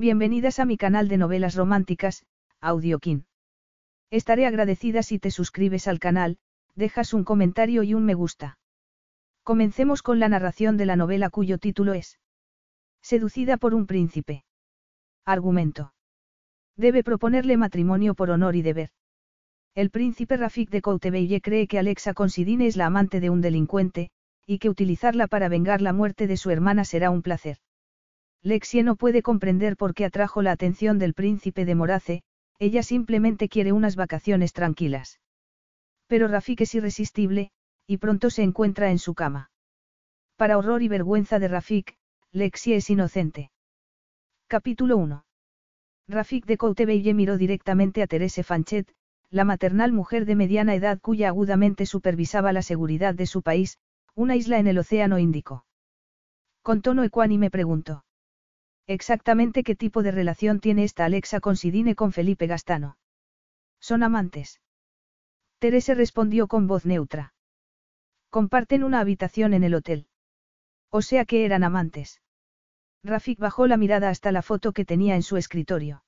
Bienvenidas 0.00 0.58
a 0.60 0.64
mi 0.64 0.78
canal 0.78 1.08
de 1.08 1.18
novelas 1.18 1.54
románticas, 1.56 2.24
Audiokin. 2.62 3.26
Estaré 4.10 4.46
agradecida 4.46 5.02
si 5.02 5.18
te 5.18 5.30
suscribes 5.30 5.86
al 5.88 5.98
canal, 5.98 6.38
dejas 6.74 7.12
un 7.12 7.22
comentario 7.22 7.82
y 7.82 7.92
un 7.92 8.06
me 8.06 8.14
gusta. 8.14 8.58
Comencemos 9.42 10.00
con 10.00 10.18
la 10.18 10.30
narración 10.30 10.78
de 10.78 10.86
la 10.86 10.96
novela 10.96 11.28
cuyo 11.28 11.58
título 11.58 11.92
es 11.92 12.18
Seducida 13.02 13.58
por 13.58 13.74
un 13.74 13.86
príncipe. 13.86 14.44
Argumento. 15.26 15.92
Debe 16.78 17.04
proponerle 17.04 17.58
matrimonio 17.58 18.14
por 18.14 18.30
honor 18.30 18.56
y 18.56 18.62
deber. 18.62 18.88
El 19.74 19.90
príncipe 19.90 20.38
Rafik 20.38 20.70
de 20.70 20.80
Coutebelle 20.80 21.42
cree 21.42 21.66
que 21.66 21.78
Alexa 21.78 22.14
Considine 22.14 22.66
es 22.66 22.78
la 22.78 22.86
amante 22.86 23.20
de 23.20 23.28
un 23.28 23.42
delincuente, 23.42 24.08
y 24.46 24.60
que 24.60 24.70
utilizarla 24.70 25.26
para 25.26 25.50
vengar 25.50 25.82
la 25.82 25.92
muerte 25.92 26.26
de 26.26 26.38
su 26.38 26.48
hermana 26.48 26.86
será 26.86 27.10
un 27.10 27.20
placer. 27.20 27.58
Lexie 28.42 28.82
no 28.82 28.96
puede 28.96 29.22
comprender 29.22 29.76
por 29.76 29.94
qué 29.94 30.04
atrajo 30.04 30.40
la 30.40 30.52
atención 30.52 30.98
del 30.98 31.14
príncipe 31.14 31.64
de 31.64 31.74
Morace, 31.74 32.22
ella 32.58 32.82
simplemente 32.82 33.48
quiere 33.48 33.72
unas 33.72 33.96
vacaciones 33.96 34.52
tranquilas. 34.52 35.20
Pero 36.06 36.26
Rafik 36.26 36.62
es 36.62 36.74
irresistible, 36.74 37.50
y 37.86 37.98
pronto 37.98 38.30
se 38.30 38.42
encuentra 38.42 38.90
en 38.90 38.98
su 38.98 39.14
cama. 39.14 39.50
Para 40.36 40.56
horror 40.56 40.82
y 40.82 40.88
vergüenza 40.88 41.38
de 41.38 41.48
Rafik, 41.48 41.96
Lexie 42.32 42.76
es 42.76 42.88
inocente. 42.88 43.50
Capítulo 44.46 44.96
1. 44.96 45.24
Rafik 46.08 46.46
de 46.46 46.56
Coutebelle 46.56 47.14
miró 47.14 47.36
directamente 47.36 48.02
a 48.02 48.06
Therese 48.06 48.42
Fanchet, 48.42 48.92
la 49.30 49.44
maternal 49.44 49.92
mujer 49.92 50.24
de 50.24 50.34
mediana 50.34 50.74
edad 50.74 50.98
cuya 51.00 51.28
agudamente 51.28 51.86
supervisaba 51.86 52.52
la 52.52 52.62
seguridad 52.62 53.14
de 53.14 53.26
su 53.26 53.42
país, 53.42 53.78
una 54.14 54.34
isla 54.34 54.58
en 54.58 54.66
el 54.66 54.78
Océano 54.78 55.18
Índico. 55.18 55.66
Con 56.62 56.82
tono 56.82 57.04
ecuánime 57.04 57.50
preguntó. 57.50 58.04
Exactamente 58.90 59.62
qué 59.62 59.76
tipo 59.76 60.02
de 60.02 60.10
relación 60.10 60.58
tiene 60.58 60.82
esta 60.82 61.04
Alexa 61.04 61.38
Considine 61.38 61.94
con 61.94 62.10
Felipe 62.10 62.48
Gastano. 62.48 62.96
Son 63.78 64.02
amantes. 64.02 64.60
Teresa 65.60 65.94
respondió 65.94 66.48
con 66.48 66.66
voz 66.66 66.86
neutra. 66.86 67.32
Comparten 68.30 68.82
una 68.82 68.98
habitación 68.98 69.54
en 69.54 69.62
el 69.62 69.76
hotel. 69.76 70.08
O 70.90 71.02
sea 71.02 71.24
que 71.24 71.44
eran 71.44 71.62
amantes. 71.62 72.20
Rafik 73.04 73.38
bajó 73.38 73.68
la 73.68 73.76
mirada 73.76 74.08
hasta 74.08 74.32
la 74.32 74.42
foto 74.42 74.72
que 74.72 74.84
tenía 74.84 75.14
en 75.14 75.22
su 75.22 75.36
escritorio. 75.36 76.02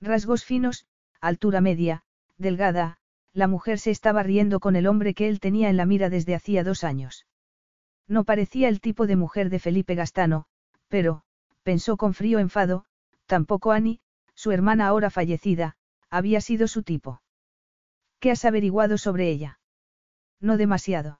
Rasgos 0.00 0.44
finos, 0.44 0.86
altura 1.20 1.60
media, 1.60 2.04
delgada, 2.38 2.98
la 3.32 3.48
mujer 3.48 3.80
se 3.80 3.90
estaba 3.90 4.22
riendo 4.22 4.60
con 4.60 4.76
el 4.76 4.86
hombre 4.86 5.12
que 5.12 5.26
él 5.26 5.40
tenía 5.40 5.70
en 5.70 5.76
la 5.76 5.86
mira 5.86 6.08
desde 6.08 6.36
hacía 6.36 6.62
dos 6.62 6.84
años. 6.84 7.26
No 8.06 8.22
parecía 8.22 8.68
el 8.68 8.80
tipo 8.80 9.08
de 9.08 9.16
mujer 9.16 9.50
de 9.50 9.58
Felipe 9.58 9.96
Gastano, 9.96 10.46
pero, 10.86 11.24
pensó 11.66 11.96
con 11.96 12.14
frío 12.14 12.38
enfado, 12.38 12.84
tampoco 13.26 13.72
Annie, 13.72 13.98
su 14.36 14.52
hermana 14.52 14.86
ahora 14.86 15.10
fallecida, 15.10 15.74
había 16.10 16.40
sido 16.40 16.68
su 16.68 16.84
tipo. 16.84 17.22
¿Qué 18.20 18.30
has 18.30 18.44
averiguado 18.44 18.98
sobre 18.98 19.28
ella? 19.30 19.58
No 20.40 20.58
demasiado. 20.58 21.18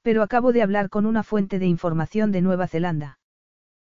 Pero 0.00 0.22
acabo 0.22 0.54
de 0.54 0.62
hablar 0.62 0.88
con 0.88 1.04
una 1.04 1.22
fuente 1.22 1.58
de 1.58 1.66
información 1.66 2.32
de 2.32 2.40
Nueva 2.40 2.68
Zelanda. 2.68 3.18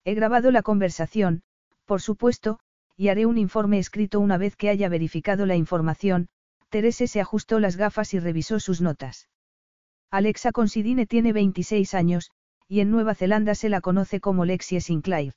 He 0.04 0.12
grabado 0.12 0.50
la 0.50 0.60
conversación, 0.60 1.44
por 1.86 2.02
supuesto, 2.02 2.60
y 2.94 3.08
haré 3.08 3.24
un 3.24 3.38
informe 3.38 3.78
escrito 3.78 4.20
una 4.20 4.36
vez 4.36 4.56
que 4.56 4.68
haya 4.68 4.90
verificado 4.90 5.46
la 5.46 5.56
información, 5.56 6.28
Terese 6.68 7.06
se 7.06 7.22
ajustó 7.22 7.58
las 7.58 7.76
gafas 7.78 8.12
y 8.12 8.18
revisó 8.18 8.60
sus 8.60 8.82
notas. 8.82 9.30
Alexa 10.10 10.52
Considine 10.52 11.06
tiene 11.06 11.32
26 11.32 11.94
años, 11.94 12.32
y 12.68 12.80
en 12.80 12.90
Nueva 12.90 13.14
Zelanda 13.14 13.54
se 13.54 13.70
la 13.70 13.80
conoce 13.80 14.20
como 14.20 14.44
Lexie 14.44 14.82
Sinclair. 14.82 15.32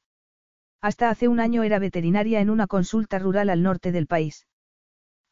Hasta 0.82 1.10
hace 1.10 1.28
un 1.28 1.40
año 1.40 1.64
era 1.64 1.80
veterinaria 1.80 2.40
en 2.40 2.50
una 2.50 2.68
consulta 2.68 3.20
rural 3.20 3.50
al 3.50 3.64
norte 3.64 3.92
del 3.92 4.08
país. 4.08 4.48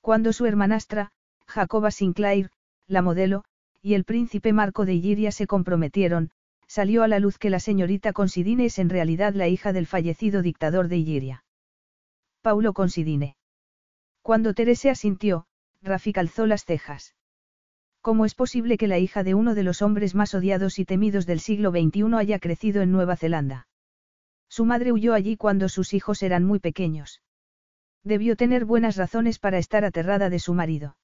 Cuando 0.02 0.34
su 0.34 0.46
hermanastra, 0.46 1.12
Jacoba 1.48 1.92
Sinclair, 1.92 2.50
la 2.88 3.02
modelo, 3.02 3.44
y 3.82 3.94
el 3.94 4.04
príncipe 4.04 4.54
Marco 4.54 4.86
de 4.86 4.94
Illyria 4.94 5.32
se 5.32 5.48
comprometieron, 5.48 6.32
salió 6.68 7.04
a 7.04 7.08
la 7.08 7.20
luz 7.20 7.38
que 7.38 7.50
la 7.50 7.60
señorita 7.60 8.14
Considine 8.14 8.66
es 8.66 8.80
en 8.80 8.90
realidad 8.90 9.34
la 9.36 9.48
hija 9.48 9.74
del 9.74 9.86
fallecido 9.86 10.42
dictador 10.42 10.88
de 10.88 10.98
Illyria. 10.98 11.44
Paulo 12.42 12.74
Considine. 12.74 13.36
Cuando 14.22 14.54
Teresa 14.56 14.92
asintió, 14.92 15.46
Rafik 15.84 16.18
alzó 16.18 16.48
las 16.48 16.66
cejas. 16.66 17.16
¿Cómo 18.02 18.26
es 18.26 18.34
posible 18.34 18.78
que 18.78 18.88
la 18.88 18.98
hija 18.98 19.24
de 19.24 19.36
uno 19.36 19.54
de 19.54 19.64
los 19.64 19.82
hombres 19.82 20.16
más 20.16 20.34
odiados 20.34 20.80
y 20.80 20.86
temidos 20.86 21.26
del 21.26 21.40
siglo 21.40 21.72
XXI 21.72 22.16
haya 22.16 22.40
crecido 22.40 22.82
en 22.82 22.92
Nueva 22.92 23.16
Zelanda? 23.18 23.68
Su 24.56 24.64
madre 24.64 24.94
huyó 24.94 25.14
allí 25.14 25.36
cuando 25.36 25.68
sus 25.68 25.94
hijos 25.94 26.24
eran 26.24 26.46
muy 26.46 26.60
pequeños. 26.60 27.22
Debió 28.06 28.38
tener 28.38 28.64
buenas 28.64 28.96
razones 28.96 29.38
para 29.38 29.58
estar 29.58 29.84
aterrada 29.84 30.30
de 30.30 30.40
su 30.40 30.54
marido. 30.54 30.96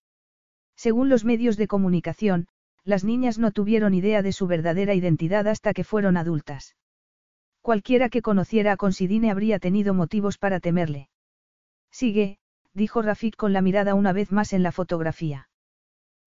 Según 0.78 1.10
los 1.10 1.26
medios 1.26 1.58
de 1.58 1.68
comunicación, 1.68 2.48
las 2.86 3.04
niñas 3.04 3.40
no 3.40 3.52
tuvieron 3.52 3.94
idea 3.94 4.22
de 4.22 4.32
su 4.32 4.48
verdadera 4.48 4.94
identidad 4.94 5.50
hasta 5.50 5.74
que 5.74 5.84
fueron 5.84 6.16
adultas. 6.16 6.78
Cualquiera 7.60 8.08
que 8.08 8.22
conociera 8.22 8.72
a 8.72 8.78
Considine 8.78 9.32
habría 9.32 9.60
tenido 9.60 9.94
motivos 9.94 10.38
para 10.38 10.62
temerle. 10.62 11.10
Sigue, 11.92 12.38
dijo 12.74 13.02
Rafik 13.02 13.36
con 13.36 13.52
la 13.52 13.62
mirada 13.62 13.96
una 13.96 14.14
vez 14.14 14.32
más 14.32 14.54
en 14.54 14.64
la 14.64 14.72
fotografía. 14.72 15.50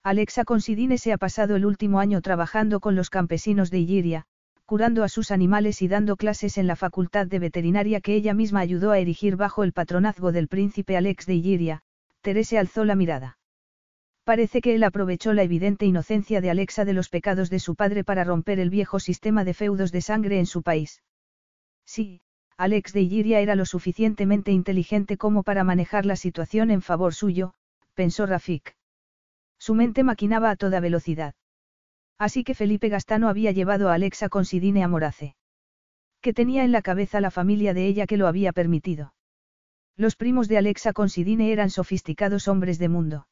Alexa 0.02 0.44
Considine 0.44 0.98
se 0.98 1.14
ha 1.14 1.16
pasado 1.16 1.56
el 1.56 1.64
último 1.64 2.00
año 2.00 2.20
trabajando 2.20 2.80
con 2.80 2.94
los 2.94 3.08
campesinos 3.08 3.70
de 3.70 3.78
Illyria, 3.78 4.26
curando 4.64 5.04
a 5.04 5.08
sus 5.08 5.30
animales 5.30 5.82
y 5.82 5.88
dando 5.88 6.16
clases 6.16 6.56
en 6.58 6.66
la 6.66 6.76
facultad 6.76 7.26
de 7.26 7.38
veterinaria 7.38 8.00
que 8.00 8.14
ella 8.14 8.34
misma 8.34 8.60
ayudó 8.60 8.90
a 8.90 8.98
erigir 8.98 9.36
bajo 9.36 9.62
el 9.62 9.72
patronazgo 9.72 10.32
del 10.32 10.48
príncipe 10.48 10.96
Alex 10.96 11.26
de 11.26 11.34
Illyria, 11.34 11.82
Teresa 12.22 12.60
alzó 12.60 12.84
la 12.84 12.94
mirada. 12.94 13.38
Parece 14.24 14.62
que 14.62 14.74
él 14.74 14.84
aprovechó 14.84 15.34
la 15.34 15.42
evidente 15.42 15.84
inocencia 15.84 16.40
de 16.40 16.48
Alexa 16.48 16.86
de 16.86 16.94
los 16.94 17.10
pecados 17.10 17.50
de 17.50 17.58
su 17.58 17.74
padre 17.74 18.04
para 18.04 18.24
romper 18.24 18.58
el 18.58 18.70
viejo 18.70 18.98
sistema 18.98 19.44
de 19.44 19.52
feudos 19.52 19.92
de 19.92 20.00
sangre 20.00 20.38
en 20.38 20.46
su 20.46 20.62
país. 20.62 21.02
Sí, 21.84 22.22
Alex 22.56 22.94
de 22.94 23.02
Illyria 23.02 23.40
era 23.40 23.56
lo 23.56 23.66
suficientemente 23.66 24.50
inteligente 24.50 25.18
como 25.18 25.42
para 25.42 25.64
manejar 25.64 26.06
la 26.06 26.16
situación 26.16 26.70
en 26.70 26.80
favor 26.80 27.12
suyo, 27.12 27.52
pensó 27.92 28.24
Rafik. 28.24 28.74
Su 29.58 29.74
mente 29.74 30.02
maquinaba 30.04 30.50
a 30.50 30.56
toda 30.56 30.80
velocidad. 30.80 31.34
Así 32.18 32.44
que 32.44 32.54
Felipe 32.54 32.88
Gastano 32.88 33.28
había 33.28 33.52
llevado 33.52 33.88
a 33.88 33.94
Alexa 33.94 34.28
con 34.28 34.44
Sidine 34.44 34.84
a 34.84 34.88
Morace. 34.88 35.36
Que 36.20 36.32
tenía 36.32 36.64
en 36.64 36.72
la 36.72 36.82
cabeza 36.82 37.20
la 37.20 37.30
familia 37.30 37.74
de 37.74 37.86
ella 37.86 38.06
que 38.06 38.16
lo 38.16 38.26
había 38.26 38.52
permitido. 38.52 39.14
Los 39.96 40.16
primos 40.16 40.48
de 40.48 40.58
Alexa 40.58 40.92
con 40.92 41.08
Sidine 41.08 41.52
eran 41.52 41.70
sofisticados 41.70 42.48
hombres 42.48 42.78
de 42.78 42.88
mundo. 42.88 43.26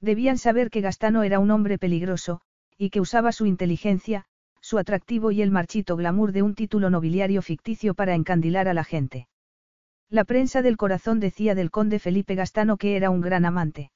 Debían 0.00 0.38
saber 0.38 0.70
que 0.70 0.80
Gastano 0.80 1.22
era 1.22 1.38
un 1.38 1.50
hombre 1.50 1.78
peligroso, 1.78 2.40
y 2.78 2.90
que 2.90 3.00
usaba 3.00 3.32
su 3.32 3.46
inteligencia, 3.46 4.26
su 4.60 4.78
atractivo 4.78 5.30
y 5.30 5.42
el 5.42 5.50
marchito 5.50 5.96
glamour 5.96 6.32
de 6.32 6.42
un 6.42 6.54
título 6.54 6.90
nobiliario 6.90 7.42
ficticio 7.42 7.94
para 7.94 8.14
encandilar 8.14 8.68
a 8.68 8.74
la 8.74 8.84
gente. 8.84 9.28
La 10.08 10.24
prensa 10.24 10.62
del 10.62 10.76
corazón 10.76 11.20
decía 11.20 11.54
del 11.54 11.70
conde 11.70 11.98
Felipe 11.98 12.34
Gastano 12.34 12.76
que 12.76 12.96
era 12.96 13.10
un 13.10 13.20
gran 13.20 13.44
amante. 13.44 13.90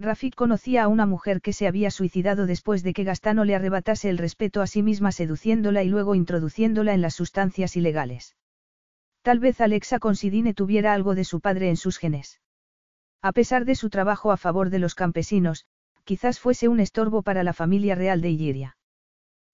Rafik 0.00 0.34
conocía 0.34 0.84
a 0.84 0.88
una 0.88 1.04
mujer 1.04 1.42
que 1.42 1.52
se 1.52 1.66
había 1.66 1.90
suicidado 1.90 2.46
después 2.46 2.82
de 2.82 2.94
que 2.94 3.04
Gastano 3.04 3.44
le 3.44 3.54
arrebatase 3.54 4.08
el 4.08 4.16
respeto 4.16 4.62
a 4.62 4.66
sí 4.66 4.82
misma 4.82 5.12
seduciéndola 5.12 5.82
y 5.82 5.88
luego 5.90 6.14
introduciéndola 6.14 6.94
en 6.94 7.02
las 7.02 7.14
sustancias 7.14 7.76
ilegales. 7.76 8.34
Tal 9.20 9.40
vez 9.40 9.60
Alexa 9.60 9.98
Considine 9.98 10.54
tuviera 10.54 10.94
algo 10.94 11.14
de 11.14 11.24
su 11.24 11.40
padre 11.40 11.68
en 11.68 11.76
sus 11.76 11.98
genes. 11.98 12.40
A 13.20 13.32
pesar 13.32 13.66
de 13.66 13.74
su 13.74 13.90
trabajo 13.90 14.32
a 14.32 14.38
favor 14.38 14.70
de 14.70 14.78
los 14.78 14.94
campesinos, 14.94 15.66
quizás 16.04 16.40
fuese 16.40 16.68
un 16.68 16.80
estorbo 16.80 17.22
para 17.22 17.44
la 17.44 17.52
familia 17.52 17.94
real 17.94 18.22
de 18.22 18.30
Illyria. 18.30 18.78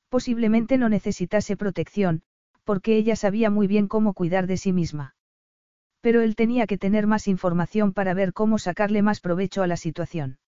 Posiblemente 0.09 0.79
no 0.79 0.89
necesitase 0.89 1.57
protección, 1.57 2.23
porque 2.63 2.97
ella 2.97 3.17
sabía 3.17 3.51
muy 3.51 3.67
bien 3.67 3.89
cómo 3.89 4.15
cuidar 4.15 4.47
de 4.47 4.59
sí 4.59 4.73
misma. 4.73 5.17
Pero 6.01 6.21
él 6.21 6.37
tenía 6.37 6.69
que 6.69 6.79
tener 6.79 7.09
más 7.09 7.27
información 7.27 7.93
para 7.93 8.15
ver 8.15 8.33
cómo 8.33 8.59
sacarle 8.59 9.03
más 9.03 9.21
provecho 9.21 9.63
a 9.65 9.67
la 9.67 9.77
situación. 9.77 10.39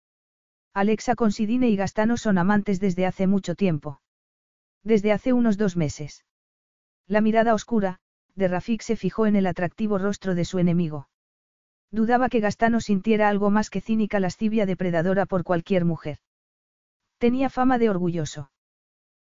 Alexa 0.75 1.15
Considine 1.15 1.69
y 1.69 1.77
Gastano 1.77 2.17
son 2.17 2.39
amantes 2.39 2.81
desde 2.81 3.07
hace 3.07 3.27
mucho 3.27 3.55
tiempo. 3.55 4.01
Desde 4.85 5.13
hace 5.13 5.33
unos 5.33 5.57
dos 5.59 5.77
meses. 5.77 6.25
La 7.07 7.21
mirada 7.21 7.55
oscura, 7.55 8.01
de 8.35 8.49
Rafik 8.49 8.83
se 8.83 8.97
fijó 8.97 9.27
en 9.27 9.37
el 9.37 9.47
atractivo 9.47 9.99
rostro 9.99 10.35
de 10.35 10.45
su 10.45 10.59
enemigo. 10.59 11.09
Dudaba 11.91 12.29
que 12.29 12.41
Gastano 12.41 12.81
sintiera 12.81 13.29
algo 13.29 13.51
más 13.51 13.71
que 13.71 13.81
cínica 13.81 14.21
lascivia 14.21 14.67
depredadora 14.67 15.27
por 15.27 15.43
cualquier 15.43 15.85
mujer. 15.85 16.19
Tenía 17.19 17.51
fama 17.51 17.79
de 17.79 17.91
orgulloso. 17.91 18.51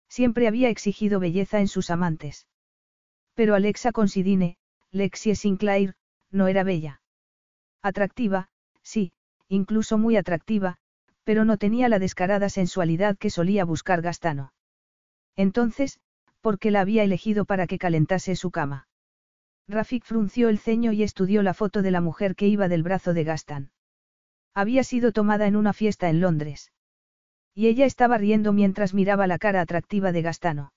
Siempre 0.07 0.47
había 0.47 0.69
exigido 0.69 1.19
belleza 1.19 1.59
en 1.59 1.67
sus 1.67 1.89
amantes. 1.89 2.47
Pero 3.33 3.55
Alexa 3.55 3.91
Considine, 3.91 4.57
Lexie 4.91 5.35
Sinclair, 5.35 5.95
no 6.31 6.47
era 6.47 6.63
bella. 6.63 7.01
Atractiva, 7.81 8.49
sí, 8.81 9.11
incluso 9.47 9.97
muy 9.97 10.15
atractiva, 10.15 10.77
pero 11.23 11.45
no 11.45 11.57
tenía 11.57 11.89
la 11.89 11.99
descarada 11.99 12.49
sensualidad 12.49 13.17
que 13.17 13.29
solía 13.29 13.65
buscar 13.65 14.01
Gastano. 14.01 14.53
Entonces, 15.35 15.99
¿por 16.41 16.59
qué 16.59 16.71
la 16.71 16.81
había 16.81 17.03
elegido 17.03 17.45
para 17.45 17.67
que 17.67 17.77
calentase 17.77 18.35
su 18.35 18.51
cama? 18.51 18.87
Rafik 19.67 20.03
frunció 20.03 20.49
el 20.49 20.59
ceño 20.59 20.91
y 20.91 21.03
estudió 21.03 21.41
la 21.41 21.53
foto 21.53 21.81
de 21.81 21.91
la 21.91 22.01
mujer 22.01 22.35
que 22.35 22.47
iba 22.47 22.67
del 22.67 22.83
brazo 22.83 23.13
de 23.13 23.23
Gaston. 23.23 23.71
Había 24.53 24.83
sido 24.83 25.11
tomada 25.11 25.47
en 25.47 25.55
una 25.55 25.73
fiesta 25.73 26.09
en 26.09 26.19
Londres. 26.19 26.71
Y 27.55 27.67
ella 27.67 27.85
estaba 27.85 28.17
riendo 28.17 28.51
mientras 28.51 28.93
miraba 28.93 29.25
la 29.25 29.37
cara 29.37 29.61
atractiva 29.61 30.11
de 30.11 30.21
Gastano. 30.21 30.73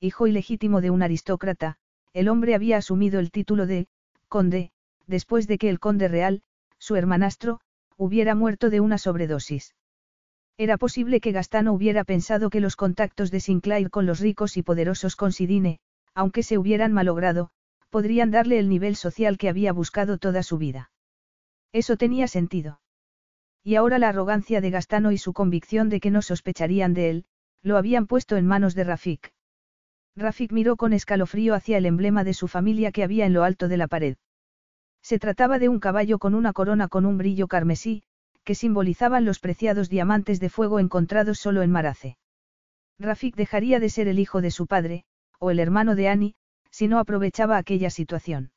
Hijo 0.00 0.26
ilegítimo 0.26 0.80
de 0.80 0.90
un 0.90 1.02
aristócrata, 1.02 1.76
el 2.12 2.28
hombre 2.28 2.54
había 2.54 2.78
asumido 2.78 3.20
el 3.20 3.30
título 3.30 3.66
de 3.66 3.88
conde, 4.28 4.70
después 5.06 5.46
de 5.46 5.58
que 5.58 5.68
el 5.68 5.80
conde 5.80 6.08
real, 6.08 6.42
su 6.78 6.96
hermanastro, 6.96 7.60
hubiera 7.98 8.34
muerto 8.34 8.70
de 8.70 8.80
una 8.80 8.96
sobredosis. 8.96 9.74
Era 10.56 10.78
posible 10.78 11.20
que 11.20 11.32
Gastano 11.32 11.72
hubiera 11.72 12.04
pensado 12.04 12.48
que 12.48 12.60
los 12.60 12.76
contactos 12.76 13.30
de 13.30 13.40
Sinclair 13.40 13.90
con 13.90 14.06
los 14.06 14.20
ricos 14.20 14.56
y 14.56 14.62
poderosos 14.62 15.16
Considine, 15.16 15.80
aunque 16.14 16.42
se 16.42 16.58
hubieran 16.58 16.92
malogrado, 16.92 17.50
podrían 17.90 18.30
darle 18.30 18.58
el 18.58 18.68
nivel 18.68 18.96
social 18.96 19.36
que 19.36 19.48
había 19.48 19.72
buscado 19.72 20.18
toda 20.18 20.42
su 20.42 20.58
vida. 20.58 20.90
Eso 21.72 21.96
tenía 21.96 22.28
sentido. 22.28 22.80
Y 23.64 23.74
ahora 23.74 23.98
la 23.98 24.08
arrogancia 24.08 24.60
de 24.60 24.70
Gastano 24.70 25.12
y 25.12 25.18
su 25.18 25.32
convicción 25.32 25.88
de 25.88 26.00
que 26.00 26.10
no 26.10 26.22
sospecharían 26.22 26.94
de 26.94 27.10
él, 27.10 27.24
lo 27.62 27.76
habían 27.76 28.06
puesto 28.06 28.36
en 28.36 28.46
manos 28.46 28.74
de 28.74 28.84
Rafik. 28.84 29.32
Rafik 30.16 30.52
miró 30.52 30.76
con 30.76 30.92
escalofrío 30.92 31.54
hacia 31.54 31.78
el 31.78 31.86
emblema 31.86 32.24
de 32.24 32.34
su 32.34 32.48
familia 32.48 32.92
que 32.92 33.02
había 33.02 33.26
en 33.26 33.32
lo 33.32 33.44
alto 33.44 33.68
de 33.68 33.76
la 33.76 33.88
pared. 33.88 34.16
Se 35.08 35.18
trataba 35.18 35.58
de 35.58 35.70
un 35.70 35.80
caballo 35.80 36.18
con 36.18 36.34
una 36.34 36.52
corona 36.52 36.86
con 36.86 37.06
un 37.06 37.16
brillo 37.16 37.48
carmesí, 37.48 38.02
que 38.44 38.54
simbolizaban 38.54 39.24
los 39.24 39.38
preciados 39.40 39.88
diamantes 39.88 40.38
de 40.38 40.50
fuego 40.50 40.80
encontrados 40.80 41.38
solo 41.38 41.62
en 41.62 41.70
Marace. 41.70 42.18
Rafik 42.98 43.34
dejaría 43.34 43.80
de 43.80 43.88
ser 43.88 44.06
el 44.06 44.18
hijo 44.18 44.42
de 44.42 44.50
su 44.50 44.66
padre, 44.66 45.04
o 45.38 45.50
el 45.50 45.60
hermano 45.60 45.94
de 45.94 46.10
Annie, 46.10 46.34
si 46.70 46.88
no 46.88 46.98
aprovechaba 46.98 47.56
aquella 47.56 47.88
situación. 47.88 48.50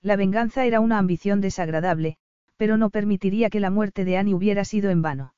La 0.00 0.14
venganza 0.14 0.64
era 0.64 0.78
una 0.78 0.96
ambición 0.96 1.40
desagradable, 1.40 2.18
pero 2.56 2.76
no 2.76 2.90
permitiría 2.90 3.50
que 3.50 3.58
la 3.58 3.70
muerte 3.70 4.04
de 4.04 4.16
Annie 4.16 4.34
hubiera 4.34 4.64
sido 4.64 4.90
en 4.90 5.02
vano. 5.02 5.34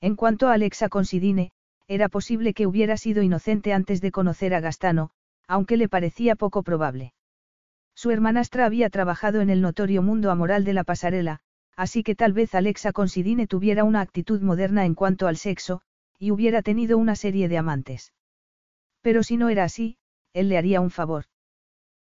En 0.00 0.14
cuanto 0.14 0.46
a 0.46 0.52
Alexa 0.52 0.88
Considine, 0.88 1.50
era 1.88 2.08
posible 2.08 2.54
que 2.54 2.68
hubiera 2.68 2.96
sido 2.96 3.24
inocente 3.24 3.72
antes 3.72 4.00
de 4.00 4.12
conocer 4.12 4.54
a 4.54 4.60
Gastano, 4.60 5.10
aunque 5.48 5.76
le 5.76 5.88
parecía 5.88 6.36
poco 6.36 6.62
probable. 6.62 7.12
Su 7.98 8.12
hermanastra 8.12 8.64
había 8.64 8.90
trabajado 8.90 9.40
en 9.40 9.50
el 9.50 9.60
notorio 9.60 10.02
mundo 10.02 10.30
amoral 10.30 10.62
de 10.62 10.72
la 10.72 10.84
pasarela, 10.84 11.40
así 11.74 12.04
que 12.04 12.14
tal 12.14 12.32
vez 12.32 12.54
Alexa 12.54 12.92
Considine 12.92 13.48
tuviera 13.48 13.82
una 13.82 14.00
actitud 14.00 14.40
moderna 14.40 14.84
en 14.84 14.94
cuanto 14.94 15.26
al 15.26 15.36
sexo, 15.36 15.80
y 16.16 16.30
hubiera 16.30 16.62
tenido 16.62 16.96
una 16.96 17.16
serie 17.16 17.48
de 17.48 17.58
amantes. 17.58 18.12
Pero 19.00 19.24
si 19.24 19.36
no 19.36 19.48
era 19.48 19.64
así, 19.64 19.96
él 20.32 20.48
le 20.48 20.58
haría 20.58 20.80
un 20.80 20.90
favor. 20.90 21.24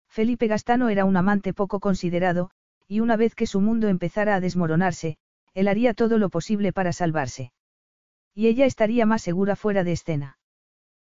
Felipe 0.07 0.45
Gastano 0.45 0.89
era 0.89 1.03
un 1.03 1.17
amante 1.17 1.51
poco 1.51 1.79
considerado, 1.79 2.51
y 2.87 2.99
una 2.99 3.15
vez 3.15 3.33
que 3.33 3.47
su 3.47 3.59
mundo 3.59 3.87
empezara 3.87 4.35
a 4.35 4.39
desmoronarse, 4.39 5.17
él 5.55 5.67
haría 5.67 5.95
todo 5.95 6.19
lo 6.19 6.29
posible 6.29 6.73
para 6.73 6.93
salvarse. 6.93 7.53
Y 8.35 8.45
ella 8.45 8.67
estaría 8.67 9.07
más 9.07 9.23
segura 9.23 9.55
fuera 9.55 9.83
de 9.83 9.93
escena. 9.93 10.37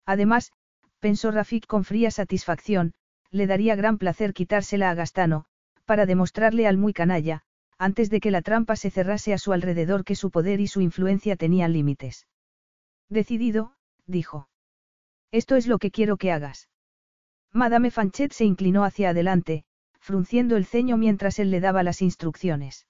Además, 0.05 0.53
pensó 1.01 1.31
Rafik 1.31 1.67
con 1.67 1.85
fría 1.85 2.11
satisfacción, 2.11 2.93
le 3.35 3.49
daría 3.49 3.75
gran 3.75 3.99
placer 3.99 4.33
quitársela 4.33 4.91
a 4.91 4.95
Gastano, 4.95 5.47
para 5.85 6.07
demostrarle 6.07 6.69
al 6.69 6.77
muy 6.79 6.93
canalla, 6.93 7.43
antes 7.79 8.09
de 8.09 8.21
que 8.21 8.31
la 8.31 8.43
trampa 8.43 8.77
se 8.77 8.91
cerrase 8.91 9.35
a 9.35 9.39
su 9.39 9.53
alrededor 9.53 10.05
que 10.05 10.15
su 10.15 10.31
poder 10.31 10.61
y 10.61 10.69
su 10.69 10.81
influencia 10.81 11.35
tenían 11.35 11.73
límites. 11.73 12.29
Decidido, 13.09 13.75
dijo. 14.07 14.49
Esto 15.33 15.57
es 15.57 15.67
lo 15.67 15.79
que 15.79 15.91
quiero 15.91 16.17
que 16.17 16.31
hagas. 16.31 16.69
Madame 17.53 17.91
Fanchet 17.91 18.33
se 18.33 18.45
inclinó 18.45 18.85
hacia 18.85 19.11
adelante, 19.11 19.65
frunciendo 19.99 20.57
el 20.57 20.65
ceño 20.65 20.97
mientras 20.97 21.41
él 21.41 21.51
le 21.51 21.59
daba 21.59 21.83
las 21.83 22.03
instrucciones. 22.03 22.87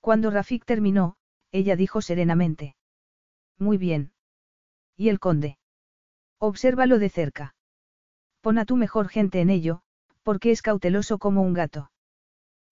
Cuando 0.00 0.32
Rafik 0.32 0.64
terminó, 0.64 1.14
ella 1.52 1.76
dijo 1.76 2.02
serenamente. 2.02 2.74
Muy 3.58 3.78
bien. 3.78 4.12
¿Y 4.96 5.08
el 5.08 5.20
conde? 5.20 5.58
Obsérvalo 6.38 6.98
de 6.98 7.10
cerca. 7.10 7.54
Pon 8.42 8.58
a 8.58 8.64
tu 8.64 8.76
mejor 8.76 9.08
gente 9.08 9.40
en 9.40 9.50
ello, 9.50 9.82
porque 10.24 10.50
es 10.50 10.62
cauteloso 10.62 11.18
como 11.18 11.42
un 11.42 11.54
gato. 11.54 11.90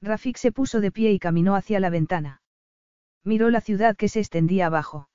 Rafik 0.03 0.37
se 0.37 0.51
puso 0.51 0.81
de 0.81 0.91
pie 0.91 1.13
y 1.13 1.19
caminó 1.19 1.55
hacia 1.55 1.79
la 1.79 1.91
ventana. 1.91 2.43
Miró 3.25 3.51
la 3.51 3.61
ciudad 3.61 3.97
que 3.97 4.09
se 4.09 4.19
extendía 4.19 4.67
abajo. 4.67 5.09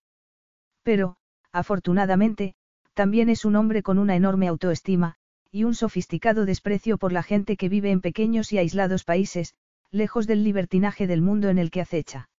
Pero, 0.81 1.17
afortunadamente, 1.51 2.55
también 2.93 3.29
es 3.29 3.43
un 3.43 3.57
hombre 3.57 3.83
con 3.83 3.99
una 3.99 4.15
enorme 4.15 4.47
autoestima, 4.47 5.15
y 5.51 5.65
un 5.65 5.75
sofisticado 5.75 6.45
desprecio 6.45 6.97
por 6.97 7.11
la 7.11 7.23
gente 7.23 7.57
que 7.57 7.67
vive 7.67 7.91
en 7.91 7.99
pequeños 7.99 8.53
y 8.53 8.57
aislados 8.57 9.03
países, 9.03 9.55
lejos 9.91 10.25
del 10.25 10.43
libertinaje 10.43 11.05
del 11.05 11.21
mundo 11.21 11.49
en 11.49 11.57
el 11.57 11.69
que 11.69 11.81
acecha. 11.81 12.29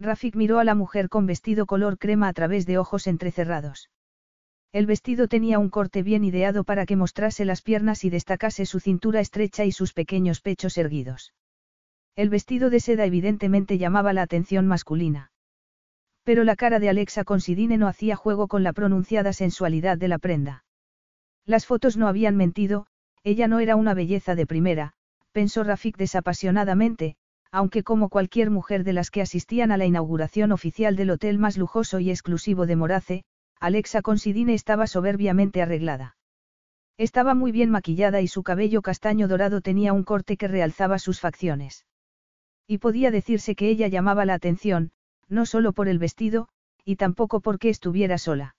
Rafik 0.00 0.34
miró 0.34 0.60
a 0.60 0.64
la 0.64 0.74
mujer 0.74 1.10
con 1.10 1.26
vestido 1.26 1.66
color 1.66 1.98
crema 1.98 2.28
a 2.28 2.32
través 2.32 2.64
de 2.64 2.78
ojos 2.78 3.06
entrecerrados. 3.06 3.90
El 4.74 4.86
vestido 4.86 5.28
tenía 5.28 5.60
un 5.60 5.70
corte 5.70 6.02
bien 6.02 6.24
ideado 6.24 6.64
para 6.64 6.84
que 6.84 6.96
mostrase 6.96 7.44
las 7.44 7.62
piernas 7.62 8.02
y 8.02 8.10
destacase 8.10 8.66
su 8.66 8.80
cintura 8.80 9.20
estrecha 9.20 9.64
y 9.64 9.70
sus 9.70 9.92
pequeños 9.92 10.40
pechos 10.40 10.76
erguidos. 10.76 11.32
El 12.16 12.28
vestido 12.28 12.70
de 12.70 12.80
seda 12.80 13.04
evidentemente 13.04 13.78
llamaba 13.78 14.12
la 14.12 14.22
atención 14.22 14.66
masculina. 14.66 15.30
Pero 16.24 16.42
la 16.42 16.56
cara 16.56 16.80
de 16.80 16.88
Alexa 16.88 17.22
Considine 17.22 17.78
no 17.78 17.86
hacía 17.86 18.16
juego 18.16 18.48
con 18.48 18.64
la 18.64 18.72
pronunciada 18.72 19.32
sensualidad 19.32 19.96
de 19.96 20.08
la 20.08 20.18
prenda. 20.18 20.64
Las 21.46 21.66
fotos 21.66 21.96
no 21.96 22.08
habían 22.08 22.34
mentido, 22.34 22.88
ella 23.22 23.46
no 23.46 23.60
era 23.60 23.76
una 23.76 23.94
belleza 23.94 24.34
de 24.34 24.44
primera, 24.44 24.94
pensó 25.30 25.62
Rafik 25.62 25.96
desapasionadamente, 25.96 27.14
aunque 27.52 27.84
como 27.84 28.08
cualquier 28.08 28.50
mujer 28.50 28.82
de 28.82 28.94
las 28.94 29.12
que 29.12 29.22
asistían 29.22 29.70
a 29.70 29.76
la 29.76 29.86
inauguración 29.86 30.50
oficial 30.50 30.96
del 30.96 31.10
hotel 31.10 31.38
más 31.38 31.58
lujoso 31.58 32.00
y 32.00 32.10
exclusivo 32.10 32.66
de 32.66 32.74
Morace, 32.74 33.24
Alexa 33.60 34.02
Considine 34.02 34.54
estaba 34.54 34.86
soberbiamente 34.86 35.62
arreglada. 35.62 36.16
Estaba 36.96 37.34
muy 37.34 37.50
bien 37.50 37.70
maquillada 37.70 38.20
y 38.20 38.28
su 38.28 38.42
cabello 38.42 38.82
castaño 38.82 39.26
dorado 39.26 39.60
tenía 39.60 39.92
un 39.92 40.04
corte 40.04 40.36
que 40.36 40.48
realzaba 40.48 40.98
sus 40.98 41.20
facciones. 41.20 41.86
Y 42.66 42.78
podía 42.78 43.10
decirse 43.10 43.56
que 43.56 43.68
ella 43.68 43.88
llamaba 43.88 44.24
la 44.24 44.34
atención, 44.34 44.92
no 45.28 45.44
solo 45.44 45.72
por 45.72 45.88
el 45.88 45.98
vestido, 45.98 46.48
y 46.84 46.96
tampoco 46.96 47.40
porque 47.40 47.68
estuviera 47.68 48.18
sola. 48.18 48.56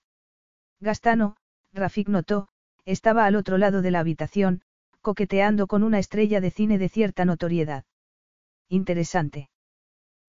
Gastano, 0.80 1.36
Rafik 1.72 2.08
notó, 2.08 2.48
estaba 2.84 3.24
al 3.24 3.36
otro 3.36 3.58
lado 3.58 3.82
de 3.82 3.90
la 3.90 4.00
habitación, 4.00 4.62
coqueteando 5.00 5.66
con 5.66 5.82
una 5.82 5.98
estrella 5.98 6.40
de 6.40 6.50
cine 6.50 6.78
de 6.78 6.88
cierta 6.88 7.24
notoriedad. 7.24 7.84
Interesante. 8.68 9.50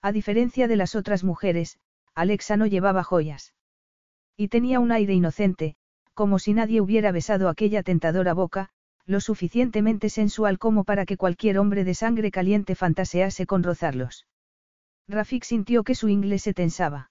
A 0.02 0.12
diferencia 0.12 0.68
de 0.68 0.76
las 0.76 0.96
otras 0.96 1.24
mujeres, 1.24 1.80
Alexa 2.14 2.58
no 2.58 2.68
llevaba 2.68 3.04
joyas. 3.04 3.54
Y 4.38 4.50
tenía 4.50 4.79
un 4.79 4.91
aire 4.91 5.15
inocente, 5.15 5.75
como 6.13 6.38
si 6.38 6.53
nadie 6.53 6.79
hubiera 6.79 7.12
besado 7.12 7.50
aquella 7.50 7.82
tentadora 7.82 8.34
boca, 8.34 8.70
lo 9.08 9.20
suficientemente 9.20 10.10
sensual 10.10 10.60
como 10.60 10.84
para 10.84 11.06
que 11.06 11.17
cualquier 11.17 11.58
hombre 11.58 11.84
de 11.84 11.96
sangre 11.96 12.29
caliente 12.29 12.75
fantasease 12.75 13.48
con 13.48 13.63
rozarlos. 13.63 14.27
Rafik 15.08 15.44
sintió 15.44 15.84
que 15.84 15.96
su 15.96 16.10
inglés 16.10 16.44
se 16.44 16.53
tensaba. 16.53 17.10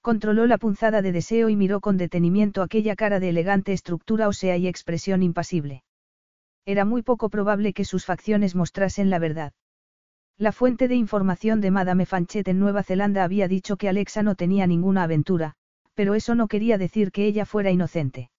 Controló 0.00 0.46
la 0.46 0.58
punzada 0.58 1.02
de 1.02 1.10
deseo 1.10 1.48
y 1.48 1.56
miró 1.56 1.80
con 1.80 1.96
detenimiento 1.96 2.62
aquella 2.62 2.94
cara 2.94 3.18
de 3.18 3.30
elegante 3.30 3.72
estructura 3.72 4.28
ósea 4.28 4.56
y 4.58 4.68
expresión 4.68 5.22
impasible. 5.22 5.82
Era 6.64 6.84
muy 6.84 7.02
poco 7.02 7.30
probable 7.30 7.72
que 7.72 7.84
sus 7.84 8.04
facciones 8.04 8.54
mostrasen 8.54 9.10
la 9.10 9.18
verdad. 9.18 9.54
La 10.36 10.52
fuente 10.52 10.86
de 10.86 10.94
información 10.94 11.60
de 11.60 11.72
Madame 11.72 12.06
Fanchet 12.06 12.46
en 12.46 12.60
Nueva 12.60 12.84
Zelanda 12.84 13.24
había 13.24 13.48
dicho 13.48 13.76
que 13.76 13.88
Alexa 13.88 14.22
no 14.22 14.34
tenía 14.36 14.66
ninguna 14.66 15.02
aventura, 15.02 15.56
pero 15.98 16.14
eso 16.14 16.36
no 16.36 16.46
quería 16.46 16.78
decir 16.78 17.10
que 17.10 17.26
ella 17.26 17.44
fuera 17.44 17.72
inocente. 17.72 18.30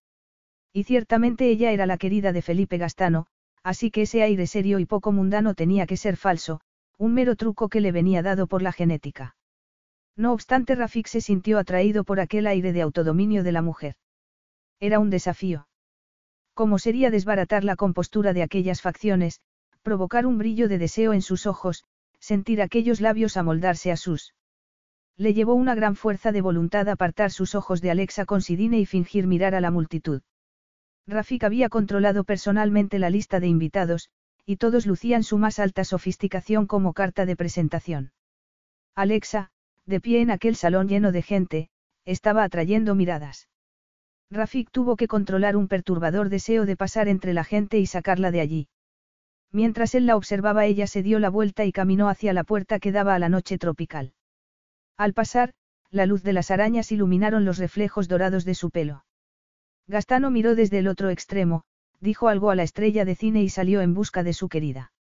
Y 0.71 0.85
ciertamente 0.85 1.49
ella 1.49 1.73
era 1.73 1.85
la 1.85 1.97
querida 1.97 2.31
de 2.31 2.41
Felipe 2.41 2.77
Gastano, 2.77 3.25
así 3.63 3.91
que 3.91 4.03
ese 4.03 4.23
aire 4.23 4.47
serio 4.47 4.79
y 4.79 4.85
poco 4.85 5.11
mundano 5.11 5.55
tenía 5.55 5.85
que 5.85 5.97
ser 5.97 6.15
falso, 6.15 6.61
un 6.97 7.13
mero 7.13 7.35
truco 7.35 7.67
que 7.67 7.81
le 7.81 7.91
venía 7.91 8.21
dado 8.23 8.47
por 8.47 8.61
la 8.61 8.71
genética. 8.71 9.35
No 10.15 10.31
obstante, 10.31 10.73
Rafik 10.73 11.07
se 11.07 11.19
sintió 11.19 11.59
atraído 11.59 12.05
por 12.05 12.21
aquel 12.21 12.47
aire 12.47 12.71
de 12.71 12.81
autodominio 12.81 13.43
de 13.43 13.51
la 13.51 13.61
mujer. 13.61 13.95
Era 14.79 14.99
un 14.99 15.09
desafío. 15.09 15.67
¿Cómo 16.53 16.79
sería 16.79 17.11
desbaratar 17.11 17.65
la 17.65 17.75
compostura 17.75 18.31
de 18.31 18.43
aquellas 18.43 18.81
facciones, 18.81 19.41
provocar 19.81 20.25
un 20.25 20.37
brillo 20.37 20.69
de 20.69 20.77
deseo 20.77 21.11
en 21.11 21.21
sus 21.21 21.45
ojos, 21.45 21.83
sentir 22.21 22.61
aquellos 22.61 23.01
labios 23.01 23.35
amoldarse 23.35 23.91
a 23.91 23.97
sus? 23.97 24.33
Le 25.19 25.33
llevó 25.33 25.53
una 25.53 25.75
gran 25.75 25.97
fuerza 25.97 26.31
de 26.31 26.39
voluntad 26.39 26.87
apartar 26.87 27.29
sus 27.29 27.53
ojos 27.53 27.81
de 27.81 27.91
Alexa 27.91 28.23
Considine 28.23 28.79
y 28.79 28.85
fingir 28.85 29.27
mirar 29.27 29.53
a 29.53 29.59
la 29.59 29.69
multitud. 29.69 30.21
Rafik 31.07 31.43
había 31.43 31.67
controlado 31.67 32.23
personalmente 32.23 32.99
la 32.99 33.09
lista 33.09 33.41
de 33.41 33.47
invitados, 33.47 34.09
y 34.45 34.55
todos 34.55 34.85
lucían 34.85 35.23
su 35.23 35.37
más 35.37 35.59
alta 35.59 35.83
sofisticación 35.83 36.67
como 36.67 36.93
carta 36.93 37.25
de 37.25 37.35
presentación. 37.35 38.13
Alexa, 38.95 39.51
de 39.85 39.99
pie 39.99 40.21
en 40.21 40.31
aquel 40.31 40.55
salón 40.55 40.87
lleno 40.87 41.11
de 41.11 41.21
gente, 41.21 41.69
estaba 42.05 42.45
atrayendo 42.45 42.95
miradas. 42.95 43.49
Rafik 44.31 44.71
tuvo 44.71 44.95
que 44.95 45.09
controlar 45.09 45.57
un 45.57 45.67
perturbador 45.67 46.29
deseo 46.29 46.65
de 46.65 46.77
pasar 46.77 47.09
entre 47.09 47.33
la 47.33 47.43
gente 47.43 47.77
y 47.77 47.87
sacarla 47.87 48.31
de 48.31 48.39
allí. 48.39 48.67
Mientras 49.51 49.95
él 49.95 50.05
la 50.05 50.15
observaba 50.15 50.65
ella 50.65 50.87
se 50.87 51.03
dio 51.03 51.19
la 51.19 51.29
vuelta 51.29 51.65
y 51.65 51.73
caminó 51.73 52.07
hacia 52.07 52.31
la 52.31 52.45
puerta 52.45 52.79
que 52.79 52.93
daba 52.93 53.15
a 53.15 53.19
la 53.19 53.27
noche 53.27 53.57
tropical. 53.57 54.13
Al 54.99 55.13
pasar, 55.13 55.53
la 55.91 56.05
luz 56.05 56.23
de 56.23 56.33
las 56.33 56.51
arañas 56.51 56.91
iluminaron 56.91 57.45
los 57.45 57.57
reflejos 57.57 58.09
dorados 58.09 58.43
de 58.43 58.53
su 58.53 58.69
pelo. 58.69 59.05
Gastano 59.87 60.29
miró 60.29 60.55
desde 60.55 60.79
el 60.79 60.89
otro 60.89 61.09
extremo, 61.09 61.63
dijo 62.01 62.27
algo 62.27 62.51
a 62.51 62.55
la 62.55 62.63
estrella 62.63 63.05
de 63.05 63.15
cine 63.15 63.41
y 63.41 63.47
salió 63.47 63.79
en 63.79 63.93
busca 63.93 64.23
de 64.23 64.33
su 64.33 64.49
querida. 64.49 64.91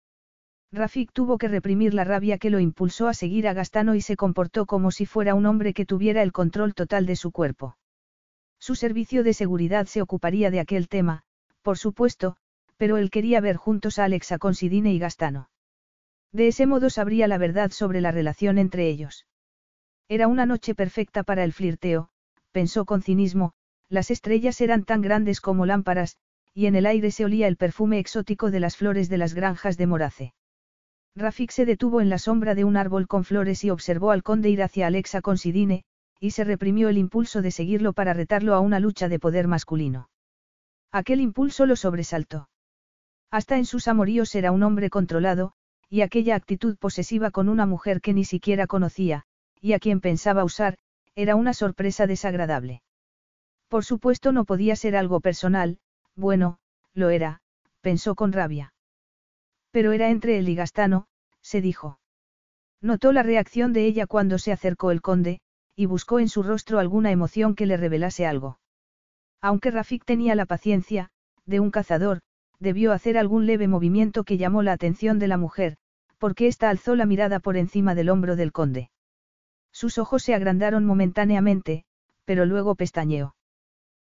Rafik 0.70 1.10
tuvo 1.12 1.36
que 1.36 1.48
reprimir 1.48 1.94
la 1.94 2.04
rabia 2.04 2.38
que 2.38 2.48
lo 2.48 2.60
impulsó 2.60 3.08
a 3.08 3.12
seguir 3.12 3.48
a 3.48 3.54
Gastano 3.54 3.96
y 3.96 4.00
se 4.00 4.14
comportó 4.14 4.66
como 4.66 4.92
si 4.92 5.04
fuera 5.04 5.34
un 5.34 5.46
hombre 5.46 5.74
que 5.74 5.84
tuviera 5.84 6.22
el 6.22 6.30
control 6.30 6.74
total 6.74 7.04
de 7.04 7.16
su 7.16 7.32
cuerpo. 7.32 7.76
Su 8.60 8.76
servicio 8.76 9.24
de 9.24 9.34
seguridad 9.34 9.86
se 9.86 10.00
ocuparía 10.00 10.52
de 10.52 10.60
aquel 10.60 10.86
tema, 10.86 11.24
por 11.62 11.76
supuesto, 11.76 12.36
pero 12.76 12.98
él 12.98 13.10
quería 13.10 13.40
ver 13.40 13.56
juntos 13.56 13.98
a 13.98 14.04
Alexa 14.04 14.38
Considine 14.38 14.92
y 14.92 15.00
Gastano. 15.00 15.50
De 16.30 16.46
ese 16.46 16.66
modo 16.66 16.88
sabría 16.88 17.26
la 17.26 17.38
verdad 17.38 17.72
sobre 17.72 18.00
la 18.00 18.12
relación 18.12 18.58
entre 18.58 18.88
ellos. 18.88 19.26
Era 20.08 20.26
una 20.26 20.46
noche 20.46 20.74
perfecta 20.74 21.22
para 21.22 21.44
el 21.44 21.52
flirteo, 21.52 22.08
pensó 22.50 22.86
con 22.86 23.02
cinismo, 23.02 23.52
las 23.90 24.10
estrellas 24.10 24.60
eran 24.62 24.84
tan 24.84 25.02
grandes 25.02 25.42
como 25.42 25.66
lámparas, 25.66 26.16
y 26.54 26.64
en 26.64 26.76
el 26.76 26.86
aire 26.86 27.10
se 27.10 27.26
olía 27.26 27.46
el 27.46 27.58
perfume 27.58 27.98
exótico 27.98 28.50
de 28.50 28.58
las 28.58 28.76
flores 28.76 29.10
de 29.10 29.18
las 29.18 29.34
granjas 29.34 29.76
de 29.76 29.86
Morace. 29.86 30.34
Rafik 31.14 31.50
se 31.50 31.66
detuvo 31.66 32.00
en 32.00 32.08
la 32.08 32.18
sombra 32.18 32.54
de 32.54 32.64
un 32.64 32.78
árbol 32.78 33.06
con 33.06 33.24
flores 33.24 33.64
y 33.64 33.70
observó 33.70 34.10
al 34.10 34.22
conde 34.22 34.48
ir 34.48 34.62
hacia 34.62 34.86
Alexa 34.86 35.20
Considine, 35.20 35.84
y 36.20 36.30
se 36.30 36.44
reprimió 36.44 36.88
el 36.88 36.96
impulso 36.96 37.42
de 37.42 37.50
seguirlo 37.50 37.92
para 37.92 38.14
retarlo 38.14 38.54
a 38.54 38.60
una 38.60 38.80
lucha 38.80 39.08
de 39.08 39.18
poder 39.18 39.46
masculino. 39.46 40.08
Aquel 40.90 41.20
impulso 41.20 41.66
lo 41.66 41.76
sobresaltó. 41.76 42.48
Hasta 43.30 43.58
en 43.58 43.66
sus 43.66 43.88
amoríos 43.88 44.34
era 44.34 44.52
un 44.52 44.62
hombre 44.62 44.88
controlado, 44.88 45.52
y 45.90 46.00
aquella 46.00 46.34
actitud 46.34 46.78
posesiva 46.78 47.30
con 47.30 47.50
una 47.50 47.66
mujer 47.66 48.00
que 48.00 48.14
ni 48.14 48.24
siquiera 48.24 48.66
conocía, 48.66 49.26
y 49.60 49.72
a 49.72 49.78
quien 49.78 50.00
pensaba 50.00 50.44
usar, 50.44 50.76
era 51.14 51.36
una 51.36 51.52
sorpresa 51.52 52.06
desagradable. 52.06 52.82
Por 53.68 53.84
supuesto 53.84 54.32
no 54.32 54.44
podía 54.44 54.76
ser 54.76 54.96
algo 54.96 55.20
personal, 55.20 55.78
bueno, 56.14 56.58
lo 56.94 57.10
era, 57.10 57.40
pensó 57.80 58.14
con 58.14 58.32
rabia. 58.32 58.72
Pero 59.70 59.92
era 59.92 60.10
entre 60.10 60.38
él 60.38 60.48
y 60.48 60.54
Gastano, 60.54 61.06
se 61.42 61.60
dijo. 61.60 62.00
Notó 62.80 63.12
la 63.12 63.22
reacción 63.22 63.72
de 63.72 63.86
ella 63.86 64.06
cuando 64.06 64.38
se 64.38 64.52
acercó 64.52 64.90
el 64.90 65.02
conde, 65.02 65.40
y 65.74 65.86
buscó 65.86 66.18
en 66.18 66.28
su 66.28 66.42
rostro 66.42 66.78
alguna 66.78 67.10
emoción 67.10 67.54
que 67.54 67.66
le 67.66 67.76
revelase 67.76 68.26
algo. 68.26 68.58
Aunque 69.40 69.70
Rafik 69.70 70.04
tenía 70.04 70.34
la 70.34 70.46
paciencia, 70.46 71.10
de 71.46 71.60
un 71.60 71.70
cazador, 71.70 72.20
debió 72.58 72.92
hacer 72.92 73.16
algún 73.18 73.46
leve 73.46 73.68
movimiento 73.68 74.24
que 74.24 74.38
llamó 74.38 74.62
la 74.62 74.72
atención 74.72 75.18
de 75.18 75.28
la 75.28 75.36
mujer, 75.36 75.76
porque 76.18 76.48
ésta 76.48 76.68
alzó 76.68 76.96
la 76.96 77.06
mirada 77.06 77.38
por 77.38 77.56
encima 77.56 77.94
del 77.94 78.10
hombro 78.10 78.36
del 78.36 78.52
conde. 78.52 78.90
Sus 79.72 79.98
ojos 79.98 80.22
se 80.22 80.34
agrandaron 80.34 80.84
momentáneamente, 80.84 81.84
pero 82.24 82.46
luego 82.46 82.74
pestañeó. 82.74 83.34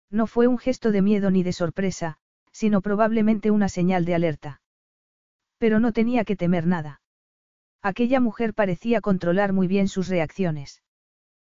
No 0.10 0.28
fue 0.28 0.48
un 0.48 0.58
gesto 0.58 0.92
de 0.92 1.02
miedo 1.02 1.32
ni 1.32 1.44
de 1.44 1.54
sorpresa, 1.54 2.18
sino 2.52 2.82
probablemente 2.82 3.50
una 3.52 3.70
señal 3.70 4.06
de 4.06 4.16
alerta. 4.16 4.62
Pero 5.58 5.80
no 5.80 5.94
tenía 5.94 6.26
que 6.26 6.36
temer 6.36 6.68
nada. 6.68 7.02
Aquella 7.82 8.20
mujer 8.20 8.54
parecía 8.54 9.02
controlar 9.02 9.54
muy 9.54 9.68
bien 9.68 9.88
sus 9.88 10.08
reacciones. 10.08 10.84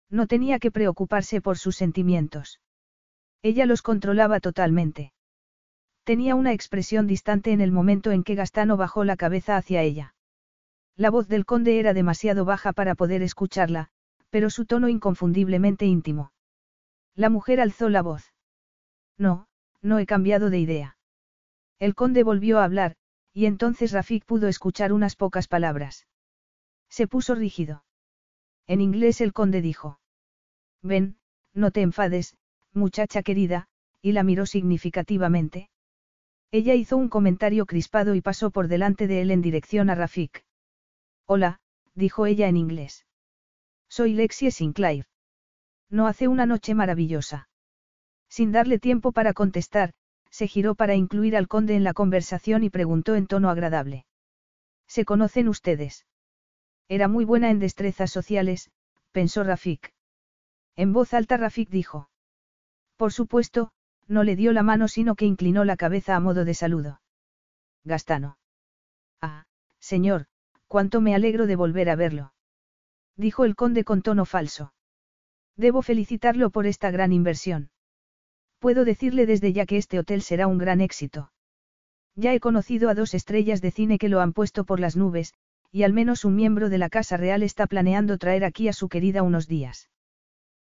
No 0.09 0.27
tenía 0.27 0.59
que 0.59 0.71
preocuparse 0.71 1.41
por 1.41 1.57
sus 1.57 1.75
sentimientos. 1.75 2.59
Ella 3.41 3.65
los 3.65 3.81
controlaba 3.81 4.39
totalmente. 4.39 5.13
Tenía 6.03 6.35
una 6.35 6.53
expresión 6.53 7.05
distante 7.05 7.51
en 7.51 7.61
el 7.61 7.71
momento 7.71 8.11
en 8.11 8.23
que 8.23 8.35
Gastano 8.35 8.77
bajó 8.77 9.03
la 9.03 9.17
cabeza 9.17 9.57
hacia 9.57 9.81
ella. 9.83 10.15
La 10.95 11.09
voz 11.11 11.27
del 11.27 11.45
conde 11.45 11.79
era 11.79 11.93
demasiado 11.93 12.45
baja 12.45 12.73
para 12.73 12.95
poder 12.95 13.21
escucharla, 13.21 13.91
pero 14.29 14.49
su 14.49 14.65
tono 14.65 14.89
inconfundiblemente 14.89 15.85
íntimo. 15.85 16.31
La 17.15 17.29
mujer 17.29 17.59
alzó 17.59 17.89
la 17.89 18.01
voz. 18.01 18.33
No, 19.17 19.47
no 19.81 19.99
he 19.99 20.05
cambiado 20.05 20.49
de 20.49 20.59
idea. 20.59 20.97
El 21.79 21.95
conde 21.95 22.23
volvió 22.23 22.59
a 22.59 22.63
hablar, 22.63 22.95
y 23.33 23.45
entonces 23.45 23.91
Rafik 23.91 24.25
pudo 24.25 24.47
escuchar 24.47 24.93
unas 24.93 25.15
pocas 25.15 25.47
palabras. 25.47 26.07
Se 26.89 27.07
puso 27.07 27.35
rígido. 27.35 27.83
En 28.67 28.81
inglés 28.81 29.21
el 29.21 29.33
conde 29.33 29.61
dijo. 29.61 29.99
Ven, 30.81 31.17
no 31.53 31.71
te 31.71 31.81
enfades, 31.81 32.35
muchacha 32.73 33.23
querida, 33.23 33.67
y 34.01 34.11
la 34.11 34.23
miró 34.23 34.45
significativamente. 34.45 35.69
Ella 36.51 36.75
hizo 36.75 36.97
un 36.97 37.09
comentario 37.09 37.65
crispado 37.65 38.15
y 38.15 38.21
pasó 38.21 38.51
por 38.51 38.67
delante 38.67 39.07
de 39.07 39.21
él 39.21 39.31
en 39.31 39.41
dirección 39.41 39.89
a 39.89 39.95
Rafik. 39.95 40.45
Hola, 41.25 41.59
dijo 41.93 42.25
ella 42.25 42.47
en 42.47 42.57
inglés. 42.57 43.06
Soy 43.89 44.13
Lexie 44.13 44.51
Sinclair. 44.51 45.05
No 45.89 46.07
hace 46.07 46.27
una 46.27 46.45
noche 46.45 46.75
maravillosa. 46.75 47.49
Sin 48.29 48.51
darle 48.51 48.79
tiempo 48.79 49.11
para 49.11 49.33
contestar, 49.33 49.93
se 50.29 50.47
giró 50.47 50.75
para 50.75 50.95
incluir 50.95 51.35
al 51.35 51.47
conde 51.47 51.75
en 51.75 51.83
la 51.83 51.93
conversación 51.93 52.63
y 52.63 52.69
preguntó 52.69 53.15
en 53.15 53.27
tono 53.27 53.49
agradable. 53.49 54.05
¿Se 54.87 55.05
conocen 55.05 55.47
ustedes? 55.47 56.05
Era 56.89 57.07
muy 57.07 57.25
buena 57.25 57.49
en 57.49 57.59
destrezas 57.59 58.11
sociales, 58.11 58.69
pensó 59.11 59.43
Rafik. 59.43 59.93
En 60.75 60.93
voz 60.93 61.13
alta 61.13 61.37
Rafik 61.37 61.69
dijo. 61.69 62.09
Por 62.97 63.11
supuesto, 63.11 63.71
no 64.07 64.23
le 64.23 64.35
dio 64.35 64.53
la 64.53 64.63
mano 64.63 64.87
sino 64.87 65.15
que 65.15 65.25
inclinó 65.25 65.65
la 65.65 65.77
cabeza 65.77 66.15
a 66.15 66.19
modo 66.19 66.45
de 66.45 66.53
saludo. 66.53 67.01
Gastano. 67.83 68.37
Ah, 69.21 69.45
señor, 69.79 70.27
cuánto 70.67 71.01
me 71.01 71.15
alegro 71.15 71.47
de 71.47 71.55
volver 71.55 71.89
a 71.89 71.95
verlo. 71.95 72.33
Dijo 73.17 73.45
el 73.45 73.55
conde 73.55 73.83
con 73.83 74.03
tono 74.03 74.25
falso. 74.25 74.73
Debo 75.55 75.81
felicitarlo 75.81 76.51
por 76.51 76.67
esta 76.67 76.91
gran 76.91 77.11
inversión. 77.11 77.71
Puedo 78.59 78.85
decirle 78.85 79.25
desde 79.25 79.53
ya 79.53 79.65
que 79.65 79.77
este 79.77 79.97
hotel 79.97 80.21
será 80.21 80.47
un 80.47 80.59
gran 80.59 80.81
éxito. 80.81 81.31
Ya 82.15 82.33
he 82.33 82.39
conocido 82.39 82.89
a 82.89 82.95
dos 82.95 83.13
estrellas 83.13 83.61
de 83.61 83.71
cine 83.71 83.97
que 83.97 84.09
lo 84.09 84.21
han 84.21 84.33
puesto 84.33 84.65
por 84.65 84.79
las 84.79 84.95
nubes, 84.95 85.33
y 85.71 85.83
al 85.83 85.93
menos 85.93 86.25
un 86.25 86.35
miembro 86.35 86.69
de 86.69 86.77
la 86.77 86.89
Casa 86.89 87.17
Real 87.17 87.43
está 87.43 87.67
planeando 87.67 88.17
traer 88.17 88.45
aquí 88.45 88.67
a 88.67 88.73
su 88.73 88.87
querida 88.87 89.23
unos 89.23 89.47
días. 89.47 89.89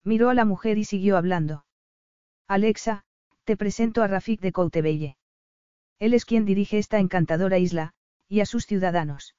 Miró 0.04 0.30
a 0.30 0.34
la 0.34 0.44
mujer 0.44 0.78
y 0.78 0.84
siguió 0.84 1.16
hablando. 1.16 1.64
Alexa, 2.46 3.04
te 3.44 3.56
presento 3.56 4.02
a 4.02 4.08
Rafik 4.08 4.40
de 4.40 4.52
Coutebelle. 4.52 5.16
Él 5.98 6.14
es 6.14 6.24
quien 6.24 6.44
dirige 6.44 6.78
esta 6.78 6.98
encantadora 6.98 7.58
isla, 7.58 7.92
y 8.28 8.40
a 8.40 8.46
sus 8.46 8.66
ciudadanos. 8.66 9.34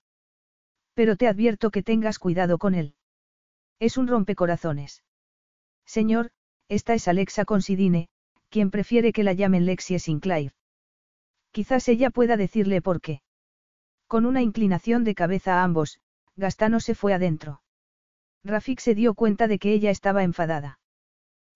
Pero 0.94 1.16
te 1.16 1.28
advierto 1.28 1.72
que 1.72 1.84
tengas 1.84 2.20
cuidado 2.20 2.58
con 2.58 2.76
él. 2.76 2.96
Es 3.80 3.98
un 3.98 4.08
rompecorazones. 4.08 5.04
Señor, 5.86 6.32
esta 6.68 6.94
es 6.94 7.08
Alexa 7.08 7.46
Considine, 7.46 8.10
quien 8.50 8.72
prefiere 8.72 9.14
que 9.14 9.24
la 9.24 9.34
llamen 9.34 9.66
Lexie 9.66 10.00
Sinclair. 10.00 10.52
Quizás 11.52 11.88
ella 11.88 12.10
pueda 12.10 12.38
decirle 12.38 12.82
por 12.82 13.02
qué. 13.02 13.22
Con 14.08 14.26
una 14.26 14.42
inclinación 14.42 15.04
de 15.04 15.16
cabeza 15.16 15.56
a 15.56 15.64
ambos, 15.64 16.00
Gastano 16.36 16.80
se 16.80 16.94
fue 16.94 17.14
adentro. 17.14 17.62
Rafik 18.44 18.80
se 18.80 18.96
dio 18.96 19.14
cuenta 19.14 19.48
de 19.48 19.60
que 19.60 19.74
ella 19.74 19.92
estaba 19.92 20.24
enfadada. 20.24 20.80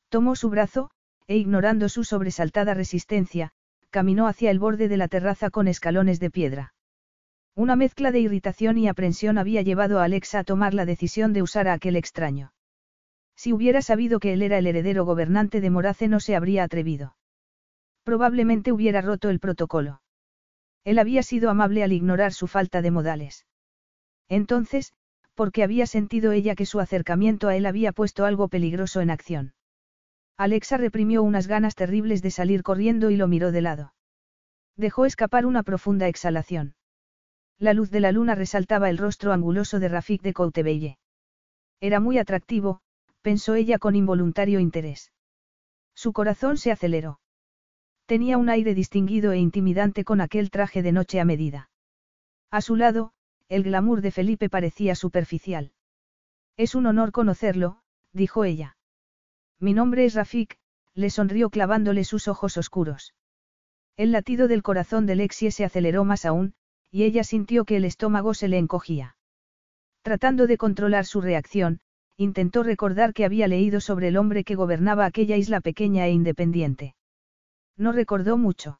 Tomó 0.09 0.35
su 0.35 0.49
brazo, 0.49 0.91
e 1.27 1.37
ignorando 1.37 1.89
su 1.89 2.03
sobresaltada 2.03 2.73
resistencia, 2.73 3.51
caminó 3.89 4.27
hacia 4.27 4.51
el 4.51 4.59
borde 4.59 4.87
de 4.87 4.97
la 4.97 5.07
terraza 5.07 5.49
con 5.49 5.67
escalones 5.67 6.19
de 6.19 6.31
piedra. 6.31 6.73
Una 7.55 7.75
mezcla 7.75 8.11
de 8.11 8.19
irritación 8.19 8.79
y 8.79 8.87
aprensión 8.87 9.37
había 9.37 9.61
llevado 9.61 9.99
a 9.99 10.05
Alexa 10.05 10.39
a 10.39 10.43
tomar 10.43 10.73
la 10.73 10.85
decisión 10.85 11.33
de 11.33 11.43
usar 11.43 11.67
a 11.67 11.73
aquel 11.73 11.95
extraño. 11.95 12.51
Si 13.35 13.53
hubiera 13.53 13.81
sabido 13.83 14.19
que 14.19 14.33
él 14.33 14.41
era 14.41 14.57
el 14.57 14.65
heredero 14.65 15.05
gobernante 15.05 15.61
de 15.61 15.69
Morace 15.69 16.07
no 16.07 16.19
se 16.19 16.35
habría 16.35 16.63
atrevido. 16.63 17.15
Probablemente 18.03 18.71
hubiera 18.71 19.01
roto 19.01 19.29
el 19.29 19.39
protocolo. 19.39 20.01
Él 20.83 20.97
había 20.97 21.21
sido 21.21 21.49
amable 21.49 21.83
al 21.83 21.93
ignorar 21.93 22.33
su 22.33 22.47
falta 22.47 22.81
de 22.81 22.91
modales. 22.91 23.45
Entonces, 24.29 24.93
¿por 25.35 25.51
qué 25.51 25.63
había 25.63 25.85
sentido 25.85 26.31
ella 26.31 26.55
que 26.55 26.65
su 26.65 26.79
acercamiento 26.79 27.47
a 27.47 27.55
él 27.55 27.65
había 27.67 27.91
puesto 27.91 28.25
algo 28.25 28.47
peligroso 28.47 28.99
en 29.01 29.11
acción? 29.11 29.53
Alexa 30.37 30.77
reprimió 30.77 31.21
unas 31.21 31.47
ganas 31.47 31.75
terribles 31.75 32.23
de 32.23 32.31
salir 32.31 32.63
corriendo 32.63 33.11
y 33.11 33.15
lo 33.15 33.27
miró 33.27 33.51
de 33.51 33.61
lado. 33.61 33.93
Dejó 34.75 35.05
escapar 35.05 35.45
una 35.45 35.61
profunda 35.61 36.07
exhalación. 36.07 36.73
La 37.63 37.73
luz 37.73 37.89
de 37.91 38.01
la 38.01 38.11
luna 38.11 38.35
resaltaba 38.35 38.89
el 38.89 38.97
rostro 38.97 39.31
anguloso 39.31 39.79
de 39.79 39.87
Rafik 39.87 40.21
de 40.21 40.33
Coutebelle. 40.33 40.97
Era 41.79 42.01
muy 42.01 42.17
atractivo, 42.17 42.81
pensó 43.21 43.55
ella 43.55 43.79
con 43.79 43.95
involuntario 43.95 44.59
interés. 44.59 45.13
Su 45.95 46.11
corazón 46.11 46.57
se 46.57 46.73
aceleró. 46.73 47.21
Tenía 48.05 48.37
un 48.37 48.49
aire 48.49 48.73
distinguido 48.75 49.31
e 49.31 49.37
intimidante 49.37 50.03
con 50.03 50.19
aquel 50.19 50.51
traje 50.51 50.81
de 50.83 50.91
noche 50.91 51.21
a 51.21 51.23
medida. 51.23 51.69
A 52.51 52.59
su 52.59 52.75
lado, 52.75 53.13
el 53.47 53.63
glamour 53.63 54.01
de 54.01 54.11
Felipe 54.11 54.49
parecía 54.49 54.93
superficial. 54.93 55.71
Es 56.57 56.75
un 56.75 56.85
honor 56.85 57.13
conocerlo, 57.13 57.79
dijo 58.11 58.43
ella. 58.43 58.75
Mi 59.57 59.73
nombre 59.73 60.03
es 60.03 60.15
Rafik, 60.15 60.57
le 60.95 61.09
sonrió 61.09 61.49
clavándole 61.49 62.03
sus 62.03 62.27
ojos 62.27 62.57
oscuros. 62.57 63.13
El 63.95 64.11
latido 64.11 64.49
del 64.49 64.63
corazón 64.63 65.05
de 65.05 65.15
Lexie 65.15 65.51
se 65.51 65.63
aceleró 65.63 66.03
más 66.03 66.25
aún, 66.25 66.55
y 66.93 67.05
ella 67.05 67.23
sintió 67.23 67.65
que 67.65 67.75
el 67.75 67.85
estómago 67.85 68.35
se 68.35 68.47
le 68.47 68.59
encogía. 68.59 69.17
Tratando 70.03 70.45
de 70.45 70.59
controlar 70.59 71.07
su 71.07 71.21
reacción, 71.21 71.79
intentó 72.17 72.61
recordar 72.61 73.15
que 73.15 73.25
había 73.25 73.47
leído 73.47 73.81
sobre 73.81 74.09
el 74.09 74.17
hombre 74.17 74.43
que 74.43 74.53
gobernaba 74.53 75.07
aquella 75.07 75.35
isla 75.35 75.59
pequeña 75.59 76.05
e 76.05 76.11
independiente. 76.11 76.93
No 77.75 77.93
recordó 77.93 78.37
mucho. 78.37 78.79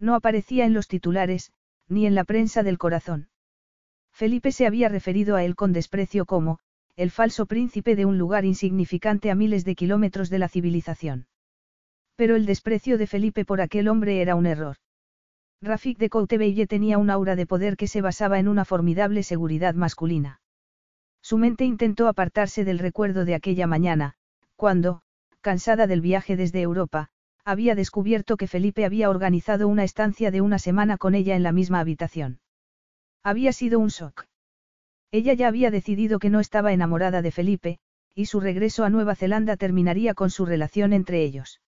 No 0.00 0.16
aparecía 0.16 0.64
en 0.64 0.74
los 0.74 0.88
titulares, 0.88 1.52
ni 1.86 2.04
en 2.04 2.16
la 2.16 2.24
prensa 2.24 2.64
del 2.64 2.78
corazón. 2.78 3.28
Felipe 4.12 4.50
se 4.50 4.66
había 4.66 4.88
referido 4.88 5.36
a 5.36 5.44
él 5.44 5.54
con 5.54 5.72
desprecio 5.72 6.26
como, 6.26 6.58
el 6.96 7.12
falso 7.12 7.46
príncipe 7.46 7.94
de 7.94 8.06
un 8.06 8.18
lugar 8.18 8.44
insignificante 8.44 9.30
a 9.30 9.36
miles 9.36 9.64
de 9.64 9.76
kilómetros 9.76 10.30
de 10.30 10.40
la 10.40 10.48
civilización. 10.48 11.28
Pero 12.16 12.34
el 12.34 12.44
desprecio 12.44 12.98
de 12.98 13.06
Felipe 13.06 13.44
por 13.44 13.60
aquel 13.60 13.86
hombre 13.86 14.20
era 14.20 14.34
un 14.34 14.46
error. 14.46 14.78
Rafik 15.62 15.98
de 15.98 16.08
Coutebelle 16.08 16.66
tenía 16.66 16.96
un 16.96 17.10
aura 17.10 17.36
de 17.36 17.46
poder 17.46 17.76
que 17.76 17.86
se 17.86 18.00
basaba 18.00 18.38
en 18.38 18.48
una 18.48 18.64
formidable 18.64 19.22
seguridad 19.22 19.74
masculina. 19.74 20.40
Su 21.22 21.36
mente 21.36 21.66
intentó 21.66 22.08
apartarse 22.08 22.64
del 22.64 22.78
recuerdo 22.78 23.26
de 23.26 23.34
aquella 23.34 23.66
mañana, 23.66 24.14
cuando, 24.56 25.02
cansada 25.42 25.86
del 25.86 26.00
viaje 26.00 26.34
desde 26.34 26.62
Europa, 26.62 27.10
había 27.44 27.74
descubierto 27.74 28.38
que 28.38 28.46
Felipe 28.46 28.86
había 28.86 29.10
organizado 29.10 29.68
una 29.68 29.84
estancia 29.84 30.30
de 30.30 30.40
una 30.40 30.58
semana 30.58 30.96
con 30.96 31.14
ella 31.14 31.36
en 31.36 31.42
la 31.42 31.52
misma 31.52 31.80
habitación. 31.80 32.40
Había 33.22 33.52
sido 33.52 33.80
un 33.80 33.88
shock. 33.88 34.24
Ella 35.10 35.34
ya 35.34 35.48
había 35.48 35.70
decidido 35.70 36.18
que 36.20 36.30
no 36.30 36.40
estaba 36.40 36.72
enamorada 36.72 37.20
de 37.20 37.32
Felipe, 37.32 37.78
y 38.14 38.26
su 38.26 38.40
regreso 38.40 38.84
a 38.84 38.90
Nueva 38.90 39.14
Zelanda 39.14 39.58
terminaría 39.58 40.14
con 40.14 40.30
su 40.30 40.46
relación 40.46 40.94
entre 40.94 41.22
ellos. 41.22 41.60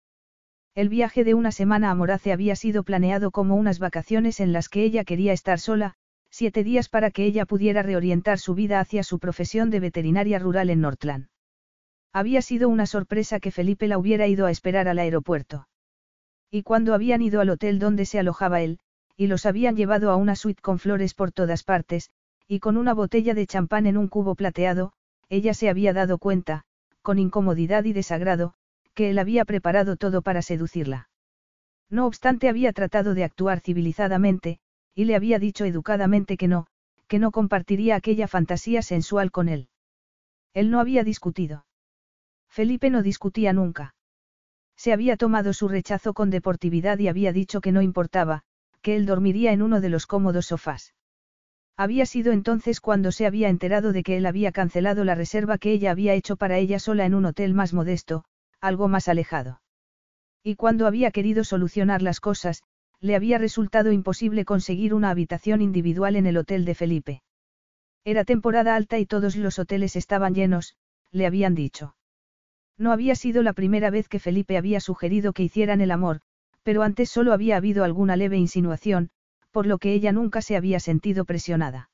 El 0.74 0.88
viaje 0.88 1.22
de 1.22 1.34
una 1.34 1.52
semana 1.52 1.90
a 1.90 1.94
Morace 1.94 2.32
había 2.32 2.56
sido 2.56 2.82
planeado 2.82 3.30
como 3.30 3.56
unas 3.56 3.78
vacaciones 3.78 4.40
en 4.40 4.52
las 4.54 4.70
que 4.70 4.84
ella 4.84 5.04
quería 5.04 5.34
estar 5.34 5.58
sola, 5.58 5.96
siete 6.30 6.64
días 6.64 6.88
para 6.88 7.10
que 7.10 7.26
ella 7.26 7.44
pudiera 7.44 7.82
reorientar 7.82 8.38
su 8.38 8.54
vida 8.54 8.80
hacia 8.80 9.02
su 9.02 9.18
profesión 9.18 9.68
de 9.68 9.80
veterinaria 9.80 10.38
rural 10.38 10.70
en 10.70 10.80
Northland. 10.80 11.28
Había 12.10 12.40
sido 12.40 12.70
una 12.70 12.86
sorpresa 12.86 13.38
que 13.38 13.50
Felipe 13.50 13.86
la 13.86 13.98
hubiera 13.98 14.26
ido 14.26 14.46
a 14.46 14.50
esperar 14.50 14.88
al 14.88 14.98
aeropuerto. 14.98 15.68
Y 16.50 16.62
cuando 16.62 16.94
habían 16.94 17.20
ido 17.20 17.42
al 17.42 17.50
hotel 17.50 17.78
donde 17.78 18.06
se 18.06 18.18
alojaba 18.18 18.62
él, 18.62 18.78
y 19.14 19.26
los 19.26 19.44
habían 19.44 19.76
llevado 19.76 20.10
a 20.10 20.16
una 20.16 20.36
suite 20.36 20.62
con 20.62 20.78
flores 20.78 21.12
por 21.12 21.32
todas 21.32 21.64
partes, 21.64 22.10
y 22.48 22.60
con 22.60 22.78
una 22.78 22.94
botella 22.94 23.34
de 23.34 23.46
champán 23.46 23.86
en 23.86 23.98
un 23.98 24.08
cubo 24.08 24.34
plateado, 24.34 24.94
ella 25.28 25.52
se 25.52 25.68
había 25.68 25.92
dado 25.92 26.16
cuenta, 26.16 26.64
con 27.02 27.18
incomodidad 27.18 27.84
y 27.84 27.92
desagrado, 27.92 28.54
que 28.94 29.10
él 29.10 29.18
había 29.18 29.44
preparado 29.44 29.96
todo 29.96 30.22
para 30.22 30.42
seducirla. 30.42 31.08
No 31.90 32.06
obstante 32.06 32.48
había 32.48 32.72
tratado 32.72 33.14
de 33.14 33.24
actuar 33.24 33.60
civilizadamente, 33.60 34.58
y 34.94 35.04
le 35.04 35.14
había 35.14 35.38
dicho 35.38 35.64
educadamente 35.64 36.36
que 36.36 36.48
no, 36.48 36.66
que 37.06 37.18
no 37.18 37.30
compartiría 37.30 37.96
aquella 37.96 38.28
fantasía 38.28 38.82
sensual 38.82 39.30
con 39.30 39.48
él. 39.48 39.68
Él 40.54 40.70
no 40.70 40.80
había 40.80 41.04
discutido. 41.04 41.66
Felipe 42.48 42.90
no 42.90 43.02
discutía 43.02 43.52
nunca. 43.52 43.94
Se 44.76 44.92
había 44.92 45.16
tomado 45.16 45.52
su 45.52 45.68
rechazo 45.68 46.14
con 46.14 46.30
deportividad 46.30 46.98
y 46.98 47.08
había 47.08 47.32
dicho 47.32 47.60
que 47.60 47.72
no 47.72 47.82
importaba, 47.82 48.42
que 48.82 48.96
él 48.96 49.06
dormiría 49.06 49.52
en 49.52 49.62
uno 49.62 49.80
de 49.80 49.88
los 49.88 50.06
cómodos 50.06 50.46
sofás. 50.46 50.94
Había 51.76 52.04
sido 52.04 52.32
entonces 52.32 52.80
cuando 52.80 53.12
se 53.12 53.26
había 53.26 53.48
enterado 53.48 53.92
de 53.92 54.02
que 54.02 54.16
él 54.16 54.26
había 54.26 54.52
cancelado 54.52 55.04
la 55.04 55.14
reserva 55.14 55.56
que 55.58 55.72
ella 55.72 55.90
había 55.90 56.14
hecho 56.14 56.36
para 56.36 56.58
ella 56.58 56.78
sola 56.78 57.06
en 57.06 57.14
un 57.14 57.24
hotel 57.24 57.54
más 57.54 57.72
modesto, 57.72 58.24
algo 58.62 58.88
más 58.88 59.08
alejado. 59.08 59.60
Y 60.42 60.54
cuando 60.54 60.86
había 60.86 61.10
querido 61.10 61.44
solucionar 61.44 62.00
las 62.00 62.20
cosas, 62.20 62.62
le 63.00 63.16
había 63.16 63.36
resultado 63.36 63.92
imposible 63.92 64.44
conseguir 64.44 64.94
una 64.94 65.10
habitación 65.10 65.60
individual 65.60 66.16
en 66.16 66.26
el 66.26 66.36
hotel 66.36 66.64
de 66.64 66.74
Felipe. 66.74 67.22
Era 68.04 68.24
temporada 68.24 68.74
alta 68.76 68.98
y 68.98 69.06
todos 69.06 69.36
los 69.36 69.58
hoteles 69.58 69.96
estaban 69.96 70.34
llenos, 70.34 70.76
le 71.10 71.26
habían 71.26 71.54
dicho. 71.54 71.96
No 72.78 72.92
había 72.92 73.16
sido 73.16 73.42
la 73.42 73.52
primera 73.52 73.90
vez 73.90 74.08
que 74.08 74.20
Felipe 74.20 74.56
había 74.56 74.80
sugerido 74.80 75.32
que 75.32 75.42
hicieran 75.42 75.80
el 75.80 75.90
amor, 75.90 76.20
pero 76.62 76.82
antes 76.82 77.10
solo 77.10 77.32
había 77.32 77.56
habido 77.56 77.84
alguna 77.84 78.16
leve 78.16 78.38
insinuación, 78.38 79.10
por 79.50 79.66
lo 79.66 79.78
que 79.78 79.92
ella 79.92 80.12
nunca 80.12 80.40
se 80.40 80.56
había 80.56 80.80
sentido 80.80 81.24
presionada. 81.24 81.90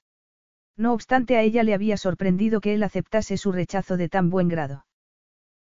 No 0.77 0.93
obstante 0.93 1.37
a 1.37 1.43
ella 1.43 1.63
le 1.63 1.75
había 1.75 1.97
sorprendido 1.97 2.61
que 2.61 2.75
él 2.75 2.83
aceptase 2.83 3.37
su 3.37 3.53
rechazo 3.53 3.97
de 3.97 4.09
tan 4.09 4.31
buen 4.31 4.49
grado. 4.49 4.85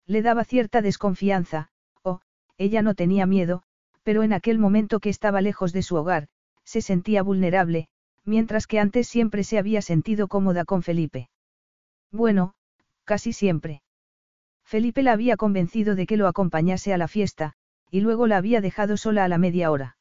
Le 0.06 0.22
daba 0.22 0.44
cierta 0.44 0.82
desconfianza, 0.82 1.68
o, 2.02 2.20
ella 2.58 2.82
no 2.82 2.94
tenía 2.94 3.26
miedo, 3.26 3.62
pero 4.02 4.22
en 4.22 4.32
aquel 4.32 4.58
momento 4.58 5.00
que 5.00 5.08
estaba 5.08 5.40
lejos 5.40 5.72
de 5.72 5.82
su 5.82 5.96
hogar, 5.96 6.28
se 6.64 6.80
sentía 6.80 7.22
vulnerable, 7.22 7.88
mientras 8.24 8.66
que 8.66 8.78
antes 8.78 9.08
siempre 9.08 9.44
se 9.44 9.58
había 9.58 9.82
sentido 9.82 10.28
cómoda 10.28 10.64
con 10.64 10.82
Felipe. 10.82 11.28
Bueno, 12.12 12.54
casi 13.04 13.32
siempre. 13.32 13.82
Felipe 14.64 15.02
la 15.02 15.12
había 15.12 15.36
convencido 15.36 15.94
de 15.94 16.06
que 16.06 16.16
lo 16.16 16.26
acompañase 16.26 16.92
a 16.92 16.98
la 16.98 17.08
fiesta, 17.08 17.54
y 17.90 18.00
luego 18.00 18.26
la 18.26 18.36
había 18.36 18.60
dejado 18.60 18.96
sola 18.96 19.24
a 19.24 19.28
la 19.28 19.38
media 19.38 19.70
hora. 19.70 19.96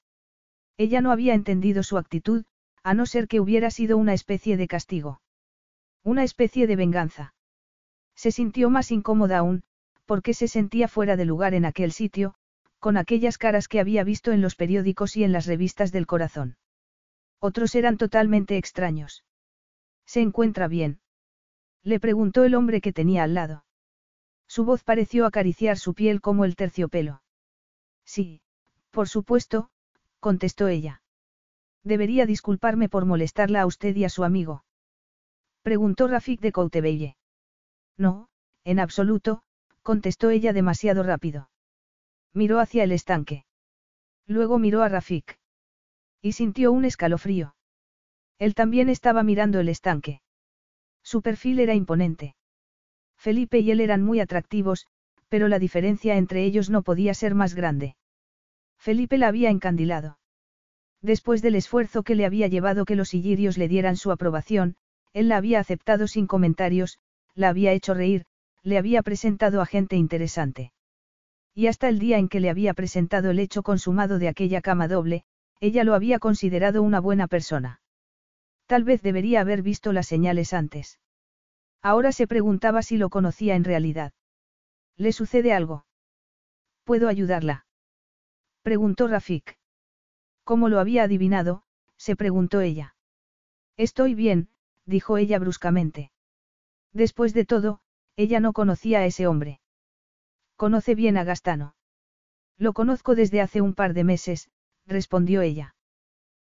Ella 0.78 1.02
no 1.02 1.12
había 1.12 1.34
entendido 1.34 1.84
su 1.84 1.98
actitud, 1.98 2.46
a 2.84 2.94
no 2.94 3.06
ser 3.06 3.28
que 3.28 3.40
hubiera 3.40 3.72
sido 3.72 3.98
una 3.98 4.14
especie 4.14 4.58
de 4.58 4.68
castigo. 4.68 5.22
Una 6.04 6.24
especie 6.24 6.68
de 6.68 6.76
venganza. 6.76 7.34
Se 8.16 8.32
sintió 8.32 8.70
más 8.70 8.92
incómoda 8.92 9.40
aún, 9.40 9.64
porque 10.06 10.34
se 10.34 10.48
sentía 10.48 10.88
fuera 10.88 11.16
de 11.18 11.26
lugar 11.26 11.54
en 11.54 11.66
aquel 11.66 11.92
sitio, 11.92 12.36
con 12.80 12.98
aquellas 12.98 13.38
caras 13.38 13.68
que 13.68 13.80
había 13.80 14.04
visto 14.04 14.32
en 14.32 14.42
los 14.42 14.56
periódicos 14.56 15.18
y 15.18 15.24
en 15.24 15.32
las 15.32 15.46
revistas 15.46 15.92
del 15.92 16.06
corazón. 16.06 16.58
Otros 17.40 17.76
eran 17.76 17.98
totalmente 17.98 18.58
extraños. 18.58 19.24
¿Se 20.06 20.22
encuentra 20.22 20.68
bien? 20.68 21.00
Le 21.84 22.00
preguntó 22.00 22.44
el 22.44 22.56
hombre 22.56 22.82
que 22.82 22.94
tenía 22.94 23.24
al 23.24 23.34
lado. 23.34 23.66
Su 24.48 24.66
voz 24.66 24.84
pareció 24.84 25.26
acariciar 25.26 25.78
su 25.78 25.94
piel 25.94 26.22
como 26.22 26.46
el 26.46 26.56
terciopelo. 26.56 27.22
Sí, 28.06 28.42
por 28.92 29.10
supuesto, 29.10 29.70
contestó 30.20 30.68
ella. 30.68 31.02
Debería 31.84 32.26
disculparme 32.26 32.90
por 32.90 33.06
molestarla 33.06 33.62
a 33.62 33.66
usted 33.66 33.96
y 33.96 34.06
a 34.06 34.10
su 34.10 34.24
amigo. 34.24 34.64
Preguntó 35.62 36.08
Rafik 36.08 36.42
de 36.42 36.52
Coutebelle. 36.52 37.18
No, 37.98 38.30
en 38.64 38.80
absoluto, 38.80 39.44
contestó 39.86 40.32
ella 40.32 40.52
demasiado 40.52 41.04
rápido. 41.04 41.52
Miró 42.34 42.60
hacia 42.60 42.84
el 42.84 42.92
estanque. 42.92 43.46
Luego 44.26 44.58
miró 44.58 44.82
a 44.82 44.90
Rafik. 44.90 45.38
Y 46.24 46.32
sintió 46.32 46.72
un 46.72 46.86
escalofrío. 46.86 47.56
Él 48.40 48.56
también 48.56 48.90
estaba 48.90 49.22
mirando 49.22 49.60
el 49.60 49.70
estanque. 49.70 50.22
Su 51.04 51.22
perfil 51.22 51.60
era 51.60 51.76
imponente. 51.76 52.36
Felipe 53.16 53.60
y 53.60 53.70
él 53.70 53.80
eran 53.80 54.02
muy 54.02 54.20
atractivos, 54.20 54.88
pero 55.30 55.48
la 55.48 55.60
diferencia 55.60 56.18
entre 56.18 56.44
ellos 56.46 56.72
no 56.72 56.82
podía 56.82 57.14
ser 57.14 57.36
más 57.36 57.54
grande. 57.54 57.96
Felipe 58.80 59.20
la 59.20 59.28
había 59.28 59.52
encandilado. 59.52 60.18
Después 61.04 61.44
del 61.44 61.54
esfuerzo 61.54 62.02
que 62.02 62.16
le 62.16 62.26
había 62.26 62.48
llevado 62.48 62.86
que 62.86 62.96
los 62.96 63.14
illirios 63.14 63.60
le 63.60 63.68
dieran 63.68 63.98
su 63.98 64.12
aprobación, 64.12 64.78
él 65.14 65.30
la 65.30 65.38
había 65.38 65.60
aceptado 65.60 66.08
sin 66.08 66.26
comentarios, 66.26 66.98
la 67.36 67.50
había 67.50 67.72
hecho 67.72 67.94
reír, 67.94 68.26
le 68.66 68.80
había 68.80 69.04
presentado 69.04 69.62
a 69.62 69.68
gente 69.68 69.96
interesante. 69.96 70.74
Y 71.54 71.68
hasta 71.68 71.88
el 71.88 72.00
día 72.00 72.18
en 72.18 72.28
que 72.28 72.40
le 72.40 72.50
había 72.50 72.74
presentado 72.74 73.30
el 73.30 73.38
hecho 73.38 73.62
consumado 73.62 74.18
de 74.18 74.28
aquella 74.28 74.62
cama 74.62 74.88
doble, 74.88 75.24
ella 75.60 75.84
lo 75.84 75.94
había 75.94 76.18
considerado 76.18 76.82
una 76.82 77.00
buena 77.00 77.28
persona. 77.28 77.80
Tal 78.66 78.84
vez 78.84 79.04
debería 79.04 79.42
haber 79.42 79.62
visto 79.62 79.94
las 79.94 80.08
señales 80.08 80.52
antes. 80.52 81.00
Ahora 81.84 82.12
se 82.12 82.26
preguntaba 82.26 82.82
si 82.82 82.98
lo 82.98 83.10
conocía 83.10 83.56
en 83.56 83.64
realidad. 83.64 84.14
¿Le 84.98 85.12
sucede 85.12 85.54
algo? 85.54 85.86
¿Puedo 86.84 87.08
ayudarla? 87.08 87.68
Preguntó 88.64 89.08
Rafik. 89.08 89.60
¿Cómo 90.44 90.70
lo 90.70 90.80
había 90.80 91.04
adivinado? 91.04 91.64
se 91.98 92.16
preguntó 92.16 92.62
ella. 92.62 92.96
Estoy 93.78 94.16
bien, 94.16 94.50
dijo 94.86 95.18
ella 95.18 95.38
bruscamente. 95.38 96.12
Después 96.92 97.34
de 97.36 97.46
todo, 97.46 97.82
ella 98.18 98.40
no 98.40 98.54
conocía 98.54 99.00
a 99.00 99.06
ese 99.06 99.28
hombre. 99.28 99.60
Conoce 100.56 100.96
bien 100.96 101.18
a 101.18 101.24
Gastano. 101.24 101.76
Lo 102.58 102.74
conozco 102.74 103.16
desde 103.16 103.42
hace 103.42 103.62
un 103.62 103.74
par 103.74 103.94
de 103.94 104.06
meses, 104.06 104.50
respondió 104.86 105.42
ella. 105.42 105.76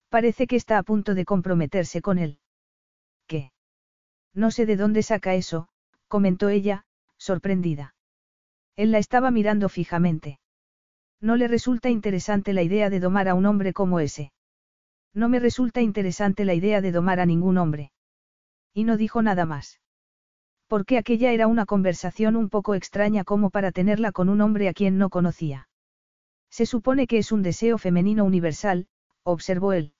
Parece 0.08 0.46
que 0.46 0.56
está 0.56 0.78
a 0.78 0.82
punto 0.82 1.14
de 1.14 1.24
comprometerse 1.24 2.02
con 2.02 2.18
él. 2.18 2.38
¿Qué? 3.26 3.52
No 4.34 4.50
sé 4.50 4.66
de 4.66 4.76
dónde 4.76 5.02
saca 5.02 5.34
eso, 5.34 5.68
comentó 6.08 6.48
ella, 6.48 6.84
sorprendida. 7.16 7.94
Él 8.74 8.90
la 8.90 8.98
estaba 8.98 9.30
mirando 9.30 9.68
fijamente. 9.68 10.40
No 11.20 11.36
le 11.36 11.46
resulta 11.46 11.88
interesante 11.88 12.52
la 12.52 12.62
idea 12.62 12.90
de 12.90 12.98
domar 12.98 13.28
a 13.28 13.34
un 13.34 13.46
hombre 13.46 13.72
como 13.72 14.00
ese. 14.00 14.32
No 15.14 15.28
me 15.28 15.38
resulta 15.38 15.80
interesante 15.80 16.44
la 16.44 16.54
idea 16.54 16.80
de 16.80 16.90
domar 16.90 17.20
a 17.20 17.26
ningún 17.26 17.58
hombre. 17.58 17.92
Y 18.74 18.84
no 18.84 18.96
dijo 18.96 19.22
nada 19.22 19.46
más 19.46 19.81
porque 20.72 20.96
aquella 20.96 21.32
era 21.32 21.48
una 21.48 21.66
conversación 21.66 22.34
un 22.34 22.48
poco 22.48 22.74
extraña 22.74 23.24
como 23.24 23.50
para 23.50 23.72
tenerla 23.72 24.10
con 24.10 24.30
un 24.30 24.40
hombre 24.40 24.70
a 24.70 24.72
quien 24.72 24.96
no 24.96 25.10
conocía. 25.10 25.68
Se 26.50 26.64
supone 26.64 27.06
que 27.06 27.18
es 27.18 27.30
un 27.30 27.42
deseo 27.42 27.76
femenino 27.76 28.24
universal, 28.24 28.86
observó 29.22 29.74
él. 29.74 29.92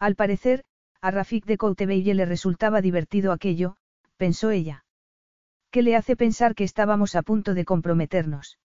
Al 0.00 0.16
parecer, 0.16 0.64
a 1.00 1.12
Rafik 1.12 1.44
de 1.46 1.58
Coutebelle 1.58 2.12
le 2.12 2.24
resultaba 2.24 2.80
divertido 2.80 3.30
aquello, 3.30 3.76
pensó 4.16 4.50
ella. 4.50 4.84
¿Qué 5.70 5.82
le 5.82 5.94
hace 5.94 6.16
pensar 6.16 6.56
que 6.56 6.64
estábamos 6.64 7.14
a 7.14 7.22
punto 7.22 7.54
de 7.54 7.64
comprometernos? 7.64 8.58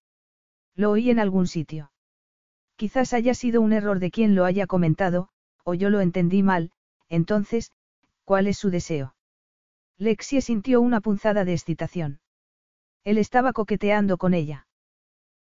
Lo 0.73 0.89
oí 0.89 1.11
en 1.11 1.19
algún 1.19 1.45
sitio. 1.45 1.91
Quizás 2.75 3.13
haya 3.13 3.35
sido 3.35 3.61
un 3.61 3.71
error 3.71 3.99
de 3.99 4.09
quien 4.09 4.33
lo 4.33 4.45
haya 4.45 4.65
comentado, 4.65 5.29
o 5.63 5.75
yo 5.75 5.91
lo 5.91 6.01
entendí 6.01 6.41
mal, 6.41 6.71
entonces, 7.07 7.71
¿cuál 8.25 8.47
es 8.47 8.57
su 8.57 8.71
deseo? 8.71 9.13
Lexie 9.99 10.39
sintió 10.39 10.79
una 10.79 11.01
punzada 11.01 11.43
de 11.43 11.51
excitación. 11.51 12.21
Él 13.03 13.17
estaba 13.17 13.51
coqueteando 13.51 14.17
con 14.17 14.33
ella. 14.33 14.65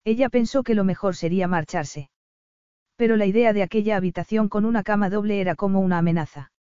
Ella 0.05 0.29
pensó 0.29 0.63
que 0.63 0.75
lo 0.75 0.85
mejor 0.85 1.17
sería 1.17 1.49
marcharse. 1.49 2.09
Pero 2.95 3.17
la 3.17 3.25
idea 3.25 3.51
de 3.51 3.63
aquella 3.63 3.97
habitación 3.97 4.47
con 4.47 4.63
una 4.63 4.81
cama 4.81 5.09
doble 5.09 5.41
era 5.41 5.55
como 5.55 5.81
una 5.81 5.97
amenaza. 5.97 6.53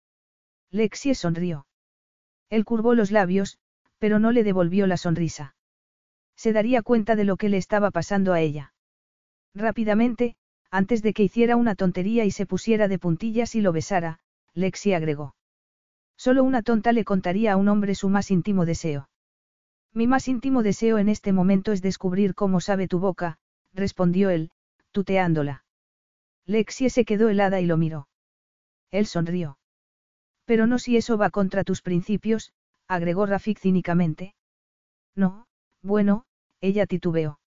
Lexie 0.71 1.13
sonrió. 1.13 1.67
Él 2.49 2.65
curvó 2.65 2.95
los 2.95 3.11
labios, 3.11 3.59
pero 3.99 4.17
no 4.17 4.31
le 4.31 4.43
devolvió 4.43 4.87
la 4.87 4.97
sonrisa. 4.97 5.55
Se 6.35 6.51
daría 6.51 6.81
cuenta 6.81 7.15
de 7.15 7.25
lo 7.25 7.37
que 7.37 7.49
le 7.49 7.57
estaba 7.57 7.91
pasando 7.91 8.33
a 8.33 8.41
ella. 8.41 8.73
Rápidamente, 9.53 10.35
antes 10.71 11.03
de 11.03 11.13
que 11.13 11.21
hiciera 11.21 11.57
una 11.57 11.75
tontería 11.75 12.25
y 12.25 12.31
se 12.31 12.47
pusiera 12.47 12.87
de 12.87 12.97
puntillas 12.97 13.53
y 13.53 13.61
lo 13.61 13.71
besara, 13.71 14.19
Lexi 14.55 14.93
agregó. 14.93 15.35
Solo 16.17 16.43
una 16.43 16.61
tonta 16.61 16.91
le 16.91 17.03
contaría 17.03 17.53
a 17.53 17.57
un 17.57 17.67
hombre 17.67 17.95
su 17.95 18.09
más 18.09 18.31
íntimo 18.31 18.65
deseo. 18.65 19.09
Mi 19.93 20.07
más 20.07 20.27
íntimo 20.27 20.63
deseo 20.63 20.97
en 20.97 21.09
este 21.09 21.33
momento 21.33 21.71
es 21.71 21.81
descubrir 21.81 22.33
cómo 22.33 22.61
sabe 22.61 22.87
tu 22.87 22.99
boca, 22.99 23.37
respondió 23.73 24.29
él, 24.29 24.51
tuteándola. 24.91 25.63
Lexie 26.45 26.89
se 26.89 27.05
quedó 27.05 27.29
helada 27.29 27.61
y 27.61 27.65
lo 27.65 27.77
miró. 27.77 28.07
Él 28.91 29.05
sonrió. 29.05 29.57
Pero 30.45 30.67
no 30.67 30.79
si 30.79 30.97
eso 30.97 31.17
va 31.17 31.29
contra 31.29 31.63
tus 31.63 31.81
principios, 31.81 32.53
agregó 32.87 33.25
Rafik 33.25 33.59
cínicamente. 33.59 34.35
No, 35.15 35.47
bueno, 35.81 36.25
ella 36.59 36.85
titubeó. 36.85 37.39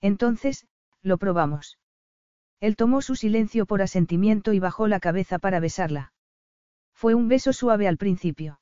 Entonces, 0.00 0.66
lo 1.02 1.18
probamos. 1.18 1.78
Él 2.60 2.76
tomó 2.76 3.02
su 3.02 3.16
silencio 3.16 3.66
por 3.66 3.82
asentimiento 3.82 4.52
y 4.52 4.60
bajó 4.60 4.86
la 4.88 5.00
cabeza 5.00 5.38
para 5.38 5.58
besarla. 5.58 6.12
Fue 7.02 7.16
un 7.16 7.26
beso 7.26 7.52
suave 7.52 7.88
al 7.88 7.96
principio. 7.96 8.60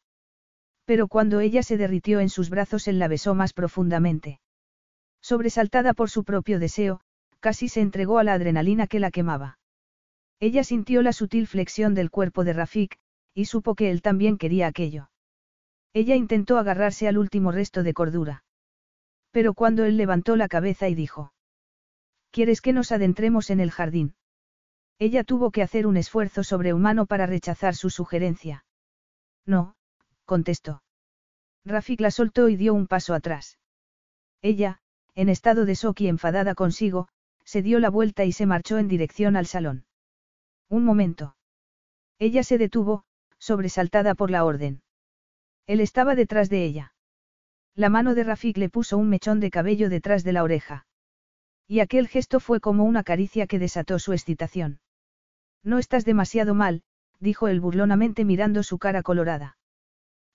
Pero 0.86 1.08
cuando 1.08 1.40
ella 1.40 1.62
se 1.62 1.76
derritió 1.76 2.20
en 2.20 2.30
sus 2.30 2.48
brazos 2.48 2.88
él 2.88 2.98
la 2.98 3.06
besó 3.06 3.34
más 3.34 3.52
profundamente. 3.52 4.40
Sobresaltada 5.20 5.92
por 5.92 6.08
su 6.08 6.24
propio 6.24 6.58
deseo, 6.58 7.02
casi 7.40 7.68
se 7.68 7.82
entregó 7.82 8.18
a 8.18 8.24
la 8.24 8.32
adrenalina 8.32 8.86
que 8.86 8.98
la 8.98 9.10
quemaba. 9.10 9.58
Ella 10.38 10.64
sintió 10.64 11.02
la 11.02 11.12
sutil 11.12 11.48
flexión 11.48 11.94
del 11.94 12.10
cuerpo 12.10 12.42
de 12.42 12.54
Rafik, 12.54 12.96
y 13.34 13.44
supo 13.44 13.74
que 13.74 13.90
él 13.90 14.00
también 14.00 14.38
quería 14.38 14.68
aquello. 14.68 15.10
Ella 15.92 16.16
intentó 16.16 16.56
agarrarse 16.56 17.08
al 17.08 17.18
último 17.18 17.52
resto 17.52 17.82
de 17.82 17.92
cordura. 17.92 18.44
Pero 19.32 19.52
cuando 19.52 19.84
él 19.84 19.98
levantó 19.98 20.36
la 20.36 20.48
cabeza 20.48 20.88
y 20.88 20.94
dijo, 20.94 21.34
¿Quieres 22.30 22.62
que 22.62 22.72
nos 22.72 22.90
adentremos 22.90 23.50
en 23.50 23.60
el 23.60 23.70
jardín? 23.70 24.14
Ella 25.00 25.24
tuvo 25.24 25.50
que 25.50 25.62
hacer 25.62 25.86
un 25.86 25.96
esfuerzo 25.96 26.44
sobrehumano 26.44 27.06
para 27.06 27.24
rechazar 27.24 27.74
su 27.74 27.88
sugerencia. 27.88 28.66
No, 29.46 29.74
contestó. 30.26 30.82
Rafik 31.64 32.02
la 32.02 32.10
soltó 32.10 32.50
y 32.50 32.56
dio 32.56 32.74
un 32.74 32.86
paso 32.86 33.14
atrás. 33.14 33.58
Ella, 34.42 34.82
en 35.14 35.30
estado 35.30 35.64
de 35.64 35.74
shock 35.74 36.02
y 36.02 36.08
enfadada 36.08 36.54
consigo, 36.54 37.08
se 37.44 37.62
dio 37.62 37.80
la 37.80 37.88
vuelta 37.88 38.26
y 38.26 38.32
se 38.32 38.44
marchó 38.44 38.76
en 38.76 38.88
dirección 38.88 39.36
al 39.36 39.46
salón. 39.46 39.86
Un 40.68 40.84
momento. 40.84 41.34
Ella 42.18 42.42
se 42.42 42.58
detuvo, 42.58 43.04
sobresaltada 43.38 44.14
por 44.14 44.30
la 44.30 44.44
orden. 44.44 44.82
Él 45.66 45.80
estaba 45.80 46.14
detrás 46.14 46.50
de 46.50 46.62
ella. 46.62 46.94
La 47.74 47.88
mano 47.88 48.14
de 48.14 48.24
Rafik 48.24 48.58
le 48.58 48.68
puso 48.68 48.98
un 48.98 49.08
mechón 49.08 49.40
de 49.40 49.50
cabello 49.50 49.88
detrás 49.88 50.24
de 50.24 50.34
la 50.34 50.42
oreja. 50.42 50.86
Y 51.66 51.80
aquel 51.80 52.06
gesto 52.06 52.38
fue 52.38 52.60
como 52.60 52.84
una 52.84 53.02
caricia 53.02 53.46
que 53.46 53.58
desató 53.58 53.98
su 53.98 54.12
excitación. 54.12 54.80
No 55.62 55.78
estás 55.78 56.04
demasiado 56.04 56.54
mal, 56.54 56.82
dijo 57.18 57.48
él 57.48 57.60
burlonamente 57.60 58.24
mirando 58.24 58.62
su 58.62 58.78
cara 58.78 59.02
colorada. 59.02 59.56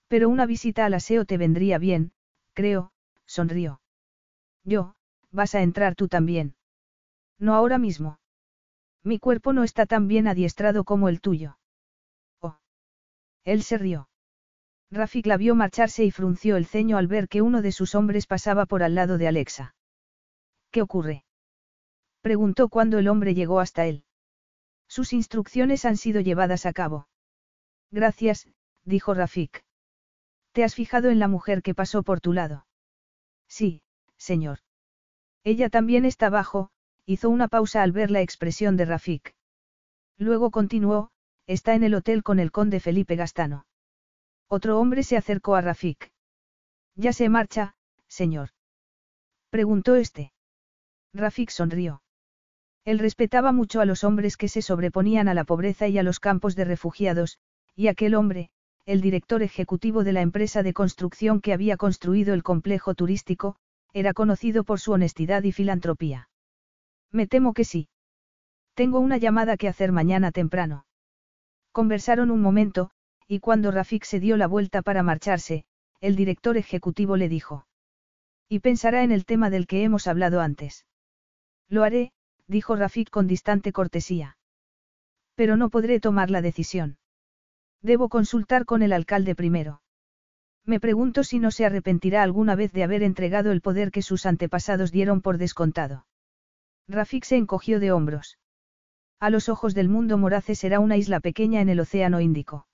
Pero 0.08 0.30
una 0.30 0.46
visita 0.46 0.86
al 0.86 0.94
aseo 0.94 1.26
te 1.26 1.38
vendría 1.38 1.78
bien, 1.78 2.12
creo, 2.54 2.92
sonrió. 3.26 3.82
Yo, 4.64 4.96
vas 5.32 5.56
a 5.56 5.62
entrar 5.62 5.96
tú 5.96 6.08
también. 6.08 6.56
No 7.40 7.56
ahora 7.56 7.78
mismo. 7.78 8.20
Mi 9.04 9.20
cuerpo 9.20 9.52
no 9.54 9.64
está 9.64 9.86
tan 9.86 10.08
bien 10.08 10.28
adiestrado 10.28 10.84
como 10.84 11.10
el 11.10 11.22
tuyo. 11.22 11.58
Oh. 12.40 12.58
Él 13.44 13.64
se 13.64 13.78
rió. 13.78 14.10
Rafik 14.92 15.26
la 15.26 15.38
vio 15.38 15.56
marcharse 15.56 16.06
y 16.06 16.12
frunció 16.12 16.56
el 16.56 16.66
ceño 16.66 16.98
al 16.98 17.08
ver 17.08 17.28
que 17.28 17.42
uno 17.42 17.62
de 17.62 17.72
sus 17.72 17.96
hombres 17.96 18.28
pasaba 18.28 18.66
por 18.66 18.82
al 18.84 18.96
lado 18.96 19.18
de 19.18 19.28
Alexa. 19.28 19.76
¿Qué 20.72 20.82
ocurre? 20.82 21.26
Preguntó 22.22 22.70
cuando 22.70 22.98
el 22.98 23.08
hombre 23.08 23.34
llegó 23.34 23.60
hasta 23.60 23.86
él. 23.86 24.05
Sus 24.88 25.14
instrucciones 25.14 25.86
han 25.86 25.98
sido 25.98 26.22
llevadas 26.22 26.66
a 26.66 26.74
cabo. 26.74 27.08
Gracias, 27.92 28.48
dijo 28.84 29.14
Rafik. 29.14 29.64
¿Te 30.52 30.64
has 30.64 30.76
fijado 30.76 31.10
en 31.10 31.20
la 31.20 31.28
mujer 31.28 31.62
que 31.62 31.76
pasó 31.76 32.04
por 32.04 32.22
tu 32.22 32.34
lado? 32.34 32.66
Sí, 33.48 33.82
señor. 34.18 34.60
Ella 35.44 35.70
también 35.70 36.06
está 36.06 36.28
abajo, 36.28 36.72
hizo 37.06 37.30
una 37.30 37.48
pausa 37.48 37.84
al 37.84 37.92
ver 37.92 38.10
la 38.10 38.22
expresión 38.22 38.78
de 38.78 38.86
Rafik. 38.86 39.36
Luego 40.18 40.50
continuó, 40.50 41.12
está 41.46 41.76
en 41.76 41.84
el 41.84 41.94
hotel 41.94 42.24
con 42.24 42.40
el 42.40 42.52
conde 42.52 42.80
Felipe 42.80 43.16
Gastano. 43.16 43.66
Otro 44.48 44.80
hombre 44.80 45.04
se 45.04 45.18
acercó 45.18 45.56
a 45.56 45.62
Rafik. 45.62 46.12
Ya 46.96 47.12
se 47.12 47.30
marcha, 47.30 47.76
señor. 48.08 48.52
Preguntó 49.50 49.96
este. 49.96 50.34
Rafik 51.14 51.50
sonrió. 51.50 52.02
Él 52.86 53.00
respetaba 53.00 53.52
mucho 53.52 53.82
a 53.82 53.86
los 53.86 54.04
hombres 54.04 54.38
que 54.38 54.48
se 54.48 54.62
sobreponían 54.62 55.28
a 55.28 55.34
la 55.34 55.44
pobreza 55.44 55.88
y 55.88 55.98
a 55.98 56.04
los 56.04 56.20
campos 56.20 56.56
de 56.56 56.66
refugiados, 56.66 57.40
y 57.76 57.88
aquel 57.88 58.14
hombre, 58.14 58.52
el 58.86 59.02
director 59.02 59.42
ejecutivo 59.42 60.04
de 60.04 60.14
la 60.14 60.22
empresa 60.22 60.62
de 60.62 60.74
construcción 60.74 61.42
que 61.42 61.52
había 61.52 61.78
construido 61.78 62.36
el 62.36 62.44
complejo 62.44 62.94
turístico, 62.94 63.56
era 63.92 64.14
conocido 64.14 64.64
por 64.64 64.80
su 64.80 64.92
honestidad 64.92 65.44
y 65.44 65.52
filantropía. 65.52 66.30
Me 67.12 67.26
temo 67.26 67.54
que 67.54 67.64
sí. 67.64 67.90
Tengo 68.76 69.00
una 69.00 69.18
llamada 69.18 69.58
que 69.58 69.68
hacer 69.68 69.92
mañana 69.92 70.32
temprano. 70.32 70.86
Conversaron 71.72 72.30
un 72.30 72.42
momento, 72.42 72.92
y 73.28 73.40
cuando 73.40 73.72
Rafik 73.72 74.04
se 74.04 74.20
dio 74.20 74.38
la 74.38 74.48
vuelta 74.48 74.84
para 74.84 75.02
marcharse, 75.02 75.66
el 76.02 76.16
director 76.16 76.56
ejecutivo 76.58 77.18
le 77.18 77.30
dijo. 77.30 77.66
Y 78.48 78.60
pensará 78.60 79.04
en 79.04 79.12
el 79.12 79.26
tema 79.26 79.50
del 79.50 79.66
que 79.66 79.84
hemos 79.84 80.06
hablado 80.06 80.42
antes. 80.42 80.86
Lo 81.68 81.84
haré, 81.84 82.12
dijo 82.48 82.76
Rafik 82.76 83.10
con 83.10 83.28
distante 83.28 83.72
cortesía. 83.72 84.38
Pero 85.36 85.58
no 85.58 85.70
podré 85.70 86.00
tomar 86.00 86.30
la 86.30 86.42
decisión. 86.42 86.98
Debo 87.82 88.10
consultar 88.10 88.66
con 88.66 88.82
el 88.84 88.94
alcalde 88.94 89.36
primero. 89.36 89.82
Me 90.66 90.80
pregunto 90.80 91.24
si 91.24 91.40
no 91.40 91.52
se 91.52 91.66
arrepentirá 91.66 92.24
alguna 92.24 92.56
vez 92.56 92.72
de 92.72 92.84
haber 92.84 93.04
entregado 93.04 93.52
el 93.52 93.62
poder 93.62 93.92
que 93.92 94.02
sus 94.02 94.26
antepasados 94.26 94.92
dieron 94.92 95.22
por 95.22 95.38
descontado. 95.38 96.08
Rafik 96.88 97.24
se 97.24 97.38
encogió 97.38 97.80
de 97.80 97.92
hombros. 97.92 98.40
A 99.20 99.30
los 99.30 99.50
ojos 99.50 99.74
del 99.74 99.90
mundo 99.90 100.18
Morace 100.18 100.56
será 100.56 100.80
una 100.80 100.98
isla 100.98 101.20
pequeña 101.20 101.62
en 101.62 101.70
el 101.70 101.80
Océano 101.80 102.20
Índico. 102.20 102.68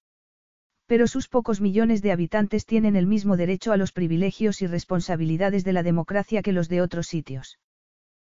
Pero 0.86 1.07
sus 1.07 1.27
pocos 1.27 1.62
millones 1.62 2.01
de 2.01 2.12
habitantes 2.12 2.65
tienen 2.65 2.95
el 2.95 3.07
mismo 3.07 3.38
derecho 3.38 3.71
a 3.71 3.77
los 3.77 3.91
privilegios 3.91 4.62
y 4.62 4.67
responsabilidades 4.67 5.63
de 5.63 5.73
la 5.73 5.84
democracia 5.84 6.41
que 6.41 6.51
los 6.51 6.67
de 6.67 6.81
otros 6.81 7.07
sitios. 7.07 7.60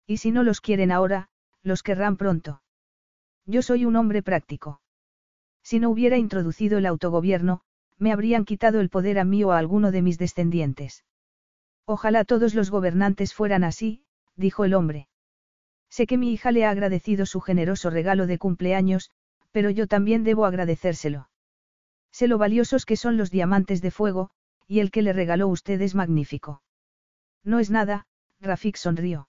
Y 0.07 0.17
si 0.17 0.31
no 0.31 0.41
los 0.41 0.61
quieren 0.61 0.91
ahora, 0.91 1.27
los 1.63 1.83
querrán 1.83 2.17
pronto. 2.17 2.61
Yo 3.45 3.61
soy 3.61 3.85
un 3.85 3.97
hombre 3.97 4.23
práctico. 4.23 4.81
Si 5.61 5.79
no 5.79 5.89
hubiera 5.89 6.17
introducido 6.17 6.77
el 6.77 6.85
autogobierno, 6.85 7.61
me 7.97 8.13
habrían 8.13 8.45
quitado 8.45 8.79
el 8.79 8.89
poder 8.89 9.19
a 9.19 9.25
mí 9.25 9.43
o 9.43 9.51
a 9.51 9.57
alguno 9.57 9.91
de 9.91 10.01
mis 10.01 10.17
descendientes. 10.17 11.03
Ojalá 11.85 12.23
todos 12.23 12.55
los 12.55 12.69
gobernantes 12.69 13.33
fueran 13.33 13.63
así, 13.63 14.03
dijo 14.35 14.65
el 14.65 14.73
hombre. 14.73 15.09
Sé 15.89 16.07
que 16.07 16.17
mi 16.17 16.31
hija 16.31 16.51
le 16.51 16.65
ha 16.65 16.69
agradecido 16.69 17.25
su 17.25 17.41
generoso 17.41 17.89
regalo 17.89 18.27
de 18.27 18.37
cumpleaños, 18.37 19.11
pero 19.51 19.69
yo 19.69 19.87
también 19.87 20.23
debo 20.23 20.45
agradecérselo. 20.45 21.29
Sé 22.11 22.27
lo 22.27 22.37
valiosos 22.37 22.85
que 22.85 22.95
son 22.95 23.17
los 23.17 23.31
diamantes 23.31 23.81
de 23.81 23.91
fuego, 23.91 24.29
y 24.67 24.79
el 24.79 24.91
que 24.91 25.01
le 25.01 25.13
regaló 25.13 25.47
usted 25.47 25.81
es 25.81 25.95
magnífico. 25.95 26.61
No 27.43 27.59
es 27.59 27.69
nada, 27.69 28.05
Rafik 28.39 28.75
sonrió. 28.75 29.27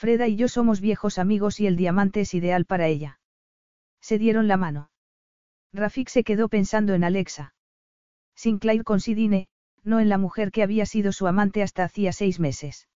Freda 0.00 0.28
y 0.28 0.36
yo 0.36 0.48
somos 0.48 0.80
viejos 0.80 1.18
amigos 1.18 1.60
y 1.60 1.66
el 1.66 1.76
diamante 1.76 2.22
es 2.22 2.32
ideal 2.32 2.64
para 2.64 2.86
ella. 2.86 3.20
Se 4.00 4.16
dieron 4.16 4.48
la 4.48 4.56
mano. 4.56 4.90
Rafik 5.74 6.08
se 6.08 6.24
quedó 6.24 6.48
pensando 6.48 6.94
en 6.94 7.04
Alexa. 7.04 7.52
Sinclair 8.34 8.82
con 8.82 9.00
Sidine, 9.00 9.46
no 9.84 10.00
en 10.00 10.08
la 10.08 10.16
mujer 10.16 10.52
que 10.52 10.62
había 10.62 10.86
sido 10.86 11.12
su 11.12 11.26
amante 11.26 11.62
hasta 11.62 11.84
hacía 11.84 12.14
seis 12.14 12.40
meses. 12.40 12.88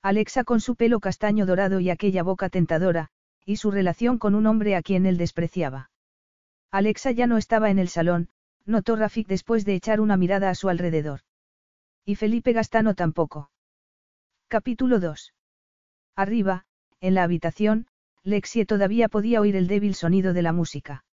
Alexa 0.00 0.42
con 0.44 0.62
su 0.62 0.74
pelo 0.74 1.00
castaño 1.00 1.44
dorado 1.44 1.80
y 1.80 1.90
aquella 1.90 2.22
boca 2.22 2.48
tentadora, 2.48 3.10
y 3.44 3.56
su 3.56 3.70
relación 3.70 4.16
con 4.16 4.34
un 4.34 4.46
hombre 4.46 4.74
a 4.74 4.80
quien 4.80 5.04
él 5.04 5.18
despreciaba. 5.18 5.90
Alexa 6.70 7.10
ya 7.10 7.26
no 7.26 7.36
estaba 7.36 7.68
en 7.68 7.78
el 7.78 7.88
salón, 7.88 8.30
notó 8.64 8.96
Rafik 8.96 9.28
después 9.28 9.66
de 9.66 9.74
echar 9.74 10.00
una 10.00 10.16
mirada 10.16 10.48
a 10.48 10.54
su 10.54 10.70
alrededor. 10.70 11.20
Y 12.06 12.14
Felipe 12.14 12.54
Gastano 12.54 12.94
tampoco. 12.94 13.50
Capítulo 14.48 14.98
2. 14.98 15.34
Arriba, 16.16 16.64
en 17.00 17.14
la 17.14 17.22
habitación, 17.22 17.86
Lexie 18.22 18.66
todavía 18.66 19.08
podía 19.08 19.40
oír 19.40 19.56
el 19.56 19.66
débil 19.66 19.94
sonido 19.94 20.32
de 20.32 20.42
la 20.42 20.52
música. 20.52 21.04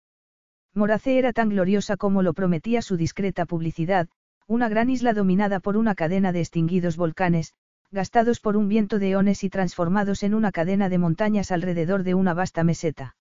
Morace 0.74 1.18
era 1.18 1.34
tan 1.34 1.50
gloriosa 1.50 1.98
como 1.98 2.22
lo 2.22 2.34
prometía 2.34 2.82
su 2.82 2.98
discreta 2.98 3.46
publicidad, 3.46 4.10
una 4.46 4.70
gran 4.70 4.90
isla 4.90 5.14
dominada 5.14 5.60
por 5.60 5.78
una 5.78 5.96
cadena 5.96 6.32
de 6.32 6.42
extinguidos 6.42 6.98
volcanes, 6.98 7.54
gastados 7.92 8.40
por 8.40 8.58
un 8.58 8.68
viento 8.68 9.00
de 9.00 9.12
eones 9.12 9.44
y 9.44 9.50
transformados 9.50 10.22
en 10.24 10.34
una 10.34 10.52
cadena 10.52 10.90
de 10.90 10.98
montañas 10.98 11.52
alrededor 11.52 12.04
de 12.04 12.14
una 12.14 12.34
vasta 12.34 12.64
meseta. 12.64 13.16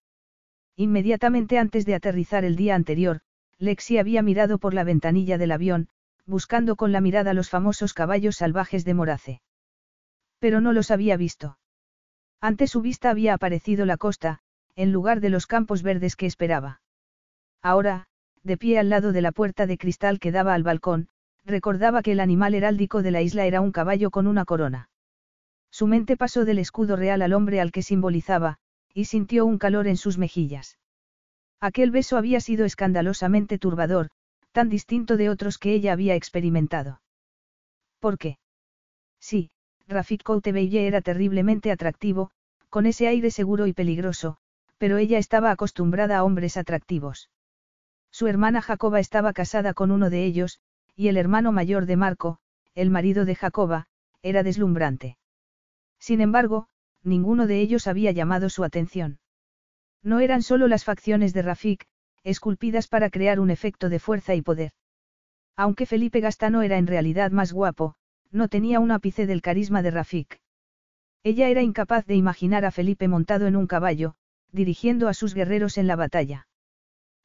Inmediatamente 0.77 1.59
antes 1.59 1.87
de 1.87 1.95
aterrizar 1.95 2.45
el 2.45 2.57
día 2.57 2.75
anterior, 2.75 3.21
Lexi 3.59 3.99
había 3.99 4.23
mirado 4.23 4.59
por 4.59 4.75
la 4.75 4.85
ventanilla 4.85 5.39
del 5.39 5.53
avión, 5.53 5.89
buscando 6.27 6.77
con 6.77 6.93
la 6.93 7.01
mirada 7.01 7.35
los 7.35 7.49
famosos 7.51 7.95
caballos 7.95 8.37
salvajes 8.37 8.85
de 8.85 8.95
Morace. 8.95 9.43
Pero 10.39 10.61
no 10.61 10.73
los 10.73 10.91
había 10.91 11.17
visto. 11.17 11.59
Ante 12.41 12.67
su 12.67 12.81
vista 12.81 13.11
había 13.11 13.35
aparecido 13.35 13.85
la 13.85 13.97
costa, 13.97 14.41
en 14.77 14.93
lugar 14.93 15.21
de 15.21 15.31
los 15.31 15.47
campos 15.47 15.83
verdes 15.83 16.15
que 16.15 16.27
esperaba. 16.27 16.81
Ahora, 17.63 18.07
de 18.45 18.57
pie 18.57 18.79
al 18.79 18.89
lado 18.89 19.13
de 19.13 19.23
la 19.23 19.33
puerta 19.33 19.67
de 19.67 19.77
cristal 19.77 20.21
que 20.21 20.31
daba 20.31 20.55
al 20.55 20.63
balcón, 20.63 21.09
recordaba 21.45 22.03
que 22.03 22.13
el 22.13 22.21
animal 22.21 22.55
heráldico 22.55 23.03
de 23.03 23.11
la 23.11 23.23
isla 23.23 23.47
era 23.47 23.61
un 23.61 23.73
caballo 23.73 24.11
con 24.11 24.27
una 24.27 24.45
corona. 24.45 24.89
Su 25.71 25.87
mente 25.87 26.17
pasó 26.17 26.45
del 26.45 26.59
escudo 26.59 26.97
real 26.97 27.23
al 27.23 27.33
hombre 27.33 27.61
al 27.61 27.73
que 27.73 27.83
simbolizaba, 27.83 28.59
y 28.95 29.07
sintió 29.07 29.45
un 29.45 29.59
calor 29.59 29.87
en 29.89 29.97
sus 29.97 30.19
mejillas. 30.19 30.79
Aquel 31.61 31.91
beso 31.91 32.17
había 32.17 32.41
sido 32.41 32.65
escandalosamente 32.65 33.59
turbador, 33.59 34.11
tan 34.53 34.69
distinto 34.69 35.17
de 35.17 35.29
otros 35.29 35.59
que 35.59 35.73
ella 35.73 35.93
había 35.93 36.15
experimentado. 36.15 37.01
¿Por 37.99 38.17
qué? 38.17 38.39
Sí, 39.21 39.51
Rafik 39.89 40.23
Koutebeye 40.23 40.87
era 40.87 41.01
terriblemente 41.01 41.73
atractivo, 41.73 42.31
con 42.69 42.85
ese 42.85 43.09
aire 43.09 43.31
seguro 43.31 43.67
y 43.67 43.73
peligroso, 43.73 44.37
pero 44.77 44.99
ella 44.99 45.17
estaba 45.19 45.51
acostumbrada 45.51 46.19
a 46.19 46.25
hombres 46.25 46.59
atractivos. 46.59 47.31
Su 48.11 48.27
hermana 48.27 48.61
Jacoba 48.61 49.01
estaba 49.01 49.33
casada 49.33 49.73
con 49.73 49.91
uno 49.91 50.11
de 50.11 50.25
ellos, 50.25 50.61
y 50.95 51.09
el 51.09 51.17
hermano 51.17 51.53
mayor 51.53 51.87
de 51.87 51.97
Marco, 51.97 52.39
el 52.75 52.91
marido 52.91 53.25
de 53.25 53.35
Jacoba, 53.35 53.87
era 54.23 54.43
deslumbrante. 54.43 55.17
Sin 55.99 56.21
embargo, 56.21 56.69
ninguno 57.03 57.47
de 57.47 57.61
ellos 57.61 57.87
había 57.87 58.13
llamado 58.13 58.51
su 58.51 58.65
atención. 58.65 59.21
No 60.03 60.21
eran 60.21 60.43
solo 60.43 60.69
las 60.69 60.85
facciones 60.85 61.33
de 61.33 61.43
Rafik, 61.43 61.87
esculpidas 62.25 62.89
para 62.89 63.09
crear 63.09 63.41
un 63.41 63.51
efecto 63.51 63.89
de 63.89 63.99
fuerza 63.99 64.35
y 64.35 64.43
poder. 64.43 64.73
Aunque 65.57 65.87
Felipe 65.87 66.21
Gastano 66.21 66.63
era 66.63 66.77
en 66.77 66.87
realidad 66.87 67.31
más 67.31 67.53
guapo, 67.53 67.95
no 68.31 68.49
tenía 68.49 68.81
un 68.81 68.91
ápice 68.91 69.27
del 69.27 69.43
carisma 69.43 69.83
de 69.83 69.91
Rafik. 69.91 70.41
Ella 71.23 71.49
era 71.49 71.63
incapaz 71.63 72.07
de 72.07 72.15
imaginar 72.15 72.65
a 72.65 72.71
Felipe 72.71 73.09
montado 73.09 73.47
en 73.47 73.57
un 73.57 73.67
caballo, 73.67 74.15
dirigiendo 74.53 75.09
a 75.09 75.15
sus 75.15 75.35
guerreros 75.35 75.79
en 75.79 75.87
la 75.87 75.97
batalla. 75.97 76.47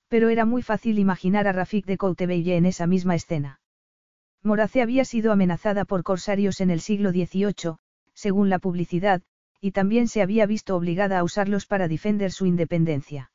Pero 0.08 0.30
era 0.30 0.46
muy 0.46 0.62
fácil 0.62 1.00
imaginar 1.00 1.48
a 1.48 1.52
Rafik 1.52 1.86
de 1.86 1.98
Coutebelle 1.98 2.56
en 2.56 2.66
esa 2.66 2.88
misma 2.88 3.16
escena. 3.16 3.60
Morace 4.42 4.82
había 4.82 5.06
sido 5.06 5.32
amenazada 5.32 5.86
por 5.86 6.04
corsarios 6.04 6.60
en 6.60 6.70
el 6.70 6.82
siglo 6.82 7.12
XVIII, 7.12 7.78
según 8.14 8.50
la 8.50 8.60
publicidad, 8.60 9.22
y 9.62 9.72
también 9.72 10.08
se 10.08 10.22
había 10.22 10.46
visto 10.46 10.76
obligada 10.76 11.20
a 11.20 11.24
usarlos 11.24 11.66
para 11.66 11.88
defender 11.88 12.32
su 12.32 12.46
independencia. 12.46 13.32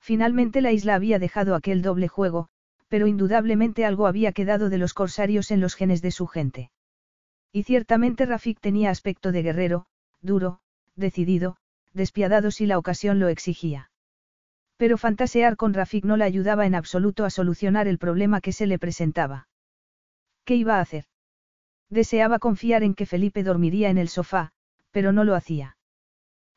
Finalmente 0.00 0.60
la 0.60 0.72
isla 0.72 0.94
había 0.94 1.18
dejado 1.18 1.54
aquel 1.54 1.82
doble 1.82 2.08
juego, 2.08 2.48
pero 2.88 3.06
indudablemente 3.06 3.84
algo 3.84 4.06
había 4.06 4.32
quedado 4.32 4.70
de 4.70 4.78
los 4.78 4.94
corsarios 4.94 5.50
en 5.50 5.60
los 5.60 5.74
genes 5.74 6.02
de 6.02 6.10
su 6.10 6.26
gente. 6.26 6.70
Y 7.52 7.64
ciertamente 7.64 8.26
Rafik 8.26 8.60
tenía 8.60 8.90
aspecto 8.90 9.32
de 9.32 9.42
guerrero, 9.42 9.86
duro, 10.22 10.60
decidido, 10.94 11.56
despiadado 11.92 12.50
si 12.50 12.66
la 12.66 12.78
ocasión 12.78 13.18
lo 13.18 13.28
exigía. 13.28 13.90
Pero 14.76 14.96
fantasear 14.96 15.56
con 15.56 15.74
Rafik 15.74 16.04
no 16.04 16.16
la 16.16 16.24
ayudaba 16.24 16.64
en 16.66 16.74
absoluto 16.74 17.24
a 17.24 17.30
solucionar 17.30 17.88
el 17.88 17.98
problema 17.98 18.40
que 18.40 18.52
se 18.52 18.66
le 18.66 18.78
presentaba. 18.78 19.48
¿Qué 20.44 20.54
iba 20.54 20.76
a 20.76 20.80
hacer? 20.80 21.04
Deseaba 21.90 22.38
confiar 22.38 22.82
en 22.82 22.94
que 22.94 23.04
Felipe 23.04 23.42
dormiría 23.42 23.90
en 23.90 23.98
el 23.98 24.08
sofá, 24.08 24.52
pero 24.90 25.12
no 25.12 25.24
lo 25.24 25.34
hacía. 25.34 25.76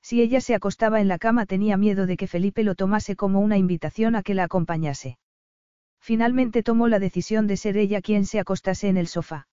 Si 0.02 0.22
ella 0.22 0.42
se 0.42 0.54
acostaba 0.54 1.02
en 1.02 1.08
la 1.08 1.18
cama 1.18 1.46
tenía 1.46 1.78
miedo 1.78 2.06
de 2.06 2.18
que 2.18 2.28
Felipe 2.28 2.64
lo 2.64 2.76
tomase 2.76 3.16
como 3.16 3.40
una 3.40 3.58
invitación 3.58 4.16
a 4.16 4.22
que 4.22 4.36
la 4.36 4.44
acompañase. 4.44 5.18
Finalmente 6.00 6.62
tomó 6.62 6.88
la 6.88 7.00
decisión 7.00 7.48
de 7.48 7.58
ser 7.58 7.78
ella 7.78 8.02
quien 8.02 8.26
se 8.26 8.40
acostase 8.40 8.90
en 8.90 8.98
el 8.98 9.08
sofá. 9.08 9.48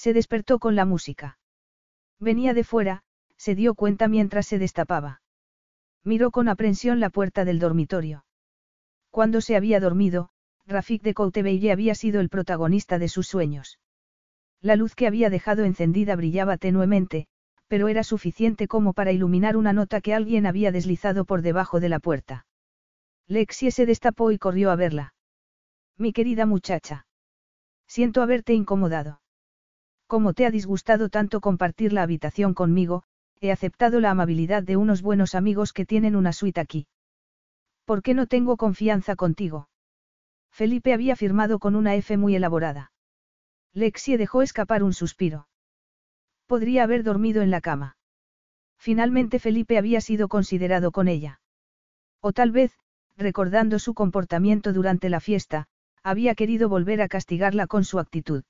Se 0.00 0.14
despertó 0.14 0.58
con 0.58 0.76
la 0.76 0.86
música. 0.86 1.38
Venía 2.18 2.54
de 2.54 2.64
fuera, 2.64 3.02
se 3.36 3.54
dio 3.54 3.74
cuenta 3.74 4.08
mientras 4.08 4.46
se 4.46 4.58
destapaba. 4.58 5.20
Miró 6.04 6.30
con 6.30 6.48
aprensión 6.48 7.00
la 7.00 7.10
puerta 7.10 7.44
del 7.44 7.58
dormitorio. 7.58 8.24
Cuando 9.10 9.42
se 9.42 9.56
había 9.56 9.78
dormido, 9.78 10.30
Rafik 10.66 11.02
de 11.02 11.12
Coutebelle 11.12 11.70
había 11.70 11.94
sido 11.94 12.22
el 12.22 12.30
protagonista 12.30 12.98
de 12.98 13.08
sus 13.08 13.26
sueños. 13.26 13.78
La 14.62 14.74
luz 14.74 14.94
que 14.94 15.06
había 15.06 15.28
dejado 15.28 15.64
encendida 15.64 16.16
brillaba 16.16 16.56
tenuemente, 16.56 17.26
pero 17.68 17.88
era 17.88 18.02
suficiente 18.02 18.68
como 18.68 18.94
para 18.94 19.12
iluminar 19.12 19.54
una 19.54 19.74
nota 19.74 20.00
que 20.00 20.14
alguien 20.14 20.46
había 20.46 20.72
deslizado 20.72 21.26
por 21.26 21.42
debajo 21.42 21.78
de 21.78 21.90
la 21.90 22.00
puerta. 22.00 22.46
Lexie 23.26 23.70
se 23.70 23.84
destapó 23.84 24.30
y 24.30 24.38
corrió 24.38 24.70
a 24.70 24.76
verla. 24.76 25.12
Mi 25.98 26.14
querida 26.14 26.46
muchacha. 26.46 27.06
Siento 27.86 28.22
haberte 28.22 28.54
incomodado. 28.54 29.20
Como 30.10 30.34
te 30.34 30.44
ha 30.44 30.50
disgustado 30.50 31.08
tanto 31.08 31.40
compartir 31.40 31.92
la 31.92 32.02
habitación 32.02 32.52
conmigo, 32.52 33.04
he 33.40 33.52
aceptado 33.52 34.00
la 34.00 34.10
amabilidad 34.10 34.64
de 34.64 34.76
unos 34.76 35.02
buenos 35.02 35.36
amigos 35.36 35.72
que 35.72 35.86
tienen 35.86 36.16
una 36.16 36.32
suite 36.32 36.60
aquí. 36.60 36.88
¿Por 37.84 38.02
qué 38.02 38.12
no 38.12 38.26
tengo 38.26 38.56
confianza 38.56 39.14
contigo? 39.14 39.68
Felipe 40.50 40.92
había 40.92 41.14
firmado 41.14 41.60
con 41.60 41.76
una 41.76 41.94
F 41.94 42.16
muy 42.16 42.34
elaborada. 42.34 42.90
Lexie 43.72 44.18
dejó 44.18 44.42
escapar 44.42 44.82
un 44.82 44.94
suspiro. 44.94 45.46
Podría 46.48 46.82
haber 46.82 47.04
dormido 47.04 47.40
en 47.40 47.52
la 47.52 47.60
cama. 47.60 47.96
Finalmente 48.78 49.38
Felipe 49.38 49.78
había 49.78 50.00
sido 50.00 50.26
considerado 50.26 50.90
con 50.90 51.06
ella. 51.06 51.40
O 52.20 52.32
tal 52.32 52.50
vez, 52.50 52.76
recordando 53.16 53.78
su 53.78 53.94
comportamiento 53.94 54.72
durante 54.72 55.08
la 55.08 55.20
fiesta, 55.20 55.68
había 56.02 56.34
querido 56.34 56.68
volver 56.68 57.00
a 57.00 57.06
castigarla 57.06 57.68
con 57.68 57.84
su 57.84 58.00
actitud. 58.00 58.42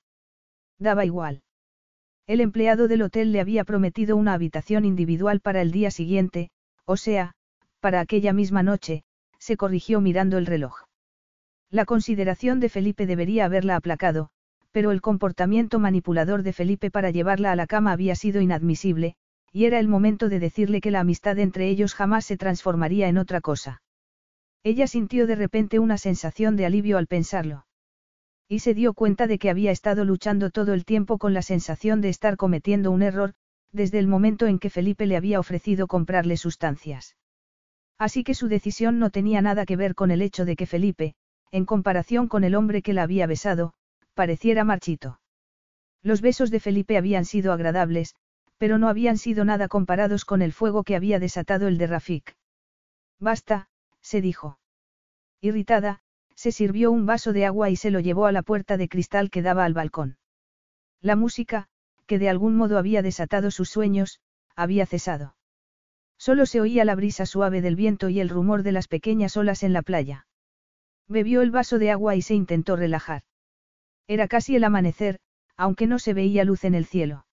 Daba 0.79 1.05
igual. 1.05 1.43
El 2.31 2.41
empleado 2.41 2.87
del 2.87 3.03
hotel 3.03 3.33
le 3.33 3.41
había 3.41 3.65
prometido 3.65 4.17
una 4.17 4.35
habitación 4.35 4.85
individual 4.85 5.41
para 5.41 5.63
el 5.63 5.73
día 5.73 5.91
siguiente, 5.91 6.51
o 6.85 6.97
sea, 6.97 7.33
para 7.81 7.99
aquella 7.99 8.33
misma 8.33 8.63
noche, 8.63 9.03
se 9.41 9.57
corrigió 9.57 10.01
mirando 10.01 10.39
el 10.39 10.47
reloj. 10.47 10.85
La 11.71 11.85
consideración 11.85 12.61
de 12.61 12.69
Felipe 12.69 13.09
debería 13.09 13.47
haberla 13.47 13.75
aplacado, 13.75 14.29
pero 14.71 14.93
el 14.93 15.01
comportamiento 15.01 15.81
manipulador 15.81 16.45
de 16.45 16.53
Felipe 16.53 16.93
para 16.93 17.11
llevarla 17.11 17.51
a 17.51 17.57
la 17.57 17.67
cama 17.67 17.91
había 17.91 18.15
sido 18.15 18.41
inadmisible, 18.41 19.17
y 19.53 19.65
era 19.65 19.81
el 19.81 19.89
momento 19.89 20.29
de 20.29 20.39
decirle 20.39 20.81
que 20.81 20.93
la 20.93 21.01
amistad 21.01 21.37
entre 21.41 21.69
ellos 21.69 21.95
jamás 21.95 22.27
se 22.27 22.37
transformaría 22.37 23.09
en 23.09 23.19
otra 23.19 23.41
cosa. 23.41 23.83
Ella 24.63 24.87
sintió 24.87 25.27
de 25.27 25.35
repente 25.35 25.81
una 25.81 25.99
sensación 25.99 26.55
de 26.55 26.67
alivio 26.67 26.97
al 26.97 27.09
pensarlo. 27.09 27.65
Y 28.53 28.59
se 28.59 28.75
dio 28.75 28.95
cuenta 28.95 29.29
de 29.29 29.39
que 29.39 29.49
había 29.49 29.71
estado 29.71 30.05
luchando 30.05 30.51
todo 30.51 30.75
el 30.75 30.85
tiempo 30.85 31.19
con 31.19 31.35
la 31.35 31.41
sensación 31.41 32.01
de 32.01 32.09
estar 32.09 32.37
cometiendo 32.37 32.91
un 32.91 33.01
error, 33.01 33.35
desde 33.71 34.01
el 34.01 34.09
momento 34.09 34.49
en 34.49 34.59
que 34.59 34.71
Felipe 34.71 35.07
le 35.07 35.17
había 35.17 35.39
ofrecido 35.39 35.87
comprarle 35.87 36.37
sustancias. 36.37 37.17
Así 37.97 38.25
que 38.25 38.35
su 38.35 38.49
decisión 38.49 38.99
no 38.99 39.11
tenía 39.11 39.41
nada 39.41 39.65
que 39.67 39.77
ver 39.77 39.95
con 39.95 40.11
el 40.11 40.21
hecho 40.21 40.45
de 40.45 40.57
que 40.57 40.67
Felipe, 40.67 41.15
en 41.53 41.65
comparación 41.65 42.27
con 42.27 42.43
el 42.43 42.57
hombre 42.57 42.83
que 42.83 42.93
la 42.93 43.05
había 43.05 43.29
besado, 43.29 43.73
pareciera 44.15 44.65
marchito. 44.65 45.21
Los 46.03 46.21
besos 46.21 46.51
de 46.51 46.59
Felipe 46.59 46.97
habían 46.97 47.27
sido 47.27 47.53
agradables, 47.53 48.17
pero 48.59 48.79
no 48.79 48.89
habían 48.89 49.17
sido 49.17 49.45
nada 49.45 49.69
comparados 49.69 50.25
con 50.25 50.43
el 50.43 50.53
fuego 50.53 50.83
que 50.83 50.97
había 50.97 51.21
desatado 51.21 51.69
el 51.69 51.79
de 51.79 51.87
Rafik. 51.87 52.35
Basta, 53.21 53.69
se 54.01 54.21
dijo. 54.21 54.59
Irritada, 55.41 56.03
se 56.41 56.53
sirvió 56.53 56.91
un 56.91 57.05
vaso 57.05 57.35
de 57.35 57.45
agua 57.45 57.69
y 57.69 57.77
se 57.77 57.91
lo 57.91 58.01
llevó 58.01 58.25
a 58.25 58.33
la 58.33 58.41
puerta 58.41 58.79
de 58.79 58.89
cristal 58.89 59.29
que 59.29 59.43
daba 59.43 59.67
al 59.67 59.75
balcón. 59.75 60.17
La 61.03 61.15
música, 61.15 61.69
que 62.07 62.19
de 62.19 62.31
algún 62.31 62.57
modo 62.57 62.79
había 62.79 63.03
desatado 63.03 63.51
sus 63.51 63.69
sueños, 63.69 64.21
había 64.57 64.87
cesado. 64.87 65.37
Solo 66.17 66.47
se 66.47 66.63
oía 66.63 66.87
la 66.87 66.95
brisa 66.95 67.27
suave 67.27 67.61
del 67.61 67.77
viento 67.77 68.09
y 68.09 68.21
el 68.21 68.31
rumor 68.31 68.63
de 68.63 68.73
las 68.73 68.89
pequeñas 68.89 69.37
olas 69.37 69.63
en 69.63 69.75
la 69.75 69.83
playa. 69.83 70.27
Bebió 71.09 71.43
el 71.43 71.51
vaso 71.51 71.79
de 71.79 71.91
agua 71.91 72.17
y 72.17 72.23
se 72.23 72.33
intentó 72.33 72.75
relajar. 72.75 73.21
Era 74.07 74.27
casi 74.27 74.57
el 74.57 74.65
amanecer, 74.65 75.19
aunque 75.59 75.87
no 75.87 75.99
se 75.99 76.15
veía 76.15 76.45
luz 76.45 76.65
en 76.65 76.75
el 76.75 76.87
cielo. 76.87 77.27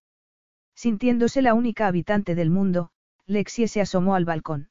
Sintiéndose 0.75 1.41
la 1.41 1.53
única 1.53 1.87
habitante 1.87 2.35
del 2.35 2.49
mundo, 2.49 2.89
Lexie 3.25 3.69
se 3.69 3.79
asomó 3.79 4.15
al 4.15 4.25
balcón. 4.25 4.67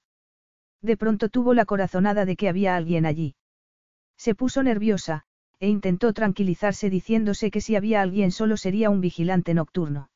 De 0.83 0.99
pronto 0.99 1.31
tuvo 1.31 1.55
la 1.55 1.65
corazonada 1.65 2.27
de 2.27 2.37
que 2.37 2.51
había 2.51 2.77
alguien 2.77 3.07
allí. 3.07 3.35
Se 4.17 4.35
puso 4.35 4.63
nerviosa, 4.63 5.25
e 5.59 5.69
intentó 5.69 6.13
tranquilizarse 6.13 6.91
diciéndose 6.91 7.51
que 7.51 7.61
si 7.61 7.77
había 7.77 8.03
alguien 8.03 8.31
solo 8.31 8.57
sería 8.57 8.91
un 8.91 9.01
vigilante 9.01 9.55
nocturno. 9.55 10.11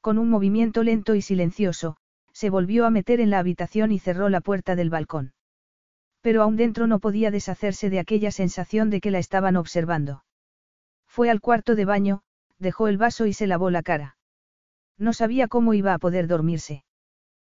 Con 0.00 0.18
un 0.18 0.30
movimiento 0.30 0.82
lento 0.82 1.14
y 1.14 1.22
silencioso, 1.22 1.96
se 2.32 2.50
volvió 2.50 2.86
a 2.86 2.90
meter 2.90 3.20
en 3.20 3.30
la 3.30 3.38
habitación 3.38 3.92
y 3.92 3.98
cerró 3.98 4.28
la 4.28 4.40
puerta 4.40 4.76
del 4.76 4.90
balcón. 4.90 5.32
Pero 6.20 6.42
aún 6.42 6.56
dentro 6.56 6.86
no 6.86 6.98
podía 6.98 7.30
deshacerse 7.30 7.90
de 7.90 7.98
aquella 7.98 8.30
sensación 8.30 8.90
de 8.90 9.00
que 9.00 9.10
la 9.10 9.18
estaban 9.18 9.56
observando. 9.56 10.24
Fue 11.06 11.30
al 11.30 11.40
cuarto 11.40 11.74
de 11.74 11.84
baño, 11.84 12.22
dejó 12.58 12.88
el 12.88 12.98
vaso 12.98 13.26
y 13.26 13.32
se 13.32 13.46
lavó 13.46 13.70
la 13.70 13.82
cara. 13.82 14.16
No 14.96 15.12
sabía 15.12 15.48
cómo 15.48 15.74
iba 15.74 15.94
a 15.94 15.98
poder 15.98 16.26
dormirse. 16.26 16.84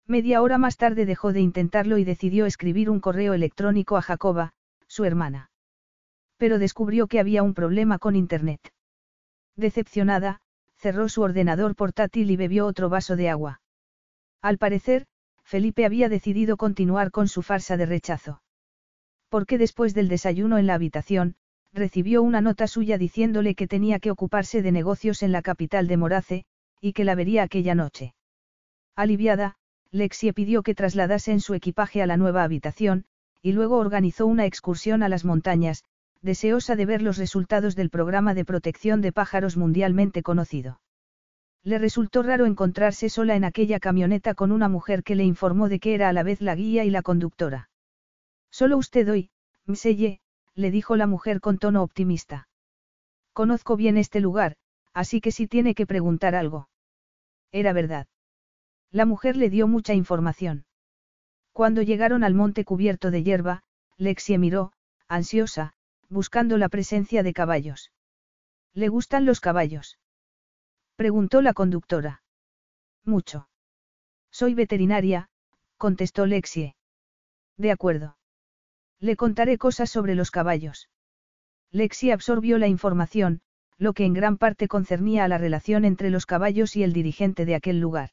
Media 0.07 0.43
hora 0.43 0.59
más 0.59 0.77
tarde 0.77 1.07
dejó 1.07 1.33
de 1.33 1.41
intentarlo 1.41 1.97
y 1.99 2.05
decidió 2.05 2.47
escribir 2.47 2.91
un 2.91 3.01
correo 3.01 3.33
electrónico 3.33 3.97
a 3.97 4.03
Jacoba, 4.03 4.53
su 4.87 5.05
hermana. 5.05 5.50
Pero 6.41 6.59
descubrió 6.59 7.07
que 7.07 7.21
había 7.21 7.43
un 7.43 7.53
problema 7.53 7.99
con 7.99 8.17
Internet. 8.17 8.73
Decepcionada, 9.57 10.41
cerró 10.79 11.11
su 11.11 11.21
ordenador 11.21 11.77
portátil 11.77 12.31
y 12.31 12.37
bebió 12.37 12.65
otro 12.65 12.89
vaso 12.89 13.15
de 13.15 13.29
agua. 13.29 13.61
Al 14.41 14.57
parecer, 14.57 15.05
Felipe 15.45 15.85
había 15.85 16.09
decidido 16.09 16.57
continuar 16.57 17.11
con 17.11 17.29
su 17.29 17.43
farsa 17.43 17.77
de 17.77 17.85
rechazo. 17.85 18.41
Porque 19.29 19.59
después 19.59 19.93
del 19.93 20.09
desayuno 20.09 20.57
en 20.57 20.67
la 20.67 20.73
habitación, 20.73 21.35
recibió 21.75 22.23
una 22.23 22.41
nota 22.41 22.67
suya 22.67 22.97
diciéndole 22.97 23.55
que 23.55 23.69
tenía 23.69 23.99
que 23.99 24.11
ocuparse 24.11 24.63
de 24.63 24.73
negocios 24.73 25.23
en 25.23 25.33
la 25.33 25.43
capital 25.43 25.89
de 25.89 25.99
Morace, 25.99 26.45
y 26.81 26.95
que 26.95 27.05
la 27.05 27.17
vería 27.17 27.43
aquella 27.43 27.75
noche. 27.75 28.15
Aliviada, 28.97 29.57
Lexie 29.91 30.33
pidió 30.33 30.63
que 30.63 30.75
trasladasen 30.75 31.43
su 31.43 31.53
equipaje 31.53 32.01
a 32.01 32.07
la 32.07 32.17
nueva 32.17 32.45
habitación, 32.45 33.05
y 33.43 33.53
luego 33.53 33.77
organizó 33.77 34.27
una 34.27 34.47
excursión 34.47 35.03
a 35.03 35.11
las 35.11 35.27
montañas, 35.27 35.85
deseosa 36.23 36.77
de 36.77 36.87
ver 36.87 37.03
los 37.03 37.17
resultados 37.17 37.77
del 37.77 37.91
programa 37.91 38.35
de 38.35 38.45
protección 38.45 39.01
de 39.01 39.13
pájaros 39.13 39.57
mundialmente 39.57 40.23
conocido. 40.23 40.81
Le 41.63 41.79
resultó 41.79 42.23
raro 42.23 42.47
encontrarse 42.47 43.09
sola 43.09 43.37
en 43.37 43.45
aquella 43.45 43.81
camioneta 43.81 44.35
con 44.35 44.53
una 44.53 44.69
mujer 44.69 45.03
que 45.03 45.15
le 45.15 45.25
informó 45.25 45.69
de 45.69 45.79
que 45.79 45.95
era 45.95 46.09
a 46.09 46.13
la 46.13 46.23
vez 46.23 46.41
la 46.41 46.55
guía 46.55 46.85
y 46.85 46.91
la 46.91 47.03
conductora. 47.03 47.71
Solo 48.51 48.77
usted 48.79 49.09
hoy, 49.11 49.31
Mselle, 49.67 50.21
le 50.55 50.71
dijo 50.71 50.97
la 50.97 51.07
mujer 51.07 51.41
con 51.41 51.59
tono 51.59 51.83
optimista. 51.83 52.49
Conozco 53.33 53.77
bien 53.77 53.97
este 53.97 54.21
lugar, 54.21 54.57
así 54.93 55.21
que 55.21 55.33
si 55.33 55.47
tiene 55.47 55.75
que 55.75 55.87
preguntar 55.87 56.35
algo. 56.35 56.69
Era 57.53 57.73
verdad. 57.73 58.07
La 58.91 59.07
mujer 59.07 59.37
le 59.37 59.51
dio 59.51 59.69
mucha 59.69 59.95
información. 59.95 60.65
Cuando 61.53 61.83
llegaron 61.83 62.25
al 62.25 62.35
monte 62.35 62.65
cubierto 62.65 63.11
de 63.11 63.23
hierba, 63.23 63.63
Lexie 63.97 64.39
miró, 64.39 64.73
ansiosa, 65.09 65.75
buscando 66.11 66.59
la 66.59 66.69
presencia 66.69 67.23
de 67.23 67.33
caballos. 67.33 67.93
¿Le 68.75 68.89
gustan 68.89 69.25
los 69.25 69.41
caballos? 69.41 69.99
Preguntó 70.97 71.41
la 71.41 71.55
conductora. 71.55 72.23
Mucho. 73.05 73.49
Soy 74.31 74.55
veterinaria, 74.55 75.31
contestó 75.79 76.27
Lexie. 76.27 76.75
De 77.57 77.71
acuerdo. 77.71 78.19
Le 78.99 79.17
contaré 79.17 79.57
cosas 79.57 79.89
sobre 79.89 80.15
los 80.15 80.31
caballos. 80.31 80.91
Lexie 81.71 82.13
absorbió 82.13 82.59
la 82.59 82.69
información, 82.69 83.41
lo 83.79 83.95
que 83.95 84.05
en 84.05 84.13
gran 84.13 84.37
parte 84.37 84.69
concernía 84.69 85.25
a 85.25 85.29
la 85.29 85.39
relación 85.39 85.85
entre 85.85 86.11
los 86.11 86.27
caballos 86.27 86.77
y 86.77 86.83
el 86.83 86.93
dirigente 86.93 87.47
de 87.47 87.55
aquel 87.55 87.81
lugar. 87.81 88.11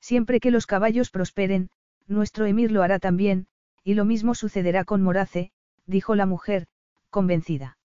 Siempre 0.00 0.38
que 0.38 0.52
los 0.52 0.66
caballos 0.66 1.10
prosperen, 1.10 1.70
nuestro 2.06 2.46
emir 2.46 2.70
lo 2.70 2.82
hará 2.82 2.98
también, 2.98 3.48
y 3.82 3.94
lo 3.94 4.04
mismo 4.04 4.34
sucederá 4.34 4.84
con 4.84 5.02
Morace, 5.02 5.50
dijo 5.86 6.14
la 6.14 6.26
mujer, 6.26 6.68
convencida. 7.16 7.78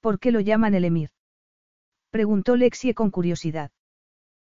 ¿Por 0.00 0.18
qué 0.18 0.32
lo 0.32 0.40
llaman 0.40 0.74
el 0.74 0.84
emir? 0.84 1.10
Preguntó 2.10 2.56
Lexie 2.56 2.92
con 2.92 3.12
curiosidad. 3.12 3.70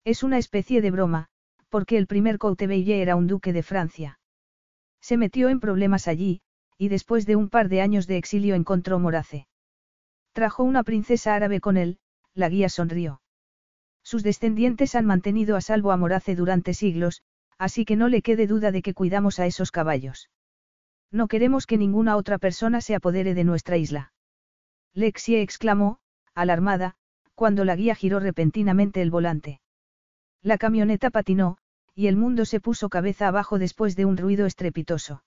Es 0.05 0.23
una 0.23 0.37
especie 0.37 0.81
de 0.81 0.91
broma, 0.91 1.27
porque 1.67 1.97
el 1.97 2.07
primer 2.07 2.37
Coutebelle 2.37 3.01
era 3.01 3.17
un 3.17 3.27
duque 3.27 3.51
de 3.51 3.63
Francia. 3.63 4.17
Se 5.01 5.17
metió 5.17 5.49
en 5.49 5.59
problemas 5.59 6.07
allí, 6.07 6.39
y 6.77 6.87
después 6.87 7.25
de 7.25 7.35
un 7.35 7.49
par 7.49 7.67
de 7.67 7.81
años 7.81 8.07
de 8.07 8.15
exilio 8.15 8.55
encontró 8.55 8.97
Morace. 8.97 9.45
Trajo 10.31 10.63
una 10.63 10.83
princesa 10.83 11.35
árabe 11.35 11.59
con 11.59 11.75
él, 11.75 11.99
la 12.33 12.47
guía 12.47 12.69
sonrió. 12.69 13.21
Sus 14.03 14.23
descendientes 14.23 14.95
han 14.95 15.05
mantenido 15.05 15.57
a 15.57 15.61
salvo 15.61 15.91
a 15.91 15.97
Morace 15.97 16.33
durante 16.37 16.73
siglos, 16.73 17.23
así 17.57 17.83
que 17.83 17.97
no 17.97 18.07
le 18.07 18.21
quede 18.21 18.47
duda 18.47 18.71
de 18.71 18.81
que 18.81 18.93
cuidamos 18.93 19.41
a 19.41 19.47
esos 19.47 19.69
caballos. 19.69 20.29
No 21.11 21.27
queremos 21.27 21.67
que 21.67 21.77
ninguna 21.77 22.15
otra 22.15 22.37
persona 22.37 22.81
se 22.81 22.95
apodere 22.95 23.33
de 23.33 23.43
nuestra 23.43 23.77
isla. 23.77 24.13
Lexie 24.93 25.41
exclamó, 25.41 25.99
alarmada, 26.33 26.95
cuando 27.35 27.65
la 27.65 27.75
guía 27.75 27.95
giró 27.95 28.19
repentinamente 28.19 29.01
el 29.01 29.11
volante. 29.11 29.61
La 30.41 30.57
camioneta 30.57 31.09
patinó, 31.09 31.57
y 31.93 32.07
el 32.07 32.15
mundo 32.15 32.45
se 32.45 32.59
puso 32.59 32.89
cabeza 32.89 33.27
abajo 33.27 33.59
después 33.59 33.95
de 33.95 34.05
un 34.05 34.17
ruido 34.17 34.45
estrepitoso. 34.45 35.23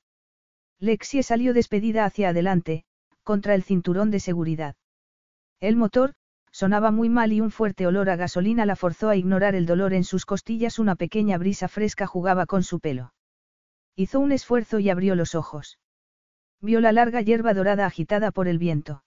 Lexie 0.80 1.22
salió 1.22 1.52
despedida 1.54 2.04
hacia 2.04 2.30
adelante, 2.30 2.84
contra 3.22 3.54
el 3.54 3.62
cinturón 3.62 4.10
de 4.10 4.20
seguridad. 4.20 4.76
El 5.60 5.76
motor, 5.76 6.14
sonaba 6.50 6.90
muy 6.90 7.08
mal 7.08 7.32
y 7.32 7.40
un 7.40 7.50
fuerte 7.50 7.86
olor 7.86 8.10
a 8.10 8.16
gasolina 8.16 8.66
la 8.66 8.76
forzó 8.76 9.08
a 9.08 9.16
ignorar 9.16 9.54
el 9.54 9.66
dolor 9.66 9.92
en 9.92 10.04
sus 10.04 10.24
costillas. 10.24 10.78
Una 10.78 10.94
pequeña 10.94 11.38
brisa 11.38 11.68
fresca 11.68 12.06
jugaba 12.06 12.46
con 12.46 12.62
su 12.62 12.80
pelo. 12.80 13.12
Hizo 13.96 14.20
un 14.20 14.32
esfuerzo 14.32 14.78
y 14.80 14.90
abrió 14.90 15.14
los 15.14 15.34
ojos. 15.34 15.78
Vio 16.60 16.80
la 16.80 16.92
larga 16.92 17.20
hierba 17.20 17.54
dorada 17.54 17.86
agitada 17.86 18.30
por 18.30 18.48
el 18.48 18.58
viento. 18.58 19.04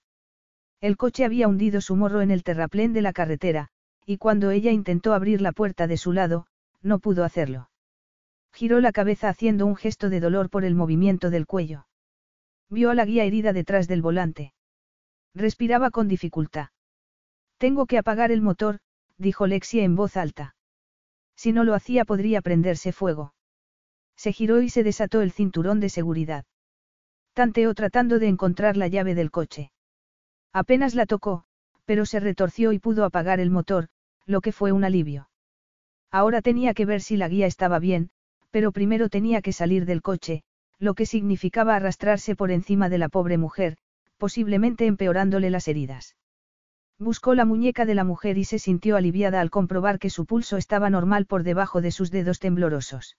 El 0.80 0.96
coche 0.96 1.24
había 1.24 1.48
hundido 1.48 1.80
su 1.80 1.96
morro 1.96 2.22
en 2.22 2.30
el 2.30 2.44
terraplén 2.44 2.92
de 2.92 3.02
la 3.02 3.12
carretera, 3.12 3.68
y 4.06 4.16
cuando 4.16 4.50
ella 4.50 4.70
intentó 4.70 5.12
abrir 5.12 5.40
la 5.40 5.52
puerta 5.52 5.86
de 5.86 5.96
su 5.96 6.12
lado, 6.12 6.46
no 6.80 7.00
pudo 7.00 7.24
hacerlo. 7.24 7.68
Giró 8.52 8.80
la 8.80 8.92
cabeza 8.92 9.28
haciendo 9.28 9.66
un 9.66 9.76
gesto 9.76 10.08
de 10.08 10.20
dolor 10.20 10.50
por 10.50 10.64
el 10.64 10.74
movimiento 10.74 11.30
del 11.30 11.46
cuello. 11.46 11.86
Vio 12.70 12.90
a 12.90 12.94
la 12.94 13.04
guía 13.04 13.24
herida 13.24 13.52
detrás 13.52 13.88
del 13.88 14.02
volante. 14.02 14.54
Respiraba 15.34 15.90
con 15.90 16.08
dificultad. 16.08 16.68
Tengo 17.58 17.86
que 17.86 17.98
apagar 17.98 18.30
el 18.30 18.40
motor, 18.40 18.78
dijo 19.18 19.46
Lexia 19.46 19.84
en 19.84 19.96
voz 19.96 20.16
alta. 20.16 20.54
Si 21.36 21.52
no 21.52 21.64
lo 21.64 21.74
hacía 21.74 22.04
podría 22.04 22.40
prenderse 22.40 22.92
fuego. 22.92 23.34
Se 24.18 24.32
giró 24.32 24.60
y 24.60 24.68
se 24.68 24.82
desató 24.82 25.22
el 25.22 25.30
cinturón 25.30 25.78
de 25.78 25.88
seguridad. 25.88 26.44
Tanteó 27.34 27.72
tratando 27.72 28.18
de 28.18 28.26
encontrar 28.26 28.76
la 28.76 28.88
llave 28.88 29.14
del 29.14 29.30
coche. 29.30 29.70
Apenas 30.52 30.96
la 30.96 31.06
tocó, 31.06 31.44
pero 31.84 32.04
se 32.04 32.18
retorció 32.18 32.72
y 32.72 32.80
pudo 32.80 33.04
apagar 33.04 33.38
el 33.38 33.50
motor, 33.50 33.88
lo 34.26 34.40
que 34.40 34.50
fue 34.50 34.72
un 34.72 34.82
alivio. 34.82 35.30
Ahora 36.10 36.42
tenía 36.42 36.74
que 36.74 36.84
ver 36.84 37.00
si 37.00 37.16
la 37.16 37.28
guía 37.28 37.46
estaba 37.46 37.78
bien, 37.78 38.10
pero 38.50 38.72
primero 38.72 39.08
tenía 39.08 39.40
que 39.40 39.52
salir 39.52 39.86
del 39.86 40.02
coche, 40.02 40.42
lo 40.80 40.94
que 40.94 41.06
significaba 41.06 41.76
arrastrarse 41.76 42.34
por 42.34 42.50
encima 42.50 42.88
de 42.88 42.98
la 42.98 43.08
pobre 43.08 43.38
mujer, 43.38 43.76
posiblemente 44.16 44.86
empeorándole 44.86 45.48
las 45.48 45.68
heridas. 45.68 46.16
Buscó 46.98 47.36
la 47.36 47.44
muñeca 47.44 47.86
de 47.86 47.94
la 47.94 48.02
mujer 48.02 48.36
y 48.36 48.44
se 48.44 48.58
sintió 48.58 48.96
aliviada 48.96 49.40
al 49.40 49.50
comprobar 49.50 50.00
que 50.00 50.10
su 50.10 50.26
pulso 50.26 50.56
estaba 50.56 50.90
normal 50.90 51.26
por 51.26 51.44
debajo 51.44 51.80
de 51.80 51.92
sus 51.92 52.10
dedos 52.10 52.40
temblorosos. 52.40 53.16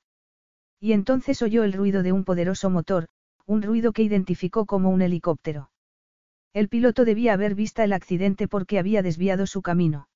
Y 0.79 0.93
entonces 0.93 1.41
oyó 1.41 1.63
el 1.63 1.73
ruido 1.73 2.03
de 2.03 2.11
un 2.11 2.23
poderoso 2.23 2.69
motor, 2.69 3.07
un 3.45 3.61
ruido 3.61 3.91
que 3.91 4.03
identificó 4.03 4.65
como 4.65 4.89
un 4.89 5.01
helicóptero. 5.01 5.71
El 6.53 6.69
piloto 6.69 7.05
debía 7.05 7.33
haber 7.33 7.55
visto 7.55 7.81
el 7.81 7.93
accidente 7.93 8.47
porque 8.47 8.79
había 8.79 9.01
desviado 9.01 9.47
su 9.47 9.61
camino. 9.61 10.07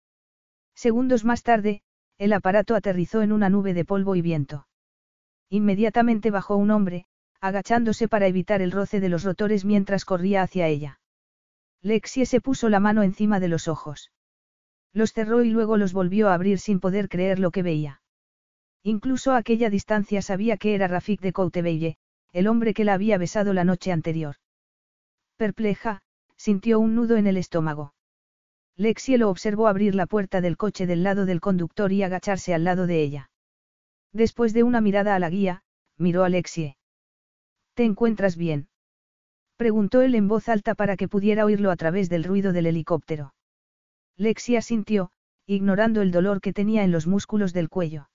Segundos 0.76 1.26
más 1.26 1.43
tarde, 1.43 1.82
el 2.17 2.34
aparato 2.34 2.76
aterrizó 2.76 3.21
en 3.21 3.32
una 3.32 3.49
nube 3.49 3.73
de 3.73 3.86
polvo 3.86 4.15
y 4.15 4.21
viento. 4.21 4.67
Inmediatamente 5.49 6.31
bajó 6.31 6.56
un 6.56 6.71
hombre, 6.71 7.06
agachándose 7.42 8.08
para 8.08 8.27
evitar 8.27 8.62
el 8.62 8.71
roce 8.71 9.00
de 9.00 9.10
los 9.10 9.23
rotores 9.23 9.65
mientras 9.65 10.06
corría 10.06 10.42
hacia 10.42 10.67
ella. 10.67 11.00
Lexie 11.81 12.25
se 12.25 12.40
puso 12.40 12.69
la 12.69 12.79
mano 12.79 13.04
encima 13.04 13.40
de 13.40 13.50
los 13.50 13.67
ojos. 13.67 14.12
Los 14.94 15.12
cerró 15.12 15.44
y 15.44 15.50
luego 15.50 15.77
los 15.77 15.92
volvió 15.92 16.29
a 16.29 16.35
abrir 16.35 16.60
sin 16.60 16.79
poder 16.79 17.10
creer 17.10 17.40
lo 17.40 17.52
que 17.52 17.63
veía. 17.63 18.02
Incluso 18.84 19.31
a 19.31 19.38
aquella 19.38 19.69
distancia 19.69 20.21
sabía 20.21 20.58
que 20.58 20.75
era 20.75 20.88
Rafik 20.88 21.21
de 21.21 21.31
Coutebelle, 21.31 21.96
el 22.34 22.48
hombre 22.48 22.73
que 22.73 22.84
la 22.84 22.94
había 22.94 23.17
besado 23.17 23.54
la 23.54 23.63
noche 23.63 23.92
anterior. 23.92 24.36
Perpleja, 25.38 26.02
sintió 26.36 26.79
un 26.79 26.94
nudo 26.94 27.15
en 27.15 27.27
el 27.27 27.38
estómago. 27.38 27.94
Lexie 28.75 29.17
lo 29.17 29.29
observó 29.29 29.67
abrir 29.67 29.96
la 29.96 30.08
puerta 30.08 30.42
del 30.42 30.58
coche 30.58 30.86
del 30.86 31.04
lado 31.04 31.25
del 31.25 31.40
conductor 31.40 31.92
y 31.94 32.04
agacharse 32.04 32.54
al 32.54 32.63
lado 32.63 32.88
de 32.88 33.02
ella. 33.02 33.29
Después 34.12 34.54
de 34.54 34.63
una 34.63 34.81
mirada 34.81 35.15
a 35.15 35.19
la 35.19 35.29
guía, 35.29 35.63
miró 35.98 36.23
a 36.23 36.29
Lexie. 36.29 36.75
¿Te 37.75 37.86
encuentras 37.86 38.36
bien? 38.36 38.67
Preguntó 39.56 40.02
él 40.02 40.15
en 40.15 40.27
voz 40.27 40.50
alta 40.50 40.75
para 40.75 40.98
que 40.98 41.08
pudiera 41.08 41.46
oírlo 41.46 41.71
a 41.71 41.75
través 41.75 42.10
del 42.10 42.23
ruido 42.23 42.52
del 42.52 42.65
helicóptero. 42.65 43.34
Lexie 44.17 44.58
asintió, 44.58 45.12
ignorando 45.46 46.02
el 46.02 46.12
dolor 46.12 46.42
que 46.42 46.54
tenía 46.54 46.84
en 46.84 46.92
los 46.92 47.08
músculos 47.08 47.54
del 47.54 47.69
cuello. 47.69 48.10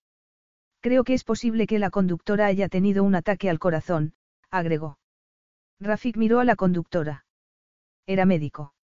Creo 0.80 1.04
que 1.04 1.14
es 1.14 1.24
posible 1.24 1.66
que 1.66 1.78
la 1.78 1.90
conductora 1.90 2.46
haya 2.46 2.68
tenido 2.68 3.02
un 3.02 3.14
ataque 3.14 3.50
al 3.50 3.58
corazón, 3.58 4.14
agregó. 4.50 4.98
Rafik 5.80 6.16
miró 6.16 6.40
a 6.40 6.44
la 6.44 6.56
conductora. 6.56 7.24
Era 8.06 8.24
médico. 8.24 8.74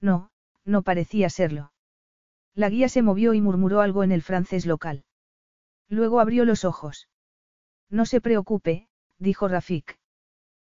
No, 0.00 0.30
no 0.64 0.82
parecía 0.82 1.30
serlo. 1.30 1.72
La 2.54 2.68
guía 2.68 2.88
se 2.88 3.02
movió 3.02 3.34
y 3.34 3.40
murmuró 3.40 3.80
algo 3.80 4.04
en 4.04 4.12
el 4.12 4.22
francés 4.22 4.64
local. 4.66 5.04
Luego 5.88 6.20
abrió 6.20 6.44
los 6.44 6.64
ojos. 6.64 7.08
No 7.90 8.06
se 8.06 8.20
preocupe, 8.20 8.88
dijo 9.18 9.48
Rafik. 9.48 9.98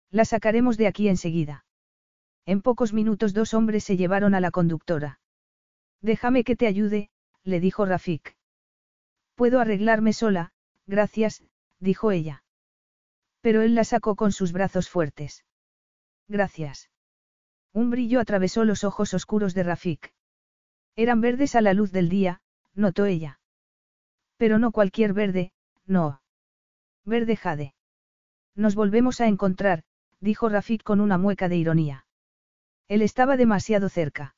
La 0.09 0.25
sacaremos 0.25 0.77
de 0.77 0.87
aquí 0.87 1.07
enseguida. 1.07 1.65
En 2.45 2.61
pocos 2.61 2.93
minutos 2.93 3.33
dos 3.33 3.53
hombres 3.53 3.83
se 3.83 3.97
llevaron 3.97 4.35
a 4.35 4.39
la 4.39 4.51
conductora. 4.51 5.19
Déjame 6.01 6.43
que 6.43 6.55
te 6.55 6.67
ayude, 6.67 7.09
le 7.43 7.59
dijo 7.59 7.85
Rafik. 7.85 8.35
Puedo 9.35 9.59
arreglarme 9.59 10.13
sola, 10.13 10.51
gracias, 10.85 11.43
dijo 11.79 12.11
ella. 12.11 12.43
Pero 13.41 13.61
él 13.61 13.75
la 13.75 13.83
sacó 13.83 14.15
con 14.15 14.31
sus 14.31 14.51
brazos 14.51 14.89
fuertes. 14.89 15.43
Gracias. 16.27 16.89
Un 17.73 17.89
brillo 17.89 18.19
atravesó 18.19 18.63
los 18.65 18.83
ojos 18.83 19.13
oscuros 19.13 19.53
de 19.53 19.63
Rafik. 19.63 20.13
Eran 20.95 21.21
verdes 21.21 21.55
a 21.55 21.61
la 21.61 21.73
luz 21.73 21.91
del 21.91 22.09
día, 22.09 22.41
notó 22.73 23.05
ella. 23.05 23.39
Pero 24.37 24.59
no 24.59 24.71
cualquier 24.71 25.13
verde, 25.13 25.51
no. 25.85 26.21
Verde 27.03 27.35
jade. 27.35 27.73
Nos 28.55 28.75
volvemos 28.75 29.19
a 29.19 29.27
encontrar, 29.27 29.83
dijo 30.19 30.47
Rafik 30.49 30.83
con 30.83 31.01
una 31.01 31.17
mueca 31.17 31.49
de 31.49 31.57
ironía. 31.57 32.05
Él 32.87 33.01
estaba 33.01 33.37
demasiado 33.37 33.89
cerca. 33.89 34.35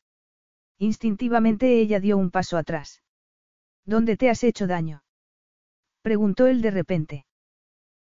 Instintivamente 0.77 1.79
ella 1.79 1.99
dio 1.99 2.17
un 2.17 2.31
paso 2.31 2.57
atrás. 2.57 3.01
¿Dónde 3.85 4.17
te 4.17 4.29
has 4.29 4.43
hecho 4.43 4.67
daño? 4.67 5.03
Preguntó 6.01 6.47
él 6.47 6.61
de 6.61 6.71
repente. 6.71 7.25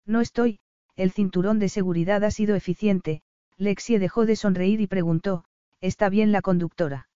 No 0.07 0.21
estoy, 0.21 0.59
el 0.97 1.11
cinturón 1.11 1.59
de 1.59 1.69
seguridad 1.69 2.25
ha 2.25 2.31
sido 2.31 2.55
eficiente, 2.55 3.23
Lexie 3.57 3.99
dejó 3.99 4.27
de 4.27 4.37
sonreír 4.37 4.81
y 4.81 4.87
preguntó, 4.87 5.45
¿está 5.81 6.09
bien 6.09 6.33
la 6.33 6.43
conductora? 6.43 7.09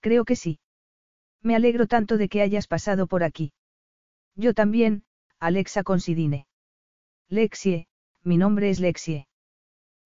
Creo 0.00 0.24
que 0.24 0.36
sí. 0.36 0.60
Me 1.42 1.56
alegro 1.56 1.86
tanto 1.86 2.18
de 2.18 2.28
que 2.28 2.42
hayas 2.42 2.66
pasado 2.66 3.06
por 3.06 3.24
aquí. 3.24 3.52
Yo 4.36 4.54
también, 4.54 5.04
Alexa 5.38 5.82
Considine. 5.82 6.46
Lexie, 7.28 7.86
mi 8.22 8.36
nombre 8.36 8.70
es 8.70 8.80
Lexie. 8.80 9.26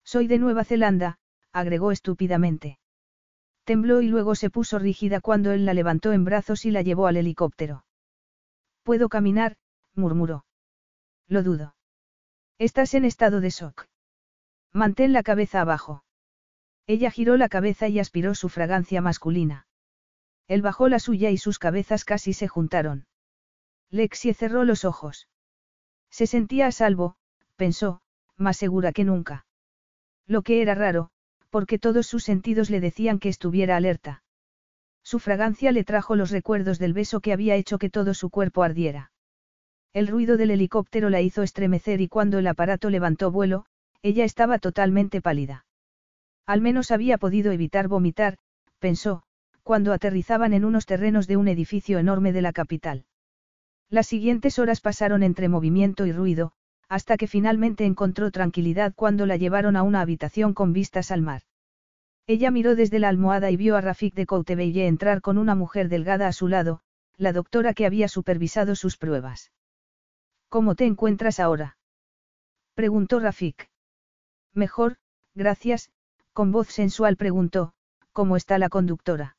Soy 0.03 0.27
de 0.27 0.39
Nueva 0.39 0.63
Zelanda, 0.63 1.17
agregó 1.51 1.91
estúpidamente. 1.91 2.77
Tembló 3.65 4.01
y 4.01 4.07
luego 4.07 4.35
se 4.35 4.51
puso 4.51 4.77
rígida 4.77 5.21
cuando 5.21 5.51
él 5.51 5.65
la 5.65 5.73
levantó 5.73 6.13
en 6.13 6.23
brazos 6.23 6.65
y 6.65 6.71
la 6.71 6.83
llevó 6.83 7.07
al 7.07 7.17
helicóptero. 7.17 7.83
Puedo 8.83 9.09
caminar, 9.09 9.57
murmuró. 9.95 10.45
Lo 11.27 11.41
dudo. 11.41 11.75
Estás 12.59 12.93
en 12.93 13.05
estado 13.05 13.41
de 13.41 13.49
shock. 13.49 13.87
Mantén 14.71 15.13
la 15.13 15.23
cabeza 15.23 15.61
abajo. 15.61 16.03
Ella 16.85 17.09
giró 17.09 17.37
la 17.37 17.49
cabeza 17.49 17.87
y 17.87 17.99
aspiró 17.99 18.35
su 18.35 18.49
fragancia 18.49 19.01
masculina. 19.01 19.67
Él 20.47 20.61
bajó 20.61 20.87
la 20.87 20.99
suya 20.99 21.31
y 21.31 21.37
sus 21.37 21.57
cabezas 21.57 22.05
casi 22.05 22.33
se 22.33 22.47
juntaron. 22.47 23.07
Lexie 23.89 24.35
cerró 24.35 24.63
los 24.63 24.85
ojos. 24.85 25.27
Se 26.11 26.27
sentía 26.27 26.67
a 26.67 26.71
salvo, 26.71 27.15
pensó, 27.55 28.01
más 28.37 28.57
segura 28.57 28.91
que 28.91 29.03
nunca. 29.03 29.47
Lo 30.27 30.43
que 30.43 30.61
era 30.61 30.75
raro, 30.75 31.09
porque 31.55 31.79
todos 31.79 32.05
sus 32.05 32.25
sentidos 32.25 32.69
le 32.69 32.81
decían 32.81 33.17
que 33.17 33.29
estuviera 33.29 33.77
alerta. 33.77 34.23
Su 35.05 35.19
fragancia 35.19 35.71
le 35.71 35.85
trajo 35.85 36.17
los 36.17 36.29
recuerdos 36.29 36.79
del 36.79 36.91
beso 36.91 37.21
que 37.21 37.31
había 37.31 37.55
hecho 37.55 37.77
que 37.77 37.89
todo 37.89 38.13
su 38.13 38.29
cuerpo 38.29 38.61
ardiera. 38.61 39.13
El 39.93 40.09
ruido 40.09 40.35
del 40.35 40.51
helicóptero 40.51 41.09
la 41.09 41.21
hizo 41.21 41.43
estremecer 41.43 42.01
y 42.01 42.09
cuando 42.09 42.39
el 42.39 42.47
aparato 42.47 42.89
levantó 42.89 43.31
vuelo, 43.31 43.67
ella 44.01 44.25
estaba 44.25 44.59
totalmente 44.59 45.21
pálida. 45.21 45.65
Al 46.45 46.59
menos 46.59 46.91
había 46.91 47.17
podido 47.17 47.53
evitar 47.53 47.87
vomitar, 47.87 48.37
pensó, 48.79 49.23
cuando 49.63 49.93
aterrizaban 49.93 50.51
en 50.51 50.65
unos 50.65 50.85
terrenos 50.85 51.25
de 51.25 51.37
un 51.37 51.47
edificio 51.47 51.99
enorme 51.99 52.33
de 52.33 52.41
la 52.41 52.51
capital. 52.51 53.05
Las 53.89 54.07
siguientes 54.07 54.59
horas 54.59 54.81
pasaron 54.81 55.23
entre 55.23 55.47
movimiento 55.47 56.05
y 56.05 56.11
ruido, 56.11 56.51
hasta 56.87 57.17
que 57.17 57.27
finalmente 57.27 57.85
encontró 57.85 58.31
tranquilidad 58.31 58.93
cuando 58.95 59.25
la 59.25 59.37
llevaron 59.37 59.75
a 59.75 59.83
una 59.83 60.01
habitación 60.01 60.53
con 60.53 60.73
vistas 60.73 61.11
al 61.11 61.21
mar. 61.21 61.41
Ella 62.27 62.51
miró 62.51 62.75
desde 62.75 62.99
la 62.99 63.09
almohada 63.09 63.51
y 63.51 63.57
vio 63.57 63.75
a 63.75 63.81
Rafik 63.81 64.15
de 64.15 64.25
Coutebelle 64.25 64.87
entrar 64.87 65.21
con 65.21 65.37
una 65.37 65.55
mujer 65.55 65.89
delgada 65.89 66.27
a 66.27 66.33
su 66.33 66.47
lado, 66.47 66.81
la 67.17 67.33
doctora 67.33 67.73
que 67.73 67.85
había 67.85 68.07
supervisado 68.07 68.75
sus 68.75 68.97
pruebas. 68.97 69.51
¿Cómo 70.49 70.75
te 70.75 70.85
encuentras 70.85 71.39
ahora? 71.39 71.77
preguntó 72.73 73.19
Rafik. 73.19 73.69
Mejor, 74.53 74.97
gracias, 75.33 75.91
con 76.33 76.51
voz 76.51 76.67
sensual 76.69 77.15
preguntó, 77.15 77.73
¿cómo 78.11 78.35
está 78.37 78.57
la 78.57 78.69
conductora? 78.69 79.37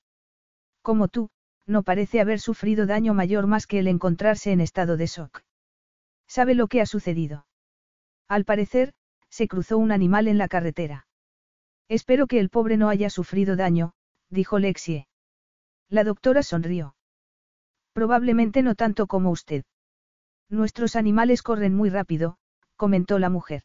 Como 0.82 1.08
tú, 1.08 1.30
no 1.66 1.82
parece 1.82 2.20
haber 2.20 2.38
sufrido 2.38 2.86
daño 2.86 3.12
mayor 3.12 3.46
más 3.46 3.66
que 3.66 3.80
el 3.80 3.88
encontrarse 3.88 4.52
en 4.52 4.60
estado 4.60 4.96
de 4.96 5.06
shock. 5.06 5.45
¿Sabe 6.26 6.54
lo 6.54 6.66
que 6.66 6.80
ha 6.80 6.86
sucedido? 6.86 7.46
Al 8.28 8.44
parecer, 8.44 8.92
se 9.30 9.48
cruzó 9.48 9.78
un 9.78 9.92
animal 9.92 10.28
en 10.28 10.38
la 10.38 10.48
carretera. 10.48 11.06
Espero 11.88 12.26
que 12.26 12.40
el 12.40 12.50
pobre 12.50 12.76
no 12.76 12.88
haya 12.88 13.10
sufrido 13.10 13.56
daño, 13.56 13.92
dijo 14.28 14.58
Lexie. 14.58 15.06
La 15.88 16.04
doctora 16.04 16.42
sonrió. 16.42 16.96
Probablemente 17.92 18.62
no 18.62 18.74
tanto 18.74 19.06
como 19.06 19.30
usted. 19.30 19.64
Nuestros 20.48 20.96
animales 20.96 21.42
corren 21.42 21.74
muy 21.74 21.90
rápido, 21.90 22.38
comentó 22.76 23.18
la 23.18 23.30
mujer. 23.30 23.62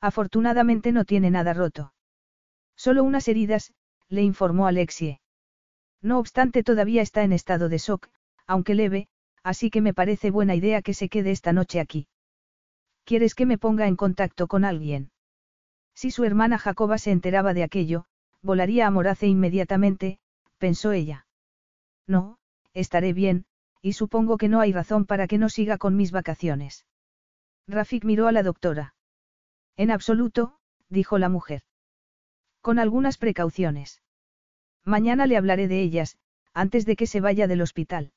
Afortunadamente 0.00 0.92
no 0.92 1.04
tiene 1.04 1.30
nada 1.30 1.52
roto. 1.52 1.92
Solo 2.76 3.04
unas 3.04 3.28
heridas, 3.28 3.72
le 4.08 4.22
informó 4.22 4.66
Alexie. 4.66 5.20
No 6.02 6.18
obstante 6.18 6.62
todavía 6.62 7.02
está 7.02 7.22
en 7.22 7.32
estado 7.32 7.68
de 7.68 7.78
shock, 7.78 8.08
aunque 8.46 8.74
leve, 8.74 9.08
así 9.42 9.70
que 9.70 9.80
me 9.80 9.94
parece 9.94 10.30
buena 10.30 10.54
idea 10.54 10.82
que 10.82 10.94
se 10.94 11.08
quede 11.08 11.30
esta 11.30 11.52
noche 11.52 11.80
aquí. 11.80 12.08
¿Quieres 13.04 13.34
que 13.34 13.46
me 13.46 13.58
ponga 13.58 13.86
en 13.86 13.96
contacto 13.96 14.46
con 14.46 14.64
alguien? 14.64 15.10
Si 15.94 16.10
su 16.10 16.24
hermana 16.24 16.58
Jacoba 16.58 16.98
se 16.98 17.10
enteraba 17.10 17.54
de 17.54 17.62
aquello, 17.62 18.06
volaría 18.42 18.86
a 18.86 18.90
Morace 18.90 19.26
inmediatamente, 19.26 20.18
pensó 20.58 20.92
ella. 20.92 21.26
No, 22.06 22.38
estaré 22.72 23.12
bien, 23.12 23.46
y 23.82 23.94
supongo 23.94 24.36
que 24.36 24.48
no 24.48 24.60
hay 24.60 24.72
razón 24.72 25.06
para 25.06 25.26
que 25.26 25.38
no 25.38 25.48
siga 25.48 25.78
con 25.78 25.96
mis 25.96 26.12
vacaciones. 26.12 26.86
Rafik 27.66 28.04
miró 28.04 28.28
a 28.28 28.32
la 28.32 28.42
doctora. 28.42 28.94
En 29.76 29.90
absoluto, 29.90 30.58
dijo 30.88 31.18
la 31.18 31.28
mujer. 31.28 31.62
Con 32.60 32.78
algunas 32.78 33.16
precauciones. 33.16 34.02
Mañana 34.84 35.26
le 35.26 35.36
hablaré 35.36 35.68
de 35.68 35.80
ellas, 35.80 36.18
antes 36.52 36.84
de 36.84 36.96
que 36.96 37.06
se 37.06 37.20
vaya 37.20 37.46
del 37.46 37.62
hospital. 37.62 38.12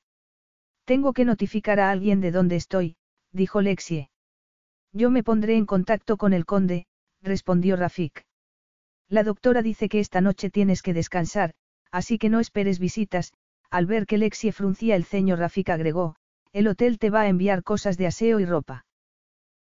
Tengo 0.84 1.12
que 1.12 1.24
notificar 1.24 1.80
a 1.80 1.90
alguien 1.90 2.20
de 2.20 2.30
dónde 2.30 2.56
estoy, 2.56 2.96
dijo 3.32 3.62
Lexie. 3.62 4.10
Yo 4.92 5.10
me 5.10 5.22
pondré 5.22 5.56
en 5.56 5.66
contacto 5.66 6.16
con 6.16 6.32
el 6.32 6.44
conde, 6.44 6.86
respondió 7.22 7.76
Rafik. 7.76 8.26
La 9.08 9.22
doctora 9.22 9.62
dice 9.62 9.88
que 9.88 10.00
esta 10.00 10.20
noche 10.20 10.50
tienes 10.50 10.82
que 10.82 10.94
descansar, 10.94 11.54
así 11.90 12.18
que 12.18 12.28
no 12.28 12.40
esperes 12.40 12.78
visitas, 12.78 13.32
al 13.70 13.86
ver 13.86 14.06
que 14.06 14.18
Lexie 14.18 14.52
fruncía 14.52 14.94
el 14.94 15.04
ceño 15.04 15.36
Rafik 15.36 15.70
agregó, 15.70 16.16
el 16.52 16.68
hotel 16.68 16.98
te 16.98 17.10
va 17.10 17.22
a 17.22 17.28
enviar 17.28 17.62
cosas 17.62 17.96
de 17.96 18.06
aseo 18.06 18.38
y 18.38 18.44
ropa. 18.44 18.86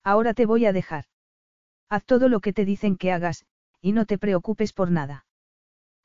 Ahora 0.03 0.34
te 0.34 0.45
voy 0.45 0.65
a 0.65 0.74
dejar. 0.74 1.05
Haz 1.88 2.03
todo 2.05 2.30
lo 2.30 2.39
que 2.39 2.53
te 2.53 2.65
dicen 2.65 2.97
que 2.97 3.11
hagas, 3.11 3.45
y 3.80 3.91
no 3.91 4.05
te 4.05 4.17
preocupes 4.17 4.74
por 4.74 4.91
nada. 4.91 5.26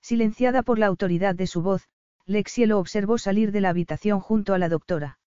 Silenciada 0.02 0.62
por 0.62 0.78
la 0.78 0.86
autoridad 0.86 1.34
de 1.34 1.46
su 1.46 1.62
voz, 1.62 1.88
Lexie 2.26 2.66
lo 2.66 2.78
observó 2.78 3.18
salir 3.18 3.52
de 3.52 3.60
la 3.60 3.68
habitación 3.68 4.20
junto 4.20 4.52
a 4.52 4.58
la 4.58 4.68
doctora. 4.68 5.18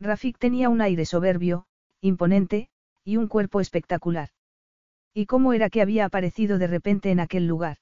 Rafik 0.00 0.38
tenía 0.38 0.68
un 0.68 0.80
aire 0.80 1.06
soberbio, 1.06 1.66
imponente, 2.00 2.68
y 3.04 3.16
un 3.16 3.28
cuerpo 3.28 3.60
espectacular. 3.60 4.30
¿Y 5.14 5.26
cómo 5.26 5.52
era 5.52 5.70
que 5.70 5.80
había 5.80 6.04
aparecido 6.04 6.58
de 6.58 6.66
repente 6.66 7.10
en 7.10 7.20
aquel 7.20 7.46
lugar? 7.46 7.78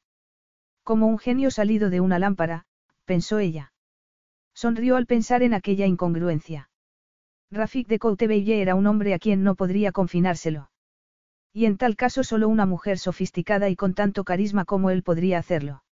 Como 0.82 1.06
un 1.06 1.18
genio 1.18 1.50
salido 1.50 1.88
de 1.88 2.00
una 2.00 2.18
lámpara, 2.18 2.66
pensó 3.06 3.38
ella. 3.38 3.72
Sonrió 4.54 4.96
al 4.96 5.06
pensar 5.06 5.42
en 5.42 5.54
aquella 5.54 5.86
incongruencia. 5.86 6.68
Rafik 7.50 7.88
de 7.88 7.98
Coutebelle 7.98 8.60
era 8.60 8.74
un 8.74 8.86
hombre 8.86 9.14
a 9.14 9.18
quien 9.18 9.42
no 9.42 9.54
podría 9.54 9.90
confinárselo. 9.90 10.70
Y 11.52 11.64
en 11.64 11.78
tal 11.78 11.96
caso 11.96 12.24
solo 12.24 12.48
una 12.48 12.66
mujer 12.66 12.98
sofisticada 12.98 13.70
y 13.70 13.76
con 13.76 13.94
tanto 13.94 14.24
carisma 14.24 14.64
como 14.64 14.90
él 14.90 15.02
podría 15.02 15.38
hacerlo. 15.38 15.83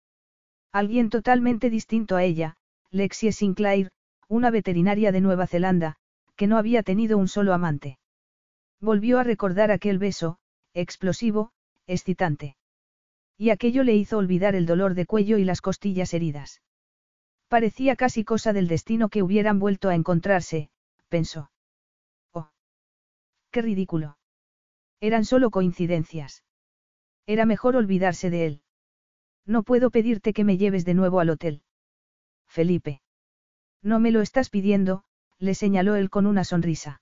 Alguien 0.71 1.09
totalmente 1.09 1.69
distinto 1.69 2.15
a 2.15 2.23
ella, 2.23 2.55
Lexie 2.91 3.33
Sinclair, 3.33 3.91
una 4.27 4.51
veterinaria 4.51 5.11
de 5.11 5.19
Nueva 5.19 5.45
Zelanda, 5.47 5.97
que 6.35 6.47
no 6.47 6.57
había 6.57 6.81
tenido 6.81 7.17
un 7.17 7.27
solo 7.27 7.53
amante. 7.53 7.99
Volvió 8.79 9.19
a 9.19 9.23
recordar 9.23 9.69
aquel 9.69 9.99
beso, 9.99 10.37
explosivo, 10.73 11.51
excitante. 11.87 12.55
Y 13.37 13.49
aquello 13.49 13.83
le 13.83 13.95
hizo 13.95 14.17
olvidar 14.17 14.55
el 14.55 14.65
dolor 14.65 14.93
de 14.93 15.05
cuello 15.05 15.37
y 15.37 15.43
las 15.43 15.61
costillas 15.61 16.13
heridas. 16.13 16.61
Parecía 17.49 17.97
casi 17.97 18.23
cosa 18.23 18.53
del 18.53 18.69
destino 18.69 19.09
que 19.09 19.23
hubieran 19.23 19.59
vuelto 19.59 19.89
a 19.89 19.95
encontrarse, 19.95 20.69
pensó. 21.09 21.51
Oh. 22.31 22.49
Qué 23.51 23.61
ridículo. 23.61 24.17
Eran 25.01 25.25
solo 25.25 25.49
coincidencias. 25.49 26.45
Era 27.25 27.45
mejor 27.45 27.75
olvidarse 27.75 28.29
de 28.29 28.45
él. 28.45 28.61
No 29.45 29.63
puedo 29.63 29.89
pedirte 29.89 30.33
que 30.33 30.43
me 30.43 30.57
lleves 30.57 30.85
de 30.85 30.93
nuevo 30.93 31.19
al 31.19 31.29
hotel. 31.29 31.61
Felipe. 32.47 33.01
No 33.81 33.99
me 33.99 34.11
lo 34.11 34.21
estás 34.21 34.49
pidiendo, 34.49 35.03
le 35.39 35.55
señaló 35.55 35.95
él 35.95 36.09
con 36.09 36.25
una 36.25 36.43
sonrisa. 36.43 37.01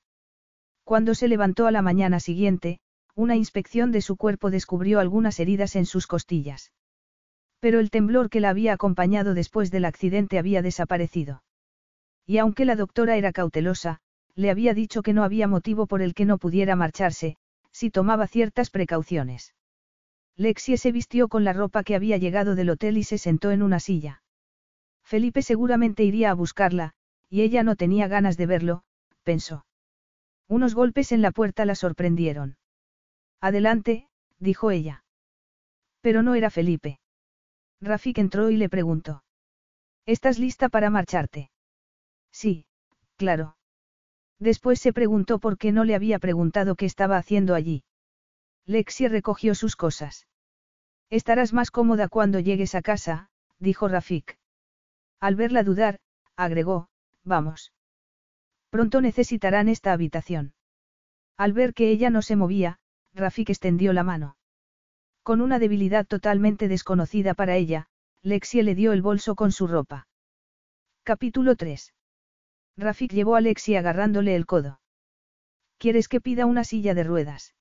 Cuando 0.83 1.13
se 1.13 1.27
levantó 1.27 1.67
a 1.67 1.71
la 1.71 1.81
mañana 1.81 2.19
siguiente, 2.19 2.79
una 3.15 3.35
inspección 3.35 3.91
de 3.91 4.01
su 4.01 4.15
cuerpo 4.15 4.49
descubrió 4.49 4.99
algunas 4.99 5.39
heridas 5.39 5.75
en 5.75 5.85
sus 5.85 6.07
costillas. 6.07 6.71
Pero 7.59 7.79
el 7.79 7.91
temblor 7.91 8.29
que 8.29 8.39
la 8.39 8.49
había 8.49 8.73
acompañado 8.73 9.33
después 9.33 9.71
del 9.71 9.85
accidente 9.85 10.39
había 10.39 10.61
desaparecido. 10.61 11.43
Y 12.25 12.37
aunque 12.37 12.63
la 12.63 12.77
doctora 12.77 13.17
era 13.17 13.33
cautelosa, 13.33 13.99
le 14.35 14.49
había 14.49 14.73
dicho 14.73 15.01
que 15.01 15.13
no 15.13 15.23
había 15.23 15.47
motivo 15.47 15.85
por 15.85 16.01
el 16.01 16.13
que 16.13 16.25
no 16.25 16.37
pudiera 16.37 16.77
marcharse, 16.77 17.35
si 17.71 17.89
tomaba 17.89 18.27
ciertas 18.27 18.69
precauciones. 18.69 19.53
Lexie 20.39 20.77
se 20.77 20.93
vistió 20.93 21.27
con 21.27 21.43
la 21.43 21.51
ropa 21.51 21.83
que 21.83 21.95
había 21.95 22.15
llegado 22.15 22.55
del 22.55 22.69
hotel 22.69 22.97
y 22.97 23.03
se 23.03 23.17
sentó 23.17 23.51
en 23.51 23.61
una 23.61 23.81
silla. 23.81 24.23
Felipe 25.03 25.41
seguramente 25.41 26.05
iría 26.05 26.31
a 26.31 26.33
buscarla, 26.33 26.93
y 27.29 27.41
ella 27.41 27.61
no 27.61 27.75
tenía 27.75 28.07
ganas 28.07 28.37
de 28.37 28.45
verlo, 28.45 28.83
pensó. 29.23 29.65
Unos 30.47 30.75
golpes 30.75 31.11
en 31.11 31.21
la 31.21 31.31
puerta 31.31 31.65
la 31.65 31.75
sorprendieron. 31.75 32.55
Adelante, 33.41 34.07
dijo 34.37 34.71
ella. 34.71 35.03
Pero 35.99 36.23
no 36.23 36.35
era 36.35 36.49
Felipe. 36.49 37.01
Rafik 37.81 38.17
entró 38.17 38.49
y 38.49 38.55
le 38.55 38.69
preguntó. 38.69 39.25
¿Estás 40.05 40.39
lista 40.39 40.69
para 40.69 40.89
marcharte? 40.89 41.51
Sí, 42.31 42.65
claro. 43.17 43.57
Después 44.39 44.79
se 44.79 44.93
preguntó 44.93 45.39
por 45.39 45.57
qué 45.57 45.73
no 45.73 45.83
le 45.83 45.95
había 45.95 46.17
preguntado 46.17 46.77
qué 46.77 46.85
estaba 46.85 47.17
haciendo 47.17 47.55
allí. 47.55 47.83
Lexi 48.65 49.09
recogió 49.09 49.53
sus 49.53 49.75
cosas. 49.75 50.28
Estarás 51.09 51.53
más 51.53 51.71
cómoda 51.71 52.07
cuando 52.07 52.39
llegues 52.39 52.75
a 52.75 52.81
casa, 52.81 53.29
dijo 53.57 53.87
Rafik. 53.87 54.37
Al 55.19 55.35
verla 55.35 55.63
dudar, 55.63 55.99
agregó, 56.35 56.89
vamos. 57.23 57.73
Pronto 58.69 59.01
necesitarán 59.01 59.69
esta 59.69 59.91
habitación. 59.91 60.53
Al 61.35 61.53
ver 61.53 61.73
que 61.73 61.89
ella 61.89 62.09
no 62.09 62.21
se 62.21 62.35
movía, 62.35 62.79
Rafik 63.13 63.49
extendió 63.49 63.91
la 63.93 64.03
mano. 64.03 64.37
Con 65.23 65.41
una 65.41 65.57
debilidad 65.57 66.05
totalmente 66.05 66.67
desconocida 66.67 67.33
para 67.33 67.55
ella, 67.55 67.87
Lexie 68.21 68.63
le 68.63 68.75
dio 68.75 68.93
el 68.93 69.01
bolso 69.01 69.35
con 69.35 69.51
su 69.51 69.67
ropa. 69.67 70.07
Capítulo 71.03 71.55
3. 71.55 71.93
Rafik 72.77 73.11
llevó 73.11 73.35
a 73.35 73.41
Lexi 73.41 73.75
agarrándole 73.75 74.35
el 74.35 74.45
codo. 74.45 74.79
¿Quieres 75.77 76.07
que 76.07 76.21
pida 76.21 76.45
una 76.45 76.63
silla 76.63 76.93
de 76.93 77.03
ruedas? 77.03 77.55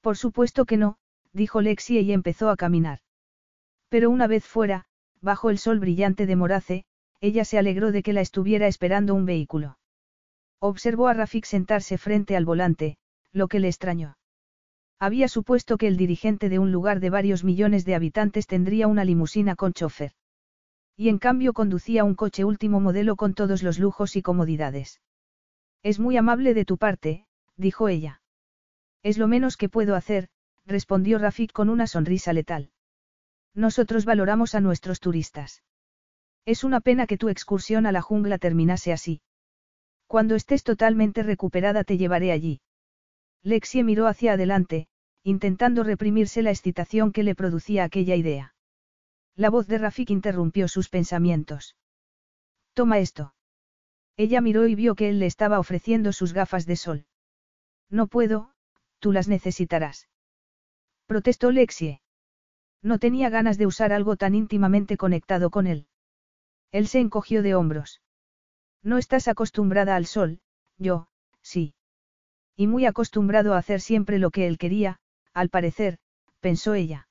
Por 0.00 0.16
supuesto 0.16 0.66
que 0.66 0.76
no, 0.76 0.98
dijo 1.32 1.60
Lexi 1.60 1.98
y 1.98 2.12
empezó 2.12 2.50
a 2.50 2.56
caminar. 2.56 3.00
Pero 3.88 4.10
una 4.10 4.26
vez 4.26 4.44
fuera, 4.44 4.86
bajo 5.20 5.50
el 5.50 5.58
sol 5.58 5.78
brillante 5.80 6.26
de 6.26 6.36
Morace, 6.36 6.84
ella 7.20 7.44
se 7.44 7.58
alegró 7.58 7.92
de 7.92 8.02
que 8.02 8.12
la 8.12 8.20
estuviera 8.20 8.66
esperando 8.66 9.14
un 9.14 9.24
vehículo. 9.24 9.78
Observó 10.60 11.08
a 11.08 11.14
Rafik 11.14 11.44
sentarse 11.44 11.98
frente 11.98 12.36
al 12.36 12.44
volante, 12.44 12.98
lo 13.32 13.48
que 13.48 13.60
le 13.60 13.68
extrañó. 13.68 14.16
Había 14.98 15.28
supuesto 15.28 15.78
que 15.78 15.86
el 15.86 15.96
dirigente 15.96 16.48
de 16.48 16.58
un 16.58 16.72
lugar 16.72 16.98
de 17.00 17.10
varios 17.10 17.44
millones 17.44 17.84
de 17.84 17.94
habitantes 17.94 18.46
tendría 18.46 18.88
una 18.88 19.04
limusina 19.04 19.54
con 19.54 19.72
chofer. 19.72 20.12
Y 20.96 21.08
en 21.08 21.18
cambio 21.18 21.52
conducía 21.52 22.02
un 22.02 22.16
coche 22.16 22.44
último 22.44 22.80
modelo 22.80 23.14
con 23.14 23.34
todos 23.34 23.62
los 23.62 23.78
lujos 23.78 24.16
y 24.16 24.22
comodidades. 24.22 25.00
Es 25.84 26.00
muy 26.00 26.16
amable 26.16 26.54
de 26.54 26.64
tu 26.64 26.78
parte, 26.78 27.26
dijo 27.56 27.88
ella. 27.88 28.20
Es 29.04 29.18
lo 29.18 29.28
menos 29.28 29.56
que 29.56 29.68
puedo 29.68 29.94
hacer, 29.94 30.28
respondió 30.68 31.18
Rafik 31.18 31.52
con 31.52 31.70
una 31.70 31.86
sonrisa 31.86 32.32
letal. 32.32 32.70
Nosotros 33.54 34.04
valoramos 34.04 34.54
a 34.54 34.60
nuestros 34.60 35.00
turistas. 35.00 35.62
Es 36.44 36.62
una 36.62 36.80
pena 36.80 37.06
que 37.06 37.18
tu 37.18 37.28
excursión 37.28 37.86
a 37.86 37.92
la 37.92 38.02
jungla 38.02 38.38
terminase 38.38 38.92
así. 38.92 39.22
Cuando 40.06 40.34
estés 40.34 40.62
totalmente 40.62 41.22
recuperada 41.22 41.84
te 41.84 41.98
llevaré 41.98 42.32
allí. 42.32 42.60
Lexie 43.42 43.82
miró 43.82 44.06
hacia 44.06 44.34
adelante, 44.34 44.88
intentando 45.22 45.82
reprimirse 45.82 46.42
la 46.42 46.50
excitación 46.50 47.12
que 47.12 47.22
le 47.22 47.34
producía 47.34 47.84
aquella 47.84 48.14
idea. 48.14 48.54
La 49.34 49.50
voz 49.50 49.66
de 49.66 49.78
Rafik 49.78 50.10
interrumpió 50.10 50.68
sus 50.68 50.88
pensamientos. 50.88 51.76
Toma 52.74 52.98
esto. 52.98 53.34
Ella 54.16 54.40
miró 54.40 54.66
y 54.66 54.74
vio 54.74 54.94
que 54.94 55.08
él 55.08 55.18
le 55.18 55.26
estaba 55.26 55.58
ofreciendo 55.58 56.12
sus 56.12 56.32
gafas 56.32 56.66
de 56.66 56.76
sol. 56.76 57.06
No 57.88 58.06
puedo, 58.06 58.52
tú 58.98 59.12
las 59.12 59.28
necesitarás. 59.28 60.08
Protestó 61.08 61.50
Lexie. 61.50 62.02
No 62.82 62.98
tenía 62.98 63.30
ganas 63.30 63.56
de 63.56 63.64
usar 63.64 63.94
algo 63.94 64.16
tan 64.16 64.34
íntimamente 64.34 64.98
conectado 64.98 65.48
con 65.48 65.66
él. 65.66 65.86
Él 66.70 66.86
se 66.86 67.00
encogió 67.00 67.42
de 67.42 67.54
hombros. 67.54 68.02
No 68.82 68.98
estás 68.98 69.26
acostumbrada 69.26 69.96
al 69.96 70.04
sol, 70.04 70.40
yo, 70.76 71.08
sí. 71.40 71.74
Y 72.56 72.66
muy 72.66 72.84
acostumbrado 72.84 73.54
a 73.54 73.56
hacer 73.56 73.80
siempre 73.80 74.18
lo 74.18 74.30
que 74.30 74.46
él 74.46 74.58
quería, 74.58 75.00
al 75.32 75.48
parecer, 75.48 75.98
pensó 76.40 76.74
ella. 76.74 77.08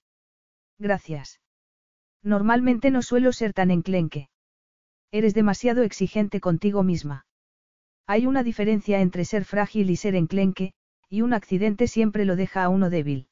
Gracias. 0.78 1.42
Normalmente 2.22 2.92
no 2.92 3.02
suelo 3.02 3.34
ser 3.34 3.54
tan 3.54 3.72
enclenque. 3.72 4.30
Eres 5.10 5.34
demasiado 5.34 5.82
exigente 5.82 6.40
contigo 6.40 6.84
misma. 6.84 7.26
Hay 8.06 8.28
una 8.28 8.44
diferencia 8.44 9.02
entre 9.02 9.26
ser 9.26 9.44
frágil 9.44 9.90
y 9.90 9.96
ser 9.96 10.14
enclenque, 10.14 10.74
y 11.10 11.24
un 11.24 11.34
accidente 11.34 11.88
siempre 11.88 12.26
lo 12.26 12.36
deja 12.36 12.64
a 12.64 12.70
uno 12.70 12.92
débil. 12.92 13.28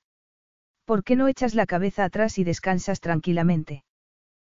¿Por 0.86 1.04
qué 1.04 1.16
no 1.16 1.28
echas 1.28 1.56
la 1.56 1.66
cabeza 1.66 2.06
atrás 2.06 2.38
y 2.38 2.44
descansas 2.44 3.00
tranquilamente? 3.00 3.84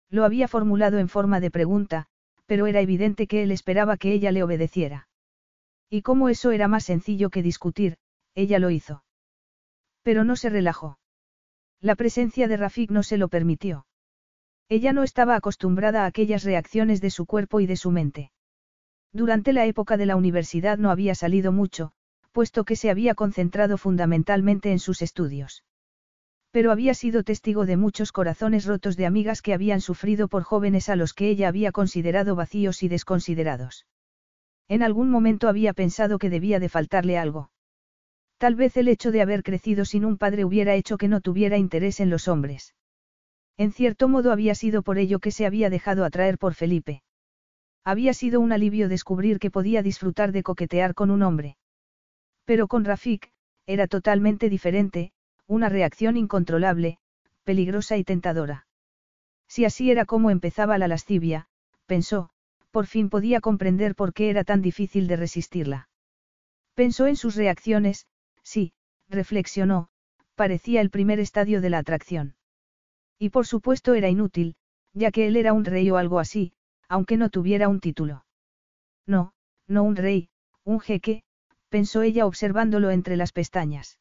Lo 0.09 0.25
había 0.25 0.47
formulado 0.47 0.99
en 0.99 1.09
forma 1.09 1.39
de 1.39 1.51
pregunta, 1.51 2.05
pero 2.45 2.67
era 2.67 2.81
evidente 2.81 3.27
que 3.27 3.43
él 3.43 3.51
esperaba 3.51 3.97
que 3.97 4.13
ella 4.13 4.31
le 4.31 4.43
obedeciera. 4.43 5.07
Y 5.89 6.03
como 6.03 6.29
eso 6.29 6.51
era 6.51 6.67
más 6.67 6.85
sencillo 6.85 7.31
que 7.31 7.41
discutir, 7.41 7.97
ella 8.35 8.59
lo 8.59 8.69
hizo. 8.69 9.03
Pero 10.03 10.23
no 10.23 10.35
se 10.35 10.49
relajó. 10.49 10.99
La 11.81 11.95
presencia 11.95 12.47
de 12.47 12.57
Rafik 12.57 12.91
no 12.91 13.03
se 13.03 13.17
lo 13.17 13.27
permitió. 13.27 13.87
Ella 14.67 14.93
no 14.93 15.01
estaba 15.01 15.35
acostumbrada 15.35 16.03
a 16.03 16.05
aquellas 16.05 16.43
reacciones 16.43 17.01
de 17.01 17.09
su 17.09 17.25
cuerpo 17.25 17.59
y 17.59 17.65
de 17.65 17.75
su 17.75 17.89
mente. 17.89 18.31
Durante 19.11 19.51
la 19.51 19.65
época 19.65 19.97
de 19.97 20.05
la 20.05 20.15
universidad 20.15 20.77
no 20.77 20.91
había 20.91 21.15
salido 21.15 21.51
mucho, 21.51 21.91
puesto 22.31 22.65
que 22.65 22.75
se 22.75 22.91
había 22.91 23.15
concentrado 23.15 23.79
fundamentalmente 23.79 24.71
en 24.71 24.77
sus 24.77 25.01
estudios. 25.01 25.63
Pero 26.51 26.71
había 26.71 26.93
sido 26.93 27.23
testigo 27.23 27.65
de 27.65 27.77
muchos 27.77 28.11
corazones 28.11 28.65
rotos 28.65 28.97
de 28.97 29.05
amigas 29.05 29.41
que 29.41 29.53
habían 29.53 29.81
sufrido 29.81 30.27
por 30.27 30.43
jóvenes 30.43 30.89
a 30.89 30.95
los 30.95 31.13
que 31.13 31.29
ella 31.29 31.47
había 31.47 31.71
considerado 31.71 32.35
vacíos 32.35 32.81
y 32.81 32.87
desconsiderados. 32.87 33.85
En 34.67 34.81
algún 34.81 35.09
momento 35.09 35.47
había 35.47 35.73
pensado 35.73 36.17
que 36.17 36.29
debía 36.29 36.59
de 36.59 36.69
faltarle 36.69 37.17
algo. 37.17 37.51
Tal 38.37 38.55
vez 38.55 38.77
el 38.77 38.87
hecho 38.87 39.11
de 39.11 39.21
haber 39.21 39.43
crecido 39.43 39.85
sin 39.85 40.05
un 40.05 40.17
padre 40.17 40.45
hubiera 40.45 40.73
hecho 40.73 40.97
que 40.97 41.07
no 41.07 41.21
tuviera 41.21 41.57
interés 41.57 41.99
en 41.99 42.09
los 42.09 42.27
hombres. 42.27 42.73
En 43.57 43.71
cierto 43.71 44.07
modo 44.07 44.31
había 44.31 44.55
sido 44.55 44.81
por 44.81 44.97
ello 44.97 45.19
que 45.19 45.31
se 45.31 45.45
había 45.45 45.69
dejado 45.69 46.05
atraer 46.05 46.37
por 46.37 46.53
Felipe. 46.53 47.03
Había 47.83 48.13
sido 48.13 48.39
un 48.39 48.53
alivio 48.53 48.87
descubrir 48.87 49.39
que 49.39 49.51
podía 49.51 49.83
disfrutar 49.83 50.31
de 50.31 50.43
coquetear 50.43 50.93
con 50.93 51.11
un 51.11 51.21
hombre. 51.21 51.57
Pero 52.45 52.67
con 52.67 52.85
Rafik, 52.85 53.31
era 53.65 53.87
totalmente 53.87 54.49
diferente, 54.49 55.11
una 55.49 55.67
reacción 55.67 56.15
incontrolable, 56.15 56.99
peligrosa 57.43 57.97
y 57.97 58.03
tentadora. 58.03 58.67
Si 59.47 59.65
así 59.65 59.89
era 59.89 60.05
como 60.05 60.29
empezaba 60.29 60.77
la 60.77 60.87
lascivia, 60.87 61.47
pensó, 61.87 62.29
por 62.69 62.85
fin 62.85 63.09
podía 63.09 63.41
comprender 63.41 63.95
por 63.95 64.13
qué 64.13 64.29
era 64.29 64.43
tan 64.43 64.61
difícil 64.61 65.07
de 65.07 65.15
resistirla. 65.15 65.89
Pensó 66.75 67.07
en 67.07 67.15
sus 67.15 67.35
reacciones, 67.35 68.05
sí, 68.43 68.73
reflexionó, 69.07 69.89
parecía 70.35 70.81
el 70.81 70.91
primer 70.91 71.19
estadio 71.19 71.61
de 71.61 71.71
la 71.71 71.79
atracción. 71.79 72.35
Y 73.17 73.29
por 73.29 73.47
supuesto 73.47 73.95
era 73.95 74.07
inútil, 74.07 74.55
ya 74.93 75.09
que 75.09 75.25
él 75.25 75.35
era 75.35 75.53
un 75.53 75.65
rey 75.65 75.89
o 75.89 75.97
algo 75.97 76.19
así, 76.19 76.53
aunque 76.87 77.17
no 77.17 77.29
tuviera 77.29 77.69
un 77.69 77.79
título. 77.79 78.23
No, 79.07 79.33
no 79.67 79.81
un 79.81 79.95
rey, 79.95 80.29
un 80.63 80.79
jeque, 80.79 81.23
pensó 81.69 82.03
ella 82.03 82.27
observándolo 82.27 82.91
entre 82.91 83.17
las 83.17 83.31
pestañas. 83.31 83.98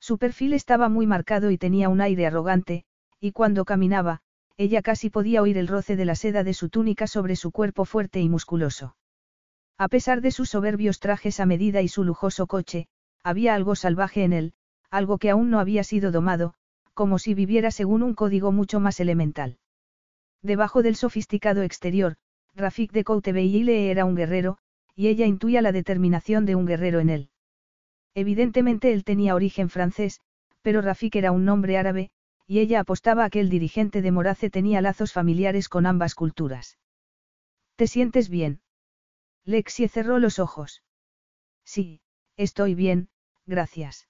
Su 0.00 0.18
perfil 0.18 0.52
estaba 0.52 0.88
muy 0.88 1.06
marcado 1.06 1.50
y 1.50 1.58
tenía 1.58 1.88
un 1.88 2.00
aire 2.00 2.26
arrogante, 2.26 2.84
y 3.20 3.32
cuando 3.32 3.64
caminaba, 3.64 4.20
ella 4.56 4.82
casi 4.82 5.10
podía 5.10 5.42
oír 5.42 5.58
el 5.58 5.68
roce 5.68 5.96
de 5.96 6.04
la 6.04 6.14
seda 6.14 6.44
de 6.44 6.54
su 6.54 6.68
túnica 6.68 7.06
sobre 7.06 7.36
su 7.36 7.50
cuerpo 7.52 7.84
fuerte 7.84 8.20
y 8.20 8.28
musculoso. 8.28 8.96
A 9.76 9.88
pesar 9.88 10.20
de 10.20 10.32
sus 10.32 10.50
soberbios 10.50 10.98
trajes 10.98 11.38
a 11.38 11.46
medida 11.46 11.82
y 11.82 11.88
su 11.88 12.02
lujoso 12.02 12.46
coche, 12.46 12.88
había 13.22 13.54
algo 13.54 13.76
salvaje 13.76 14.24
en 14.24 14.32
él, 14.32 14.52
algo 14.90 15.18
que 15.18 15.30
aún 15.30 15.50
no 15.50 15.60
había 15.60 15.84
sido 15.84 16.10
domado, 16.10 16.54
como 16.94 17.18
si 17.20 17.34
viviera 17.34 17.70
según 17.70 18.02
un 18.02 18.14
código 18.14 18.50
mucho 18.50 18.80
más 18.80 18.98
elemental. 18.98 19.58
Debajo 20.42 20.82
del 20.82 20.96
sofisticado 20.96 21.62
exterior, 21.62 22.16
Rafik 22.54 22.90
de 22.90 23.04
Coutebeille 23.04 23.90
era 23.90 24.04
un 24.04 24.16
guerrero, 24.16 24.58
y 24.96 25.06
ella 25.06 25.26
intuía 25.26 25.62
la 25.62 25.70
determinación 25.70 26.44
de 26.44 26.56
un 26.56 26.66
guerrero 26.66 26.98
en 26.98 27.10
él. 27.10 27.30
Evidentemente 28.14 28.92
él 28.92 29.04
tenía 29.04 29.34
origen 29.34 29.70
francés, 29.70 30.20
pero 30.62 30.80
Rafik 30.82 31.16
era 31.16 31.32
un 31.32 31.44
nombre 31.44 31.78
árabe, 31.78 32.10
y 32.46 32.60
ella 32.60 32.80
apostaba 32.80 33.24
a 33.24 33.30
que 33.30 33.40
el 33.40 33.50
dirigente 33.50 34.02
de 34.02 34.10
Morace 34.10 34.50
tenía 34.50 34.80
lazos 34.80 35.12
familiares 35.12 35.68
con 35.68 35.86
ambas 35.86 36.14
culturas. 36.14 36.78
¿Te 37.76 37.86
sientes 37.86 38.28
bien? 38.28 38.60
Lexie 39.44 39.88
cerró 39.88 40.18
los 40.18 40.38
ojos. 40.38 40.82
Sí, 41.64 42.00
estoy 42.36 42.74
bien, 42.74 43.08
gracias. 43.46 44.08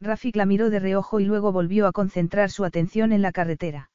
Rafik 0.00 0.36
la 0.36 0.46
miró 0.46 0.70
de 0.70 0.78
reojo 0.78 1.20
y 1.20 1.24
luego 1.24 1.50
volvió 1.52 1.86
a 1.86 1.92
concentrar 1.92 2.50
su 2.50 2.64
atención 2.64 3.12
en 3.12 3.22
la 3.22 3.32
carretera. 3.32 3.90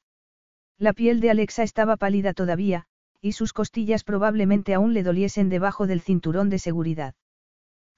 La 0.78 0.92
piel 0.92 1.20
de 1.20 1.30
Alexa 1.30 1.62
estaba 1.62 1.96
pálida 1.96 2.34
todavía, 2.34 2.86
y 3.20 3.32
sus 3.32 3.52
costillas 3.52 4.04
probablemente 4.04 4.74
aún 4.74 4.92
le 4.92 5.02
doliesen 5.02 5.48
debajo 5.48 5.86
del 5.86 6.02
cinturón 6.02 6.50
de 6.50 6.58
seguridad. 6.58 7.14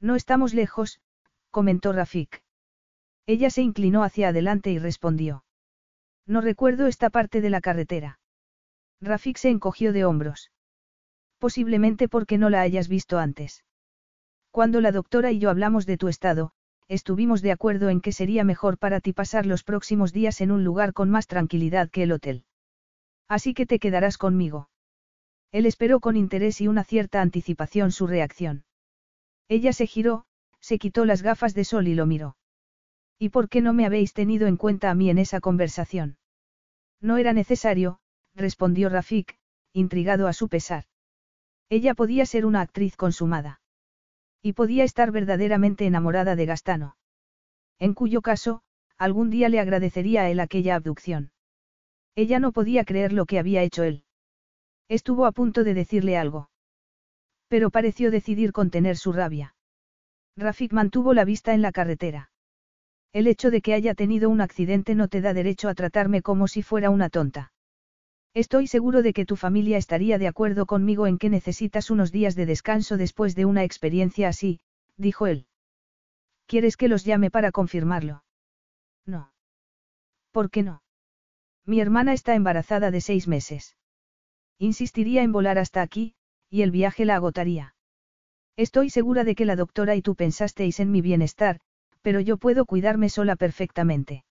No 0.01 0.14
estamos 0.14 0.55
lejos, 0.55 1.01
comentó 1.57 1.94
Rafik. 1.94 2.42
Ella 3.24 3.48
se 3.48 3.62
inclinó 3.62 4.04
hacia 4.04 4.28
adelante 4.28 4.70
y 4.72 4.78
respondió. 4.78 5.42
No 6.26 6.42
recuerdo 6.42 6.86
esta 6.86 7.09
parte 7.09 7.40
de 7.40 7.48
la 7.48 7.62
carretera. 7.62 8.20
Rafik 9.00 9.38
se 9.38 9.48
encogió 9.48 9.94
de 9.94 10.04
hombros. 10.04 10.52
Posiblemente 11.38 12.11
porque 12.11 12.36
no 12.36 12.50
la 12.50 12.61
hayas 12.61 12.88
visto 12.88 13.16
antes. 13.16 13.64
Cuando 14.50 14.82
la 14.82 14.92
doctora 14.92 15.32
y 15.32 15.38
yo 15.38 15.48
hablamos 15.48 15.86
de 15.86 15.96
tu 15.96 16.09
estado, 16.09 16.50
estuvimos 16.88 17.40
de 17.40 17.52
acuerdo 17.52 17.88
en 17.88 18.02
que 18.02 18.12
sería 18.12 18.44
mejor 18.44 18.76
para 18.76 19.00
ti 19.00 19.14
pasar 19.14 19.46
los 19.46 19.64
próximos 19.64 20.12
días 20.12 20.42
en 20.42 20.50
un 20.50 20.62
lugar 20.62 20.92
con 20.92 21.09
más 21.09 21.26
tranquilidad 21.26 21.88
que 21.88 22.02
el 22.02 22.12
hotel. 22.12 22.44
Así 23.28 23.54
que 23.54 23.64
te 23.64 23.78
quedarás 23.78 24.18
conmigo. 24.18 24.68
Él 25.52 25.64
esperó 25.64 26.00
con 26.00 26.18
interés 26.18 26.61
y 26.61 26.68
una 26.68 26.84
cierta 26.84 27.22
anticipación 27.22 27.92
su 27.92 28.07
reacción. 28.07 28.66
Ella 29.48 29.72
se 29.72 29.86
giró, 29.86 30.26
se 30.66 30.80
quitó 30.80 31.04
las 31.04 31.22
gafas 31.22 31.54
de 31.54 31.62
sol 31.62 31.86
y 31.86 31.94
lo 31.94 32.06
miró. 32.06 32.36
¿Y 33.20 33.28
por 33.28 33.48
qué 33.48 33.60
no 33.60 33.72
me 33.72 33.86
habéis 33.86 34.12
tenido 34.12 34.48
en 34.48 34.56
cuenta 34.56 34.90
a 34.90 34.96
mí 34.96 35.08
en 35.10 35.18
esa 35.18 35.38
conversación? 35.38 36.18
No 37.00 37.18
era 37.18 37.32
necesario, 37.32 38.00
respondió 38.34 38.88
Rafik, 38.88 39.38
intrigado 39.72 40.26
a 40.26 40.32
su 40.32 40.48
pesar. 40.48 40.86
Ella 41.68 41.94
podía 41.94 42.26
ser 42.26 42.44
una 42.44 42.62
actriz 42.62 42.96
consumada. 42.96 43.60
Y 44.42 44.54
podía 44.54 44.82
estar 44.82 45.12
verdaderamente 45.12 45.86
enamorada 45.86 46.34
de 46.34 46.46
Gastano. 46.46 46.96
En 47.78 47.94
cuyo 47.94 48.20
caso, 48.20 48.62
algún 48.98 49.30
día 49.30 49.48
le 49.48 49.60
agradecería 49.60 50.22
a 50.22 50.30
él 50.30 50.40
aquella 50.40 50.74
abducción. 50.74 51.30
Ella 52.16 52.40
no 52.40 52.50
podía 52.50 52.84
creer 52.84 53.12
lo 53.12 53.26
que 53.26 53.38
había 53.38 53.62
hecho 53.62 53.84
él. 53.84 54.02
Estuvo 54.88 55.26
a 55.26 55.32
punto 55.32 55.62
de 55.62 55.74
decirle 55.74 56.16
algo. 56.16 56.50
Pero 57.46 57.70
pareció 57.70 58.10
decidir 58.10 58.50
contener 58.50 58.96
su 58.96 59.12
rabia. 59.12 59.55
Rafik 60.37 60.72
mantuvo 60.72 61.14
la 61.14 61.24
vista 61.24 61.55
en 61.55 61.62
la 61.62 61.72
carretera. 61.72 62.30
El 63.12 63.26
hecho 63.26 63.51
de 63.51 63.62
que 63.62 63.72
haya 63.72 63.95
tenido 63.95 64.28
un 64.28 64.43
accidente 64.43 64.95
no 64.95 65.09
te 65.09 65.22
da 65.22 65.32
derecho 65.32 65.68
a 65.68 65.74
tratarme 65.74 66.20
como 66.20 66.49
si 66.49 66.62
fuera 66.62 66.91
una 66.91 67.09
tonta. 67.09 67.53
Estoy 68.34 68.66
seguro 68.66 69.01
de 69.01 69.14
que 69.14 69.24
tu 69.24 69.37
familia 69.37 69.78
estaría 69.78 70.18
de 70.18 70.28
acuerdo 70.28 70.66
conmigo 70.66 71.07
en 71.07 71.16
que 71.16 71.30
necesitas 71.30 71.91
unos 71.91 72.12
días 72.12 72.34
de 72.34 72.45
descanso 72.45 72.99
después 72.99 73.34
de 73.34 73.47
una 73.47 73.64
experiencia 73.64 74.28
así, 74.28 74.61
dijo 74.99 75.26
él. 75.26 75.47
¿Quieres 76.45 76.76
que 76.76 76.89
los 76.89 77.05
llame 77.07 77.30
para 77.30 77.51
confirmarlo? 77.51 78.22
No. 79.07 79.32
¿Por 80.32 80.51
qué 80.51 80.62
no? 80.62 80.82
Mi 81.64 81.80
hermana 81.80 82.12
está 82.12 82.34
embarazada 82.34 82.91
de 82.91 83.01
seis 83.01 83.26
meses. 83.26 83.78
Insistiría 84.59 85.22
en 85.22 85.32
volar 85.32 85.59
hasta 85.59 85.80
aquí, 85.80 86.14
y 86.51 86.61
el 86.61 86.70
viaje 86.70 87.07
la 87.07 87.16
agotaría. 87.16 87.76
Estoy 88.57 88.88
segura 88.88 89.24
de 89.24 89.34
que 89.34 89.44
la 89.44 89.54
doctora 89.54 89.96
y 89.96 90.02
tú 90.02 90.14
pensasteis 90.14 90.80
en 90.80 90.90
mi 90.90 91.02
bienestar, 91.02 91.61
pero 92.00 92.20
yo 92.20 92.38
puedo 92.38 92.64
cuidarme 92.64 93.11
sola 93.11 93.36
perfectamente. 93.36 94.24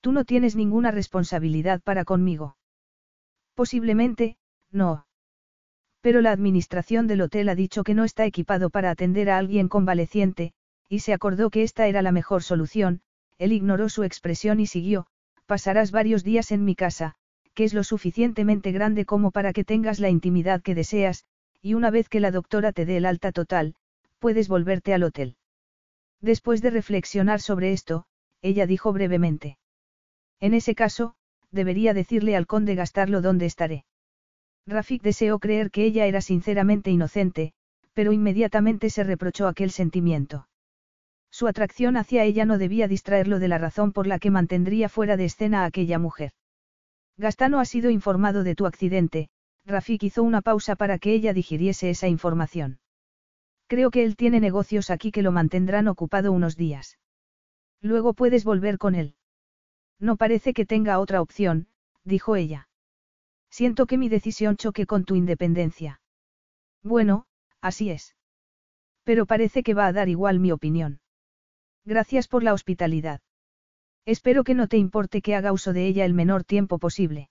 Tú 0.00 0.12
no 0.12 0.24
tienes 0.24 0.56
ninguna 0.56 0.90
responsabilidad 0.90 1.80
para 1.82 2.04
conmigo. 2.04 2.56
Posiblemente, 3.54 4.36
no. 4.70 5.06
Pero 6.00 6.20
la 6.20 6.32
administración 6.32 7.06
del 7.06 7.20
hotel 7.20 7.48
ha 7.48 7.54
dicho 7.54 7.84
que 7.84 7.94
no 7.94 8.04
está 8.04 8.24
equipado 8.26 8.70
para 8.70 8.90
atender 8.90 9.30
a 9.30 9.38
alguien 9.38 9.68
convaleciente, 9.68 10.52
y 10.88 11.00
se 11.00 11.12
acordó 11.12 11.50
que 11.50 11.62
esta 11.62 11.86
era 11.86 12.02
la 12.02 12.12
mejor 12.12 12.42
solución, 12.42 13.00
él 13.38 13.52
ignoró 13.52 13.88
su 13.88 14.02
expresión 14.02 14.60
y 14.60 14.66
siguió, 14.66 15.06
pasarás 15.46 15.90
varios 15.90 16.24
días 16.24 16.50
en 16.50 16.64
mi 16.64 16.74
casa, 16.74 17.14
que 17.54 17.64
es 17.64 17.74
lo 17.74 17.84
suficientemente 17.84 18.72
grande 18.72 19.04
como 19.04 19.30
para 19.30 19.52
que 19.52 19.64
tengas 19.64 20.00
la 20.00 20.10
intimidad 20.10 20.62
que 20.62 20.74
deseas, 20.74 21.24
y 21.62 21.74
una 21.74 21.90
vez 21.90 22.08
que 22.08 22.20
la 22.20 22.30
doctora 22.30 22.72
te 22.72 22.84
dé 22.84 22.96
el 22.96 23.06
alta 23.06 23.32
total, 23.32 23.74
puedes 24.18 24.48
volverte 24.48 24.94
al 24.94 25.02
hotel. 25.02 25.36
Después 26.20 26.62
de 26.62 26.70
reflexionar 26.70 27.40
sobre 27.40 27.72
esto, 27.72 28.06
ella 28.42 28.66
dijo 28.66 28.92
brevemente. 28.92 29.58
En 30.40 30.54
ese 30.54 30.74
caso, 30.74 31.14
debería 31.50 31.94
decirle 31.94 32.36
al 32.36 32.46
conde 32.46 32.74
gastarlo 32.74 33.22
donde 33.22 33.46
estaré. 33.46 33.84
Rafik 34.66 35.02
deseó 35.02 35.38
creer 35.38 35.70
que 35.70 35.84
ella 35.84 36.06
era 36.06 36.20
sinceramente 36.20 36.90
inocente, 36.90 37.52
pero 37.92 38.12
inmediatamente 38.12 38.90
se 38.90 39.04
reprochó 39.04 39.46
aquel 39.46 39.70
sentimiento. 39.70 40.48
Su 41.30 41.46
atracción 41.46 41.96
hacia 41.96 42.24
ella 42.24 42.44
no 42.44 42.58
debía 42.58 42.88
distraerlo 42.88 43.38
de 43.38 43.48
la 43.48 43.58
razón 43.58 43.92
por 43.92 44.06
la 44.06 44.18
que 44.18 44.30
mantendría 44.30 44.88
fuera 44.88 45.16
de 45.16 45.26
escena 45.26 45.62
a 45.62 45.66
aquella 45.66 45.98
mujer. 45.98 46.32
Gastano 47.16 47.60
ha 47.60 47.64
sido 47.64 47.90
informado 47.90 48.42
de 48.42 48.54
tu 48.54 48.66
accidente, 48.66 49.28
Rafik 49.66 50.04
hizo 50.04 50.22
una 50.22 50.42
pausa 50.42 50.76
para 50.76 50.98
que 50.98 51.12
ella 51.12 51.32
digiriese 51.32 51.90
esa 51.90 52.06
información. 52.06 52.78
Creo 53.66 53.90
que 53.90 54.04
él 54.04 54.16
tiene 54.16 54.38
negocios 54.38 54.90
aquí 54.90 55.10
que 55.10 55.22
lo 55.22 55.32
mantendrán 55.32 55.88
ocupado 55.88 56.30
unos 56.30 56.56
días. 56.56 56.98
Luego 57.80 58.14
puedes 58.14 58.44
volver 58.44 58.78
con 58.78 58.94
él. 58.94 59.16
No 59.98 60.16
parece 60.16 60.54
que 60.54 60.66
tenga 60.66 61.00
otra 61.00 61.20
opción, 61.20 61.66
dijo 62.04 62.36
ella. 62.36 62.68
Siento 63.50 63.86
que 63.86 63.98
mi 63.98 64.08
decisión 64.08 64.56
choque 64.56 64.86
con 64.86 65.04
tu 65.04 65.16
independencia. 65.16 66.00
Bueno, 66.82 67.26
así 67.60 67.90
es. 67.90 68.14
Pero 69.02 69.26
parece 69.26 69.64
que 69.64 69.74
va 69.74 69.86
a 69.86 69.92
dar 69.92 70.08
igual 70.08 70.38
mi 70.38 70.52
opinión. 70.52 71.00
Gracias 71.84 72.28
por 72.28 72.44
la 72.44 72.52
hospitalidad. 72.52 73.20
Espero 74.04 74.44
que 74.44 74.54
no 74.54 74.68
te 74.68 74.76
importe 74.76 75.22
que 75.22 75.34
haga 75.34 75.52
uso 75.52 75.72
de 75.72 75.86
ella 75.86 76.04
el 76.04 76.14
menor 76.14 76.44
tiempo 76.44 76.78
posible. 76.78 77.30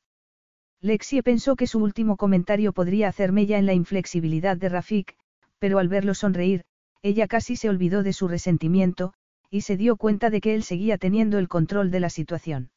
Lexie 0.86 1.24
pensó 1.24 1.56
que 1.56 1.66
su 1.66 1.80
último 1.80 2.16
comentario 2.16 2.72
podría 2.72 3.08
hacer 3.08 3.32
mella 3.32 3.58
en 3.58 3.66
la 3.66 3.74
inflexibilidad 3.74 4.56
de 4.56 4.70
Rafik, 4.70 5.18
pero 5.58 5.80
al 5.80 5.88
verlo 5.88 6.14
sonreír, 6.14 6.64
ella 7.02 7.28
casi 7.28 7.56
se 7.56 7.70
olvidó 7.70 8.04
de 8.04 8.14
su 8.14 8.28
resentimiento, 8.28 9.16
y 9.50 9.62
se 9.62 9.78
dio 9.78 9.96
cuenta 9.98 10.30
de 10.30 10.42
que 10.42 10.54
él 10.54 10.62
seguía 10.62 11.00
teniendo 11.00 11.40
el 11.40 11.48
control 11.48 11.90
de 11.90 12.02
la 12.02 12.12
situación. 12.12 12.70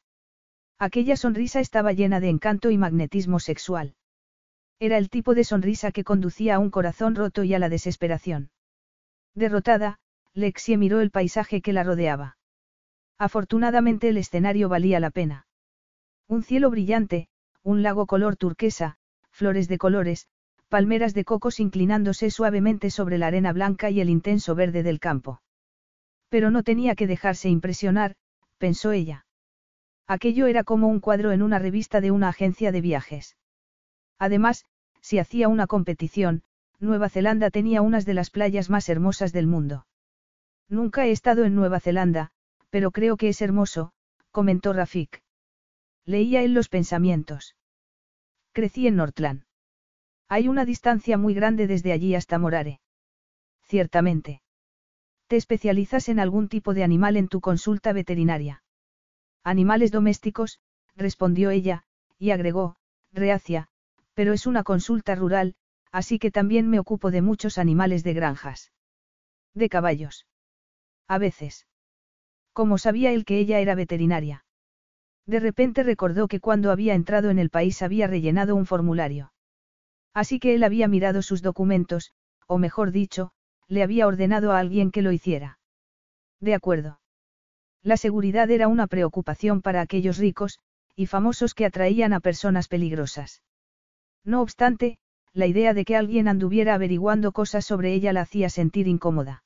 Aquella 0.79 1.17
sonrisa 1.17 1.59
estaba 1.59 1.93
llena 1.93 2.19
de 2.19 2.29
encanto 2.29 2.71
y 2.71 2.79
magnetismo 2.79 3.39
sexual. 3.39 3.93
Era 4.79 4.97
el 4.97 5.11
tipo 5.11 5.35
de 5.35 5.43
sonrisa 5.43 5.91
que 5.91 6.03
conducía 6.03 6.55
a 6.55 6.59
un 6.59 6.71
corazón 6.71 7.13
roto 7.13 7.43
y 7.43 7.53
a 7.53 7.59
la 7.59 7.69
desesperación. 7.69 8.49
Derrotada, 9.35 9.99
Lexie 10.33 10.77
miró 10.77 11.01
el 11.01 11.11
paisaje 11.11 11.61
que 11.61 11.73
la 11.73 11.83
rodeaba. 11.83 12.37
Afortunadamente 13.19 14.09
el 14.09 14.17
escenario 14.17 14.67
valía 14.67 14.99
la 14.99 15.11
pena. 15.11 15.45
Un 16.27 16.41
cielo 16.41 16.71
brillante, 16.71 17.29
un 17.63 17.83
lago 17.83 18.05
color 18.05 18.35
turquesa, 18.35 18.97
flores 19.31 19.67
de 19.67 19.77
colores, 19.77 20.27
palmeras 20.69 21.13
de 21.13 21.25
cocos 21.25 21.59
inclinándose 21.59 22.29
suavemente 22.29 22.89
sobre 22.91 23.17
la 23.17 23.27
arena 23.27 23.51
blanca 23.53 23.89
y 23.89 24.01
el 24.01 24.09
intenso 24.09 24.55
verde 24.55 24.83
del 24.83 24.99
campo. 24.99 25.41
Pero 26.29 26.51
no 26.51 26.63
tenía 26.63 26.95
que 26.95 27.07
dejarse 27.07 27.49
impresionar, 27.49 28.15
pensó 28.57 28.91
ella. 28.91 29.25
Aquello 30.07 30.47
era 30.47 30.63
como 30.63 30.87
un 30.87 30.99
cuadro 30.99 31.31
en 31.31 31.41
una 31.41 31.59
revista 31.59 32.01
de 32.01 32.11
una 32.11 32.29
agencia 32.29 32.71
de 32.71 32.81
viajes. 32.81 33.37
Además, 34.19 34.65
si 35.01 35.19
hacía 35.19 35.47
una 35.47 35.67
competición, 35.67 36.43
Nueva 36.79 37.09
Zelanda 37.09 37.49
tenía 37.49 37.81
unas 37.81 38.05
de 38.05 38.13
las 38.13 38.29
playas 38.29 38.69
más 38.69 38.89
hermosas 38.89 39.33
del 39.33 39.47
mundo. 39.47 39.85
Nunca 40.69 41.05
he 41.05 41.11
estado 41.11 41.45
en 41.45 41.55
Nueva 41.55 41.79
Zelanda, 41.79 42.31
pero 42.69 42.91
creo 42.91 43.17
que 43.17 43.29
es 43.29 43.41
hermoso, 43.41 43.91
comentó 44.31 44.71
Rafik. 44.73 45.21
Leía 46.05 46.41
él 46.41 46.53
los 46.53 46.69
pensamientos. 46.69 47.55
Crecí 48.51 48.87
en 48.87 48.95
Northland. 48.95 49.43
Hay 50.27 50.47
una 50.47 50.65
distancia 50.65 51.17
muy 51.17 51.33
grande 51.33 51.67
desde 51.67 51.91
allí 51.91 52.15
hasta 52.15 52.39
Morare. 52.39 52.81
Ciertamente. 53.63 54.41
¿Te 55.27 55.35
especializas 55.35 56.09
en 56.09 56.19
algún 56.19 56.49
tipo 56.49 56.73
de 56.73 56.83
animal 56.83 57.17
en 57.17 57.27
tu 57.27 57.41
consulta 57.41 57.93
veterinaria? 57.93 58.63
Animales 59.43 59.91
domésticos, 59.91 60.59
respondió 60.95 61.49
ella, 61.51 61.83
y 62.17 62.31
agregó, 62.31 62.75
reacia, 63.11 63.69
pero 64.13 64.33
es 64.33 64.47
una 64.47 64.63
consulta 64.63 65.15
rural, 65.15 65.55
así 65.91 66.19
que 66.19 66.31
también 66.31 66.69
me 66.69 66.79
ocupo 66.79 67.11
de 67.11 67.21
muchos 67.21 67.57
animales 67.57 68.03
de 68.03 68.13
granjas. 68.13 68.71
De 69.53 69.69
caballos. 69.69 70.27
A 71.07 71.17
veces. 71.17 71.67
¿Cómo 72.53 72.77
sabía 72.77 73.11
él 73.11 73.25
que 73.25 73.39
ella 73.39 73.59
era 73.59 73.75
veterinaria? 73.75 74.45
De 75.29 75.39
repente 75.39 75.83
recordó 75.83 76.27
que 76.27 76.39
cuando 76.39 76.71
había 76.71 76.95
entrado 76.95 77.29
en 77.29 77.37
el 77.37 77.51
país 77.51 77.83
había 77.83 78.07
rellenado 78.07 78.55
un 78.55 78.65
formulario. 78.65 79.31
Así 80.11 80.39
que 80.39 80.55
él 80.55 80.63
había 80.63 80.87
mirado 80.87 81.21
sus 81.21 81.43
documentos, 81.43 82.13
o 82.47 82.57
mejor 82.57 82.91
dicho, 82.91 83.29
le 83.67 83.83
había 83.83 84.07
ordenado 84.07 84.51
a 84.51 84.57
alguien 84.57 84.89
que 84.89 85.03
lo 85.03 85.11
hiciera. 85.11 85.59
De 86.39 86.55
acuerdo. 86.55 86.99
La 87.83 87.95
seguridad 87.95 88.49
era 88.49 88.67
una 88.67 88.87
preocupación 88.87 89.61
para 89.61 89.81
aquellos 89.81 90.17
ricos, 90.17 90.57
y 90.95 91.05
famosos 91.05 91.53
que 91.53 91.67
atraían 91.67 92.11
a 92.13 92.21
personas 92.21 92.67
peligrosas. 92.67 93.43
No 94.25 94.41
obstante, 94.41 94.97
la 95.31 95.45
idea 95.45 95.75
de 95.75 95.85
que 95.85 95.95
alguien 95.95 96.27
anduviera 96.27 96.73
averiguando 96.73 97.33
cosas 97.33 97.65
sobre 97.65 97.93
ella 97.93 98.13
la 98.13 98.21
hacía 98.21 98.49
sentir 98.49 98.87
incómoda. 98.87 99.43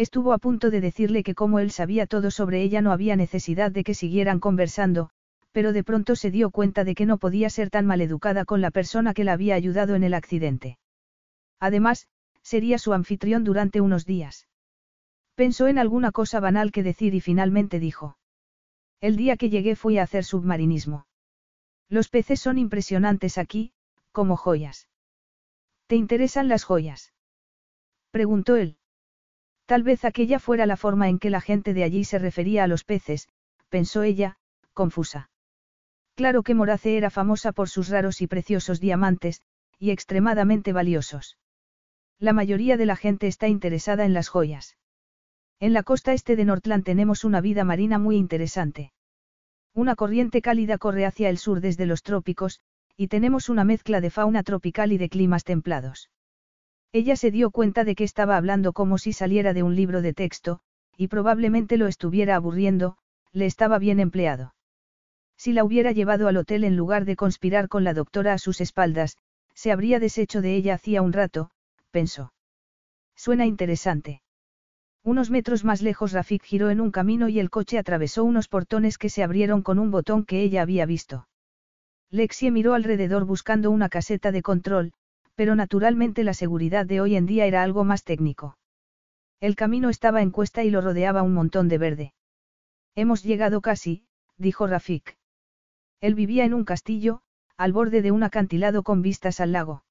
Estuvo 0.00 0.32
a 0.32 0.38
punto 0.38 0.70
de 0.70 0.80
decirle 0.80 1.22
que 1.22 1.34
como 1.34 1.58
él 1.58 1.70
sabía 1.70 2.06
todo 2.06 2.30
sobre 2.30 2.62
ella 2.62 2.80
no 2.80 2.90
había 2.90 3.16
necesidad 3.16 3.70
de 3.70 3.84
que 3.84 3.92
siguieran 3.92 4.40
conversando, 4.40 5.10
pero 5.52 5.74
de 5.74 5.84
pronto 5.84 6.16
se 6.16 6.30
dio 6.30 6.50
cuenta 6.50 6.84
de 6.84 6.94
que 6.94 7.04
no 7.04 7.18
podía 7.18 7.50
ser 7.50 7.68
tan 7.68 7.84
maleducada 7.84 8.46
con 8.46 8.62
la 8.62 8.70
persona 8.70 9.12
que 9.12 9.24
la 9.24 9.34
había 9.34 9.56
ayudado 9.56 9.94
en 9.96 10.02
el 10.02 10.14
accidente. 10.14 10.78
Además, 11.58 12.08
sería 12.40 12.78
su 12.78 12.94
anfitrión 12.94 13.44
durante 13.44 13.82
unos 13.82 14.06
días. 14.06 14.48
Pensó 15.34 15.68
en 15.68 15.78
alguna 15.78 16.12
cosa 16.12 16.40
banal 16.40 16.72
que 16.72 16.82
decir 16.82 17.14
y 17.14 17.20
finalmente 17.20 17.78
dijo. 17.78 18.16
El 19.02 19.18
día 19.18 19.36
que 19.36 19.50
llegué 19.50 19.76
fui 19.76 19.98
a 19.98 20.04
hacer 20.04 20.24
submarinismo. 20.24 21.08
Los 21.90 22.08
peces 22.08 22.40
son 22.40 22.56
impresionantes 22.56 23.36
aquí, 23.36 23.74
como 24.12 24.38
joyas. 24.38 24.88
¿Te 25.88 25.96
interesan 25.96 26.48
las 26.48 26.64
joyas? 26.64 27.12
Preguntó 28.10 28.56
él. 28.56 28.78
Tal 29.70 29.84
vez 29.84 30.04
aquella 30.04 30.40
fuera 30.40 30.66
la 30.66 30.76
forma 30.76 31.08
en 31.08 31.20
que 31.20 31.30
la 31.30 31.40
gente 31.40 31.74
de 31.74 31.84
allí 31.84 32.02
se 32.02 32.18
refería 32.18 32.64
a 32.64 32.66
los 32.66 32.82
peces, 32.82 33.28
pensó 33.68 34.02
ella, 34.02 34.36
confusa. 34.74 35.30
Claro 36.16 36.42
que 36.42 36.56
Morace 36.56 36.96
era 36.96 37.08
famosa 37.08 37.52
por 37.52 37.68
sus 37.68 37.88
raros 37.88 38.20
y 38.20 38.26
preciosos 38.26 38.80
diamantes, 38.80 39.42
y 39.78 39.92
extremadamente 39.92 40.72
valiosos. 40.72 41.38
La 42.18 42.32
mayoría 42.32 42.76
de 42.76 42.84
la 42.84 42.96
gente 42.96 43.28
está 43.28 43.46
interesada 43.46 44.04
en 44.04 44.12
las 44.12 44.26
joyas. 44.26 44.76
En 45.60 45.72
la 45.72 45.84
costa 45.84 46.14
este 46.14 46.34
de 46.34 46.46
Northland 46.46 46.82
tenemos 46.82 47.22
una 47.22 47.40
vida 47.40 47.62
marina 47.62 47.96
muy 48.00 48.16
interesante. 48.16 48.92
Una 49.72 49.94
corriente 49.94 50.42
cálida 50.42 50.78
corre 50.78 51.06
hacia 51.06 51.28
el 51.28 51.38
sur 51.38 51.60
desde 51.60 51.86
los 51.86 52.02
trópicos, 52.02 52.60
y 52.96 53.06
tenemos 53.06 53.48
una 53.48 53.62
mezcla 53.62 54.00
de 54.00 54.10
fauna 54.10 54.42
tropical 54.42 54.90
y 54.90 54.98
de 54.98 55.08
climas 55.08 55.44
templados. 55.44 56.10
Ella 56.92 57.14
se 57.16 57.30
dio 57.30 57.50
cuenta 57.50 57.84
de 57.84 57.94
que 57.94 58.04
estaba 58.04 58.36
hablando 58.36 58.72
como 58.72 58.98
si 58.98 59.12
saliera 59.12 59.54
de 59.54 59.62
un 59.62 59.76
libro 59.76 60.02
de 60.02 60.12
texto, 60.12 60.60
y 60.96 61.08
probablemente 61.08 61.76
lo 61.76 61.86
estuviera 61.86 62.34
aburriendo, 62.36 62.96
le 63.32 63.46
estaba 63.46 63.78
bien 63.78 64.00
empleado. 64.00 64.54
Si 65.36 65.52
la 65.52 65.64
hubiera 65.64 65.92
llevado 65.92 66.28
al 66.28 66.36
hotel 66.36 66.64
en 66.64 66.76
lugar 66.76 67.04
de 67.04 67.16
conspirar 67.16 67.68
con 67.68 67.84
la 67.84 67.94
doctora 67.94 68.34
a 68.34 68.38
sus 68.38 68.60
espaldas, 68.60 69.16
se 69.54 69.72
habría 69.72 70.00
deshecho 70.00 70.42
de 70.42 70.54
ella 70.56 70.74
hacía 70.74 71.00
un 71.00 71.12
rato, 71.12 71.50
pensó. 71.90 72.32
Suena 73.14 73.46
interesante. 73.46 74.22
Unos 75.02 75.30
metros 75.30 75.64
más 75.64 75.80
lejos 75.80 76.12
Rafik 76.12 76.42
giró 76.42 76.70
en 76.70 76.80
un 76.80 76.90
camino 76.90 77.28
y 77.28 77.38
el 77.38 77.50
coche 77.50 77.78
atravesó 77.78 78.24
unos 78.24 78.48
portones 78.48 78.98
que 78.98 79.08
se 79.08 79.22
abrieron 79.22 79.62
con 79.62 79.78
un 79.78 79.90
botón 79.90 80.24
que 80.24 80.42
ella 80.42 80.62
había 80.62 80.86
visto. 80.86 81.26
Lexie 82.10 82.50
miró 82.50 82.74
alrededor 82.74 83.24
buscando 83.24 83.70
una 83.70 83.88
caseta 83.88 84.32
de 84.32 84.42
control, 84.42 84.92
pero 85.40 85.54
naturalmente 85.56 86.22
la 86.22 86.34
seguridad 86.34 86.84
de 86.84 87.00
hoy 87.00 87.16
en 87.16 87.24
día 87.24 87.46
era 87.46 87.62
algo 87.62 87.82
más 87.82 88.04
técnico. 88.04 88.58
El 89.40 89.56
camino 89.56 89.88
estaba 89.88 90.20
en 90.20 90.32
cuesta 90.32 90.64
y 90.64 90.70
lo 90.70 90.82
rodeaba 90.82 91.22
un 91.22 91.32
montón 91.32 91.66
de 91.70 91.78
verde. 91.78 92.12
Hemos 92.94 93.22
llegado 93.22 93.62
casi, 93.62 94.04
dijo 94.36 94.66
Rafik. 94.66 95.16
Él 96.02 96.14
vivía 96.14 96.44
en 96.44 96.52
un 96.52 96.66
castillo, 96.66 97.22
al 97.56 97.72
borde 97.72 98.02
de 98.02 98.10
un 98.10 98.22
acantilado 98.22 98.82
con 98.82 99.00
vistas 99.00 99.40
al 99.40 99.52
lago. 99.52 99.82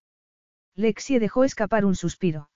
Lexie 0.75 1.19
dejó 1.19 1.43
escapar 1.43 1.83
un 1.83 1.95
suspiro. 1.95 2.51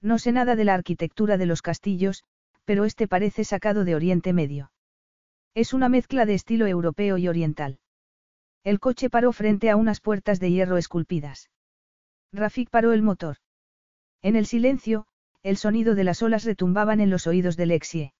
No 0.00 0.18
sé 0.18 0.32
nada 0.32 0.56
de 0.56 0.64
la 0.64 0.74
arquitectura 0.74 1.36
de 1.36 1.46
los 1.46 1.62
castillos, 1.62 2.24
pero 2.64 2.84
este 2.84 3.06
parece 3.06 3.44
sacado 3.44 3.84
de 3.84 3.94
Oriente 3.94 4.32
Medio. 4.32 4.72
Es 5.54 5.72
una 5.72 5.88
mezcla 5.88 6.26
de 6.26 6.34
estilo 6.34 6.66
europeo 6.66 7.16
y 7.16 7.28
oriental. 7.28 7.78
El 8.64 8.80
coche 8.80 9.08
paró 9.08 9.32
frente 9.32 9.70
a 9.70 9.76
unas 9.76 10.00
puertas 10.00 10.40
de 10.40 10.50
hierro 10.50 10.78
esculpidas. 10.78 11.48
Rafik 12.32 12.70
paró 12.70 12.92
el 12.92 13.02
motor. 13.02 13.36
En 14.22 14.36
el 14.36 14.46
silencio, 14.46 15.06
el 15.42 15.56
sonido 15.56 15.94
de 15.94 16.04
las 16.04 16.22
olas 16.22 16.44
retumbaban 16.44 17.00
en 17.00 17.10
los 17.10 17.26
oídos 17.26 17.56
de 17.56 17.66
Lexie. 17.66 18.12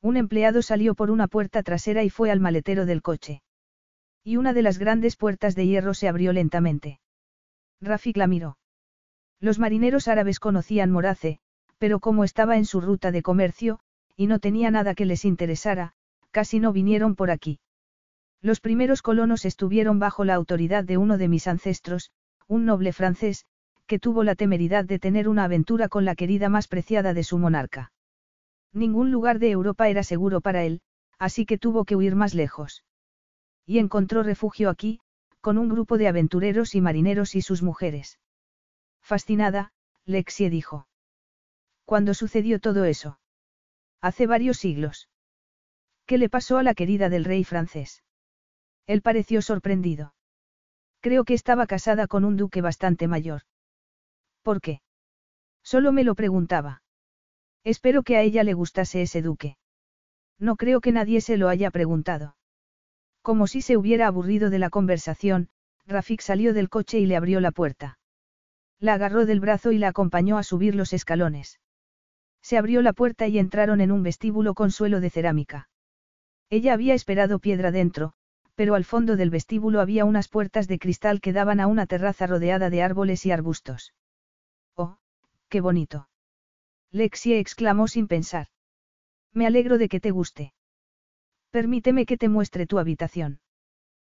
Un 0.00 0.16
empleado 0.16 0.62
salió 0.62 0.94
por 0.94 1.10
una 1.10 1.28
puerta 1.28 1.62
trasera 1.62 2.04
y 2.04 2.10
fue 2.10 2.30
al 2.30 2.40
maletero 2.40 2.86
del 2.86 3.02
coche. 3.02 3.42
Y 4.22 4.36
una 4.36 4.52
de 4.52 4.62
las 4.62 4.78
grandes 4.78 5.16
puertas 5.16 5.54
de 5.54 5.66
hierro 5.66 5.94
se 5.94 6.08
abrió 6.08 6.32
lentamente. 6.32 7.00
Rafik 7.80 8.16
la 8.16 8.26
miró. 8.26 8.58
Los 9.40 9.58
marineros 9.58 10.08
árabes 10.08 10.40
conocían 10.40 10.90
Morace, 10.90 11.40
pero 11.78 12.00
como 12.00 12.24
estaba 12.24 12.56
en 12.56 12.64
su 12.64 12.80
ruta 12.80 13.10
de 13.12 13.22
comercio, 13.22 13.80
y 14.16 14.26
no 14.26 14.38
tenía 14.38 14.70
nada 14.70 14.94
que 14.94 15.06
les 15.06 15.24
interesara, 15.24 15.94
casi 16.30 16.60
no 16.60 16.72
vinieron 16.72 17.14
por 17.16 17.30
aquí. 17.30 17.58
Los 18.40 18.60
primeros 18.60 19.02
colonos 19.02 19.44
estuvieron 19.44 19.98
bajo 19.98 20.24
la 20.24 20.34
autoridad 20.34 20.84
de 20.84 20.98
uno 20.98 21.18
de 21.18 21.28
mis 21.28 21.46
ancestros, 21.46 22.10
un 22.46 22.64
noble 22.64 22.92
francés, 22.92 23.44
que 23.86 23.98
tuvo 23.98 24.24
la 24.24 24.34
temeridad 24.34 24.84
de 24.84 24.98
tener 24.98 25.28
una 25.28 25.44
aventura 25.44 25.88
con 25.88 26.04
la 26.04 26.14
querida 26.14 26.48
más 26.48 26.68
preciada 26.68 27.14
de 27.14 27.24
su 27.24 27.38
monarca. 27.38 27.92
Ningún 28.72 29.10
lugar 29.10 29.38
de 29.38 29.50
Europa 29.50 29.88
era 29.88 30.02
seguro 30.02 30.40
para 30.40 30.64
él, 30.64 30.80
así 31.18 31.46
que 31.46 31.58
tuvo 31.58 31.84
que 31.84 31.96
huir 31.96 32.16
más 32.16 32.34
lejos. 32.34 32.84
Y 33.66 33.78
encontró 33.78 34.22
refugio 34.22 34.68
aquí, 34.68 35.00
con 35.40 35.58
un 35.58 35.68
grupo 35.68 35.98
de 35.98 36.08
aventureros 36.08 36.74
y 36.74 36.80
marineros 36.80 37.34
y 37.34 37.42
sus 37.42 37.62
mujeres. 37.62 38.18
Fascinada, 39.00 39.72
Lexie 40.06 40.50
dijo. 40.50 40.88
¿Cuándo 41.84 42.14
sucedió 42.14 42.60
todo 42.60 42.84
eso? 42.84 43.18
Hace 44.00 44.26
varios 44.26 44.58
siglos. 44.58 45.08
¿Qué 46.06 46.18
le 46.18 46.28
pasó 46.28 46.58
a 46.58 46.62
la 46.62 46.74
querida 46.74 47.08
del 47.08 47.24
rey 47.24 47.44
francés? 47.44 48.02
Él 48.86 49.02
pareció 49.02 49.40
sorprendido. 49.40 50.14
Creo 51.04 51.24
que 51.24 51.34
estaba 51.34 51.66
casada 51.66 52.06
con 52.06 52.24
un 52.24 52.38
duque 52.38 52.62
bastante 52.62 53.08
mayor. 53.08 53.42
¿Por 54.42 54.62
qué? 54.62 54.80
Solo 55.62 55.92
me 55.92 56.02
lo 56.02 56.14
preguntaba. 56.14 56.82
Espero 57.62 58.02
que 58.02 58.16
a 58.16 58.22
ella 58.22 58.42
le 58.42 58.54
gustase 58.54 59.02
ese 59.02 59.20
duque. 59.20 59.58
No 60.38 60.56
creo 60.56 60.80
que 60.80 60.92
nadie 60.92 61.20
se 61.20 61.36
lo 61.36 61.50
haya 61.50 61.70
preguntado. 61.70 62.36
Como 63.20 63.46
si 63.46 63.60
se 63.60 63.76
hubiera 63.76 64.06
aburrido 64.06 64.48
de 64.48 64.58
la 64.58 64.70
conversación, 64.70 65.50
Rafik 65.84 66.22
salió 66.22 66.54
del 66.54 66.70
coche 66.70 67.00
y 67.00 67.04
le 67.04 67.16
abrió 67.16 67.38
la 67.40 67.52
puerta. 67.52 67.98
La 68.80 68.94
agarró 68.94 69.26
del 69.26 69.40
brazo 69.40 69.72
y 69.72 69.78
la 69.78 69.88
acompañó 69.88 70.38
a 70.38 70.42
subir 70.42 70.74
los 70.74 70.94
escalones. 70.94 71.60
Se 72.40 72.56
abrió 72.56 72.80
la 72.80 72.94
puerta 72.94 73.26
y 73.26 73.38
entraron 73.38 73.82
en 73.82 73.92
un 73.92 74.02
vestíbulo 74.02 74.54
con 74.54 74.70
suelo 74.70 75.00
de 75.00 75.10
cerámica. 75.10 75.68
Ella 76.48 76.72
había 76.72 76.94
esperado 76.94 77.40
piedra 77.40 77.72
dentro, 77.72 78.14
pero 78.54 78.74
al 78.74 78.84
fondo 78.84 79.16
del 79.16 79.30
vestíbulo 79.30 79.80
había 79.80 80.04
unas 80.04 80.28
puertas 80.28 80.68
de 80.68 80.78
cristal 80.78 81.20
que 81.20 81.32
daban 81.32 81.60
a 81.60 81.66
una 81.66 81.86
terraza 81.86 82.26
rodeada 82.26 82.70
de 82.70 82.82
árboles 82.82 83.26
y 83.26 83.32
arbustos. 83.32 83.94
¡Oh, 84.74 84.98
qué 85.48 85.60
bonito! 85.60 86.08
Lexie 86.90 87.38
exclamó 87.38 87.88
sin 87.88 88.06
pensar. 88.06 88.48
Me 89.32 89.46
alegro 89.46 89.78
de 89.78 89.88
que 89.88 90.00
te 90.00 90.12
guste. 90.12 90.54
Permíteme 91.50 92.06
que 92.06 92.16
te 92.16 92.28
muestre 92.28 92.66
tu 92.66 92.78
habitación. 92.78 93.40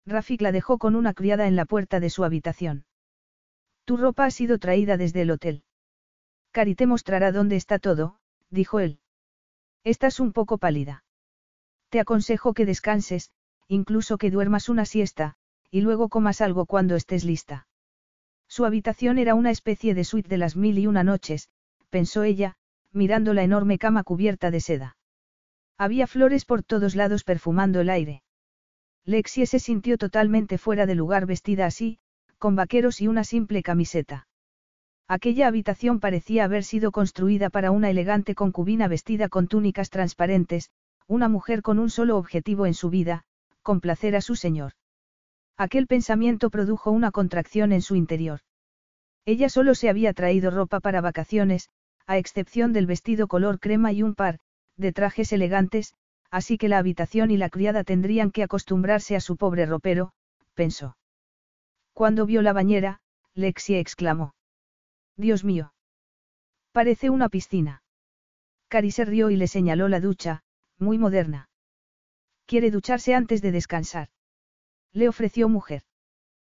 Rafik 0.05 0.41
la 0.43 0.53
dejó 0.53 0.79
con 0.79 0.95
una 0.95 1.15
criada 1.15 1.47
en 1.47 1.57
la 1.57 1.65
puerta 1.65 2.01
de 2.01 2.11
su 2.11 2.25
habitación. 2.25 2.85
Tu 3.85 3.97
ropa 3.97 4.25
ha 4.25 4.31
sido 4.31 4.59
traída 4.59 4.97
desde 4.97 5.23
el 5.23 5.31
hotel. 5.31 5.65
Cari 6.51 6.75
te 6.75 6.87
mostrará 6.87 7.33
dónde 7.33 7.57
está 7.57 7.79
todo, 7.79 8.19
dijo 8.51 8.81
él. 8.81 9.01
Estás 9.85 10.21
un 10.21 10.33
poco 10.33 10.59
pálida. 10.59 11.05
Te 11.89 12.01
aconsejo 12.01 12.55
que 12.55 12.67
descanses, 12.67 13.31
incluso 13.69 14.19
que 14.19 14.31
duermas 14.31 14.69
una 14.69 14.85
siesta, 14.85 15.35
y 15.71 15.81
luego 15.81 16.09
comas 16.09 16.41
algo 16.41 16.67
cuando 16.67 16.95
estés 16.97 17.25
lista. 17.25 17.67
Su 18.49 18.65
habitación 18.65 19.19
era 19.19 19.35
una 19.35 19.51
especie 19.51 19.95
de 19.95 20.05
suite 20.05 20.29
de 20.29 20.39
las 20.39 20.57
mil 20.57 20.79
y 20.79 20.87
una 20.87 21.03
noches, 21.03 21.49
pensó 21.91 22.23
ella, 22.23 22.57
mirando 22.93 23.35
la 23.35 23.43
enorme 23.43 23.79
cama 23.79 24.05
cubierta 24.05 24.51
de 24.51 24.61
seda. 24.61 24.97
Había 25.77 26.07
flores 26.07 26.45
por 26.45 26.63
todos 26.63 26.95
lados 26.97 27.25
perfumando 27.25 27.81
el 27.81 27.91
aire. 27.91 28.23
Lexie 29.05 29.47
se 29.47 29.61
sintió 29.61 29.99
totalmente 29.99 30.59
fuera 30.59 30.87
de 30.87 30.95
lugar 30.95 31.27
vestida 31.27 31.67
así, 31.67 31.99
con 32.39 32.57
vaqueros 32.57 33.01
y 33.01 33.09
una 33.09 33.25
simple 33.25 33.63
camiseta. 33.63 34.27
Aquella 35.09 35.47
habitación 35.47 36.01
parecía 36.01 36.45
haber 36.45 36.65
sido 36.65 36.91
construida 36.91 37.51
para 37.51 37.71
una 37.71 37.91
elegante 37.91 38.35
concubina 38.35 38.89
vestida 38.89 39.29
con 39.29 39.47
túnicas 39.47 39.91
transparentes, 39.91 40.71
una 41.07 41.29
mujer 41.29 41.63
con 41.63 41.79
un 41.79 41.91
solo 41.91 42.17
objetivo 42.17 42.67
en 42.67 42.75
su 42.75 42.91
vida, 42.91 43.25
complacer 43.67 44.15
a 44.15 44.21
su 44.21 44.37
señor. 44.37 44.75
Aquel 45.57 45.89
pensamiento 45.89 46.51
produjo 46.51 46.93
una 46.93 47.11
contracción 47.11 47.73
en 47.73 47.83
su 47.83 47.97
interior. 47.97 48.39
Ella 49.25 49.49
solo 49.49 49.75
se 49.75 49.89
había 49.89 50.13
traído 50.13 50.53
ropa 50.53 50.79
para 50.79 51.01
vacaciones, 51.01 51.69
a 52.07 52.17
excepción 52.17 52.73
del 52.73 52.87
vestido 52.87 53.27
color 53.27 53.59
crema 53.59 53.91
y 53.91 54.05
un 54.05 54.15
par, 54.15 54.39
de 54.77 54.93
trajes 54.93 55.33
elegantes, 55.33 55.95
así 56.31 56.59
que 56.59 56.69
la 56.69 56.79
habitación 56.79 57.33
y 57.33 57.37
la 57.37 57.51
criada 57.51 57.83
tendrían 57.83 58.31
que 58.31 58.45
acostumbrarse 58.45 59.17
a 59.17 59.21
su 59.21 59.37
pobre 59.37 59.67
ropero, 59.67 60.13
pensó. 60.55 60.97
Cuando 61.93 62.25
vio 62.25 62.43
la 62.43 62.53
bañera, 62.53 63.01
Lexie 63.35 63.81
exclamó. 63.81 64.37
Dios 65.17 65.43
mío. 65.43 65.73
Parece 66.71 67.11
una 67.11 67.29
piscina. 67.29 67.83
Cari 68.69 68.93
se 68.93 69.05
rió 69.05 69.31
y 69.31 69.37
le 69.37 69.49
señaló 69.49 69.89
la 69.89 69.99
ducha, 69.99 70.45
muy 70.79 70.99
moderna. 70.99 71.49
Quiere 72.47 72.71
ducharse 72.71 73.15
antes 73.15 73.43
de 73.43 73.53
descansar. 73.53 74.09
Le 74.93 75.09
ofreció 75.09 75.49
mujer. 75.49 75.83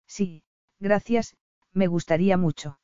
Sí, 0.07 0.43
gracias, 0.81 1.37
me 1.73 1.87
gustaría 1.87 2.37
mucho. 2.37 2.81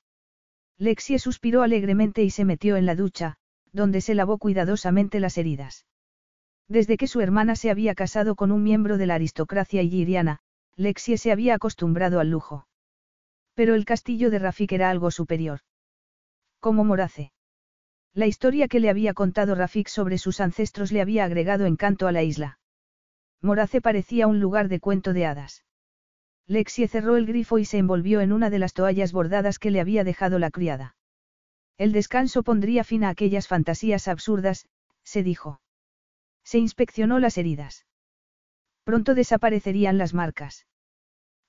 Lexie 0.79 1.19
suspiró 1.19 1.63
alegremente 1.63 2.23
y 2.23 2.31
se 2.31 2.45
metió 2.45 2.77
en 2.77 2.87
la 2.87 2.95
ducha, 2.95 3.37
donde 3.73 4.01
se 4.01 4.15
lavó 4.15 4.39
cuidadosamente 4.39 5.21
las 5.21 5.37
heridas. 5.37 5.87
Desde 6.69 6.97
que 6.97 7.07
su 7.07 7.21
hermana 7.21 7.57
se 7.57 7.71
había 7.71 7.95
casado 7.95 8.35
con 8.37 8.53
un 8.53 8.63
miembro 8.63 8.99
de 8.99 9.07
la 9.07 9.15
aristocracia 9.15 9.83
illiriana, 9.83 10.39
Lexie 10.77 11.19
se 11.19 11.33
había 11.33 11.55
acostumbrado 11.55 12.21
al 12.21 12.31
lujo. 12.31 12.67
Pero 13.55 13.75
el 13.75 13.85
castillo 13.85 14.31
de 14.31 14.39
Rafik 14.39 14.73
era 14.73 14.91
algo 14.91 15.11
superior. 15.11 15.61
Como 16.61 16.85
Morace. 16.85 17.33
La 18.15 18.27
historia 18.27 18.69
que 18.69 18.81
le 18.81 18.91
había 18.91 19.13
contado 19.13 19.55
Rafik 19.55 19.89
sobre 19.89 20.19
sus 20.19 20.41
ancestros 20.41 20.93
le 20.93 21.01
había 21.01 21.25
agregado 21.25 21.67
encanto 21.67 22.07
a 22.07 22.13
la 22.13 22.23
isla. 22.23 22.59
Morace 23.43 23.80
parecía 23.80 24.28
un 24.28 24.38
lugar 24.38 24.68
de 24.68 24.78
cuento 24.78 25.12
de 25.12 25.26
hadas. 25.26 25.64
Lexie 26.47 26.88
cerró 26.88 27.16
el 27.16 27.26
grifo 27.26 27.59
y 27.59 27.64
se 27.64 27.78
envolvió 27.78 28.20
en 28.20 28.32
una 28.32 28.51
de 28.51 28.59
las 28.59 28.72
toallas 28.72 29.12
bordadas 29.12 29.59
que 29.59 29.70
le 29.70 29.80
había 29.80 30.05
dejado 30.05 30.38
la 30.38 30.51
criada. 30.51 30.97
El 31.76 31.93
descanso 31.93 32.45
pondría 32.45 32.84
fin 32.84 33.03
a 33.05 33.09
aquellas 33.09 33.49
fantasías 33.49 34.07
absurdas, 34.07 34.68
se 35.03 35.22
dijo. 35.22 35.61
Se 36.45 36.59
inspeccionó 36.59 37.18
las 37.18 37.36
heridas. 37.36 37.86
Pronto 38.84 39.14
desaparecerían 39.14 39.99
las 39.99 40.14
marcas. 40.14 40.66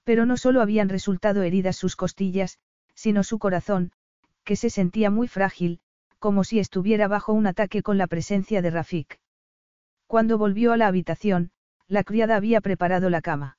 Pero 0.03 0.25
no 0.25 0.37
solo 0.37 0.61
habían 0.61 0.89
resultado 0.89 1.43
heridas 1.43 1.75
sus 1.75 1.95
costillas, 1.95 2.59
sino 2.95 3.23
su 3.23 3.39
corazón, 3.39 3.91
que 4.43 4.55
se 4.55 4.69
sentía 4.69 5.09
muy 5.09 5.27
frágil, 5.27 5.79
como 6.19 6.43
si 6.43 6.59
estuviera 6.59 7.07
bajo 7.07 7.33
un 7.33 7.47
ataque 7.47 7.81
con 7.83 7.97
la 7.97 8.07
presencia 8.07 8.61
de 8.61 8.69
Rafik. 8.69 9.19
Cuando 10.07 10.37
volvió 10.37 10.73
a 10.73 10.77
la 10.77 10.87
habitación, 10.87 11.51
la 11.87 12.03
criada 12.03 12.35
había 12.35 12.61
preparado 12.61 13.09
la 13.09 13.21
cama. 13.21 13.57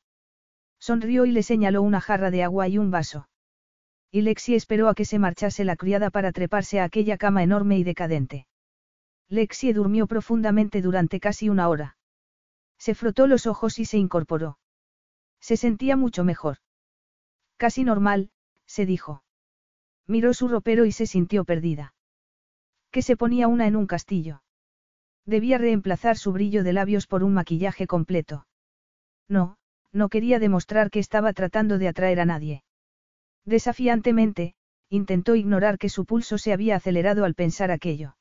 Sonrió 0.79 1.25
y 1.25 1.33
le 1.33 1.43
señaló 1.43 1.83
una 1.83 2.01
jarra 2.01 2.31
de 2.31 2.43
agua 2.43 2.69
y 2.69 2.79
un 2.79 2.91
vaso. 2.91 3.29
Y 4.11 4.23
Lexi 4.23 4.55
esperó 4.55 4.89
a 4.89 4.95
que 4.95 5.05
se 5.05 5.19
marchase 5.19 5.65
la 5.65 5.75
criada 5.75 6.11
para 6.11 6.31
treparse 6.31 6.79
a 6.79 6.85
aquella 6.85 7.17
cama 7.17 7.43
enorme 7.43 7.79
y 7.79 7.85
decadente. 7.85 8.47
Lexie 9.29 9.75
durmió 9.75 10.07
profundamente 10.07 10.83
durante 10.83 11.19
casi 11.19 11.49
una 11.49 11.69
hora. 11.69 11.97
Se 12.79 12.95
frotó 12.95 13.27
los 13.27 13.47
ojos 13.47 13.79
y 13.79 13.87
se 13.87 13.99
incorporó. 13.99 14.59
Se 15.41 15.57
sentía 15.57 15.97
mucho 15.97 16.23
mejor. 16.23 16.59
Casi 17.57 17.83
normal, 17.83 18.31
se 18.67 18.87
dijo. 18.87 19.25
Miró 20.07 20.33
su 20.35 20.47
ropero 20.49 20.85
y 20.85 20.93
se 20.93 21.07
sintió 21.07 21.45
perdida. 21.45 21.95
Que 22.93 23.03
se 23.03 23.17
ponía 23.17 23.49
una 23.49 23.67
en 23.67 23.75
un 23.75 23.87
castillo. 23.87 24.44
Debía 25.27 25.59
reemplazar 25.59 26.17
su 26.17 26.33
brillo 26.33 26.65
de 26.65 26.73
labios 26.73 27.07
por 27.07 27.25
un 27.25 27.33
maquillaje 27.33 27.87
completo. 27.87 28.47
No, 29.29 29.57
no 29.93 30.09
quería 30.09 30.39
demostrar 30.39 30.91
que 30.91 30.99
estaba 30.99 31.33
tratando 31.33 31.79
de 31.79 31.89
atraer 31.89 32.21
a 32.21 32.27
nadie. 32.27 32.63
Desafiantemente, 33.45 34.55
intentó 34.91 35.35
ignorar 35.35 35.79
que 35.79 35.89
su 35.89 36.05
pulso 36.05 36.37
se 36.39 36.53
había 36.53 36.77
acelerado 36.77 37.25
al 37.25 37.35
pensar 37.35 37.71
aquello. 37.71 38.17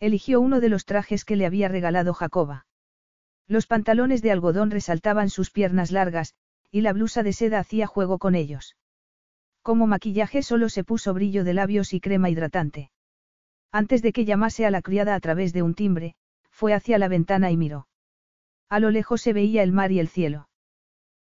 Eligió 0.00 0.40
uno 0.40 0.60
de 0.60 0.68
los 0.68 0.84
trajes 0.84 1.24
que 1.24 1.36
le 1.36 1.46
había 1.46 1.68
regalado 1.68 2.14
Jacoba. 2.14 2.66
Los 3.46 3.66
pantalones 3.66 4.22
de 4.22 4.30
algodón 4.30 4.70
resaltaban 4.70 5.28
sus 5.28 5.50
piernas 5.50 5.90
largas, 5.90 6.34
y 6.70 6.80
la 6.80 6.92
blusa 6.92 7.22
de 7.22 7.32
seda 7.32 7.58
hacía 7.58 7.86
juego 7.86 8.18
con 8.18 8.34
ellos. 8.34 8.76
Como 9.62 9.86
maquillaje 9.86 10.42
solo 10.42 10.68
se 10.68 10.84
puso 10.84 11.14
brillo 11.14 11.44
de 11.44 11.54
labios 11.54 11.92
y 11.92 12.00
crema 12.00 12.30
hidratante. 12.30 12.90
Antes 13.74 14.02
de 14.02 14.12
que 14.12 14.24
llamase 14.24 14.66
a 14.66 14.70
la 14.70 14.82
criada 14.82 15.16
a 15.16 15.20
través 15.20 15.52
de 15.52 15.62
un 15.62 15.74
timbre, 15.74 16.14
fue 16.48 16.74
hacia 16.74 16.96
la 16.96 17.08
ventana 17.08 17.50
y 17.50 17.56
miró. 17.56 17.88
A 18.68 18.78
lo 18.78 18.92
lejos 18.92 19.20
se 19.20 19.32
veía 19.32 19.64
el 19.64 19.72
mar 19.72 19.90
y 19.90 19.98
el 19.98 20.06
cielo. 20.06 20.48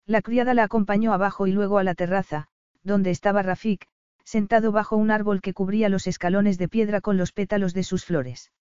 La 0.07 0.23
criada 0.23 0.55
la 0.55 0.63
acompañó 0.63 1.13
abajo 1.13 1.45
y 1.45 1.51
luego 1.51 1.77
a 1.77 1.83
la 1.83 1.93
terraza, 1.93 2.47
donde 2.81 3.11
estaba 3.11 3.43
Rafik, 3.43 3.87
sentado 4.23 4.71
bajo 4.71 4.97
un 4.97 5.11
árbol 5.11 5.41
que 5.41 5.53
cubría 5.53 5.89
los 5.89 6.07
escalones 6.07 6.57
de 6.57 6.67
piedra 6.67 7.01
con 7.01 7.17
los 7.17 7.33
pétalos 7.33 7.75
de 7.75 7.83
sus 7.83 8.03
flores. 8.03 8.51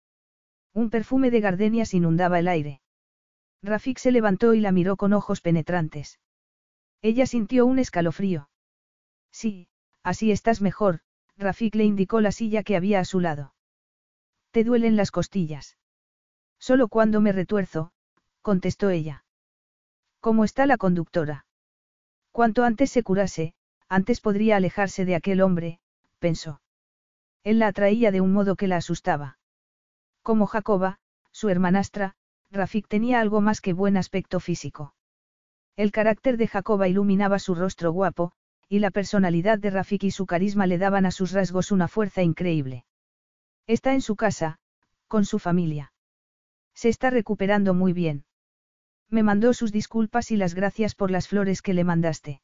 Un 0.74 0.90
perfume 0.90 1.30
de 1.30 1.40
gardenias 1.40 1.94
inundaba 1.94 2.40
el 2.40 2.48
aire. 2.48 2.82
Rafik 3.62 3.96
se 3.96 4.12
levantó 4.12 4.52
y 4.52 4.60
la 4.60 4.70
miró 4.70 4.98
con 4.98 5.14
ojos 5.14 5.40
penetrantes. 5.40 6.20
Ella 7.00 7.24
sintió 7.24 7.64
un 7.64 7.78
escalofrío. 7.78 8.50
Sí, 9.32 9.68
así 10.02 10.30
estás 10.30 10.60
mejor, 10.60 11.00
Rafik 11.38 11.74
le 11.74 11.84
indicó 11.84 12.20
la 12.20 12.32
silla 12.32 12.62
que 12.62 12.76
había 12.76 13.00
a 13.00 13.06
su 13.06 13.20
lado. 13.20 13.54
¿Te 14.58 14.64
duelen 14.64 14.96
las 14.96 15.12
costillas? 15.12 15.76
Solo 16.58 16.88
cuando 16.88 17.20
me 17.20 17.30
retuerzo, 17.30 17.92
contestó 18.42 18.90
ella. 18.90 19.24
¿Cómo 20.18 20.42
está 20.42 20.66
la 20.66 20.78
conductora? 20.78 21.46
Cuanto 22.32 22.64
antes 22.64 22.90
se 22.90 23.04
curase, 23.04 23.54
antes 23.88 24.20
podría 24.20 24.56
alejarse 24.56 25.04
de 25.04 25.14
aquel 25.14 25.42
hombre, 25.42 25.78
pensó. 26.18 26.60
Él 27.44 27.60
la 27.60 27.68
atraía 27.68 28.10
de 28.10 28.20
un 28.20 28.32
modo 28.32 28.56
que 28.56 28.66
la 28.66 28.78
asustaba. 28.78 29.38
Como 30.22 30.48
Jacoba, 30.48 30.98
su 31.30 31.48
hermanastra, 31.50 32.16
Rafik 32.50 32.88
tenía 32.88 33.20
algo 33.20 33.40
más 33.40 33.60
que 33.60 33.74
buen 33.74 33.96
aspecto 33.96 34.40
físico. 34.40 34.92
El 35.76 35.92
carácter 35.92 36.36
de 36.36 36.48
Jacoba 36.48 36.88
iluminaba 36.88 37.38
su 37.38 37.54
rostro 37.54 37.92
guapo, 37.92 38.32
y 38.68 38.80
la 38.80 38.90
personalidad 38.90 39.60
de 39.60 39.70
Rafik 39.70 40.02
y 40.02 40.10
su 40.10 40.26
carisma 40.26 40.66
le 40.66 40.78
daban 40.78 41.06
a 41.06 41.12
sus 41.12 41.30
rasgos 41.30 41.70
una 41.70 41.86
fuerza 41.86 42.24
increíble. 42.24 42.86
Está 43.68 43.92
en 43.92 44.00
su 44.00 44.16
casa, 44.16 44.58
con 45.08 45.26
su 45.26 45.38
familia. 45.38 45.92
Se 46.74 46.88
está 46.88 47.10
recuperando 47.10 47.74
muy 47.74 47.92
bien. 47.92 48.24
Me 49.10 49.22
mandó 49.22 49.52
sus 49.52 49.72
disculpas 49.72 50.30
y 50.30 50.36
las 50.36 50.54
gracias 50.54 50.94
por 50.94 51.10
las 51.10 51.28
flores 51.28 51.60
que 51.60 51.74
le 51.74 51.84
mandaste. 51.84 52.40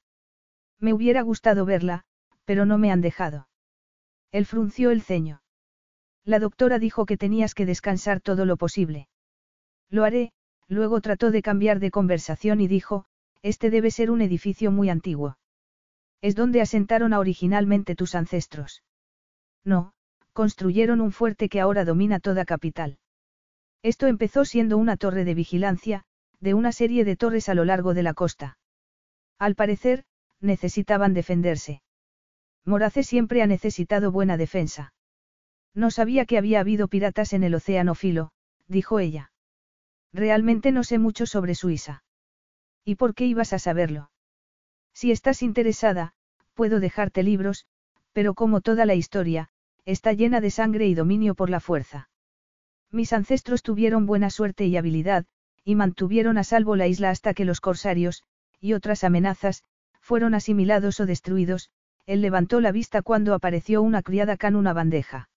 Me 0.78 0.92
hubiera 0.92 1.22
gustado 1.22 1.64
verla, 1.64 2.04
pero 2.44 2.66
no 2.66 2.76
me 2.76 2.92
han 2.92 3.00
dejado. 3.00 3.48
Él 4.32 4.44
frunció 4.44 4.90
el 4.90 5.00
ceño. 5.00 5.40
La 6.24 6.38
doctora 6.40 6.78
dijo 6.78 7.06
que 7.06 7.16
tenías 7.16 7.54
que 7.54 7.64
descansar 7.64 8.20
todo 8.20 8.44
lo 8.44 8.58
posible. 8.58 9.08
Lo 9.88 10.04
haré, 10.04 10.32
luego 10.68 11.00
trató 11.00 11.30
de 11.30 11.40
cambiar 11.40 11.80
de 11.80 11.90
conversación 11.90 12.60
y 12.60 12.68
dijo, 12.68 13.06
este 13.40 13.70
debe 13.70 13.90
ser 13.90 14.10
un 14.10 14.20
edificio 14.20 14.70
muy 14.70 14.90
antiguo. 14.90 15.38
Es 16.20 16.34
donde 16.34 16.60
asentaron 16.60 17.14
a 17.14 17.18
originalmente 17.18 17.94
tus 17.94 18.14
ancestros. 18.14 18.82
No, 19.64 19.93
construyeron 20.34 21.00
un 21.00 21.12
fuerte 21.12 21.48
que 21.48 21.60
ahora 21.60 21.86
domina 21.86 22.20
toda 22.20 22.44
capital. 22.44 22.98
Esto 23.82 24.06
empezó 24.08 24.44
siendo 24.44 24.76
una 24.76 24.96
torre 24.98 25.24
de 25.24 25.34
vigilancia, 25.34 26.04
de 26.40 26.52
una 26.52 26.72
serie 26.72 27.04
de 27.04 27.16
torres 27.16 27.48
a 27.48 27.54
lo 27.54 27.64
largo 27.64 27.94
de 27.94 28.02
la 28.02 28.12
costa. 28.12 28.58
Al 29.38 29.54
parecer, 29.54 30.04
necesitaban 30.40 31.14
defenderse. 31.14 31.82
Morace 32.64 33.04
siempre 33.04 33.42
ha 33.42 33.46
necesitado 33.46 34.10
buena 34.10 34.36
defensa. 34.36 34.92
No 35.72 35.90
sabía 35.90 36.26
que 36.26 36.36
había 36.36 36.60
habido 36.60 36.88
piratas 36.88 37.32
en 37.32 37.44
el 37.44 37.54
océano 37.54 37.94
Filo, 37.94 38.32
dijo 38.66 38.98
ella. 38.98 39.32
Realmente 40.12 40.72
no 40.72 40.84
sé 40.84 40.98
mucho 40.98 41.26
sobre 41.26 41.54
Suiza. 41.54 42.04
¿Y 42.84 42.96
por 42.96 43.14
qué 43.14 43.26
ibas 43.26 43.52
a 43.52 43.58
saberlo? 43.58 44.10
Si 44.92 45.10
estás 45.10 45.42
interesada, 45.42 46.14
puedo 46.54 46.80
dejarte 46.80 47.22
libros, 47.22 47.66
pero 48.12 48.34
como 48.34 48.60
toda 48.60 48.86
la 48.86 48.94
historia, 48.94 49.50
está 49.84 50.12
llena 50.12 50.40
de 50.40 50.50
sangre 50.50 50.86
y 50.86 50.94
dominio 50.94 51.34
por 51.34 51.50
la 51.50 51.60
fuerza. 51.60 52.08
Mis 52.90 53.12
ancestros 53.12 53.62
tuvieron 53.62 54.06
buena 54.06 54.30
suerte 54.30 54.66
y 54.66 54.76
habilidad, 54.76 55.26
y 55.64 55.74
mantuvieron 55.74 56.38
a 56.38 56.44
salvo 56.44 56.76
la 56.76 56.86
isla 56.86 57.10
hasta 57.10 57.34
que 57.34 57.44
los 57.44 57.60
corsarios, 57.60 58.22
y 58.60 58.74
otras 58.74 59.04
amenazas, 59.04 59.64
fueron 60.00 60.34
asimilados 60.34 61.00
o 61.00 61.06
destruidos, 61.06 61.70
él 62.06 62.20
levantó 62.20 62.60
la 62.60 62.72
vista 62.72 63.02
cuando 63.02 63.34
apareció 63.34 63.82
una 63.82 64.02
criada 64.02 64.36
con 64.36 64.56
una 64.56 64.72
bandeja. 64.72 65.28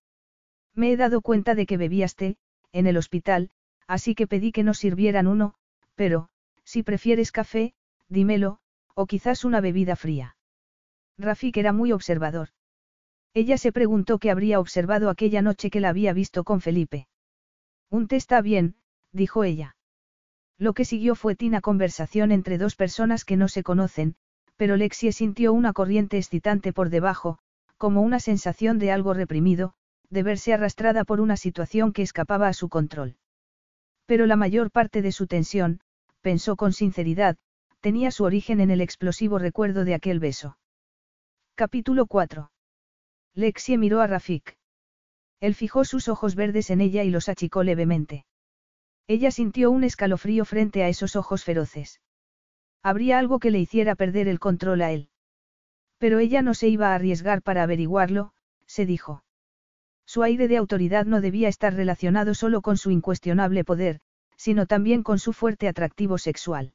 Me 0.74 0.92
he 0.92 0.98
dado 0.98 1.22
cuenta 1.22 1.56
de 1.56 1.66
que 1.66 1.78
bebías 1.78 2.16
té, 2.16 2.38
en 2.74 2.88
el 2.88 2.98
hospital, 2.98 3.50
así 3.88 4.16
que 4.16 4.28
pedí 4.28 4.52
que 4.52 4.64
nos 4.64 4.78
sirvieran 4.78 5.28
uno, 5.28 5.56
pero, 5.96 6.30
si 6.64 6.84
prefieres 6.84 7.32
café, 7.32 7.74
dímelo, 8.10 8.60
o 8.94 9.06
quizás 9.06 9.46
una 9.46 9.62
bebida 9.62 9.96
fría. 9.96 10.36
Rafik 11.18 11.58
era 11.58 11.72
muy 11.72 11.92
observador. 11.92 12.50
Ella 13.38 13.60
se 13.60 13.72
preguntó 13.72 14.18
qué 14.18 14.32
habría 14.32 14.60
observado 14.60 15.12
aquella 15.12 15.44
noche 15.44 15.70
que 15.70 15.80
la 15.80 15.90
había 15.90 16.12
visto 16.12 16.44
con 16.44 16.60
Felipe. 16.60 17.08
Un 17.92 18.08
té 18.08 18.16
está 18.16 18.42
bien, 18.42 18.78
dijo 19.12 19.44
ella. 19.44 19.76
Lo 20.58 20.74
que 20.74 20.86
siguió 20.86 21.14
fue 21.14 21.36
tina 21.36 21.62
conversación 21.62 22.32
entre 22.32 22.58
dos 22.58 22.76
personas 22.76 23.26
que 23.26 23.38
no 23.38 23.48
se 23.48 23.62
conocen, 23.62 24.16
pero 24.56 24.76
Lexie 24.76 25.12
sintió 25.12 25.54
una 25.54 25.72
corriente 25.72 26.18
excitante 26.18 26.74
por 26.74 26.90
debajo, 26.90 27.38
como 27.78 28.02
una 28.02 28.20
sensación 28.20 28.80
de 28.80 28.92
algo 28.92 29.14
reprimido, 29.14 29.76
de 30.10 30.24
verse 30.24 30.52
arrastrada 30.56 31.04
por 31.04 31.22
una 31.22 31.38
situación 31.38 31.94
que 31.94 32.02
escapaba 32.02 32.48
a 32.48 32.54
su 32.54 32.70
control. 32.70 33.18
Pero 34.08 34.26
la 34.26 34.36
mayor 34.36 34.72
parte 34.72 35.04
de 35.04 35.12
su 35.12 35.28
tensión, 35.28 35.80
pensó 36.22 36.56
con 36.56 36.74
sinceridad, 36.74 37.38
tenía 37.82 38.10
su 38.10 38.24
origen 38.24 38.62
en 38.62 38.72
el 38.72 38.82
explosivo 38.82 39.38
recuerdo 39.38 39.86
de 39.86 39.94
aquel 39.94 40.20
beso. 40.20 40.58
Capítulo 41.54 42.08
4. 42.08 42.50
Lexie 43.38 43.78
miró 43.78 44.02
a 44.02 44.08
Rafik. 44.08 44.58
Él 45.40 45.54
fijó 45.54 45.86
sus 45.86 46.10
ojos 46.10 46.34
verdes 46.34 46.72
en 46.72 46.82
ella 46.82 47.04
y 47.04 47.12
los 47.12 47.30
achicó 47.30 47.62
levemente. 47.62 48.26
Ella 49.06 49.30
sintió 49.30 49.70
un 49.70 49.84
escalofrío 49.84 50.44
frente 50.44 50.82
a 50.82 50.90
esos 50.90 51.16
ojos 51.16 51.44
feroces. 51.44 52.02
Habría 52.82 53.20
algo 53.20 53.38
que 53.38 53.52
le 53.52 53.60
hiciera 53.60 53.94
perder 53.94 54.28
el 54.28 54.40
control 54.40 54.82
a 54.82 54.92
él. 54.92 55.10
Pero 56.00 56.18
ella 56.18 56.42
no 56.42 56.56
se 56.56 56.68
iba 56.68 56.88
a 56.88 56.96
arriesgar 56.96 57.44
para 57.44 57.62
averiguarlo, 57.62 58.34
se 58.66 58.88
dijo. 58.88 59.24
Su 60.08 60.24
aire 60.24 60.48
de 60.48 60.58
autoridad 60.58 61.06
no 61.06 61.22
debía 61.22 61.48
estar 61.48 61.76
relacionado 61.76 62.34
solo 62.34 62.64
con 62.64 62.76
su 62.76 62.90
incuestionable 62.90 63.64
poder, 63.64 64.00
sino 64.36 64.66
también 64.66 65.04
con 65.04 65.20
su 65.20 65.32
fuerte 65.32 65.68
atractivo 65.68 66.18
sexual. 66.18 66.74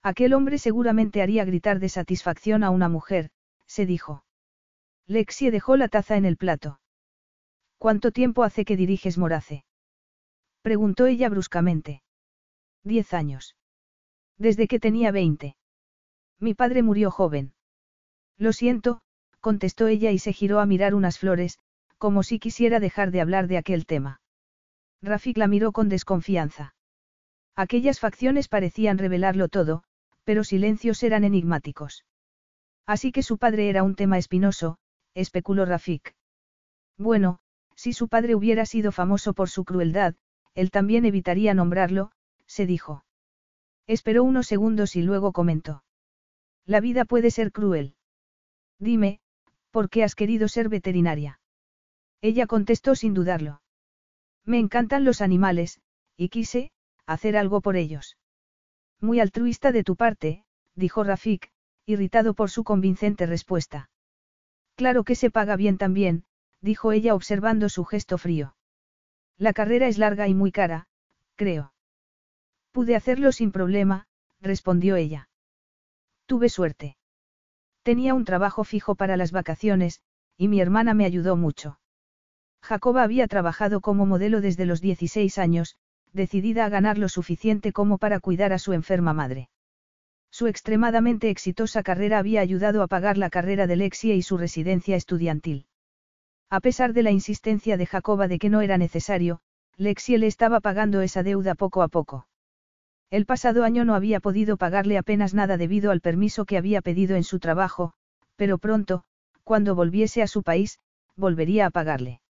Aquel 0.00 0.32
hombre 0.34 0.58
seguramente 0.58 1.22
haría 1.22 1.44
gritar 1.44 1.80
de 1.80 1.88
satisfacción 1.88 2.62
a 2.62 2.70
una 2.70 2.88
mujer, 2.88 3.30
se 3.66 3.84
dijo. 3.84 4.24
Lexie 5.06 5.50
dejó 5.50 5.76
la 5.76 5.88
taza 5.88 6.16
en 6.16 6.24
el 6.24 6.36
plato. 6.36 6.80
¿Cuánto 7.78 8.12
tiempo 8.12 8.44
hace 8.44 8.64
que 8.64 8.76
diriges 8.76 9.18
Morace? 9.18 9.64
Preguntó 10.62 11.06
ella 11.06 11.28
bruscamente. 11.28 12.02
Diez 12.84 13.12
años. 13.12 13.56
Desde 14.38 14.68
que 14.68 14.78
tenía 14.78 15.10
veinte. 15.10 15.56
Mi 16.38 16.54
padre 16.54 16.82
murió 16.82 17.10
joven. 17.10 17.54
Lo 18.38 18.52
siento, 18.52 19.00
contestó 19.40 19.88
ella 19.88 20.12
y 20.12 20.18
se 20.18 20.32
giró 20.32 20.60
a 20.60 20.66
mirar 20.66 20.94
unas 20.94 21.18
flores, 21.18 21.58
como 21.98 22.22
si 22.22 22.38
quisiera 22.38 22.80
dejar 22.80 23.10
de 23.10 23.20
hablar 23.20 23.48
de 23.48 23.58
aquel 23.58 23.86
tema. 23.86 24.20
Rafik 25.02 25.36
la 25.36 25.48
miró 25.48 25.72
con 25.72 25.88
desconfianza. 25.88 26.74
Aquellas 27.54 28.00
facciones 28.00 28.48
parecían 28.48 28.98
revelarlo 28.98 29.48
todo, 29.48 29.82
pero 30.24 30.44
silencios 30.44 31.02
eran 31.02 31.24
enigmáticos. 31.24 32.04
Así 32.86 33.12
que 33.12 33.22
su 33.22 33.38
padre 33.38 33.68
era 33.68 33.82
un 33.82 33.94
tema 33.94 34.18
espinoso, 34.18 34.78
especuló 35.14 35.64
Rafik. 35.64 36.14
Bueno, 36.98 37.38
si 37.74 37.92
su 37.92 38.08
padre 38.08 38.34
hubiera 38.34 38.66
sido 38.66 38.92
famoso 38.92 39.34
por 39.34 39.48
su 39.48 39.64
crueldad, 39.64 40.14
él 40.54 40.70
también 40.70 41.04
evitaría 41.04 41.54
nombrarlo, 41.54 42.12
se 42.46 42.66
dijo. 42.66 43.04
Esperó 43.86 44.24
unos 44.24 44.46
segundos 44.46 44.96
y 44.96 45.02
luego 45.02 45.32
comentó. 45.32 45.82
La 46.64 46.80
vida 46.80 47.04
puede 47.04 47.30
ser 47.30 47.52
cruel. 47.52 47.96
Dime, 48.78 49.20
¿por 49.70 49.90
qué 49.90 50.04
has 50.04 50.14
querido 50.14 50.48
ser 50.48 50.68
veterinaria? 50.68 51.40
Ella 52.20 52.46
contestó 52.46 52.94
sin 52.94 53.14
dudarlo. 53.14 53.62
Me 54.44 54.58
encantan 54.58 55.04
los 55.04 55.20
animales, 55.20 55.80
y 56.16 56.28
quise, 56.28 56.70
hacer 57.06 57.36
algo 57.36 57.60
por 57.60 57.76
ellos. 57.76 58.16
Muy 59.00 59.18
altruista 59.18 59.72
de 59.72 59.82
tu 59.82 59.96
parte, 59.96 60.44
dijo 60.74 61.02
Rafik, 61.02 61.50
irritado 61.86 62.34
por 62.34 62.50
su 62.50 62.62
convincente 62.62 63.26
respuesta. 63.26 63.90
Claro 64.74 65.04
que 65.04 65.14
se 65.14 65.30
paga 65.30 65.56
bien 65.56 65.78
también, 65.78 66.24
dijo 66.60 66.92
ella 66.92 67.14
observando 67.14 67.68
su 67.68 67.84
gesto 67.84 68.18
frío. 68.18 68.56
La 69.36 69.52
carrera 69.52 69.88
es 69.88 69.98
larga 69.98 70.28
y 70.28 70.34
muy 70.34 70.52
cara, 70.52 70.86
creo. 71.36 71.72
Pude 72.72 72.96
hacerlo 72.96 73.32
sin 73.32 73.52
problema, 73.52 74.06
respondió 74.40 74.96
ella. 74.96 75.28
Tuve 76.26 76.48
suerte. 76.48 76.96
Tenía 77.82 78.14
un 78.14 78.24
trabajo 78.24 78.64
fijo 78.64 78.94
para 78.94 79.16
las 79.16 79.32
vacaciones, 79.32 80.00
y 80.36 80.48
mi 80.48 80.60
hermana 80.60 80.94
me 80.94 81.04
ayudó 81.04 81.36
mucho. 81.36 81.78
Jacoba 82.62 83.02
había 83.02 83.26
trabajado 83.26 83.80
como 83.80 84.06
modelo 84.06 84.40
desde 84.40 84.66
los 84.66 84.80
16 84.80 85.36
años, 85.38 85.76
decidida 86.12 86.64
a 86.64 86.68
ganar 86.68 86.96
lo 86.96 87.08
suficiente 87.08 87.72
como 87.72 87.98
para 87.98 88.20
cuidar 88.20 88.52
a 88.52 88.58
su 88.58 88.72
enferma 88.72 89.12
madre. 89.12 89.50
Su 90.32 90.46
extremadamente 90.46 91.28
exitosa 91.28 91.82
carrera 91.82 92.18
había 92.18 92.40
ayudado 92.40 92.82
a 92.82 92.86
pagar 92.86 93.18
la 93.18 93.28
carrera 93.28 93.66
de 93.66 93.76
Lexia 93.76 94.14
y 94.14 94.22
su 94.22 94.38
residencia 94.38 94.96
estudiantil. 94.96 95.66
A 96.48 96.60
pesar 96.60 96.94
de 96.94 97.02
la 97.02 97.10
insistencia 97.10 97.76
de 97.76 97.84
Jacoba 97.84 98.28
de 98.28 98.38
que 98.38 98.48
no 98.48 98.62
era 98.62 98.78
necesario, 98.78 99.40
Lexie 99.76 100.16
le 100.16 100.26
estaba 100.26 100.60
pagando 100.60 101.02
esa 101.02 101.22
deuda 101.22 101.54
poco 101.54 101.82
a 101.82 101.88
poco. 101.88 102.26
El 103.10 103.26
pasado 103.26 103.62
año 103.62 103.84
no 103.84 103.94
había 103.94 104.20
podido 104.20 104.56
pagarle 104.56 104.96
apenas 104.96 105.34
nada 105.34 105.58
debido 105.58 105.90
al 105.90 106.00
permiso 106.00 106.46
que 106.46 106.56
había 106.56 106.80
pedido 106.80 107.14
en 107.14 107.24
su 107.24 107.38
trabajo, 107.38 107.92
pero 108.36 108.56
pronto, 108.56 109.04
cuando 109.44 109.74
volviese 109.74 110.22
a 110.22 110.26
su 110.26 110.42
país, 110.42 110.78
volvería 111.14 111.66
a 111.66 111.70
pagarle. 111.70 112.22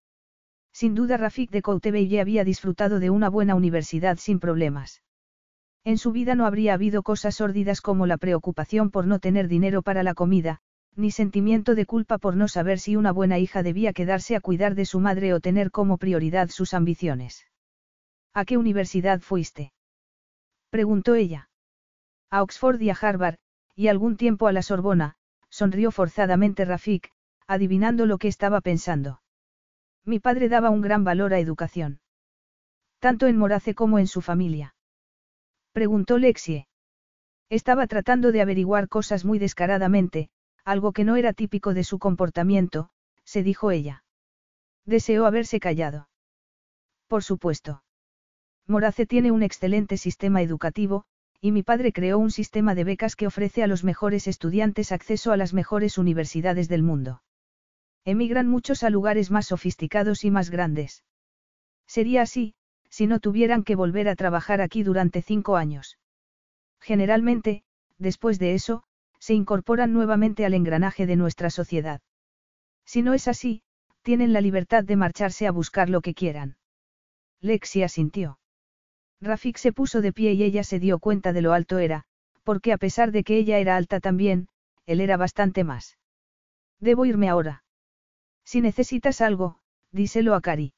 Sin 0.73 0.97
duda 0.97 1.19
Rafik 1.19 1.53
de 1.53 1.63
Coutebelle 1.63 2.21
había 2.21 2.43
disfrutado 2.43 2.99
de 2.99 3.11
una 3.11 3.31
buena 3.31 3.55
universidad 3.55 4.17
sin 4.17 4.41
problemas. 4.41 5.03
En 5.85 5.99
su 5.99 6.13
vida 6.13 6.35
no 6.35 6.47
habría 6.47 6.75
habido 6.75 7.03
cosas 7.03 7.37
sórdidas 7.37 7.81
como 7.81 8.07
la 8.07 8.17
preocupación 8.17 8.91
por 8.91 9.07
no 9.07 9.19
tener 9.19 9.49
dinero 9.49 9.83
para 9.83 10.03
la 10.03 10.15
comida, 10.15 10.61
ni 10.95 11.11
sentimiento 11.11 11.75
de 11.75 11.87
culpa 11.87 12.19
por 12.19 12.37
no 12.37 12.47
saber 12.47 12.79
si 12.79 12.97
una 12.97 13.11
buena 13.13 13.39
hija 13.39 13.63
debía 13.63 13.93
quedarse 13.93 14.37
a 14.37 14.41
cuidar 14.41 14.75
de 14.75 14.85
su 14.85 15.01
madre 15.01 15.35
o 15.35 15.41
tener 15.41 15.71
como 15.71 15.99
prioridad 15.99 16.51
sus 16.51 16.75
ambiciones. 16.75 17.47
¿A 18.33 18.45
qué 18.45 18.57
universidad 18.59 19.21
fuiste? 19.21 19.73
preguntó 20.71 21.15
ella. 21.15 21.51
A 22.31 22.43
Oxford 22.43 22.81
y 22.81 22.91
a 22.91 22.97
Harvard, 23.01 23.37
y 23.75 23.89
algún 23.89 24.17
tiempo 24.17 24.47
a 24.47 24.53
la 24.53 24.63
Sorbona, 24.63 25.17
sonrió 25.49 25.91
forzadamente 25.91 26.65
Rafik, 26.65 27.11
adivinando 27.47 28.07
lo 28.07 28.19
que 28.19 28.29
estaba 28.29 28.61
pensando. 28.61 29.21
Mi 30.05 30.21
padre 30.21 30.49
daba 30.49 30.71
un 30.71 30.81
gran 30.81 31.05
valor 31.05 31.35
a 31.35 31.41
educación. 31.41 32.01
Tanto 33.01 33.27
en 33.27 33.37
Morace 33.37 33.75
como 33.75 33.99
en 33.99 34.07
su 34.07 34.21
familia. 34.21 34.75
Preguntó 35.73 36.19
Lexie. 36.19 36.67
Estaba 37.49 37.87
tratando 37.87 38.33
de 38.33 38.43
averiguar 38.43 38.89
cosas 38.89 39.25
muy 39.25 39.39
descaradamente, 39.39 40.31
algo 40.65 40.93
que 40.93 41.05
no 41.05 41.17
era 41.17 41.33
típico 41.33 41.75
de 41.75 41.85
su 41.85 41.99
comportamiento, 41.99 42.91
se 43.25 43.43
dijo 43.43 43.71
ella. 43.71 44.05
Deseó 44.85 45.27
haberse 45.27 45.61
callado. 45.61 46.09
Por 47.09 47.23
supuesto. 47.23 47.83
Morace 48.67 49.07
tiene 49.07 49.33
un 49.33 49.43
excelente 49.43 49.97
sistema 49.97 50.43
educativo, 50.43 51.05
y 51.41 51.53
mi 51.53 51.63
padre 51.63 51.93
creó 51.93 52.19
un 52.19 52.31
sistema 52.31 52.75
de 52.75 52.85
becas 52.85 53.17
que 53.17 53.27
ofrece 53.27 53.63
a 53.63 53.67
los 53.67 53.83
mejores 53.83 54.29
estudiantes 54.29 54.93
acceso 54.93 55.33
a 55.33 55.37
las 55.37 55.53
mejores 55.53 55.99
universidades 55.99 56.69
del 56.69 56.83
mundo. 56.83 57.23
Emigran 58.05 58.49
muchos 58.49 58.83
a 58.83 58.91
lugares 58.91 59.31
más 59.31 59.47
sofisticados 59.47 60.25
y 60.25 60.31
más 60.31 60.51
grandes. 60.51 61.05
Sería 61.87 62.23
así, 62.23 62.55
si 62.93 63.07
no 63.07 63.21
tuvieran 63.21 63.65
que 63.65 63.75
volver 63.75 64.07
a 64.07 64.17
trabajar 64.17 64.61
aquí 64.61 64.83
durante 64.83 65.23
cinco 65.23 65.57
años. 65.57 65.99
Generalmente, 66.79 67.65
después 67.97 68.39
de 68.39 68.53
eso, 68.53 68.83
se 69.19 69.33
incorporan 69.33 69.95
nuevamente 69.95 70.45
al 70.45 70.53
engranaje 70.53 71.07
de 71.07 71.17
nuestra 71.17 71.49
sociedad. 71.49 72.03
Si 72.85 73.01
no 73.01 73.15
es 73.15 73.29
así, 73.29 73.63
tienen 74.03 74.35
la 74.35 74.43
libertad 74.43 74.85
de 74.85 74.97
marcharse 74.97 75.47
a 75.47 75.53
buscar 75.53 75.89
lo 75.89 76.03
que 76.03 76.13
quieran. 76.13 76.57
Lexi 77.41 77.83
asintió. 77.83 78.39
Rafik 79.23 79.57
se 79.57 79.73
puso 79.73 80.03
de 80.03 80.13
pie 80.13 80.35
y 80.35 80.43
ella 80.43 80.63
se 80.63 80.79
dio 80.79 80.99
cuenta 80.99 81.33
de 81.33 81.41
lo 81.41 81.55
alto 81.55 81.79
era, 81.79 82.05
porque 82.43 82.75
a 82.75 82.77
pesar 82.77 83.11
de 83.11 83.25
que 83.25 83.39
ella 83.39 83.59
era 83.59 83.77
alta 83.77 84.01
también, 84.01 84.49
él 84.85 85.01
era 85.01 85.17
bastante 85.17 85.65
más. 85.65 85.97
Debo 86.79 87.07
irme 87.07 87.31
ahora. 87.31 87.65
Si 88.45 88.61
necesitas 88.61 89.23
algo, 89.23 89.61
díselo 89.93 90.35
a 90.35 90.43
Cari. 90.43 90.75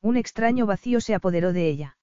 Un 0.00 0.16
extraño 0.16 0.66
vacío 0.66 1.00
se 1.00 1.14
apoderó 1.14 1.52
de 1.52 1.68
ella. 1.68 1.96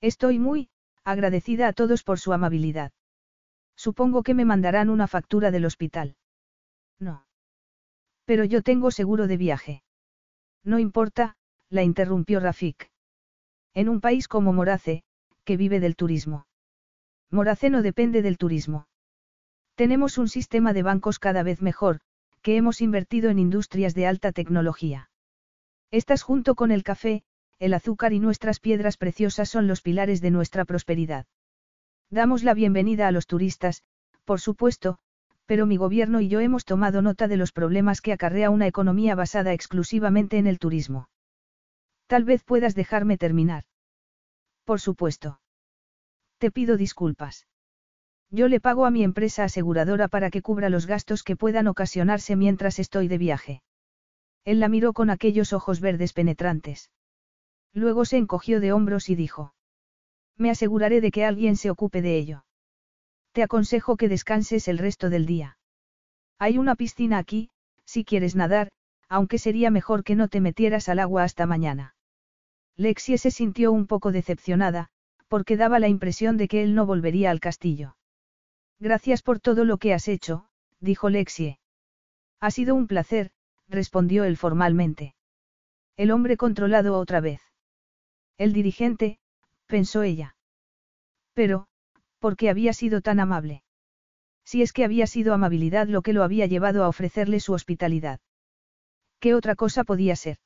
Estoy 0.00 0.38
muy, 0.38 0.70
agradecida 1.04 1.68
a 1.68 1.72
todos 1.72 2.02
por 2.02 2.18
su 2.18 2.32
amabilidad. 2.32 2.92
Supongo 3.76 4.22
que 4.22 4.34
me 4.34 4.44
mandarán 4.44 4.90
una 4.90 5.06
factura 5.06 5.50
del 5.50 5.64
hospital. 5.64 6.16
No. 6.98 7.26
Pero 8.24 8.44
yo 8.44 8.62
tengo 8.62 8.90
seguro 8.90 9.26
de 9.26 9.36
viaje. 9.36 9.82
No 10.64 10.78
importa, 10.78 11.36
la 11.68 11.82
interrumpió 11.82 12.40
Rafik. 12.40 12.90
En 13.74 13.88
un 13.88 14.00
país 14.00 14.28
como 14.28 14.52
Morace, 14.52 15.02
que 15.44 15.56
vive 15.56 15.80
del 15.80 15.96
turismo. 15.96 16.46
Morace 17.30 17.70
no 17.70 17.82
depende 17.82 18.22
del 18.22 18.38
turismo. 18.38 18.86
Tenemos 19.74 20.18
un 20.18 20.28
sistema 20.28 20.72
de 20.72 20.82
bancos 20.82 21.18
cada 21.18 21.42
vez 21.42 21.62
mejor, 21.62 22.00
que 22.42 22.56
hemos 22.56 22.80
invertido 22.80 23.30
en 23.30 23.38
industrias 23.38 23.94
de 23.94 24.06
alta 24.06 24.32
tecnología. 24.32 25.09
Estás 25.90 26.22
junto 26.22 26.54
con 26.54 26.70
el 26.70 26.84
café, 26.84 27.24
el 27.58 27.74
azúcar 27.74 28.12
y 28.12 28.20
nuestras 28.20 28.60
piedras 28.60 28.96
preciosas 28.96 29.48
son 29.48 29.66
los 29.66 29.82
pilares 29.82 30.20
de 30.20 30.30
nuestra 30.30 30.64
prosperidad. 30.64 31.26
Damos 32.10 32.44
la 32.44 32.54
bienvenida 32.54 33.08
a 33.08 33.12
los 33.12 33.26
turistas, 33.26 33.82
por 34.24 34.40
supuesto, 34.40 34.98
pero 35.46 35.66
mi 35.66 35.76
gobierno 35.76 36.20
y 36.20 36.28
yo 36.28 36.38
hemos 36.38 36.64
tomado 36.64 37.02
nota 37.02 37.26
de 37.26 37.36
los 37.36 37.50
problemas 37.50 38.00
que 38.00 38.12
acarrea 38.12 38.50
una 38.50 38.68
economía 38.68 39.16
basada 39.16 39.52
exclusivamente 39.52 40.38
en 40.38 40.46
el 40.46 40.60
turismo. 40.60 41.08
Tal 42.06 42.22
vez 42.24 42.44
puedas 42.44 42.76
dejarme 42.76 43.18
terminar. 43.18 43.64
Por 44.64 44.80
supuesto. 44.80 45.40
Te 46.38 46.52
pido 46.52 46.76
disculpas. 46.76 47.48
Yo 48.30 48.46
le 48.46 48.60
pago 48.60 48.86
a 48.86 48.92
mi 48.92 49.02
empresa 49.02 49.42
aseguradora 49.42 50.06
para 50.06 50.30
que 50.30 50.40
cubra 50.40 50.68
los 50.68 50.86
gastos 50.86 51.24
que 51.24 51.34
puedan 51.34 51.66
ocasionarse 51.66 52.36
mientras 52.36 52.78
estoy 52.78 53.08
de 53.08 53.18
viaje. 53.18 53.62
Él 54.44 54.60
la 54.60 54.68
miró 54.68 54.92
con 54.92 55.10
aquellos 55.10 55.52
ojos 55.52 55.80
verdes 55.80 56.12
penetrantes. 56.12 56.90
Luego 57.72 58.04
se 58.04 58.16
encogió 58.16 58.60
de 58.60 58.72
hombros 58.72 59.08
y 59.08 59.14
dijo. 59.14 59.54
Me 60.36 60.50
aseguraré 60.50 61.00
de 61.00 61.10
que 61.10 61.24
alguien 61.24 61.56
se 61.56 61.70
ocupe 61.70 62.02
de 62.02 62.16
ello. 62.16 62.44
Te 63.32 63.42
aconsejo 63.42 63.96
que 63.96 64.08
descanses 64.08 64.66
el 64.68 64.78
resto 64.78 65.10
del 65.10 65.26
día. 65.26 65.58
Hay 66.38 66.58
una 66.58 66.74
piscina 66.74 67.18
aquí, 67.18 67.50
si 67.84 68.04
quieres 68.04 68.34
nadar, 68.34 68.70
aunque 69.08 69.38
sería 69.38 69.70
mejor 69.70 70.04
que 70.04 70.14
no 70.14 70.28
te 70.28 70.40
metieras 70.40 70.88
al 70.88 70.98
agua 70.98 71.24
hasta 71.24 71.46
mañana. 71.46 71.94
Lexie 72.76 73.18
se 73.18 73.30
sintió 73.30 73.72
un 73.72 73.86
poco 73.86 74.10
decepcionada, 74.10 74.88
porque 75.28 75.56
daba 75.56 75.78
la 75.78 75.88
impresión 75.88 76.36
de 76.36 76.48
que 76.48 76.62
él 76.62 76.74
no 76.74 76.86
volvería 76.86 77.30
al 77.30 77.40
castillo. 77.40 77.96
Gracias 78.78 79.22
por 79.22 79.38
todo 79.38 79.64
lo 79.64 79.76
que 79.76 79.92
has 79.92 80.08
hecho, 80.08 80.46
dijo 80.80 81.10
Lexie. 81.10 81.58
Ha 82.40 82.50
sido 82.50 82.74
un 82.74 82.86
placer, 82.86 83.30
respondió 83.70 84.24
él 84.24 84.36
formalmente. 84.36 85.14
El 85.96 86.10
hombre 86.10 86.36
controlado 86.36 86.98
otra 86.98 87.20
vez. 87.20 87.40
El 88.36 88.52
dirigente, 88.52 89.18
pensó 89.66 90.02
ella. 90.02 90.36
Pero, 91.34 91.68
¿por 92.18 92.36
qué 92.36 92.50
había 92.50 92.72
sido 92.72 93.00
tan 93.00 93.20
amable? 93.20 93.62
Si 94.44 94.62
es 94.62 94.72
que 94.72 94.84
había 94.84 95.06
sido 95.06 95.32
amabilidad 95.32 95.86
lo 95.86 96.02
que 96.02 96.12
lo 96.12 96.24
había 96.24 96.46
llevado 96.46 96.84
a 96.84 96.88
ofrecerle 96.88 97.38
su 97.38 97.52
hospitalidad. 97.52 98.20
¿Qué 99.20 99.34
otra 99.34 99.54
cosa 99.54 99.84
podía 99.84 100.16
ser? 100.16 100.38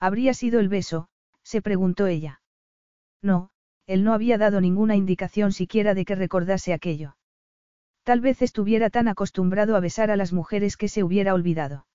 Habría 0.00 0.32
sido 0.32 0.60
el 0.60 0.68
beso, 0.68 1.08
se 1.42 1.60
preguntó 1.60 2.06
ella. 2.06 2.40
No, 3.20 3.50
él 3.86 4.04
no 4.04 4.14
había 4.14 4.38
dado 4.38 4.60
ninguna 4.60 4.94
indicación 4.94 5.52
siquiera 5.52 5.94
de 5.94 6.04
que 6.04 6.14
recordase 6.14 6.72
aquello. 6.72 7.16
Tal 8.04 8.20
vez 8.20 8.40
estuviera 8.40 8.88
tan 8.88 9.08
acostumbrado 9.08 9.76
a 9.76 9.80
besar 9.80 10.10
a 10.10 10.16
las 10.16 10.32
mujeres 10.32 10.76
que 10.76 10.88
se 10.88 11.02
hubiera 11.02 11.34
olvidado. 11.34 11.87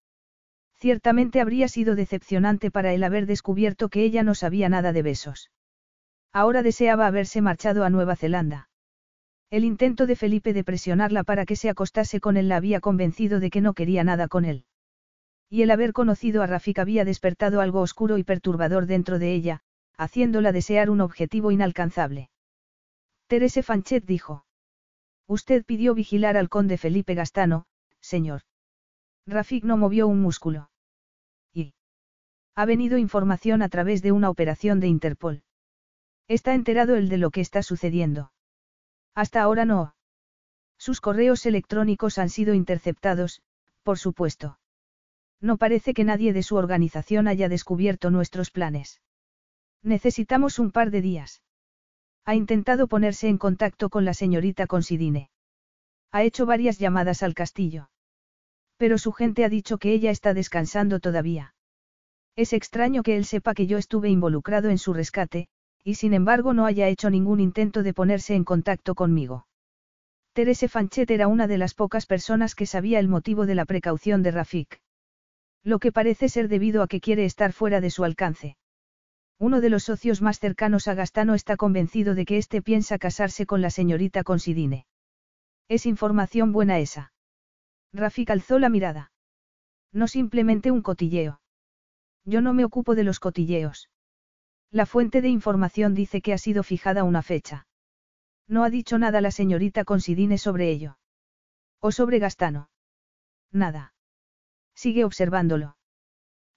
Ciertamente 0.83 1.39
habría 1.39 1.69
sido 1.69 1.95
decepcionante 1.95 2.69
para 2.69 2.91
él 2.91 3.05
haber 3.05 3.25
descubierto 3.25 3.87
que 3.87 4.03
ella 4.03 4.21
no 4.21 4.35
sabía 4.35 4.67
nada 4.67 4.91
de 4.91 5.01
besos. 5.01 5.49
Ahora 6.33 6.61
deseaba 6.61 7.07
haberse 7.07 7.39
marchado 7.39 7.85
a 7.85 7.89
Nueva 7.89 8.17
Zelanda. 8.17 8.67
El 9.49 9.63
intento 9.63 10.07
de 10.07 10.17
Felipe 10.17 10.51
de 10.51 10.65
presionarla 10.65 11.23
para 11.23 11.45
que 11.45 11.55
se 11.55 11.69
acostase 11.69 12.19
con 12.19 12.35
él 12.35 12.49
la 12.49 12.57
había 12.57 12.81
convencido 12.81 13.39
de 13.39 13.49
que 13.49 13.61
no 13.61 13.73
quería 13.75 14.03
nada 14.03 14.27
con 14.27 14.43
él. 14.43 14.65
Y 15.49 15.61
el 15.61 15.71
haber 15.71 15.93
conocido 15.93 16.43
a 16.43 16.47
Rafik 16.47 16.79
había 16.79 17.05
despertado 17.05 17.61
algo 17.61 17.79
oscuro 17.79 18.17
y 18.17 18.25
perturbador 18.25 18.85
dentro 18.85 19.19
de 19.19 19.33
ella, 19.33 19.61
haciéndola 19.95 20.51
desear 20.51 20.89
un 20.89 20.99
objetivo 20.99 21.51
inalcanzable. 21.51 22.29
Terese 23.27 23.63
Fanchet 23.63 24.03
dijo. 24.03 24.45
Usted 25.27 25.63
pidió 25.63 25.95
vigilar 25.95 26.35
al 26.35 26.49
conde 26.49 26.77
Felipe 26.77 27.13
Gastano, 27.13 27.67
señor. 28.01 28.41
Rafik 29.25 29.63
no 29.63 29.77
movió 29.77 30.09
un 30.09 30.19
músculo. 30.19 30.71
Ha 32.55 32.65
venido 32.65 32.97
información 32.97 33.61
a 33.61 33.69
través 33.69 34.01
de 34.01 34.11
una 34.11 34.29
operación 34.29 34.79
de 34.79 34.87
Interpol. 34.87 35.43
Está 36.27 36.53
enterado 36.53 36.95
el 36.95 37.09
de 37.09 37.17
lo 37.17 37.31
que 37.31 37.41
está 37.41 37.63
sucediendo. 37.63 38.31
Hasta 39.15 39.41
ahora 39.41 39.65
no. 39.65 39.95
Sus 40.77 41.01
correos 41.01 41.45
electrónicos 41.45 42.17
han 42.17 42.29
sido 42.29 42.53
interceptados, 42.53 43.41
por 43.83 43.97
supuesto. 43.97 44.59
No 45.41 45.57
parece 45.57 45.93
que 45.93 46.03
nadie 46.03 46.31
de 46.31 46.43
su 46.43 46.55
organización 46.55 47.27
haya 47.27 47.49
descubierto 47.49 48.11
nuestros 48.11 48.51
planes. 48.51 49.01
Necesitamos 49.81 50.59
un 50.59 50.71
par 50.71 50.91
de 50.91 51.01
días. 51.01 51.43
Ha 52.25 52.35
intentado 52.35 52.87
ponerse 52.87 53.27
en 53.27 53.37
contacto 53.37 53.89
con 53.89 54.05
la 54.05 54.13
señorita 54.13 54.67
Considine. 54.67 55.29
Ha 56.11 56.23
hecho 56.23 56.45
varias 56.45 56.79
llamadas 56.79 57.23
al 57.23 57.33
castillo. 57.33 57.89
Pero 58.77 58.97
su 58.97 59.11
gente 59.11 59.43
ha 59.43 59.49
dicho 59.49 59.77
que 59.77 59.91
ella 59.91 60.11
está 60.11 60.33
descansando 60.33 60.99
todavía. 60.99 61.52
Es 62.35 62.53
extraño 62.53 63.03
que 63.03 63.15
él 63.15 63.25
sepa 63.25 63.53
que 63.53 63.67
yo 63.67 63.77
estuve 63.77 64.09
involucrado 64.09 64.69
en 64.69 64.79
su 64.79 64.93
rescate, 64.93 65.47
y 65.83 65.95
sin 65.95 66.13
embargo 66.13 66.53
no 66.53 66.65
haya 66.65 66.87
hecho 66.87 67.09
ningún 67.09 67.39
intento 67.39 67.83
de 67.83 67.93
ponerse 67.93 68.33
en 68.33 68.43
contacto 68.43 68.95
conmigo. 68.95 69.47
Terese 70.33 70.67
Fanchet 70.67 71.11
era 71.11 71.27
una 71.27 71.45
de 71.45 71.59
las 71.59 71.75
pocas 71.75 72.07
personas 72.07 72.55
que 72.55 72.65
sabía 72.65 72.99
el 72.99 73.07
motivo 73.07 73.45
de 73.45 73.53
la 73.53 73.65
precaución 73.65 74.23
de 74.23 74.31
Rafik. 74.31 74.81
Lo 75.63 75.77
que 75.77 75.91
parece 75.91 76.27
ser 76.27 76.47
debido 76.47 76.81
a 76.81 76.87
que 76.87 77.01
quiere 77.01 77.23
estar 77.25 77.53
fuera 77.53 77.81
de 77.81 77.91
su 77.91 78.03
alcance. 78.03 78.57
Uno 79.37 79.61
de 79.61 79.69
los 79.69 79.83
socios 79.83 80.21
más 80.21 80.39
cercanos 80.39 80.87
a 80.87 80.95
Gastano 80.95 81.35
está 81.35 81.55
convencido 81.55 82.15
de 82.15 82.25
que 82.25 82.37
éste 82.37 82.63
piensa 82.63 82.97
casarse 82.97 83.45
con 83.45 83.61
la 83.61 83.69
señorita 83.69 84.23
Considine. 84.23 84.87
Es 85.67 85.85
información 85.85 86.51
buena 86.51 86.79
esa. 86.79 87.13
Rafik 87.93 88.31
alzó 88.31 88.57
la 88.57 88.69
mirada. 88.69 89.11
No 89.91 90.07
simplemente 90.07 90.71
un 90.71 90.81
cotilleo. 90.81 91.42
Yo 92.25 92.41
no 92.41 92.53
me 92.53 92.65
ocupo 92.65 92.95
de 92.95 93.03
los 93.03 93.19
cotilleos. 93.19 93.89
La 94.71 94.85
fuente 94.85 95.21
de 95.21 95.29
información 95.29 95.93
dice 95.93 96.21
que 96.21 96.33
ha 96.33 96.37
sido 96.37 96.63
fijada 96.63 97.03
una 97.03 97.21
fecha. 97.21 97.67
No 98.47 98.63
ha 98.63 98.69
dicho 98.69 98.97
nada 98.97 99.21
la 99.21 99.31
señorita 99.31 99.85
Considine 99.85 100.37
sobre 100.37 100.69
ello. 100.69 100.97
¿O 101.79 101.91
sobre 101.91 102.19
Gastano? 102.19 102.69
Nada. 103.51 103.93
Sigue 104.73 105.05
observándolo. 105.05 105.77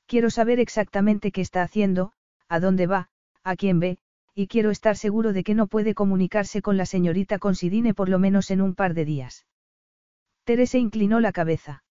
Quiero 0.06 0.30
saber 0.30 0.60
exactamente 0.60 1.32
qué 1.32 1.40
está 1.40 1.62
haciendo, 1.62 2.12
a 2.48 2.60
dónde 2.60 2.86
va, 2.86 3.10
a 3.42 3.56
quién 3.56 3.80
ve, 3.80 3.98
y 4.34 4.46
quiero 4.46 4.70
estar 4.70 4.96
seguro 4.96 5.32
de 5.32 5.42
que 5.42 5.54
no 5.54 5.66
puede 5.66 5.94
comunicarse 5.94 6.62
con 6.62 6.76
la 6.76 6.86
señorita 6.86 7.38
Considine 7.38 7.94
por 7.94 8.08
lo 8.08 8.18
menos 8.18 8.50
en 8.50 8.60
un 8.60 8.74
par 8.74 8.94
de 8.94 9.04
días. 9.04 9.46
Teresa 10.44 10.78
inclinó 10.78 11.20
la 11.20 11.32
cabeza. 11.32 11.82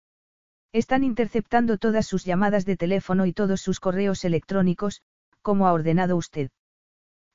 Están 0.75 1.05
interceptando 1.05 1.79
todas 1.79 2.05
sus 2.05 2.25
llamadas 2.25 2.65
de 2.65 2.77
teléfono 2.77 3.27
y 3.27 3.33
todos 3.33 3.61
sus 3.61 3.79
correos 3.79 4.25
electrónicos, 4.25 5.03
como 5.41 5.69
ha 5.69 5.73
ordenado 5.73 6.17
usted. 6.17 6.51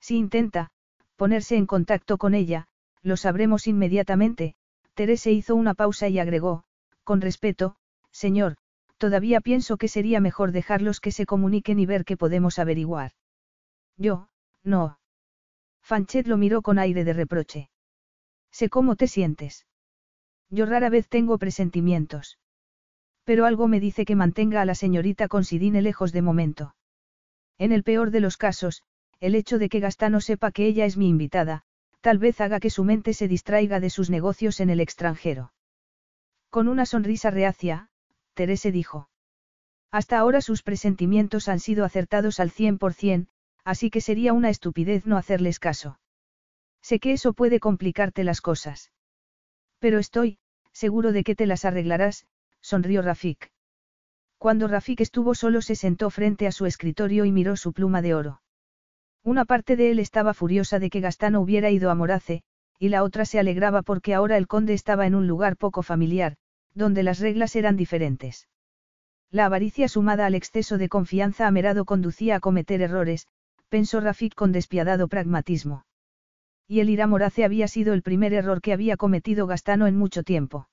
Si 0.02 0.18
intenta, 0.18 0.72
ponerse 1.16 1.56
en 1.56 1.66
contacto 1.66 2.18
con 2.18 2.34
ella, 2.34 2.68
lo 3.02 3.16
sabremos 3.16 3.66
inmediatamente, 3.66 4.56
Teresa 4.94 5.30
hizo 5.30 5.56
una 5.56 5.74
pausa 5.74 6.10
y 6.10 6.20
agregó, 6.20 6.66
con 7.06 7.22
respeto, 7.22 7.78
señor, 8.12 8.58
todavía 8.98 9.40
pienso 9.40 9.78
que 9.78 9.88
sería 9.88 10.20
mejor 10.20 10.52
dejarlos 10.52 11.00
que 11.00 11.14
se 11.14 11.26
comuniquen 11.26 11.80
y 11.80 11.86
ver 11.86 12.04
qué 12.04 12.18
podemos 12.18 12.60
averiguar. 12.60 13.14
Yo, 13.96 14.28
no. 14.66 15.00
Fanchet 15.82 16.28
lo 16.28 16.36
miró 16.36 16.62
con 16.62 16.78
aire 16.78 17.06
de 17.06 17.14
reproche. 17.14 17.70
Sé 18.52 18.68
cómo 18.68 18.98
te 18.98 19.08
sientes. 19.08 19.66
Yo 20.50 20.66
rara 20.66 20.90
vez 20.90 21.08
tengo 21.08 21.38
presentimientos. 21.38 22.38
Pero 23.30 23.46
algo 23.46 23.68
me 23.68 23.80
dice 23.80 24.06
que 24.06 24.16
mantenga 24.16 24.60
a 24.60 24.66
la 24.66 24.74
señorita 24.74 25.28
Considine 25.28 25.84
lejos 25.84 26.12
de 26.14 26.24
momento. 26.24 26.74
En 27.60 27.72
el 27.72 27.84
peor 27.84 28.10
de 28.10 28.22
los 28.22 28.38
casos, 28.38 28.82
el 29.20 29.36
hecho 29.36 29.60
de 29.60 29.70
que 29.70 29.80
Gastano 29.80 30.20
sepa 30.20 30.52
que 30.52 30.66
ella 30.66 30.86
es 30.86 30.98
mi 30.98 31.08
invitada, 31.08 31.62
tal 32.02 32.18
vez 32.18 32.42
haga 32.42 32.60
que 32.60 32.72
su 32.72 32.84
mente 32.84 33.14
se 33.14 33.28
distraiga 33.28 33.80
de 33.80 33.92
sus 33.92 34.10
negocios 34.10 34.60
en 34.62 34.72
el 34.72 34.80
extranjero. 34.80 35.54
Con 36.50 36.68
una 36.68 36.88
sonrisa 36.88 37.30
reacia, 37.30 37.92
Terese 38.34 38.72
dijo. 38.72 39.12
Hasta 39.92 40.18
ahora 40.18 40.42
sus 40.42 40.64
presentimientos 40.64 41.50
han 41.50 41.60
sido 41.60 41.86
acertados 41.86 42.40
al 42.40 42.50
100%, 42.50 43.28
así 43.64 43.92
que 43.92 44.02
sería 44.02 44.34
una 44.34 44.50
estupidez 44.50 45.06
no 45.06 45.18
hacerles 45.18 45.60
caso. 45.60 46.00
Sé 46.82 47.00
que 47.00 47.12
eso 47.14 47.34
puede 47.34 47.60
complicarte 47.60 48.24
las 48.24 48.42
cosas. 48.42 48.92
Pero 49.78 50.00
estoy, 50.00 50.40
seguro 50.72 51.12
de 51.12 51.24
que 51.24 51.36
te 51.36 51.46
las 51.46 51.64
arreglarás, 51.64 52.26
sonrió 52.62 53.02
Rafik. 53.02 53.52
Cuando 54.38 54.68
Rafik 54.68 55.02
estuvo 55.02 55.36
solo 55.36 55.62
se 55.62 55.76
sentó 55.76 56.10
frente 56.10 56.48
a 56.48 56.52
su 56.52 56.66
escritorio 56.66 57.26
y 57.26 57.32
miró 57.32 57.58
su 57.58 57.74
pluma 57.74 58.02
de 58.02 58.16
oro. 58.16 58.42
Una 59.24 59.46
parte 59.46 59.76
de 59.76 59.92
él 59.92 60.00
estaba 60.00 60.34
furiosa 60.34 60.80
de 60.80 60.90
que 60.90 61.02
Gastano 61.02 61.42
hubiera 61.42 61.70
ido 61.70 61.92
a 61.92 61.96
Morace, 61.96 62.42
y 62.80 62.90
la 62.90 63.04
otra 63.04 63.26
se 63.26 63.40
alegraba 63.40 63.82
porque 63.82 64.14
ahora 64.14 64.38
el 64.38 64.48
conde 64.48 64.74
estaba 64.74 65.06
en 65.06 65.16
un 65.16 65.28
lugar 65.28 65.58
poco 65.58 65.84
familiar, 65.84 66.38
donde 66.74 67.04
las 67.04 67.20
reglas 67.20 67.56
eran 67.58 67.76
diferentes. 67.76 68.48
La 69.30 69.46
avaricia 69.46 69.88
sumada 69.90 70.26
al 70.26 70.36
exceso 70.36 70.78
de 70.78 70.90
confianza 70.90 71.46
amerado 71.46 71.84
conducía 71.86 72.38
a 72.38 72.40
cometer 72.40 72.82
errores, 72.82 73.28
pensó 73.68 74.00
Rafik 74.00 74.34
con 74.34 74.52
despiadado 74.52 75.08
pragmatismo. 75.08 75.86
Y 76.68 76.80
el 76.80 76.90
ir 76.90 77.02
a 77.02 77.08
Morace 77.08 77.44
había 77.44 77.68
sido 77.68 77.94
el 77.94 78.02
primer 78.02 78.34
error 78.34 78.62
que 78.62 78.74
había 78.74 78.96
cometido 78.96 79.48
Gastano 79.48 79.86
en 79.86 79.98
mucho 79.98 80.24
tiempo. 80.24 80.70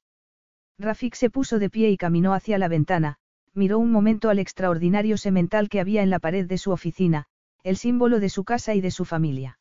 Rafik 0.79 1.15
se 1.15 1.31
puso 1.31 1.59
de 1.59 1.71
pie 1.71 1.91
y 1.91 1.97
caminó 1.97 2.35
hacia 2.35 2.59
la 2.59 2.69
ventana, 2.69 3.17
miró 3.55 3.79
un 3.79 3.91
momento 3.91 4.29
al 4.29 4.39
extraordinario 4.39 5.17
semental 5.17 5.69
que 5.69 5.81
había 5.81 6.03
en 6.03 6.11
la 6.11 6.19
pared 6.19 6.47
de 6.47 6.59
su 6.59 6.71
oficina, 6.71 7.27
el 7.63 7.77
símbolo 7.77 8.21
de 8.21 8.29
su 8.29 8.45
casa 8.45 8.75
y 8.75 8.81
de 8.81 8.91
su 8.91 9.05
familia. 9.05 9.59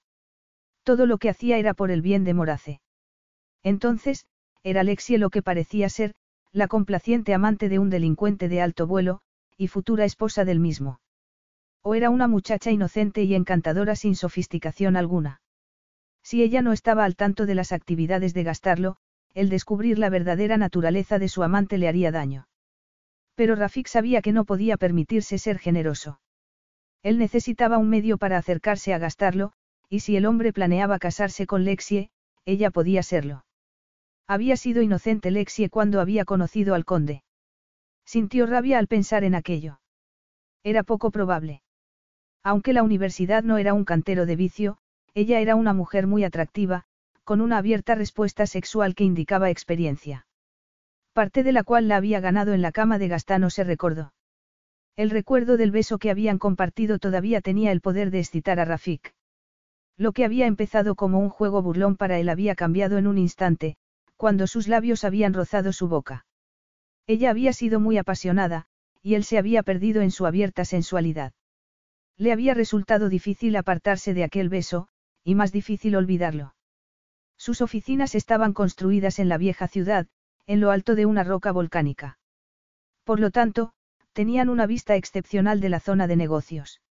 Todo 0.83 1.05
lo 1.05 1.17
que 1.17 1.29
hacía 1.29 1.57
era 1.57 1.73
por 1.73 1.89
el 1.89 2.01
bien 2.01 2.23
de 2.23 2.33
Morace. 2.33 2.81
Entonces, 3.63 4.25
era 4.63 4.81
Alexie 4.81 5.17
lo 5.17 5.29
que 5.29 5.41
parecía 5.41 5.89
ser, 5.89 6.13
la 6.51 6.67
complaciente 6.67 7.33
amante 7.33 7.69
de 7.69 7.79
un 7.79 7.89
delincuente 7.89 8.49
de 8.49 8.61
alto 8.61 8.85
vuelo, 8.85 9.21
y 9.57 9.67
futura 9.67 10.05
esposa 10.05 10.45
del 10.45 10.59
mismo. 10.59 10.99
O 11.81 11.95
era 11.95 12.09
una 12.09 12.27
muchacha 12.27 12.71
inocente 12.71 13.23
y 13.23 13.35
encantadora 13.35 13.95
sin 13.95 14.15
sofisticación 14.15 14.97
alguna. 14.97 15.41
Si 16.23 16.43
ella 16.43 16.61
no 16.61 16.73
estaba 16.73 17.05
al 17.05 17.15
tanto 17.15 17.45
de 17.45 17.55
las 17.55 17.71
actividades 17.71 18.33
de 18.33 18.43
gastarlo, 18.43 18.97
el 19.35 19.49
descubrir 19.49 19.99
la 19.99 20.09
verdadera 20.09 20.57
naturaleza 20.57 21.19
de 21.19 21.27
su 21.27 21.43
amante 21.43 21.77
le 21.77 21.89
haría 21.89 22.11
daño. 22.11 22.47
Pero 23.35 23.55
Rafik 23.55 23.87
sabía 23.87 24.21
que 24.21 24.31
no 24.31 24.45
podía 24.45 24.77
permitirse 24.77 25.37
ser 25.37 25.59
generoso. 25.59 26.21
Él 27.03 27.19
necesitaba 27.19 27.77
un 27.77 27.89
medio 27.89 28.17
para 28.17 28.37
acercarse 28.37 28.93
a 28.93 28.97
gastarlo, 28.97 29.51
y 29.89 29.99
si 29.99 30.15
el 30.15 30.25
hombre 30.25 30.53
planeaba 30.53 30.99
casarse 30.99 31.45
con 31.45 31.65
Lexie, 31.65 32.09
ella 32.45 32.71
podía 32.71 33.03
serlo. 33.03 33.45
Había 34.25 34.57
sido 34.57 34.81
inocente 34.81 35.29
Lexie 35.31 35.69
cuando 35.69 35.99
había 35.99 36.25
conocido 36.25 36.73
al 36.73 36.85
conde. 36.85 37.23
Sintió 38.05 38.47
rabia 38.47 38.79
al 38.79 38.87
pensar 38.87 39.23
en 39.23 39.35
aquello. 39.35 39.81
Era 40.63 40.83
poco 40.83 41.11
probable. 41.11 41.61
Aunque 42.41 42.73
la 42.73 42.83
universidad 42.83 43.43
no 43.43 43.57
era 43.57 43.73
un 43.73 43.83
cantero 43.83 44.25
de 44.25 44.35
vicio, 44.35 44.77
ella 45.13 45.39
era 45.41 45.55
una 45.55 45.73
mujer 45.73 46.07
muy 46.07 46.23
atractiva, 46.23 46.85
con 47.26 47.41
una 47.41 47.57
abierta 47.57 47.95
respuesta 47.95 48.45
sexual 48.45 48.95
que 48.95 49.03
indicaba 49.03 49.49
experiencia. 49.49 50.27
Parte 51.11 51.43
de 51.43 51.52
la 51.52 51.64
cual 51.64 51.88
la 51.88 51.97
había 51.97 52.19
ganado 52.19 52.53
en 52.53 52.61
la 52.61 52.72
cama 52.72 52.99
de 52.99 53.07
Gastano 53.07 53.49
se 53.49 53.64
recordó. 53.64 54.14
El 54.95 55.10
recuerdo 55.10 55.57
del 55.57 55.72
beso 55.72 55.97
que 55.97 56.11
habían 56.11 56.38
compartido 56.38 56.99
todavía 56.99 57.41
tenía 57.41 57.72
el 57.72 57.81
poder 57.81 58.11
de 58.11 58.19
excitar 58.19 58.60
a 58.60 58.65
Rafik. 58.65 59.14
Lo 59.97 60.11
que 60.11 60.23
había 60.23 60.45
empezado 60.45 60.95
como 60.95 61.19
un 61.19 61.30
juego 61.30 61.61
burlón 61.61 61.97
para 61.97 62.19
él 62.19 62.30
había 62.30 62.53
cambiado 62.56 62.97
en 62.97 63.07
un 63.07 63.18
instante, 63.18 63.76
cuando 64.18 64.45
sus 64.45 64.68
labios 64.68 65.03
habían 65.03 65.34
rozado 65.34 65.73
su 65.73 65.88
boca. 65.88 66.26
Ella 67.07 67.31
había 67.31 67.53
sido 67.53 67.80
muy 67.80 67.97
apasionada, 67.97 68.68
y 69.02 69.15
él 69.15 69.23
se 69.23 69.38
había 69.38 69.64
perdido 69.64 70.02
en 70.02 70.11
su 70.11 70.26
abierta 70.26 70.64
sensualidad. 70.64 71.34
Le 72.18 72.31
había 72.31 72.53
resultado 72.53 73.10
difícil 73.10 73.56
apartarse 73.56 74.14
de 74.14 74.23
aquel 74.23 74.49
beso, 74.49 74.88
y 75.23 75.35
más 75.35 75.52
difícil 75.52 75.95
olvidarlo. 75.95 76.55
Sus 77.37 77.61
oficinas 77.61 78.15
estaban 78.15 78.53
construidas 78.53 79.19
en 79.19 79.29
la 79.29 79.37
vieja 79.37 79.67
ciudad, 79.67 80.07
en 80.47 80.59
lo 80.61 80.71
alto 80.71 80.95
de 80.95 81.05
una 81.05 81.23
roca 81.23 81.51
volcánica. 81.51 82.17
Por 83.03 83.19
lo 83.19 83.31
tanto, 83.31 83.73
tenían 84.13 84.49
una 84.49 84.65
vista 84.65 84.95
excepcional 84.95 85.59
de 85.59 85.69
la 85.69 85.79
zona 85.79 86.07
de 86.07 86.15
negocios. 86.15 86.81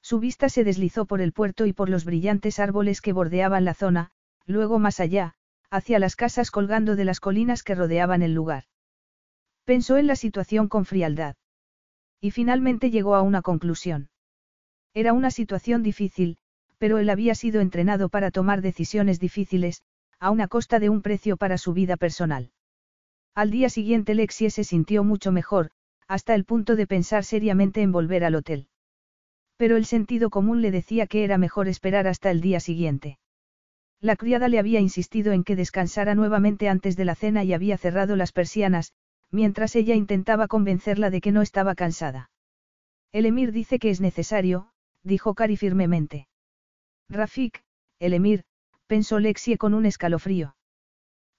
Su 0.00 0.20
vista 0.20 0.48
se 0.48 0.64
deslizó 0.64 1.06
por 1.06 1.20
el 1.20 1.32
puerto 1.32 1.66
y 1.66 1.72
por 1.72 1.88
los 1.88 2.04
brillantes 2.04 2.58
árboles 2.58 3.00
que 3.00 3.12
bordeaban 3.12 3.64
la 3.64 3.74
zona, 3.74 4.10
luego 4.46 4.78
más 4.78 5.00
allá, 5.00 5.34
hacia 5.70 5.98
las 5.98 6.14
casas 6.14 6.50
colgando 6.50 6.94
de 6.94 7.04
las 7.04 7.20
colinas 7.20 7.62
que 7.62 7.74
rodeaban 7.74 8.22
el 8.22 8.34
lugar. 8.34 8.64
Pensó 9.64 9.96
en 9.96 10.06
la 10.06 10.14
situación 10.14 10.68
con 10.68 10.84
frialdad. 10.84 11.36
Y 12.20 12.30
finalmente 12.30 12.90
llegó 12.90 13.16
a 13.16 13.22
una 13.22 13.42
conclusión. 13.42 14.10
Era 14.92 15.12
una 15.12 15.30
situación 15.30 15.82
difícil, 15.82 16.38
pero 16.84 16.98
él 16.98 17.08
había 17.08 17.34
sido 17.34 17.62
entrenado 17.62 18.10
para 18.10 18.30
tomar 18.30 18.60
decisiones 18.60 19.18
difíciles, 19.18 19.80
a 20.20 20.30
una 20.30 20.48
costa 20.48 20.78
de 20.80 20.90
un 20.90 21.00
precio 21.00 21.38
para 21.38 21.56
su 21.56 21.72
vida 21.72 21.96
personal. 21.96 22.50
Al 23.34 23.50
día 23.50 23.70
siguiente 23.70 24.14
Lexie 24.14 24.50
se 24.50 24.64
sintió 24.64 25.02
mucho 25.02 25.32
mejor, 25.32 25.70
hasta 26.08 26.34
el 26.34 26.44
punto 26.44 26.76
de 26.76 26.86
pensar 26.86 27.24
seriamente 27.24 27.80
en 27.80 27.90
volver 27.90 28.22
al 28.22 28.34
hotel. 28.34 28.68
Pero 29.56 29.78
el 29.78 29.86
sentido 29.86 30.28
común 30.28 30.60
le 30.60 30.70
decía 30.70 31.06
que 31.06 31.24
era 31.24 31.38
mejor 31.38 31.68
esperar 31.68 32.06
hasta 32.06 32.30
el 32.30 32.42
día 32.42 32.60
siguiente. 32.60 33.18
La 34.02 34.14
criada 34.14 34.48
le 34.48 34.58
había 34.58 34.80
insistido 34.80 35.32
en 35.32 35.42
que 35.42 35.56
descansara 35.56 36.14
nuevamente 36.14 36.68
antes 36.68 36.98
de 36.98 37.06
la 37.06 37.14
cena 37.14 37.44
y 37.44 37.54
había 37.54 37.78
cerrado 37.78 38.14
las 38.14 38.32
persianas, 38.32 38.92
mientras 39.30 39.74
ella 39.74 39.94
intentaba 39.94 40.48
convencerla 40.48 41.08
de 41.08 41.22
que 41.22 41.32
no 41.32 41.40
estaba 41.40 41.74
cansada. 41.74 42.28
El 43.10 43.24
emir 43.24 43.52
dice 43.52 43.78
que 43.78 43.88
es 43.88 44.02
necesario, 44.02 44.68
dijo 45.02 45.32
Cari 45.32 45.56
firmemente. 45.56 46.28
Rafik, 47.08 47.62
el 47.98 48.14
emir, 48.14 48.44
pensó 48.86 49.18
Lexie 49.18 49.58
con 49.58 49.74
un 49.74 49.86
escalofrío. 49.86 50.56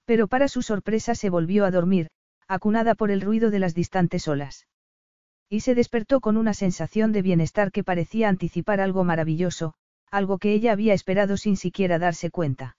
Pero 0.04 0.28
para 0.28 0.48
su 0.48 0.62
sorpresa 0.62 1.14
se 1.14 1.30
volvió 1.30 1.64
a 1.64 1.70
dormir, 1.70 2.08
acunada 2.48 2.94
por 2.94 3.10
el 3.10 3.20
ruido 3.20 3.50
de 3.50 3.58
las 3.58 3.74
distantes 3.74 4.28
olas. 4.28 4.66
Y 5.48 5.60
se 5.60 5.74
despertó 5.74 6.20
con 6.20 6.36
una 6.36 6.54
sensación 6.54 7.12
de 7.12 7.22
bienestar 7.22 7.72
que 7.72 7.84
parecía 7.84 8.28
anticipar 8.28 8.80
algo 8.80 9.04
maravilloso, 9.04 9.74
algo 10.10 10.38
que 10.38 10.52
ella 10.52 10.72
había 10.72 10.94
esperado 10.94 11.36
sin 11.36 11.56
siquiera 11.56 11.98
darse 11.98 12.30
cuenta. 12.30 12.76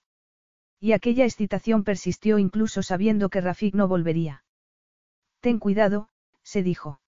Y 0.80 0.92
aquella 0.92 1.24
excitación 1.24 1.84
persistió 1.84 2.38
incluso 2.38 2.82
sabiendo 2.82 3.30
que 3.30 3.40
Rafik 3.40 3.74
no 3.74 3.88
volvería. 3.88 4.44
Ten 5.40 5.58
cuidado, 5.58 6.08
se 6.42 6.62
dijo. 6.62 7.00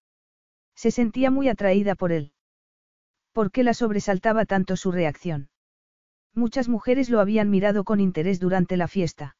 Se 0.74 0.90
sentía 0.90 1.31
muy 1.31 1.48
atraída 1.48 1.94
por 1.94 2.12
él. 2.12 2.32
¿Por 3.32 3.51
qué 3.51 3.62
la 3.62 3.74
sobresaltaba 3.74 4.44
tanto 4.44 4.77
su 4.77 4.93
reacción? 4.93 5.51
Muchas 6.35 6.69
mujeres 6.69 7.11
lo 7.11 7.20
habían 7.20 7.51
mirado 7.51 7.85
con 7.85 8.01
interés 8.01 8.40
durante 8.40 8.77
la 8.77 8.89
fiesta. 8.89 9.36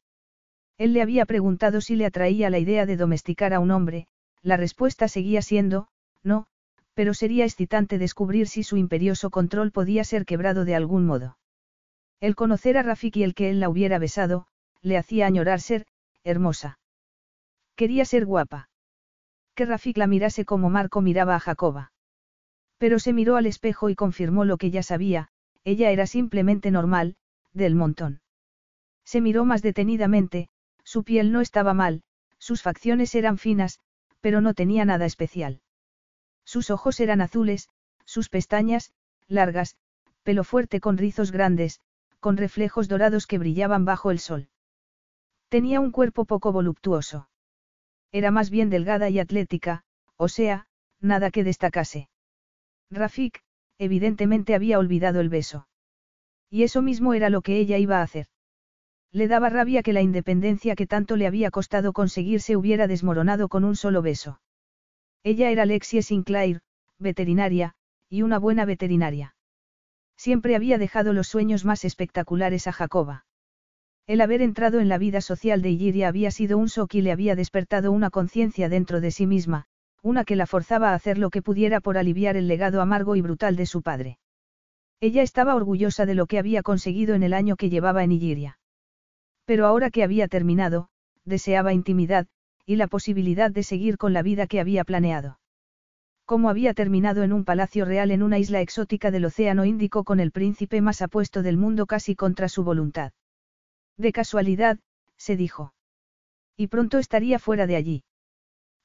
Él 0.77 0.93
le 0.93 1.03
había 1.03 1.27
preguntado 1.27 1.81
si 1.81 1.95
le 1.95 2.07
atraía 2.07 2.51
la 2.51 2.59
idea 2.59 2.87
de 2.87 2.97
domesticar 2.97 3.53
a 3.55 3.61
un 3.61 3.71
hombre, 3.71 4.07
la 4.43 4.57
respuesta 4.57 5.09
seguía 5.09 5.43
siendo, 5.43 5.89
no, 6.23 6.47
pero 6.95 7.15
sería 7.15 7.45
excitante 7.45 7.99
descubrir 7.99 8.49
si 8.49 8.63
su 8.63 8.77
imperioso 8.77 9.31
control 9.31 9.73
podía 9.73 10.05
ser 10.05 10.25
quebrado 10.25 10.65
de 10.65 10.75
algún 10.75 11.07
modo. 11.07 11.39
El 12.21 12.35
conocer 12.35 12.77
a 12.77 12.83
Rafik 12.83 13.17
y 13.17 13.23
el 13.23 13.35
que 13.35 13.51
él 13.51 13.61
la 13.61 13.69
hubiera 13.69 13.99
besado, 13.99 14.47
le 14.83 14.99
hacía 14.99 15.27
añorar 15.27 15.61
ser, 15.61 15.87
hermosa. 16.25 16.79
Quería 17.77 18.05
ser 18.05 18.27
guapa. 18.27 18.69
Que 19.55 19.65
Rafik 19.65 19.97
la 19.97 20.07
mirase 20.07 20.45
como 20.45 20.71
Marco 20.71 21.01
miraba 21.01 21.35
a 21.37 21.41
Jacoba. 21.41 21.93
Pero 22.79 22.99
se 22.99 23.13
miró 23.13 23.37
al 23.37 23.47
espejo 23.47 23.91
y 23.91 23.95
confirmó 23.95 24.45
lo 24.45 24.57
que 24.57 24.71
ya 24.71 24.83
sabía, 24.83 25.29
ella 25.65 25.91
era 25.91 26.07
simplemente 26.07 26.71
normal, 26.71 27.17
del 27.53 27.75
montón. 27.75 28.21
Se 29.05 29.21
miró 29.21 29.45
más 29.45 29.63
detenidamente, 29.63 30.49
su 30.85 31.05
piel 31.05 31.33
no 31.33 31.41
estaba 31.41 31.75
mal, 31.75 32.03
sus 32.39 32.63
facciones 32.63 33.15
eran 33.15 33.39
finas, 33.39 33.81
pero 34.21 34.41
no 34.41 34.55
tenía 34.55 34.85
nada 34.85 35.07
especial. 35.07 35.61
Sus 36.45 36.71
ojos 36.71 37.01
eran 37.01 37.21
azules, 37.21 37.69
sus 38.05 38.29
pestañas, 38.29 38.93
largas, 39.29 39.77
pelo 40.23 40.45
fuerte 40.45 40.81
con 40.81 40.99
rizos 40.99 41.33
grandes, 41.33 41.81
con 42.19 42.37
reflejos 42.37 42.89
dorados 42.89 43.27
que 43.27 43.39
brillaban 43.39 43.85
bajo 43.85 44.11
el 44.11 44.19
sol. 44.19 44.49
Tenía 45.49 45.81
un 45.81 45.91
cuerpo 45.91 46.25
poco 46.25 46.53
voluptuoso. 46.53 47.29
Era 48.13 48.31
más 48.31 48.51
bien 48.51 48.71
delgada 48.71 49.09
y 49.11 49.19
atlética, 49.19 49.85
o 50.17 50.29
sea, 50.29 50.67
nada 51.01 51.31
que 51.31 51.45
destacase. 51.45 52.09
Rafik, 52.91 53.43
evidentemente 53.81 54.55
había 54.55 54.79
olvidado 54.79 55.21
el 55.21 55.31
beso. 55.31 55.67
Y 56.51 56.65
eso 56.65 56.83
mismo 56.83 57.15
era 57.15 57.31
lo 57.31 57.41
que 57.41 57.59
ella 57.59 57.79
iba 57.79 57.99
a 57.99 58.03
hacer. 58.03 58.27
Le 59.11 59.27
daba 59.27 59.49
rabia 59.49 59.83
que 59.83 59.95
la 59.95 60.03
independencia 60.03 60.77
que 60.77 60.87
tanto 60.87 61.17
le 61.17 61.27
había 61.27 61.51
costado 61.51 61.93
conseguir 61.93 62.43
se 62.43 62.57
hubiera 62.57 62.87
desmoronado 62.87 63.49
con 63.49 63.65
un 63.65 63.75
solo 63.77 64.03
beso. 64.03 64.41
Ella 65.25 65.51
era 65.51 65.63
Alexia 65.63 66.03
Sinclair, 66.03 66.61
veterinaria, 66.99 67.75
y 68.11 68.21
una 68.23 68.39
buena 68.39 68.67
veterinaria. 68.67 69.35
Siempre 70.15 70.57
había 70.57 70.77
dejado 70.77 71.15
los 71.15 71.29
sueños 71.29 71.65
más 71.65 71.85
espectaculares 71.87 72.67
a 72.67 72.73
Jacoba. 72.73 73.25
El 74.07 74.21
haber 74.21 74.43
entrado 74.43 74.81
en 74.81 74.91
la 74.91 74.99
vida 74.99 75.23
social 75.23 75.63
de 75.63 75.71
Illyria 75.71 76.09
había 76.09 76.31
sido 76.31 76.59
un 76.59 76.67
shock 76.67 76.95
y 76.97 77.01
le 77.01 77.13
había 77.13 77.35
despertado 77.35 77.93
una 77.93 78.11
conciencia 78.11 78.69
dentro 78.69 79.01
de 79.01 79.11
sí 79.11 79.27
misma, 79.27 79.67
una 80.03 80.25
que 80.25 80.37
la 80.37 80.47
forzaba 80.47 80.91
a 80.91 80.95
hacer 80.95 81.19
lo 81.19 81.31
que 81.31 81.43
pudiera 81.43 81.81
por 81.81 81.99
aliviar 81.99 82.37
el 82.37 82.49
legado 82.49 82.81
amargo 82.81 83.17
y 83.17 83.21
brutal 83.21 83.57
de 83.57 83.67
su 83.67 83.83
padre. 83.83 84.19
Ella 85.01 85.23
estaba 85.23 85.55
orgullosa 85.55 86.07
de 86.07 86.15
lo 86.15 86.27
que 86.27 86.39
había 86.39 86.63
conseguido 86.63 87.15
en 87.15 87.23
el 87.23 87.33
año 87.33 87.57
que 87.57 87.71
llevaba 87.71 88.05
en 88.05 88.13
Illyria. 88.13 88.59
Pero 89.45 89.67
ahora 89.67 89.91
que 89.91 90.03
había 90.03 90.29
terminado, 90.29 90.89
deseaba 91.25 91.73
intimidad, 91.73 92.27
y 92.67 92.77
la 92.77 92.87
posibilidad 92.87 93.51
de 93.51 93.63
seguir 93.63 93.97
con 93.97 94.13
la 94.13 94.23
vida 94.23 94.47
que 94.47 94.61
había 94.61 94.85
planeado. 94.85 95.39
Como 96.25 96.49
había 96.49 96.75
terminado 96.75 97.25
en 97.25 97.33
un 97.33 97.45
palacio 97.45 97.85
real 97.85 98.11
en 98.11 98.23
una 98.23 98.39
isla 98.39 98.61
exótica 98.61 99.11
del 99.11 99.25
Océano 99.25 99.65
Índico 99.65 100.05
con 100.05 100.21
el 100.21 100.31
príncipe 100.31 100.81
más 100.81 101.03
apuesto 101.03 101.43
del 101.43 101.57
mundo 101.57 101.87
casi 101.87 102.15
contra 102.15 102.49
su 102.49 102.63
voluntad. 102.63 103.13
De 103.97 104.13
casualidad, 104.13 104.79
se 105.17 105.37
dijo. 105.37 105.75
Y 106.57 106.69
pronto 106.69 106.99
estaría 106.99 107.39
fuera 107.39 107.67
de 107.67 107.77
allí. 107.77 108.05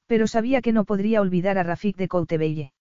Pero 0.06 0.26
sabía 0.26 0.62
que 0.62 0.72
no 0.72 0.84
podría 0.84 1.20
olvidar 1.20 1.58
a 1.58 1.62
Rafik 1.62 1.96
de 1.96 2.08
Coutebelle. 2.08 2.72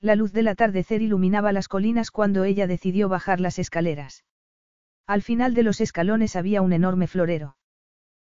La 0.00 0.16
luz 0.16 0.32
del 0.32 0.48
atardecer 0.48 1.00
iluminaba 1.00 1.52
las 1.52 1.68
colinas 1.68 2.10
cuando 2.10 2.44
ella 2.44 2.66
decidió 2.66 3.08
bajar 3.08 3.40
las 3.40 3.58
escaleras. 3.58 4.24
Al 5.06 5.22
final 5.22 5.54
de 5.54 5.62
los 5.62 5.80
escalones 5.80 6.36
había 6.36 6.62
un 6.62 6.72
enorme 6.72 7.06
florero. 7.06 7.56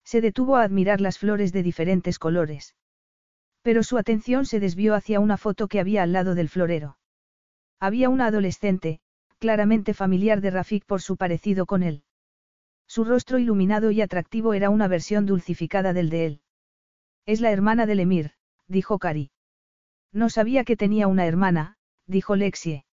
Se 0.03 0.21
detuvo 0.21 0.55
a 0.55 0.63
admirar 0.63 1.01
las 1.01 1.17
flores 1.17 1.51
de 1.51 1.63
diferentes 1.63 2.19
colores. 2.19 2.75
Pero 3.61 3.83
su 3.83 3.97
atención 3.97 4.45
se 4.45 4.59
desvió 4.59 4.95
hacia 4.95 5.19
una 5.19 5.35
foto 5.37 5.67
que 5.67 5.79
había 5.79 6.03
al 6.03 6.13
lado 6.13 6.35
del 6.35 6.47
florero. 6.47 6.97
Había 7.79 8.09
una 8.09 8.27
adolescente, 8.27 9.01
claramente 9.39 9.93
familiar 9.93 10.41
de 10.41 10.51
Rafik 10.51 10.85
por 10.85 11.01
su 11.01 11.17
parecido 11.17 11.65
con 11.65 11.83
él. 11.83 12.03
Su 12.87 13.03
rostro 13.03 13.37
iluminado 13.37 13.91
y 13.91 14.01
atractivo 14.01 14.53
era 14.53 14.69
una 14.69 14.87
versión 14.87 15.25
dulcificada 15.25 15.91
del 15.91 16.09
de 16.09 16.25
él. 16.25 16.41
Es 17.27 17.41
la 17.41 17.51
hermana 17.51 17.85
del 17.85 17.99
emir, 17.99 18.31
dijo 18.67 18.99
Cari. 18.99 19.31
No 20.13 20.29
sabía 20.29 20.63
que 20.63 20.77
tenía 20.77 21.07
una 21.07 21.25
hermana, 21.25 21.75
dijo 22.05 22.37
Lexie. 22.37 22.85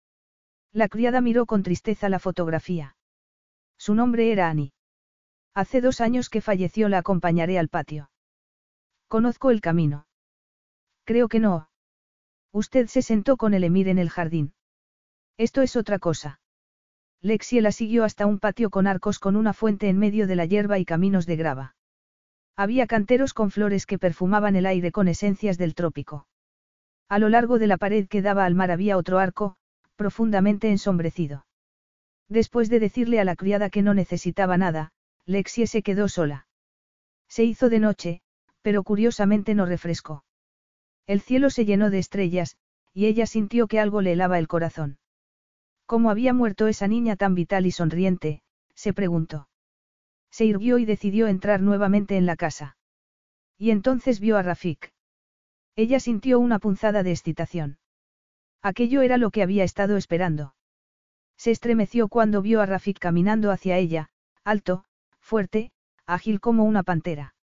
La 0.71 0.89
criada 0.89 1.21
miró 1.21 1.45
con 1.45 1.61
tristeza 1.61 2.09
la 2.09 2.17
fotografía. 2.17 2.97
Su 3.77 3.93
nombre 3.93 4.31
era 4.31 4.49
Annie. 4.49 4.73
Hace 5.53 5.81
dos 5.81 6.01
años 6.01 6.31
que 6.31 6.41
falleció 6.41 6.89
la 6.89 6.97
acompañaré 6.97 7.59
al 7.59 7.69
patio. 7.69 8.09
Conozco 9.07 9.51
el 9.51 9.61
camino. 9.61 10.07
Creo 11.03 11.27
que 11.27 11.39
no. 11.39 11.69
Usted 12.51 12.87
se 12.87 13.03
sentó 13.03 13.37
con 13.37 13.53
el 13.53 13.63
emir 13.63 13.87
en 13.87 13.99
el 13.99 14.09
jardín. 14.09 14.55
Esto 15.37 15.61
es 15.61 15.75
otra 15.75 15.99
cosa. 15.99 16.39
Lexie 17.21 17.61
la 17.61 17.71
siguió 17.71 18.03
hasta 18.03 18.25
un 18.25 18.39
patio 18.39 18.71
con 18.71 18.87
arcos 18.87 19.19
con 19.19 19.35
una 19.35 19.53
fuente 19.53 19.89
en 19.89 19.99
medio 19.99 20.25
de 20.25 20.35
la 20.35 20.45
hierba 20.45 20.79
y 20.79 20.85
caminos 20.85 21.27
de 21.27 21.35
grava. 21.35 21.75
Había 22.55 22.87
canteros 22.87 23.33
con 23.33 23.49
flores 23.51 23.85
que 23.85 23.97
perfumaban 23.97 24.55
el 24.55 24.65
aire 24.65 24.91
con 24.91 25.07
esencias 25.07 25.57
del 25.57 25.73
trópico. 25.73 26.27
A 27.09 27.19
lo 27.19 27.29
largo 27.29 27.59
de 27.59 27.67
la 27.67 27.77
pared 27.77 28.07
que 28.07 28.21
daba 28.21 28.45
al 28.45 28.55
mar 28.55 28.71
había 28.71 28.97
otro 28.97 29.19
arco, 29.19 29.55
profundamente 29.95 30.69
ensombrecido. 30.69 31.45
Después 32.29 32.69
de 32.69 32.79
decirle 32.79 33.19
a 33.19 33.25
la 33.25 33.35
criada 33.35 33.69
que 33.69 33.81
no 33.81 33.93
necesitaba 33.93 34.57
nada, 34.57 34.91
Lexie 35.25 35.67
se 35.67 35.81
quedó 35.81 36.07
sola. 36.07 36.47
Se 37.27 37.43
hizo 37.43 37.69
de 37.69 37.79
noche, 37.79 38.21
pero 38.61 38.83
curiosamente 38.83 39.55
no 39.55 39.65
refrescó. 39.65 40.23
El 41.05 41.21
cielo 41.21 41.49
se 41.49 41.65
llenó 41.65 41.89
de 41.89 41.99
estrellas, 41.99 42.57
y 42.93 43.07
ella 43.07 43.25
sintió 43.25 43.67
que 43.67 43.79
algo 43.79 44.01
le 44.01 44.13
helaba 44.13 44.39
el 44.39 44.47
corazón. 44.47 44.97
¿Cómo 45.85 46.09
había 46.09 46.33
muerto 46.33 46.67
esa 46.67 46.87
niña 46.87 47.15
tan 47.15 47.35
vital 47.35 47.65
y 47.65 47.71
sonriente? 47.71 48.41
se 48.75 48.93
preguntó. 48.93 49.47
Se 50.33 50.45
irguió 50.45 50.79
y 50.79 50.85
decidió 50.85 51.27
entrar 51.27 51.61
nuevamente 51.61 52.17
en 52.17 52.25
la 52.25 52.35
casa. 52.35 52.75
Y 53.59 53.69
entonces 53.69 54.19
vio 54.19 54.35
a 54.35 54.41
Rafik. 54.41 54.91
Ella 55.75 55.99
sintió 55.99 56.39
una 56.39 56.57
punzada 56.57 57.03
de 57.03 57.11
excitación. 57.11 57.77
Aquello 58.63 59.03
era 59.03 59.17
lo 59.17 59.29
que 59.29 59.43
había 59.43 59.63
estado 59.63 59.95
esperando. 59.95 60.55
Se 61.37 61.51
estremeció 61.51 62.07
cuando 62.07 62.41
vio 62.41 62.61
a 62.61 62.65
Rafik 62.65 62.97
caminando 62.97 63.51
hacia 63.51 63.77
ella, 63.77 64.09
alto, 64.43 64.85
fuerte, 65.19 65.71
ágil 66.07 66.39
como 66.39 66.63
una 66.63 66.81
pantera. 66.81 67.35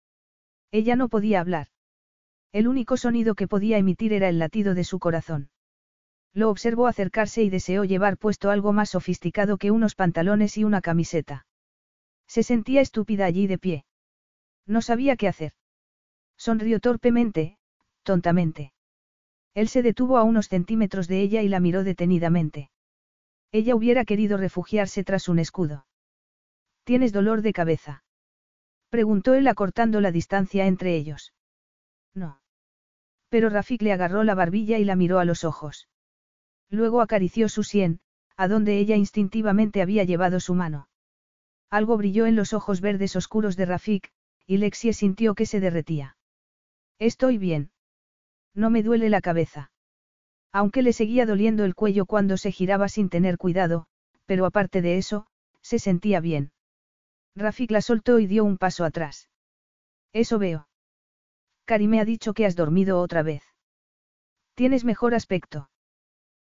Ella 0.71 0.97
no 0.97 1.11
podía 1.11 1.41
hablar. 1.41 1.67
El 2.53 2.69
único 2.69 2.97
sonido 2.97 3.35
que 3.35 3.49
podía 3.49 3.77
emitir 3.77 4.15
era 4.15 4.31
el 4.31 4.39
latido 4.39 4.75
de 4.75 4.85
su 4.85 4.99
corazón. 4.99 5.51
Lo 6.33 6.49
observó 6.49 6.87
acercarse 6.87 7.43
y 7.43 7.51
deseó 7.51 7.85
llevar 7.85 8.17
puesto 8.17 8.51
algo 8.51 8.73
más 8.73 8.89
sofisticado 8.91 9.59
que 9.59 9.71
unos 9.73 9.95
pantalones 9.95 10.57
y 10.57 10.65
una 10.65 10.81
camiseta. 10.81 11.48
Se 12.29 12.43
sentía 12.43 12.81
estúpida 12.83 13.25
allí 13.25 13.47
de 13.47 13.59
pie. 13.59 13.85
No 14.67 14.83
sabía 14.83 15.17
qué 15.17 15.27
hacer. 15.27 15.55
Sonrió 16.37 16.79
torpemente, 16.79 17.59
tontamente. 18.03 18.73
Él 19.55 19.69
se 19.69 19.83
detuvo 19.83 20.19
a 20.19 20.23
unos 20.23 20.49
centímetros 20.49 21.09
de 21.09 21.21
ella 21.21 21.43
y 21.43 21.49
la 21.49 21.59
miró 21.59 21.83
detenidamente. 21.83 22.71
Ella 23.51 23.75
hubiera 23.75 24.05
querido 24.05 24.37
refugiarse 24.37 25.03
tras 25.05 25.29
un 25.29 25.39
escudo. 25.39 25.87
¿Tienes 26.85 27.13
dolor 27.13 27.43
de 27.43 27.53
cabeza? 27.53 28.05
Preguntó 28.91 29.35
él 29.35 29.49
acortando 29.49 30.01
la 30.01 30.13
distancia 30.13 30.67
entre 30.67 30.97
ellos. 30.97 31.33
No. 32.15 32.41
Pero 33.31 33.49
Rafik 33.49 33.83
le 33.83 33.93
agarró 33.93 34.23
la 34.23 34.35
barbilla 34.35 34.79
y 34.79 34.85
la 34.85 34.97
miró 34.97 35.19
a 35.19 35.25
los 35.25 35.45
ojos. 35.45 35.89
Luego 36.71 37.01
acarició 37.01 37.49
su 37.49 37.63
sien, 37.65 38.01
a 38.37 38.49
donde 38.49 38.79
ella 38.79 38.97
instintivamente 38.97 39.83
había 39.83 40.05
llevado 40.05 40.41
su 40.41 40.55
mano. 40.55 40.89
Algo 41.71 41.97
brilló 41.97 42.27
en 42.27 42.37
los 42.37 42.53
ojos 42.53 42.81
verdes 42.81 43.15
oscuros 43.17 43.57
de 43.57 43.67
Rafik, 43.67 44.11
y 44.47 44.57
Lexie 44.57 44.93
sintió 44.93 45.35
que 45.35 45.47
se 45.47 45.61
derretía. 45.61 46.17
Estoy 46.99 47.39
bien. 47.39 47.71
No 48.55 48.71
me 48.71 48.83
duele 48.83 49.11
la 49.11 49.21
cabeza. 49.21 49.71
Aunque 50.51 50.83
le 50.83 50.93
seguía 50.93 51.27
doliendo 51.27 51.65
el 51.65 51.75
cuello 51.75 52.07
cuando 52.07 52.37
se 52.39 52.53
giraba 52.53 52.89
sin 52.89 53.11
tener 53.11 53.37
cuidado, 53.37 53.87
pero 54.25 54.47
aparte 54.47 54.81
de 54.81 54.97
eso, 54.97 55.27
se 55.61 55.79
sentía 55.79 56.21
bien. 56.21 56.53
Rafik 57.37 57.71
la 57.71 57.83
soltó 57.83 58.19
y 58.19 58.27
dio 58.27 58.45
un 58.45 58.57
paso 58.57 58.85
atrás. 58.85 59.29
Eso 60.13 60.39
veo. 60.39 60.69
Cari 61.67 61.87
me 61.87 62.01
ha 62.01 62.05
dicho 62.07 62.33
que 62.33 62.47
has 62.47 62.57
dormido 62.57 63.01
otra 63.01 63.23
vez. 63.23 63.43
Tienes 64.55 64.85
mejor 64.85 65.15
aspecto. 65.15 65.71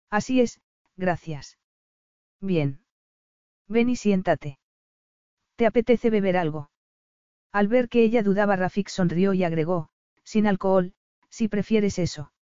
Así 0.09 0.41
es, 0.41 0.61
gracias. 0.97 1.59
Bien. 2.41 2.81
Ven 3.67 3.91
y 3.91 3.97
siéntate. 3.97 4.59
¿Te 5.57 5.67
apetece 5.67 6.11
beber 6.11 6.37
algo? 6.37 6.71
Al 7.53 7.69
ver 7.69 7.89
que 7.89 8.03
ella 8.03 8.23
dudaba, 8.23 8.57
Rafik 8.57 8.89
sonrió 8.89 9.33
y 9.33 9.43
agregó, 9.43 9.89
sin 10.23 10.47
alcohol, 10.47 10.93
si 11.31 11.49
prefieres 11.49 11.99
eso. 11.99 12.33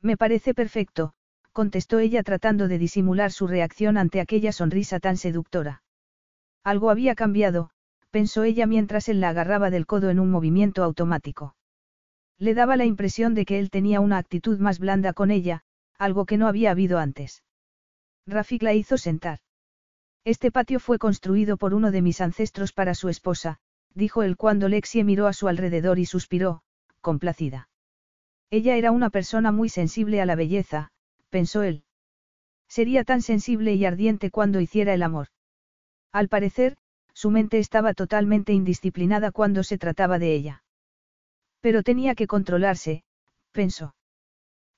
Me 0.00 0.16
parece 0.16 0.52
perfecto, 0.52 1.12
contestó 1.52 2.00
ella 2.00 2.22
tratando 2.22 2.66
de 2.66 2.78
disimular 2.78 3.30
su 3.30 3.46
reacción 3.46 3.96
ante 3.96 4.20
aquella 4.20 4.50
sonrisa 4.50 4.98
tan 4.98 5.16
seductora. 5.16 5.82
Algo 6.64 6.90
había 6.90 7.14
cambiado, 7.14 7.70
pensó 8.10 8.42
ella 8.42 8.66
mientras 8.66 9.08
él 9.08 9.20
la 9.20 9.28
agarraba 9.28 9.70
del 9.70 9.86
codo 9.86 10.10
en 10.10 10.18
un 10.18 10.30
movimiento 10.30 10.82
automático. 10.82 11.54
Le 12.38 12.54
daba 12.54 12.76
la 12.76 12.84
impresión 12.84 13.34
de 13.34 13.44
que 13.44 13.60
él 13.60 13.70
tenía 13.70 14.00
una 14.00 14.18
actitud 14.18 14.58
más 14.58 14.80
blanda 14.80 15.12
con 15.12 15.30
ella, 15.30 15.62
algo 15.98 16.26
que 16.26 16.36
no 16.36 16.48
había 16.48 16.72
habido 16.72 16.98
antes. 16.98 17.44
Rafik 18.26 18.62
la 18.62 18.74
hizo 18.74 18.98
sentar. 18.98 19.38
Este 20.24 20.52
patio 20.52 20.78
fue 20.78 20.98
construido 20.98 21.56
por 21.56 21.74
uno 21.74 21.90
de 21.90 22.00
mis 22.00 22.20
ancestros 22.20 22.72
para 22.72 22.94
su 22.94 23.08
esposa, 23.08 23.58
dijo 23.94 24.22
él 24.22 24.36
cuando 24.36 24.68
Lexie 24.68 25.02
miró 25.02 25.26
a 25.26 25.32
su 25.32 25.48
alrededor 25.48 25.98
y 25.98 26.06
suspiró, 26.06 26.62
complacida. 27.00 27.68
Ella 28.50 28.76
era 28.76 28.92
una 28.92 29.10
persona 29.10 29.50
muy 29.50 29.68
sensible 29.68 30.20
a 30.20 30.26
la 30.26 30.36
belleza, 30.36 30.92
pensó 31.30 31.62
él. 31.62 31.84
Sería 32.68 33.02
tan 33.02 33.20
sensible 33.20 33.74
y 33.74 33.84
ardiente 33.84 34.30
cuando 34.30 34.60
hiciera 34.60 34.94
el 34.94 35.02
amor. 35.02 35.28
Al 36.12 36.28
parecer, 36.28 36.76
su 37.14 37.30
mente 37.30 37.58
estaba 37.58 37.92
totalmente 37.92 38.52
indisciplinada 38.52 39.32
cuando 39.32 39.64
se 39.64 39.76
trataba 39.76 40.18
de 40.18 40.34
ella. 40.34 40.62
Pero 41.60 41.82
tenía 41.82 42.14
que 42.14 42.26
controlarse, 42.26 43.04
pensó. 43.50 43.94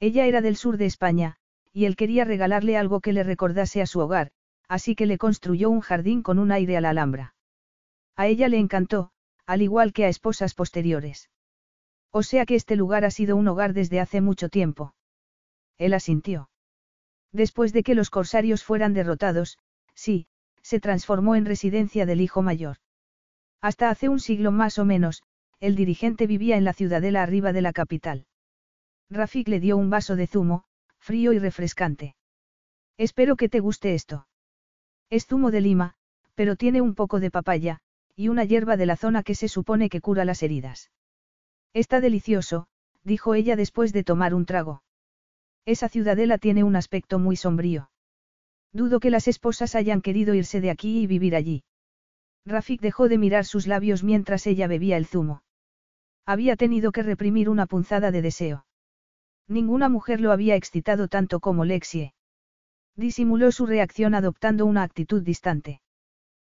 Ella 0.00 0.26
era 0.26 0.40
del 0.40 0.56
sur 0.56 0.76
de 0.76 0.86
España, 0.86 1.36
y 1.72 1.84
él 1.84 1.96
quería 1.96 2.24
regalarle 2.24 2.76
algo 2.76 3.00
que 3.00 3.12
le 3.12 3.22
recordase 3.22 3.82
a 3.82 3.86
su 3.86 4.00
hogar, 4.00 4.32
así 4.68 4.94
que 4.94 5.06
le 5.06 5.18
construyó 5.18 5.70
un 5.70 5.80
jardín 5.80 6.22
con 6.22 6.38
un 6.38 6.52
aire 6.52 6.76
a 6.76 6.80
la 6.80 6.90
alhambra. 6.90 7.34
A 8.16 8.26
ella 8.26 8.48
le 8.48 8.58
encantó, 8.58 9.10
al 9.46 9.62
igual 9.62 9.92
que 9.92 10.04
a 10.04 10.08
esposas 10.08 10.54
posteriores. 10.54 11.30
O 12.10 12.22
sea 12.22 12.46
que 12.46 12.54
este 12.54 12.76
lugar 12.76 13.04
ha 13.04 13.10
sido 13.10 13.36
un 13.36 13.48
hogar 13.48 13.72
desde 13.72 14.00
hace 14.00 14.20
mucho 14.20 14.48
tiempo. 14.48 14.94
Él 15.78 15.94
asintió. 15.94 16.48
Después 17.32 17.72
de 17.72 17.82
que 17.82 17.96
los 17.96 18.10
corsarios 18.10 18.62
fueran 18.62 18.94
derrotados, 18.94 19.58
sí, 19.94 20.28
se 20.62 20.80
transformó 20.80 21.34
en 21.34 21.44
residencia 21.44 22.06
del 22.06 22.20
hijo 22.20 22.42
mayor. 22.42 22.76
Hasta 23.60 23.90
hace 23.90 24.08
un 24.08 24.20
siglo 24.20 24.52
más 24.52 24.78
o 24.78 24.84
menos, 24.84 25.22
el 25.58 25.74
dirigente 25.74 26.26
vivía 26.26 26.56
en 26.56 26.64
la 26.64 26.72
ciudadela 26.72 27.22
arriba 27.22 27.52
de 27.52 27.62
la 27.62 27.72
capital. 27.72 28.26
Rafik 29.10 29.48
le 29.48 29.60
dio 29.60 29.76
un 29.76 29.90
vaso 29.90 30.16
de 30.16 30.26
zumo, 30.26 30.64
frío 30.98 31.32
y 31.32 31.38
refrescante. 31.38 32.14
Espero 32.96 33.36
que 33.36 33.48
te 33.48 33.60
guste 33.60 33.94
esto. 33.94 34.26
Es 35.14 35.26
zumo 35.26 35.52
de 35.52 35.60
lima, 35.60 35.94
pero 36.34 36.56
tiene 36.56 36.80
un 36.80 36.96
poco 36.96 37.20
de 37.20 37.30
papaya, 37.30 37.78
y 38.16 38.26
una 38.26 38.42
hierba 38.42 38.76
de 38.76 38.84
la 38.84 38.96
zona 38.96 39.22
que 39.22 39.36
se 39.36 39.46
supone 39.46 39.88
que 39.88 40.00
cura 40.00 40.24
las 40.24 40.42
heridas. 40.42 40.90
Está 41.72 42.00
delicioso, 42.00 42.66
dijo 43.04 43.36
ella 43.36 43.54
después 43.54 43.92
de 43.92 44.02
tomar 44.02 44.34
un 44.34 44.44
trago. 44.44 44.82
Esa 45.66 45.88
ciudadela 45.88 46.38
tiene 46.38 46.64
un 46.64 46.74
aspecto 46.74 47.20
muy 47.20 47.36
sombrío. 47.36 47.90
Dudo 48.72 48.98
que 48.98 49.10
las 49.10 49.28
esposas 49.28 49.76
hayan 49.76 50.02
querido 50.02 50.34
irse 50.34 50.60
de 50.60 50.70
aquí 50.70 51.02
y 51.02 51.06
vivir 51.06 51.36
allí. 51.36 51.62
Rafik 52.44 52.80
dejó 52.80 53.08
de 53.08 53.18
mirar 53.18 53.44
sus 53.44 53.68
labios 53.68 54.02
mientras 54.02 54.48
ella 54.48 54.66
bebía 54.66 54.96
el 54.96 55.06
zumo. 55.06 55.44
Había 56.26 56.56
tenido 56.56 56.90
que 56.90 57.04
reprimir 57.04 57.48
una 57.48 57.66
punzada 57.66 58.10
de 58.10 58.20
deseo. 58.20 58.66
Ninguna 59.46 59.88
mujer 59.88 60.20
lo 60.20 60.32
había 60.32 60.56
excitado 60.56 61.06
tanto 61.06 61.38
como 61.38 61.64
Lexie. 61.64 62.14
Disimuló 62.96 63.50
su 63.50 63.66
reacción 63.66 64.14
adoptando 64.14 64.66
una 64.66 64.82
actitud 64.82 65.22
distante. 65.22 65.80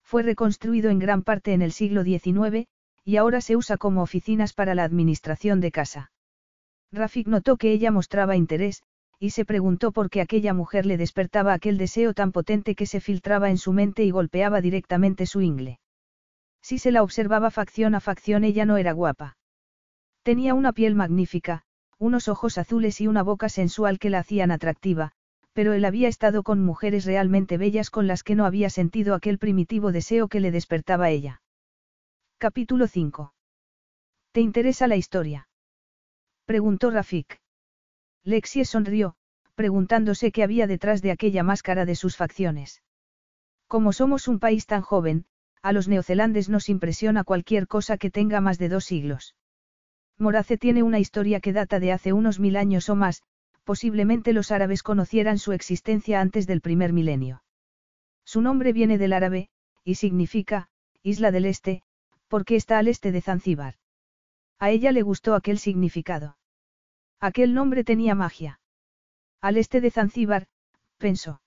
Fue 0.03 0.21
reconstruido 0.21 0.89
en 0.89 0.99
gran 0.99 1.23
parte 1.23 1.53
en 1.53 1.61
el 1.61 1.71
siglo 1.71 2.03
XIX, 2.03 2.67
y 3.03 3.17
ahora 3.17 3.39
se 3.41 3.55
usa 3.55 3.77
como 3.77 4.01
oficinas 4.01 4.53
para 4.53 4.75
la 4.75 4.83
administración 4.83 5.61
de 5.61 5.71
casa. 5.71 6.11
Rafik 6.91 7.27
notó 7.27 7.57
que 7.57 7.71
ella 7.71 7.91
mostraba 7.91 8.35
interés, 8.35 8.83
y 9.19 9.29
se 9.29 9.45
preguntó 9.45 9.91
por 9.91 10.09
qué 10.09 10.21
aquella 10.21 10.53
mujer 10.53 10.85
le 10.85 10.97
despertaba 10.97 11.53
aquel 11.53 11.77
deseo 11.77 12.13
tan 12.13 12.31
potente 12.31 12.75
que 12.75 12.85
se 12.85 12.99
filtraba 12.99 13.49
en 13.49 13.57
su 13.57 13.73
mente 13.73 14.03
y 14.03 14.11
golpeaba 14.11 14.61
directamente 14.61 15.25
su 15.25 15.41
ingle. 15.41 15.79
Si 16.61 16.79
se 16.79 16.91
la 16.91 17.03
observaba 17.03 17.51
facción 17.51 17.95
a 17.95 17.99
facción 17.99 18.43
ella 18.43 18.65
no 18.65 18.77
era 18.77 18.91
guapa. 18.91 19.37
Tenía 20.23 20.53
una 20.53 20.73
piel 20.73 20.95
magnífica, 20.95 21.63
unos 21.97 22.27
ojos 22.27 22.57
azules 22.57 22.99
y 22.99 23.07
una 23.07 23.23
boca 23.23 23.47
sensual 23.47 23.99
que 23.99 24.09
la 24.09 24.19
hacían 24.19 24.51
atractiva, 24.51 25.13
pero 25.55 25.71
él 25.71 25.85
había 25.85 26.09
estado 26.09 26.43
con 26.43 26.61
mujeres 26.61 27.05
realmente 27.05 27.57
bellas 27.57 27.89
con 27.89 28.07
las 28.07 28.23
que 28.23 28.35
no 28.35 28.45
había 28.45 28.69
sentido 28.69 29.15
aquel 29.15 29.37
primitivo 29.37 29.93
deseo 29.93 30.27
que 30.27 30.41
le 30.41 30.51
despertaba 30.51 31.09
ella. 31.09 31.41
Capítulo 32.37 32.87
5. 32.87 33.33
¿Te 34.33 34.41
interesa 34.41 34.87
la 34.87 34.97
historia? 34.97 35.47
Preguntó 36.43 36.91
Rafik. 36.91 37.39
Lexie 38.25 38.65
sonrió, 38.65 39.15
preguntándose 39.55 40.33
qué 40.33 40.43
había 40.43 40.67
detrás 40.67 41.01
de 41.01 41.11
aquella 41.11 41.41
máscara 41.41 41.85
de 41.85 41.95
sus 41.95 42.17
facciones. 42.17 42.83
Como 43.69 43.93
somos 43.93 44.27
un 44.27 44.39
país 44.39 44.65
tan 44.65 44.81
joven, 44.81 45.25
a 45.61 45.71
los 45.71 45.87
neozelandes 45.87 46.49
nos 46.49 46.67
impresiona 46.67 47.23
cualquier 47.23 47.65
cosa 47.65 47.97
que 47.97 48.11
tenga 48.11 48.41
más 48.41 48.57
de 48.57 48.67
dos 48.67 48.83
siglos. 48.83 49.35
Morace 50.17 50.57
tiene 50.57 50.83
una 50.83 50.99
historia 50.99 51.39
que 51.39 51.53
data 51.53 51.79
de 51.79 51.93
hace 51.93 52.11
unos 52.11 52.41
mil 52.41 52.57
años 52.57 52.89
o 52.89 52.95
más, 52.95 53.23
posiblemente 53.65 54.31
los 54.31 54.51
árabes 54.51 54.83
conocieran 54.83 55.37
su 55.37 55.51
existencia 55.51 56.21
antes 56.21 56.47
del 56.47 56.61
primer 56.61 56.93
milenio. 56.93 57.43
Su 58.23 58.41
nombre 58.41 58.71
viene 58.71 58.97
del 58.97 59.11
árabe, 59.11 59.49
y 59.83 59.95
significa, 59.95 60.69
Isla 61.03 61.31
del 61.31 61.45
Este, 61.45 61.83
porque 62.27 62.55
está 62.55 62.79
al 62.79 62.87
este 62.87 63.11
de 63.11 63.21
Zanzíbar. 63.21 63.75
A 64.59 64.69
ella 64.69 64.91
le 64.91 65.01
gustó 65.01 65.35
aquel 65.35 65.59
significado. 65.59 66.37
Aquel 67.19 67.53
nombre 67.53 67.83
tenía 67.83 68.15
magia. 68.15 68.59
Al 69.41 69.57
este 69.57 69.81
de 69.81 69.91
Zanzíbar, 69.91 70.47
pensó. 70.97 71.41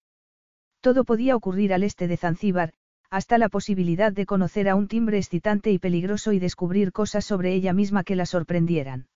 Todo 0.81 1.05
podía 1.05 1.37
ocurrir 1.37 1.73
al 1.73 1.83
este 1.83 2.07
de 2.09 2.17
Zanzíbar, 2.17 2.75
hasta 3.11 3.39
la 3.39 3.49
posibilidad 3.49 4.13
de 4.13 4.27
conocer 4.27 4.69
a 4.69 4.75
un 4.75 4.89
timbre 4.89 5.19
excitante 5.19 5.71
y 5.73 5.79
peligroso 5.79 6.33
y 6.33 6.39
descubrir 6.39 6.93
cosas 6.93 7.25
sobre 7.25 7.55
ella 7.55 7.73
misma 7.73 8.05
que 8.05 8.17
la 8.17 8.27
sorprendieran. 8.27 9.09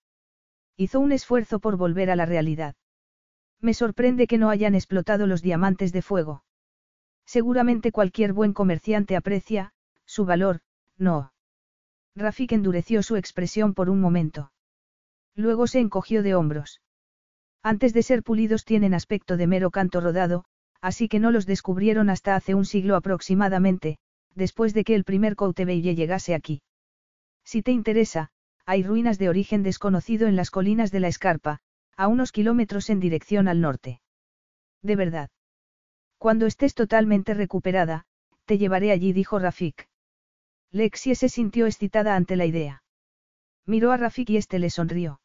Hizo 0.75 0.99
un 0.99 1.11
esfuerzo 1.11 1.59
por 1.59 1.77
volver 1.77 2.09
a 2.09 2.15
la 2.15 2.25
realidad. 2.25 2.75
Me 3.63 3.73
sorprende 3.73 4.27
que 4.27 4.37
no 4.37 4.49
hayan 4.49 4.75
explotado 4.75 5.25
los 5.25 5.41
diamantes 5.41 5.93
de 5.93 6.01
fuego. 6.01 6.43
Seguramente 7.25 7.93
cualquier 7.93 8.33
buen 8.33 8.51
comerciante 8.51 9.15
aprecia, 9.15 9.71
su 10.05 10.25
valor, 10.25 10.59
no. 10.97 11.31
Rafik 12.13 12.51
endureció 12.51 13.01
su 13.03 13.15
expresión 13.15 13.73
por 13.73 13.89
un 13.89 14.01
momento. 14.01 14.51
Luego 15.33 15.65
se 15.67 15.79
encogió 15.79 16.23
de 16.23 16.35
hombros. 16.35 16.81
Antes 17.63 17.93
de 17.93 18.03
ser 18.03 18.21
pulidos 18.21 18.65
tienen 18.65 18.93
aspecto 18.93 19.37
de 19.37 19.47
mero 19.47 19.71
canto 19.71 20.01
rodado, 20.01 20.43
así 20.81 21.07
que 21.07 21.21
no 21.21 21.31
los 21.31 21.45
descubrieron 21.45 22.09
hasta 22.09 22.35
hace 22.35 22.55
un 22.55 22.65
siglo 22.65 22.97
aproximadamente, 22.97 23.97
después 24.35 24.73
de 24.73 24.83
que 24.83 24.93
el 24.93 25.05
primer 25.05 25.37
Coutebelle 25.37 25.95
llegase 25.95 26.35
aquí. 26.35 26.61
Si 27.45 27.61
te 27.61 27.71
interesa, 27.71 28.29
hay 28.65 28.83
ruinas 28.83 29.17
de 29.19 29.29
origen 29.29 29.63
desconocido 29.63 30.27
en 30.27 30.35
las 30.35 30.51
colinas 30.51 30.91
de 30.91 30.99
la 30.99 31.07
Escarpa, 31.07 31.61
a 31.95 32.07
unos 32.07 32.31
kilómetros 32.31 32.89
en 32.89 32.99
dirección 32.99 33.47
al 33.47 33.61
norte. 33.61 34.01
De 34.81 34.95
verdad. 34.95 35.29
Cuando 36.17 36.45
estés 36.45 36.73
totalmente 36.73 37.33
recuperada, 37.33 38.05
te 38.45 38.57
llevaré 38.57 38.91
allí, 38.91 39.13
dijo 39.13 39.39
Rafik. 39.39 39.89
Lexie 40.71 41.15
se 41.15 41.29
sintió 41.29 41.65
excitada 41.65 42.15
ante 42.15 42.35
la 42.35 42.45
idea. 42.45 42.83
Miró 43.65 43.91
a 43.91 43.97
Rafik 43.97 44.29
y 44.31 44.37
este 44.37 44.59
le 44.59 44.69
sonrió. 44.69 45.21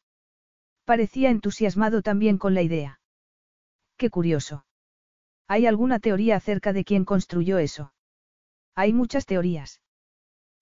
Parecía 0.85 1.29
entusiasmado 1.29 2.01
también 2.01 2.37
con 2.37 2.53
la 2.53 2.61
idea. 2.61 2.99
Qué 3.97 4.09
curioso. 4.09 4.65
¿Hay 5.47 5.65
alguna 5.65 5.99
teoría 5.99 6.35
acerca 6.35 6.73
de 6.73 6.85
quién 6.85 7.05
construyó 7.05 7.57
eso? 7.57 7.93
Hay 8.75 8.93
muchas 8.93 9.25
teorías. 9.25 9.81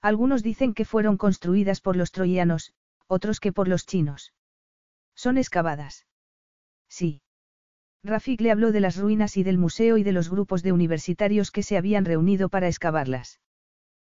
Algunos 0.01 0.43
dicen 0.43 0.73
que 0.73 0.85
fueron 0.85 1.17
construidas 1.17 1.81
por 1.81 1.95
los 1.95 2.11
troyanos, 2.11 2.73
otros 3.07 3.39
que 3.39 3.51
por 3.51 3.67
los 3.67 3.85
chinos. 3.85 4.33
Son 5.17 5.39
excavadas. 5.39 6.05
Sí. 6.87 7.21
Rafik 8.03 8.39
le 8.39 8.51
habló 8.51 8.71
de 8.71 8.79
las 8.79 8.97
ruinas 8.97 9.35
y 9.35 9.43
del 9.43 9.57
museo 9.57 9.97
y 9.97 10.03
de 10.03 10.11
los 10.11 10.29
grupos 10.29 10.61
de 10.61 10.71
universitarios 10.71 11.49
que 11.49 11.63
se 11.63 11.75
habían 11.75 12.05
reunido 12.05 12.49
para 12.49 12.67
excavarlas. 12.67 13.41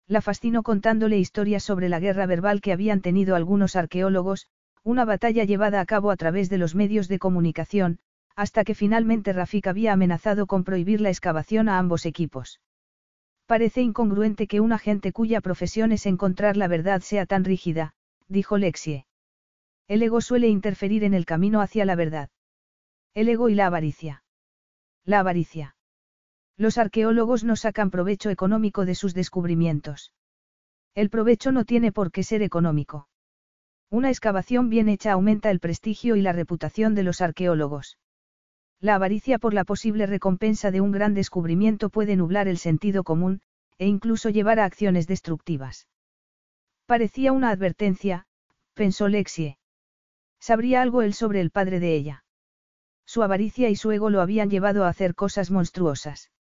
La 0.07 0.21
fascinó 0.21 0.63
contándole 0.63 1.19
historias 1.19 1.65
sobre 1.65 1.89
la 1.89 1.99
guerra 1.99 2.27
verbal 2.27 2.61
que 2.61 2.73
habían 2.73 3.01
tenido 3.01 3.35
algunos 3.35 3.75
arqueólogos, 3.75 4.47
una 4.85 5.05
batalla 5.05 5.43
llevada 5.43 5.81
a 5.81 5.87
cabo 5.87 6.13
a 6.13 6.17
través 6.17 6.49
de 6.49 6.59
los 6.59 6.77
medios 6.77 7.09
de 7.09 7.19
comunicación, 7.19 7.99
hasta 8.37 8.63
que 8.63 8.77
finalmente 8.77 9.33
Rafik 9.33 9.67
había 9.67 9.93
amenazado 9.93 10.47
con 10.47 10.63
prohibir 10.63 11.01
la 11.01 11.11
excavación 11.11 11.69
a 11.69 11.79
ambos 11.79 12.07
equipos. 12.07 12.61
Parece 13.47 13.83
incongruente 13.83 14.47
que 14.47 14.61
un 14.61 14.73
agente 14.73 15.13
cuya 15.13 15.41
profesión 15.41 15.91
es 15.91 16.07
encontrar 16.07 16.57
la 16.57 16.69
verdad 16.69 17.01
sea 17.01 17.27
tan 17.27 17.45
rígida, 17.45 17.95
dijo 18.29 18.57
Lexie. 18.57 19.07
El 19.89 20.03
ego 20.03 20.21
suele 20.21 20.49
interferir 20.49 21.05
en 21.05 21.15
el 21.15 21.27
camino 21.27 21.61
hacia 21.61 21.85
la 21.85 21.97
verdad. 21.97 22.31
El 23.15 23.29
ego 23.29 23.49
y 23.49 23.55
la 23.55 23.67
avaricia. 23.67 24.25
La 25.05 25.21
avaricia. 25.21 25.77
Los 26.57 26.79
arqueólogos 26.79 27.45
no 27.45 27.57
sacan 27.57 27.91
provecho 27.91 28.31
económico 28.31 28.85
de 28.85 28.95
sus 28.95 29.15
descubrimientos. 29.15 30.13
El 30.95 31.11
provecho 31.11 31.53
no 31.53 31.65
tiene 31.65 31.93
por 31.93 32.13
qué 32.13 32.23
ser 32.23 32.43
económico. 32.43 33.09
Una 33.91 34.09
excavación 34.09 34.69
bien 34.69 34.89
hecha 34.89 35.13
aumenta 35.13 35.51
el 35.51 35.61
prestigio 35.61 36.17
y 36.17 36.23
la 36.23 36.33
reputación 36.33 36.95
de 36.95 37.03
los 37.03 37.21
arqueólogos. 37.21 37.99
La 38.81 38.95
avaricia 38.97 39.39
por 39.39 39.55
la 39.55 39.65
posible 39.65 40.07
recompensa 40.07 40.71
de 40.71 40.81
un 40.81 40.93
gran 40.93 41.15
descubrimiento 41.15 41.91
puede 41.91 42.17
nublar 42.17 42.49
el 42.49 42.59
sentido 42.59 43.05
común, 43.05 43.41
e 43.79 43.87
incluso 43.87 44.29
llevar 44.31 44.61
a 44.61 44.65
acciones 44.65 45.07
destructivas. 45.07 45.89
Parecía 46.87 47.33
una 47.33 47.51
advertencia, 47.51 48.27
pensó 48.75 49.09
Lexie. 49.09 49.59
Sabría 50.43 50.83
algo 50.83 51.03
él 51.03 51.15
sobre 51.15 51.41
el 51.41 51.53
padre 51.53 51.79
de 51.79 51.95
ella. 51.95 52.25
Su 53.07 53.23
avaricia 53.23 53.71
y 53.71 53.77
su 53.77 53.93
ego 53.93 54.11
lo 54.11 54.21
habían 54.21 54.51
llevado 54.51 54.85
a 54.85 54.89
hacer 54.89 55.15
cosas 55.15 55.53
monstruosas. 55.53 56.33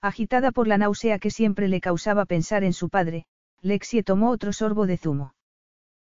Agitada 0.00 0.50
por 0.50 0.66
la 0.66 0.78
náusea 0.78 1.20
que 1.20 1.30
siempre 1.30 1.68
le 1.68 1.80
causaba 1.80 2.24
pensar 2.24 2.64
en 2.64 2.72
su 2.72 2.88
padre, 2.88 3.26
Lexie 3.60 4.02
tomó 4.02 4.30
otro 4.30 4.52
sorbo 4.52 4.88
de 4.88 4.96
zumo. 4.96 5.36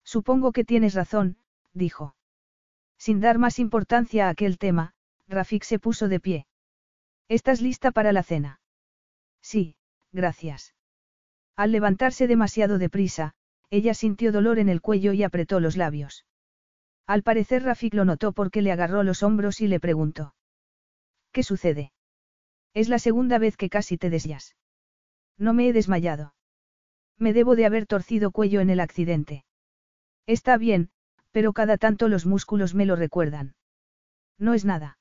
Supongo 0.03 0.51
que 0.51 0.63
tienes 0.63 0.93
razón, 0.93 1.37
dijo. 1.73 2.15
Sin 2.99 3.19
dar 3.19 3.39
más 3.39 3.57
importancia 3.57 4.27
a 4.27 4.29
aquel 4.29 4.59
tema, 4.59 4.93
Rafik 5.27 5.63
se 5.63 5.79
puso 5.79 6.07
de 6.09 6.19
pie. 6.19 6.45
¿Estás 7.29 7.61
lista 7.61 7.89
para 7.89 8.11
la 8.11 8.21
cena? 8.21 8.61
Sí, 9.41 9.75
gracias. 10.11 10.75
Al 11.55 11.71
levantarse 11.71 12.27
demasiado 12.27 12.77
deprisa, 12.77 13.33
ella 13.71 13.95
sintió 13.95 14.31
dolor 14.31 14.59
en 14.59 14.69
el 14.69 14.81
cuello 14.81 15.13
y 15.13 15.23
apretó 15.23 15.59
los 15.59 15.77
labios. 15.77 16.27
Al 17.07 17.23
parecer 17.23 17.63
Rafik 17.63 17.93
lo 17.93 18.03
notó 18.03 18.33
porque 18.33 18.61
le 18.61 18.73
agarró 18.73 19.01
los 19.01 19.23
hombros 19.23 19.61
y 19.61 19.67
le 19.67 19.79
preguntó. 19.79 20.35
¿Qué 21.31 21.41
sucede? 21.41 21.93
Es 22.73 22.89
la 22.89 22.99
segunda 22.99 23.39
vez 23.39 23.55
que 23.55 23.69
casi 23.69 23.97
te 23.97 24.09
desmayas. 24.09 24.55
No 25.37 25.53
me 25.53 25.69
he 25.69 25.73
desmayado. 25.73 26.33
Me 27.17 27.31
debo 27.33 27.55
de 27.55 27.65
haber 27.65 27.87
torcido 27.87 28.31
cuello 28.31 28.59
en 28.59 28.69
el 28.69 28.81
accidente. 28.81 29.45
Está 30.25 30.57
bien, 30.57 30.89
pero 31.31 31.53
cada 31.53 31.77
tanto 31.77 32.09
los 32.09 32.25
músculos 32.25 32.75
me 32.75 32.85
lo 32.85 32.95
recuerdan. 32.95 33.55
No 34.37 34.53
es 34.53 34.65
nada. 34.65 34.99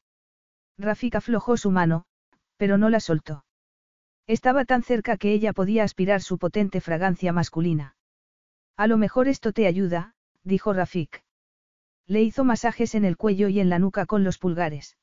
Rafik 0.78 1.16
aflojó 1.16 1.56
su 1.56 1.70
mano, 1.70 2.04
pero 2.56 2.78
no 2.78 2.88
la 2.88 3.00
soltó. 3.00 3.44
Estaba 4.26 4.64
tan 4.64 4.82
cerca 4.82 5.16
que 5.16 5.32
ella 5.32 5.52
podía 5.52 5.82
aspirar 5.82 6.22
su 6.22 6.38
potente 6.38 6.80
fragancia 6.80 7.32
masculina. 7.32 7.96
A 8.76 8.86
lo 8.86 8.96
mejor 8.96 9.26
esto 9.28 9.52
te 9.52 9.66
ayuda, 9.66 10.14
dijo 10.44 10.72
Rafik. 10.72 11.25
Le 12.06 12.22
hizo 12.22 12.44
masajes 12.44 12.94
en 12.94 13.04
el 13.04 13.16
cuello 13.16 13.48
y 13.48 13.60
en 13.60 13.68
la 13.68 13.78
nuca 13.78 14.06
con 14.06 14.22
los 14.22 14.38
pulgares. 14.38 14.96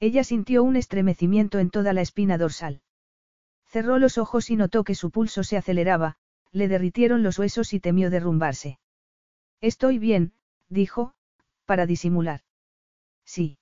Ella 0.00 0.24
sintió 0.24 0.62
un 0.62 0.76
estremecimiento 0.76 1.58
en 1.58 1.70
toda 1.70 1.92
la 1.92 2.00
espina 2.00 2.36
dorsal. 2.36 2.82
Cerró 3.66 3.98
los 3.98 4.18
ojos 4.18 4.50
y 4.50 4.56
notó 4.56 4.84
que 4.84 4.94
su 4.94 5.10
pulso 5.10 5.44
se 5.44 5.56
aceleraba, 5.56 6.16
le 6.52 6.68
derritieron 6.68 7.22
los 7.22 7.38
huesos 7.38 7.72
y 7.72 7.80
temió 7.80 8.10
derrumbarse. 8.10 8.78
Estoy 9.60 9.98
bien, 9.98 10.32
dijo, 10.68 11.14
para 11.64 11.86
disimular. 11.86 12.42
Sí. 13.24 13.58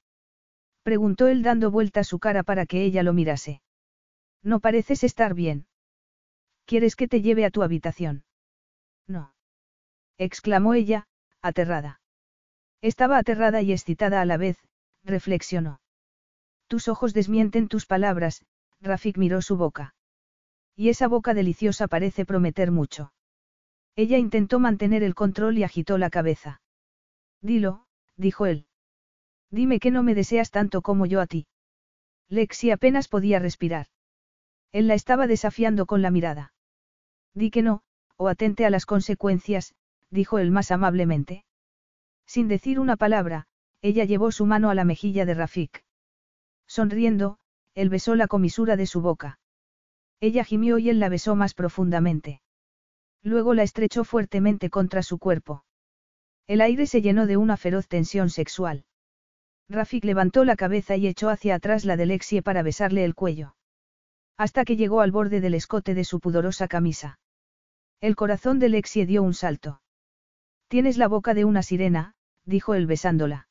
Preguntó 0.82 1.28
él 1.28 1.43
dando 1.43 1.70
vuelta 1.70 2.05
su 2.05 2.19
cara 2.19 2.43
para 2.43 2.66
que 2.66 2.85
ella 2.85 3.03
lo 3.03 3.12
mirase. 3.12 3.62
No 4.43 4.61
pareces 4.61 5.05
estar 5.05 5.35
bien. 5.35 5.66
¿Quieres 6.66 6.97
que 6.97 7.09
te 7.09 7.23
lleve 7.23 7.45
a 7.45 7.51
tu 7.51 7.62
habitación? 7.62 8.24
No. 9.07 9.35
exclamó 10.19 10.74
ella, 10.74 11.07
aterrada. 11.41 12.01
Estaba 12.85 13.16
aterrada 13.16 13.62
y 13.62 13.73
excitada 13.73 14.20
a 14.20 14.27
la 14.27 14.36
vez, 14.36 14.59
reflexionó. 15.05 15.81
Tus 16.66 16.86
ojos 16.89 17.15
desmienten 17.15 17.66
tus 17.66 17.86
palabras, 17.86 18.44
Rafik 18.82 19.16
miró 19.16 19.40
su 19.40 19.56
boca. 19.56 19.94
Y 20.77 20.90
esa 20.90 21.09
boca 21.09 21.32
deliciosa 21.32 21.89
parece 21.89 22.27
prometer 22.27 22.70
mucho. 22.70 23.15
Ella 23.97 24.19
intentó 24.19 24.61
mantener 24.61 25.02
el 25.02 25.15
control 25.15 25.56
y 25.56 25.62
agitó 25.62 25.97
la 25.97 26.11
cabeza. 26.11 26.61
Dilo, 27.40 27.86
dijo 28.19 28.44
él. 28.44 28.66
Dime 29.51 29.81
que 29.81 29.90
no 29.90 30.02
me 30.02 30.15
deseas 30.15 30.51
tanto 30.51 30.82
como 30.82 31.06
yo 31.06 31.23
a 31.23 31.27
ti. 31.27 31.47
Lexi 32.28 32.70
apenas 32.70 33.09
podía 33.09 33.39
respirar. 33.39 33.86
Él 34.73 34.89
la 34.89 34.94
estaba 34.94 35.27
desafiando 35.27 35.86
con 35.86 36.02
la 36.02 36.11
mirada. 36.11 36.52
Di 37.32 37.51
que 37.51 37.62
no, 37.62 37.81
o 38.19 38.28
atente 38.28 38.66
a 38.66 38.70
las 38.70 38.85
consecuencias, 38.85 39.74
dijo 40.11 40.39
él 40.39 40.51
más 40.51 40.70
amablemente. 40.70 41.44
Sin 42.26 42.48
decir 42.48 42.80
una 42.80 42.96
palabra, 42.96 43.46
ella 43.82 44.05
llevó 44.05 44.32
su 44.32 44.46
mano 44.46 44.70
a 44.70 44.74
la 44.74 44.84
mejilla 44.84 45.26
de 45.26 45.34
Rafik. 45.34 45.84
Sonriendo, 46.66 47.38
él 47.74 47.90
besó 47.90 48.14
la 48.14 48.28
comisura 48.28 48.76
de 48.76 48.86
su 48.86 49.01
boca. 49.01 49.38
Ella 50.20 50.44
gimió 50.44 50.78
y 50.78 50.88
él 50.88 51.01
la 51.01 51.09
besó 51.09 51.36
más 51.36 51.55
profundamente. 51.55 52.40
Luego 53.22 53.55
la 53.55 53.62
estrechó 53.62 54.05
fuertemente 54.05 54.70
contra 54.70 55.02
su 55.02 55.18
cuerpo. 55.18 55.64
El 56.46 56.60
aire 56.60 56.86
se 56.86 57.02
llenó 57.02 57.26
de 57.26 57.36
una 57.36 57.56
feroz 57.56 57.88
tensión 57.88 58.30
sexual. 58.30 58.84
Rafik 59.68 60.05
levantó 60.05 60.44
la 60.44 60.56
cabeza 60.56 60.96
y 60.96 61.06
echó 61.06 61.30
hacia 61.30 61.55
atrás 61.55 61.84
la 61.84 61.96
de 61.96 62.06
Lexie 62.06 62.42
para 62.42 62.62
besarle 62.62 63.05
el 63.05 63.14
cuello. 63.14 63.56
Hasta 64.36 64.64
que 64.64 64.76
llegó 64.76 65.01
al 65.01 65.10
borde 65.10 65.40
del 65.40 65.55
escote 65.55 65.94
de 65.94 66.05
su 66.05 66.20
pudorosa 66.20 66.68
camisa. 66.68 67.18
El 68.01 68.16
corazón 68.16 68.59
de 68.59 68.68
Lexie 68.68 69.06
dio 69.06 69.22
un 69.22 69.32
salto. 69.32 69.80
Tienes 70.68 70.98
la 70.98 71.09
boca 71.09 71.34
de 71.34 71.44
una 71.44 71.62
sirena, 71.62 72.14
dijo 72.45 72.75
él 72.75 72.87
besándola. 72.87 73.49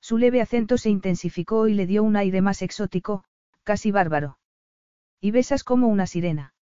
Su 0.00 0.18
leve 0.18 0.40
acento 0.40 0.78
se 0.78 0.90
intensificó 0.90 1.68
y 1.68 1.74
le 1.74 1.86
dio 1.86 2.02
un 2.02 2.16
aire 2.16 2.40
más 2.40 2.62
exótico, 2.62 3.24
casi 3.64 3.90
bárbaro. 3.90 4.38
Y 5.20 5.30
besas 5.30 5.64
como 5.64 5.88
una 5.88 6.06
sirena. 6.06 6.54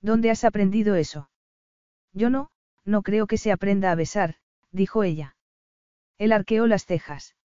¿Dónde 0.00 0.30
has 0.30 0.44
aprendido 0.44 0.94
eso? 0.94 1.30
Yo 2.12 2.30
no, 2.30 2.50
no 2.84 3.02
creo 3.02 3.26
que 3.26 3.38
se 3.38 3.52
aprenda 3.52 3.90
a 3.90 3.94
besar, 3.94 4.36
dijo 4.70 5.04
ella. 5.04 5.36
Él 6.18 6.32
arqueó 6.32 6.66
las 6.66 6.86
cejas. 6.86 7.36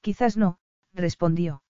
Quizás 0.00 0.36
no, 0.36 0.58
respondió. 0.92 1.62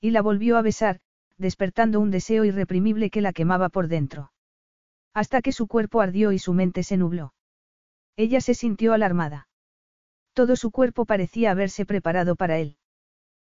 Y 0.00 0.10
la 0.10 0.22
volvió 0.22 0.56
a 0.56 0.62
besar, 0.62 1.00
despertando 1.38 2.00
un 2.00 2.10
deseo 2.10 2.44
irreprimible 2.44 3.10
que 3.10 3.20
la 3.20 3.32
quemaba 3.32 3.68
por 3.68 3.88
dentro. 3.88 4.32
Hasta 5.14 5.40
que 5.40 5.52
su 5.52 5.66
cuerpo 5.66 6.00
ardió 6.00 6.32
y 6.32 6.38
su 6.38 6.52
mente 6.52 6.82
se 6.82 6.96
nubló. 6.96 7.32
Ella 8.16 8.40
se 8.40 8.54
sintió 8.54 8.92
alarmada. 8.92 9.48
Todo 10.36 10.54
su 10.54 10.70
cuerpo 10.70 11.06
parecía 11.06 11.50
haberse 11.50 11.86
preparado 11.86 12.36
para 12.36 12.58
él. 12.58 12.76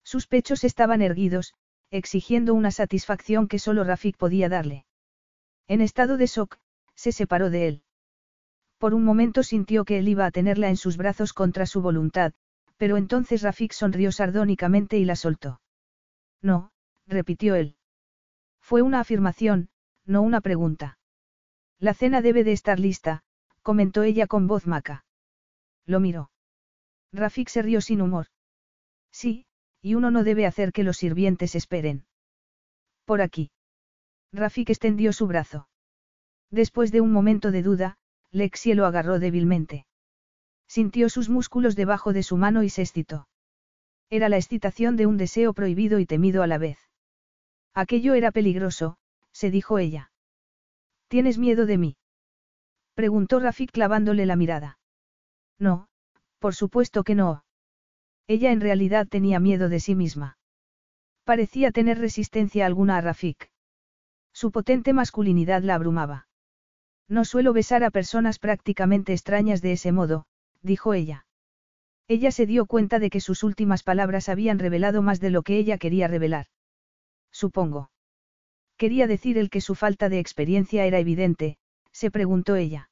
Sus 0.02 0.28
pechos 0.28 0.64
estaban 0.64 1.02
erguidos, 1.02 1.54
exigiendo 1.92 2.54
una 2.54 2.72
satisfacción 2.72 3.50
que 3.50 3.60
solo 3.60 3.84
Rafik 3.84 4.16
podía 4.16 4.48
darle. 4.48 4.86
En 5.68 5.82
estado 5.82 6.16
de 6.16 6.28
shock, 6.28 6.58
se 6.96 7.12
separó 7.12 7.50
de 7.50 7.68
él. 7.68 7.84
Por 8.78 8.94
un 8.94 9.04
momento 9.04 9.44
sintió 9.44 9.84
que 9.84 10.00
él 10.00 10.08
iba 10.08 10.26
a 10.26 10.32
tenerla 10.32 10.70
en 10.70 10.78
sus 10.78 10.96
brazos 10.96 11.34
contra 11.34 11.66
su 11.66 11.82
voluntad, 11.82 12.32
pero 12.78 12.96
entonces 12.96 13.42
Rafik 13.42 13.74
sonrió 13.74 14.14
sardónicamente 14.14 14.98
y 14.98 15.04
la 15.04 15.18
soltó. 15.18 15.60
No, 16.42 16.72
repitió 17.08 17.56
él. 17.56 17.76
Fue 18.62 18.82
una 18.84 19.02
afirmación, 19.02 19.68
no 20.06 20.22
una 20.22 20.40
pregunta. 20.40 20.98
La 21.78 21.94
cena 21.94 22.22
debe 22.22 22.46
de 22.46 22.54
estar 22.54 22.80
lista, 22.80 23.24
comentó 23.64 24.04
ella 24.04 24.28
con 24.28 24.48
voz 24.48 24.66
maca. 24.66 25.04
Lo 25.86 26.00
miró. 26.00 26.32
Rafik 27.12 27.50
se 27.50 27.62
rió 27.62 27.82
sin 27.82 28.02
humor. 28.02 28.28
Sí, 29.12 29.46
y 29.82 29.96
uno 29.96 30.12
no 30.12 30.24
debe 30.24 30.46
hacer 30.46 30.72
que 30.72 30.84
los 30.84 30.98
sirvientes 30.98 31.56
esperen. 31.56 32.06
Por 33.06 33.22
aquí. 33.22 33.52
Rafik 34.32 34.70
extendió 34.70 35.14
su 35.14 35.26
brazo. 35.28 35.68
Después 36.52 36.92
de 36.92 37.02
un 37.02 37.12
momento 37.12 37.52
de 37.52 37.64
duda, 37.64 37.98
Lexie 38.32 38.76
lo 38.76 38.86
agarró 38.86 39.20
débilmente. 39.20 39.86
Sintió 40.68 41.10
sus 41.10 41.30
músculos 41.30 41.76
debajo 41.76 42.14
de 42.14 42.22
su 42.22 42.38
mano 42.38 42.62
y 42.64 42.70
se 42.70 42.84
excitó. 42.84 43.28
Era 44.12 44.30
la 44.30 44.38
excitación 44.38 44.96
de 44.96 45.08
un 45.08 45.18
deseo 45.18 45.54
prohibido 45.54 46.00
y 46.00 46.06
temido 46.06 46.44
a 46.44 46.48
la 46.48 46.58
vez. 46.58 46.78
Aquello 47.74 48.14
era 48.14 48.32
peligroso, 48.32 48.98
se 49.32 49.50
dijo 49.50 49.80
ella. 49.80 50.12
¿Tienes 51.08 51.40
miedo 51.40 51.66
de 51.66 51.78
mí? 51.78 51.98
Preguntó 52.94 53.40
Rafik 53.40 53.72
clavándole 53.72 54.26
la 54.26 54.36
mirada. 54.36 54.78
No, 55.58 55.89
por 56.40 56.56
supuesto 56.56 57.04
que 57.04 57.16
no. 57.16 57.44
Ella 58.28 58.52
en 58.52 58.62
realidad 58.62 59.08
tenía 59.08 59.40
miedo 59.40 59.70
de 59.70 59.80
sí 59.80 59.96
misma. 59.96 60.38
Parecía 61.24 61.72
tener 61.72 62.00
resistencia 62.00 62.66
alguna 62.66 62.98
a 62.98 63.02
Rafik. 63.02 63.52
Su 64.34 64.52
potente 64.52 64.94
masculinidad 64.94 65.64
la 65.64 65.76
abrumaba. 65.76 66.28
No 67.08 67.26
suelo 67.26 67.54
besar 67.54 67.84
a 67.84 67.92
personas 67.92 68.40
prácticamente 68.40 69.14
extrañas 69.14 69.62
de 69.62 69.74
ese 69.74 69.92
modo, 69.92 70.26
dijo 70.62 70.94
ella. 70.94 71.26
Ella 72.08 72.32
se 72.32 72.46
dio 72.46 72.66
cuenta 72.66 73.00
de 73.00 73.10
que 73.10 73.20
sus 73.20 73.44
últimas 73.44 73.84
palabras 73.84 74.30
habían 74.30 74.60
revelado 74.60 75.02
más 75.02 75.20
de 75.20 75.30
lo 75.30 75.44
que 75.44 75.58
ella 75.58 75.78
quería 75.78 76.08
revelar. 76.08 76.48
Supongo. 77.32 77.92
Quería 78.78 79.08
decir 79.08 79.38
el 79.38 79.50
que 79.50 79.62
su 79.62 79.76
falta 79.76 80.10
de 80.10 80.20
experiencia 80.20 80.86
era 80.86 81.00
evidente, 81.00 81.58
se 81.92 82.12
preguntó 82.12 82.56
ella. 82.56 82.90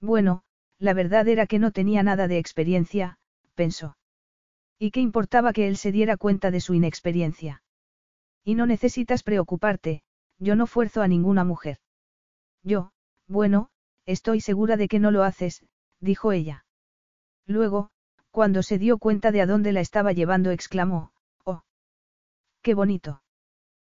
Bueno, 0.00 0.42
la 0.78 0.94
verdad 0.94 1.26
era 1.28 1.46
que 1.46 1.58
no 1.58 1.72
tenía 1.72 2.02
nada 2.02 2.28
de 2.28 2.38
experiencia, 2.38 3.18
pensó. 3.54 3.96
¿Y 4.78 4.90
qué 4.92 5.00
importaba 5.00 5.52
que 5.52 5.66
él 5.66 5.76
se 5.76 5.92
diera 5.92 6.16
cuenta 6.16 6.50
de 6.50 6.60
su 6.60 6.74
inexperiencia? 6.74 7.62
Y 8.44 8.54
no 8.54 8.66
necesitas 8.66 9.22
preocuparte, 9.22 10.02
yo 10.38 10.54
no 10.54 10.66
fuerzo 10.66 11.02
a 11.02 11.08
ninguna 11.08 11.44
mujer. 11.44 11.78
Yo, 12.62 12.92
bueno, 13.26 13.70
estoy 14.06 14.40
segura 14.40 14.76
de 14.76 14.88
que 14.88 15.00
no 15.00 15.10
lo 15.10 15.24
haces, 15.24 15.64
dijo 16.00 16.32
ella. 16.32 16.64
Luego, 17.46 17.90
cuando 18.30 18.62
se 18.62 18.78
dio 18.78 18.98
cuenta 18.98 19.32
de 19.32 19.40
a 19.40 19.46
dónde 19.46 19.72
la 19.72 19.80
estaba 19.80 20.12
llevando, 20.12 20.50
exclamó, 20.50 21.12
Oh. 21.44 21.62
Qué 22.62 22.74
bonito. 22.74 23.22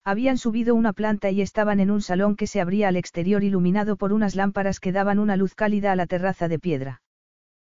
Habían 0.04 0.38
subido 0.38 0.74
una 0.74 0.92
planta 0.92 1.30
y 1.30 1.42
estaban 1.42 1.80
en 1.80 1.90
un 1.90 2.00
salón 2.00 2.36
que 2.36 2.46
se 2.46 2.60
abría 2.60 2.88
al 2.88 2.96
exterior 2.96 3.44
iluminado 3.44 3.96
por 3.96 4.12
unas 4.12 4.34
lámparas 4.34 4.80
que 4.80 4.92
daban 4.92 5.18
una 5.18 5.36
luz 5.36 5.54
cálida 5.54 5.92
a 5.92 5.96
la 5.96 6.06
terraza 6.06 6.48
de 6.48 6.58
piedra. 6.58 7.02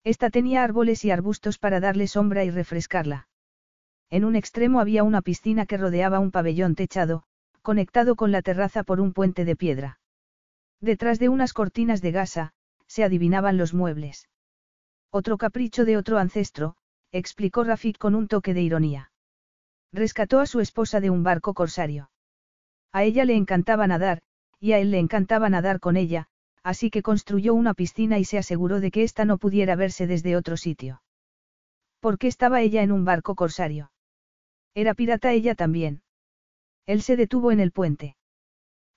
Esta 0.05 0.31
tenía 0.31 0.62
árboles 0.62 1.05
y 1.05 1.11
arbustos 1.11 1.59
para 1.59 1.81
darle 1.81 2.07
sombra 2.07 2.45
y 2.45 2.51
refrescarla. 2.51 3.28
En 4.11 4.24
un 4.24 4.36
extremo 4.36 4.81
había 4.81 5.03
una 5.03 5.23
piscina 5.23 5.66
que 5.66 5.77
rodeaba 5.77 6.19
un 6.19 6.31
pabellón 6.31 6.74
techado, 6.74 7.24
conectado 7.62 8.16
con 8.16 8.32
la 8.32 8.43
terraza 8.43 8.82
por 8.82 9.01
un 9.01 9.12
puente 9.12 9.45
de 9.45 9.57
piedra. 9.57 10.01
Detrás 10.81 11.19
de 11.19 11.28
unas 11.28 11.53
cortinas 11.53 12.01
de 12.01 12.12
gasa, 12.12 12.53
se 12.86 13.05
adivinaban 13.05 13.59
los 13.59 13.74
muebles. 13.74 14.28
Otro 15.11 15.36
capricho 15.36 15.85
de 15.85 15.97
otro 15.97 16.19
ancestro, 16.19 16.77
explicó 17.12 17.65
Rafik 17.65 17.99
con 17.99 18.15
un 18.15 18.28
toque 18.28 18.55
de 18.55 18.62
ironía. 18.62 19.11
Rescató 19.93 20.40
a 20.40 20.47
su 20.47 20.60
esposa 20.60 21.01
de 21.01 21.10
un 21.10 21.23
barco 21.23 21.55
corsario. 21.55 22.10
A 22.93 23.05
ella 23.05 23.24
le 23.24 23.36
encantaba 23.36 23.86
nadar, 23.86 24.20
y 24.60 24.73
a 24.73 24.78
él 24.78 24.90
le 24.90 24.98
encantaba 24.98 25.48
nadar 25.48 25.81
con 25.81 25.97
ella, 25.97 26.27
así 26.62 26.90
que 26.90 27.02
construyó 27.02 27.55
una 27.55 27.74
piscina 27.74 28.19
y 28.19 28.24
se 28.24 28.39
aseguró 28.39 28.81
de 28.81 28.90
que 28.90 29.02
ésta 29.02 29.24
no 29.24 29.39
pudiera 29.39 29.77
verse 29.77 30.06
desde 30.06 30.36
otro 30.36 30.56
sitio. 30.56 31.02
¿Por 32.01 32.19
qué 32.19 32.27
estaba 32.27 32.60
ella 32.60 32.82
en 32.82 32.93
un 32.93 33.05
barco 33.05 33.35
corsario? 33.35 33.90
Era 34.74 34.94
pirata 34.94 35.32
ella 35.32 35.55
también. 35.55 36.02
Él 36.86 37.02
se 37.02 37.16
detuvo 37.16 37.51
en 37.52 37.60
el 37.60 37.73
puente. 37.73 38.16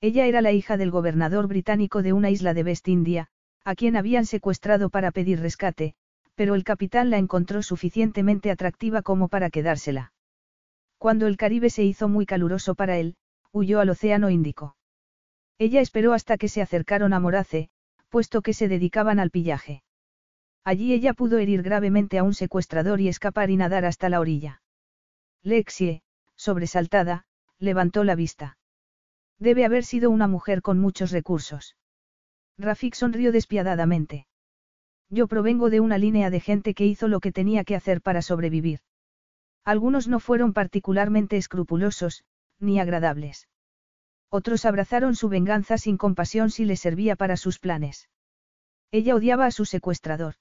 Ella 0.02 0.26
era 0.26 0.42
la 0.42 0.52
hija 0.52 0.78
del 0.78 0.92
gobernador 0.92 1.48
británico 1.48 2.02
de 2.02 2.14
una 2.14 2.30
isla 2.30 2.54
de 2.54 2.64
West 2.64 2.88
India, 2.88 3.28
a 3.64 3.76
quien 3.76 3.96
habían 3.96 4.26
secuestrado 4.26 4.90
para 4.90 5.12
pedir 5.12 5.40
rescate, 5.40 5.94
pero 6.36 6.56
el 6.56 6.64
capitán 6.64 7.10
la 7.10 7.18
encontró 7.18 7.62
suficientemente 7.62 8.50
atractiva 8.50 9.02
como 9.02 9.28
para 9.28 9.50
quedársela. 9.50 10.12
Cuando 11.02 11.26
el 11.26 11.36
Caribe 11.36 11.72
se 11.72 11.82
hizo 11.82 12.08
muy 12.08 12.28
caluroso 12.28 12.76
para 12.76 13.00
él, 13.00 13.16
huyó 13.52 13.80
al 13.80 13.90
Océano 13.90 14.30
Índico. 14.30 14.76
Ella 15.58 15.82
esperó 15.82 16.14
hasta 16.14 16.38
que 16.38 16.48
se 16.48 16.62
acercaron 16.62 17.12
a 17.14 17.20
Morace, 17.20 17.72
puesto 18.10 18.44
que 18.44 18.54
se 18.54 18.68
dedicaban 18.68 19.18
al 19.18 19.32
pillaje. 19.32 19.82
Allí 20.64 20.94
ella 20.94 21.16
pudo 21.16 21.40
herir 21.40 21.64
gravemente 21.64 22.20
a 22.20 22.24
un 22.24 22.36
secuestrador 22.36 23.02
y 23.02 23.08
escapar 23.08 23.50
y 23.50 23.58
nadar 23.58 23.84
hasta 23.84 24.10
la 24.10 24.20
orilla. 24.20 24.62
Lexie, 25.42 26.04
sobresaltada, 26.36 27.26
levantó 27.58 28.04
la 28.04 28.14
vista. 28.14 28.60
Debe 29.40 29.66
haber 29.66 29.84
sido 29.86 30.12
una 30.12 30.28
mujer 30.28 30.62
con 30.62 30.78
muchos 30.78 31.10
recursos. 31.10 31.78
Rafik 32.60 32.94
sonrió 32.94 33.32
despiadadamente. 33.32 34.28
Yo 35.10 35.28
provengo 35.28 35.72
de 35.72 35.80
una 35.80 35.98
línea 35.98 36.30
de 36.30 36.42
gente 36.42 36.76
que 36.76 36.86
hizo 36.86 37.08
lo 37.08 37.22
que 37.22 37.32
tenía 37.32 37.64
que 37.64 37.76
hacer 37.76 38.04
para 38.04 38.22
sobrevivir. 38.22 38.82
Algunos 39.64 40.08
no 40.08 40.20
fueron 40.20 40.54
particularmente 40.54 41.38
escrupulosos, 41.38 42.24
ni 42.60 42.80
agradables. 42.80 43.48
Otros 44.30 44.66
abrazaron 44.66 45.16
su 45.16 45.30
venganza 45.30 45.78
sin 45.78 45.98
compasión 45.98 46.50
si 46.52 46.66
le 46.66 46.78
servía 46.78 47.16
para 47.16 47.38
sus 47.38 47.60
planes. 47.60 48.10
Ella 48.92 49.16
odiaba 49.16 49.46
a 49.46 49.52
su 49.52 49.66
secuestrador. 49.66 50.36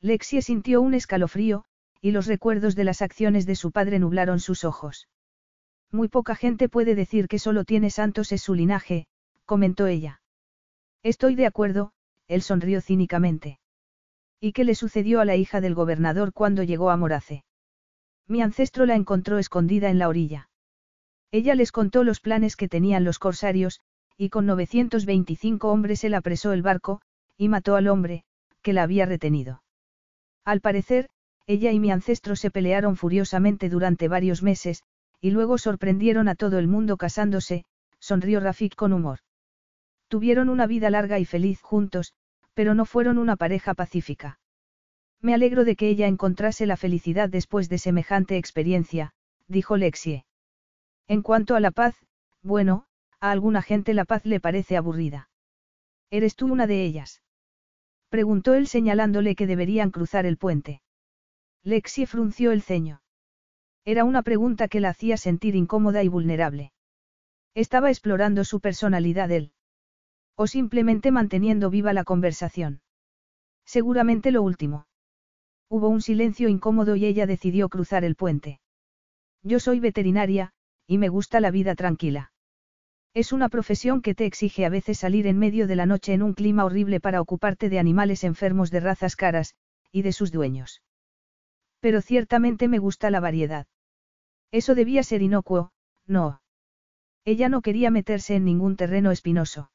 Lexie 0.00 0.42
sintió 0.42 0.80
un 0.80 0.94
escalofrío, 0.94 1.64
y 2.00 2.10
los 2.10 2.26
recuerdos 2.26 2.74
de 2.74 2.84
las 2.84 3.02
acciones 3.02 3.46
de 3.46 3.54
su 3.54 3.70
padre 3.70 3.98
nublaron 3.98 4.40
sus 4.40 4.64
ojos. 4.64 5.08
Muy 5.92 6.08
poca 6.08 6.34
gente 6.34 6.68
puede 6.68 6.94
decir 6.94 7.28
que 7.28 7.38
solo 7.38 7.64
tiene 7.64 7.90
santos 7.90 8.32
es 8.32 8.42
su 8.42 8.54
linaje, 8.54 9.06
comentó 9.44 9.86
ella. 9.86 10.22
Estoy 11.02 11.34
de 11.34 11.46
acuerdo, 11.46 11.92
él 12.28 12.42
sonrió 12.42 12.80
cínicamente. 12.80 13.60
¿Y 14.40 14.52
qué 14.52 14.64
le 14.64 14.74
sucedió 14.74 15.20
a 15.20 15.24
la 15.24 15.36
hija 15.36 15.60
del 15.60 15.74
gobernador 15.74 16.32
cuando 16.32 16.62
llegó 16.62 16.90
a 16.90 16.96
Morace? 16.96 17.44
Mi 18.28 18.42
ancestro 18.42 18.86
la 18.86 18.94
encontró 18.94 19.38
escondida 19.38 19.90
en 19.90 19.98
la 19.98 20.08
orilla. 20.08 20.48
Ella 21.30 21.54
les 21.54 21.72
contó 21.72 22.04
los 22.04 22.20
planes 22.20 22.56
que 22.56 22.68
tenían 22.68 23.04
los 23.04 23.18
corsarios, 23.18 23.80
y 24.16 24.28
con 24.28 24.46
925 24.46 25.70
hombres 25.70 26.04
él 26.04 26.14
apresó 26.14 26.52
el 26.52 26.62
barco, 26.62 27.00
y 27.36 27.48
mató 27.48 27.76
al 27.76 27.88
hombre, 27.88 28.24
que 28.62 28.72
la 28.72 28.82
había 28.82 29.06
retenido. 29.06 29.62
Al 30.44 30.60
parecer, 30.60 31.08
ella 31.46 31.72
y 31.72 31.80
mi 31.80 31.90
ancestro 31.90 32.36
se 32.36 32.50
pelearon 32.50 32.96
furiosamente 32.96 33.68
durante 33.68 34.08
varios 34.08 34.42
meses, 34.42 34.82
y 35.20 35.30
luego 35.30 35.58
sorprendieron 35.58 36.28
a 36.28 36.34
todo 36.34 36.58
el 36.58 36.68
mundo 36.68 36.96
casándose, 36.96 37.64
sonrió 37.98 38.40
Rafik 38.40 38.74
con 38.74 38.92
humor. 38.92 39.20
Tuvieron 40.08 40.48
una 40.48 40.66
vida 40.66 40.90
larga 40.90 41.18
y 41.18 41.24
feliz 41.24 41.60
juntos, 41.62 42.12
pero 42.54 42.74
no 42.74 42.84
fueron 42.84 43.18
una 43.18 43.36
pareja 43.36 43.72
pacífica. 43.74 44.38
Me 45.22 45.34
alegro 45.34 45.64
de 45.64 45.76
que 45.76 45.88
ella 45.88 46.08
encontrase 46.08 46.66
la 46.66 46.76
felicidad 46.76 47.28
después 47.28 47.68
de 47.68 47.78
semejante 47.78 48.36
experiencia, 48.36 49.14
dijo 49.46 49.76
Lexie. 49.76 50.26
En 51.06 51.22
cuanto 51.22 51.54
a 51.54 51.60
la 51.60 51.70
paz, 51.70 51.94
bueno, 52.42 52.86
a 53.20 53.30
alguna 53.30 53.62
gente 53.62 53.94
la 53.94 54.04
paz 54.04 54.26
le 54.26 54.40
parece 54.40 54.76
aburrida. 54.76 55.30
¿Eres 56.10 56.34
tú 56.34 56.52
una 56.52 56.66
de 56.66 56.84
ellas? 56.84 57.22
Preguntó 58.08 58.54
él 58.54 58.66
señalándole 58.66 59.36
que 59.36 59.46
deberían 59.46 59.92
cruzar 59.92 60.26
el 60.26 60.38
puente. 60.38 60.82
Lexie 61.62 62.06
frunció 62.06 62.50
el 62.50 62.60
ceño. 62.60 63.00
Era 63.84 64.04
una 64.04 64.22
pregunta 64.22 64.66
que 64.66 64.80
la 64.80 64.90
hacía 64.90 65.16
sentir 65.16 65.54
incómoda 65.54 66.02
y 66.02 66.08
vulnerable. 66.08 66.72
Estaba 67.54 67.90
explorando 67.90 68.44
su 68.44 68.60
personalidad 68.60 69.30
él. 69.30 69.52
O 70.36 70.48
simplemente 70.48 71.12
manteniendo 71.12 71.70
viva 71.70 71.92
la 71.92 72.02
conversación. 72.02 72.80
Seguramente 73.64 74.32
lo 74.32 74.42
último. 74.42 74.86
Hubo 75.72 75.88
un 75.88 76.02
silencio 76.02 76.50
incómodo 76.50 76.96
y 76.96 77.06
ella 77.06 77.26
decidió 77.26 77.70
cruzar 77.70 78.04
el 78.04 78.14
puente. 78.14 78.60
Yo 79.42 79.58
soy 79.58 79.80
veterinaria, 79.80 80.52
y 80.86 80.98
me 80.98 81.08
gusta 81.08 81.40
la 81.40 81.50
vida 81.50 81.74
tranquila. 81.74 82.30
Es 83.14 83.32
una 83.32 83.48
profesión 83.48 84.02
que 84.02 84.14
te 84.14 84.26
exige 84.26 84.66
a 84.66 84.68
veces 84.68 84.98
salir 84.98 85.26
en 85.26 85.38
medio 85.38 85.66
de 85.66 85.76
la 85.76 85.86
noche 85.86 86.12
en 86.12 86.22
un 86.22 86.34
clima 86.34 86.66
horrible 86.66 87.00
para 87.00 87.22
ocuparte 87.22 87.70
de 87.70 87.78
animales 87.78 88.22
enfermos 88.22 88.70
de 88.70 88.80
razas 88.80 89.16
caras, 89.16 89.54
y 89.90 90.02
de 90.02 90.12
sus 90.12 90.30
dueños. 90.30 90.82
Pero 91.80 92.02
ciertamente 92.02 92.68
me 92.68 92.78
gusta 92.78 93.08
la 93.08 93.20
variedad. 93.20 93.66
Eso 94.50 94.74
debía 94.74 95.02
ser 95.02 95.22
inocuo, 95.22 95.72
no. 96.06 96.42
Ella 97.24 97.48
no 97.48 97.62
quería 97.62 97.90
meterse 97.90 98.34
en 98.34 98.44
ningún 98.44 98.76
terreno 98.76 99.10
espinoso. 99.10 99.70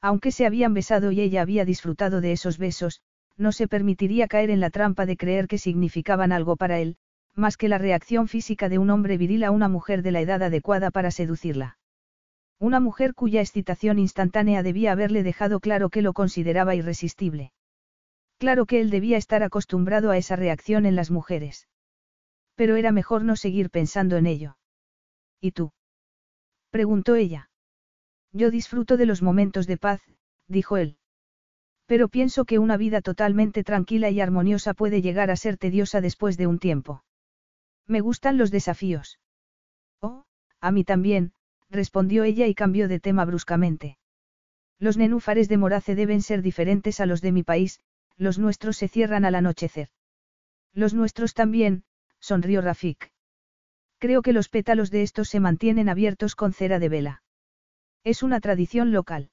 Aunque 0.00 0.32
se 0.32 0.46
habían 0.46 0.72
besado 0.72 1.12
y 1.12 1.20
ella 1.20 1.42
había 1.42 1.66
disfrutado 1.66 2.22
de 2.22 2.32
esos 2.32 2.56
besos, 2.56 3.02
no 3.40 3.52
se 3.52 3.66
permitiría 3.66 4.28
caer 4.28 4.50
en 4.50 4.60
la 4.60 4.70
trampa 4.70 5.06
de 5.06 5.16
creer 5.16 5.48
que 5.48 5.58
significaban 5.58 6.30
algo 6.30 6.56
para 6.56 6.78
él, 6.78 6.96
más 7.34 7.56
que 7.56 7.68
la 7.68 7.78
reacción 7.78 8.28
física 8.28 8.68
de 8.68 8.78
un 8.78 8.90
hombre 8.90 9.16
viril 9.16 9.44
a 9.44 9.50
una 9.50 9.68
mujer 9.68 10.02
de 10.02 10.12
la 10.12 10.20
edad 10.20 10.42
adecuada 10.42 10.90
para 10.90 11.10
seducirla. 11.10 11.78
Una 12.58 12.80
mujer 12.80 13.14
cuya 13.14 13.40
excitación 13.40 13.98
instantánea 13.98 14.62
debía 14.62 14.92
haberle 14.92 15.22
dejado 15.22 15.60
claro 15.60 15.88
que 15.88 16.02
lo 16.02 16.12
consideraba 16.12 16.74
irresistible. 16.74 17.52
Claro 18.38 18.66
que 18.66 18.80
él 18.80 18.90
debía 18.90 19.16
estar 19.16 19.42
acostumbrado 19.42 20.10
a 20.10 20.18
esa 20.18 20.36
reacción 20.36 20.84
en 20.84 20.94
las 20.94 21.10
mujeres. 21.10 21.66
Pero 22.56 22.76
era 22.76 22.92
mejor 22.92 23.24
no 23.24 23.36
seguir 23.36 23.70
pensando 23.70 24.18
en 24.18 24.26
ello. 24.26 24.58
¿Y 25.40 25.52
tú? 25.52 25.72
preguntó 26.70 27.14
ella. 27.14 27.50
Yo 28.32 28.50
disfruto 28.50 28.98
de 28.98 29.06
los 29.06 29.22
momentos 29.22 29.66
de 29.66 29.78
paz, 29.78 30.02
dijo 30.46 30.76
él. 30.76 30.98
Pero 31.90 32.08
pienso 32.08 32.44
que 32.44 32.60
una 32.60 32.76
vida 32.76 33.00
totalmente 33.00 33.64
tranquila 33.64 34.10
y 34.10 34.20
armoniosa 34.20 34.74
puede 34.74 35.02
llegar 35.02 35.28
a 35.28 35.34
ser 35.34 35.56
tediosa 35.56 36.00
después 36.00 36.36
de 36.36 36.46
un 36.46 36.60
tiempo. 36.60 37.02
Me 37.88 38.00
gustan 38.00 38.38
los 38.38 38.52
desafíos. 38.52 39.18
Oh, 40.00 40.22
a 40.60 40.70
mí 40.70 40.84
también, 40.84 41.32
respondió 41.68 42.22
ella 42.22 42.46
y 42.46 42.54
cambió 42.54 42.86
de 42.86 43.00
tema 43.00 43.24
bruscamente. 43.24 43.98
Los 44.78 44.98
nenúfares 44.98 45.48
de 45.48 45.56
Morace 45.56 45.96
deben 45.96 46.22
ser 46.22 46.42
diferentes 46.42 47.00
a 47.00 47.06
los 47.06 47.22
de 47.22 47.32
mi 47.32 47.42
país, 47.42 47.80
los 48.16 48.38
nuestros 48.38 48.76
se 48.76 48.86
cierran 48.86 49.24
al 49.24 49.34
anochecer. 49.34 49.88
Los 50.72 50.94
nuestros 50.94 51.34
también, 51.34 51.82
sonrió 52.20 52.60
Rafik. 52.60 53.10
Creo 53.98 54.22
que 54.22 54.32
los 54.32 54.48
pétalos 54.48 54.92
de 54.92 55.02
estos 55.02 55.28
se 55.28 55.40
mantienen 55.40 55.88
abiertos 55.88 56.36
con 56.36 56.52
cera 56.52 56.78
de 56.78 56.88
vela. 56.88 57.22
Es 58.04 58.22
una 58.22 58.38
tradición 58.38 58.92
local. 58.92 59.32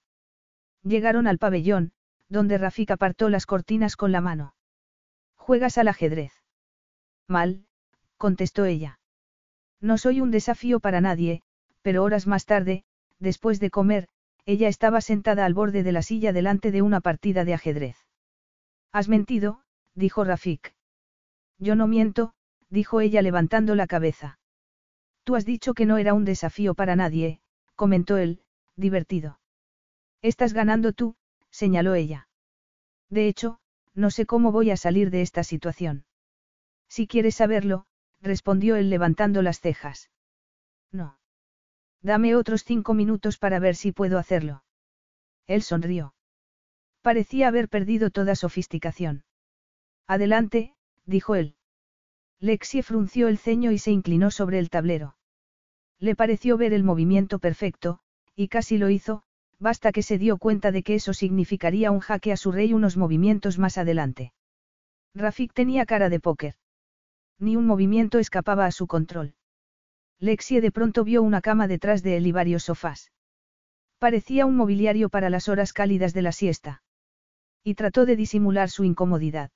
Llegaron 0.82 1.28
al 1.28 1.38
pabellón, 1.38 1.92
donde 2.30 2.58
Rafik 2.58 2.92
apartó 2.92 3.30
las 3.30 3.46
cortinas 3.46 3.96
con 3.96 4.12
la 4.12 4.22
mano. 4.22 4.54
¿Juegas 5.36 5.78
al 5.78 5.88
ajedrez? 5.88 6.34
Mal, 7.28 7.66
contestó 8.18 8.66
ella. 8.66 9.00
No 9.80 9.98
soy 9.98 10.22
un 10.22 10.32
desafío 10.32 10.80
para 10.80 11.02
nadie, 11.02 11.42
pero 11.82 12.04
horas 12.04 12.28
más 12.28 12.46
tarde, 12.46 12.84
después 13.20 13.60
de 13.60 13.70
comer, 13.70 14.10
ella 14.46 14.68
estaba 14.68 15.02
sentada 15.02 15.46
al 15.46 15.54
borde 15.54 15.84
de 15.84 15.92
la 15.92 16.02
silla 16.02 16.34
delante 16.34 16.72
de 16.72 16.82
una 16.82 17.02
partida 17.02 17.46
de 17.46 17.54
ajedrez. 17.54 17.98
Has 18.92 19.10
mentido, 19.10 19.62
dijo 19.94 20.24
Rafik. 20.24 20.74
Yo 21.60 21.76
no 21.76 21.88
miento, 21.88 22.34
dijo 22.70 23.02
ella 23.02 23.22
levantando 23.22 23.76
la 23.76 23.88
cabeza. 23.88 24.40
Tú 25.24 25.36
has 25.36 25.46
dicho 25.46 25.74
que 25.74 25.86
no 25.86 25.98
era 25.98 26.14
un 26.14 26.26
desafío 26.26 26.74
para 26.74 26.96
nadie, 26.96 27.42
comentó 27.76 28.18
él, 28.18 28.42
divertido. 28.76 29.40
Estás 30.22 30.54
ganando 30.54 30.94
tú, 30.94 31.16
señaló 31.58 31.96
ella. 31.96 32.30
De 33.10 33.28
hecho, 33.28 33.60
no 33.96 34.12
sé 34.12 34.28
cómo 34.28 34.52
voy 34.52 34.70
a 34.70 34.78
salir 34.78 35.10
de 35.10 35.24
esta 35.24 35.44
situación. 35.44 36.06
Si 36.88 37.08
quieres 37.08 37.34
saberlo, 37.34 37.88
respondió 38.22 38.76
él 38.76 38.92
levantando 38.92 39.42
las 39.42 39.60
cejas. 39.60 40.12
No. 40.92 41.18
Dame 42.04 42.36
otros 42.36 42.64
cinco 42.64 42.94
minutos 42.94 43.40
para 43.40 43.58
ver 43.58 43.76
si 43.76 43.92
puedo 43.92 44.20
hacerlo. 44.20 44.64
Él 45.48 45.64
sonrió. 45.64 46.14
Parecía 47.02 47.48
haber 47.48 47.70
perdido 47.70 48.12
toda 48.12 48.36
sofisticación. 48.36 49.24
Adelante, 50.06 50.76
dijo 51.06 51.34
él. 51.34 51.56
Lexie 52.40 52.84
frunció 52.84 53.28
el 53.30 53.40
ceño 53.40 53.72
y 53.72 53.80
se 53.80 53.90
inclinó 53.90 54.30
sobre 54.30 54.60
el 54.60 54.70
tablero. 54.70 55.18
Le 55.98 56.16
pareció 56.16 56.56
ver 56.56 56.74
el 56.74 56.84
movimiento 56.84 57.40
perfecto, 57.40 58.00
y 58.36 58.48
casi 58.48 58.78
lo 58.78 58.92
hizo, 58.92 59.24
basta 59.60 59.92
que 59.92 60.04
se 60.04 60.18
dio 60.18 60.38
cuenta 60.38 60.72
de 60.72 60.84
que 60.84 60.96
eso 60.96 61.14
significaría 61.14 61.92
un 61.92 62.00
jaque 62.00 62.32
a 62.32 62.38
su 62.38 62.52
rey 62.52 62.74
unos 62.74 62.98
movimientos 62.98 63.58
más 63.58 63.78
adelante. 63.78 64.34
Rafik 65.16 65.54
tenía 65.54 65.86
cara 65.86 66.10
de 66.10 66.20
póker. 66.20 66.56
Ni 67.40 67.56
un 67.56 67.66
movimiento 67.66 68.20
escapaba 68.20 68.66
a 68.66 68.72
su 68.72 68.88
control. 68.88 69.36
Lexie 70.20 70.62
de 70.62 70.72
pronto 70.72 71.04
vio 71.04 71.22
una 71.22 71.42
cama 71.42 71.68
detrás 71.68 72.04
de 72.04 72.18
él 72.18 72.28
y 72.28 72.32
varios 72.32 72.64
sofás. 72.64 73.12
Parecía 74.00 74.46
un 74.46 74.56
mobiliario 74.56 75.10
para 75.10 75.30
las 75.30 75.50
horas 75.50 75.74
cálidas 75.74 76.14
de 76.14 76.22
la 76.22 76.32
siesta. 76.32 76.84
Y 77.64 77.76
trató 77.76 78.06
de 78.06 78.16
disimular 78.16 78.70
su 78.70 78.84
incomodidad. 78.84 79.52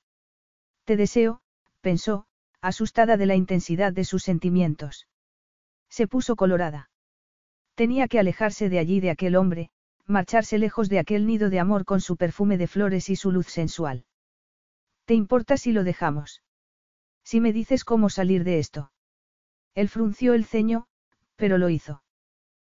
Te 0.84 0.96
deseo, 0.96 1.40
pensó, 1.80 2.26
asustada 2.60 3.16
de 3.16 3.26
la 3.26 3.36
intensidad 3.36 3.92
de 3.92 4.04
sus 4.04 4.22
sentimientos. 4.22 5.06
Se 5.88 6.06
puso 6.08 6.36
colorada. 6.36 6.90
Tenía 7.74 8.08
que 8.08 8.18
alejarse 8.18 8.68
de 8.68 8.78
allí 8.78 9.00
de 9.00 9.10
aquel 9.10 9.36
hombre, 9.36 9.70
marcharse 10.06 10.58
lejos 10.58 10.88
de 10.88 10.98
aquel 10.98 11.26
nido 11.26 11.50
de 11.50 11.60
amor 11.60 11.84
con 11.84 12.00
su 12.00 12.16
perfume 12.16 12.58
de 12.58 12.66
flores 12.66 13.08
y 13.08 13.16
su 13.16 13.30
luz 13.30 13.46
sensual. 13.46 14.04
¿Te 15.04 15.14
importa 15.14 15.56
si 15.56 15.72
lo 15.72 15.84
dejamos? 15.84 16.42
Si 17.24 17.40
me 17.40 17.52
dices 17.52 17.84
cómo 17.84 18.10
salir 18.10 18.44
de 18.44 18.58
esto. 18.58 18.92
Él 19.74 19.88
frunció 19.88 20.34
el 20.34 20.44
ceño, 20.44 20.86
pero 21.36 21.58
lo 21.58 21.68
hizo. 21.68 22.02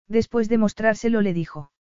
Después 0.09 0.48
de 0.48 0.59
mostrárselo 0.59 1.22
le 1.22 1.32
dijo. 1.32 1.72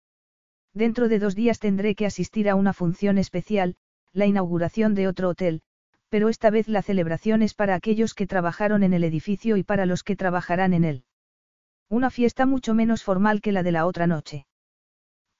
Dentro 0.72 1.08
de 1.08 1.18
dos 1.18 1.34
días 1.34 1.60
tendré 1.60 1.94
que 1.94 2.06
asistir 2.06 2.48
a 2.48 2.54
una 2.54 2.72
función 2.72 3.18
especial, 3.18 3.76
la 4.12 4.26
inauguración 4.26 4.94
de 4.94 5.08
otro 5.08 5.28
hotel, 5.28 5.62
pero 6.08 6.28
esta 6.28 6.50
vez 6.50 6.68
la 6.68 6.82
celebración 6.82 7.42
es 7.42 7.54
para 7.54 7.74
aquellos 7.74 8.14
que 8.14 8.26
trabajaron 8.26 8.82
en 8.82 8.92
el 8.92 9.04
edificio 9.04 9.56
y 9.56 9.62
para 9.62 9.86
los 9.86 10.02
que 10.02 10.16
trabajarán 10.16 10.72
en 10.72 10.84
él. 10.84 11.04
Una 11.88 12.10
fiesta 12.10 12.46
mucho 12.46 12.74
menos 12.74 13.02
formal 13.02 13.40
que 13.40 13.52
la 13.52 13.62
de 13.62 13.72
la 13.72 13.86
otra 13.86 14.06
noche. 14.06 14.46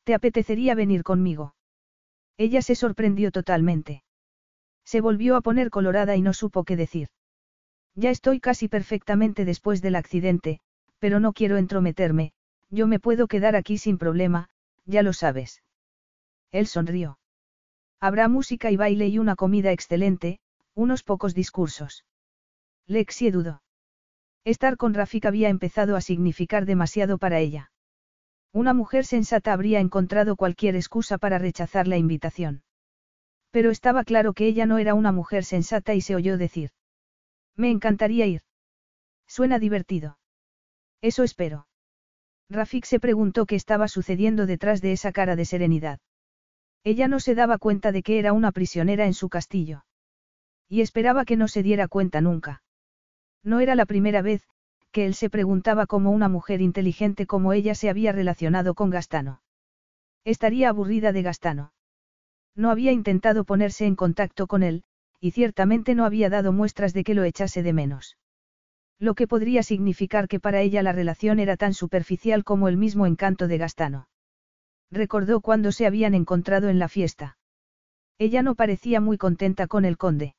¿Te 0.05 0.14
apetecería 0.14 0.74
venir 0.74 1.02
conmigo? 1.02 1.55
Ella 2.36 2.62
se 2.62 2.74
sorprendió 2.74 3.31
totalmente. 3.31 4.05
Se 4.85 5.01
volvió 5.01 5.36
a 5.36 5.40
poner 5.40 5.70
colorada 5.70 6.14
y 6.14 6.22
no 6.22 6.35
supo 6.35 6.64
qué 6.64 6.76
decir. 6.76 7.09
Ya 7.94 8.10
estoy 8.10 8.40
casi 8.40 8.68
perfectamente 8.68 9.44
después 9.44 9.81
del 9.81 9.97
accidente, 9.97 10.60
pero 10.98 11.20
no 11.20 11.32
quiero 11.32 11.56
entrometerme, 11.56 12.32
yo 12.70 12.86
me 12.86 12.98
puedo 12.98 13.28
quedar 13.28 13.56
aquí 13.56 13.78
sin 13.78 13.98
problema, 13.98 14.48
ya 14.85 15.02
lo 15.02 15.12
sabes. 15.12 15.62
Él 16.51 16.66
sonrió. 16.66 17.18
Habrá 18.01 18.28
música 18.28 18.70
y 18.70 18.76
baile 18.76 19.09
y 19.09 19.18
una 19.18 19.36
comida 19.36 19.72
excelente, 19.72 20.39
unos 20.74 21.02
pocos 21.02 21.35
discursos. 21.35 22.05
Lexie 22.86 23.31
dudó. 23.31 23.62
Estar 24.44 24.76
con 24.76 24.93
Rafik 24.93 25.24
había 25.24 25.48
empezado 25.48 25.97
a 25.97 26.02
significar 26.02 26.66
demasiado 26.66 27.16
para 27.16 27.39
ella. 27.39 27.70
Una 28.55 28.72
mujer 28.72 29.05
sensata 29.05 29.52
habría 29.52 29.81
encontrado 29.81 30.36
cualquier 30.36 30.76
excusa 30.76 31.18
para 31.18 31.39
rechazar 31.39 31.89
la 31.89 31.97
invitación. 31.97 32.62
Pero 33.51 33.72
estaba 33.72 34.05
claro 34.05 34.32
que 34.32 34.47
ella 34.47 34.64
no 34.64 34.78
era 34.78 34.94
una 34.94 35.10
mujer 35.10 35.44
sensata 35.44 35.93
y 35.94 36.01
se 36.01 36.14
oyó 36.14 36.39
decir. 36.39 36.70
Me 37.56 37.72
encantaría 37.72 38.26
ir. 38.26 38.43
Suena 39.26 39.59
divertido. 39.59 40.18
Eso 41.02 41.24
espero. 41.24 41.66
Rafik 42.48 42.85
se 42.85 43.01
preguntó 43.01 43.44
qué 43.44 43.56
estaba 43.56 43.89
sucediendo 43.89 44.47
detrás 44.47 44.81
de 44.81 44.93
esa 44.93 45.10
cara 45.10 45.35
de 45.35 45.47
serenidad. 45.47 45.98
Ella 46.85 47.09
no 47.09 47.18
se 47.18 47.35
daba 47.35 47.59
cuenta 47.59 47.90
de 47.90 48.05
que 48.05 48.20
era 48.20 48.32
una 48.32 48.52
prisionera 48.52 49.06
en 49.06 49.14
su 49.14 49.28
castillo. 49.28 49.85
Y 50.68 50.81
esperaba 50.81 51.24
que 51.24 51.36
no 51.36 51.48
se 51.48 51.64
diera 51.64 51.89
cuenta 51.89 52.20
nunca. 52.20 52.62
No 53.43 53.59
era 53.59 53.74
la 53.74 53.86
primera 53.86 54.22
vez, 54.22 54.47
que 54.95 55.07
él 55.07 55.15
se 55.15 55.29
preguntaba 55.29 55.87
cómo 55.87 56.12
una 56.12 56.29
mujer 56.29 56.61
inteligente 56.61 57.27
como 57.27 57.53
ella 57.53 57.75
se 57.75 57.91
había 57.91 58.12
relacionado 58.12 58.75
con 58.75 58.91
Gastano. 58.91 59.43
Estaría 60.25 60.69
aburrida 60.69 61.11
de 61.11 61.23
Gastano. 61.23 61.73
No 62.55 62.71
había 62.71 62.93
intentado 62.93 63.43
ponerse 63.43 63.87
en 63.87 63.97
contacto 63.97 64.47
con 64.47 64.62
él, 64.62 64.85
y 65.19 65.33
ciertamente 65.33 65.97
no 65.97 66.05
había 66.05 66.31
dado 66.31 66.53
muestras 66.53 66.93
de 66.93 67.03
que 67.03 67.15
lo 67.15 67.25
echase 67.25 67.65
de 67.65 67.73
menos. 67.73 68.19
Lo 69.01 69.16
que 69.16 69.27
podría 69.27 69.65
significar 69.65 70.29
que 70.29 70.39
para 70.39 70.61
ella 70.61 70.81
la 70.85 70.93
relación 70.93 71.41
era 71.41 71.57
tan 71.57 71.75
superficial 71.75 72.45
como 72.45 72.69
el 72.69 72.77
mismo 72.77 73.05
encanto 73.05 73.49
de 73.49 73.59
Gastano. 73.59 74.07
Recordó 74.93 75.41
cuando 75.41 75.73
se 75.73 75.87
habían 75.87 76.15
encontrado 76.15 76.69
en 76.69 76.79
la 76.79 76.87
fiesta. 76.87 77.37
Ella 78.16 78.43
no 78.43 78.55
parecía 78.55 79.01
muy 79.01 79.19
contenta 79.19 79.66
con 79.66 79.85
el 79.85 79.99
conde. 79.99 80.37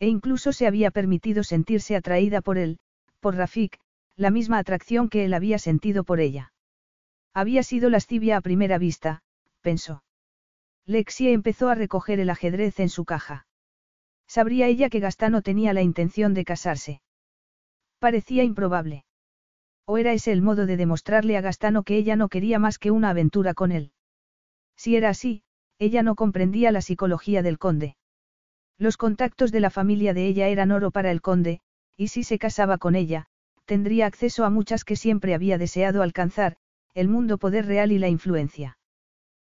E 0.00 0.08
incluso 0.08 0.54
se 0.54 0.66
había 0.66 0.90
permitido 0.90 1.44
sentirse 1.44 1.94
atraída 1.94 2.40
por 2.40 2.56
él, 2.56 2.78
por 3.20 3.36
Rafik, 3.36 3.78
la 4.16 4.30
misma 4.30 4.58
atracción 4.58 5.08
que 5.08 5.24
él 5.24 5.34
había 5.34 5.58
sentido 5.58 6.04
por 6.04 6.20
ella. 6.20 6.52
Había 7.34 7.62
sido 7.62 7.90
lascivia 7.90 8.36
a 8.36 8.40
primera 8.40 8.78
vista, 8.78 9.22
pensó. 9.60 10.02
Lexie 10.86 11.32
empezó 11.32 11.68
a 11.68 11.74
recoger 11.74 12.20
el 12.20 12.30
ajedrez 12.30 12.80
en 12.80 12.88
su 12.88 13.04
caja. 13.04 13.46
Sabría 14.26 14.68
ella 14.68 14.88
que 14.88 15.00
Gastano 15.00 15.42
tenía 15.42 15.72
la 15.72 15.82
intención 15.82 16.32
de 16.32 16.44
casarse. 16.44 17.02
Parecía 17.98 18.44
improbable. 18.44 19.04
¿O 19.84 19.98
era 19.98 20.12
ese 20.12 20.32
el 20.32 20.42
modo 20.42 20.66
de 20.66 20.76
demostrarle 20.76 21.36
a 21.36 21.40
Gastano 21.40 21.82
que 21.82 21.96
ella 21.96 22.16
no 22.16 22.28
quería 22.28 22.58
más 22.58 22.78
que 22.78 22.90
una 22.90 23.10
aventura 23.10 23.54
con 23.54 23.70
él? 23.70 23.92
Si 24.76 24.96
era 24.96 25.10
así, 25.10 25.42
ella 25.78 26.02
no 26.02 26.14
comprendía 26.14 26.72
la 26.72 26.82
psicología 26.82 27.42
del 27.42 27.58
conde. 27.58 27.96
Los 28.78 28.96
contactos 28.96 29.52
de 29.52 29.60
la 29.60 29.70
familia 29.70 30.12
de 30.12 30.26
ella 30.26 30.48
eran 30.48 30.70
oro 30.70 30.90
para 30.90 31.10
el 31.10 31.22
conde, 31.22 31.60
y 31.96 32.08
si 32.08 32.24
se 32.24 32.38
casaba 32.38 32.78
con 32.78 32.94
ella, 32.94 33.26
tendría 33.64 34.06
acceso 34.06 34.44
a 34.44 34.50
muchas 34.50 34.84
que 34.84 34.96
siempre 34.96 35.34
había 35.34 35.58
deseado 35.58 36.02
alcanzar, 36.02 36.56
el 36.94 37.08
mundo 37.08 37.38
poder 37.38 37.66
real 37.66 37.92
y 37.92 37.98
la 37.98 38.08
influencia. 38.08 38.78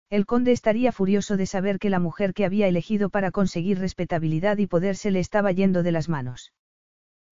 El 0.09 0.25
conde 0.25 0.53
estaría 0.53 0.93
furioso 0.93 1.37
de 1.37 1.47
saber 1.47 1.79
que 1.79 1.91
la 1.91 1.99
mujer 1.99 2.33
que 2.33 2.45
había 2.45 2.69
elegido 2.69 3.11
para 3.11 3.33
conseguir 3.33 3.79
respetabilidad 3.79 4.59
y 4.59 4.67
poder 4.67 4.97
se 4.97 5.11
le 5.11 5.19
estaba 5.19 5.51
yendo 5.51 5.83
de 5.83 5.93
las 5.93 6.09
manos. 6.09 6.53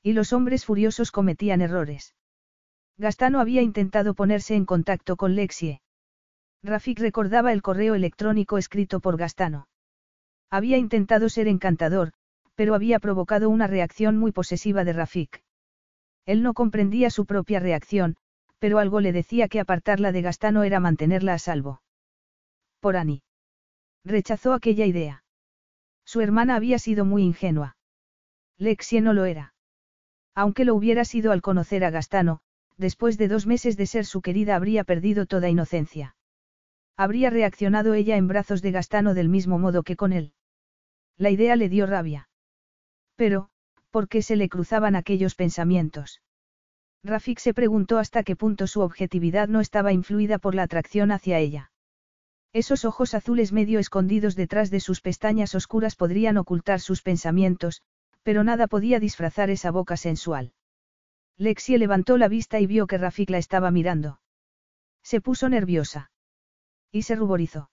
Y 0.03 0.12
los 0.12 0.32
hombres 0.32 0.65
furiosos 0.65 1.12
cometían 1.12 1.61
errores. 1.61 2.15
Gastano 2.99 3.41
había 3.41 3.62
intentado 3.62 4.15
ponerse 4.15 4.55
en 4.55 4.66
contacto 4.66 5.16
con 5.16 5.35
Lexie. 5.35 5.81
Rafik 6.62 6.99
recordaba 6.99 7.53
el 7.53 7.62
correo 7.62 7.95
electrónico 7.95 8.59
escrito 8.59 9.01
por 9.01 9.16
Gastano. 9.16 9.69
Había 10.51 10.77
intentado 10.77 11.28
ser 11.28 11.49
encantador, 11.49 12.12
pero 12.55 12.74
había 12.74 12.98
provocado 12.98 13.51
una 13.51 13.66
reacción 13.66 14.16
muy 14.16 14.32
posesiva 14.32 14.85
de 14.85 14.93
Rafik. 14.93 15.43
Él 16.26 16.43
no 16.43 16.55
comprendía 16.55 17.10
su 17.10 17.26
propia 17.26 17.60
reacción, 17.60 18.16
pero 18.59 18.78
algo 18.78 19.01
le 19.01 19.12
decía 19.12 19.48
que 19.48 19.60
apartarla 19.60 20.12
de 20.12 20.22
Gastano 20.22 20.62
era 20.62 20.81
mantenerla 20.81 21.35
a 21.35 21.39
salvo. 21.39 21.82
Por 22.81 22.97
Annie. 22.97 23.22
Rechazó 24.05 24.52
aquella 24.52 24.86
idea. 24.86 25.24
Su 26.05 26.20
hermana 26.20 26.56
había 26.56 26.78
sido 26.78 27.05
muy 27.05 27.22
ingenua. 27.22 27.76
Lexie 28.59 29.01
no 29.01 29.12
lo 29.12 29.24
era. 29.24 29.55
Aunque 30.35 30.64
lo 30.64 30.74
hubiera 30.74 31.05
sido 31.05 31.32
al 31.32 31.43
conocer 31.43 31.85
a 31.85 31.90
Gastano, 31.90 32.40
después 32.76 33.18
de 33.18 33.28
dos 33.28 33.47
meses 33.47 33.76
de 33.76 33.86
ser 33.86 34.05
su 34.05 34.20
querida 34.20 34.56
habría 34.56 34.85
perdido 34.85 35.26
toda 35.26 35.48
inocencia. 35.48 36.16
Habría 36.97 37.31
reaccionado 37.31 37.94
ella 37.94 38.16
en 38.16 38.28
brazos 38.28 38.62
de 38.62 38.70
Gastano 38.70 39.14
del 39.14 39.28
mismo 39.28 39.59
modo 39.59 39.82
que 39.82 39.97
con 39.97 40.12
él. 40.12 40.32
La 41.16 41.31
idea 41.31 41.56
le 41.56 41.68
dio 41.68 41.86
rabia. 41.86 42.28
Pero, 43.16 43.49
¿por 43.91 44.09
qué 44.09 44.23
se 44.23 44.36
le 44.36 44.49
cruzaban 44.49 44.97
aquellos 44.97 45.35
pensamientos? 45.35 46.20
Rafik 47.05 47.39
se 47.39 47.55
preguntó 47.55 47.99
hasta 47.99 48.23
qué 48.23 48.35
punto 48.35 48.66
su 48.66 48.81
objetividad 48.81 49.49
no 49.49 49.61
estaba 49.61 49.93
influida 49.93 50.39
por 50.39 50.55
la 50.55 50.62
atracción 50.62 51.12
hacia 51.12 51.39
ella. 51.39 51.70
Esos 52.53 52.85
ojos 52.85 53.15
azules 53.15 53.53
medio 53.53 53.78
escondidos 53.78 54.36
detrás 54.36 54.70
de 54.70 54.81
sus 54.81 55.01
pestañas 55.01 55.55
oscuras 55.55 55.97
podrían 55.97 56.39
ocultar 56.39 56.81
sus 56.81 57.03
pensamientos, 57.03 57.82
pero 58.23 58.43
nada 58.43 58.69
podía 58.69 59.01
disfrazar 59.01 59.51
esa 59.51 59.70
boca 59.70 59.97
sensual. 59.97 60.53
Lexie 61.36 61.78
levantó 61.78 62.16
la 62.16 62.28
vista 62.28 62.59
y 62.61 62.66
vio 62.66 62.86
que 62.86 62.97
Rafik 62.97 63.31
la 63.31 63.39
estaba 63.39 63.70
mirando. 63.70 64.20
Se 65.03 65.20
puso 65.20 65.49
nerviosa. 65.49 66.11
Y 66.91 67.03
se 67.03 67.16
ruborizó. 67.16 67.70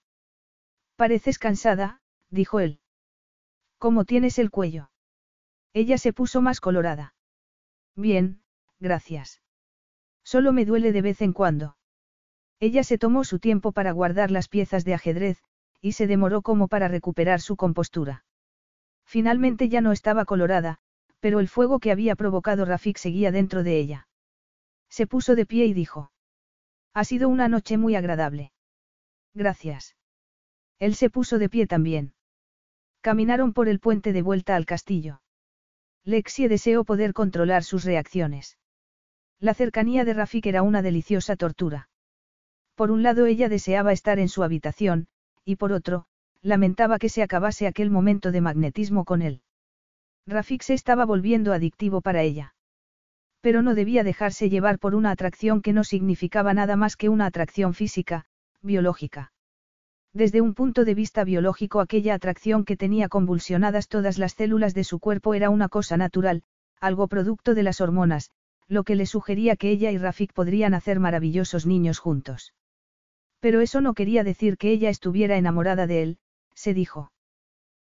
Pareces 0.96 1.38
cansada, 1.38 2.02
dijo 2.28 2.60
él. 2.60 2.80
¿Cómo 3.78 4.04
tienes 4.04 4.38
el 4.38 4.50
cuello? 4.50 4.91
Ella 5.74 5.98
se 5.98 6.12
puso 6.12 6.42
más 6.42 6.60
colorada. 6.60 7.14
Bien, 7.96 8.42
gracias. 8.78 9.42
Solo 10.24 10.52
me 10.52 10.64
duele 10.64 10.92
de 10.92 11.02
vez 11.02 11.22
en 11.22 11.32
cuando. 11.32 11.76
Ella 12.60 12.84
se 12.84 12.98
tomó 12.98 13.24
su 13.24 13.38
tiempo 13.38 13.72
para 13.72 13.92
guardar 13.92 14.30
las 14.30 14.48
piezas 14.48 14.84
de 14.84 14.94
ajedrez, 14.94 15.42
y 15.80 15.92
se 15.92 16.06
demoró 16.06 16.42
como 16.42 16.68
para 16.68 16.88
recuperar 16.88 17.40
su 17.40 17.56
compostura. 17.56 18.24
Finalmente 19.04 19.68
ya 19.68 19.80
no 19.80 19.92
estaba 19.92 20.24
colorada, 20.24 20.78
pero 21.20 21.40
el 21.40 21.48
fuego 21.48 21.80
que 21.80 21.90
había 21.90 22.14
provocado 22.16 22.64
Rafik 22.64 22.98
seguía 22.98 23.32
dentro 23.32 23.62
de 23.62 23.78
ella. 23.78 24.08
Se 24.88 25.06
puso 25.06 25.34
de 25.34 25.46
pie 25.46 25.66
y 25.66 25.72
dijo. 25.72 26.12
Ha 26.94 27.04
sido 27.04 27.28
una 27.28 27.48
noche 27.48 27.78
muy 27.78 27.96
agradable. 27.96 28.52
Gracias. 29.34 29.96
Él 30.78 30.94
se 30.94 31.10
puso 31.10 31.38
de 31.38 31.48
pie 31.48 31.66
también. 31.66 32.14
Caminaron 33.00 33.52
por 33.52 33.68
el 33.68 33.80
puente 33.80 34.12
de 34.12 34.22
vuelta 34.22 34.54
al 34.54 34.66
castillo. 34.66 35.22
Lexie 36.04 36.48
deseó 36.48 36.84
poder 36.84 37.12
controlar 37.12 37.62
sus 37.62 37.84
reacciones. 37.84 38.58
La 39.38 39.54
cercanía 39.54 40.04
de 40.04 40.14
Rafik 40.14 40.46
era 40.46 40.62
una 40.62 40.82
deliciosa 40.82 41.36
tortura. 41.36 41.88
Por 42.74 42.90
un 42.90 43.02
lado 43.02 43.26
ella 43.26 43.48
deseaba 43.48 43.92
estar 43.92 44.18
en 44.18 44.28
su 44.28 44.42
habitación, 44.42 45.06
y 45.44 45.56
por 45.56 45.72
otro, 45.72 46.06
lamentaba 46.40 46.98
que 46.98 47.08
se 47.08 47.22
acabase 47.22 47.66
aquel 47.66 47.90
momento 47.90 48.32
de 48.32 48.40
magnetismo 48.40 49.04
con 49.04 49.22
él. 49.22 49.42
Rafik 50.26 50.62
se 50.62 50.74
estaba 50.74 51.04
volviendo 51.04 51.52
adictivo 51.52 52.00
para 52.00 52.22
ella. 52.22 52.54
Pero 53.40 53.62
no 53.62 53.74
debía 53.74 54.04
dejarse 54.04 54.48
llevar 54.48 54.78
por 54.78 54.94
una 54.94 55.10
atracción 55.10 55.62
que 55.62 55.72
no 55.72 55.84
significaba 55.84 56.54
nada 56.54 56.76
más 56.76 56.96
que 56.96 57.08
una 57.08 57.26
atracción 57.26 57.74
física, 57.74 58.26
biológica. 58.60 59.32
Desde 60.14 60.42
un 60.42 60.52
punto 60.52 60.84
de 60.84 60.94
vista 60.94 61.24
biológico 61.24 61.80
aquella 61.80 62.14
atracción 62.14 62.64
que 62.66 62.76
tenía 62.76 63.08
convulsionadas 63.08 63.88
todas 63.88 64.18
las 64.18 64.32
células 64.32 64.74
de 64.74 64.84
su 64.84 64.98
cuerpo 64.98 65.32
era 65.32 65.48
una 65.48 65.70
cosa 65.70 65.96
natural, 65.96 66.42
algo 66.80 67.08
producto 67.08 67.54
de 67.54 67.62
las 67.62 67.80
hormonas, 67.80 68.30
lo 68.68 68.84
que 68.84 68.94
le 68.94 69.06
sugería 69.06 69.56
que 69.56 69.70
ella 69.70 69.90
y 69.90 69.96
Rafik 69.96 70.34
podrían 70.34 70.74
hacer 70.74 71.00
maravillosos 71.00 71.64
niños 71.64 71.98
juntos. 71.98 72.52
Pero 73.40 73.60
eso 73.60 73.80
no 73.80 73.94
quería 73.94 74.22
decir 74.22 74.58
que 74.58 74.70
ella 74.70 74.90
estuviera 74.90 75.36
enamorada 75.36 75.86
de 75.86 76.02
él, 76.02 76.18
se 76.54 76.74
dijo. 76.74 77.10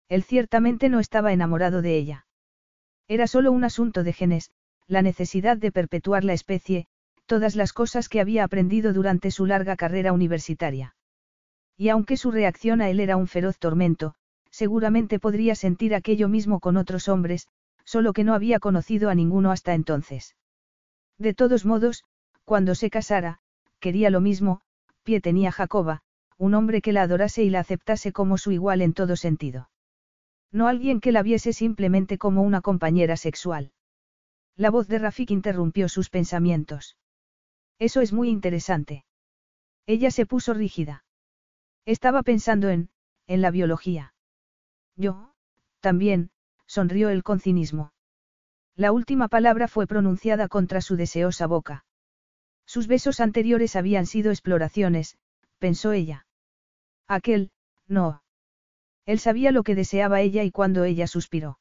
Él 0.08 0.24
ciertamente 0.24 0.88
no 0.88 0.98
estaba 0.98 1.32
enamorado 1.32 1.80
de 1.80 1.96
ella. 1.96 2.26
Era 3.06 3.28
solo 3.28 3.52
un 3.52 3.62
asunto 3.62 4.02
de 4.02 4.12
genes, 4.12 4.50
la 4.88 5.00
necesidad 5.00 5.56
de 5.56 5.70
perpetuar 5.70 6.24
la 6.24 6.32
especie, 6.32 6.88
todas 7.26 7.54
las 7.54 7.72
cosas 7.72 8.08
que 8.08 8.20
había 8.20 8.42
aprendido 8.42 8.92
durante 8.92 9.30
su 9.30 9.46
larga 9.46 9.76
carrera 9.76 10.12
universitaria. 10.12 10.95
Y 11.76 11.88
aunque 11.90 12.16
su 12.16 12.30
reacción 12.30 12.80
a 12.80 12.88
él 12.88 13.00
era 13.00 13.16
un 13.16 13.26
feroz 13.26 13.58
tormento, 13.58 14.14
seguramente 14.50 15.18
podría 15.18 15.54
sentir 15.54 15.94
aquello 15.94 16.28
mismo 16.28 16.60
con 16.60 16.76
otros 16.76 17.08
hombres, 17.08 17.48
solo 17.84 18.12
que 18.12 18.24
no 18.24 18.34
había 18.34 18.58
conocido 18.58 19.10
a 19.10 19.14
ninguno 19.14 19.50
hasta 19.50 19.74
entonces. 19.74 20.36
De 21.18 21.34
todos 21.34 21.64
modos, 21.64 22.04
cuando 22.44 22.74
se 22.74 22.90
casara, 22.90 23.40
quería 23.80 24.10
lo 24.10 24.20
mismo, 24.20 24.60
pie 25.02 25.20
tenía 25.20 25.52
Jacoba, 25.52 26.02
un 26.38 26.54
hombre 26.54 26.82
que 26.82 26.92
la 26.92 27.02
adorase 27.02 27.42
y 27.44 27.50
la 27.50 27.60
aceptase 27.60 28.12
como 28.12 28.38
su 28.38 28.52
igual 28.52 28.82
en 28.82 28.92
todo 28.92 29.16
sentido. 29.16 29.70
No 30.52 30.68
alguien 30.68 31.00
que 31.00 31.12
la 31.12 31.22
viese 31.22 31.52
simplemente 31.52 32.18
como 32.18 32.42
una 32.42 32.60
compañera 32.60 33.16
sexual. 33.16 33.72
La 34.56 34.70
voz 34.70 34.88
de 34.88 34.98
Rafik 34.98 35.30
interrumpió 35.30 35.88
sus 35.88 36.08
pensamientos. 36.08 36.96
Eso 37.78 38.00
es 38.00 38.12
muy 38.12 38.30
interesante. 38.30 39.04
Ella 39.86 40.10
se 40.10 40.26
puso 40.26 40.54
rígida. 40.54 41.04
Estaba 41.86 42.22
pensando 42.22 42.68
en, 42.68 42.90
en 43.26 43.40
la 43.40 43.50
biología. 43.50 44.12
Yo, 44.96 45.32
también, 45.80 46.30
sonrió 46.66 47.08
él 47.10 47.22
con 47.22 47.40
cinismo. 47.40 47.92
La 48.74 48.92
última 48.92 49.28
palabra 49.28 49.68
fue 49.68 49.86
pronunciada 49.86 50.48
contra 50.48 50.80
su 50.80 50.96
deseosa 50.96 51.46
boca. 51.46 51.84
Sus 52.66 52.88
besos 52.88 53.20
anteriores 53.20 53.76
habían 53.76 54.06
sido 54.06 54.32
exploraciones, 54.32 55.16
pensó 55.58 55.92
ella. 55.92 56.26
Aquel, 57.06 57.52
no. 57.86 58.22
Él 59.06 59.20
sabía 59.20 59.52
lo 59.52 59.62
que 59.62 59.76
deseaba 59.76 60.20
ella 60.20 60.42
y 60.42 60.50
cuando 60.50 60.82
ella 60.82 61.06
suspiró. 61.06 61.60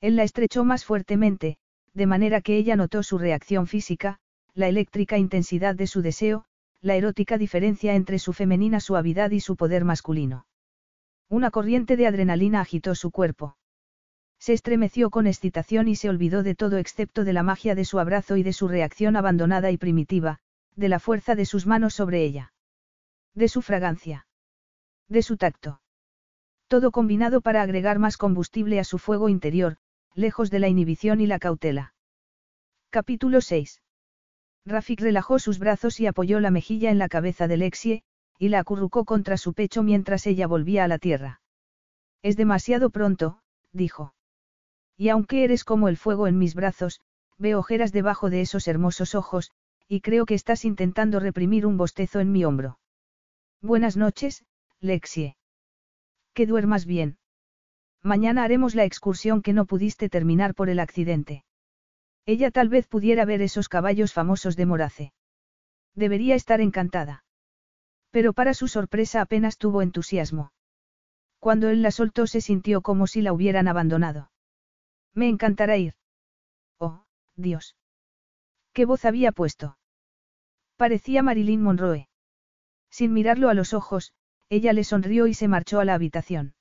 Él 0.00 0.16
la 0.16 0.24
estrechó 0.24 0.64
más 0.64 0.84
fuertemente, 0.84 1.56
de 1.94 2.06
manera 2.06 2.40
que 2.40 2.56
ella 2.56 2.74
notó 2.74 3.04
su 3.04 3.16
reacción 3.16 3.68
física, 3.68 4.18
la 4.54 4.66
eléctrica 4.66 5.18
intensidad 5.18 5.76
de 5.76 5.86
su 5.86 6.02
deseo, 6.02 6.44
la 6.80 6.94
erótica 6.94 7.38
diferencia 7.38 7.94
entre 7.94 8.18
su 8.18 8.32
femenina 8.32 8.80
suavidad 8.80 9.30
y 9.30 9.40
su 9.40 9.56
poder 9.56 9.84
masculino. 9.84 10.46
Una 11.28 11.50
corriente 11.50 11.96
de 11.96 12.06
adrenalina 12.06 12.60
agitó 12.60 12.94
su 12.94 13.10
cuerpo. 13.10 13.56
Se 14.38 14.52
estremeció 14.52 15.10
con 15.10 15.26
excitación 15.26 15.88
y 15.88 15.96
se 15.96 16.08
olvidó 16.08 16.42
de 16.42 16.54
todo 16.54 16.76
excepto 16.76 17.24
de 17.24 17.32
la 17.32 17.42
magia 17.42 17.74
de 17.74 17.84
su 17.84 17.98
abrazo 17.98 18.36
y 18.36 18.42
de 18.42 18.52
su 18.52 18.68
reacción 18.68 19.16
abandonada 19.16 19.70
y 19.70 19.78
primitiva, 19.78 20.38
de 20.76 20.88
la 20.88 21.00
fuerza 21.00 21.34
de 21.34 21.46
sus 21.46 21.66
manos 21.66 21.94
sobre 21.94 22.22
ella. 22.22 22.52
De 23.34 23.48
su 23.48 23.62
fragancia. 23.62 24.26
De 25.08 25.22
su 25.22 25.36
tacto. 25.36 25.80
Todo 26.68 26.90
combinado 26.90 27.40
para 27.40 27.62
agregar 27.62 27.98
más 27.98 28.16
combustible 28.16 28.78
a 28.78 28.84
su 28.84 28.98
fuego 28.98 29.28
interior, 29.28 29.78
lejos 30.14 30.50
de 30.50 30.58
la 30.58 30.68
inhibición 30.68 31.20
y 31.20 31.26
la 31.26 31.38
cautela. 31.38 31.94
Capítulo 32.90 33.40
6. 33.40 33.82
Rafik 34.66 35.00
relajó 35.00 35.38
sus 35.38 35.60
brazos 35.60 36.00
y 36.00 36.06
apoyó 36.06 36.40
la 36.40 36.50
mejilla 36.50 36.90
en 36.90 36.98
la 36.98 37.08
cabeza 37.08 37.46
de 37.46 37.56
Lexie, 37.56 38.02
y 38.38 38.48
la 38.48 38.58
acurrucó 38.58 39.04
contra 39.04 39.36
su 39.36 39.54
pecho 39.54 39.84
mientras 39.84 40.26
ella 40.26 40.48
volvía 40.48 40.84
a 40.84 40.88
la 40.88 40.98
tierra. 40.98 41.40
Es 42.22 42.36
demasiado 42.36 42.90
pronto, 42.90 43.38
dijo. 43.72 44.12
Y 44.96 45.08
aunque 45.10 45.44
eres 45.44 45.62
como 45.64 45.88
el 45.88 45.96
fuego 45.96 46.26
en 46.26 46.38
mis 46.38 46.54
brazos, 46.54 47.00
veo 47.38 47.60
ojeras 47.60 47.92
debajo 47.92 48.28
de 48.28 48.40
esos 48.40 48.66
hermosos 48.66 49.14
ojos, 49.14 49.52
y 49.88 50.00
creo 50.00 50.26
que 50.26 50.34
estás 50.34 50.64
intentando 50.64 51.20
reprimir 51.20 51.64
un 51.64 51.76
bostezo 51.76 52.18
en 52.18 52.32
mi 52.32 52.44
hombro. 52.44 52.80
Buenas 53.62 53.96
noches, 53.96 54.44
Lexie. 54.80 55.36
Que 56.34 56.46
duermas 56.46 56.86
bien. 56.86 57.18
Mañana 58.02 58.42
haremos 58.42 58.74
la 58.74 58.84
excursión 58.84 59.42
que 59.42 59.52
no 59.52 59.64
pudiste 59.64 60.08
terminar 60.08 60.54
por 60.54 60.68
el 60.68 60.80
accidente. 60.80 61.44
Ella 62.26 62.50
tal 62.50 62.68
vez 62.68 62.88
pudiera 62.88 63.24
ver 63.24 63.40
esos 63.40 63.68
caballos 63.68 64.12
famosos 64.12 64.56
de 64.56 64.66
Morace. 64.66 65.12
Debería 65.94 66.34
estar 66.34 66.60
encantada. 66.60 67.24
Pero 68.10 68.32
para 68.32 68.52
su 68.52 68.66
sorpresa 68.66 69.20
apenas 69.20 69.58
tuvo 69.58 69.80
entusiasmo. 69.80 70.52
Cuando 71.38 71.68
él 71.68 71.82
la 71.82 71.92
soltó 71.92 72.26
se 72.26 72.40
sintió 72.40 72.82
como 72.82 73.06
si 73.06 73.22
la 73.22 73.32
hubieran 73.32 73.68
abandonado. 73.68 74.32
Me 75.14 75.28
encantará 75.28 75.76
ir. 75.76 75.94
Oh, 76.78 77.04
Dios. 77.36 77.76
¿Qué 78.72 78.84
voz 78.84 79.04
había 79.04 79.30
puesto? 79.30 79.78
Parecía 80.76 81.22
Marilyn 81.22 81.62
Monroe. 81.62 82.08
Sin 82.90 83.12
mirarlo 83.12 83.48
a 83.48 83.54
los 83.54 83.72
ojos, 83.72 84.12
ella 84.48 84.72
le 84.72 84.82
sonrió 84.82 85.26
y 85.26 85.34
se 85.34 85.48
marchó 85.48 85.78
a 85.78 85.84
la 85.84 85.94
habitación. 85.94 86.54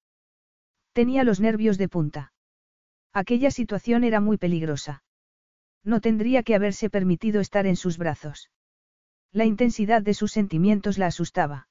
Tenía 0.93 1.23
los 1.23 1.39
nervios 1.39 1.77
de 1.77 1.89
punta. 1.89 2.33
Aquella 3.13 3.49
situación 3.49 4.03
era 4.03 4.19
muy 4.19 4.37
peligrosa. 4.37 5.04
No 5.85 6.01
tendría 6.01 6.41
que 6.41 6.55
haberse 6.55 6.89
permitido 6.89 7.39
estar 7.39 7.67
en 7.67 7.75
sus 7.75 7.97
brazos. 7.97 8.49
La 9.31 9.45
intensidad 9.45 10.01
de 10.01 10.15
sus 10.15 10.31
sentimientos 10.31 10.97
la 10.97 11.05
asustaba. 11.05 11.67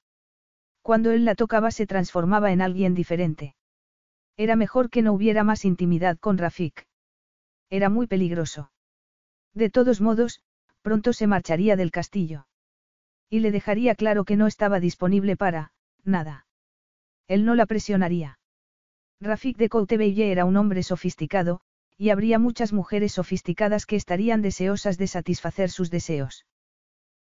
Cuando 0.82 1.10
él 1.10 1.24
la 1.24 1.34
tocaba 1.34 1.72
se 1.72 1.86
transformaba 1.86 2.52
en 2.52 2.62
alguien 2.62 2.94
diferente. 2.94 3.56
Era 4.36 4.54
mejor 4.54 4.88
que 4.88 5.02
no 5.02 5.12
hubiera 5.12 5.42
más 5.42 5.64
intimidad 5.64 6.18
con 6.18 6.38
Rafik. 6.38 6.86
Era 7.70 7.88
muy 7.88 8.06
peligroso. 8.06 8.70
De 9.52 9.68
todos 9.68 10.00
modos, 10.00 10.40
pronto 10.82 11.12
se 11.12 11.26
marcharía 11.26 11.76
del 11.76 11.90
castillo. 11.90 12.46
Y 13.28 13.40
le 13.40 13.50
dejaría 13.50 13.94
claro 13.94 14.24
que 14.24 14.36
no 14.36 14.46
estaba 14.46 14.78
disponible 14.78 15.36
para, 15.36 15.72
nada. 16.04 16.46
Él 17.26 17.44
no 17.44 17.54
la 17.54 17.66
presionaría. 17.66 18.38
Rafik 19.20 19.56
de 19.56 19.68
Coutebelle 19.68 20.30
era 20.30 20.44
un 20.44 20.56
hombre 20.56 20.82
sofisticado, 20.82 21.62
y 21.96 22.10
habría 22.10 22.38
muchas 22.38 22.72
mujeres 22.72 23.12
sofisticadas 23.12 23.86
que 23.86 23.96
estarían 23.96 24.42
deseosas 24.42 24.98
de 24.98 25.06
satisfacer 25.06 25.70
sus 25.70 25.90
deseos. 25.90 26.46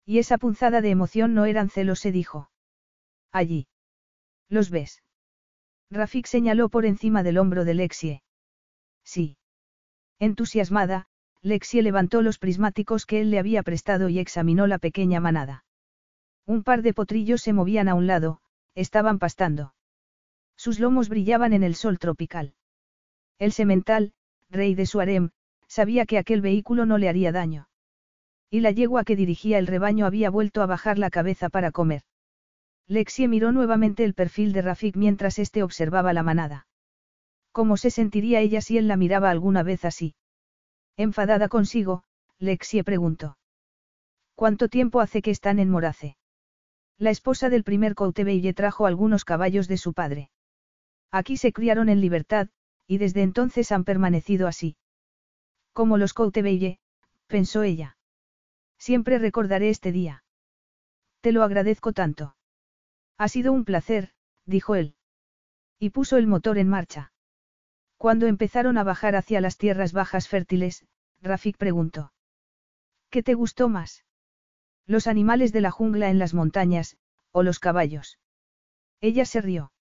Y 0.04 0.18
esa 0.18 0.38
punzada 0.38 0.80
de 0.80 0.90
emoción 0.90 1.34
no 1.34 1.44
eran 1.44 1.68
celos, 1.70 2.00
se 2.00 2.12
dijo. 2.12 2.50
Allí. 3.30 3.68
¿Los 4.48 4.70
ves? 4.70 5.02
Rafik 5.90 6.26
señaló 6.26 6.68
por 6.68 6.86
encima 6.86 7.22
del 7.22 7.38
hombro 7.38 7.64
de 7.64 7.74
Lexie. 7.74 8.22
Sí. 9.04 9.36
Entusiasmada, 10.18 11.06
Lexie 11.42 11.82
levantó 11.82 12.22
los 12.22 12.38
prismáticos 12.38 13.04
que 13.04 13.20
él 13.20 13.30
le 13.30 13.38
había 13.38 13.62
prestado 13.62 14.08
y 14.08 14.18
examinó 14.18 14.66
la 14.66 14.78
pequeña 14.78 15.20
manada. 15.20 15.64
Un 16.46 16.62
par 16.62 16.82
de 16.82 16.94
potrillos 16.94 17.42
se 17.42 17.52
movían 17.52 17.88
a 17.88 17.94
un 17.94 18.06
lado, 18.06 18.40
estaban 18.74 19.18
pastando. 19.18 19.74
Sus 20.56 20.80
lomos 20.80 21.08
brillaban 21.08 21.52
en 21.52 21.62
el 21.62 21.74
sol 21.74 21.98
tropical. 21.98 22.54
El 23.38 23.52
semental, 23.52 24.12
rey 24.52 24.74
de 24.74 24.86
Suarem, 24.86 25.30
sabía 25.66 26.06
que 26.06 26.18
aquel 26.18 26.42
vehículo 26.42 26.86
no 26.86 26.98
le 26.98 27.08
haría 27.08 27.32
daño. 27.32 27.68
Y 28.50 28.60
la 28.60 28.70
yegua 28.70 29.04
que 29.04 29.16
dirigía 29.16 29.58
el 29.58 29.66
rebaño 29.66 30.04
había 30.06 30.30
vuelto 30.30 30.62
a 30.62 30.66
bajar 30.66 30.98
la 30.98 31.10
cabeza 31.10 31.48
para 31.48 31.72
comer. 31.72 32.02
Lexie 32.86 33.26
miró 33.26 33.52
nuevamente 33.52 34.04
el 34.04 34.12
perfil 34.12 34.52
de 34.52 34.60
Rafik 34.60 34.96
mientras 34.96 35.38
éste 35.38 35.62
observaba 35.62 36.12
la 36.12 36.22
manada. 36.22 36.66
¿Cómo 37.50 37.76
se 37.76 37.90
sentiría 37.90 38.40
ella 38.40 38.60
si 38.60 38.76
él 38.76 38.88
la 38.88 38.96
miraba 38.96 39.30
alguna 39.30 39.62
vez 39.62 39.84
así? 39.84 40.14
Enfadada 40.96 41.48
consigo, 41.48 42.04
Lexie 42.38 42.84
preguntó. 42.84 43.38
¿Cuánto 44.34 44.68
tiempo 44.68 45.00
hace 45.00 45.22
que 45.22 45.30
están 45.30 45.58
en 45.58 45.70
Morace? 45.70 46.16
La 46.98 47.10
esposa 47.10 47.48
del 47.48 47.64
primer 47.64 47.94
Coutebelle 47.94 48.52
trajo 48.52 48.86
algunos 48.86 49.24
caballos 49.24 49.68
de 49.68 49.78
su 49.78 49.94
padre. 49.94 50.30
Aquí 51.10 51.36
se 51.36 51.52
criaron 51.52 51.88
en 51.88 52.00
libertad, 52.00 52.48
y 52.92 52.98
desde 52.98 53.22
entonces 53.22 53.72
han 53.72 53.84
permanecido 53.84 54.46
así. 54.46 54.76
Como 55.72 55.96
los 55.96 56.12
Coutebelle, 56.12 56.78
pensó 57.26 57.62
ella. 57.62 57.96
Siempre 58.76 59.18
recordaré 59.18 59.70
este 59.70 59.92
día. 59.92 60.24
Te 61.22 61.32
lo 61.32 61.42
agradezco 61.42 61.94
tanto. 61.94 62.36
Ha 63.16 63.28
sido 63.28 63.50
un 63.50 63.64
placer, 63.64 64.12
dijo 64.44 64.74
él. 64.74 64.94
Y 65.78 65.88
puso 65.88 66.18
el 66.18 66.26
motor 66.26 66.58
en 66.58 66.68
marcha. 66.68 67.14
Cuando 67.96 68.26
empezaron 68.26 68.76
a 68.76 68.84
bajar 68.84 69.16
hacia 69.16 69.40
las 69.40 69.56
tierras 69.56 69.94
bajas 69.94 70.28
fértiles, 70.28 70.84
Rafik 71.22 71.56
preguntó. 71.56 72.12
¿Qué 73.08 73.22
te 73.22 73.32
gustó 73.32 73.70
más? 73.70 74.04
Los 74.84 75.06
animales 75.06 75.50
de 75.54 75.62
la 75.62 75.70
jungla 75.70 76.10
en 76.10 76.18
las 76.18 76.34
montañas, 76.34 76.98
o 77.30 77.42
los 77.42 77.58
caballos. 77.58 78.18
Ella 79.00 79.24
se 79.24 79.40
rió. 79.40 79.72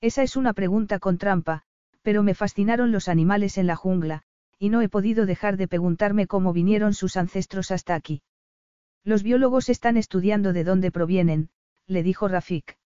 Esa 0.00 0.22
es 0.22 0.36
una 0.36 0.52
pregunta 0.52 1.00
con 1.00 1.18
trampa, 1.18 1.64
pero 2.08 2.22
me 2.22 2.32
fascinaron 2.32 2.90
los 2.90 3.06
animales 3.06 3.58
en 3.58 3.66
la 3.66 3.76
jungla, 3.76 4.22
y 4.58 4.70
no 4.70 4.80
he 4.80 4.88
podido 4.88 5.26
dejar 5.26 5.58
de 5.58 5.68
preguntarme 5.68 6.26
cómo 6.26 6.54
vinieron 6.54 6.94
sus 6.94 7.18
ancestros 7.18 7.70
hasta 7.70 7.94
aquí. 7.94 8.22
Los 9.04 9.22
biólogos 9.22 9.68
están 9.68 9.98
estudiando 9.98 10.54
de 10.54 10.64
dónde 10.64 10.90
provienen, 10.90 11.50
le 11.86 12.02
dijo 12.02 12.26
Rafik. 12.26 12.78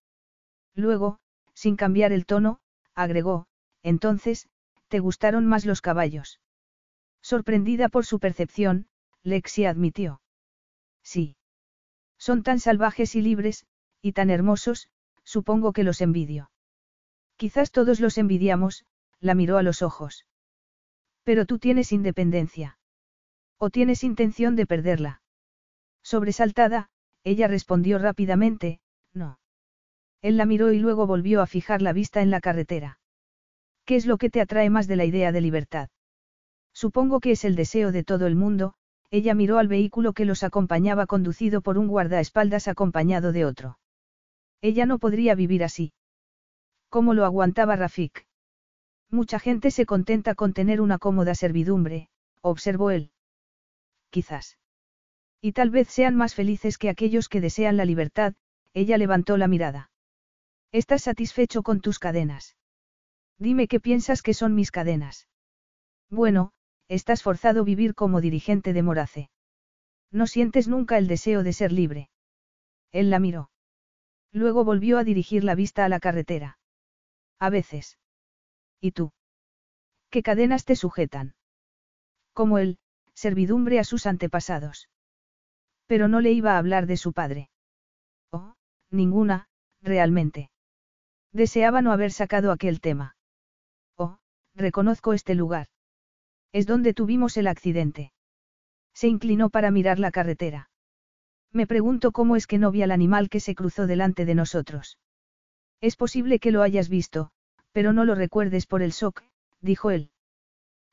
Luego, 0.74 1.20
sin 1.54 1.76
cambiar 1.76 2.10
el 2.10 2.26
tono, 2.26 2.58
agregó, 2.96 3.46
entonces, 3.84 4.48
¿te 4.88 4.98
gustaron 4.98 5.46
más 5.46 5.66
los 5.66 5.82
caballos? 5.82 6.40
Sorprendida 7.20 7.88
por 7.88 8.04
su 8.04 8.18
percepción, 8.18 8.88
Lexi 9.22 9.66
admitió. 9.66 10.20
Sí. 11.04 11.36
Son 12.18 12.42
tan 12.42 12.58
salvajes 12.58 13.14
y 13.14 13.22
libres, 13.22 13.66
y 14.00 14.14
tan 14.14 14.30
hermosos, 14.30 14.88
supongo 15.22 15.72
que 15.72 15.84
los 15.84 16.00
envidio. 16.00 16.50
Quizás 17.36 17.70
todos 17.70 18.00
los 18.00 18.18
envidiamos, 18.18 18.84
la 19.22 19.34
miró 19.34 19.56
a 19.56 19.62
los 19.62 19.80
ojos. 19.80 20.26
Pero 21.22 21.46
tú 21.46 21.58
tienes 21.58 21.92
independencia. 21.92 22.78
¿O 23.56 23.70
tienes 23.70 24.02
intención 24.02 24.56
de 24.56 24.66
perderla? 24.66 25.22
Sobresaltada, 26.02 26.90
ella 27.22 27.46
respondió 27.46 27.98
rápidamente, 27.98 28.80
no. 29.14 29.38
Él 30.20 30.36
la 30.36 30.44
miró 30.44 30.72
y 30.72 30.80
luego 30.80 31.06
volvió 31.06 31.40
a 31.40 31.46
fijar 31.46 31.80
la 31.80 31.92
vista 31.92 32.20
en 32.20 32.30
la 32.30 32.40
carretera. 32.40 32.98
¿Qué 33.84 33.94
es 33.94 34.06
lo 34.06 34.18
que 34.18 34.30
te 34.30 34.40
atrae 34.40 34.68
más 34.70 34.88
de 34.88 34.96
la 34.96 35.04
idea 35.04 35.30
de 35.30 35.40
libertad? 35.40 35.88
Supongo 36.72 37.20
que 37.20 37.32
es 37.32 37.44
el 37.44 37.54
deseo 37.54 37.92
de 37.92 38.02
todo 38.02 38.26
el 38.26 38.34
mundo, 38.34 38.74
ella 39.10 39.34
miró 39.34 39.58
al 39.58 39.68
vehículo 39.68 40.14
que 40.14 40.24
los 40.24 40.42
acompañaba 40.42 41.06
conducido 41.06 41.60
por 41.60 41.78
un 41.78 41.86
guardaespaldas 41.86 42.66
acompañado 42.66 43.30
de 43.30 43.44
otro. 43.44 43.78
Ella 44.60 44.86
no 44.86 44.98
podría 44.98 45.36
vivir 45.36 45.62
así. 45.62 45.92
¿Cómo 46.88 47.14
lo 47.14 47.24
aguantaba 47.24 47.76
Rafik? 47.76 48.26
Mucha 49.12 49.38
gente 49.38 49.70
se 49.70 49.84
contenta 49.84 50.34
con 50.34 50.54
tener 50.54 50.80
una 50.80 50.96
cómoda 50.96 51.34
servidumbre, 51.34 52.08
observó 52.40 52.90
él. 52.90 53.10
Quizás. 54.08 54.58
Y 55.42 55.52
tal 55.52 55.68
vez 55.68 55.88
sean 55.88 56.16
más 56.16 56.34
felices 56.34 56.78
que 56.78 56.88
aquellos 56.88 57.28
que 57.28 57.42
desean 57.42 57.76
la 57.76 57.84
libertad, 57.84 58.34
ella 58.72 58.96
levantó 58.96 59.36
la 59.36 59.48
mirada. 59.48 59.90
¿Estás 60.72 61.02
satisfecho 61.02 61.62
con 61.62 61.82
tus 61.82 61.98
cadenas? 61.98 62.56
Dime 63.38 63.68
qué 63.68 63.80
piensas 63.80 64.22
que 64.22 64.32
son 64.32 64.54
mis 64.54 64.70
cadenas. 64.70 65.28
Bueno, 66.08 66.52
estás 66.88 67.22
forzado 67.22 67.60
a 67.60 67.64
vivir 67.64 67.94
como 67.94 68.22
dirigente 68.22 68.72
de 68.72 68.82
Morace. 68.82 69.30
No 70.10 70.26
sientes 70.26 70.68
nunca 70.68 70.96
el 70.96 71.06
deseo 71.06 71.42
de 71.42 71.52
ser 71.52 71.70
libre. 71.70 72.08
Él 72.92 73.10
la 73.10 73.18
miró. 73.18 73.50
Luego 74.32 74.64
volvió 74.64 74.96
a 74.96 75.04
dirigir 75.04 75.44
la 75.44 75.54
vista 75.54 75.84
a 75.84 75.90
la 75.90 76.00
carretera. 76.00 76.58
A 77.38 77.50
veces. 77.50 77.98
¿Y 78.82 78.90
tú? 78.90 79.12
¿Qué 80.10 80.24
cadenas 80.24 80.64
te 80.64 80.74
sujetan? 80.74 81.34
Como 82.34 82.58
él, 82.58 82.78
servidumbre 83.14 83.78
a 83.78 83.84
sus 83.84 84.06
antepasados. 84.06 84.88
Pero 85.86 86.08
no 86.08 86.20
le 86.20 86.32
iba 86.32 86.54
a 86.54 86.58
hablar 86.58 86.86
de 86.86 86.96
su 86.96 87.12
padre. 87.12 87.48
Oh, 88.32 88.54
ninguna, 88.90 89.46
realmente. 89.82 90.50
Deseaba 91.32 91.80
no 91.80 91.92
haber 91.92 92.10
sacado 92.10 92.50
aquel 92.50 92.80
tema. 92.80 93.16
Oh, 93.96 94.18
reconozco 94.56 95.12
este 95.12 95.36
lugar. 95.36 95.68
Es 96.50 96.66
donde 96.66 96.92
tuvimos 96.92 97.36
el 97.36 97.46
accidente. 97.46 98.12
Se 98.94 99.06
inclinó 99.06 99.48
para 99.48 99.70
mirar 99.70 100.00
la 100.00 100.10
carretera. 100.10 100.70
Me 101.52 101.68
pregunto 101.68 102.10
cómo 102.10 102.34
es 102.34 102.48
que 102.48 102.58
no 102.58 102.72
vi 102.72 102.82
al 102.82 102.90
animal 102.90 103.30
que 103.30 103.38
se 103.38 103.54
cruzó 103.54 103.86
delante 103.86 104.24
de 104.24 104.34
nosotros. 104.34 104.98
Es 105.80 105.94
posible 105.94 106.40
que 106.40 106.50
lo 106.50 106.62
hayas 106.62 106.88
visto, 106.88 107.30
pero 107.72 107.92
no 107.92 108.04
lo 108.04 108.14
recuerdes 108.14 108.66
por 108.66 108.82
el 108.82 108.92
shock, 108.92 109.22
dijo 109.60 109.90
él. 109.90 110.10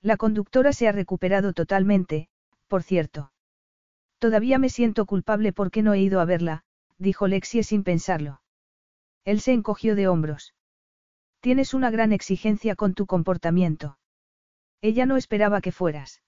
La 0.01 0.17
conductora 0.17 0.73
se 0.73 0.87
ha 0.87 0.91
recuperado 0.91 1.53
totalmente, 1.53 2.29
por 2.67 2.83
cierto. 2.83 3.31
Todavía 4.17 4.59
me 4.59 4.69
siento 4.69 5.05
culpable 5.05 5.53
porque 5.53 5.83
no 5.83 5.93
he 5.93 5.99
ido 5.99 6.19
a 6.19 6.25
verla, 6.25 6.63
dijo 6.97 7.27
Lexie 7.27 7.63
sin 7.63 7.83
pensarlo. 7.83 8.41
Él 9.25 9.41
se 9.41 9.53
encogió 9.53 9.95
de 9.95 10.07
hombros. 10.07 10.53
Tienes 11.41 11.73
una 11.73 11.89
gran 11.89 12.11
exigencia 12.11 12.75
con 12.75 12.93
tu 12.93 13.05
comportamiento. 13.05 13.97
Ella 14.81 15.05
no 15.05 15.17
esperaba 15.17 15.61
que 15.61 15.71
fueras. 15.71 16.21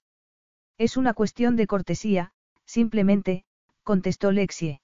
Es 0.78 0.96
una 0.96 1.14
cuestión 1.14 1.56
de 1.56 1.66
cortesía, 1.66 2.32
simplemente, 2.64 3.44
contestó 3.82 4.32
Lexie. 4.32 4.80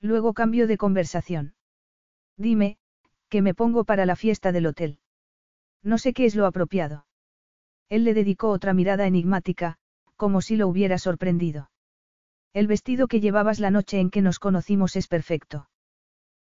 Luego 0.00 0.34
cambió 0.34 0.66
de 0.66 0.78
conversación. 0.78 1.54
Dime, 2.36 2.78
que 3.30 3.40
me 3.40 3.54
pongo 3.54 3.84
para 3.84 4.04
la 4.04 4.16
fiesta 4.16 4.52
del 4.52 4.66
hotel. 4.66 4.98
No 5.82 5.96
sé 5.96 6.12
qué 6.12 6.26
es 6.26 6.34
lo 6.34 6.44
apropiado. 6.44 7.06
Él 7.88 8.04
le 8.04 8.12
dedicó 8.12 8.50
otra 8.50 8.74
mirada 8.74 9.06
enigmática, 9.06 9.78
como 10.16 10.42
si 10.42 10.56
lo 10.56 10.68
hubiera 10.68 10.98
sorprendido. 10.98 11.70
El 12.52 12.66
vestido 12.66 13.08
que 13.08 13.20
llevabas 13.20 13.60
la 13.60 13.70
noche 13.70 14.00
en 14.00 14.10
que 14.10 14.20
nos 14.20 14.38
conocimos 14.38 14.96
es 14.96 15.06
perfecto. 15.06 15.70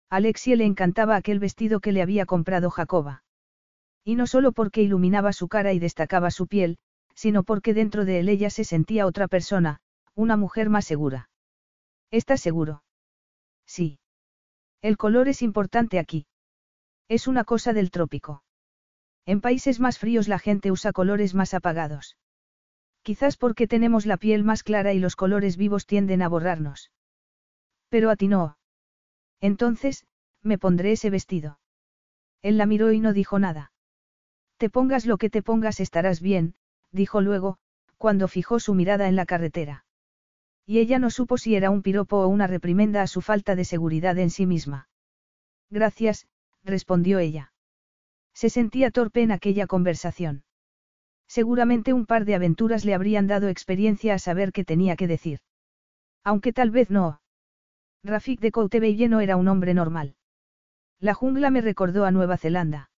Alexie 0.09 0.55
le 0.55 0.65
encantaba 0.65 1.15
aquel 1.15 1.39
vestido 1.39 1.79
que 1.79 1.91
le 1.91 2.01
había 2.01 2.25
comprado 2.25 2.71
Jacoba. 2.71 3.23
Y 4.03 4.15
no 4.15 4.25
solo 4.25 4.51
porque 4.51 4.81
iluminaba 4.81 5.31
su 5.33 5.47
cara 5.47 5.71
y 5.71 5.79
destacaba 5.79 6.31
su 6.31 6.47
piel, 6.47 6.79
sino 7.13 7.43
porque 7.43 7.73
dentro 7.73 8.05
de 8.05 8.19
él 8.19 8.29
ella 8.29 8.49
se 8.49 8.63
sentía 8.63 9.05
otra 9.05 9.27
persona, 9.27 9.81
una 10.15 10.35
mujer 10.35 10.69
más 10.69 10.85
segura. 10.85 11.29
¿Estás 12.09 12.41
seguro? 12.41 12.83
Sí. 13.67 13.99
El 14.81 14.97
color 14.97 15.27
es 15.27 15.43
importante 15.43 15.99
aquí. 15.99 16.25
Es 17.09 17.27
una 17.27 17.43
cosa 17.43 17.73
del 17.73 17.89
trópico. 17.89 18.43
En 19.25 19.41
países 19.41 19.79
más 19.79 19.97
fríos 19.97 20.27
la 20.27 20.37
gente 20.37 20.71
usa 20.71 20.93
colores 20.93 21.33
más 21.33 21.55
apagados. 21.55 22.17
Quizás 23.01 23.35
porque 23.35 23.67
tenemos 23.67 24.05
la 24.05 24.17
piel 24.17 24.43
más 24.43 24.61
clara 24.61 24.93
y 24.93 24.99
los 24.99 25.15
colores 25.15 25.57
vivos 25.57 25.87
tienden 25.87 26.21
a 26.21 26.29
borrarnos. 26.29 26.91
Pero 27.89 28.11
a 28.11 28.15
ti 28.15 28.27
no. 28.27 28.57
Entonces, 29.41 30.05
me 30.43 30.59
pondré 30.59 30.91
ese 30.91 31.09
vestido. 31.09 31.59
Él 32.43 32.57
la 32.57 32.67
miró 32.67 32.91
y 32.91 32.99
no 32.99 33.11
dijo 33.11 33.39
nada. 33.39 33.71
Te 34.57 34.69
pongas 34.69 35.07
lo 35.07 35.17
que 35.17 35.31
te 35.31 35.41
pongas 35.41 35.79
estarás 35.79 36.21
bien, 36.21 36.53
dijo 36.91 37.21
luego, 37.21 37.57
cuando 37.97 38.27
fijó 38.27 38.59
su 38.59 38.75
mirada 38.75 39.07
en 39.07 39.15
la 39.15 39.25
carretera. 39.25 39.85
Y 40.65 40.77
ella 40.77 40.99
no 40.99 41.09
supo 41.09 41.39
si 41.39 41.55
era 41.55 41.71
un 41.71 41.81
piropo 41.81 42.17
o 42.17 42.27
una 42.27 42.45
reprimenda 42.45 43.01
a 43.01 43.07
su 43.07 43.21
falta 43.21 43.55
de 43.55 43.65
seguridad 43.65 44.17
en 44.19 44.29
sí 44.29 44.45
misma. 44.45 44.89
Gracias, 45.71 46.27
respondió 46.63 47.19
ella. 47.19 47.53
Se 48.33 48.49
sentía 48.49 48.91
torpe 48.91 49.21
en 49.21 49.31
aquella 49.31 49.67
conversación. 49.67 50.43
Seguramente 51.27 51.93
un 51.93 52.05
par 52.05 52.25
de 52.25 52.35
aventuras 52.35 52.85
le 52.85 52.93
habrían 52.93 53.27
dado 53.27 53.49
experiencia 53.49 54.15
a 54.15 54.19
saber 54.19 54.51
qué 54.51 54.65
tenía 54.65 54.95
que 54.95 55.07
decir. 55.07 55.39
Aunque 56.23 56.53
tal 56.53 56.71
vez 56.71 56.89
no. 56.89 57.21
Rafik 58.03 58.39
de 58.39 58.51
Coutebelle 58.51 59.09
no 59.09 59.19
era 59.19 59.35
un 59.35 59.47
hombre 59.47 59.73
normal. 59.73 60.15
La 60.99 61.13
jungla 61.13 61.51
me 61.51 61.61
recordó 61.61 62.05
a 62.05 62.11
Nueva 62.11 62.37
Zelanda. 62.37 62.89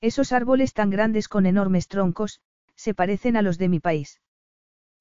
Esos 0.00 0.32
árboles 0.32 0.72
tan 0.72 0.90
grandes 0.90 1.28
con 1.28 1.46
enormes 1.46 1.88
troncos, 1.88 2.40
se 2.76 2.94
parecen 2.94 3.36
a 3.36 3.42
los 3.42 3.58
de 3.58 3.68
mi 3.68 3.80
país. 3.80 4.20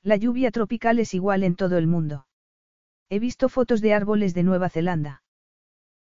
La 0.01 0.15
lluvia 0.15 0.51
tropical 0.51 0.99
es 0.99 1.13
igual 1.13 1.43
en 1.43 1.55
todo 1.55 1.77
el 1.77 1.87
mundo. 1.87 2.25
He 3.09 3.19
visto 3.19 3.49
fotos 3.49 3.81
de 3.81 3.93
árboles 3.93 4.33
de 4.33 4.43
Nueva 4.43 4.69
Zelanda. 4.69 5.21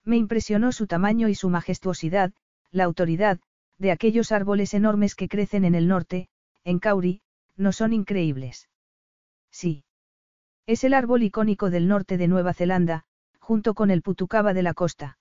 Me 0.07 0.15
impresionó 0.15 0.71
su 0.71 0.87
tamaño 0.87 1.27
y 1.27 1.35
su 1.35 1.49
majestuosidad, 1.49 2.31
la 2.71 2.85
autoridad, 2.85 3.41
de 3.77 3.91
aquellos 3.91 4.31
árboles 4.31 4.73
enormes 4.73 5.15
que 5.15 5.27
crecen 5.27 5.65
en 5.65 5.75
el 5.75 5.89
norte, 5.89 6.29
en 6.63 6.79
Kauri, 6.79 7.19
no 7.57 7.73
son 7.73 7.91
increíbles. 7.91 8.69
Sí. 9.51 9.83
Es 10.65 10.85
el 10.85 10.93
árbol 10.93 11.23
icónico 11.23 11.69
del 11.69 11.89
norte 11.89 12.17
de 12.17 12.29
Nueva 12.29 12.53
Zelanda, 12.53 13.03
junto 13.41 13.73
con 13.73 13.91
el 13.91 14.01
putucaba 14.01 14.53
de 14.53 14.63
la 14.63 14.73
costa. 14.73 15.17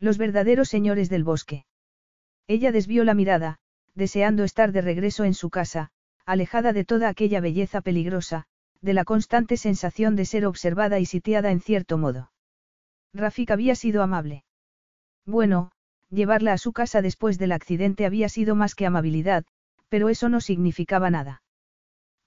Los 0.00 0.16
verdaderos 0.16 0.70
señores 0.70 1.10
del 1.10 1.22
bosque. 1.22 1.66
Ella 2.46 2.72
desvió 2.72 3.04
la 3.04 3.12
mirada, 3.12 3.58
deseando 3.94 4.42
estar 4.42 4.72
de 4.72 4.80
regreso 4.80 5.24
en 5.24 5.34
su 5.34 5.50
casa, 5.50 5.90
alejada 6.24 6.72
de 6.72 6.86
toda 6.86 7.10
aquella 7.10 7.42
belleza 7.42 7.82
peligrosa, 7.82 8.46
de 8.80 8.94
la 8.94 9.04
constante 9.04 9.58
sensación 9.58 10.16
de 10.16 10.24
ser 10.24 10.46
observada 10.46 10.98
y 10.98 11.04
sitiada 11.04 11.50
en 11.50 11.60
cierto 11.60 11.98
modo. 11.98 12.30
Rafik 13.14 13.50
había 13.50 13.74
sido 13.74 14.02
amable. 14.02 14.44
Bueno, 15.24 15.70
llevarla 16.10 16.52
a 16.52 16.58
su 16.58 16.72
casa 16.72 17.02
después 17.02 17.38
del 17.38 17.52
accidente 17.52 18.06
había 18.06 18.28
sido 18.28 18.54
más 18.54 18.74
que 18.74 18.86
amabilidad, 18.86 19.44
pero 19.88 20.08
eso 20.08 20.28
no 20.28 20.40
significaba 20.40 21.10
nada. 21.10 21.42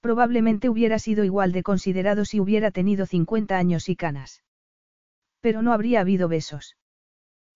Probablemente 0.02 0.70
hubiera 0.70 0.98
sido 1.00 1.24
igual 1.24 1.52
de 1.52 1.64
considerado 1.64 2.26
si 2.26 2.40
hubiera 2.40 2.72
tenido 2.72 3.06
50 3.06 3.58
años 3.58 3.88
y 3.88 3.96
canas. 3.96 4.44
Pero 5.42 5.62
no 5.62 5.74
habría 5.74 6.02
habido 6.02 6.28
besos. 6.28 6.76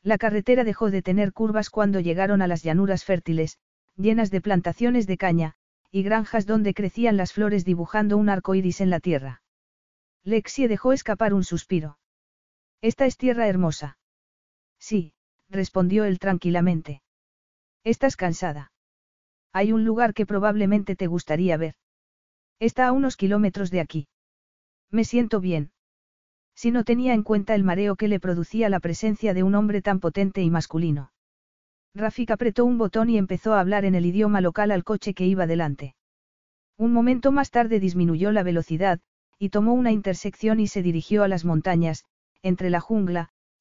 La 0.04 0.20
carretera 0.20 0.64
dejó 0.64 0.92
de 0.92 1.02
tener 1.02 1.34
curvas 1.34 1.72
cuando 1.72 2.00
llegaron 2.00 2.44
a 2.44 2.48
las 2.48 2.62
llanuras 2.62 3.04
fértiles, 3.04 3.58
llenas 3.98 4.30
de 4.30 4.42
plantaciones 4.42 5.08
de 5.08 5.18
caña, 5.18 5.56
y 5.90 6.04
granjas 6.04 6.46
donde 6.46 6.76
crecían 6.76 7.18
las 7.18 7.34
flores 7.34 7.66
dibujando 7.66 8.18
un 8.18 8.30
arco 8.30 8.54
iris 8.54 8.82
en 8.82 8.92
la 8.92 9.00
tierra. 9.00 9.42
Lexie 10.24 10.68
dejó 10.68 10.94
escapar 10.94 11.34
un 11.34 11.44
suspiro. 11.44 11.98
Esta 12.86 13.08
es 13.08 13.18
tierra 13.18 13.48
hermosa. 13.48 13.98
Sí, 14.78 15.14
respondió 15.50 16.06
él 16.06 16.20
tranquilamente. 16.20 17.02
Estás 17.84 18.16
cansada. 18.16 18.72
Hay 19.52 19.72
un 19.72 19.86
lugar 19.86 20.14
que 20.14 20.28
probablemente 20.28 20.96
te 20.96 21.08
gustaría 21.08 21.58
ver. 21.58 21.74
Está 22.60 22.86
a 22.86 22.92
unos 22.92 23.18
kilómetros 23.18 23.72
de 23.72 23.80
aquí. 23.80 24.08
Me 24.92 25.04
siento 25.04 25.42
bien. 25.42 25.72
Si 26.54 26.70
no 26.70 26.84
tenía 26.84 27.16
en 27.16 27.24
cuenta 27.24 27.56
el 27.56 27.64
mareo 27.64 27.96
que 27.96 28.08
le 28.08 28.20
producía 28.20 28.70
la 28.70 28.80
presencia 28.80 29.34
de 29.34 29.42
un 29.42 29.56
hombre 29.56 29.82
tan 29.82 30.00
potente 30.00 30.44
y 30.44 30.52
masculino. 30.52 31.12
Rafik 31.96 32.30
apretó 32.30 32.66
un 32.66 32.78
botón 32.78 33.10
y 33.10 33.18
empezó 33.18 33.56
a 33.56 33.62
hablar 33.62 33.86
en 33.86 33.96
el 33.96 34.06
idioma 34.06 34.42
local 34.42 34.70
al 34.70 34.84
coche 34.84 35.16
que 35.16 35.26
iba 35.26 35.48
delante. 35.48 35.96
Un 36.78 36.94
momento 36.94 37.32
más 37.32 37.50
tarde 37.50 37.80
disminuyó 37.80 38.32
la 38.32 38.44
velocidad, 38.44 39.00
y 39.40 39.50
tomó 39.50 39.74
una 39.74 39.92
intersección 39.92 40.60
y 40.60 40.68
se 40.68 40.84
dirigió 40.84 41.24
a 41.24 41.28
las 41.28 41.46
montañas, 41.46 42.06
entre 42.46 42.70
la 42.70 42.80
jungla, 42.80 43.32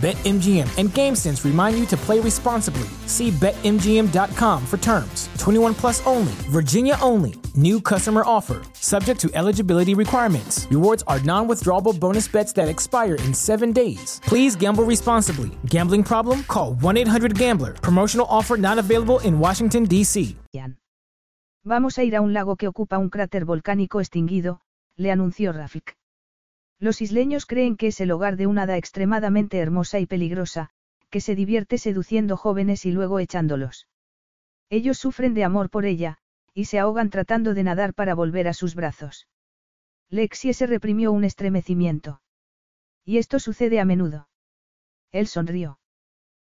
BetMGM 0.00 0.78
and 0.78 0.90
GameSense 0.90 1.44
remind 1.44 1.76
you 1.76 1.84
to 1.86 1.96
play 1.96 2.20
responsibly. 2.20 2.86
See 3.06 3.32
BetMGM.com 3.32 4.64
for 4.64 4.76
terms. 4.76 5.28
21 5.38 5.74
plus 5.74 6.06
only, 6.06 6.30
Virginia 6.50 6.96
only. 7.02 7.34
New 7.56 7.80
customer 7.80 8.22
offer, 8.24 8.62
subject 8.74 9.20
to 9.22 9.30
eligibility 9.34 9.94
requirements. 9.94 10.68
Rewards 10.70 11.02
are 11.08 11.18
non 11.24 11.48
withdrawable 11.48 11.98
bonus 11.98 12.28
bets 12.28 12.52
that 12.52 12.68
expire 12.68 13.16
in 13.26 13.34
seven 13.34 13.72
days. 13.72 14.20
Please 14.22 14.54
gamble 14.54 14.84
responsibly. 14.84 15.50
Gambling 15.66 16.04
problem? 16.04 16.44
Call 16.44 16.74
1 16.74 16.96
800 16.96 17.36
Gambler. 17.36 17.72
Promotional 17.82 18.26
offer 18.30 18.56
not 18.56 18.78
available 18.78 19.18
in 19.20 19.40
Washington, 19.40 19.82
D.C. 19.82 20.36
Vamos 21.64 21.98
a 21.98 22.04
ir 22.04 22.14
a 22.14 22.20
un 22.22 22.32
lago 22.32 22.56
que 22.56 22.68
ocupa 22.68 22.98
un 22.98 23.10
cráter 23.10 23.44
volcánico 23.44 24.00
extinguido, 24.00 24.62
le 24.96 25.10
anunció 25.10 25.52
Rafik. 25.52 25.97
Los 26.80 27.00
isleños 27.00 27.46
creen 27.46 27.76
que 27.76 27.88
es 27.88 28.00
el 28.00 28.10
hogar 28.10 28.36
de 28.36 28.46
una 28.46 28.62
hada 28.62 28.76
extremadamente 28.76 29.58
hermosa 29.58 29.98
y 29.98 30.06
peligrosa, 30.06 30.70
que 31.10 31.20
se 31.20 31.34
divierte 31.34 31.78
seduciendo 31.78 32.36
jóvenes 32.36 32.86
y 32.86 32.92
luego 32.92 33.18
echándolos. 33.18 33.88
Ellos 34.70 34.98
sufren 34.98 35.34
de 35.34 35.44
amor 35.44 35.70
por 35.70 35.86
ella, 35.86 36.18
y 36.54 36.66
se 36.66 36.78
ahogan 36.78 37.10
tratando 37.10 37.54
de 37.54 37.62
nadar 37.64 37.94
para 37.94 38.14
volver 38.14 38.48
a 38.48 38.54
sus 38.54 38.74
brazos. 38.74 39.28
Lexie 40.10 40.54
se 40.54 40.66
reprimió 40.66 41.12
un 41.12 41.24
estremecimiento. 41.24 42.20
Y 43.04 43.18
esto 43.18 43.38
sucede 43.38 43.80
a 43.80 43.84
menudo. 43.84 44.28
Él 45.12 45.26
sonrió. 45.26 45.78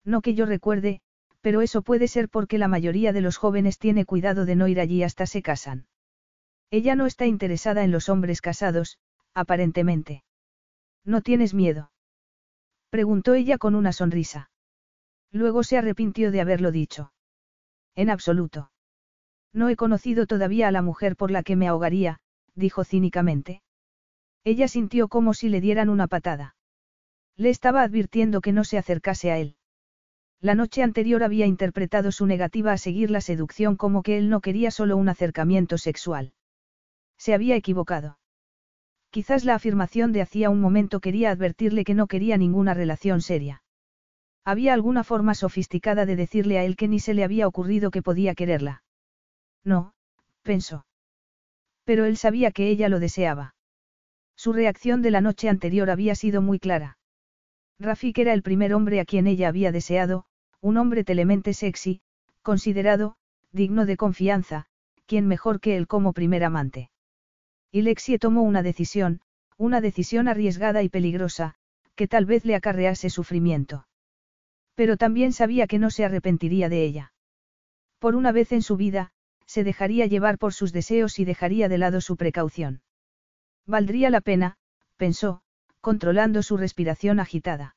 No 0.04 0.20
que 0.20 0.34
yo 0.34 0.46
recuerde, 0.46 1.00
pero 1.40 1.62
eso 1.62 1.82
puede 1.82 2.08
ser 2.08 2.28
porque 2.28 2.58
la 2.58 2.68
mayoría 2.68 3.12
de 3.12 3.20
los 3.20 3.36
jóvenes 3.36 3.78
tiene 3.78 4.04
cuidado 4.04 4.44
de 4.44 4.56
no 4.56 4.68
ir 4.68 4.80
allí 4.80 5.02
hasta 5.02 5.26
se 5.26 5.42
casan. 5.42 5.86
Ella 6.70 6.94
no 6.94 7.06
está 7.06 7.26
interesada 7.26 7.84
en 7.84 7.90
los 7.90 8.08
hombres 8.08 8.40
casados, 8.40 8.98
aparentemente. 9.34 10.24
¿No 11.04 11.20
tienes 11.20 11.54
miedo? 11.54 11.90
Preguntó 12.90 13.34
ella 13.34 13.58
con 13.58 13.74
una 13.74 13.92
sonrisa. 13.92 14.50
Luego 15.30 15.62
se 15.62 15.78
arrepintió 15.78 16.30
de 16.30 16.40
haberlo 16.40 16.70
dicho. 16.70 17.12
En 17.94 18.10
absoluto. 18.10 18.70
No 19.52 19.68
he 19.68 19.76
conocido 19.76 20.26
todavía 20.26 20.68
a 20.68 20.72
la 20.72 20.82
mujer 20.82 21.16
por 21.16 21.30
la 21.30 21.42
que 21.42 21.56
me 21.56 21.68
ahogaría, 21.68 22.20
dijo 22.54 22.84
cínicamente. 22.84 23.62
Ella 24.44 24.68
sintió 24.68 25.08
como 25.08 25.34
si 25.34 25.48
le 25.48 25.60
dieran 25.60 25.88
una 25.88 26.06
patada. 26.08 26.56
Le 27.36 27.48
estaba 27.50 27.82
advirtiendo 27.82 28.40
que 28.40 28.52
no 28.52 28.64
se 28.64 28.78
acercase 28.78 29.30
a 29.30 29.38
él. 29.38 29.56
La 30.40 30.54
noche 30.54 30.82
anterior 30.82 31.22
había 31.22 31.46
interpretado 31.46 32.10
su 32.12 32.26
negativa 32.26 32.72
a 32.72 32.78
seguir 32.78 33.10
la 33.10 33.20
seducción 33.20 33.76
como 33.76 34.02
que 34.02 34.18
él 34.18 34.28
no 34.28 34.40
quería 34.40 34.70
solo 34.70 34.96
un 34.96 35.08
acercamiento 35.08 35.78
sexual. 35.78 36.32
Se 37.16 37.32
había 37.32 37.54
equivocado. 37.54 38.18
Quizás 39.12 39.44
la 39.44 39.54
afirmación 39.54 40.12
de 40.12 40.22
hacía 40.22 40.48
un 40.48 40.62
momento 40.62 40.98
quería 40.98 41.30
advertirle 41.30 41.84
que 41.84 41.92
no 41.92 42.06
quería 42.06 42.38
ninguna 42.38 42.72
relación 42.72 43.20
seria. 43.20 43.62
Había 44.42 44.72
alguna 44.72 45.04
forma 45.04 45.34
sofisticada 45.34 46.06
de 46.06 46.16
decirle 46.16 46.58
a 46.58 46.64
él 46.64 46.76
que 46.76 46.88
ni 46.88 46.98
se 46.98 47.12
le 47.12 47.22
había 47.22 47.46
ocurrido 47.46 47.90
que 47.90 48.00
podía 48.00 48.34
quererla. 48.34 48.84
No, 49.64 49.92
pensó. 50.42 50.86
Pero 51.84 52.06
él 52.06 52.16
sabía 52.16 52.52
que 52.52 52.68
ella 52.68 52.88
lo 52.88 53.00
deseaba. 53.00 53.54
Su 54.34 54.54
reacción 54.54 55.02
de 55.02 55.10
la 55.10 55.20
noche 55.20 55.50
anterior 55.50 55.90
había 55.90 56.14
sido 56.14 56.40
muy 56.40 56.58
clara. 56.58 56.96
Rafik 57.78 58.16
era 58.16 58.32
el 58.32 58.42
primer 58.42 58.72
hombre 58.72 58.98
a 58.98 59.04
quien 59.04 59.26
ella 59.26 59.48
había 59.48 59.72
deseado, 59.72 60.24
un 60.62 60.78
hombre 60.78 61.04
telemente 61.04 61.52
sexy, 61.52 62.00
considerado, 62.40 63.16
digno 63.52 63.84
de 63.84 63.98
confianza, 63.98 64.64
quien 65.04 65.28
mejor 65.28 65.60
que 65.60 65.76
él 65.76 65.86
como 65.86 66.14
primer 66.14 66.44
amante. 66.44 66.91
Y 67.72 67.82
Lexie 67.82 68.18
tomó 68.18 68.42
una 68.42 68.62
decisión, 68.62 69.22
una 69.56 69.80
decisión 69.80 70.28
arriesgada 70.28 70.82
y 70.82 70.90
peligrosa, 70.90 71.54
que 71.94 72.06
tal 72.06 72.26
vez 72.26 72.44
le 72.44 72.54
acarrease 72.54 73.08
sufrimiento. 73.08 73.86
Pero 74.74 74.98
también 74.98 75.32
sabía 75.32 75.66
que 75.66 75.78
no 75.78 75.90
se 75.90 76.04
arrepentiría 76.04 76.68
de 76.68 76.84
ella. 76.84 77.12
Por 77.98 78.14
una 78.14 78.30
vez 78.30 78.52
en 78.52 78.60
su 78.60 78.76
vida, 78.76 79.12
se 79.46 79.64
dejaría 79.64 80.06
llevar 80.06 80.36
por 80.36 80.52
sus 80.52 80.72
deseos 80.72 81.18
y 81.18 81.24
dejaría 81.24 81.70
de 81.70 81.78
lado 81.78 82.02
su 82.02 82.16
precaución. 82.16 82.82
Valdría 83.66 84.10
la 84.10 84.20
pena, 84.20 84.56
pensó, 84.96 85.40
controlando 85.80 86.42
su 86.42 86.58
respiración 86.58 87.20
agitada. 87.20 87.76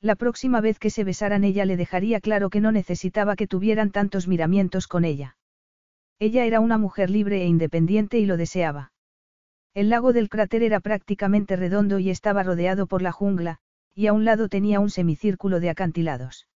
La 0.00 0.14
próxima 0.14 0.60
vez 0.60 0.78
que 0.78 0.90
se 0.90 1.04
besaran 1.04 1.42
ella 1.42 1.64
le 1.64 1.78
dejaría 1.78 2.20
claro 2.20 2.50
que 2.50 2.60
no 2.60 2.70
necesitaba 2.70 3.34
que 3.34 3.46
tuvieran 3.46 3.92
tantos 3.92 4.28
miramientos 4.28 4.88
con 4.88 5.06
ella. 5.06 5.36
Ella 6.18 6.44
era 6.44 6.60
una 6.60 6.76
mujer 6.76 7.08
libre 7.08 7.42
e 7.42 7.46
independiente 7.46 8.18
y 8.18 8.26
lo 8.26 8.36
deseaba. 8.36 8.92
El 9.76 9.90
lago 9.90 10.14
del 10.14 10.30
cráter 10.30 10.62
era 10.62 10.80
prácticamente 10.80 11.54
redondo 11.54 11.98
y 11.98 12.08
estaba 12.08 12.42
rodeado 12.42 12.86
por 12.86 13.02
la 13.02 13.12
jungla, 13.12 13.58
y 13.94 14.06
a 14.06 14.14
un 14.14 14.24
lado 14.24 14.48
tenía 14.48 14.80
un 14.80 14.88
semicírculo 14.88 15.60
de 15.60 15.68
acantilados. 15.68 16.48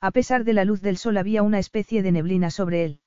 A 0.00 0.12
pesar 0.12 0.44
de 0.44 0.54
la 0.54 0.64
luz 0.64 0.80
del 0.80 0.96
sol 0.96 1.18
había 1.18 1.42
una 1.42 1.58
especie 1.58 2.02
de 2.02 2.10
neblina 2.10 2.50
sobre 2.50 2.86
él. 2.86 3.00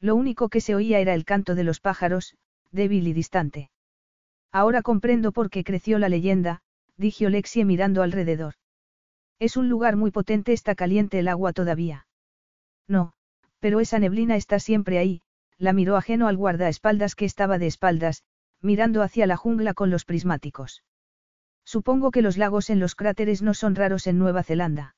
Lo 0.00 0.16
único 0.16 0.48
que 0.48 0.62
se 0.62 0.74
oía 0.74 0.98
era 1.00 1.12
el 1.12 1.26
canto 1.26 1.54
de 1.54 1.62
los 1.62 1.80
pájaros, 1.80 2.38
débil 2.70 3.06
y 3.06 3.12
distante. 3.12 3.70
Ahora 4.50 4.80
comprendo 4.80 5.30
por 5.32 5.50
qué 5.50 5.62
creció 5.62 5.98
la 5.98 6.08
leyenda, 6.08 6.62
dijo 6.96 7.28
Lexie 7.28 7.66
mirando 7.66 8.02
alrededor. 8.02 8.54
Es 9.38 9.58
un 9.58 9.68
lugar 9.68 9.96
muy 9.96 10.10
potente, 10.10 10.54
está 10.54 10.74
caliente 10.74 11.18
el 11.18 11.28
agua 11.28 11.52
todavía. 11.52 12.06
No, 12.88 13.12
pero 13.60 13.80
esa 13.80 13.98
neblina 13.98 14.36
está 14.36 14.58
siempre 14.58 14.96
ahí, 14.96 15.20
la 15.58 15.74
miró 15.74 15.98
ajeno 15.98 16.28
al 16.28 16.38
guardaespaldas 16.38 17.14
que 17.14 17.26
estaba 17.26 17.58
de 17.58 17.66
espaldas, 17.66 18.24
mirando 18.64 19.02
hacia 19.02 19.26
la 19.26 19.36
jungla 19.36 19.74
con 19.74 19.90
los 19.90 20.04
prismáticos. 20.04 20.82
Supongo 21.64 22.10
que 22.10 22.22
los 22.22 22.36
lagos 22.36 22.70
en 22.70 22.80
los 22.80 22.94
cráteres 22.94 23.42
no 23.42 23.54
son 23.54 23.74
raros 23.74 24.06
en 24.06 24.18
Nueva 24.18 24.42
Zelanda. 24.42 24.96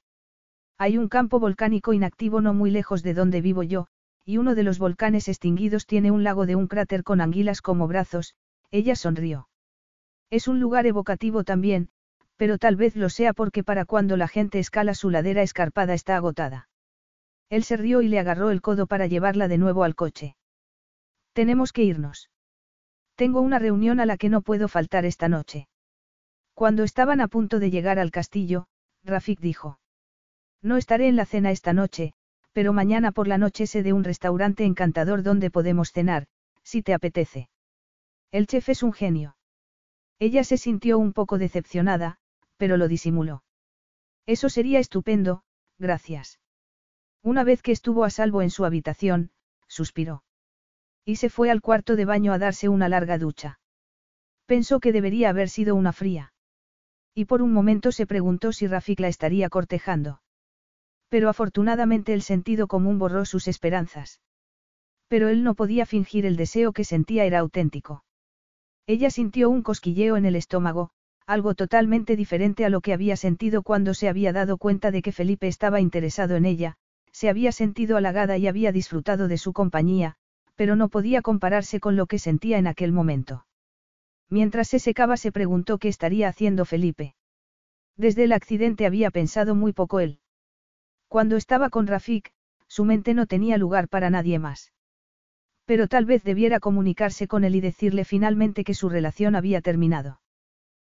Hay 0.78 0.98
un 0.98 1.08
campo 1.08 1.38
volcánico 1.38 1.92
inactivo 1.92 2.40
no 2.40 2.54
muy 2.54 2.70
lejos 2.70 3.02
de 3.02 3.14
donde 3.14 3.40
vivo 3.40 3.62
yo, 3.62 3.86
y 4.24 4.38
uno 4.38 4.54
de 4.54 4.62
los 4.62 4.78
volcanes 4.78 5.28
extinguidos 5.28 5.86
tiene 5.86 6.10
un 6.10 6.24
lago 6.24 6.46
de 6.46 6.56
un 6.56 6.66
cráter 6.66 7.02
con 7.02 7.20
anguilas 7.20 7.62
como 7.62 7.86
brazos, 7.86 8.34
ella 8.70 8.96
sonrió. 8.96 9.48
Es 10.30 10.48
un 10.48 10.60
lugar 10.60 10.86
evocativo 10.86 11.44
también, 11.44 11.88
pero 12.36 12.58
tal 12.58 12.76
vez 12.76 12.96
lo 12.96 13.08
sea 13.08 13.32
porque 13.32 13.64
para 13.64 13.84
cuando 13.84 14.16
la 14.16 14.28
gente 14.28 14.58
escala 14.58 14.94
su 14.94 15.10
ladera 15.10 15.42
escarpada 15.42 15.94
está 15.94 16.16
agotada. 16.16 16.68
Él 17.48 17.62
se 17.62 17.76
rió 17.76 18.02
y 18.02 18.08
le 18.08 18.18
agarró 18.18 18.50
el 18.50 18.60
codo 18.60 18.86
para 18.86 19.06
llevarla 19.06 19.48
de 19.48 19.58
nuevo 19.58 19.84
al 19.84 19.94
coche. 19.94 20.36
Tenemos 21.32 21.72
que 21.72 21.84
irnos. 21.84 22.28
Tengo 23.16 23.40
una 23.40 23.58
reunión 23.58 23.98
a 23.98 24.06
la 24.06 24.18
que 24.18 24.28
no 24.28 24.42
puedo 24.42 24.68
faltar 24.68 25.06
esta 25.06 25.28
noche. 25.28 25.68
Cuando 26.54 26.84
estaban 26.84 27.20
a 27.20 27.28
punto 27.28 27.58
de 27.58 27.70
llegar 27.70 27.98
al 27.98 28.10
castillo, 28.10 28.66
Rafik 29.04 29.40
dijo. 29.40 29.80
No 30.62 30.76
estaré 30.76 31.08
en 31.08 31.16
la 31.16 31.24
cena 31.24 31.50
esta 31.50 31.72
noche, 31.72 32.12
pero 32.52 32.72
mañana 32.72 33.12
por 33.12 33.26
la 33.26 33.38
noche 33.38 33.66
sé 33.66 33.82
de 33.82 33.92
un 33.92 34.04
restaurante 34.04 34.64
encantador 34.64 35.22
donde 35.22 35.50
podemos 35.50 35.92
cenar, 35.92 36.26
si 36.62 36.82
te 36.82 36.92
apetece. 36.92 37.48
El 38.32 38.46
chef 38.46 38.68
es 38.68 38.82
un 38.82 38.92
genio. 38.92 39.36
Ella 40.18 40.44
se 40.44 40.58
sintió 40.58 40.98
un 40.98 41.12
poco 41.12 41.38
decepcionada, 41.38 42.18
pero 42.56 42.76
lo 42.76 42.88
disimuló. 42.88 43.44
Eso 44.26 44.48
sería 44.48 44.78
estupendo, 44.78 45.42
gracias. 45.78 46.40
Una 47.22 47.44
vez 47.44 47.62
que 47.62 47.72
estuvo 47.72 48.04
a 48.04 48.10
salvo 48.10 48.42
en 48.42 48.50
su 48.50 48.64
habitación, 48.64 49.30
suspiró. 49.68 50.24
Y 51.08 51.16
se 51.16 51.30
fue 51.30 51.50
al 51.50 51.62
cuarto 51.62 51.94
de 51.94 52.04
baño 52.04 52.32
a 52.32 52.38
darse 52.38 52.68
una 52.68 52.88
larga 52.88 53.16
ducha. 53.16 53.60
Pensó 54.44 54.80
que 54.80 54.92
debería 54.92 55.30
haber 55.30 55.48
sido 55.48 55.76
una 55.76 55.92
fría. 55.92 56.32
Y 57.14 57.26
por 57.26 57.42
un 57.42 57.52
momento 57.52 57.92
se 57.92 58.06
preguntó 58.06 58.52
si 58.52 58.66
Rafik 58.66 58.98
la 58.98 59.08
estaría 59.08 59.48
cortejando. 59.48 60.20
Pero 61.08 61.28
afortunadamente 61.28 62.12
el 62.12 62.22
sentido 62.22 62.66
común 62.66 62.98
borró 62.98 63.24
sus 63.24 63.46
esperanzas. 63.46 64.20
Pero 65.06 65.28
él 65.28 65.44
no 65.44 65.54
podía 65.54 65.86
fingir 65.86 66.26
el 66.26 66.36
deseo 66.36 66.72
que 66.72 66.82
sentía 66.82 67.24
era 67.24 67.38
auténtico. 67.38 68.04
Ella 68.88 69.10
sintió 69.10 69.48
un 69.48 69.62
cosquilleo 69.62 70.16
en 70.16 70.26
el 70.26 70.34
estómago, 70.34 70.90
algo 71.24 71.54
totalmente 71.54 72.16
diferente 72.16 72.64
a 72.64 72.68
lo 72.68 72.80
que 72.80 72.92
había 72.92 73.16
sentido 73.16 73.62
cuando 73.62 73.94
se 73.94 74.08
había 74.08 74.32
dado 74.32 74.58
cuenta 74.58 74.90
de 74.90 75.02
que 75.02 75.12
Felipe 75.12 75.46
estaba 75.46 75.80
interesado 75.80 76.34
en 76.34 76.44
ella, 76.44 76.76
se 77.12 77.28
había 77.28 77.52
sentido 77.52 77.96
halagada 77.96 78.36
y 78.38 78.48
había 78.48 78.72
disfrutado 78.72 79.28
de 79.28 79.38
su 79.38 79.52
compañía, 79.52 80.16
pero 80.56 80.74
no 80.74 80.88
podía 80.88 81.22
compararse 81.22 81.78
con 81.80 81.96
lo 81.96 82.06
que 82.06 82.18
sentía 82.18 82.58
en 82.58 82.66
aquel 82.66 82.92
momento. 82.92 83.46
Mientras 84.28 84.68
se 84.68 84.78
secaba 84.78 85.16
se 85.16 85.30
preguntó 85.30 85.78
qué 85.78 85.88
estaría 85.88 86.28
haciendo 86.28 86.64
Felipe. 86.64 87.14
Desde 87.96 88.24
el 88.24 88.32
accidente 88.32 88.86
había 88.86 89.10
pensado 89.10 89.54
muy 89.54 89.72
poco 89.72 90.00
él. 90.00 90.18
Cuando 91.08 91.36
estaba 91.36 91.70
con 91.70 91.86
Rafik, 91.86 92.32
su 92.66 92.84
mente 92.84 93.14
no 93.14 93.26
tenía 93.26 93.56
lugar 93.56 93.88
para 93.88 94.10
nadie 94.10 94.38
más. 94.38 94.72
Pero 95.64 95.88
tal 95.88 96.04
vez 96.04 96.24
debiera 96.24 96.60
comunicarse 96.60 97.28
con 97.28 97.44
él 97.44 97.54
y 97.54 97.60
decirle 97.60 98.04
finalmente 98.04 98.64
que 98.64 98.74
su 98.74 98.88
relación 98.88 99.36
había 99.36 99.60
terminado. 99.60 100.20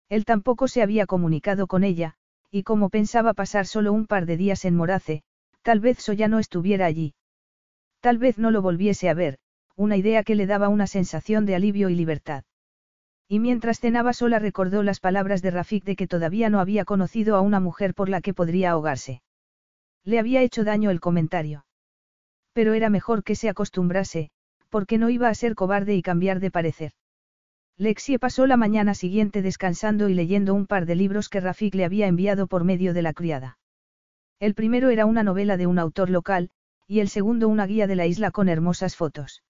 Él 0.09 0.25
tampoco 0.25 0.69
se 0.69 0.83
había 0.83 1.07
comunicado 1.07 1.67
con 1.67 1.85
ella, 1.85 2.15
y 2.51 2.63
como 2.65 2.91
pensaba 2.91 3.33
pasar 3.33 3.67
solo 3.67 3.93
un 3.93 4.07
par 4.07 4.27
de 4.27 4.37
días 4.37 4.65
en 4.65 4.77
Morace, 4.77 5.23
tal 5.63 5.81
vez 5.81 6.05
ya 6.07 6.29
no 6.29 6.39
estuviera 6.39 6.87
allí. 6.87 7.15
Tal 8.01 8.19
vez 8.19 8.39
no 8.39 8.51
lo 8.51 8.61
volviese 8.61 9.09
a 9.09 9.15
ver, 9.15 9.39
una 9.83 9.97
idea 9.97 10.23
que 10.23 10.35
le 10.35 10.47
daba 10.47 10.69
una 10.69 10.87
sensación 10.87 11.45
de 11.45 11.55
alivio 11.55 11.91
y 11.91 11.95
libertad. 11.95 12.45
Y 13.29 13.41
mientras 13.41 13.81
cenaba 13.81 14.13
sola 14.13 14.39
recordó 14.39 14.83
las 14.83 15.01
palabras 15.01 15.43
de 15.43 15.51
Rafik 15.51 15.85
de 15.85 15.97
que 15.97 16.07
todavía 16.07 16.51
no 16.51 16.61
había 16.61 16.85
conocido 16.85 17.37
a 17.37 17.41
una 17.41 17.61
mujer 17.61 17.93
por 17.93 18.09
la 18.09 18.21
que 18.21 18.33
podría 18.33 18.71
ahogarse. 18.71 19.23
Le 20.05 20.19
había 20.19 20.43
hecho 20.43 20.65
daño 20.65 20.91
el 20.91 21.01
comentario. 21.01 21.67
Pero 22.53 22.75
era 22.75 22.91
mejor 22.91 23.25
que 23.25 23.35
se 23.35 23.49
acostumbrase, 23.49 24.31
porque 24.69 24.99
no 24.99 25.11
iba 25.11 25.29
a 25.29 25.35
ser 25.35 25.55
cobarde 25.55 25.95
y 25.95 26.03
cambiar 26.03 26.41
de 26.41 26.51
parecer. 26.51 26.93
Lexie 27.77 28.19
pasó 28.19 28.47
la 28.47 28.57
mañana 28.57 28.95
siguiente 28.95 29.43
descansando 29.43 30.09
y 30.09 30.15
leyendo 30.15 30.55
un 30.55 30.67
par 30.67 30.87
de 30.87 30.95
libros 30.95 31.29
que 31.29 31.41
Rafik 31.41 31.75
le 31.75 31.85
había 31.85 32.07
enviado 32.07 32.47
por 32.47 32.65
medio 32.65 32.95
de 32.95 33.03
la 33.03 33.13
criada. 33.13 33.59
El 34.39 34.55
primero 34.55 34.91
era 34.91 35.07
una 35.07 35.23
novela 35.23 35.57
de 35.57 35.67
un 35.67 35.79
autor 35.79 36.11
local, 36.11 36.51
y 36.87 37.01
el 37.01 37.09
segundo 37.09 37.49
una 37.49 37.67
guía 37.67 37.87
de 37.87 37.97
la 37.97 38.07
isla 38.07 38.31
con 38.31 38.49
hermosas 38.49 38.97
fotos. 38.97 39.43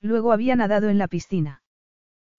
Luego 0.00 0.32
había 0.32 0.56
nadado 0.56 0.88
en 0.88 0.98
la 0.98 1.08
piscina. 1.08 1.62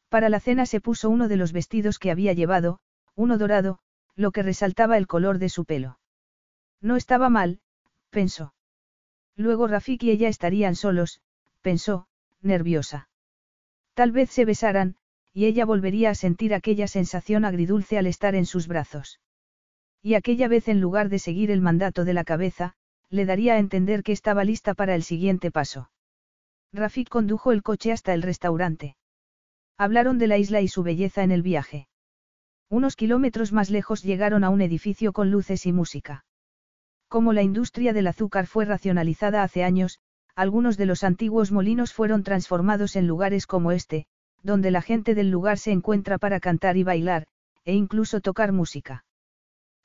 Para 0.09 0.29
la 0.29 0.39
cena 0.39 0.65
se 0.65 0.81
puso 0.81 1.09
uno 1.09 1.27
de 1.27 1.37
los 1.37 1.51
vestidos 1.51 1.99
que 1.99 2.11
había 2.11 2.33
llevado, 2.33 2.79
uno 3.15 3.37
dorado, 3.37 3.79
lo 4.15 4.31
que 4.31 4.43
resaltaba 4.43 4.97
el 4.97 5.07
color 5.07 5.39
de 5.39 5.49
su 5.49 5.65
pelo. 5.65 5.99
No 6.81 6.95
estaba 6.95 7.29
mal, 7.29 7.59
pensó. 8.09 8.53
Luego 9.35 9.67
Rafik 9.67 10.03
y 10.03 10.11
ella 10.11 10.29
estarían 10.29 10.75
solos, 10.75 11.21
pensó, 11.61 12.07
nerviosa. 12.41 13.09
Tal 13.93 14.11
vez 14.11 14.29
se 14.29 14.45
besaran, 14.45 14.95
y 15.33 15.45
ella 15.45 15.65
volvería 15.65 16.09
a 16.09 16.15
sentir 16.15 16.53
aquella 16.53 16.87
sensación 16.87 17.45
agridulce 17.45 17.97
al 17.97 18.07
estar 18.07 18.35
en 18.35 18.45
sus 18.45 18.67
brazos. 18.67 19.19
Y 20.01 20.15
aquella 20.15 20.47
vez 20.47 20.67
en 20.67 20.81
lugar 20.81 21.09
de 21.09 21.19
seguir 21.19 21.51
el 21.51 21.61
mandato 21.61 22.05
de 22.05 22.13
la 22.13 22.23
cabeza, 22.23 22.75
le 23.09 23.25
daría 23.25 23.53
a 23.53 23.59
entender 23.59 24.03
que 24.03 24.11
estaba 24.11 24.43
lista 24.43 24.73
para 24.73 24.95
el 24.95 25.03
siguiente 25.03 25.51
paso. 25.51 25.89
Rafik 26.71 27.09
condujo 27.09 27.51
el 27.51 27.63
coche 27.63 27.91
hasta 27.91 28.13
el 28.13 28.21
restaurante. 28.21 28.95
Hablaron 29.77 30.19
de 30.19 30.27
la 30.27 30.37
isla 30.37 30.61
y 30.61 30.67
su 30.67 30.83
belleza 30.83 31.23
en 31.23 31.31
el 31.31 31.41
viaje. 31.41 31.87
Unos 32.69 32.95
kilómetros 32.95 33.51
más 33.51 33.71
lejos 33.71 34.03
llegaron 34.03 34.43
a 34.43 34.49
un 34.49 34.61
edificio 34.61 35.11
con 35.11 35.31
luces 35.31 35.65
y 35.65 35.73
música. 35.73 36.25
Como 37.07 37.33
la 37.33 37.41
industria 37.41 37.91
del 37.91 38.05
azúcar 38.05 38.45
fue 38.45 38.65
racionalizada 38.65 39.41
hace 39.41 39.63
años, 39.63 39.99
algunos 40.35 40.77
de 40.77 40.85
los 40.85 41.03
antiguos 41.03 41.51
molinos 41.51 41.91
fueron 41.91 42.23
transformados 42.23 42.95
en 42.95 43.07
lugares 43.07 43.47
como 43.47 43.71
este, 43.71 44.05
donde 44.43 44.69
la 44.69 44.83
gente 44.83 45.15
del 45.15 45.31
lugar 45.31 45.57
se 45.57 45.71
encuentra 45.71 46.19
para 46.19 46.39
cantar 46.39 46.77
y 46.77 46.83
bailar, 46.83 47.25
e 47.65 47.73
incluso 47.73 48.21
tocar 48.21 48.51
música. 48.51 49.05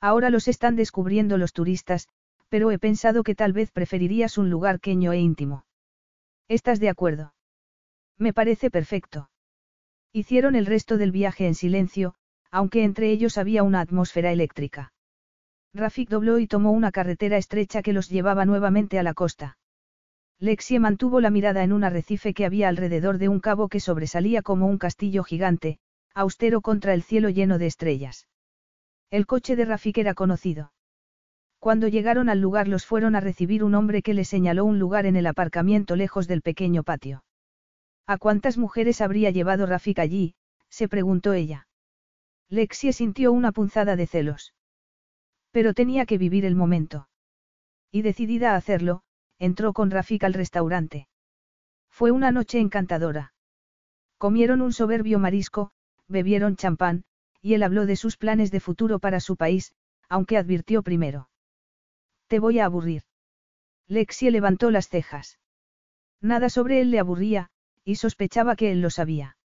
Ahora 0.01 0.29
los 0.29 0.49
están 0.49 0.77
descubriendo 0.77 1.39
los 1.39 1.55
turistas, 1.55 2.09
pero 2.51 2.71
he 2.71 2.79
pensado 2.79 3.23
que 3.23 3.35
tal 3.35 3.55
vez 3.55 3.71
preferirías 3.71 4.37
un 4.37 4.51
lugar 4.51 4.81
queño 4.81 5.13
e 5.13 5.19
íntimo. 5.19 5.65
¿Estás 6.49 6.79
de 6.81 6.89
acuerdo? 6.89 7.35
Me 8.19 8.33
parece 8.33 8.71
perfecto. 8.71 9.31
Hicieron 10.13 10.55
el 10.55 10.67
resto 10.67 10.99
del 10.99 11.11
viaje 11.11 11.47
en 11.47 11.55
silencio, 11.55 12.15
aunque 12.51 12.85
entre 12.85 13.11
ellos 13.11 13.39
había 13.39 13.63
una 13.63 13.81
atmósfera 13.81 14.31
eléctrica. 14.31 14.93
Rafik 15.73 16.09
dobló 16.09 16.39
y 16.39 16.47
tomó 16.47 16.71
una 16.71 16.93
carretera 16.93 17.37
estrecha 17.37 17.83
que 17.83 17.93
los 17.93 18.09
llevaba 18.09 18.45
nuevamente 18.45 18.99
a 18.99 19.03
la 19.03 19.15
costa. 19.15 19.59
Lexie 20.39 20.79
mantuvo 20.79 21.21
la 21.21 21.31
mirada 21.31 21.65
en 21.65 21.73
un 21.73 21.83
arrecife 21.83 22.35
que 22.35 22.45
había 22.45 22.69
alrededor 22.69 23.19
de 23.19 23.29
un 23.29 23.41
cabo 23.41 23.69
que 23.69 23.81
sobresalía 23.81 24.43
como 24.43 24.67
un 24.67 24.79
castillo 24.79 25.25
gigante, 25.25 25.79
austero 26.15 26.61
contra 26.61 26.95
el 26.95 27.03
cielo 27.03 27.29
lleno 27.29 27.59
de 27.59 27.67
estrellas. 27.67 28.29
El 29.11 29.27
coche 29.27 29.57
de 29.57 29.65
Rafik 29.65 29.99
era 29.99 30.15
conocido. 30.15 30.73
Cuando 31.65 31.89
llegaron 31.89 32.29
al 32.29 32.43
lugar 32.43 32.69
los 32.69 32.85
fueron 32.85 33.17
a 33.17 33.21
recibir 33.21 33.65
un 33.65 33.75
hombre 33.75 34.03
que 34.03 34.13
le 34.13 34.27
señaló 34.27 34.67
un 34.67 34.79
lugar 34.79 35.07
en 35.07 35.17
el 35.17 35.27
aparcamiento 35.27 35.97
lejos 35.97 36.29
del 36.29 36.43
pequeño 36.43 36.83
patio. 36.83 37.25
¿A 38.07 38.19
cuántas 38.19 38.59
mujeres 38.59 39.01
habría 39.01 39.31
llevado 39.31 39.65
Rafik 39.65 39.99
allí? 39.99 40.35
se 40.69 40.89
preguntó 40.89 41.33
ella. 41.33 41.67
Lexie 42.51 42.93
sintió 42.93 43.33
una 43.33 43.51
punzada 43.51 43.97
de 43.97 44.07
celos. 44.07 44.53
Pero 45.53 45.73
tenía 45.73 46.05
que 46.05 46.19
vivir 46.19 46.45
el 46.45 46.55
momento. 46.55 47.09
Y 47.91 48.03
decidida 48.03 48.53
a 48.53 48.57
hacerlo, 48.57 49.01
entró 49.39 49.73
con 49.73 49.91
Rafik 49.91 50.23
al 50.25 50.35
restaurante. 50.35 51.09
Fue 51.89 52.11
una 52.11 52.31
noche 52.31 52.61
encantadora. 52.61 53.33
Comieron 54.19 54.61
un 54.61 54.75
soberbio 54.75 55.19
marisco, 55.19 55.71
bebieron 56.09 56.57
champán, 56.57 57.05
y 57.41 57.55
él 57.55 57.63
habló 57.63 57.87
de 57.87 57.97
sus 57.97 58.19
planes 58.19 58.51
de 58.51 58.61
futuro 58.61 58.99
para 58.99 59.19
su 59.19 59.37
país, 59.37 59.75
aunque 60.11 60.37
advirtió 60.37 60.83
primero. 60.83 61.31
Te 62.27 62.39
voy 62.39 62.59
a 62.59 62.67
aburrir. 62.67 63.03
Lexie 63.87 64.31
levantó 64.31 64.71
las 64.71 64.89
cejas. 64.89 65.39
Nada 66.21 66.49
sobre 66.49 66.81
él 66.81 66.91
le 66.91 66.99
aburría, 66.99 67.51
y 67.85 67.97
sospechaba 67.97 68.57
que 68.57 68.73
él 68.73 68.81
lo 68.81 68.91
sabía. 68.91 69.37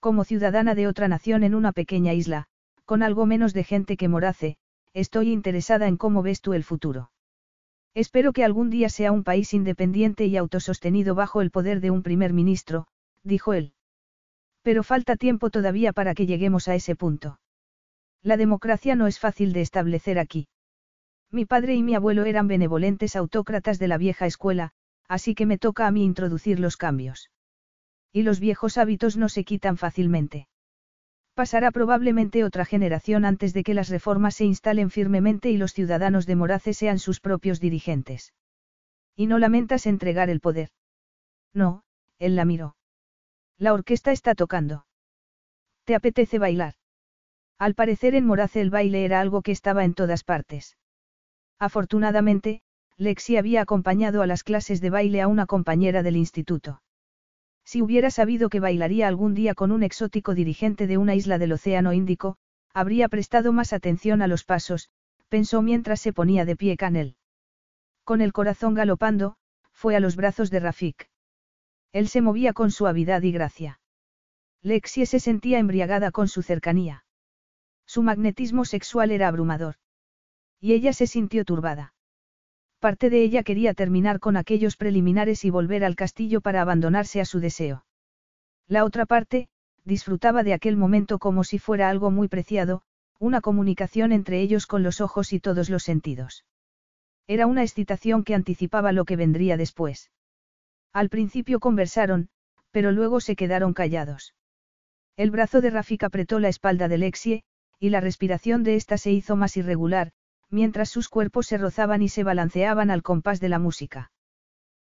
Como 0.00 0.24
ciudadana 0.24 0.74
de 0.74 0.88
otra 0.88 1.06
nación 1.06 1.44
en 1.44 1.54
una 1.54 1.70
pequeña 1.72 2.12
isla, 2.12 2.46
con 2.84 3.02
algo 3.02 3.24
menos 3.24 3.54
de 3.54 3.62
gente 3.62 3.96
que 3.96 4.08
Morace, 4.08 4.56
estoy 4.92 5.30
interesada 5.30 5.86
en 5.86 5.96
cómo 5.96 6.22
ves 6.22 6.40
tú 6.40 6.54
el 6.54 6.64
futuro. 6.64 7.12
Espero 7.94 8.32
que 8.32 8.44
algún 8.44 8.68
día 8.68 8.88
sea 8.88 9.12
un 9.12 9.22
país 9.22 9.54
independiente 9.54 10.26
y 10.26 10.36
autosostenido 10.36 11.14
bajo 11.14 11.40
el 11.40 11.50
poder 11.50 11.80
de 11.80 11.90
un 11.90 12.02
primer 12.02 12.32
ministro, 12.32 12.88
dijo 13.22 13.52
él. 13.52 13.74
Pero 14.62 14.82
falta 14.82 15.16
tiempo 15.16 15.50
todavía 15.50 15.92
para 15.92 16.14
que 16.14 16.26
lleguemos 16.26 16.68
a 16.68 16.74
ese 16.74 16.96
punto. 16.96 17.38
La 18.22 18.36
democracia 18.36 18.96
no 18.96 19.06
es 19.06 19.18
fácil 19.18 19.52
de 19.52 19.60
establecer 19.60 20.18
aquí. 20.18 20.48
Mi 21.32 21.46
padre 21.46 21.74
y 21.74 21.82
mi 21.82 21.94
abuelo 21.94 22.26
eran 22.26 22.46
benevolentes 22.46 23.16
autócratas 23.16 23.78
de 23.78 23.88
la 23.88 23.96
vieja 23.96 24.26
escuela, 24.26 24.72
así 25.08 25.34
que 25.34 25.46
me 25.46 25.56
toca 25.56 25.86
a 25.86 25.90
mí 25.90 26.04
introducir 26.04 26.60
los 26.60 26.76
cambios. 26.76 27.30
Y 28.12 28.22
los 28.22 28.38
viejos 28.38 28.76
hábitos 28.76 29.16
no 29.16 29.30
se 29.30 29.42
quitan 29.42 29.78
fácilmente. 29.78 30.46
Pasará 31.32 31.70
probablemente 31.70 32.44
otra 32.44 32.66
generación 32.66 33.24
antes 33.24 33.54
de 33.54 33.62
que 33.62 33.72
las 33.72 33.88
reformas 33.88 34.36
se 34.36 34.44
instalen 34.44 34.90
firmemente 34.90 35.50
y 35.50 35.56
los 35.56 35.72
ciudadanos 35.72 36.26
de 36.26 36.36
Morace 36.36 36.74
sean 36.74 36.98
sus 36.98 37.20
propios 37.20 37.60
dirigentes. 37.60 38.34
Y 39.16 39.26
no 39.26 39.38
lamentas 39.38 39.86
entregar 39.86 40.28
el 40.28 40.40
poder. 40.40 40.68
No, 41.54 41.84
él 42.18 42.36
la 42.36 42.44
miró. 42.44 42.76
La 43.56 43.72
orquesta 43.72 44.12
está 44.12 44.34
tocando. 44.34 44.84
¿Te 45.84 45.94
apetece 45.94 46.38
bailar? 46.38 46.74
Al 47.58 47.74
parecer 47.74 48.14
en 48.14 48.26
Morace 48.26 48.60
el 48.60 48.68
baile 48.68 49.06
era 49.06 49.20
algo 49.20 49.40
que 49.40 49.52
estaba 49.52 49.84
en 49.84 49.94
todas 49.94 50.24
partes. 50.24 50.76
Afortunadamente, 51.62 52.60
Lexi 52.96 53.36
había 53.36 53.60
acompañado 53.60 54.20
a 54.20 54.26
las 54.26 54.42
clases 54.42 54.80
de 54.80 54.90
baile 54.90 55.20
a 55.20 55.28
una 55.28 55.46
compañera 55.46 56.02
del 56.02 56.16
instituto. 56.16 56.82
Si 57.64 57.80
hubiera 57.80 58.10
sabido 58.10 58.48
que 58.48 58.58
bailaría 58.58 59.06
algún 59.06 59.32
día 59.32 59.54
con 59.54 59.70
un 59.70 59.84
exótico 59.84 60.34
dirigente 60.34 60.88
de 60.88 60.98
una 60.98 61.14
isla 61.14 61.38
del 61.38 61.52
Océano 61.52 61.92
Índico, 61.92 62.36
habría 62.74 63.08
prestado 63.08 63.52
más 63.52 63.72
atención 63.72 64.22
a 64.22 64.26
los 64.26 64.42
pasos, 64.42 64.90
pensó 65.28 65.62
mientras 65.62 66.00
se 66.00 66.12
ponía 66.12 66.44
de 66.44 66.56
pie 66.56 66.76
Canel. 66.76 67.14
Con 68.02 68.22
el 68.22 68.32
corazón 68.32 68.74
galopando, 68.74 69.36
fue 69.70 69.94
a 69.94 70.00
los 70.00 70.16
brazos 70.16 70.50
de 70.50 70.58
Rafik. 70.58 71.10
Él 71.92 72.08
se 72.08 72.22
movía 72.22 72.54
con 72.54 72.72
suavidad 72.72 73.22
y 73.22 73.30
gracia. 73.30 73.78
Lexie 74.62 75.06
se 75.06 75.20
sentía 75.20 75.60
embriagada 75.60 76.10
con 76.10 76.26
su 76.26 76.42
cercanía. 76.42 77.04
Su 77.86 78.02
magnetismo 78.02 78.64
sexual 78.64 79.12
era 79.12 79.28
abrumador. 79.28 79.76
Y 80.62 80.74
ella 80.74 80.92
se 80.92 81.08
sintió 81.08 81.44
turbada. 81.44 81.92
Parte 82.78 83.10
de 83.10 83.24
ella 83.24 83.42
quería 83.42 83.74
terminar 83.74 84.20
con 84.20 84.36
aquellos 84.36 84.76
preliminares 84.76 85.44
y 85.44 85.50
volver 85.50 85.84
al 85.84 85.96
castillo 85.96 86.40
para 86.40 86.62
abandonarse 86.62 87.20
a 87.20 87.24
su 87.24 87.40
deseo. 87.40 87.84
La 88.68 88.84
otra 88.84 89.04
parte, 89.04 89.48
disfrutaba 89.84 90.44
de 90.44 90.54
aquel 90.54 90.76
momento 90.76 91.18
como 91.18 91.42
si 91.42 91.58
fuera 91.58 91.90
algo 91.90 92.12
muy 92.12 92.28
preciado, 92.28 92.82
una 93.18 93.40
comunicación 93.40 94.12
entre 94.12 94.40
ellos 94.40 94.68
con 94.68 94.84
los 94.84 95.00
ojos 95.00 95.32
y 95.32 95.40
todos 95.40 95.68
los 95.68 95.82
sentidos. 95.82 96.44
Era 97.26 97.48
una 97.48 97.62
excitación 97.62 98.22
que 98.22 98.36
anticipaba 98.36 98.92
lo 98.92 99.04
que 99.04 99.16
vendría 99.16 99.56
después. 99.56 100.12
Al 100.92 101.08
principio 101.08 101.58
conversaron, 101.58 102.28
pero 102.70 102.92
luego 102.92 103.20
se 103.20 103.34
quedaron 103.34 103.74
callados. 103.74 104.34
El 105.16 105.32
brazo 105.32 105.60
de 105.60 105.70
Rafik 105.70 106.04
apretó 106.04 106.38
la 106.38 106.48
espalda 106.48 106.86
de 106.86 106.98
Lexie, 106.98 107.42
y 107.80 107.90
la 107.90 108.00
respiración 108.00 108.62
de 108.62 108.76
ésta 108.76 108.96
se 108.96 109.10
hizo 109.10 109.34
más 109.34 109.56
irregular, 109.56 110.12
mientras 110.52 110.90
sus 110.90 111.08
cuerpos 111.08 111.46
se 111.46 111.58
rozaban 111.58 112.02
y 112.02 112.08
se 112.08 112.22
balanceaban 112.22 112.90
al 112.90 113.02
compás 113.02 113.40
de 113.40 113.48
la 113.48 113.58
música. 113.58 114.12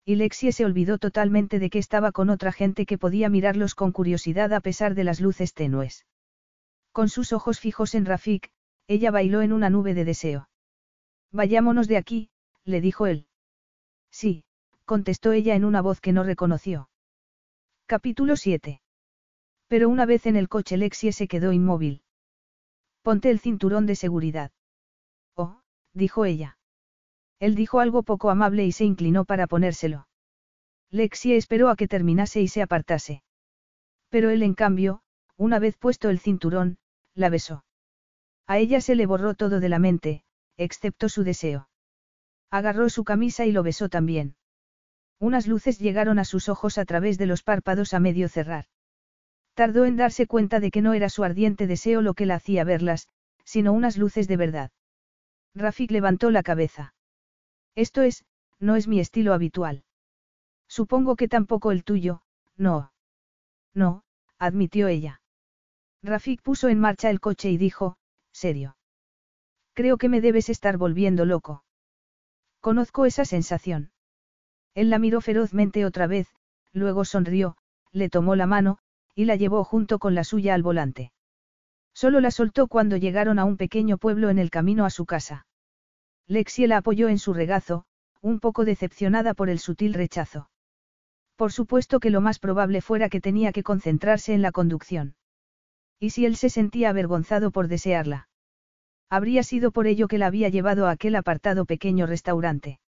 Y 0.06 0.16
Lexie 0.16 0.52
se 0.52 0.64
olvidó 0.64 1.00
totalmente 1.00 1.58
de 1.58 1.72
que 1.72 1.80
estaba 1.80 2.12
con 2.12 2.30
otra 2.30 2.52
gente 2.52 2.86
que 2.86 3.00
podía 3.00 3.28
mirarlos 3.28 3.74
con 3.74 3.92
curiosidad 3.92 4.54
a 4.54 4.62
pesar 4.62 4.94
de 4.94 5.04
las 5.04 5.20
luces 5.20 5.56
tenues. 5.56 6.06
Con 6.92 7.10
sus 7.10 7.34
ojos 7.34 7.60
fijos 7.60 7.96
en 7.96 8.06
Rafik, 8.06 8.52
ella 8.88 9.10
bailó 9.10 9.42
en 9.42 9.52
una 9.52 9.72
nube 9.72 9.96
de 9.96 10.06
deseo. 10.06 10.48
Vayámonos 11.32 11.88
de 11.88 11.98
aquí, 11.98 12.30
le 12.64 12.80
dijo 12.80 13.08
él. 13.08 13.28
Sí, 14.12 14.46
contestó 14.86 15.32
ella 15.32 15.56
en 15.56 15.66
una 15.66 15.82
voz 15.82 16.00
que 16.00 16.14
no 16.14 16.24
reconoció. 16.24 16.90
Capítulo 17.88 18.36
7. 18.36 18.82
Pero 19.68 19.90
una 19.90 20.06
vez 20.06 20.28
en 20.28 20.36
el 20.36 20.48
coche 20.48 20.78
Lexie 20.78 21.12
se 21.12 21.28
quedó 21.28 21.52
inmóvil. 21.52 22.04
Ponte 23.02 23.32
el 23.32 23.40
cinturón 23.40 23.88
de 23.88 23.96
seguridad. 23.96 24.52
Dijo 25.96 26.26
ella. 26.26 26.58
Él 27.40 27.56
dijo 27.56 27.80
algo 27.80 28.04
poco 28.04 28.30
amable 28.30 28.66
y 28.66 28.74
se 28.74 28.84
inclinó 28.84 29.24
para 29.24 29.48
ponérselo. 29.48 30.08
Lexie 30.92 31.38
esperó 31.38 31.70
a 31.70 31.78
que 31.78 31.88
terminase 31.88 32.42
y 32.42 32.50
se 32.50 32.62
apartase. 32.62 33.24
Pero 34.10 34.30
él, 34.30 34.44
en 34.44 34.56
cambio, 34.56 35.02
una 35.38 35.58
vez 35.58 35.78
puesto 35.78 36.10
el 36.10 36.20
cinturón, 36.20 36.78
la 37.14 37.30
besó. 37.30 37.64
A 38.46 38.58
ella 38.58 38.82
se 38.82 38.96
le 38.96 39.06
borró 39.06 39.36
todo 39.36 39.62
de 39.62 39.70
la 39.70 39.80
mente, 39.80 40.24
excepto 40.58 41.08
su 41.08 41.24
deseo. 41.24 41.70
Agarró 42.52 42.90
su 42.90 43.06
camisa 43.06 43.46
y 43.46 43.54
lo 43.54 43.64
besó 43.64 43.88
también. 43.88 44.36
Unas 45.20 45.48
luces 45.48 45.80
llegaron 45.80 46.20
a 46.20 46.26
sus 46.26 46.50
ojos 46.50 46.78
a 46.78 46.84
través 46.84 47.18
de 47.18 47.26
los 47.26 47.42
párpados 47.42 47.94
a 47.94 48.02
medio 48.02 48.28
cerrar. 48.28 48.66
Tardó 49.54 49.86
en 49.86 49.96
darse 49.96 50.28
cuenta 50.28 50.60
de 50.60 50.72
que 50.72 50.82
no 50.82 50.94
era 50.94 51.08
su 51.08 51.24
ardiente 51.24 51.68
deseo 51.68 52.02
lo 52.02 52.14
que 52.14 52.26
la 52.26 52.36
hacía 52.36 52.66
verlas, 52.66 53.08
sino 53.46 53.72
unas 53.72 53.96
luces 53.98 54.28
de 54.28 54.36
verdad. 54.36 54.72
Rafik 55.56 55.92
levantó 55.92 56.32
la 56.32 56.44
cabeza. 56.44 56.94
Esto 57.76 58.02
es, 58.02 58.26
no 58.60 58.76
es 58.76 58.88
mi 58.88 59.00
estilo 59.00 59.34
habitual. 59.34 59.84
Supongo 60.68 61.16
que 61.16 61.28
tampoco 61.28 61.72
el 61.72 61.84
tuyo, 61.84 62.22
no. 62.58 62.92
No, 63.74 64.04
admitió 64.38 64.88
ella. 64.88 65.22
Rafik 66.04 66.42
puso 66.42 66.68
en 66.68 66.80
marcha 66.80 67.10
el 67.10 67.20
coche 67.20 67.50
y 67.50 67.58
dijo, 67.58 67.98
serio. 68.32 68.78
Creo 69.74 69.98
que 69.98 70.10
me 70.10 70.22
debes 70.22 70.50
estar 70.50 70.78
volviendo 70.78 71.26
loco. 71.26 71.64
Conozco 72.60 73.06
esa 73.06 73.26
sensación. 73.26 73.92
Él 74.74 74.90
la 74.90 75.00
miró 75.00 75.22
ferozmente 75.22 75.86
otra 75.86 76.08
vez, 76.08 76.28
luego 76.74 77.06
sonrió, 77.06 77.58
le 77.92 78.10
tomó 78.10 78.36
la 78.36 78.46
mano, 78.46 78.78
y 79.16 79.26
la 79.26 79.36
llevó 79.36 79.64
junto 79.64 80.00
con 80.00 80.16
la 80.16 80.24
suya 80.24 80.54
al 80.54 80.64
volante. 80.64 81.12
Solo 81.96 82.20
la 82.20 82.30
soltó 82.30 82.68
cuando 82.68 82.98
llegaron 82.98 83.40
a 83.40 83.46
un 83.46 83.56
pequeño 83.56 83.98
pueblo 83.98 84.30
en 84.30 84.38
el 84.38 84.52
camino 84.52 84.86
a 84.86 84.90
su 84.90 85.06
casa. 85.06 85.48
Lexie 86.28 86.68
la 86.68 86.78
apoyó 86.78 87.08
en 87.08 87.18
su 87.18 87.34
regazo, 87.34 87.86
un 88.22 88.42
poco 88.42 88.66
decepcionada 88.66 89.34
por 89.34 89.50
el 89.50 89.60
sutil 89.60 89.94
rechazo. 89.94 90.50
Por 91.38 91.54
supuesto 91.54 92.02
que 92.02 92.10
lo 92.10 92.20
más 92.20 92.40
probable 92.40 92.82
fuera 92.82 93.08
que 93.08 93.22
tenía 93.22 93.54
que 93.54 93.64
concentrarse 93.64 94.34
en 94.34 94.42
la 94.42 94.52
conducción. 94.52 95.16
¿Y 95.98 96.10
si 96.10 96.26
él 96.26 96.36
se 96.36 96.50
sentía 96.50 96.90
avergonzado 96.90 97.52
por 97.52 97.70
desearla? 97.70 98.28
Habría 99.10 99.44
sido 99.44 99.72
por 99.72 99.88
ello 99.88 100.10
que 100.10 100.18
la 100.18 100.28
había 100.28 100.50
llevado 100.50 100.88
a 100.88 100.92
aquel 100.92 101.16
apartado 101.16 101.66
pequeño 101.66 102.08
restaurante. 102.08 102.80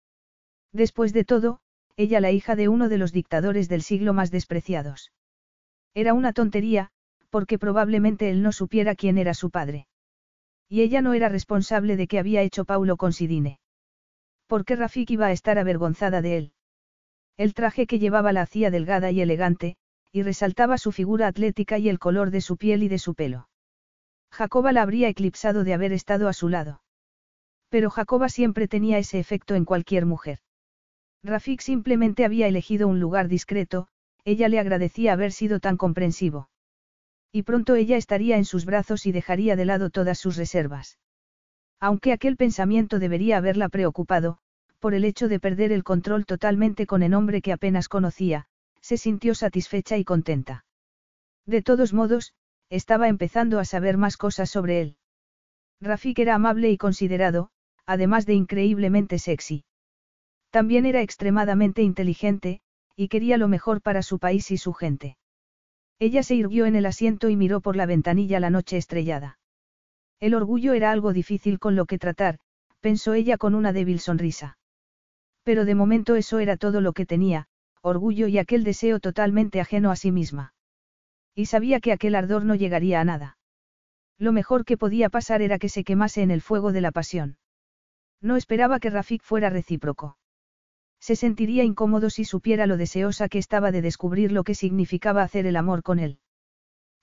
Después 0.72 1.12
de 1.12 1.24
todo, 1.24 1.60
ella 1.96 2.20
la 2.20 2.32
hija 2.32 2.56
de 2.56 2.68
uno 2.68 2.88
de 2.88 2.98
los 2.98 3.12
dictadores 3.12 3.68
del 3.68 3.82
siglo 3.82 4.14
más 4.14 4.32
despreciados. 4.32 5.12
Era 5.94 6.12
una 6.12 6.32
tontería, 6.32 6.90
porque 7.30 7.58
probablemente 7.58 8.30
él 8.30 8.42
no 8.42 8.52
supiera 8.52 8.94
quién 8.94 9.18
era 9.18 9.34
su 9.34 9.50
padre. 9.50 9.86
Y 10.68 10.82
ella 10.82 11.02
no 11.02 11.14
era 11.14 11.28
responsable 11.28 11.96
de 11.96 12.06
que 12.06 12.18
había 12.18 12.42
hecho 12.42 12.64
Paulo 12.64 12.96
con 12.96 13.12
Sidine. 13.12 13.60
¿Por 14.46 14.64
qué 14.64 14.76
Rafik 14.76 15.10
iba 15.10 15.26
a 15.26 15.32
estar 15.32 15.58
avergonzada 15.58 16.22
de 16.22 16.36
él? 16.36 16.52
El 17.36 17.54
traje 17.54 17.86
que 17.86 17.98
llevaba 17.98 18.32
la 18.32 18.42
hacía 18.42 18.70
delgada 18.70 19.10
y 19.10 19.20
elegante, 19.20 19.76
y 20.12 20.22
resaltaba 20.22 20.78
su 20.78 20.92
figura 20.92 21.26
atlética 21.26 21.78
y 21.78 21.88
el 21.88 21.98
color 21.98 22.30
de 22.30 22.40
su 22.40 22.56
piel 22.56 22.82
y 22.82 22.88
de 22.88 22.98
su 22.98 23.14
pelo. 23.14 23.48
Jacoba 24.30 24.72
la 24.72 24.82
habría 24.82 25.08
eclipsado 25.08 25.64
de 25.64 25.74
haber 25.74 25.92
estado 25.92 26.28
a 26.28 26.32
su 26.32 26.48
lado. 26.48 26.82
Pero 27.68 27.90
Jacoba 27.90 28.28
siempre 28.28 28.68
tenía 28.68 28.98
ese 28.98 29.18
efecto 29.18 29.54
en 29.54 29.64
cualquier 29.64 30.06
mujer. 30.06 30.38
Rafik 31.22 31.60
simplemente 31.60 32.24
había 32.24 32.46
elegido 32.46 32.88
un 32.88 33.00
lugar 33.00 33.28
discreto, 33.28 33.88
ella 34.24 34.48
le 34.48 34.58
agradecía 34.58 35.12
haber 35.12 35.32
sido 35.32 35.60
tan 35.60 35.76
comprensivo. 35.76 36.48
Y 37.36 37.42
pronto 37.42 37.74
ella 37.74 37.98
estaría 37.98 38.38
en 38.38 38.46
sus 38.46 38.64
brazos 38.64 39.04
y 39.04 39.12
dejaría 39.12 39.56
de 39.56 39.66
lado 39.66 39.90
todas 39.90 40.18
sus 40.18 40.36
reservas. 40.38 40.98
Aunque 41.78 42.14
aquel 42.14 42.34
pensamiento 42.38 42.98
debería 42.98 43.36
haberla 43.36 43.68
preocupado, 43.68 44.38
por 44.78 44.94
el 44.94 45.04
hecho 45.04 45.28
de 45.28 45.38
perder 45.38 45.70
el 45.70 45.84
control 45.84 46.24
totalmente 46.24 46.86
con 46.86 47.02
el 47.02 47.12
hombre 47.12 47.42
que 47.42 47.52
apenas 47.52 47.90
conocía, 47.90 48.46
se 48.80 48.96
sintió 48.96 49.34
satisfecha 49.34 49.98
y 49.98 50.04
contenta. 50.04 50.64
De 51.44 51.60
todos 51.60 51.92
modos, 51.92 52.32
estaba 52.70 53.06
empezando 53.06 53.58
a 53.58 53.66
saber 53.66 53.98
más 53.98 54.16
cosas 54.16 54.48
sobre 54.48 54.80
él. 54.80 54.96
Rafik 55.82 56.18
era 56.18 56.36
amable 56.36 56.70
y 56.70 56.78
considerado, 56.78 57.50
además 57.84 58.24
de 58.24 58.32
increíblemente 58.32 59.18
sexy. 59.18 59.66
También 60.48 60.86
era 60.86 61.02
extremadamente 61.02 61.82
inteligente, 61.82 62.62
y 62.96 63.08
quería 63.08 63.36
lo 63.36 63.48
mejor 63.48 63.82
para 63.82 64.00
su 64.00 64.18
país 64.18 64.50
y 64.50 64.56
su 64.56 64.72
gente. 64.72 65.18
Ella 65.98 66.22
se 66.22 66.34
irguió 66.34 66.66
en 66.66 66.76
el 66.76 66.86
asiento 66.86 67.28
y 67.28 67.36
miró 67.36 67.60
por 67.60 67.76
la 67.76 67.86
ventanilla 67.86 68.38
la 68.40 68.50
noche 68.50 68.76
estrellada. 68.76 69.38
El 70.20 70.34
orgullo 70.34 70.72
era 70.74 70.90
algo 70.90 71.12
difícil 71.12 71.58
con 71.58 71.76
lo 71.76 71.86
que 71.86 71.98
tratar, 71.98 72.38
pensó 72.80 73.14
ella 73.14 73.38
con 73.38 73.54
una 73.54 73.72
débil 73.72 74.00
sonrisa. 74.00 74.58
Pero 75.42 75.64
de 75.64 75.74
momento 75.74 76.16
eso 76.16 76.38
era 76.38 76.56
todo 76.56 76.80
lo 76.80 76.92
que 76.92 77.06
tenía, 77.06 77.46
orgullo 77.80 78.26
y 78.26 78.38
aquel 78.38 78.64
deseo 78.64 79.00
totalmente 79.00 79.60
ajeno 79.60 79.90
a 79.90 79.96
sí 79.96 80.12
misma. 80.12 80.54
Y 81.34 81.46
sabía 81.46 81.80
que 81.80 81.92
aquel 81.92 82.14
ardor 82.14 82.44
no 82.44 82.54
llegaría 82.54 83.00
a 83.00 83.04
nada. 83.04 83.38
Lo 84.18 84.32
mejor 84.32 84.64
que 84.64 84.78
podía 84.78 85.08
pasar 85.08 85.42
era 85.42 85.58
que 85.58 85.68
se 85.68 85.84
quemase 85.84 86.22
en 86.22 86.30
el 86.30 86.40
fuego 86.40 86.72
de 86.72 86.80
la 86.80 86.92
pasión. 86.92 87.38
No 88.20 88.36
esperaba 88.36 88.80
que 88.80 88.90
Rafik 88.90 89.22
fuera 89.22 89.50
recíproco. 89.50 90.16
Se 91.06 91.14
sentiría 91.14 91.62
incómodo 91.62 92.10
si 92.10 92.24
supiera 92.24 92.66
lo 92.66 92.76
deseosa 92.76 93.28
que 93.28 93.38
estaba 93.38 93.70
de 93.70 93.80
descubrir 93.80 94.32
lo 94.32 94.42
que 94.42 94.56
significaba 94.56 95.22
hacer 95.22 95.46
el 95.46 95.54
amor 95.54 95.84
con 95.84 96.00
él. 96.00 96.18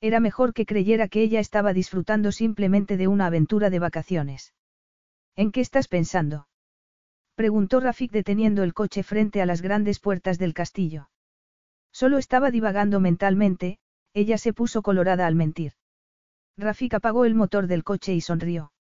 Era 0.02 0.20
mejor 0.20 0.54
que 0.54 0.66
creyera 0.66 1.08
que 1.08 1.22
ella 1.22 1.40
estaba 1.40 1.72
disfrutando 1.72 2.34
simplemente 2.34 2.98
de 2.98 3.08
una 3.08 3.28
aventura 3.28 3.70
de 3.70 3.80
vacaciones. 3.80 4.54
¿En 5.38 5.54
qué 5.54 5.62
estás 5.62 5.88
pensando? 5.88 6.50
Preguntó 7.36 7.80
Rafik 7.80 8.12
deteniendo 8.12 8.64
el 8.64 8.74
coche 8.74 9.04
frente 9.04 9.42
a 9.42 9.46
las 9.46 9.62
grandes 9.62 10.02
puertas 10.02 10.38
del 10.38 10.54
castillo. 10.54 11.10
Solo 11.94 12.18
estaba 12.18 12.52
divagando 12.52 13.00
mentalmente, 13.00 13.78
ella 14.14 14.38
se 14.38 14.52
puso 14.52 14.82
colorada 14.82 15.28
al 15.28 15.36
mentir. 15.36 15.76
Rafik 16.58 16.96
apagó 16.96 17.24
el 17.24 17.36
motor 17.36 17.68
del 17.68 17.86
coche 17.86 18.14
y 18.14 18.20
sonrió. 18.20 18.74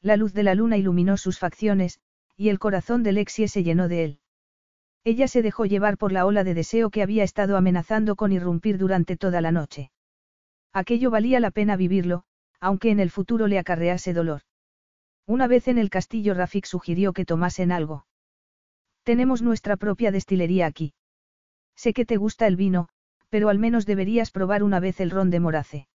La 0.00 0.16
luz 0.16 0.32
de 0.32 0.42
la 0.42 0.56
luna 0.56 0.76
iluminó 0.76 1.18
sus 1.18 1.38
facciones, 1.38 2.00
y 2.36 2.48
el 2.48 2.58
corazón 2.58 3.04
de 3.04 3.12
Lexie 3.12 3.46
se 3.46 3.62
llenó 3.62 3.86
de 3.86 4.02
él. 4.02 4.20
Ella 5.04 5.28
se 5.28 5.42
dejó 5.42 5.64
llevar 5.64 5.96
por 5.96 6.12
la 6.12 6.26
ola 6.26 6.44
de 6.44 6.54
deseo 6.54 6.90
que 6.90 7.02
había 7.02 7.24
estado 7.24 7.56
amenazando 7.56 8.16
con 8.16 8.32
irrumpir 8.32 8.76
durante 8.76 9.16
toda 9.16 9.40
la 9.40 9.50
noche. 9.50 9.90
Aquello 10.72 11.10
valía 11.10 11.40
la 11.40 11.50
pena 11.50 11.76
vivirlo, 11.76 12.24
aunque 12.60 12.90
en 12.90 13.00
el 13.00 13.10
futuro 13.10 13.46
le 13.46 13.58
acarrease 13.58 14.12
dolor. 14.12 14.42
Una 15.26 15.46
vez 15.46 15.68
en 15.68 15.78
el 15.78 15.90
castillo 15.90 16.34
Rafik 16.34 16.66
sugirió 16.66 17.12
que 17.12 17.24
tomasen 17.24 17.72
algo. 17.72 18.06
Tenemos 19.02 19.42
nuestra 19.42 19.76
propia 19.76 20.10
destilería 20.10 20.66
aquí. 20.66 20.92
Sé 21.74 21.94
que 21.94 22.04
te 22.04 22.18
gusta 22.18 22.46
el 22.46 22.56
vino, 22.56 22.88
pero 23.30 23.48
al 23.48 23.58
menos 23.58 23.86
deberías 23.86 24.30
probar 24.30 24.62
una 24.62 24.80
vez 24.80 25.00
el 25.00 25.10
ron 25.10 25.30
de 25.30 25.40
Morace. 25.40 25.88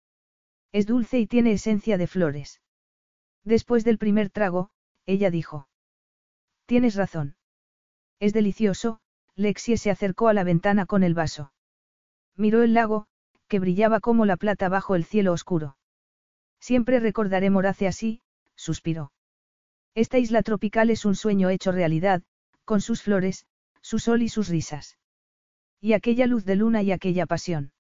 Es 0.71 0.87
dulce 0.87 1.19
y 1.19 1.27
tiene 1.27 1.51
esencia 1.51 1.97
de 1.97 2.07
flores. 2.07 2.61
Después 3.43 3.83
del 3.83 3.97
primer 3.97 4.29
trago, 4.29 4.69
ella 5.05 5.29
dijo. 5.29 5.67
Tienes 6.65 6.95
razón. 6.95 7.35
Es 8.23 8.31
delicioso, 8.31 9.01
Lexie 9.35 9.75
se 9.75 9.91
acercó 9.91 10.29
a 10.29 10.33
la 10.33 10.45
ventana 10.45 10.85
con 10.85 11.03
el 11.03 11.13
vaso. 11.13 11.51
Miró 12.37 12.63
el 12.63 12.73
lago, 12.73 13.05
que 13.49 13.59
brillaba 13.59 13.99
como 13.99 14.25
la 14.25 14.37
plata 14.37 14.69
bajo 14.69 14.95
el 14.95 15.03
cielo 15.03 15.33
oscuro. 15.33 15.75
Siempre 16.57 17.01
recordaré 17.01 17.49
Morace 17.49 17.85
así, 17.85 18.21
suspiró. 18.55 19.11
Esta 19.93 20.19
isla 20.19 20.41
tropical 20.41 20.89
es 20.89 21.03
un 21.03 21.15
sueño 21.15 21.49
hecho 21.49 21.73
realidad, 21.73 22.23
con 22.63 22.79
sus 22.79 23.01
flores, 23.01 23.45
su 23.81 23.99
sol 23.99 24.21
y 24.21 24.29
sus 24.29 24.47
risas. 24.47 24.97
Y 25.81 25.91
aquella 25.91 26.25
luz 26.25 26.45
de 26.45 26.55
luna 26.55 26.81
y 26.81 26.93
aquella 26.93 27.25
pasión. 27.25 27.73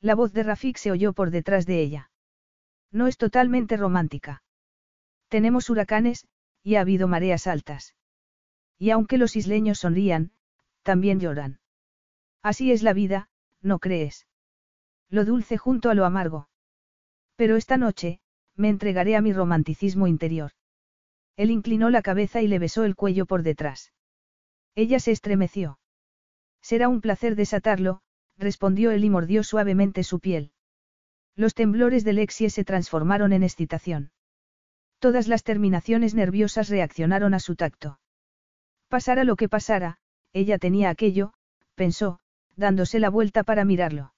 La 0.00 0.14
voz 0.14 0.32
de 0.32 0.44
Rafik 0.44 0.78
se 0.78 0.92
oyó 0.92 1.12
por 1.12 1.30
detrás 1.30 1.66
de 1.66 1.82
ella. 1.82 2.10
No 2.90 3.06
es 3.06 3.18
totalmente 3.18 3.76
romántica. 3.76 4.42
Tenemos 5.28 5.68
huracanes, 5.68 6.26
y 6.62 6.76
ha 6.76 6.80
habido 6.80 7.06
mareas 7.06 7.46
altas. 7.46 7.97
Y 8.78 8.90
aunque 8.90 9.18
los 9.18 9.36
isleños 9.36 9.80
sonrían, 9.80 10.32
también 10.82 11.20
lloran. 11.20 11.60
Así 12.42 12.72
es 12.72 12.82
la 12.82 12.92
vida, 12.92 13.28
¿no 13.60 13.78
crees? 13.78 14.26
Lo 15.10 15.24
dulce 15.24 15.58
junto 15.58 15.90
a 15.90 15.94
lo 15.94 16.04
amargo. 16.04 16.48
Pero 17.36 17.56
esta 17.56 17.76
noche, 17.76 18.20
me 18.54 18.68
entregaré 18.68 19.16
a 19.16 19.20
mi 19.20 19.32
romanticismo 19.32 20.06
interior. 20.06 20.52
Él 21.36 21.50
inclinó 21.50 21.90
la 21.90 22.02
cabeza 22.02 22.42
y 22.42 22.48
le 22.48 22.58
besó 22.58 22.84
el 22.84 22.96
cuello 22.96 23.26
por 23.26 23.42
detrás. 23.42 23.92
Ella 24.74 25.00
se 25.00 25.12
estremeció. 25.12 25.78
Será 26.60 26.88
un 26.88 27.00
placer 27.00 27.36
desatarlo, 27.36 28.02
respondió 28.36 28.90
él 28.90 29.04
y 29.04 29.10
mordió 29.10 29.42
suavemente 29.42 30.04
su 30.04 30.20
piel. 30.20 30.52
Los 31.36 31.54
temblores 31.54 32.04
de 32.04 32.12
Lexie 32.12 32.50
se 32.50 32.64
transformaron 32.64 33.32
en 33.32 33.44
excitación. 33.44 34.10
Todas 34.98 35.28
las 35.28 35.44
terminaciones 35.44 36.14
nerviosas 36.14 36.68
reaccionaron 36.68 37.34
a 37.34 37.38
su 37.38 37.54
tacto. 37.54 38.00
Pasara 38.88 39.24
lo 39.24 39.36
que 39.36 39.48
pasara, 39.48 39.98
ella 40.32 40.58
tenía 40.58 40.90
aquello, 40.90 41.32
pensó, 41.74 42.20
dándose 42.56 42.98
la 42.98 43.10
vuelta 43.10 43.44
para 43.44 43.64
mirarlo. 43.64 44.12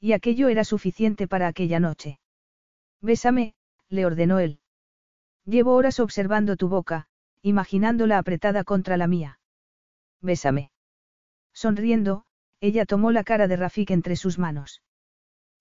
Y 0.00 0.12
aquello 0.12 0.48
era 0.48 0.64
suficiente 0.64 1.28
para 1.28 1.46
aquella 1.46 1.78
noche. 1.78 2.18
Bésame, 3.00 3.54
le 3.88 4.06
ordenó 4.06 4.38
él. 4.38 4.60
Llevo 5.44 5.74
horas 5.74 6.00
observando 6.00 6.56
tu 6.56 6.68
boca, 6.68 7.06
imaginándola 7.42 8.18
apretada 8.18 8.64
contra 8.64 8.96
la 8.96 9.06
mía. 9.06 9.38
Bésame. 10.20 10.70
Sonriendo, 11.52 12.24
ella 12.60 12.86
tomó 12.86 13.12
la 13.12 13.24
cara 13.24 13.48
de 13.48 13.56
Rafik 13.56 13.90
entre 13.90 14.16
sus 14.16 14.38
manos. 14.38 14.82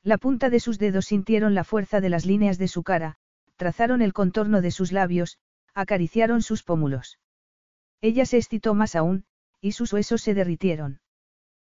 La 0.04 0.18
punta 0.18 0.50
de 0.50 0.60
sus 0.60 0.80
dedos 0.80 1.06
sintieron 1.06 1.54
la 1.54 1.64
fuerza 1.64 2.00
de 2.00 2.10
las 2.10 2.26
líneas 2.26 2.58
de 2.58 2.68
su 2.68 2.84
cara, 2.84 3.18
trazaron 3.58 4.02
el 4.02 4.14
contorno 4.14 4.62
de 4.62 4.72
sus 4.72 4.92
labios, 4.92 5.38
acariciaron 5.74 6.42
sus 6.42 6.64
pómulos. 6.64 7.20
Ella 8.02 8.26
se 8.26 8.38
excitó 8.38 8.74
más 8.74 8.96
aún, 8.96 9.26
y 9.62 9.74
sus 9.74 9.94
huesos 9.94 10.22
se 10.22 10.34
derritieron. 10.34 11.00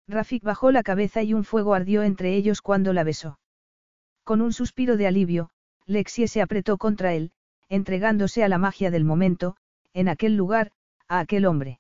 Rafik 0.08 0.44
bajó 0.44 0.72
la 0.72 0.84
cabeza 0.84 1.24
y 1.24 1.34
un 1.34 1.44
fuego 1.44 1.74
ardió 1.74 2.04
entre 2.04 2.36
ellos 2.36 2.62
cuando 2.62 2.94
la 2.94 3.04
besó. 3.04 3.40
Con 4.24 4.42
un 4.42 4.54
suspiro 4.54 4.98
de 4.98 5.08
alivio, 5.08 5.52
Lexie 5.86 6.28
se 6.28 6.42
apretó 6.42 6.78
contra 6.78 7.14
él, 7.14 7.32
entregándose 7.70 8.44
a 8.44 8.50
la 8.50 8.58
magia 8.58 8.92
del 8.92 9.06
momento, 9.06 9.56
en 9.94 10.10
aquel 10.10 10.36
lugar, 10.36 10.72
a 11.08 11.20
aquel 11.20 11.46
hombre. 11.46 11.80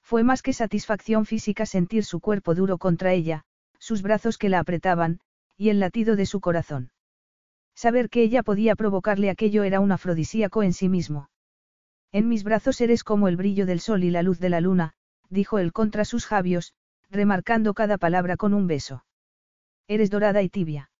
Fue 0.00 0.22
más 0.22 0.42
que 0.42 0.52
satisfacción 0.52 1.26
física 1.26 1.66
sentir 1.66 2.04
su 2.04 2.20
cuerpo 2.20 2.54
duro 2.54 2.78
contra 2.78 3.12
ella, 3.12 3.44
sus 3.78 4.02
brazos 4.02 4.38
que 4.38 4.48
la 4.48 4.60
apretaban, 4.60 5.20
y 5.56 5.70
el 5.70 5.80
latido 5.80 6.14
de 6.14 6.26
su 6.26 6.40
corazón. 6.40 6.90
Saber 7.74 8.08
que 8.08 8.22
ella 8.22 8.42
podía 8.42 8.76
provocarle 8.76 9.30
aquello 9.30 9.64
era 9.64 9.80
un 9.80 9.90
afrodisíaco 9.90 10.62
en 10.62 10.72
sí 10.72 10.88
mismo. 10.88 11.28
En 12.12 12.28
mis 12.28 12.44
brazos 12.44 12.80
eres 12.80 13.04
como 13.04 13.28
el 13.28 13.36
brillo 13.36 13.66
del 13.66 13.80
sol 13.80 14.04
y 14.04 14.10
la 14.10 14.22
luz 14.22 14.38
de 14.38 14.48
la 14.48 14.60
luna, 14.60 14.94
dijo 15.28 15.58
él 15.58 15.72
contra 15.72 16.04
sus 16.04 16.26
jabios, 16.26 16.74
remarcando 17.10 17.74
cada 17.74 17.98
palabra 17.98 18.36
con 18.36 18.54
un 18.54 18.66
beso. 18.66 19.04
Eres 19.88 20.10
dorada 20.10 20.42
y 20.42 20.48
tibia. 20.48 20.90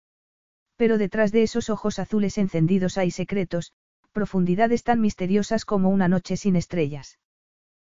Pero 0.76 0.98
detrás 0.98 1.32
de 1.32 1.42
esos 1.42 1.70
ojos 1.70 1.98
azules 1.98 2.38
encendidos 2.38 2.98
hay 2.98 3.10
secretos, 3.10 3.72
profundidades 4.12 4.82
tan 4.82 5.00
misteriosas 5.00 5.64
como 5.64 5.90
una 5.90 6.08
noche 6.08 6.36
sin 6.36 6.56
estrellas. 6.56 7.18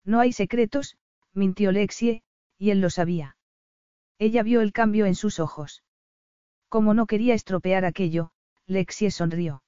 No 0.05 0.21
hay 0.21 0.33
secretos, 0.33 0.97
mintió 1.33 1.73
Lexie, 1.73 2.23
y 2.59 2.71
él 2.71 2.81
lo 2.81 2.91
sabía. 2.91 3.37
Ella 4.19 4.43
vio 4.43 4.61
el 4.61 4.73
cambio 4.73 5.07
en 5.07 5.15
sus 5.15 5.41
ojos. 5.41 5.83
Como 6.69 6.95
no 6.95 7.07
quería 7.07 7.35
estropear 7.35 7.85
aquello, 7.85 8.33
Lexie 8.67 9.11
sonrió. 9.11 9.63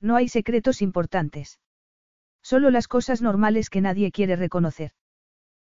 No 0.00 0.16
hay 0.16 0.28
secretos 0.28 0.82
importantes. 0.82 1.58
Solo 2.46 2.70
las 2.70 2.86
cosas 2.86 3.22
normales 3.22 3.70
que 3.70 3.80
nadie 3.80 4.12
quiere 4.12 4.36
reconocer. 4.36 4.92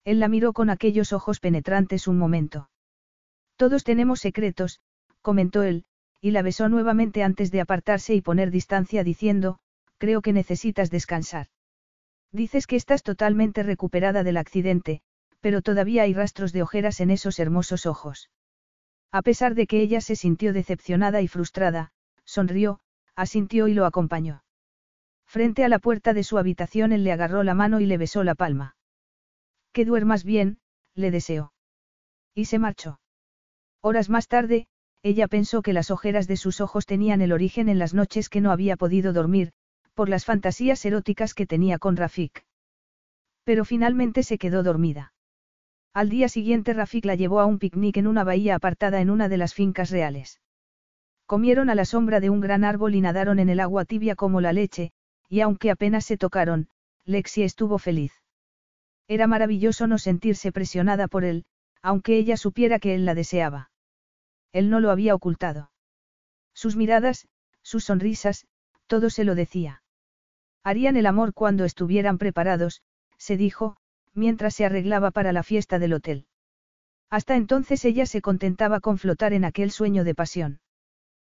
Él 0.04 0.18
la 0.18 0.26
miró 0.26 0.52
con 0.52 0.70
aquellos 0.70 1.12
ojos 1.12 1.38
penetrantes 1.38 2.08
un 2.08 2.18
momento. 2.18 2.68
Todos 3.54 3.84
tenemos 3.84 4.18
secretos, 4.18 4.80
comentó 5.22 5.62
él, 5.62 5.84
y 6.20 6.32
la 6.32 6.42
besó 6.42 6.68
nuevamente 6.68 7.22
antes 7.22 7.52
de 7.52 7.60
apartarse 7.60 8.16
y 8.16 8.22
poner 8.22 8.50
distancia 8.50 9.04
diciendo, 9.04 9.60
creo 9.98 10.20
que 10.20 10.32
necesitas 10.32 10.90
descansar. 10.90 11.46
Dices 12.32 12.66
que 12.66 12.74
estás 12.74 13.04
totalmente 13.04 13.62
recuperada 13.62 14.24
del 14.24 14.36
accidente, 14.36 15.00
pero 15.38 15.62
todavía 15.62 16.02
hay 16.02 16.12
rastros 16.12 16.52
de 16.52 16.62
ojeras 16.62 16.98
en 16.98 17.12
esos 17.12 17.38
hermosos 17.38 17.86
ojos. 17.86 18.30
A 19.12 19.22
pesar 19.22 19.54
de 19.54 19.68
que 19.68 19.80
ella 19.80 20.00
se 20.00 20.16
sintió 20.16 20.52
decepcionada 20.52 21.22
y 21.22 21.28
frustrada, 21.28 21.92
sonrió, 22.24 22.80
asintió 23.14 23.68
y 23.68 23.74
lo 23.74 23.86
acompañó. 23.86 24.43
Frente 25.34 25.64
a 25.64 25.68
la 25.68 25.80
puerta 25.80 26.14
de 26.14 26.22
su 26.22 26.38
habitación 26.38 26.92
él 26.92 27.02
le 27.02 27.10
agarró 27.10 27.42
la 27.42 27.54
mano 27.54 27.80
y 27.80 27.86
le 27.86 27.98
besó 27.98 28.22
la 28.22 28.36
palma. 28.36 28.76
Que 29.72 29.84
duermas 29.84 30.22
bien, 30.22 30.58
le 30.94 31.10
deseó. 31.10 31.52
Y 32.36 32.44
se 32.44 32.60
marchó. 32.60 33.00
Horas 33.80 34.08
más 34.08 34.28
tarde, 34.28 34.68
ella 35.02 35.26
pensó 35.26 35.60
que 35.60 35.72
las 35.72 35.90
ojeras 35.90 36.28
de 36.28 36.36
sus 36.36 36.60
ojos 36.60 36.86
tenían 36.86 37.20
el 37.20 37.32
origen 37.32 37.68
en 37.68 37.80
las 37.80 37.94
noches 37.94 38.28
que 38.28 38.40
no 38.40 38.52
había 38.52 38.76
podido 38.76 39.12
dormir, 39.12 39.50
por 39.94 40.08
las 40.08 40.24
fantasías 40.24 40.84
eróticas 40.84 41.34
que 41.34 41.46
tenía 41.46 41.80
con 41.80 41.96
Rafik. 41.96 42.44
Pero 43.42 43.64
finalmente 43.64 44.22
se 44.22 44.38
quedó 44.38 44.62
dormida. 44.62 45.14
Al 45.92 46.10
día 46.10 46.28
siguiente 46.28 46.74
Rafik 46.74 47.06
la 47.06 47.16
llevó 47.16 47.40
a 47.40 47.46
un 47.46 47.58
picnic 47.58 47.96
en 47.96 48.06
una 48.06 48.22
bahía 48.22 48.54
apartada 48.54 49.00
en 49.00 49.10
una 49.10 49.28
de 49.28 49.38
las 49.38 49.52
fincas 49.52 49.90
reales. 49.90 50.40
Comieron 51.26 51.70
a 51.70 51.74
la 51.74 51.86
sombra 51.86 52.20
de 52.20 52.30
un 52.30 52.40
gran 52.40 52.62
árbol 52.62 52.94
y 52.94 53.00
nadaron 53.00 53.40
en 53.40 53.48
el 53.48 53.58
agua 53.58 53.84
tibia 53.84 54.14
como 54.14 54.40
la 54.40 54.52
leche, 54.52 54.92
y 55.34 55.40
aunque 55.40 55.72
apenas 55.72 56.04
se 56.04 56.16
tocaron, 56.16 56.68
Lexi 57.04 57.42
estuvo 57.42 57.78
feliz. 57.78 58.12
Era 59.08 59.26
maravilloso 59.26 59.88
no 59.88 59.98
sentirse 59.98 60.52
presionada 60.52 61.08
por 61.08 61.24
él, 61.24 61.44
aunque 61.82 62.16
ella 62.16 62.36
supiera 62.36 62.78
que 62.78 62.94
él 62.94 63.04
la 63.04 63.16
deseaba. 63.16 63.72
Él 64.52 64.70
no 64.70 64.78
lo 64.78 64.92
había 64.92 65.12
ocultado. 65.12 65.72
Sus 66.52 66.76
miradas, 66.76 67.26
sus 67.62 67.82
sonrisas, 67.82 68.46
todo 68.86 69.10
se 69.10 69.24
lo 69.24 69.34
decía. 69.34 69.82
Harían 70.62 70.96
el 70.96 71.04
amor 71.04 71.34
cuando 71.34 71.64
estuvieran 71.64 72.16
preparados, 72.16 72.82
se 73.18 73.36
dijo, 73.36 73.76
mientras 74.12 74.54
se 74.54 74.64
arreglaba 74.64 75.10
para 75.10 75.32
la 75.32 75.42
fiesta 75.42 75.80
del 75.80 75.94
hotel. 75.94 76.26
Hasta 77.10 77.34
entonces 77.34 77.84
ella 77.84 78.06
se 78.06 78.22
contentaba 78.22 78.78
con 78.78 78.98
flotar 78.98 79.32
en 79.32 79.44
aquel 79.44 79.72
sueño 79.72 80.04
de 80.04 80.14
pasión. 80.14 80.60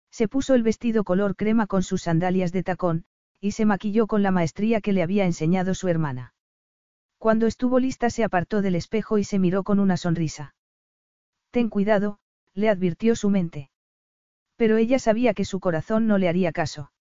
Se 0.09 0.27
puso 0.27 0.55
el 0.55 0.63
vestido 0.63 1.03
color 1.03 1.35
crema 1.35 1.67
con 1.67 1.83
sus 1.83 2.01
sandalias 2.01 2.51
de 2.51 2.63
tacón, 2.63 3.05
y 3.41 3.51
se 3.51 3.65
maquilló 3.65 4.07
con 4.07 4.23
la 4.23 4.31
maestría 4.31 4.79
que 4.81 4.93
le 4.93 5.01
había 5.01 5.25
enseñado 5.25 5.73
su 5.73 5.87
hermana. 5.87 6.33
Cuando 7.17 7.47
estuvo 7.47 7.79
lista 7.79 8.09
se 8.09 8.23
apartó 8.23 8.61
del 8.61 8.75
espejo 8.75 9.17
y 9.17 9.23
se 9.23 9.39
miró 9.39 9.63
con 9.63 9.79
una 9.79 9.97
sonrisa. 9.97 10.55
Ten 11.49 11.69
cuidado, 11.69 12.19
le 12.53 12.69
advirtió 12.69 13.15
su 13.15 13.29
mente. 13.29 13.69
Pero 14.55 14.77
ella 14.77 14.99
sabía 14.99 15.33
que 15.33 15.43
su 15.43 15.59
corazón 15.59 16.07
no 16.07 16.17
le 16.17 16.29
haría 16.29 16.51
caso. 16.51 16.91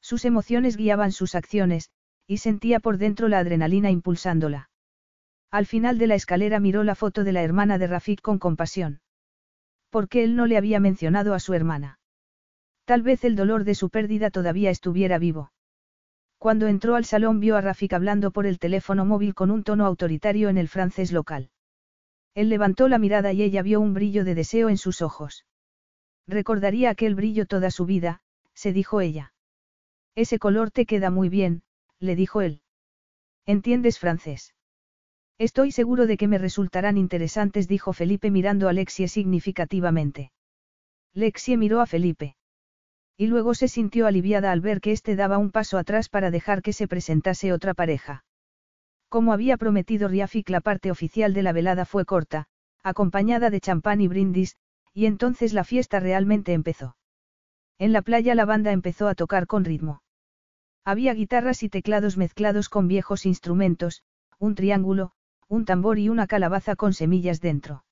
Sus 0.00 0.24
emociones 0.24 0.76
guiaban 0.76 1.12
sus 1.12 1.34
acciones, 1.34 1.90
y 2.26 2.38
sentía 2.38 2.80
por 2.80 2.98
dentro 2.98 3.28
la 3.28 3.38
adrenalina 3.38 3.90
impulsándola. 3.90 4.70
Al 5.50 5.66
final 5.66 5.98
de 5.98 6.06
la 6.06 6.14
escalera 6.14 6.60
miró 6.60 6.82
la 6.82 6.94
foto 6.94 7.24
de 7.24 7.32
la 7.32 7.42
hermana 7.42 7.78
de 7.78 7.86
Rafik 7.86 8.20
con 8.20 8.38
compasión. 8.38 9.00
¿Por 9.90 10.08
qué 10.08 10.24
él 10.24 10.36
no 10.36 10.46
le 10.46 10.56
había 10.56 10.80
mencionado 10.80 11.34
a 11.34 11.40
su 11.40 11.54
hermana? 11.54 11.98
Tal 12.84 13.02
vez 13.02 13.24
el 13.24 13.36
dolor 13.36 13.64
de 13.64 13.74
su 13.74 13.90
pérdida 13.90 14.30
todavía 14.30 14.70
estuviera 14.70 15.18
vivo. 15.18 15.52
Cuando 16.38 16.68
entró 16.68 16.94
al 16.94 17.04
salón 17.04 17.40
vio 17.40 17.56
a 17.56 17.60
Rafik 17.60 17.92
hablando 17.92 18.30
por 18.30 18.46
el 18.46 18.60
teléfono 18.60 19.04
móvil 19.04 19.34
con 19.34 19.50
un 19.50 19.64
tono 19.64 19.84
autoritario 19.84 20.48
en 20.48 20.56
el 20.56 20.68
francés 20.68 21.10
local. 21.10 21.50
Él 22.34 22.48
levantó 22.48 22.86
la 22.88 22.98
mirada 22.98 23.32
y 23.32 23.42
ella 23.42 23.62
vio 23.62 23.80
un 23.80 23.92
brillo 23.92 24.24
de 24.24 24.36
deseo 24.36 24.68
en 24.68 24.76
sus 24.76 25.02
ojos. 25.02 25.44
Recordaría 26.28 26.90
aquel 26.90 27.16
brillo 27.16 27.46
toda 27.46 27.72
su 27.72 27.86
vida, 27.86 28.22
se 28.54 28.72
dijo 28.72 29.00
ella. 29.00 29.32
Ese 30.14 30.38
color 30.38 30.70
te 30.70 30.86
queda 30.86 31.10
muy 31.10 31.28
bien, 31.28 31.62
le 31.98 32.14
dijo 32.14 32.40
él. 32.40 32.62
¿Entiendes 33.44 33.98
francés? 33.98 34.54
Estoy 35.38 35.72
seguro 35.72 36.06
de 36.06 36.16
que 36.16 36.28
me 36.28 36.38
resultarán 36.38 36.98
interesantes, 36.98 37.66
dijo 37.66 37.92
Felipe 37.92 38.30
mirando 38.30 38.68
a 38.68 38.72
Lexie 38.72 39.08
significativamente. 39.08 40.30
Lexie 41.14 41.56
miró 41.56 41.80
a 41.80 41.86
Felipe. 41.86 42.37
Y 43.20 43.26
luego 43.26 43.54
se 43.54 43.66
sintió 43.66 44.06
aliviada 44.06 44.52
al 44.52 44.60
ver 44.60 44.80
que 44.80 44.92
éste 44.92 45.16
daba 45.16 45.38
un 45.38 45.50
paso 45.50 45.76
atrás 45.76 46.08
para 46.08 46.30
dejar 46.30 46.62
que 46.62 46.72
se 46.72 46.86
presentase 46.86 47.52
otra 47.52 47.74
pareja. 47.74 48.24
Como 49.08 49.32
había 49.32 49.56
prometido 49.56 50.06
Riafik, 50.06 50.48
la 50.50 50.60
parte 50.60 50.92
oficial 50.92 51.34
de 51.34 51.42
la 51.42 51.52
velada 51.52 51.84
fue 51.84 52.04
corta, 52.04 52.46
acompañada 52.84 53.50
de 53.50 53.60
champán 53.60 54.00
y 54.00 54.06
brindis, 54.06 54.56
y 54.94 55.06
entonces 55.06 55.52
la 55.52 55.64
fiesta 55.64 55.98
realmente 55.98 56.52
empezó. 56.52 56.96
En 57.76 57.92
la 57.92 58.02
playa 58.02 58.36
la 58.36 58.44
banda 58.44 58.70
empezó 58.70 59.08
a 59.08 59.16
tocar 59.16 59.48
con 59.48 59.64
ritmo. 59.64 60.00
Había 60.84 61.12
guitarras 61.12 61.64
y 61.64 61.68
teclados 61.68 62.16
mezclados 62.16 62.68
con 62.68 62.86
viejos 62.86 63.26
instrumentos, 63.26 64.04
un 64.38 64.54
triángulo, 64.54 65.10
un 65.48 65.64
tambor 65.64 65.98
y 65.98 66.08
una 66.08 66.28
calabaza 66.28 66.76
con 66.76 66.94
semillas 66.94 67.40
dentro. 67.40 67.84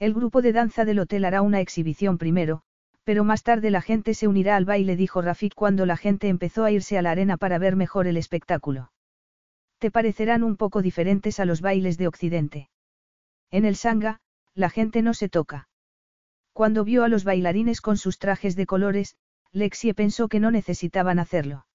El 0.00 0.12
grupo 0.12 0.42
de 0.42 0.52
danza 0.52 0.84
del 0.84 0.98
hotel 0.98 1.24
hará 1.24 1.40
una 1.40 1.60
exhibición 1.60 2.18
primero, 2.18 2.62
pero 3.04 3.24
más 3.24 3.42
tarde 3.42 3.70
la 3.70 3.80
gente 3.80 4.14
se 4.14 4.28
unirá 4.28 4.56
al 4.56 4.64
baile, 4.64 4.96
dijo 4.96 5.22
Rafik 5.22 5.54
cuando 5.54 5.86
la 5.86 5.96
gente 5.96 6.28
empezó 6.28 6.64
a 6.64 6.70
irse 6.70 6.98
a 6.98 7.02
la 7.02 7.10
arena 7.10 7.36
para 7.36 7.58
ver 7.58 7.76
mejor 7.76 8.06
el 8.06 8.16
espectáculo. 8.16 8.92
Te 9.78 9.90
parecerán 9.90 10.42
un 10.42 10.56
poco 10.56 10.82
diferentes 10.82 11.40
a 11.40 11.44
los 11.44 11.60
bailes 11.60 11.96
de 11.96 12.06
Occidente. 12.06 12.70
En 13.50 13.64
el 13.64 13.76
sanga, 13.76 14.20
la 14.54 14.68
gente 14.70 15.02
no 15.02 15.14
se 15.14 15.28
toca. 15.28 15.68
Cuando 16.52 16.84
vio 16.84 17.04
a 17.04 17.08
los 17.08 17.24
bailarines 17.24 17.80
con 17.80 17.96
sus 17.96 18.18
trajes 18.18 18.56
de 18.56 18.66
colores, 18.66 19.16
Lexie 19.52 19.94
pensó 19.94 20.28
que 20.28 20.40
no 20.40 20.50
necesitaban 20.50 21.18
hacerlo. 21.18 21.66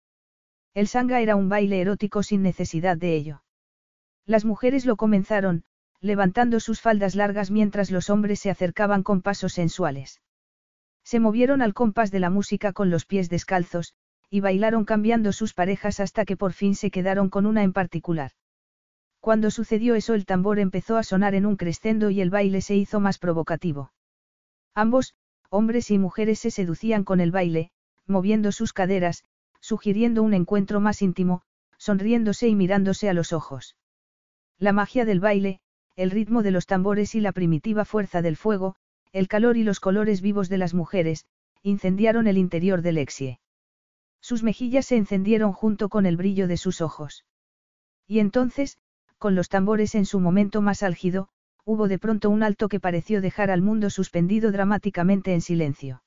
El 0.73 0.87
sanga 0.87 1.21
era 1.21 1.35
un 1.35 1.49
baile 1.49 1.81
erótico 1.81 2.21
sin 2.21 2.43
necesidad 2.43 2.97
de 2.97 3.15
ello. 3.15 3.43
Las 4.25 4.45
mujeres 4.45 4.85
lo 4.85 4.95
comenzaron, 4.95 5.63
levantando 5.99 6.59
sus 6.59 6.81
faldas 6.81 7.15
largas 7.15 7.49
mientras 7.49 7.91
los 7.91 8.09
hombres 8.09 8.39
se 8.39 8.49
acercaban 8.49 9.01
con 9.01 9.21
pasos 9.21 9.53
sensuales. 9.53 10.21
Se 11.05 11.19
movieron 11.19 11.61
al 11.61 11.73
compás 11.73 12.11
de 12.11 12.19
la 12.19 12.31
música 12.31 12.73
con 12.73 12.89
los 12.89 13.05
pies 13.05 13.29
descalzos, 13.29 13.93
y 14.29 14.41
bailaron 14.41 14.85
cambiando 14.85 15.31
sus 15.31 15.53
parejas 15.53 15.99
hasta 15.99 16.25
que 16.25 16.35
por 16.35 16.51
fin 16.51 16.75
se 16.75 16.89
quedaron 16.89 17.29
con 17.29 17.45
una 17.45 17.63
en 17.63 17.73
particular. 17.73 18.31
Cuando 19.19 19.51
sucedió 19.51 19.93
eso 19.95 20.15
el 20.15 20.25
tambor 20.25 20.59
empezó 20.59 20.97
a 20.97 21.03
sonar 21.03 21.35
en 21.35 21.45
un 21.45 21.57
crescendo 21.57 22.09
y 22.09 22.21
el 22.21 22.31
baile 22.31 22.61
se 22.61 22.75
hizo 22.75 22.99
más 22.99 23.19
provocativo. 23.19 23.91
Ambos, 24.73 25.13
hombres 25.49 25.91
y 25.91 25.99
mujeres 25.99 26.39
se 26.39 26.51
seducían 26.51 27.03
con 27.03 27.19
el 27.19 27.31
baile, 27.31 27.71
moviendo 28.07 28.51
sus 28.51 28.73
caderas, 28.73 29.23
sugiriendo 29.59 30.23
un 30.23 30.33
encuentro 30.33 30.79
más 30.79 31.01
íntimo, 31.01 31.43
sonriéndose 31.77 32.47
y 32.47 32.55
mirándose 32.55 33.09
a 33.09 33.13
los 33.13 33.31
ojos. 33.31 33.75
La 34.57 34.73
magia 34.73 35.05
del 35.05 35.19
baile, 35.19 35.59
el 35.95 36.11
ritmo 36.11 36.43
de 36.43 36.51
los 36.51 36.65
tambores 36.65 37.13
y 37.15 37.19
la 37.19 37.31
primitiva 37.31 37.85
fuerza 37.85 38.21
del 38.21 38.37
fuego, 38.37 38.75
el 39.15 39.29
calor 39.29 39.55
y 39.55 39.63
los 39.63 39.79
colores 39.79 40.19
vivos 40.19 40.49
de 40.49 40.57
las 40.57 40.73
mujeres, 40.73 41.25
incendiaron 41.63 42.27
el 42.27 42.37
interior 42.37 42.81
de 42.81 42.91
Lexie. 42.91 43.39
Sus 44.19 44.43
mejillas 44.43 44.87
se 44.87 44.97
encendieron 44.97 45.53
junto 45.53 45.87
con 45.87 46.05
el 46.05 46.17
brillo 46.17 46.49
de 46.49 46.57
sus 46.57 46.81
ojos. 46.81 47.23
Y 48.05 48.19
entonces, 48.19 48.77
con 49.17 49.33
los 49.33 49.47
tambores 49.47 49.95
en 49.95 50.05
su 50.05 50.19
momento 50.19 50.61
más 50.61 50.83
álgido, 50.83 51.29
hubo 51.63 51.87
de 51.87 51.97
pronto 51.97 52.29
un 52.29 52.43
alto 52.43 52.67
que 52.67 52.81
pareció 52.81 53.21
dejar 53.21 53.51
al 53.51 53.61
mundo 53.61 53.89
suspendido 53.89 54.51
dramáticamente 54.51 55.33
en 55.33 55.39
silencio. 55.39 56.03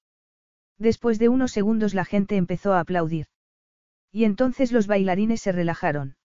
Después 0.76 1.18
de 1.18 1.30
unos 1.30 1.50
segundos 1.50 1.94
la 1.94 2.04
gente 2.04 2.36
empezó 2.36 2.74
a 2.74 2.80
aplaudir. 2.80 3.28
Y 4.12 4.24
entonces 4.24 4.70
los 4.70 4.86
bailarines 4.86 5.40
se 5.40 5.52
relajaron. 5.52 6.16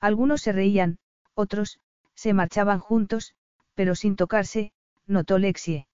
Algunos 0.00 0.40
se 0.40 0.52
reían, 0.52 1.00
otros, 1.34 1.80
se 2.14 2.32
marchaban 2.32 2.78
juntos, 2.78 3.34
pero 3.74 3.94
sin 3.94 4.16
tocarse, 4.16 4.72
notó 5.06 5.36
Lexie. 5.36 5.86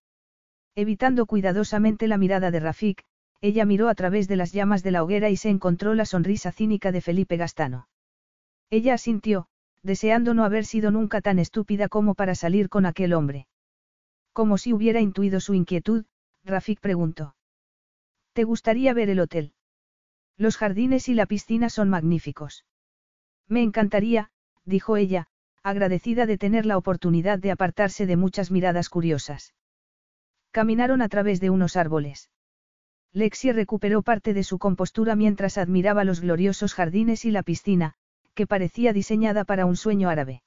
Evitando 0.77 1.27
cuidadosamente 1.27 2.09
la 2.09 2.19
mirada 2.19 2.51
de 2.51 2.61
Rafik, 2.61 3.05
ella 3.41 3.65
miró 3.65 3.89
a 3.89 3.95
través 3.95 4.27
de 4.27 4.37
las 4.37 4.53
llamas 4.53 4.83
de 4.83 4.91
la 4.91 5.03
hoguera 5.05 5.31
y 5.31 5.37
se 5.37 5.51
encontró 5.51 5.95
la 5.95 6.05
sonrisa 6.05 6.51
cínica 6.51 6.91
de 6.91 7.01
Felipe 7.01 7.37
Gastano. 7.37 7.89
Ella 8.71 8.95
asintió, 8.95 9.47
deseando 9.83 10.35
no 10.35 10.45
haber 10.45 10.65
sido 10.65 10.91
nunca 10.91 11.21
tan 11.21 11.39
estúpida 11.39 11.89
como 11.89 12.15
para 12.15 12.35
salir 12.35 12.69
con 12.69 12.87
aquel 12.87 13.13
hombre. 13.13 13.47
Como 14.33 14.59
si 14.59 14.73
hubiera 14.73 15.01
intuido 15.01 15.41
su 15.41 15.55
inquietud, 15.55 16.07
Rafik 16.43 16.81
preguntó. 16.81 17.37
¿Te 18.33 18.43
gustaría 18.43 18.93
ver 18.95 19.11
el 19.11 19.21
hotel? 19.21 19.53
Los 20.37 20.57
jardines 20.57 21.09
y 21.09 21.15
la 21.15 21.27
piscina 21.27 21.69
son 21.69 21.89
magníficos. 21.89 22.65
Me 23.47 23.63
encantaría, 23.63 24.31
dijo 24.65 24.97
ella, 24.97 25.29
agradecida 25.63 26.27
de 26.27 26.39
tener 26.39 26.67
la 26.67 26.77
oportunidad 26.77 27.39
de 27.39 27.53
apartarse 27.53 28.07
de 28.07 28.17
muchas 28.17 28.51
miradas 28.51 28.89
curiosas. 28.89 29.55
Caminaron 30.55 31.03
a 31.03 31.09
través 31.09 31.41
de 31.41 31.51
unos 31.51 31.77
árboles. 31.77 32.31
Lexi 33.13 33.51
recuperó 33.51 34.03
parte 34.03 34.35
de 34.35 34.45
su 34.45 34.61
compostura 34.61 35.17
mientras 35.17 35.59
admiraba 35.59 36.05
los 36.05 36.21
gloriosos 36.21 36.75
jardines 36.75 37.25
y 37.25 37.33
la 37.33 37.43
piscina, 37.43 37.95
que 38.35 38.47
parecía 38.47 38.93
diseñada 38.93 39.45
para 39.45 39.67
un 39.67 39.75
sueño 39.75 40.09
árabe. 40.09 40.45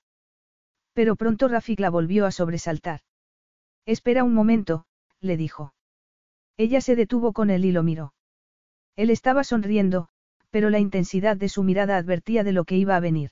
Pero 0.93 1.17
pronto 1.17 1.49
Rafik 1.49 1.81
la 1.81 1.89
volvió 1.89 2.25
a 2.25 2.31
sobresaltar. 2.31 3.01
Espera 3.85 4.23
un 4.23 4.33
momento, 4.33 4.85
le 5.19 5.35
dijo. 5.35 5.73
Ella 6.55 6.79
se 6.79 6.95
detuvo 6.95 7.33
con 7.33 7.49
él 7.49 7.65
y 7.65 7.73
lo 7.73 7.83
miró. 7.83 8.13
Él 8.95 9.09
estaba 9.09 9.43
sonriendo, 9.43 10.07
pero 10.51 10.69
la 10.69 10.79
intensidad 10.79 11.35
de 11.35 11.49
su 11.49 11.63
mirada 11.63 11.97
advertía 11.97 12.45
de 12.45 12.53
lo 12.53 12.63
que 12.63 12.77
iba 12.77 12.95
a 12.95 13.01
venir. 13.01 13.31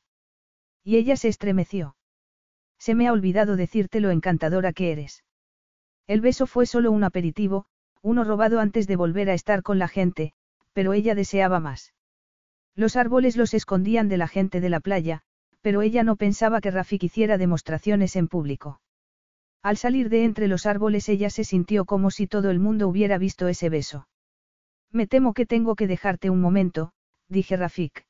Y 0.83 0.97
ella 0.97 1.15
se 1.15 1.29
estremeció. 1.29 1.95
Se 2.77 2.95
me 2.95 3.07
ha 3.07 3.13
olvidado 3.13 3.55
decirte 3.55 4.01
lo 4.01 4.11
encantadora 4.11 4.73
que 4.73 4.91
eres. 4.91 5.23
El 6.07 6.21
beso 6.21 6.45
fue 6.47 6.65
solo 6.65 6.91
un 6.91 7.03
aperitivo, 7.03 7.65
uno 8.01 8.23
robado 8.23 8.59
antes 8.59 8.87
de 8.87 8.95
volver 8.95 9.29
a 9.29 9.33
estar 9.33 9.63
con 9.63 9.79
la 9.79 9.87
gente, 9.87 10.33
pero 10.73 10.93
ella 10.93 11.15
deseaba 11.15 11.59
más. 11.59 11.93
Los 12.75 12.95
árboles 12.95 13.37
los 13.37 13.53
escondían 13.53 14.09
de 14.09 14.17
la 14.17 14.27
gente 14.27 14.61
de 14.61 14.69
la 14.69 14.79
playa, 14.79 15.21
pero 15.61 15.81
ella 15.81 16.03
no 16.03 16.15
pensaba 16.15 16.61
que 16.61 16.69
Rafik 16.69 17.03
hiciera 17.03 17.37
demostraciones 17.39 18.15
en 18.15 18.27
público. 18.27 18.81
Al 19.63 19.77
salir 19.77 20.09
de 20.09 20.23
entre 20.25 20.47
los 20.47 20.67
árboles 20.67 21.09
ella 21.09 21.31
se 21.31 21.43
sintió 21.43 21.85
como 21.85 22.11
si 22.11 22.27
todo 22.27 22.51
el 22.51 22.59
mundo 22.59 22.87
hubiera 22.87 23.17
visto 23.17 23.47
ese 23.47 23.69
beso. 23.69 24.07
Me 24.91 25.07
temo 25.07 25.33
que 25.33 25.47
tengo 25.47 25.75
que 25.75 25.87
dejarte 25.87 26.29
un 26.29 26.39
momento, 26.39 26.91
dije 27.29 27.57
Rafik. 27.57 28.05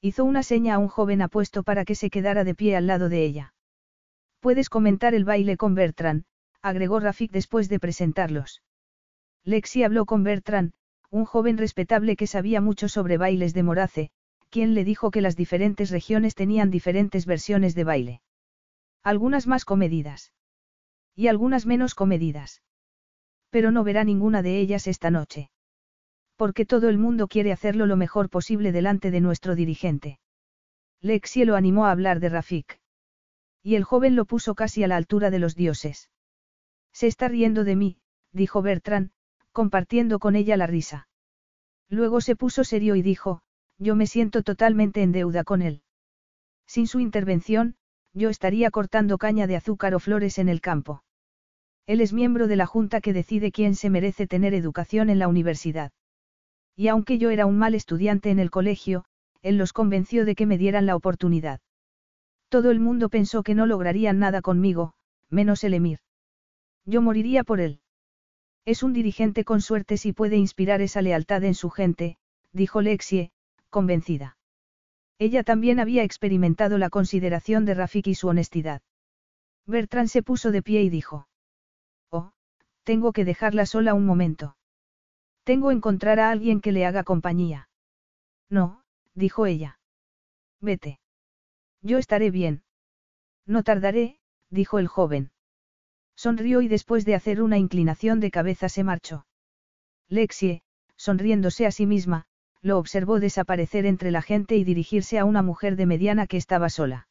Hizo 0.00 0.24
una 0.24 0.44
seña 0.44 0.76
a 0.76 0.78
un 0.78 0.86
joven 0.86 1.22
apuesto 1.22 1.64
para 1.64 1.84
que 1.84 1.96
se 1.96 2.10
quedara 2.10 2.44
de 2.44 2.54
pie 2.54 2.76
al 2.76 2.86
lado 2.86 3.08
de 3.08 3.24
ella. 3.24 3.54
Puedes 4.38 4.70
comentar 4.70 5.14
el 5.14 5.24
baile 5.24 5.56
con 5.56 5.74
Bertrand, 5.74 6.22
agregó 6.62 7.00
Rafik 7.00 7.30
después 7.30 7.68
de 7.68 7.78
presentarlos. 7.78 8.62
Lexi 9.44 9.82
habló 9.82 10.04
con 10.06 10.24
Bertrand, 10.24 10.72
un 11.10 11.24
joven 11.24 11.56
respetable 11.56 12.16
que 12.16 12.26
sabía 12.26 12.60
mucho 12.60 12.88
sobre 12.88 13.16
bailes 13.16 13.54
de 13.54 13.62
Morace, 13.62 14.10
quien 14.50 14.74
le 14.74 14.84
dijo 14.84 15.10
que 15.10 15.20
las 15.20 15.36
diferentes 15.36 15.90
regiones 15.90 16.34
tenían 16.34 16.70
diferentes 16.70 17.26
versiones 17.26 17.74
de 17.74 17.84
baile. 17.84 18.22
Algunas 19.02 19.46
más 19.46 19.64
comedidas. 19.64 20.32
Y 21.14 21.28
algunas 21.28 21.66
menos 21.66 21.94
comedidas. 21.94 22.62
Pero 23.50 23.70
no 23.70 23.84
verá 23.84 24.04
ninguna 24.04 24.42
de 24.42 24.58
ellas 24.60 24.86
esta 24.86 25.10
noche. 25.10 25.50
Porque 26.36 26.66
todo 26.66 26.88
el 26.88 26.98
mundo 26.98 27.26
quiere 27.26 27.52
hacerlo 27.52 27.86
lo 27.86 27.96
mejor 27.96 28.30
posible 28.30 28.72
delante 28.72 29.10
de 29.10 29.20
nuestro 29.20 29.54
dirigente. 29.54 30.18
Lexi 31.00 31.44
lo 31.44 31.56
animó 31.56 31.86
a 31.86 31.90
hablar 31.90 32.20
de 32.20 32.28
Rafik. 32.28 32.80
Y 33.62 33.74
el 33.74 33.84
joven 33.84 34.14
lo 34.14 34.24
puso 34.24 34.54
casi 34.54 34.84
a 34.84 34.88
la 34.88 34.96
altura 34.96 35.30
de 35.30 35.38
los 35.38 35.54
dioses. 35.54 36.10
Se 36.92 37.06
está 37.06 37.28
riendo 37.28 37.64
de 37.64 37.76
mí, 37.76 37.98
dijo 38.32 38.62
Bertrand, 38.62 39.10
compartiendo 39.52 40.18
con 40.18 40.36
ella 40.36 40.56
la 40.56 40.66
risa. 40.66 41.08
Luego 41.88 42.20
se 42.20 42.36
puso 42.36 42.64
serio 42.64 42.96
y 42.96 43.02
dijo, 43.02 43.40
yo 43.78 43.94
me 43.94 44.06
siento 44.06 44.42
totalmente 44.42 45.02
en 45.02 45.12
deuda 45.12 45.44
con 45.44 45.62
él. 45.62 45.82
Sin 46.66 46.86
su 46.86 47.00
intervención, 47.00 47.76
yo 48.12 48.28
estaría 48.28 48.70
cortando 48.70 49.18
caña 49.18 49.46
de 49.46 49.56
azúcar 49.56 49.94
o 49.94 50.00
flores 50.00 50.38
en 50.38 50.48
el 50.48 50.60
campo. 50.60 51.02
Él 51.86 52.00
es 52.00 52.12
miembro 52.12 52.48
de 52.48 52.56
la 52.56 52.66
junta 52.66 53.00
que 53.00 53.12
decide 53.12 53.52
quién 53.52 53.74
se 53.74 53.88
merece 53.88 54.26
tener 54.26 54.52
educación 54.52 55.08
en 55.08 55.18
la 55.18 55.28
universidad. 55.28 55.92
Y 56.76 56.88
aunque 56.88 57.18
yo 57.18 57.30
era 57.30 57.46
un 57.46 57.56
mal 57.58 57.74
estudiante 57.74 58.30
en 58.30 58.38
el 58.38 58.50
colegio, 58.50 59.04
él 59.42 59.56
los 59.56 59.72
convenció 59.72 60.24
de 60.24 60.34
que 60.34 60.46
me 60.46 60.58
dieran 60.58 60.84
la 60.84 60.96
oportunidad. 60.96 61.60
Todo 62.48 62.70
el 62.70 62.80
mundo 62.80 63.08
pensó 63.08 63.42
que 63.42 63.54
no 63.54 63.66
lograrían 63.66 64.18
nada 64.18 64.42
conmigo, 64.42 64.92
menos 65.30 65.64
el 65.64 65.74
emir. 65.74 66.00
Yo 66.88 67.02
moriría 67.02 67.44
por 67.44 67.60
él. 67.60 67.80
Es 68.64 68.82
un 68.82 68.94
dirigente 68.94 69.44
con 69.44 69.60
suerte 69.60 69.98
si 69.98 70.14
puede 70.14 70.36
inspirar 70.36 70.80
esa 70.80 71.02
lealtad 71.02 71.44
en 71.44 71.54
su 71.54 71.68
gente, 71.68 72.16
dijo 72.52 72.80
Lexie, 72.80 73.30
convencida. 73.68 74.38
Ella 75.18 75.44
también 75.44 75.80
había 75.80 76.02
experimentado 76.02 76.78
la 76.78 76.88
consideración 76.88 77.66
de 77.66 77.74
Rafik 77.74 78.06
y 78.06 78.14
su 78.14 78.28
honestidad. 78.28 78.80
Bertrand 79.66 80.08
se 80.08 80.22
puso 80.22 80.50
de 80.50 80.62
pie 80.62 80.80
y 80.80 80.88
dijo. 80.88 81.28
Oh, 82.10 82.32
tengo 82.84 83.12
que 83.12 83.26
dejarla 83.26 83.66
sola 83.66 83.92
un 83.92 84.06
momento. 84.06 84.56
Tengo 85.44 85.68
que 85.68 85.74
encontrar 85.74 86.20
a 86.20 86.30
alguien 86.30 86.62
que 86.62 86.72
le 86.72 86.86
haga 86.86 87.04
compañía. 87.04 87.68
No, 88.48 88.82
dijo 89.12 89.44
ella. 89.44 89.78
Vete. 90.62 91.00
Yo 91.82 91.98
estaré 91.98 92.30
bien. 92.30 92.62
No 93.44 93.62
tardaré, 93.62 94.20
dijo 94.48 94.78
el 94.78 94.88
joven. 94.88 95.32
Sonrió 96.18 96.62
y 96.62 96.66
después 96.66 97.04
de 97.04 97.14
hacer 97.14 97.40
una 97.40 97.58
inclinación 97.58 98.18
de 98.18 98.32
cabeza 98.32 98.68
se 98.68 98.82
marchó. 98.82 99.24
Lexie, 100.08 100.62
sonriéndose 100.96 101.64
a 101.64 101.70
sí 101.70 101.86
misma, 101.86 102.24
lo 102.60 102.76
observó 102.78 103.20
desaparecer 103.20 103.86
entre 103.86 104.10
la 104.10 104.20
gente 104.20 104.56
y 104.56 104.64
dirigirse 104.64 105.20
a 105.20 105.24
una 105.24 105.42
mujer 105.42 105.76
de 105.76 105.86
mediana 105.86 106.26
que 106.26 106.36
estaba 106.36 106.70
sola. 106.70 107.06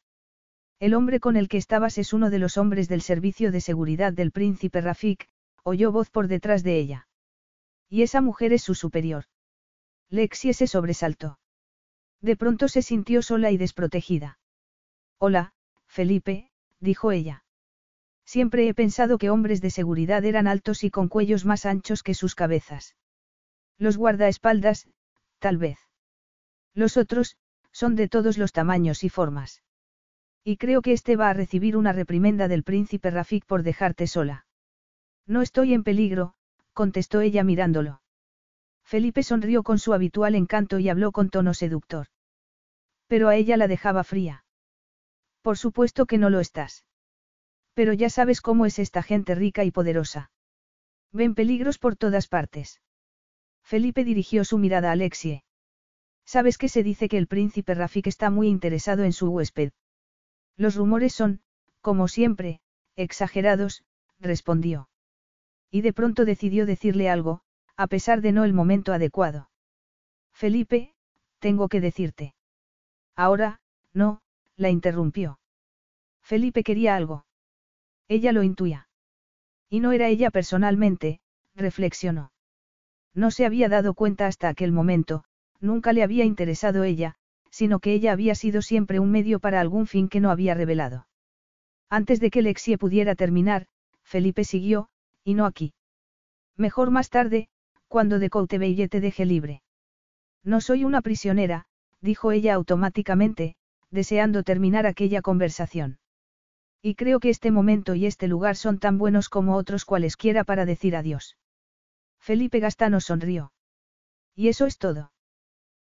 El 0.78 0.92
hombre 0.92 1.20
con 1.20 1.38
el 1.38 1.48
que 1.48 1.56
estabas 1.56 1.96
es 1.96 2.12
uno 2.12 2.28
de 2.28 2.38
los 2.38 2.58
hombres 2.58 2.86
del 2.86 3.00
servicio 3.00 3.50
de 3.50 3.62
seguridad 3.62 4.12
del 4.12 4.30
príncipe 4.30 4.82
Rafik, 4.82 5.26
oyó 5.62 5.90
voz 5.90 6.10
por 6.10 6.28
detrás 6.28 6.62
de 6.62 6.78
ella. 6.78 7.08
Y 7.88 8.02
esa 8.02 8.20
mujer 8.20 8.52
es 8.52 8.62
su 8.62 8.74
superior. 8.74 9.24
Lexie 10.10 10.52
se 10.52 10.66
sobresaltó. 10.66 11.38
De 12.20 12.36
pronto 12.36 12.68
se 12.68 12.82
sintió 12.82 13.22
sola 13.22 13.50
y 13.52 13.56
desprotegida. 13.56 14.38
Hola, 15.16 15.54
Felipe, 15.86 16.50
dijo 16.78 17.10
ella. 17.10 17.42
Siempre 18.28 18.68
he 18.68 18.74
pensado 18.74 19.16
que 19.16 19.30
hombres 19.30 19.62
de 19.62 19.70
seguridad 19.70 20.22
eran 20.22 20.48
altos 20.48 20.84
y 20.84 20.90
con 20.90 21.08
cuellos 21.08 21.46
más 21.46 21.64
anchos 21.64 22.02
que 22.02 22.12
sus 22.12 22.34
cabezas. 22.34 22.94
Los 23.78 23.96
guardaespaldas, 23.96 24.86
tal 25.38 25.56
vez. 25.56 25.78
Los 26.74 26.98
otros, 26.98 27.38
son 27.72 27.96
de 27.96 28.06
todos 28.06 28.36
los 28.36 28.52
tamaños 28.52 29.02
y 29.02 29.08
formas. 29.08 29.62
Y 30.44 30.58
creo 30.58 30.82
que 30.82 30.92
este 30.92 31.16
va 31.16 31.30
a 31.30 31.32
recibir 31.32 31.74
una 31.74 31.94
reprimenda 31.94 32.48
del 32.48 32.64
príncipe 32.64 33.10
Rafik 33.10 33.46
por 33.46 33.62
dejarte 33.62 34.06
sola. 34.06 34.44
No 35.26 35.40
estoy 35.40 35.72
en 35.72 35.82
peligro, 35.82 36.34
contestó 36.74 37.22
ella 37.22 37.44
mirándolo. 37.44 38.02
Felipe 38.84 39.22
sonrió 39.22 39.62
con 39.62 39.78
su 39.78 39.94
habitual 39.94 40.34
encanto 40.34 40.78
y 40.78 40.90
habló 40.90 41.12
con 41.12 41.30
tono 41.30 41.54
seductor. 41.54 42.08
Pero 43.06 43.30
a 43.30 43.36
ella 43.36 43.56
la 43.56 43.68
dejaba 43.68 44.04
fría. 44.04 44.44
Por 45.40 45.56
supuesto 45.56 46.04
que 46.04 46.18
no 46.18 46.28
lo 46.28 46.40
estás. 46.40 46.84
Pero 47.78 47.92
ya 47.92 48.10
sabes 48.10 48.40
cómo 48.40 48.66
es 48.66 48.80
esta 48.80 49.04
gente 49.04 49.36
rica 49.36 49.62
y 49.62 49.70
poderosa. 49.70 50.32
Ven 51.12 51.36
peligros 51.36 51.78
por 51.78 51.94
todas 51.94 52.26
partes. 52.26 52.82
Felipe 53.62 54.02
dirigió 54.02 54.44
su 54.44 54.58
mirada 54.58 54.88
a 54.88 54.92
Alexie. 54.94 55.44
¿Sabes 56.24 56.58
que 56.58 56.68
se 56.68 56.82
dice 56.82 57.08
que 57.08 57.18
el 57.18 57.28
príncipe 57.28 57.74
Rafik 57.74 58.08
está 58.08 58.30
muy 58.30 58.48
interesado 58.48 59.04
en 59.04 59.12
su 59.12 59.30
huésped? 59.30 59.70
Los 60.56 60.74
rumores 60.74 61.14
son, 61.14 61.40
como 61.80 62.08
siempre, 62.08 62.60
exagerados, 62.96 63.84
respondió. 64.18 64.88
Y 65.70 65.82
de 65.82 65.92
pronto 65.92 66.24
decidió 66.24 66.66
decirle 66.66 67.08
algo, 67.08 67.42
a 67.76 67.86
pesar 67.86 68.22
de 68.22 68.32
no 68.32 68.42
el 68.42 68.54
momento 68.54 68.92
adecuado. 68.92 69.50
Felipe, 70.32 70.96
tengo 71.38 71.68
que 71.68 71.80
decirte. 71.80 72.34
Ahora, 73.14 73.60
no, 73.92 74.20
la 74.56 74.68
interrumpió. 74.68 75.38
Felipe 76.20 76.64
quería 76.64 76.96
algo. 76.96 77.27
Ella 78.08 78.32
lo 78.32 78.42
intuía. 78.42 78.88
Y 79.68 79.80
no 79.80 79.92
era 79.92 80.08
ella 80.08 80.30
personalmente, 80.30 81.20
reflexionó. 81.54 82.32
No 83.14 83.30
se 83.30 83.44
había 83.44 83.68
dado 83.68 83.94
cuenta 83.94 84.26
hasta 84.26 84.48
aquel 84.48 84.72
momento, 84.72 85.24
nunca 85.60 85.92
le 85.92 86.02
había 86.02 86.24
interesado 86.24 86.84
ella, 86.84 87.16
sino 87.50 87.80
que 87.80 87.92
ella 87.92 88.12
había 88.12 88.34
sido 88.34 88.62
siempre 88.62 89.00
un 89.00 89.10
medio 89.10 89.40
para 89.40 89.60
algún 89.60 89.86
fin 89.86 90.08
que 90.08 90.20
no 90.20 90.30
había 90.30 90.54
revelado. 90.54 91.06
Antes 91.90 92.20
de 92.20 92.30
que 92.30 92.42
Lexie 92.42 92.78
pudiera 92.78 93.14
terminar, 93.14 93.66
Felipe 94.04 94.44
siguió, 94.44 94.88
y 95.24 95.34
no 95.34 95.46
aquí. 95.46 95.74
Mejor 96.56 96.90
más 96.90 97.10
tarde, 97.10 97.48
cuando 97.88 98.18
de 98.18 98.30
Coutebelle 98.30 98.88
te 98.88 99.00
deje 99.00 99.24
libre. 99.24 99.62
No 100.44 100.60
soy 100.60 100.84
una 100.84 101.02
prisionera, 101.02 101.66
dijo 102.00 102.32
ella 102.32 102.54
automáticamente, 102.54 103.56
deseando 103.90 104.42
terminar 104.42 104.86
aquella 104.86 105.22
conversación. 105.22 105.98
Y 106.80 106.94
creo 106.94 107.20
que 107.20 107.30
este 107.30 107.50
momento 107.50 107.94
y 107.94 108.06
este 108.06 108.28
lugar 108.28 108.56
son 108.56 108.78
tan 108.78 108.98
buenos 108.98 109.28
como 109.28 109.56
otros 109.56 109.84
cualesquiera 109.84 110.44
para 110.44 110.64
decir 110.64 110.96
adiós. 110.96 111.36
Felipe 112.20 112.60
Gastano 112.60 113.00
sonrió. 113.00 113.52
Y 114.34 114.48
eso 114.48 114.66
es 114.66 114.78
todo. 114.78 115.12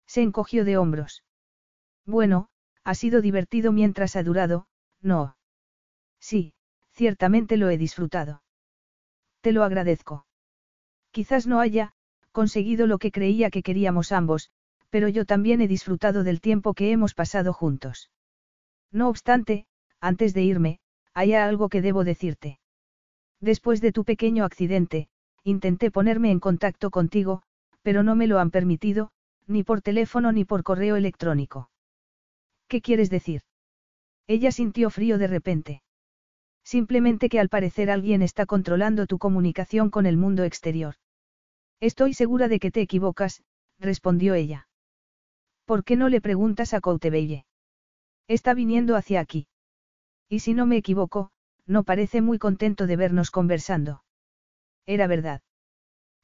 Se 0.07 0.23
encogió 0.23 0.65
de 0.65 0.77
hombros. 0.77 1.23
Bueno, 2.05 2.49
ha 2.83 2.95
sido 2.95 3.21
divertido 3.21 3.71
mientras 3.73 4.17
ha 4.17 4.23
durado, 4.23 4.67
no. 5.01 5.37
Sí, 6.19 6.55
ciertamente 6.93 7.57
lo 7.57 7.71
he 7.71 7.79
disfrutado. 7.79 8.43
Te 9.41 9.53
lo 9.53 9.63
agradezco. 9.63 10.27
Quizás 11.13 11.47
no 11.47 11.61
haya, 11.61 11.93
conseguido 12.33 12.87
lo 12.87 12.99
que 12.99 13.13
creía 13.13 13.51
que 13.51 13.63
queríamos 13.63 14.13
ambos, 14.13 14.51
pero 14.91 15.09
yo 15.09 15.25
también 15.25 15.61
he 15.61 15.69
disfrutado 15.69 16.25
del 16.25 16.41
tiempo 16.41 16.75
que 16.75 16.91
hemos 16.91 17.15
pasado 17.15 17.53
juntos. 17.53 18.11
No 18.91 19.09
obstante, 19.09 19.67
antes 20.01 20.35
de 20.35 20.43
irme, 20.43 20.80
hay 21.15 21.35
algo 21.35 21.69
que 21.69 21.83
debo 21.83 22.05
decirte. 22.05 22.59
Después 23.41 23.81
de 23.81 23.93
tu 23.93 24.05
pequeño 24.05 24.45
accidente, 24.45 25.09
intenté 25.45 25.91
ponerme 25.91 26.31
en 26.31 26.41
contacto 26.41 26.91
contigo, 26.91 27.43
pero 27.83 28.03
no 28.03 28.15
me 28.15 28.27
lo 28.27 28.39
han 28.39 28.51
permitido, 28.51 29.11
ni 29.47 29.65
por 29.65 29.81
teléfono 29.81 30.33
ni 30.33 30.45
por 30.45 30.63
correo 30.63 30.97
electrónico. 30.97 31.71
¿Qué 32.69 32.81
quieres 32.81 33.11
decir? 33.11 33.43
Ella 34.27 34.53
sintió 34.53 34.91
frío 34.91 35.19
de 35.19 35.27
repente. 35.27 35.83
Simplemente 36.63 37.29
que 37.29 37.41
al 37.41 37.49
parecer 37.49 37.91
alguien 37.91 38.23
está 38.23 38.47
controlando 38.47 39.07
tu 39.07 39.19
comunicación 39.19 39.91
con 39.91 40.07
el 40.07 40.17
mundo 40.17 40.45
exterior. 40.45 40.95
Estoy 41.81 42.15
segura 42.15 42.47
de 42.47 42.61
que 42.61 42.71
te 42.71 42.83
equivocas, 42.83 43.43
respondió 43.79 44.35
ella. 44.35 44.69
¿Por 45.65 45.83
qué 45.83 45.97
no 45.97 46.09
le 46.09 46.21
preguntas 46.21 46.75
a 46.75 46.81
Coutebelle? 46.81 47.45
Está 48.29 48.55
viniendo 48.55 48.95
hacia 48.95 49.21
aquí. 49.21 49.49
Y 50.31 50.39
si 50.39 50.55
no 50.55 50.65
me 50.65 50.77
equivoco, 50.77 51.33
no 51.67 51.83
parece 51.83 52.23
muy 52.23 52.39
contento 52.39 52.87
de 52.87 52.97
vernos 52.97 53.33
conversando. 53.33 54.05
Era 54.87 55.09
verdad. 55.09 55.43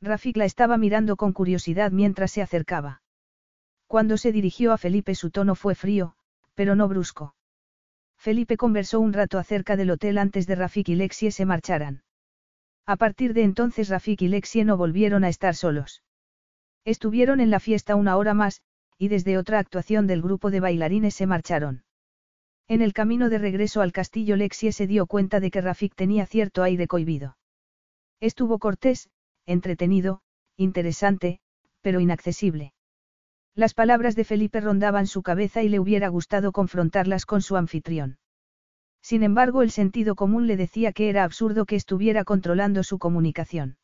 Rafik 0.01 0.37
la 0.37 0.45
estaba 0.45 0.79
mirando 0.79 1.17
con 1.17 1.33
curiosidad 1.33 1.91
mientras 1.91 2.31
se 2.31 2.41
acercaba. 2.41 3.03
Cuando 3.89 4.17
se 4.17 4.31
dirigió 4.31 4.73
a 4.73 4.79
Felipe 4.79 5.17
su 5.17 5.31
tono 5.31 5.57
fue 5.57 5.75
frío, 5.75 6.15
pero 6.55 6.77
no 6.77 6.87
brusco. 6.87 7.35
Felipe 8.17 8.57
conversó 8.57 9.01
un 9.01 9.13
rato 9.13 9.39
acerca 9.39 9.77
del 9.77 9.91
hotel 9.91 10.19
antes 10.19 10.47
de 10.47 10.55
Rafik 10.55 10.89
y 10.89 10.95
Lexie 10.95 11.33
se 11.33 11.45
marcharan. 11.45 12.05
A 12.87 12.97
partir 12.97 13.35
de 13.35 13.43
entonces 13.43 13.89
Rafik 13.89 14.23
y 14.23 14.29
Lexie 14.29 14.65
no 14.65 14.77
volvieron 14.77 15.25
a 15.25 15.29
estar 15.29 15.57
solos. 15.57 16.05
Estuvieron 16.85 17.41
en 17.41 17.51
la 17.51 17.59
fiesta 17.59 17.97
una 17.97 18.17
hora 18.17 18.35
más, 18.35 18.63
y 18.99 19.09
desde 19.09 19.37
otra 19.37 19.59
actuación 19.59 20.07
del 20.07 20.23
grupo 20.23 20.53
de 20.53 20.61
bailarines 20.61 21.15
se 21.15 21.27
marcharon. 21.27 21.86
En 22.69 22.83
el 22.83 22.93
camino 22.93 23.29
de 23.29 23.39
regreso 23.39 23.81
al 23.81 23.93
castillo 23.93 24.35
Lexie 24.35 24.73
se 24.73 24.87
dio 24.89 25.07
cuenta 25.07 25.39
de 25.39 25.51
que 25.51 25.61
Rafik 25.61 25.95
tenía 25.95 26.27
cierto 26.27 26.65
aire 26.65 26.89
cohibido. 26.89 27.37
Estuvo 28.21 28.59
cortés, 28.59 29.09
entretenido, 29.45 30.21
interesante, 30.57 31.41
pero 31.81 32.01
inaccesible. 32.01 32.73
Las 33.55 33.73
palabras 33.73 34.17
de 34.17 34.25
Felipe 34.25 34.61
rondaban 34.61 35.07
su 35.07 35.23
cabeza 35.23 35.63
y 35.63 35.69
le 35.69 35.79
hubiera 35.79 36.09
gustado 36.09 36.51
confrontarlas 36.51 37.25
con 37.25 37.41
su 37.41 37.57
anfitrión. 37.57 38.19
Sin 39.01 39.23
embargo, 39.23 39.63
el 39.63 39.71
sentido 39.71 40.17
común 40.17 40.49
le 40.49 40.57
decía 40.57 40.93
que 40.93 41.09
era 41.09 41.23
absurdo 41.23 41.65
que 41.65 41.77
estuviera 41.77 42.25
controlando 42.25 42.83
su 42.83 42.99
comunicación. 42.99 43.79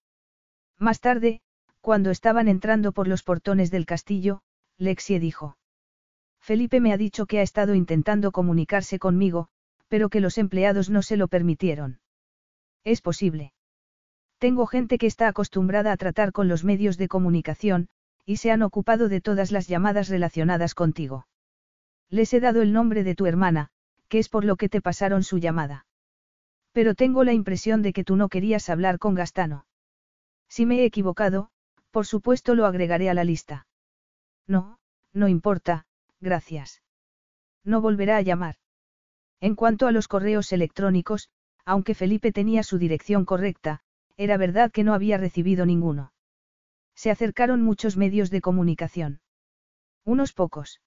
Más 0.78 0.98
tarde, 0.98 1.40
cuando 1.80 2.10
estaban 2.10 2.48
entrando 2.48 2.90
por 2.90 3.06
los 3.06 3.22
portones 3.22 3.70
del 3.70 3.86
castillo, 3.86 4.42
Lexie 4.78 5.20
dijo. 5.20 5.56
Felipe 6.42 6.80
me 6.80 6.92
ha 6.92 6.96
dicho 6.96 7.26
que 7.26 7.38
ha 7.38 7.42
estado 7.42 7.74
intentando 7.74 8.32
comunicarse 8.32 8.98
conmigo, 8.98 9.48
pero 9.86 10.08
que 10.08 10.20
los 10.20 10.38
empleados 10.38 10.90
no 10.90 11.00
se 11.02 11.16
lo 11.16 11.28
permitieron. 11.28 12.00
Es 12.82 13.00
posible. 13.00 13.52
Tengo 14.38 14.66
gente 14.66 14.98
que 14.98 15.06
está 15.06 15.28
acostumbrada 15.28 15.92
a 15.92 15.96
tratar 15.96 16.32
con 16.32 16.48
los 16.48 16.64
medios 16.64 16.98
de 16.98 17.06
comunicación, 17.06 17.88
y 18.26 18.38
se 18.38 18.50
han 18.50 18.62
ocupado 18.62 19.08
de 19.08 19.20
todas 19.20 19.52
las 19.52 19.68
llamadas 19.68 20.08
relacionadas 20.08 20.74
contigo. 20.74 21.28
Les 22.10 22.34
he 22.34 22.40
dado 22.40 22.60
el 22.60 22.72
nombre 22.72 23.04
de 23.04 23.14
tu 23.14 23.26
hermana, 23.26 23.68
que 24.08 24.18
es 24.18 24.28
por 24.28 24.44
lo 24.44 24.56
que 24.56 24.68
te 24.68 24.80
pasaron 24.80 25.22
su 25.22 25.38
llamada. 25.38 25.86
Pero 26.72 26.96
tengo 26.96 27.22
la 27.22 27.32
impresión 27.32 27.82
de 27.82 27.92
que 27.92 28.02
tú 28.02 28.16
no 28.16 28.28
querías 28.28 28.68
hablar 28.68 28.98
con 28.98 29.14
Gastano. 29.14 29.64
Si 30.48 30.66
me 30.66 30.80
he 30.80 30.84
equivocado, 30.86 31.50
por 31.92 32.04
supuesto 32.04 32.56
lo 32.56 32.66
agregaré 32.66 33.10
a 33.10 33.14
la 33.14 33.24
lista. 33.24 33.66
No, 34.46 34.78
no 35.12 35.28
importa, 35.28 35.86
gracias. 36.22 36.82
No 37.64 37.80
volverá 37.82 38.16
a 38.16 38.22
llamar. 38.22 38.56
En 39.40 39.54
cuanto 39.54 39.86
a 39.86 39.92
los 39.92 40.08
correos 40.08 40.52
electrónicos, 40.52 41.28
aunque 41.64 41.94
Felipe 41.94 42.32
tenía 42.32 42.62
su 42.62 42.78
dirección 42.78 43.24
correcta, 43.24 43.80
era 44.16 44.36
verdad 44.36 44.70
que 44.70 44.84
no 44.84 44.94
había 44.94 45.18
recibido 45.18 45.66
ninguno. 45.66 46.12
Se 46.94 47.10
acercaron 47.10 47.62
muchos 47.62 47.96
medios 47.96 48.30
de 48.30 48.40
comunicación. 48.40 49.20
Unos 50.04 50.32
pocos. 50.32 50.80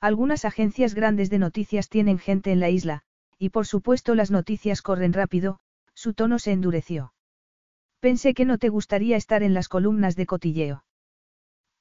Algunas 0.00 0.44
agencias 0.44 0.94
grandes 0.94 1.30
de 1.30 1.38
noticias 1.38 1.88
tienen 1.88 2.18
gente 2.18 2.52
en 2.52 2.60
la 2.60 2.70
isla, 2.70 3.02
y 3.38 3.50
por 3.50 3.66
supuesto 3.66 4.14
las 4.14 4.30
noticias 4.30 4.82
corren 4.82 5.12
rápido, 5.12 5.60
su 5.94 6.14
tono 6.14 6.38
se 6.38 6.52
endureció. 6.52 7.12
Pensé 8.00 8.32
que 8.32 8.46
no 8.46 8.56
te 8.58 8.70
gustaría 8.70 9.16
estar 9.16 9.42
en 9.42 9.52
las 9.52 9.68
columnas 9.68 10.16
de 10.16 10.26
cotilleo. 10.26 10.84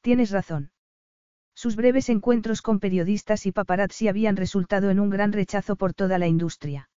Tienes 0.02 0.32
razón. 0.32 0.72
Sus 1.62 1.76
breves 1.76 2.08
encuentros 2.08 2.62
con 2.62 2.80
periodistas 2.80 3.46
y 3.46 3.52
paparazzi 3.52 4.08
habían 4.08 4.38
resultado 4.38 4.92
en 4.92 4.98
un 5.02 5.10
gran 5.10 5.34
rechazo 5.34 5.76
por 5.76 5.94
toda 5.94 6.18
la 6.18 6.26
industria. 6.26 6.90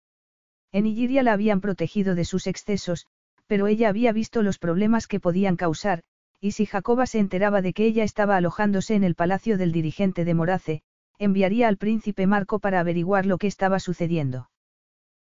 En 0.71 0.85
Illyria 0.85 1.23
la 1.23 1.33
habían 1.33 1.63
protegido 1.63 2.15
de 2.15 2.27
sus 2.27 2.47
excesos, 2.47 3.07
pero 3.47 3.69
ella 3.69 3.89
había 3.89 4.13
visto 4.13 4.43
los 4.43 4.59
problemas 4.59 5.07
que 5.07 5.19
podían 5.19 5.57
causar, 5.57 6.03
y 6.43 6.51
si 6.53 6.67
Jacoba 6.67 7.07
se 7.07 7.21
enteraba 7.21 7.63
de 7.63 7.73
que 7.73 7.87
ella 7.87 8.05
estaba 8.05 8.37
alojándose 8.37 8.95
en 8.95 9.03
el 9.03 9.15
palacio 9.15 9.57
del 9.57 9.73
dirigente 9.73 10.27
de 10.27 10.35
Morace, 10.35 10.83
enviaría 11.19 11.67
al 11.67 11.79
príncipe 11.79 12.27
Marco 12.27 12.59
para 12.59 12.81
averiguar 12.81 13.25
lo 13.25 13.39
que 13.39 13.47
estaba 13.47 13.81
sucediendo. 13.81 14.51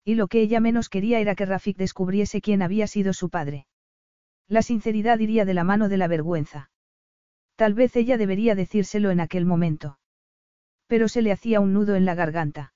Y 0.05 0.13
lo 0.13 0.27
que 0.27 0.41
ella 0.41 0.59
menos 0.59 0.89
quería 0.89 1.19
era 1.19 1.33
que 1.33 1.47
Rafik 1.47 1.77
descubriese 1.77 2.39
quién 2.39 2.61
había 2.61 2.85
sido 2.85 3.13
su 3.13 3.31
padre. 3.31 3.65
La 4.47 4.61
sinceridad 4.61 5.17
iría 5.17 5.43
de 5.43 5.55
la 5.55 5.63
mano 5.63 5.89
de 5.89 5.97
la 5.97 6.07
vergüenza. 6.07 6.69
Tal 7.56 7.73
vez 7.73 7.95
ella 7.95 8.17
debería 8.17 8.56
decírselo 8.56 9.11
en 9.11 9.19
aquel 9.19 9.45
momento. 9.45 9.99
Pero 10.88 11.07
se 11.07 11.22
le 11.22 11.32
hacía 11.32 11.59
un 11.59 11.73
nudo 11.73 11.95
en 11.95 12.06
la 12.06 12.15
garganta. 12.15 12.73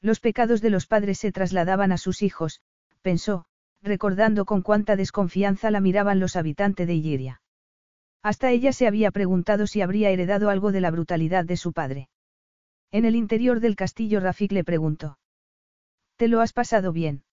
Los 0.00 0.20
pecados 0.20 0.60
de 0.60 0.70
los 0.70 0.86
padres 0.86 1.18
se 1.18 1.32
trasladaban 1.32 1.92
a 1.92 1.98
sus 1.98 2.22
hijos, 2.22 2.60
pensó, 3.02 3.44
recordando 3.82 4.44
con 4.44 4.62
cuánta 4.62 4.96
desconfianza 4.96 5.70
la 5.70 5.80
miraban 5.80 6.20
los 6.20 6.36
habitantes 6.36 6.86
de 6.86 6.94
Illyria. 6.94 7.42
Hasta 8.22 8.50
ella 8.50 8.72
se 8.72 8.86
había 8.86 9.10
preguntado 9.10 9.66
si 9.66 9.80
habría 9.80 10.10
heredado 10.10 10.50
algo 10.50 10.72
de 10.72 10.80
la 10.80 10.90
brutalidad 10.90 11.44
de 11.44 11.56
su 11.56 11.72
padre. 11.72 12.08
En 12.90 13.04
el 13.04 13.14
interior 13.14 13.60
del 13.60 13.76
castillo 13.76 14.20
Rafik 14.20 14.52
le 14.52 14.64
preguntó. 14.64 15.18
¿Te 16.16 16.28
lo 16.28 16.40
has 16.40 16.52
pasado 16.52 16.92
bien? 16.92 17.24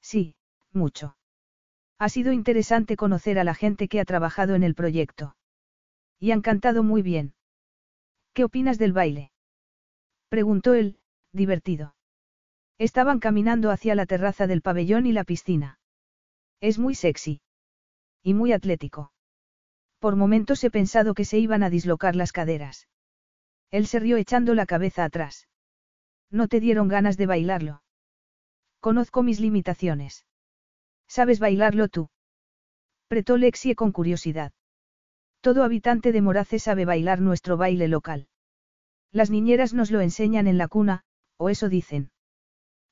Sí, 0.00 0.36
mucho. 0.72 1.16
Ha 1.98 2.08
sido 2.08 2.32
interesante 2.32 2.96
conocer 2.96 3.38
a 3.38 3.44
la 3.44 3.54
gente 3.54 3.88
que 3.88 4.00
ha 4.00 4.04
trabajado 4.04 4.54
en 4.54 4.62
el 4.62 4.74
proyecto. 4.74 5.34
Y 6.18 6.30
han 6.30 6.42
cantado 6.42 6.82
muy 6.82 7.02
bien. 7.02 7.34
¿Qué 8.32 8.44
opinas 8.44 8.78
del 8.78 8.92
baile? 8.92 9.32
Preguntó 10.28 10.74
él, 10.74 10.98
divertido. 11.32 11.94
Estaban 12.78 13.20
caminando 13.20 13.70
hacia 13.70 13.94
la 13.94 14.06
terraza 14.06 14.46
del 14.46 14.62
pabellón 14.62 15.06
y 15.06 15.12
la 15.12 15.24
piscina. 15.24 15.78
Es 16.60 16.78
muy 16.78 16.94
sexy. 16.94 17.40
Y 18.22 18.34
muy 18.34 18.52
atlético. 18.52 19.12
Por 19.98 20.16
momentos 20.16 20.64
he 20.64 20.70
pensado 20.70 21.14
que 21.14 21.24
se 21.24 21.38
iban 21.38 21.62
a 21.62 21.70
dislocar 21.70 22.16
las 22.16 22.32
caderas. 22.32 22.88
Él 23.70 23.86
se 23.86 24.00
rió 24.00 24.16
echando 24.16 24.54
la 24.54 24.66
cabeza 24.66 25.04
atrás. 25.04 25.48
No 26.30 26.48
te 26.48 26.60
dieron 26.60 26.88
ganas 26.88 27.16
de 27.16 27.26
bailarlo. 27.26 27.82
Conozco 28.80 29.22
mis 29.22 29.40
limitaciones. 29.40 30.26
¿Sabes 31.06 31.38
bailarlo 31.38 31.88
tú? 31.88 32.10
Pretó 33.08 33.36
Lexie 33.36 33.74
con 33.74 33.92
curiosidad. 33.92 34.52
Todo 35.44 35.62
habitante 35.62 36.10
de 36.12 36.22
Morace 36.22 36.58
sabe 36.58 36.86
bailar 36.86 37.20
nuestro 37.20 37.58
baile 37.58 37.86
local. 37.86 38.28
Las 39.12 39.28
niñeras 39.28 39.74
nos 39.74 39.90
lo 39.90 40.00
enseñan 40.00 40.46
en 40.46 40.56
la 40.56 40.68
cuna, 40.68 41.02
o 41.36 41.50
eso 41.50 41.68
dicen. 41.68 42.10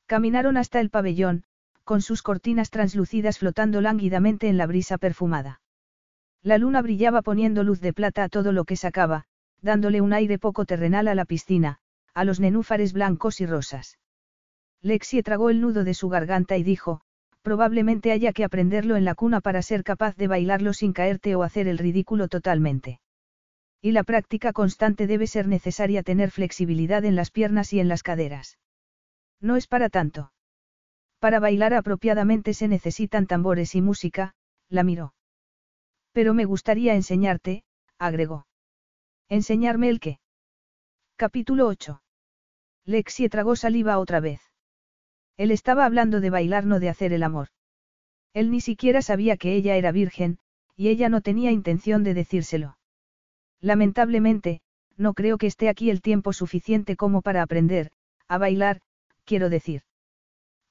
Caminaron 0.05 0.59
hasta 0.59 0.79
el 0.79 0.91
pabellón, 0.91 1.45
con 1.83 2.03
sus 2.03 2.21
cortinas 2.21 2.69
translúcidas 2.69 3.39
flotando 3.39 3.81
lánguidamente 3.81 4.51
en 4.51 4.59
la 4.59 4.67
brisa 4.67 4.99
perfumada. 4.99 5.63
La 6.43 6.59
luna 6.59 6.83
brillaba 6.83 7.23
poniendo 7.23 7.65
luz 7.65 7.81
de 7.81 7.95
plata 7.95 8.23
a 8.23 8.29
todo 8.29 8.53
lo 8.53 8.67
que 8.67 8.77
sacaba, 8.77 9.25
dándole 9.63 10.03
un 10.03 10.13
aire 10.13 10.39
poco 10.39 10.67
terrenal 10.67 11.09
a 11.09 11.15
la 11.15 11.25
piscina, 11.25 11.79
a 12.13 12.23
los 12.27 12.39
nenúfares 12.39 12.93
blancos 12.93 13.41
y 13.41 13.47
rosas. 13.47 13.99
Lexie 14.83 15.23
tragó 15.23 15.49
el 15.49 15.63
nudo 15.63 15.85
de 15.85 15.95
su 15.95 16.11
garganta 16.11 16.59
y 16.59 16.65
dijo, 16.65 17.01
probablemente 17.43 18.13
haya 18.13 18.33
que 18.33 18.45
aprenderlo 18.45 18.97
en 18.97 19.05
la 19.05 19.15
cuna 19.15 19.41
para 19.41 19.63
ser 19.63 19.85
capaz 19.85 20.17
de 20.17 20.29
bailarlo 20.29 20.73
sin 20.73 20.93
caerte 20.93 21.35
o 21.35 21.43
hacer 21.43 21.69
el 21.69 21.79
ridículo 21.79 22.29
totalmente. 22.29 23.01
Y 23.81 23.91
la 23.91 24.05
práctica 24.05 24.53
constante 24.53 25.07
debe 25.07 25.27
ser 25.27 25.49
necesaria 25.49 26.03
tener 26.03 26.31
flexibilidad 26.31 27.05
en 27.05 27.17
las 27.17 27.31
piernas 27.31 27.73
y 27.73 27.81
en 27.81 27.89
las 27.89 28.05
caderas. 28.05 28.59
No 29.41 29.57
es 29.57 29.67
para 29.67 29.89
tanto. 29.89 30.33
Para 31.19 31.41
bailar 31.41 31.75
apropiadamente 31.75 32.55
se 32.55 32.69
necesitan 32.69 33.27
tambores 33.27 33.75
y 33.75 33.83
música, 33.83 34.35
la 34.69 34.85
miró. 34.85 35.15
Pero 36.13 36.33
me 36.33 36.45
gustaría 36.45 36.95
enseñarte, 36.95 37.65
agregó. 37.99 38.47
¿Enseñarme 39.29 39.89
el 39.89 39.99
qué? 39.99 40.21
Capítulo 41.17 41.67
8. 41.67 42.03
Lexie 42.85 43.29
tragó 43.29 43.57
saliva 43.57 43.99
otra 43.99 44.21
vez. 44.21 44.52
Él 45.43 45.51
estaba 45.51 45.87
hablando 45.87 46.21
de 46.21 46.31
bailar, 46.31 46.67
no 46.67 46.79
de 46.79 46.89
hacer 46.89 47.13
el 47.13 47.25
amor. 47.25 47.49
Él 48.33 48.53
ni 48.53 48.61
siquiera 48.61 49.03
sabía 49.03 49.37
que 49.37 49.57
ella 49.57 49.75
era 49.75 49.91
virgen, 49.91 50.39
y 50.77 50.87
ella 50.87 51.09
no 51.09 51.21
tenía 51.21 51.51
intención 51.51 52.05
de 52.05 52.15
decírselo. 52.15 52.79
Lamentablemente, 53.61 54.61
no 54.97 55.15
creo 55.15 55.39
que 55.39 55.49
esté 55.49 55.69
aquí 55.69 55.91
el 55.91 56.01
tiempo 56.01 56.33
suficiente 56.33 56.95
como 56.95 57.23
para 57.23 57.43
aprender, 57.43 57.91
a 58.29 58.39
bailar, 58.39 58.83
quiero 59.25 59.51
decir. 59.51 59.83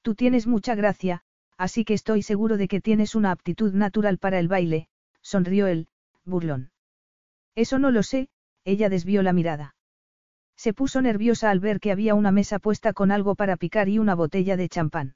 Tú 0.03 0.16
tienes 0.16 0.48
mucha 0.48 0.74
gracia, 0.74 1.22
así 1.58 1.83
que 1.83 1.93
estoy 1.93 2.22
seguro 2.22 2.56
de 2.56 2.69
que 2.69 2.80
tienes 2.80 3.14
una 3.14 3.32
aptitud 3.32 3.74
natural 3.74 4.19
para 4.19 4.40
el 4.40 4.48
baile, 4.48 4.88
sonrió 5.22 5.67
él, 5.67 5.90
burlón. 6.24 6.72
Eso 7.56 7.77
no 7.77 7.91
lo 7.91 8.03
sé, 8.03 8.30
ella 8.64 8.88
desvió 8.88 9.22
la 9.22 9.33
mirada. 9.33 9.75
Se 10.64 10.75
puso 10.75 11.01
nerviosa 11.01 11.49
al 11.49 11.59
ver 11.59 11.80
que 11.80 11.91
había 11.91 12.14
una 12.14 12.31
mesa 12.31 12.59
puesta 12.59 12.93
con 12.93 13.09
algo 13.09 13.33
para 13.33 13.57
picar 13.57 13.90
y 13.90 13.98
una 13.98 14.14
botella 14.14 14.57
de 14.57 14.69
champán. 14.69 15.15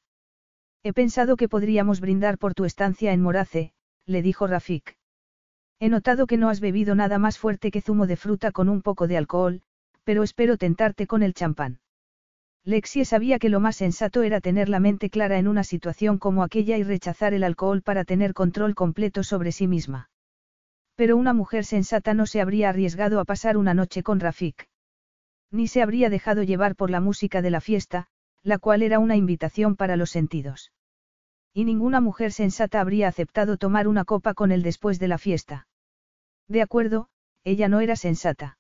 He 0.81 0.91
pensado 0.91 1.37
que 1.37 1.47
podríamos 1.47 2.01
brindar 2.01 2.39
por 2.39 2.55
tu 2.55 2.65
estancia 2.65 3.13
en 3.13 3.21
Morace, 3.21 3.71
le 4.07 4.23
dijo 4.23 4.47
Rafik. 4.47 4.97
He 5.79 5.89
notado 5.89 6.25
que 6.25 6.37
no 6.37 6.49
has 6.49 6.61
bebido 6.61 6.95
nada 6.95 7.19
más 7.19 7.37
fuerte 7.37 7.69
que 7.69 7.81
zumo 7.81 8.07
de 8.07 8.15
fruta 8.15 8.51
con 8.51 8.69
un 8.69 8.81
poco 8.81 9.07
de 9.07 9.17
alcohol, 9.17 9.61
pero 10.03 10.23
espero 10.23 10.57
tentarte 10.57 11.05
con 11.05 11.21
el 11.21 11.35
champán. 11.35 11.79
Lexie 12.63 13.05
sabía 13.05 13.37
que 13.37 13.49
lo 13.49 13.59
más 13.59 13.75
sensato 13.75 14.23
era 14.23 14.41
tener 14.41 14.67
la 14.67 14.79
mente 14.79 15.11
clara 15.11 15.37
en 15.37 15.47
una 15.47 15.63
situación 15.63 16.17
como 16.17 16.41
aquella 16.41 16.79
y 16.79 16.81
rechazar 16.81 17.35
el 17.35 17.43
alcohol 17.43 17.83
para 17.83 18.03
tener 18.03 18.33
control 18.33 18.73
completo 18.73 19.21
sobre 19.21 19.51
sí 19.51 19.67
misma. 19.67 20.09
Pero 20.95 21.15
una 21.15 21.33
mujer 21.33 21.65
sensata 21.65 22.15
no 22.15 22.25
se 22.25 22.41
habría 22.41 22.69
arriesgado 22.69 23.19
a 23.19 23.25
pasar 23.25 23.57
una 23.57 23.75
noche 23.75 24.01
con 24.01 24.19
Rafik. 24.19 24.67
Ni 25.55 25.69
se 25.69 25.81
habría 25.81 26.09
dejado 26.09 26.43
llevar 26.43 26.75
por 26.75 26.89
la 26.89 26.99
música 26.99 27.41
de 27.41 27.49
la 27.49 27.61
fiesta, 27.61 28.07
la 28.43 28.57
cual 28.59 28.81
era 28.81 28.99
una 28.99 29.15
invitación 29.15 29.77
para 29.77 29.95
los 29.95 30.09
sentidos. 30.09 30.73
Y 31.53 31.63
ninguna 31.63 32.01
mujer 32.01 32.33
sensata 32.33 32.81
habría 32.81 33.07
aceptado 33.07 33.55
tomar 33.55 33.87
una 33.87 34.03
copa 34.03 34.33
con 34.33 34.51
él 34.51 34.63
después 34.63 34.99
de 34.99 35.07
la 35.07 35.17
fiesta. 35.17 35.69
De 36.49 36.61
acuerdo, 36.61 37.07
ella 37.45 37.69
no 37.69 37.79
era 37.79 37.95
sensata. 37.95 38.57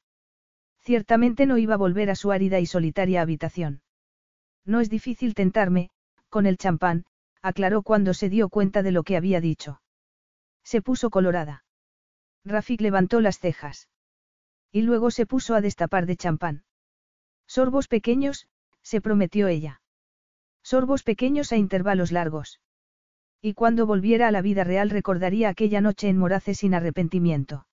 Ciertamente 0.79 1.45
no 1.45 1.57
iba 1.57 1.73
a 1.73 1.77
volver 1.77 2.09
a 2.09 2.15
su 2.15 2.31
árida 2.31 2.61
y 2.61 2.65
solitaria 2.65 3.21
habitación. 3.21 3.81
No 4.63 4.79
es 4.79 4.89
difícil 4.89 5.33
tentarme, 5.33 5.89
con 6.29 6.45
el 6.45 6.57
champán, 6.57 7.03
aclaró 7.41 7.83
cuando 7.83 8.13
se 8.13 8.29
dio 8.29 8.47
cuenta 8.47 8.83
de 8.83 8.93
lo 8.93 9.03
que 9.03 9.17
había 9.17 9.41
dicho. 9.41 9.81
Se 10.63 10.81
puso 10.81 11.09
colorada. 11.09 11.65
Rafik 12.45 12.79
levantó 12.79 13.19
las 13.19 13.39
cejas. 13.39 13.89
Y 14.71 14.83
luego 14.83 15.11
se 15.11 15.25
puso 15.25 15.55
a 15.55 15.61
destapar 15.61 16.05
de 16.05 16.15
champán. 16.15 16.64
Sorbos 17.47 17.87
pequeños, 17.87 18.47
se 18.81 19.01
prometió 19.01 19.47
ella. 19.47 19.81
Sorbos 20.63 21.03
pequeños 21.03 21.51
a 21.51 21.57
intervalos 21.57 22.11
largos. 22.11 22.59
Y 23.41 23.53
cuando 23.53 23.85
volviera 23.85 24.27
a 24.27 24.31
la 24.31 24.41
vida 24.41 24.63
real 24.63 24.89
recordaría 24.89 25.49
aquella 25.49 25.81
noche 25.81 26.09
en 26.09 26.17
Morace 26.17 26.55
sin 26.55 26.73
arrepentimiento. 26.73 27.67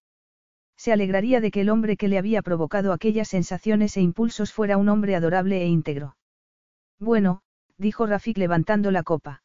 Se 0.76 0.92
alegraría 0.92 1.40
de 1.40 1.50
que 1.50 1.62
el 1.62 1.70
hombre 1.70 1.96
que 1.96 2.08
le 2.08 2.18
había 2.18 2.42
provocado 2.42 2.92
aquellas 2.92 3.28
sensaciones 3.28 3.96
e 3.96 4.00
impulsos 4.00 4.52
fuera 4.52 4.76
un 4.76 4.88
hombre 4.88 5.14
adorable 5.14 5.62
e 5.62 5.66
íntegro. 5.66 6.16
Bueno, 6.98 7.42
dijo 7.78 8.06
Rafik 8.06 8.36
levantando 8.36 8.90
la 8.90 9.02
copa. 9.02 9.42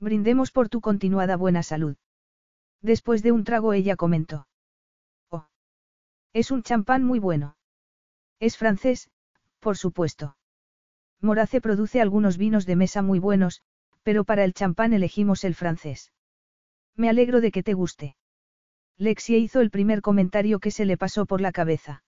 Brindemos 0.00 0.50
por 0.50 0.68
tu 0.68 0.80
continuada 0.80 1.36
buena 1.36 1.62
salud. 1.62 1.96
Después 2.82 3.22
de 3.22 3.32
un 3.32 3.44
trago 3.44 3.72
ella 3.72 3.96
comentó. 3.96 4.46
Oh. 5.30 5.46
Es 6.32 6.50
un 6.50 6.62
champán 6.62 7.04
muy 7.04 7.18
bueno. 7.18 7.56
Es 8.38 8.56
francés, 8.56 9.10
por 9.58 9.76
supuesto. 9.76 10.36
Morace 11.20 11.60
produce 11.60 12.00
algunos 12.00 12.38
vinos 12.38 12.66
de 12.66 12.76
mesa 12.76 13.02
muy 13.02 13.18
buenos, 13.18 13.62
pero 14.02 14.24
para 14.24 14.44
el 14.44 14.54
champán 14.54 14.92
elegimos 14.92 15.44
el 15.44 15.54
francés. 15.54 16.12
Me 16.96 17.08
alegro 17.08 17.40
de 17.40 17.50
que 17.50 17.62
te 17.62 17.74
guste. 17.74 18.16
Lexie 18.96 19.38
hizo 19.38 19.60
el 19.60 19.70
primer 19.70 20.02
comentario 20.02 20.58
que 20.58 20.70
se 20.70 20.84
le 20.84 20.96
pasó 20.96 21.26
por 21.26 21.40
la 21.40 21.52
cabeza. 21.52 22.02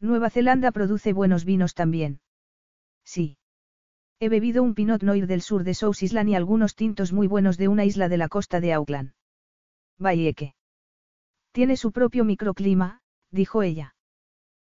Nueva 0.00 0.30
Zelanda 0.30 0.70
produce 0.70 1.12
buenos 1.12 1.44
vinos 1.44 1.74
también. 1.74 2.20
Sí. 3.04 3.38
He 4.20 4.28
bebido 4.28 4.62
un 4.62 4.74
Pinot 4.74 5.02
Noir 5.02 5.26
del 5.26 5.42
sur 5.42 5.64
de 5.64 5.74
South 5.74 6.02
Island 6.02 6.28
y 6.28 6.34
algunos 6.34 6.76
tintos 6.76 7.12
muy 7.12 7.26
buenos 7.26 7.56
de 7.58 7.68
una 7.68 7.84
isla 7.84 8.08
de 8.08 8.16
la 8.16 8.28
costa 8.28 8.60
de 8.60 8.72
Auckland. 8.72 9.12
que. 10.36 10.54
Tiene 11.52 11.76
su 11.76 11.92
propio 11.92 12.24
microclima, 12.24 13.00
dijo 13.30 13.62
ella. 13.62 13.94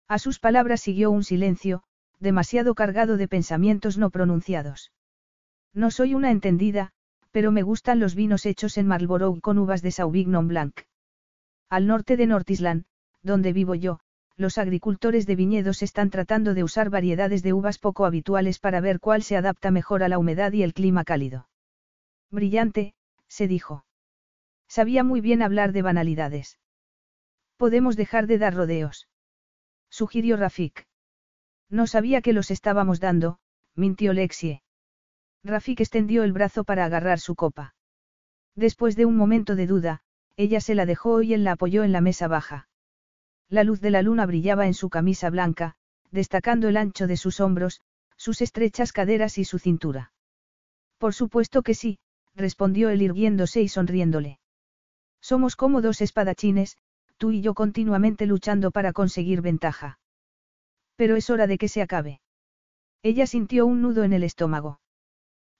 A 0.09 0.19
sus 0.19 0.39
palabras 0.39 0.81
siguió 0.81 1.11
un 1.11 1.25
silencio, 1.25 1.83
demasiado 2.19 2.75
cargado 2.75 3.17
de 3.17 3.29
pensamientos 3.29 3.99
no 3.99 4.11
pronunciados. 4.11 4.93
No 5.73 5.91
soy 5.91 6.15
una 6.15 6.31
entendida, 6.31 6.93
pero 7.31 7.53
me 7.53 7.63
gustan 7.63 8.01
los 8.01 8.15
vinos 8.15 8.47
hechos 8.47 8.79
en 8.79 8.87
Marlborough 8.87 9.41
con 9.41 9.59
uvas 9.59 9.83
de 9.83 9.91
Sauvignon 9.91 10.49
Blanc. 10.49 10.81
Al 11.69 11.87
norte 11.87 12.17
de 12.17 12.27
North 12.27 12.51
Island, 12.51 12.85
donde 13.23 13.53
vivo 13.53 13.75
yo, 13.75 14.01
los 14.37 14.59
agricultores 14.59 15.27
de 15.27 15.37
viñedos 15.37 15.83
están 15.83 16.11
tratando 16.11 16.55
de 16.55 16.63
usar 16.63 16.91
variedades 16.91 17.43
de 17.43 17.53
uvas 17.53 17.79
poco 17.79 18.07
habituales 18.07 18.59
para 18.59 18.81
ver 18.81 19.01
cuál 19.01 19.23
se 19.23 19.37
adapta 19.37 19.71
mejor 19.71 20.03
a 20.03 20.09
la 20.09 20.19
humedad 20.19 20.53
y 20.53 20.63
el 20.63 20.75
clima 20.75 21.05
cálido. 21.05 21.49
Brillante, 22.31 22.95
se 23.29 23.49
dijo. 23.49 23.85
Sabía 24.69 25.05
muy 25.05 25.21
bien 25.21 25.43
hablar 25.43 25.73
de 25.73 25.83
banalidades. 25.83 26.59
Podemos 27.57 27.97
dejar 27.97 28.27
de 28.27 28.39
dar 28.39 28.55
rodeos. 28.55 29.09
Sugirió 29.89 30.37
Rafik. 30.37 30.86
No 31.69 31.87
sabía 31.87 32.23
que 32.23 32.33
los 32.33 32.51
estábamos 32.51 33.01
dando, 33.01 33.39
mintió 33.75 34.13
Lexie. 34.13 34.63
Rafik 35.43 35.81
extendió 35.81 36.25
el 36.25 36.33
brazo 36.33 36.65
para 36.65 36.85
agarrar 36.85 37.21
su 37.21 37.35
copa. 37.35 37.75
Después 38.55 38.97
de 38.97 39.05
un 39.05 39.17
momento 39.17 39.55
de 39.55 39.67
duda, 39.67 40.03
ella 40.37 40.61
se 40.61 40.75
la 40.75 40.87
dejó 40.87 41.23
y 41.23 41.35
él 41.35 41.45
la 41.45 41.53
apoyó 41.53 41.85
en 41.85 41.93
la 41.93 42.01
mesa 42.01 42.29
baja. 42.29 42.69
La 43.49 43.65
luz 43.65 43.81
de 43.81 43.91
la 43.91 44.03
luna 44.03 44.27
brillaba 44.27 44.67
en 44.67 44.75
su 44.75 44.91
camisa 44.91 45.31
blanca, 45.31 45.77
destacando 46.11 46.69
el 46.69 46.77
ancho 46.77 47.07
de 47.07 47.17
sus 47.17 47.41
hombros, 47.41 47.81
sus 48.17 48.41
estrechas 48.41 48.93
caderas 48.93 49.39
y 49.39 49.45
su 49.45 49.59
cintura. 49.59 50.13
Por 50.99 51.15
supuesto 51.15 51.63
que 51.63 51.75
sí, 51.75 51.99
respondió 52.35 52.91
él 52.91 53.03
irguiéndose 53.03 53.63
y 53.63 53.69
sonriéndole. 53.69 54.41
Somos 55.21 55.57
como 55.57 55.81
dos 55.83 56.01
espadachines, 56.01 56.77
tú 57.19 57.31
y 57.31 57.41
yo 57.41 57.55
continuamente 57.55 58.27
luchando 58.27 58.71
para 58.71 58.93
conseguir 58.93 59.43
ventaja. 59.43 59.99
Pero 60.97 61.17
es 61.17 61.31
hora 61.31 61.47
de 61.47 61.59
que 61.59 61.69
se 61.69 61.83
acabe. 61.83 62.21
Ella 63.03 63.27
sintió 63.27 63.67
un 63.67 63.83
nudo 63.83 64.03
en 64.03 64.13
el 64.13 64.25
estómago. 64.25 64.81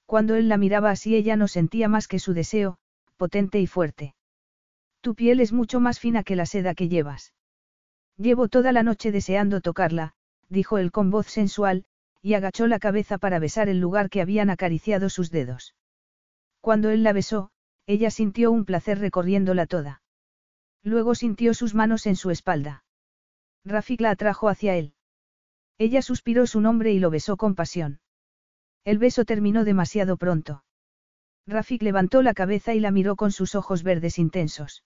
Cuando 0.07 0.35
él 0.35 0.49
la 0.49 0.57
miraba 0.57 0.91
así 0.91 1.15
ella 1.15 1.37
no 1.37 1.49
sentía 1.49 1.89
más 1.89 2.09
que 2.09 2.19
su 2.19 2.33
deseo, 2.33 2.79
potente 3.17 3.61
y 3.61 3.67
fuerte. 3.67 4.15
Tu 5.01 5.15
piel 5.15 5.41
es 5.41 5.53
mucho 5.53 5.79
más 5.79 6.01
fina 6.01 6.25
que 6.25 6.37
la 6.37 6.47
seda 6.47 6.75
que 6.75 6.89
llevas. 6.89 7.33
Llevo 8.17 8.49
toda 8.49 8.73
la 8.73 8.83
noche 8.83 9.13
deseando 9.13 9.61
tocarla, 9.61 10.15
dijo 10.49 10.79
él 10.79 10.91
con 10.91 11.11
voz 11.11 11.27
sensual, 11.27 11.85
y 12.23 12.35
agachó 12.35 12.67
la 12.67 12.81
cabeza 12.81 13.19
para 13.19 13.39
besar 13.39 13.69
el 13.69 13.79
lugar 13.79 14.11
que 14.11 14.21
habían 14.21 14.51
acariciado 14.51 15.11
sus 15.11 15.31
dedos. 15.31 15.77
Cuando 16.61 16.91
él 16.91 17.05
la 17.05 17.13
besó, 17.13 17.51
ella 17.87 18.11
sintió 18.11 18.51
un 18.51 18.65
placer 18.65 18.99
recorriéndola 18.99 19.67
toda. 19.67 20.03
Luego 20.83 21.15
sintió 21.15 21.55
sus 21.55 21.75
manos 21.75 22.07
en 22.07 22.17
su 22.17 22.31
espalda. 22.31 22.85
Rafik 23.65 24.01
la 24.01 24.11
atrajo 24.11 24.49
hacia 24.49 24.75
él. 24.75 24.96
Ella 25.79 26.03
suspiró 26.03 26.47
su 26.47 26.61
nombre 26.61 26.93
y 26.93 26.99
lo 26.99 27.11
besó 27.11 27.37
con 27.37 27.55
pasión. 27.55 28.01
El 28.85 28.99
beso 28.99 29.25
terminó 29.25 29.65
demasiado 29.65 30.17
pronto. 30.17 30.65
Rafik 31.47 31.83
levantó 31.83 32.23
la 32.23 32.35
cabeza 32.35 32.75
y 32.75 32.81
la 32.81 32.91
miró 32.91 33.17
con 33.17 33.33
sus 33.33 33.55
ojos 33.55 33.83
verdes 33.83 34.19
intensos. 34.19 34.85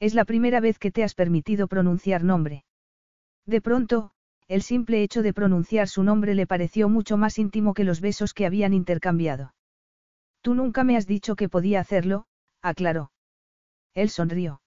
Es 0.00 0.14
la 0.14 0.24
primera 0.24 0.60
vez 0.60 0.78
que 0.78 0.90
te 0.90 1.04
has 1.04 1.14
permitido 1.14 1.68
pronunciar 1.68 2.24
nombre. 2.24 2.64
De 3.46 3.60
pronto, 3.60 4.12
el 4.48 4.62
simple 4.62 5.02
hecho 5.02 5.22
de 5.22 5.32
pronunciar 5.32 5.86
su 5.86 6.02
nombre 6.02 6.34
le 6.34 6.46
pareció 6.46 6.88
mucho 6.88 7.16
más 7.16 7.38
íntimo 7.38 7.74
que 7.74 7.84
los 7.84 8.00
besos 8.00 8.34
que 8.34 8.46
habían 8.46 8.72
intercambiado. 8.72 9.54
Tú 10.40 10.54
nunca 10.54 10.82
me 10.82 10.96
has 10.96 11.06
dicho 11.06 11.36
que 11.36 11.48
podía 11.48 11.80
hacerlo, 11.80 12.26
aclaró. 12.62 13.12
Él 13.94 14.08
sonrió. 14.08 14.62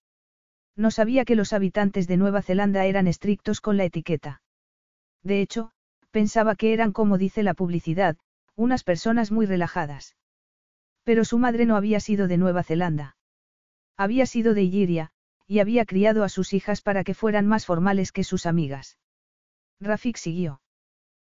No 0.76 0.92
sabía 0.92 1.26
que 1.26 1.36
los 1.36 1.52
habitantes 1.52 2.08
de 2.08 2.18
Nueva 2.18 2.44
Zelanda 2.44 2.86
eran 2.86 3.08
estrictos 3.08 3.60
con 3.60 3.78
la 3.78 3.86
etiqueta. 3.86 4.43
De 5.24 5.42
hecho, 5.42 5.72
pensaba 6.12 6.56
que 6.56 6.74
eran 6.74 6.92
como 6.92 7.18
dice 7.18 7.44
la 7.44 7.54
publicidad, 7.54 8.18
unas 8.56 8.84
personas 8.84 9.32
muy 9.32 9.46
relajadas. 9.46 10.16
Pero 11.04 11.26
su 11.26 11.40
madre 11.40 11.66
no 11.66 11.76
había 11.76 12.00
sido 12.00 12.28
de 12.28 12.38
Nueva 12.38 12.64
Zelanda. 12.64 13.18
Había 13.98 14.26
sido 14.26 14.54
de 14.54 14.64
Illyria, 14.64 15.12
y 15.48 15.60
había 15.60 15.86
criado 15.86 16.24
a 16.24 16.30
sus 16.30 16.54
hijas 16.54 16.82
para 16.82 17.04
que 17.04 17.14
fueran 17.14 17.48
más 17.48 17.66
formales 17.66 18.12
que 18.12 18.24
sus 18.24 18.46
amigas. 18.46 18.98
Rafik 19.80 20.18
siguió. 20.18 20.62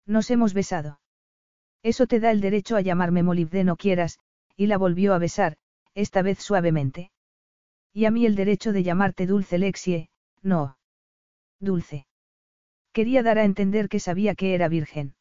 Nos 0.06 0.30
hemos 0.30 0.54
besado. 0.54 1.00
Eso 1.82 2.06
te 2.06 2.20
da 2.20 2.30
el 2.30 2.40
derecho 2.40 2.76
a 2.76 2.80
llamarme 2.80 3.22
molibdeno 3.22 3.76
quieras, 3.76 4.18
y 4.56 4.66
la 4.66 4.78
volvió 4.78 5.14
a 5.14 5.18
besar, 5.18 5.56
esta 5.94 6.22
vez 6.22 6.38
suavemente. 6.38 7.10
Y 7.92 8.04
a 8.04 8.10
mí 8.10 8.26
el 8.26 8.36
derecho 8.36 8.72
de 8.72 8.82
llamarte 8.82 9.26
Dulce 9.26 9.58
Lexie, 9.58 10.10
no. 10.42 10.78
Dulce. 11.60 12.06
Quería 12.96 13.22
dar 13.22 13.36
a 13.36 13.44
entender 13.44 13.90
que 13.90 14.00
sabía 14.00 14.34
que 14.34 14.54
era 14.54 14.68
virgen. 14.68 15.14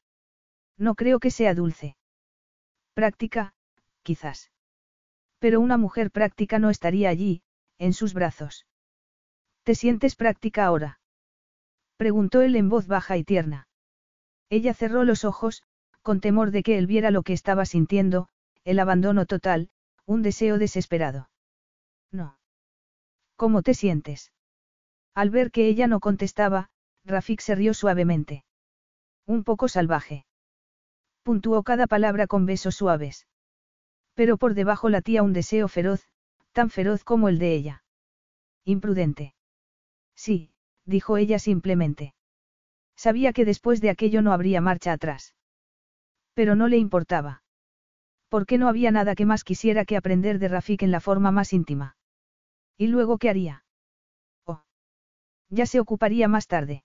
No 0.77 0.95
creo 0.95 1.19
que 1.19 1.29
sea 1.29 1.53
dulce. 1.53 1.97
Práctica, 2.93 3.53
quizás. 4.01 4.49
Pero 5.39 5.59
una 5.59 5.75
mujer 5.75 6.09
práctica 6.09 6.57
no 6.57 6.69
estaría 6.69 7.09
allí, 7.09 7.41
en 7.77 7.91
sus 7.91 8.13
brazos. 8.13 8.65
¿Te 9.63 9.75
sientes 9.75 10.15
práctica 10.15 10.65
ahora? 10.65 11.01
Preguntó 11.97 12.41
él 12.41 12.55
en 12.55 12.69
voz 12.69 12.87
baja 12.87 13.17
y 13.17 13.25
tierna. 13.25 13.67
Ella 14.49 14.73
cerró 14.73 15.03
los 15.03 15.25
ojos, 15.25 15.61
con 16.01 16.21
temor 16.21 16.51
de 16.51 16.63
que 16.63 16.77
él 16.77 16.87
viera 16.87 17.11
lo 17.11 17.23
que 17.23 17.33
estaba 17.33 17.65
sintiendo, 17.65 18.29
el 18.63 18.79
abandono 18.79 19.25
total, 19.25 19.69
un 20.05 20.21
deseo 20.21 20.59
desesperado. 20.59 21.29
No. 22.09 22.39
¿Cómo 23.35 23.63
te 23.63 23.73
sientes? 23.73 24.31
Al 25.13 25.29
ver 25.29 25.51
que 25.51 25.67
ella 25.67 25.87
no 25.87 25.99
contestaba, 25.99 26.69
Rafik 27.06 27.40
se 27.40 27.56
rió 27.56 27.74
suavemente. 27.74 28.43
Un 29.27 29.43
poco 29.43 29.67
salvaje. 29.67 30.25
Puntuó 31.24 31.64
cada 31.64 31.88
palabra 31.88 32.27
con 32.27 32.45
besos 32.45 32.75
suaves. 32.75 33.27
Pero 34.16 34.38
por 34.38 34.53
debajo 34.53 34.90
latía 34.90 35.24
un 35.24 35.34
deseo 35.34 35.67
feroz, 35.67 36.08
tan 36.51 36.69
feroz 36.69 37.03
como 37.03 37.30
el 37.30 37.38
de 37.38 37.53
ella. 37.53 37.84
Imprudente. 38.64 39.35
Sí, 40.16 40.51
dijo 40.85 41.17
ella 41.17 41.38
simplemente. 41.38 42.16
Sabía 42.95 43.34
que 43.34 43.45
después 43.45 43.82
de 43.82 43.90
aquello 43.90 44.22
no 44.22 44.32
habría 44.32 44.61
marcha 44.61 44.93
atrás. 44.93 45.35
Pero 46.34 46.56
no 46.56 46.67
le 46.67 46.77
importaba. 46.77 47.43
Porque 48.30 48.58
no 48.58 48.67
había 48.67 48.92
nada 48.92 49.16
que 49.16 49.25
más 49.25 49.43
quisiera 49.43 49.85
que 49.85 49.98
aprender 49.98 50.40
de 50.40 50.48
Rafik 50.48 50.82
en 50.82 50.92
la 50.92 51.01
forma 51.01 51.32
más 51.32 51.53
íntima. 51.53 51.98
¿Y 52.77 52.88
luego 52.88 53.17
qué 53.17 53.30
haría? 53.30 53.64
Oh. 54.45 54.64
Ya 55.50 55.66
se 55.66 55.80
ocuparía 55.80 56.27
más 56.27 56.48
tarde. 56.48 56.84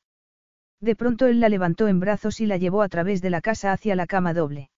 De 0.80 0.96
pronto 0.96 1.26
él 1.26 1.40
la 1.40 1.48
levantó 1.48 1.88
en 1.88 2.00
brazos 2.00 2.40
y 2.40 2.46
la 2.46 2.56
llevó 2.56 2.82
a 2.82 2.88
través 2.88 3.20
de 3.20 3.30
la 3.30 3.40
casa 3.40 3.72
hacia 3.72 3.94
la 3.96 4.06
cama 4.06 4.32
doble. 4.32 4.70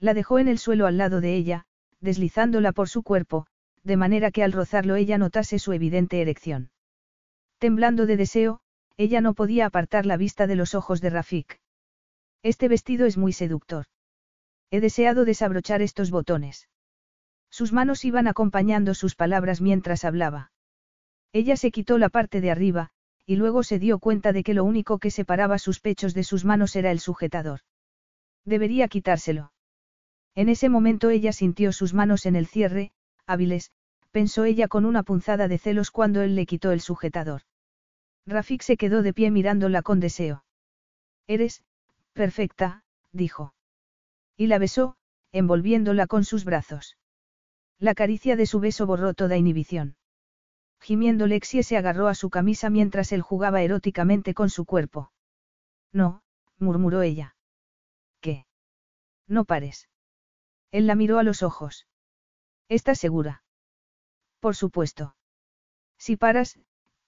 La 0.00 0.14
dejó 0.14 0.38
en 0.38 0.48
el 0.48 0.58
suelo 0.58 0.86
al 0.86 0.96
lado 0.96 1.20
de 1.20 1.34
ella, 1.34 1.66
deslizándola 2.00 2.72
por 2.72 2.88
su 2.88 3.02
cuerpo, 3.02 3.46
de 3.82 3.96
manera 3.96 4.30
que 4.30 4.42
al 4.42 4.52
rozarlo 4.52 4.96
ella 4.96 5.18
notase 5.18 5.58
su 5.58 5.72
evidente 5.72 6.20
erección. 6.20 6.70
Temblando 7.58 8.06
de 8.06 8.16
deseo, 8.16 8.60
ella 8.96 9.20
no 9.20 9.34
podía 9.34 9.66
apartar 9.66 10.06
la 10.06 10.16
vista 10.16 10.46
de 10.46 10.56
los 10.56 10.74
ojos 10.74 11.00
de 11.00 11.10
Rafik. 11.10 11.60
Este 12.42 12.68
vestido 12.68 13.06
es 13.06 13.16
muy 13.16 13.32
seductor. 13.32 13.86
He 14.70 14.80
deseado 14.80 15.24
desabrochar 15.24 15.82
estos 15.82 16.10
botones. 16.10 16.68
Sus 17.50 17.72
manos 17.72 18.04
iban 18.04 18.28
acompañando 18.28 18.94
sus 18.94 19.14
palabras 19.14 19.60
mientras 19.60 20.04
hablaba. 20.04 20.52
Ella 21.32 21.56
se 21.56 21.70
quitó 21.70 21.98
la 21.98 22.08
parte 22.08 22.40
de 22.40 22.50
arriba, 22.50 22.90
y 23.28 23.36
luego 23.36 23.62
se 23.62 23.78
dio 23.78 23.98
cuenta 23.98 24.32
de 24.32 24.42
que 24.42 24.54
lo 24.54 24.64
único 24.64 24.98
que 24.98 25.10
separaba 25.10 25.58
sus 25.58 25.80
pechos 25.80 26.14
de 26.14 26.24
sus 26.24 26.46
manos 26.46 26.74
era 26.76 26.90
el 26.90 26.98
sujetador. 26.98 27.60
Debería 28.46 28.88
quitárselo. 28.88 29.52
En 30.34 30.48
ese 30.48 30.70
momento 30.70 31.10
ella 31.10 31.32
sintió 31.34 31.72
sus 31.72 31.92
manos 31.92 32.24
en 32.24 32.36
el 32.36 32.46
cierre, 32.46 32.90
hábiles, 33.26 33.70
pensó 34.12 34.44
ella 34.44 34.66
con 34.66 34.86
una 34.86 35.02
punzada 35.02 35.46
de 35.46 35.58
celos 35.58 35.90
cuando 35.90 36.22
él 36.22 36.36
le 36.36 36.46
quitó 36.46 36.72
el 36.72 36.80
sujetador. 36.80 37.42
Rafik 38.24 38.62
se 38.62 38.78
quedó 38.78 39.02
de 39.02 39.12
pie 39.12 39.30
mirándola 39.30 39.82
con 39.82 40.00
deseo. 40.00 40.46
Eres, 41.26 41.62
perfecta, 42.14 42.82
dijo. 43.12 43.52
Y 44.38 44.46
la 44.46 44.58
besó, 44.58 44.96
envolviéndola 45.32 46.06
con 46.06 46.24
sus 46.24 46.46
brazos. 46.46 46.96
La 47.78 47.94
caricia 47.94 48.36
de 48.36 48.46
su 48.46 48.58
beso 48.58 48.86
borró 48.86 49.12
toda 49.12 49.36
inhibición. 49.36 49.96
Gimiendo 50.80 51.26
Lexie 51.26 51.62
se 51.62 51.76
agarró 51.76 52.08
a 52.08 52.14
su 52.14 52.30
camisa 52.30 52.70
mientras 52.70 53.12
él 53.12 53.22
jugaba 53.22 53.62
eróticamente 53.62 54.34
con 54.34 54.50
su 54.50 54.64
cuerpo. 54.64 55.12
No, 55.92 56.22
murmuró 56.58 57.02
ella. 57.02 57.36
¿Qué? 58.20 58.46
No 59.26 59.44
pares. 59.44 59.88
Él 60.70 60.86
la 60.86 60.94
miró 60.94 61.18
a 61.18 61.22
los 61.22 61.42
ojos. 61.42 61.86
¿Estás 62.68 62.98
segura? 62.98 63.42
Por 64.40 64.54
supuesto. 64.54 65.16
Si 65.98 66.16
paras, 66.16 66.58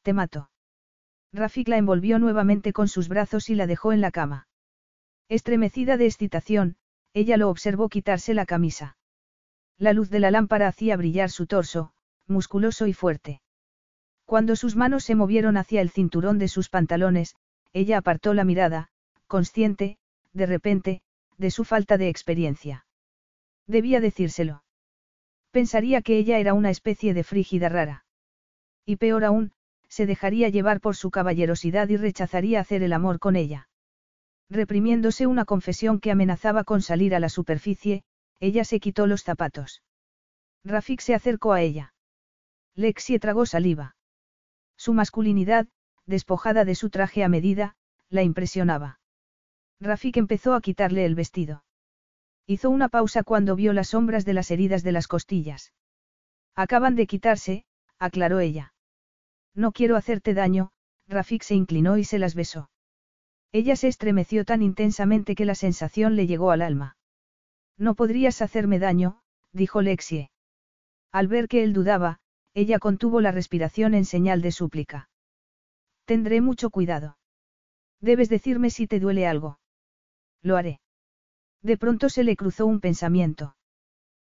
te 0.03 0.13
mato. 0.13 0.51
Rafik 1.33 1.69
la 1.69 1.77
envolvió 1.77 2.19
nuevamente 2.19 2.73
con 2.73 2.89
sus 2.89 3.09
brazos 3.09 3.51
y 3.51 3.55
la 3.55 3.67
dejó 3.67 3.93
en 3.93 4.01
la 4.01 4.11
cama. 4.11 4.49
Estremecida 5.29 5.97
de 5.97 6.07
excitación, 6.07 6.77
ella 7.13 7.37
lo 7.37 7.49
observó 7.49 7.89
quitarse 7.89 8.35
la 8.35 8.47
camisa. 8.47 8.97
La 9.79 9.93
luz 9.93 10.11
de 10.11 10.21
la 10.21 10.31
lámpara 10.31 10.67
hacía 10.67 10.97
brillar 10.97 11.31
su 11.31 11.47
torso, 11.47 11.93
musculoso 12.27 12.87
y 12.87 12.93
fuerte. 12.93 13.41
Cuando 14.31 14.55
sus 14.55 14.77
manos 14.77 15.03
se 15.03 15.17
movieron 15.17 15.57
hacia 15.57 15.81
el 15.81 15.91
cinturón 15.91 16.39
de 16.39 16.47
sus 16.47 16.69
pantalones, 16.69 17.35
ella 17.73 17.99
apartó 17.99 18.33
la 18.33 18.45
mirada, 18.45 18.89
consciente, 19.27 19.99
de 20.33 20.47
repente, 20.47 21.03
de 21.37 21.51
su 21.51 21.65
falta 21.65 21.99
de 21.99 22.09
experiencia. 22.09 22.87
Debía 23.67 23.99
decírselo. 23.99 24.63
Pensaría 25.51 26.01
que 26.01 26.17
ella 26.17 26.39
era 26.39 26.55
una 26.55 26.71
especie 26.71 27.13
de 27.13 27.25
frígida 27.25 27.69
rara. 27.69 28.05
Y 28.87 28.99
peor 28.99 29.25
aún, 29.25 29.51
se 29.89 30.07
dejaría 30.07 30.49
llevar 30.49 30.81
por 30.81 30.95
su 30.95 31.11
caballerosidad 31.11 31.89
y 31.89 31.97
rechazaría 31.97 32.61
hacer 32.61 32.85
el 32.85 32.93
amor 32.93 33.19
con 33.19 33.35
ella. 33.35 33.69
Reprimiéndose 34.49 35.27
una 35.27 35.45
confesión 35.45 35.99
que 35.99 36.13
amenazaba 36.13 36.63
con 36.63 36.83
salir 36.83 37.17
a 37.17 37.19
la 37.19 37.31
superficie, 37.31 38.05
ella 38.39 38.63
se 38.63 38.79
quitó 38.79 39.09
los 39.09 39.25
zapatos. 39.25 39.83
Rafik 40.63 41.01
se 41.01 41.17
acercó 41.17 41.53
a 41.53 41.63
ella. 41.63 41.95
Lexie 42.77 43.19
tragó 43.19 43.45
saliva. 43.45 43.97
Su 44.81 44.95
masculinidad, 44.95 45.69
despojada 46.07 46.65
de 46.65 46.75
su 46.75 46.89
traje 46.89 47.23
a 47.23 47.29
medida, 47.29 47.77
la 48.09 48.23
impresionaba. 48.23 48.99
Rafik 49.79 50.17
empezó 50.17 50.55
a 50.55 50.63
quitarle 50.63 51.05
el 51.05 51.15
vestido. 51.15 51.65
Hizo 52.47 52.71
una 52.71 52.89
pausa 52.89 53.23
cuando 53.23 53.57
vio 53.57 53.75
las 53.75 53.89
sombras 53.89 54.25
de 54.25 54.33
las 54.33 54.51
heridas 54.51 54.83
de 54.83 54.93
las 54.93 55.07
costillas. 55.07 55.75
Acaban 56.55 56.97
de 56.97 57.07
quitarse, 57.07 57.67
aclaró 57.99 58.41
ella. 58.41 58.73
No 59.55 59.73
quiero 59.73 59.97
hacerte 59.97 60.33
daño, 60.33 60.73
Rafik 61.09 61.43
se 61.43 61.57
inclinó 61.57 61.99
y 61.99 62.05
se 62.05 62.19
las 62.19 62.35
besó. 62.35 62.71
Ella 63.53 63.77
se 63.77 63.89
estremeció 63.89 64.47
tan 64.47 64.63
intensamente 64.63 65.35
que 65.35 65.45
la 65.45 65.57
sensación 65.57 66.17
le 66.17 66.27
llegó 66.27 66.53
al 66.53 66.63
alma. 66.63 66.97
No 67.77 67.95
podrías 67.95 68.41
hacerme 68.41 68.79
daño, 68.79 69.21
dijo 69.53 69.83
Lexie. 69.83 70.31
Al 71.13 71.29
ver 71.29 71.49
que 71.49 71.65
él 71.65 71.75
dudaba, 71.75 72.21
ella 72.55 72.79
contuvo 72.79 73.21
la 73.21 73.33
respiración 73.33 73.95
en 73.95 74.05
señal 74.05 74.43
de 74.43 74.53
súplica. 74.53 75.09
Tendré 76.05 76.41
mucho 76.41 76.71
cuidado. 76.71 77.19
Debes 78.01 78.29
decirme 78.29 78.71
si 78.71 78.87
te 78.87 78.99
duele 78.99 79.27
algo. 79.27 79.59
Lo 80.43 80.57
haré. 80.57 80.81
De 81.63 81.77
pronto 81.77 82.09
se 82.09 82.25
le 82.25 82.37
cruzó 82.37 82.67
un 82.67 82.81
pensamiento. 82.81 83.55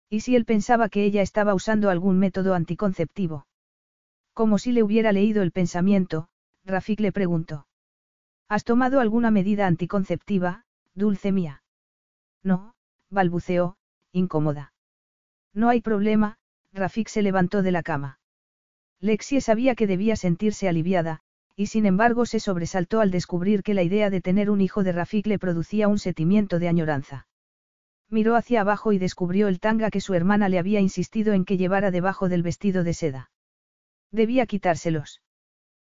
¿Y 0.09 0.19
si 0.19 0.35
él 0.35 0.45
pensaba 0.45 0.89
que 0.89 1.05
ella 1.05 1.21
estaba 1.21 1.55
usando 1.55 1.89
algún 1.89 2.19
método 2.19 2.53
anticonceptivo? 2.53 3.47
Como 4.33 4.57
si 4.57 4.73
le 4.73 4.83
hubiera 4.83 5.13
leído 5.13 5.41
el 5.41 5.51
pensamiento, 5.51 6.27
Rafik 6.65 6.99
le 6.99 7.11
preguntó. 7.11 7.65
¿Has 8.49 8.65
tomado 8.65 8.99
alguna 8.99 9.31
medida 9.31 9.65
anticonceptiva, 9.65 10.65
dulce 10.93 11.31
mía? 11.31 11.63
No, 12.43 12.75
balbuceó, 13.09 13.77
incómoda. 14.11 14.73
No 15.53 15.69
hay 15.69 15.79
problema, 15.81 16.37
Rafik 16.73 17.09
se 17.09 17.21
levantó 17.21 17.61
de 17.61 17.71
la 17.71 17.83
cama. 17.83 18.19
Lexie 18.99 19.41
sabía 19.41 19.75
que 19.75 19.87
debía 19.87 20.15
sentirse 20.15 20.69
aliviada, 20.69 21.21
y 21.55 21.67
sin 21.67 21.85
embargo 21.85 22.25
se 22.25 22.39
sobresaltó 22.39 23.01
al 23.01 23.11
descubrir 23.11 23.63
que 23.63 23.73
la 23.73 23.83
idea 23.83 24.09
de 24.09 24.21
tener 24.21 24.49
un 24.49 24.61
hijo 24.61 24.83
de 24.83 24.91
Rafik 24.91 25.27
le 25.27 25.39
producía 25.39 25.87
un 25.87 25.99
sentimiento 25.99 26.59
de 26.59 26.67
añoranza. 26.67 27.27
Miró 28.09 28.35
hacia 28.35 28.61
abajo 28.61 28.91
y 28.91 28.99
descubrió 28.99 29.47
el 29.47 29.59
tanga 29.59 29.89
que 29.89 30.01
su 30.01 30.13
hermana 30.13 30.49
le 30.49 30.59
había 30.59 30.79
insistido 30.81 31.33
en 31.33 31.45
que 31.45 31.57
llevara 31.57 31.91
debajo 31.91 32.29
del 32.29 32.43
vestido 32.43 32.83
de 32.83 32.93
seda. 32.93 33.31
Debía 34.11 34.45
quitárselos. 34.45 35.21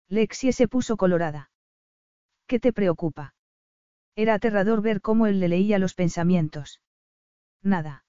Lexie 0.08 0.52
se 0.52 0.66
puso 0.66 0.96
colorada. 0.96 1.50
¿Qué 2.46 2.58
te 2.58 2.72
preocupa? 2.72 3.34
Era 4.14 4.34
aterrador 4.34 4.80
ver 4.80 5.02
cómo 5.02 5.26
él 5.26 5.40
le 5.40 5.48
leía 5.48 5.78
los 5.78 5.94
pensamientos. 5.94 6.80
Nada. 7.62 8.05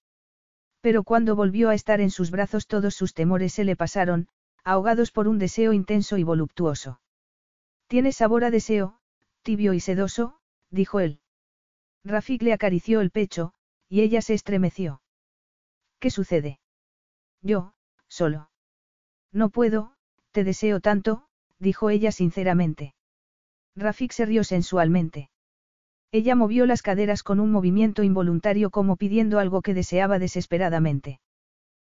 Pero 0.88 1.04
cuando 1.04 1.36
volvió 1.36 1.68
a 1.68 1.74
estar 1.74 2.00
en 2.00 2.10
sus 2.10 2.32
brazos 2.32 2.66
todos 2.66 2.96
sus 2.96 3.14
temores 3.14 3.52
se 3.52 3.66
le 3.66 3.76
pasaron, 3.76 4.30
ahogados 4.64 5.12
por 5.12 5.28
un 5.28 5.38
deseo 5.38 5.74
intenso 5.74 6.16
y 6.16 6.24
voluptuoso. 6.24 7.02
Tiene 7.88 8.14
sabor 8.14 8.46
a 8.46 8.52
deseo, 8.52 8.98
tibio 9.42 9.74
y 9.74 9.82
sedoso, 9.82 10.40
dijo 10.72 11.02
él. 11.02 11.20
Rafik 12.06 12.42
le 12.42 12.54
acarició 12.54 13.02
el 13.02 13.12
pecho, 13.12 13.54
y 13.90 14.00
ella 14.00 14.22
se 14.22 14.34
estremeció. 14.34 15.02
¿Qué 16.00 16.10
sucede? 16.10 16.62
Yo, 17.42 17.74
solo. 18.08 18.50
No 19.34 19.50
puedo, 19.50 19.92
te 20.32 20.46
deseo 20.46 20.80
tanto, 20.80 21.28
dijo 21.60 21.90
ella 21.90 22.14
sinceramente. 22.14 22.96
Rafik 23.76 24.14
se 24.14 24.26
rió 24.26 24.46
sensualmente. 24.46 25.32
Ella 26.12 26.36
movió 26.36 26.66
las 26.66 26.82
caderas 26.82 27.22
con 27.22 27.40
un 27.40 27.52
movimiento 27.52 28.04
involuntario 28.04 28.70
como 28.70 28.96
pidiendo 28.96 29.40
algo 29.40 29.62
que 29.62 29.74
deseaba 29.74 30.20
desesperadamente. 30.20 31.20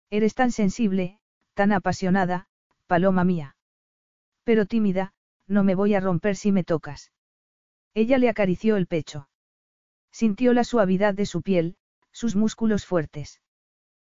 Eres 0.10 0.36
tan 0.36 0.52
sensible, 0.52 1.20
tan 1.54 1.72
apasionada, 1.74 2.48
paloma 2.88 3.24
mía. 3.24 3.56
Pero 4.44 4.66
tímida, 4.66 5.14
no 5.48 5.64
me 5.64 5.76
voy 5.76 5.96
a 5.96 6.00
romper 6.00 6.36
si 6.36 6.52
me 6.52 6.64
tocas. 6.64 7.12
Ella 7.94 8.18
le 8.18 8.30
acarició 8.30 8.78
el 8.78 8.88
pecho. 8.88 9.28
Sintió 10.12 10.54
la 10.54 10.64
suavidad 10.64 11.14
de 11.14 11.26
su 11.26 11.42
piel, 11.42 11.78
sus 12.12 12.36
músculos 12.36 12.86
fuertes. 12.86 13.42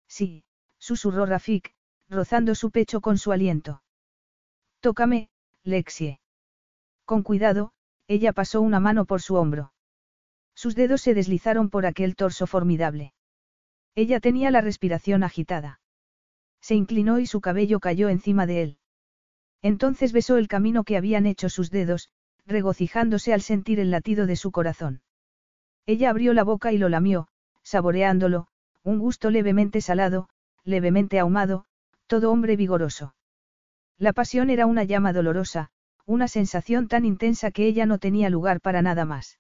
Sí, 0.08 0.46
susurró 0.78 1.26
Rafik, 1.26 1.74
rozando 2.08 2.56
su 2.56 2.72
pecho 2.72 3.02
con 3.02 3.18
su 3.18 3.32
aliento. 3.32 3.84
Tócame, 4.80 5.30
Lexie. 5.64 6.22
Con 7.04 7.22
cuidado, 7.24 7.74
ella 8.08 8.32
pasó 8.32 8.62
una 8.62 8.80
mano 8.80 9.06
por 9.06 9.22
su 9.22 9.36
hombro. 9.36 9.74
Sus 10.60 10.76
dedos 10.76 11.00
se 11.00 11.14
deslizaron 11.14 11.70
por 11.70 11.86
aquel 11.86 12.18
torso 12.18 12.46
formidable. 12.46 13.14
Ella 13.96 14.20
tenía 14.20 14.52
la 14.52 14.60
respiración 14.60 15.24
agitada. 15.24 15.80
Se 16.60 16.76
inclinó 16.76 17.20
y 17.20 17.28
su 17.28 17.40
cabello 17.40 17.80
cayó 17.80 18.10
encima 18.10 18.46
de 18.46 18.64
él. 18.64 18.78
Entonces 19.62 20.12
besó 20.12 20.36
el 20.36 20.50
camino 20.50 20.84
que 20.84 20.98
habían 20.98 21.28
hecho 21.28 21.48
sus 21.48 21.72
dedos, 21.72 22.10
regocijándose 22.46 23.32
al 23.32 23.40
sentir 23.40 23.80
el 23.80 23.90
latido 23.90 24.26
de 24.26 24.36
su 24.36 24.52
corazón. 24.52 25.02
Ella 25.86 26.10
abrió 26.10 26.34
la 26.34 26.44
boca 26.44 26.74
y 26.74 26.78
lo 26.78 26.90
lamió, 26.90 27.30
saboreándolo, 27.64 28.48
un 28.84 29.00
gusto 29.00 29.30
levemente 29.30 29.80
salado, 29.80 30.28
levemente 30.66 31.20
ahumado, 31.20 31.68
todo 32.06 32.34
hombre 32.34 32.58
vigoroso. 32.58 33.16
La 33.98 34.12
pasión 34.12 34.50
era 34.50 34.66
una 34.66 34.84
llama 34.84 35.14
dolorosa, 35.14 35.72
una 36.06 36.28
sensación 36.28 36.90
tan 36.90 37.06
intensa 37.06 37.50
que 37.50 37.66
ella 37.66 37.86
no 37.86 37.98
tenía 37.98 38.30
lugar 38.30 38.60
para 38.60 38.82
nada 38.82 39.06
más. 39.06 39.40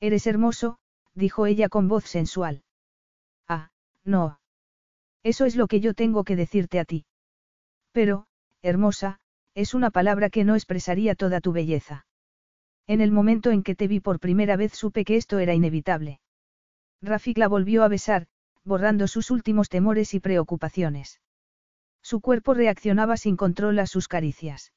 Eres 0.00 0.26
hermoso, 0.26 0.78
dijo 1.14 1.46
ella 1.46 1.68
con 1.68 1.88
voz 1.88 2.04
sensual. 2.04 2.62
Ah, 3.48 3.70
no. 4.04 4.40
Eso 5.22 5.44
es 5.44 5.56
lo 5.56 5.66
que 5.66 5.80
yo 5.80 5.94
tengo 5.94 6.24
que 6.24 6.36
decirte 6.36 6.78
a 6.78 6.84
ti. 6.84 7.04
Pero, 7.92 8.26
hermosa, 8.62 9.20
es 9.54 9.74
una 9.74 9.90
palabra 9.90 10.30
que 10.30 10.44
no 10.44 10.54
expresaría 10.54 11.14
toda 11.14 11.40
tu 11.40 11.52
belleza. 11.52 12.06
En 12.86 13.00
el 13.00 13.10
momento 13.10 13.50
en 13.50 13.62
que 13.62 13.74
te 13.74 13.88
vi 13.88 14.00
por 14.00 14.20
primera 14.20 14.56
vez 14.56 14.72
supe 14.72 15.04
que 15.04 15.16
esto 15.16 15.40
era 15.40 15.54
inevitable. 15.54 16.20
Rafik 17.02 17.38
la 17.38 17.48
volvió 17.48 17.82
a 17.82 17.88
besar, 17.88 18.28
borrando 18.64 19.08
sus 19.08 19.30
últimos 19.30 19.68
temores 19.68 20.14
y 20.14 20.20
preocupaciones. 20.20 21.20
Su 22.02 22.20
cuerpo 22.20 22.54
reaccionaba 22.54 23.16
sin 23.16 23.36
control 23.36 23.78
a 23.80 23.86
sus 23.86 24.08
caricias. 24.08 24.72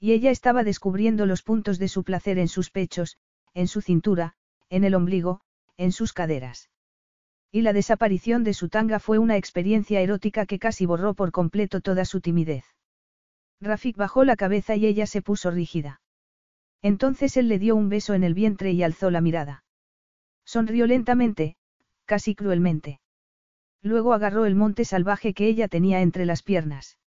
Y 0.00 0.12
ella 0.12 0.30
estaba 0.30 0.64
descubriendo 0.64 1.26
los 1.26 1.42
puntos 1.42 1.78
de 1.78 1.88
su 1.88 2.02
placer 2.02 2.38
en 2.38 2.48
sus 2.48 2.70
pechos, 2.70 3.16
en 3.54 3.68
su 3.68 3.80
cintura, 3.80 4.34
en 4.70 4.84
el 4.84 4.94
ombligo, 4.94 5.40
en 5.76 5.92
sus 5.92 6.12
caderas. 6.12 6.70
Y 7.50 7.62
la 7.62 7.72
desaparición 7.72 8.44
de 8.44 8.54
su 8.54 8.68
tanga 8.68 8.98
fue 8.98 9.18
una 9.18 9.36
experiencia 9.36 10.00
erótica 10.00 10.46
que 10.46 10.58
casi 10.58 10.86
borró 10.86 11.14
por 11.14 11.32
completo 11.32 11.80
toda 11.80 12.04
su 12.04 12.20
timidez. 12.20 12.64
Rafik 13.60 13.96
bajó 13.96 14.24
la 14.24 14.36
cabeza 14.36 14.74
y 14.74 14.86
ella 14.86 15.06
se 15.06 15.22
puso 15.22 15.50
rígida. 15.50 16.00
Entonces 16.80 17.36
él 17.36 17.48
le 17.48 17.58
dio 17.58 17.76
un 17.76 17.88
beso 17.88 18.14
en 18.14 18.24
el 18.24 18.34
vientre 18.34 18.72
y 18.72 18.82
alzó 18.82 19.10
la 19.10 19.20
mirada. 19.20 19.64
Sonrió 20.44 20.86
lentamente, 20.86 21.56
casi 22.06 22.34
cruelmente. 22.34 23.00
Luego 23.82 24.14
agarró 24.14 24.46
el 24.46 24.54
monte 24.54 24.84
salvaje 24.84 25.34
que 25.34 25.46
ella 25.46 25.68
tenía 25.68 26.00
entre 26.00 26.24
las 26.24 26.42
piernas. 26.42 26.98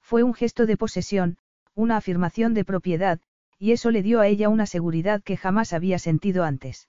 Fue 0.00 0.22
un 0.22 0.34
gesto 0.34 0.66
de 0.66 0.76
posesión, 0.76 1.38
una 1.74 1.96
afirmación 1.96 2.54
de 2.54 2.64
propiedad, 2.64 3.20
y 3.62 3.70
eso 3.70 3.92
le 3.92 4.02
dio 4.02 4.18
a 4.18 4.26
ella 4.26 4.48
una 4.48 4.66
seguridad 4.66 5.22
que 5.22 5.36
jamás 5.36 5.72
había 5.72 6.00
sentido 6.00 6.42
antes. 6.42 6.88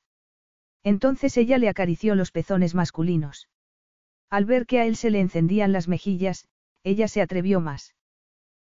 Entonces 0.82 1.38
ella 1.38 1.60
le 1.60 1.70
acarició 1.70 2.16
los 2.16 2.32
pezones 2.32 2.74
masculinos. 2.74 3.48
Al 4.32 4.46
ver 4.46 4.66
que 4.66 4.80
a 4.80 4.88
él 4.88 4.96
se 4.96 5.12
le 5.12 5.20
encendían 5.20 5.72
las 5.72 5.88
mejillas, 5.88 6.48
ella 6.84 7.08
se 7.08 7.22
atrevió 7.22 7.60
más. 7.60 7.94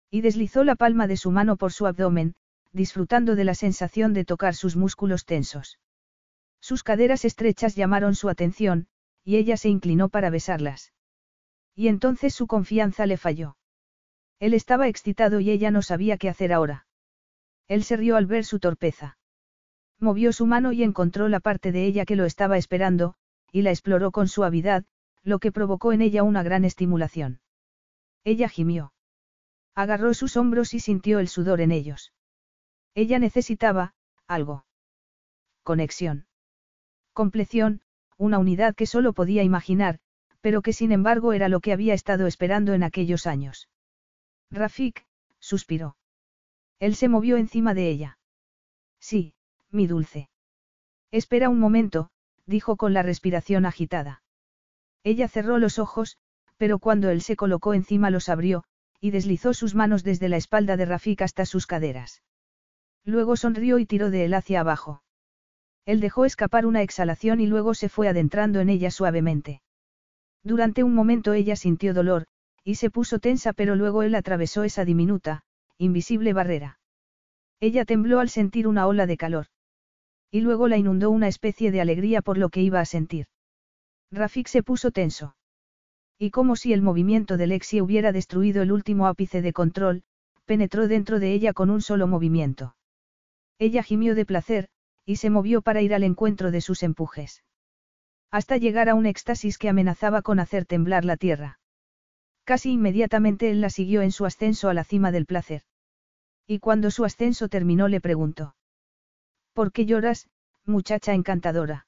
Y 0.10 0.22
deslizó 0.22 0.64
la 0.64 0.76
palma 0.78 1.06
de 1.08 1.18
su 1.18 1.32
mano 1.32 1.58
por 1.58 1.74
su 1.74 1.86
abdomen, 1.86 2.36
disfrutando 2.72 3.36
de 3.36 3.44
la 3.44 3.56
sensación 3.56 4.14
de 4.14 4.24
tocar 4.24 4.56
sus 4.56 4.78
músculos 4.78 5.26
tensos. 5.26 5.78
Sus 6.62 6.84
caderas 6.84 7.26
estrechas 7.26 7.76
llamaron 7.76 8.16
su 8.16 8.30
atención, 8.30 8.88
y 9.26 9.36
ella 9.36 9.58
se 9.58 9.68
inclinó 9.68 10.08
para 10.08 10.30
besarlas. 10.30 10.94
Y 11.76 11.90
entonces 11.90 12.34
su 12.34 12.48
confianza 12.48 13.06
le 13.06 13.18
falló. 13.18 13.58
Él 14.40 14.54
estaba 14.54 14.88
excitado 14.88 15.42
y 15.42 15.52
ella 15.52 15.72
no 15.72 15.82
sabía 15.82 16.16
qué 16.16 16.30
hacer 16.30 16.54
ahora. 16.54 16.87
Él 17.68 17.84
se 17.84 17.98
rió 17.98 18.16
al 18.16 18.26
ver 18.26 18.46
su 18.46 18.60
torpeza. 18.60 19.18
Movió 20.00 20.32
su 20.32 20.46
mano 20.46 20.72
y 20.72 20.84
encontró 20.84 21.28
la 21.28 21.40
parte 21.40 21.72
de 21.72 21.86
ella 21.86 22.06
que 22.06 22.16
lo 22.16 22.26
estaba 22.26 22.58
esperando, 22.58 23.16
y 23.52 23.64
la 23.64 23.72
exploró 23.72 24.12
con 24.12 24.28
suavidad, 24.28 24.86
lo 25.24 25.40
que 25.40 25.52
provocó 25.52 25.92
en 25.92 26.02
ella 26.02 26.24
una 26.24 26.44
gran 26.44 26.66
estimulación. 26.66 27.42
Ella 28.24 28.50
gimió. 28.50 28.94
Agarró 29.76 30.14
sus 30.14 30.38
hombros 30.38 30.74
y 30.74 30.80
sintió 30.80 31.20
el 31.20 31.28
sudor 31.28 31.62
en 31.62 31.72
ellos. 31.72 32.14
Ella 32.96 33.20
necesitaba, 33.20 33.94
algo. 34.28 34.66
Conexión. 35.64 36.28
Compleción, 37.14 37.82
una 38.18 38.40
unidad 38.40 38.76
que 38.76 38.86
solo 38.86 39.14
podía 39.14 39.44
imaginar, 39.44 40.00
pero 40.42 40.62
que 40.62 40.74
sin 40.74 40.92
embargo 40.92 41.34
era 41.34 41.50
lo 41.50 41.60
que 41.60 41.74
había 41.74 41.94
estado 41.94 42.28
esperando 42.28 42.74
en 42.74 42.84
aquellos 42.84 43.28
años. 43.28 43.70
Rafik, 44.50 45.06
suspiró. 45.40 45.98
Él 46.80 46.96
se 46.96 47.10
movió 47.10 47.38
encima 47.38 47.74
de 47.74 47.90
ella. 47.90 48.20
Sí, 49.00 49.34
mi 49.72 49.88
dulce. 49.88 50.30
Espera 51.12 51.50
un 51.50 51.60
momento, 51.60 52.10
dijo 52.46 52.78
con 52.78 52.94
la 52.94 53.04
respiración 53.04 53.66
agitada. 53.66 54.22
Ella 55.04 55.28
cerró 55.28 55.58
los 55.58 55.80
ojos, 55.80 56.18
pero 56.58 56.80
cuando 56.80 57.10
él 57.10 57.22
se 57.22 57.36
colocó 57.36 57.74
encima 57.74 58.10
los 58.10 58.30
abrió, 58.30 58.64
y 59.00 59.12
deslizó 59.12 59.54
sus 59.54 59.76
manos 59.76 60.04
desde 60.04 60.30
la 60.30 60.38
espalda 60.38 60.76
de 60.76 60.86
Rafik 60.86 61.22
hasta 61.22 61.46
sus 61.46 61.68
caderas. 61.68 62.24
Luego 63.04 63.38
sonrió 63.38 63.80
y 63.80 63.86
tiró 63.86 64.10
de 64.10 64.26
él 64.26 64.34
hacia 64.34 64.60
abajo. 64.60 65.04
Él 65.86 66.02
dejó 66.02 66.26
escapar 66.26 66.66
una 66.66 66.82
exhalación 66.82 67.40
y 67.40 67.48
luego 67.48 67.74
se 67.74 67.88
fue 67.88 68.10
adentrando 68.10 68.60
en 68.60 68.70
ella 68.70 68.92
suavemente. 68.92 69.62
Durante 70.44 70.84
un 70.84 70.94
momento 70.94 71.34
ella 71.34 71.56
sintió 71.56 71.94
dolor, 71.94 72.26
y 72.64 72.76
se 72.76 72.90
puso 72.90 73.20
tensa 73.20 73.54
pero 73.54 73.76
luego 73.76 74.04
él 74.04 74.14
atravesó 74.16 74.64
esa 74.64 74.84
diminuta, 74.84 75.44
invisible 75.78 76.34
barrera. 76.34 76.80
Ella 77.60 77.86
tembló 77.86 78.20
al 78.20 78.30
sentir 78.30 78.68
una 78.68 78.88
ola 78.88 79.06
de 79.06 79.18
calor. 79.18 79.48
Y 80.32 80.42
luego 80.42 80.68
la 80.68 80.78
inundó 80.78 81.10
una 81.10 81.28
especie 81.28 81.72
de 81.72 81.82
alegría 81.82 82.22
por 82.22 82.38
lo 82.38 82.50
que 82.50 82.62
iba 82.62 82.80
a 82.80 82.86
sentir. 82.86 83.28
Rafik 84.12 84.48
se 84.48 84.64
puso 84.64 84.92
tenso. 84.92 85.36
Y 86.20 86.32
como 86.32 86.56
si 86.56 86.74
el 86.74 86.82
movimiento 86.82 87.38
de 87.38 87.48
Lexi 87.48 87.82
hubiera 87.82 88.12
destruido 88.12 88.62
el 88.62 88.72
último 88.72 89.08
ápice 89.08 89.42
de 89.42 89.54
control, 89.54 90.04
penetró 90.46 90.88
dentro 90.88 91.20
de 91.20 91.34
ella 91.34 91.54
con 91.54 91.70
un 91.70 91.82
solo 91.82 92.08
movimiento. 92.08 92.76
Ella 93.60 93.84
gimió 93.84 94.16
de 94.16 94.26
placer, 94.26 94.70
y 95.06 95.18
se 95.18 95.30
movió 95.30 95.62
para 95.62 95.82
ir 95.82 95.94
al 95.94 96.04
encuentro 96.04 96.52
de 96.52 96.62
sus 96.62 96.84
empujes. 96.84 97.44
Hasta 98.32 98.58
llegar 98.58 98.90
a 98.90 98.96
un 98.96 99.06
éxtasis 99.06 99.58
que 99.58 99.70
amenazaba 99.70 100.22
con 100.22 100.40
hacer 100.40 100.66
temblar 100.66 101.06
la 101.06 101.18
tierra. 101.18 101.60
Casi 102.48 102.72
inmediatamente 102.72 103.50
él 103.50 103.60
la 103.60 103.70
siguió 103.70 104.02
en 104.02 104.14
su 104.14 104.26
ascenso 104.26 104.70
a 104.70 104.74
la 104.74 104.86
cima 104.86 105.12
del 105.12 105.26
placer. 105.26 105.64
Y 106.48 106.60
cuando 106.60 106.92
su 106.92 107.04
ascenso 107.04 107.50
terminó 107.50 107.90
le 107.90 108.00
preguntó. 108.00 108.56
¿Por 109.52 109.74
qué 109.74 109.86
lloras, 109.86 110.30
muchacha 110.64 111.14
encantadora? 111.14 111.88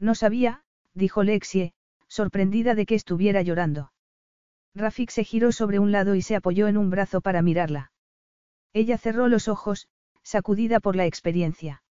No 0.00 0.16
sabía, 0.16 0.64
dijo 0.94 1.22
Lexie, 1.22 1.74
sorprendida 2.08 2.74
de 2.74 2.86
que 2.86 2.96
estuviera 2.96 3.40
llorando. 3.42 3.92
Rafik 4.74 5.10
se 5.10 5.22
giró 5.22 5.52
sobre 5.52 5.78
un 5.78 5.92
lado 5.92 6.16
y 6.16 6.22
se 6.22 6.34
apoyó 6.34 6.66
en 6.66 6.76
un 6.76 6.90
brazo 6.90 7.20
para 7.20 7.40
mirarla. 7.40 7.92
Ella 8.72 8.98
cerró 8.98 9.28
los 9.28 9.46
ojos, 9.46 9.86
sacudida 10.24 10.80
por 10.80 10.96
la 10.96 11.06
experiencia. 11.06 11.84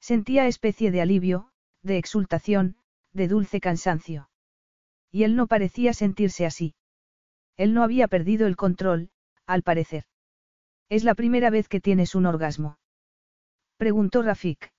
Sentía 0.00 0.48
especie 0.48 0.90
de 0.90 1.00
alivio, 1.00 1.52
de 1.80 1.96
exultación, 1.96 2.76
de 3.12 3.28
dulce 3.28 3.60
cansancio. 3.60 4.30
Y 5.12 5.22
él 5.22 5.36
no 5.36 5.46
parecía 5.46 5.92
sentirse 5.92 6.44
así. 6.44 6.74
Él 7.56 7.74
no 7.74 7.82
había 7.82 8.08
perdido 8.08 8.46
el 8.46 8.56
control, 8.56 9.10
al 9.46 9.62
parecer. 9.62 10.04
Es 10.88 11.04
la 11.04 11.14
primera 11.14 11.50
vez 11.50 11.68
que 11.68 11.80
tienes 11.80 12.14
un 12.14 12.26
orgasmo. 12.26 12.78
Preguntó 13.76 14.22
Rafik. 14.22 14.72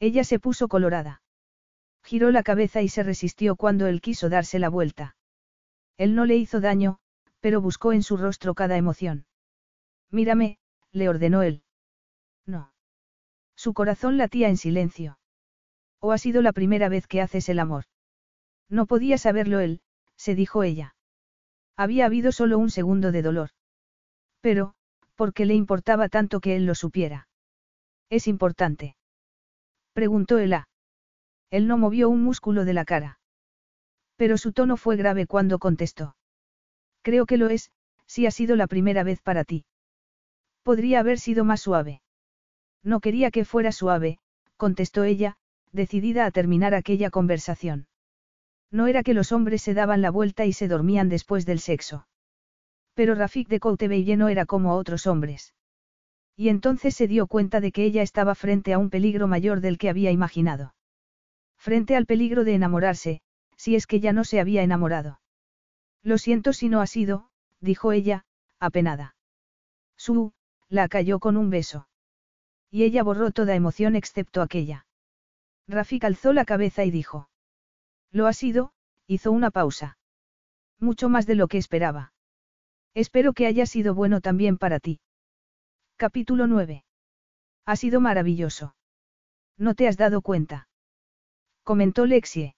Ella 0.00 0.24
se 0.24 0.38
puso 0.38 0.68
colorada. 0.68 1.22
Giró 2.02 2.30
la 2.30 2.42
cabeza 2.42 2.82
y 2.82 2.88
se 2.88 3.02
resistió 3.02 3.56
cuando 3.56 3.86
él 3.86 4.00
quiso 4.00 4.28
darse 4.28 4.58
la 4.58 4.68
vuelta. 4.68 5.16
Él 5.96 6.14
no 6.14 6.24
le 6.24 6.36
hizo 6.36 6.60
daño, 6.60 6.98
pero 7.40 7.60
buscó 7.60 7.92
en 7.92 8.02
su 8.02 8.16
rostro 8.16 8.54
cada 8.54 8.76
emoción. 8.76 9.26
Mírame, 10.10 10.58
le 10.92 11.08
ordenó 11.08 11.42
él. 11.42 11.62
No. 12.46 12.72
Su 13.56 13.74
corazón 13.74 14.16
latía 14.16 14.48
en 14.48 14.56
silencio. 14.56 15.18
¿O 16.00 16.12
ha 16.12 16.18
sido 16.18 16.42
la 16.42 16.52
primera 16.52 16.88
vez 16.88 17.06
que 17.06 17.20
haces 17.20 17.48
el 17.48 17.58
amor? 17.58 17.84
No 18.68 18.86
podía 18.86 19.18
saberlo 19.18 19.58
él, 19.58 19.80
se 20.16 20.34
dijo 20.34 20.62
ella. 20.62 20.94
Había 21.78 22.06
habido 22.06 22.32
solo 22.32 22.58
un 22.58 22.70
segundo 22.70 23.12
de 23.12 23.22
dolor. 23.22 23.50
Pero, 24.40 24.74
¿por 25.14 25.32
qué 25.32 25.46
le 25.46 25.54
importaba 25.54 26.08
tanto 26.08 26.40
que 26.40 26.56
él 26.56 26.66
lo 26.66 26.74
supiera? 26.74 27.28
Es 28.10 28.26
importante. 28.26 28.96
Preguntó 29.92 30.38
Ela. 30.38 30.68
Él 31.50 31.68
no 31.68 31.78
movió 31.78 32.08
un 32.08 32.24
músculo 32.24 32.64
de 32.64 32.74
la 32.74 32.84
cara. 32.84 33.20
Pero 34.16 34.38
su 34.38 34.52
tono 34.52 34.76
fue 34.76 34.96
grave 34.96 35.28
cuando 35.28 35.60
contestó. 35.60 36.16
Creo 37.02 37.26
que 37.26 37.36
lo 37.36 37.48
es, 37.48 37.70
si 38.06 38.26
ha 38.26 38.32
sido 38.32 38.56
la 38.56 38.66
primera 38.66 39.04
vez 39.04 39.20
para 39.22 39.44
ti. 39.44 39.64
Podría 40.64 40.98
haber 40.98 41.20
sido 41.20 41.44
más 41.44 41.60
suave. 41.60 42.02
No 42.82 42.98
quería 42.98 43.30
que 43.30 43.44
fuera 43.44 43.70
suave, 43.70 44.18
contestó 44.56 45.04
ella, 45.04 45.36
decidida 45.70 46.26
a 46.26 46.32
terminar 46.32 46.74
aquella 46.74 47.10
conversación. 47.10 47.86
No 48.70 48.86
era 48.86 49.02
que 49.02 49.14
los 49.14 49.32
hombres 49.32 49.62
se 49.62 49.74
daban 49.74 50.02
la 50.02 50.10
vuelta 50.10 50.44
y 50.44 50.52
se 50.52 50.68
dormían 50.68 51.08
después 51.08 51.46
del 51.46 51.60
sexo. 51.60 52.06
Pero 52.94 53.14
Rafik 53.14 53.48
de 53.48 53.60
Coutebeye 53.60 54.16
no 54.16 54.28
era 54.28 54.44
como 54.44 54.74
otros 54.74 55.06
hombres. 55.06 55.54
Y 56.36 56.50
entonces 56.50 56.94
se 56.94 57.08
dio 57.08 57.26
cuenta 57.26 57.60
de 57.60 57.72
que 57.72 57.84
ella 57.84 58.02
estaba 58.02 58.34
frente 58.34 58.72
a 58.72 58.78
un 58.78 58.90
peligro 58.90 59.26
mayor 59.26 59.60
del 59.60 59.78
que 59.78 59.88
había 59.88 60.10
imaginado. 60.10 60.74
Frente 61.56 61.96
al 61.96 62.06
peligro 62.06 62.44
de 62.44 62.54
enamorarse, 62.54 63.20
si 63.56 63.74
es 63.74 63.86
que 63.86 64.00
ya 64.00 64.12
no 64.12 64.24
se 64.24 64.40
había 64.40 64.62
enamorado. 64.62 65.20
Lo 66.02 66.18
siento 66.18 66.52
si 66.52 66.68
no 66.68 66.80
ha 66.80 66.86
sido, 66.86 67.30
dijo 67.60 67.92
ella, 67.92 68.24
apenada. 68.60 69.16
Su, 69.96 70.32
la 70.68 70.88
cayó 70.88 71.18
con 71.18 71.36
un 71.36 71.50
beso. 71.50 71.88
Y 72.70 72.84
ella 72.84 73.02
borró 73.02 73.30
toda 73.30 73.54
emoción 73.54 73.96
excepto 73.96 74.42
aquella. 74.42 74.86
Rafik 75.66 76.04
alzó 76.04 76.32
la 76.32 76.44
cabeza 76.44 76.84
y 76.84 76.90
dijo. 76.90 77.28
Lo 78.10 78.26
ha 78.26 78.32
sido, 78.32 78.72
hizo 79.06 79.32
una 79.32 79.50
pausa. 79.50 79.98
Mucho 80.80 81.08
más 81.08 81.26
de 81.26 81.34
lo 81.34 81.48
que 81.48 81.58
esperaba. 81.58 82.12
Espero 82.94 83.32
que 83.32 83.46
haya 83.46 83.66
sido 83.66 83.94
bueno 83.94 84.20
también 84.20 84.58
para 84.58 84.80
ti. 84.80 85.00
Capítulo 85.96 86.46
9. 86.46 86.84
Ha 87.64 87.76
sido 87.76 88.00
maravilloso. 88.00 88.74
¿No 89.56 89.74
te 89.74 89.88
has 89.88 89.96
dado 89.96 90.22
cuenta? 90.22 90.68
Comentó 91.64 92.06
Lexie. 92.06 92.54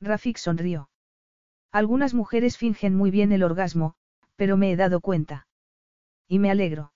Rafik 0.00 0.36
sonrió. 0.36 0.88
Algunas 1.70 2.14
mujeres 2.14 2.56
fingen 2.56 2.94
muy 2.94 3.10
bien 3.10 3.32
el 3.32 3.42
orgasmo, 3.42 3.94
pero 4.36 4.56
me 4.56 4.72
he 4.72 4.76
dado 4.76 5.00
cuenta. 5.00 5.46
Y 6.28 6.38
me 6.38 6.50
alegro. 6.50 6.92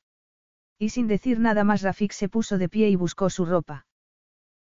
Y 0.78 0.90
sin 0.90 1.08
decir 1.08 1.38
nada 1.40 1.64
más 1.64 1.82
Rafik 1.82 2.12
se 2.12 2.28
puso 2.28 2.58
de 2.58 2.68
pie 2.68 2.88
y 2.90 2.96
buscó 2.96 3.30
su 3.30 3.44
ropa. 3.44 3.85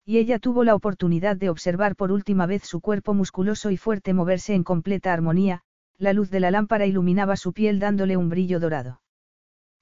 Y 0.06 0.18
ella 0.18 0.38
tuvo 0.38 0.64
la 0.64 0.74
oportunidad 0.74 1.36
de 1.36 1.48
observar 1.48 1.96
por 1.96 2.12
última 2.12 2.46
vez 2.46 2.64
su 2.64 2.80
cuerpo 2.80 3.14
musculoso 3.14 3.70
y 3.70 3.76
fuerte 3.76 4.12
moverse 4.12 4.54
en 4.54 4.62
completa 4.62 5.12
armonía, 5.12 5.62
la 5.96 6.12
luz 6.12 6.30
de 6.30 6.40
la 6.40 6.50
lámpara 6.50 6.86
iluminaba 6.86 7.36
su 7.36 7.52
piel 7.52 7.78
dándole 7.78 8.16
un 8.16 8.28
brillo 8.28 8.60
dorado. 8.60 9.00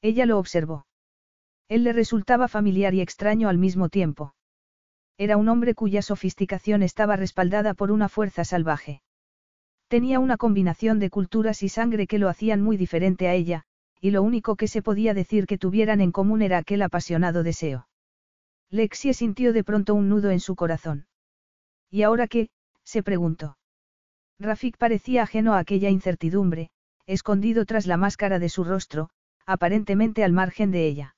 Ella 0.01 0.27
lo 0.27 0.39
observó. 0.39 0.87
Él 1.69 1.85
le 1.85 1.93
resultaba 1.93 2.49
familiar 2.49 2.95
y 2.95 3.01
extraño 3.01 3.49
al 3.49 3.59
mismo 3.59 3.89
tiempo. 3.89 4.35
Era 5.19 5.37
un 5.37 5.49
hombre 5.49 5.75
cuya 5.75 6.03
sofisticación 6.03 6.83
estaba 6.83 7.17
respaldada 7.17 7.75
por 7.75 7.91
una 7.91 8.09
fuerza 8.09 8.45
salvaje. 8.45 9.03
Tenía 9.89 10.21
una 10.21 10.37
combinación 10.37 10.99
de 10.99 11.11
culturas 11.11 11.63
y 11.63 11.69
sangre 11.69 12.07
que 12.07 12.19
lo 12.19 12.29
hacían 12.29 12.63
muy 12.63 12.77
diferente 12.77 13.29
a 13.29 13.35
ella, 13.35 13.65
y 14.01 14.11
lo 14.11 14.23
único 14.23 14.57
que 14.57 14.69
se 14.69 14.83
podía 14.83 15.15
decir 15.15 15.47
que 15.47 15.59
tuvieran 15.59 16.01
en 16.01 16.13
común 16.13 16.43
era 16.43 16.59
aquel 16.59 16.83
apasionado 16.83 17.43
deseo. 17.43 17.87
Lexie 18.73 19.13
sintió 19.13 19.53
de 19.53 19.65
pronto 19.65 19.95
un 19.95 20.09
nudo 20.09 20.31
en 20.31 20.41
su 20.41 20.57
corazón. 20.57 21.07
¿Y 21.91 22.05
ahora 22.05 22.27
qué? 22.27 22.49
se 22.85 23.03
preguntó. 23.03 23.59
Rafik 24.39 24.79
parecía 24.79 25.25
ajeno 25.25 25.53
a 25.53 25.59
aquella 25.59 25.91
incertidumbre, 25.91 26.71
escondido 27.05 27.67
tras 27.67 27.87
la 27.87 27.99
máscara 27.99 28.39
de 28.39 28.49
su 28.49 28.65
rostro, 28.65 29.11
aparentemente 29.45 30.25
al 30.25 30.33
margen 30.33 30.71
de 30.71 30.87
ella. 30.87 31.17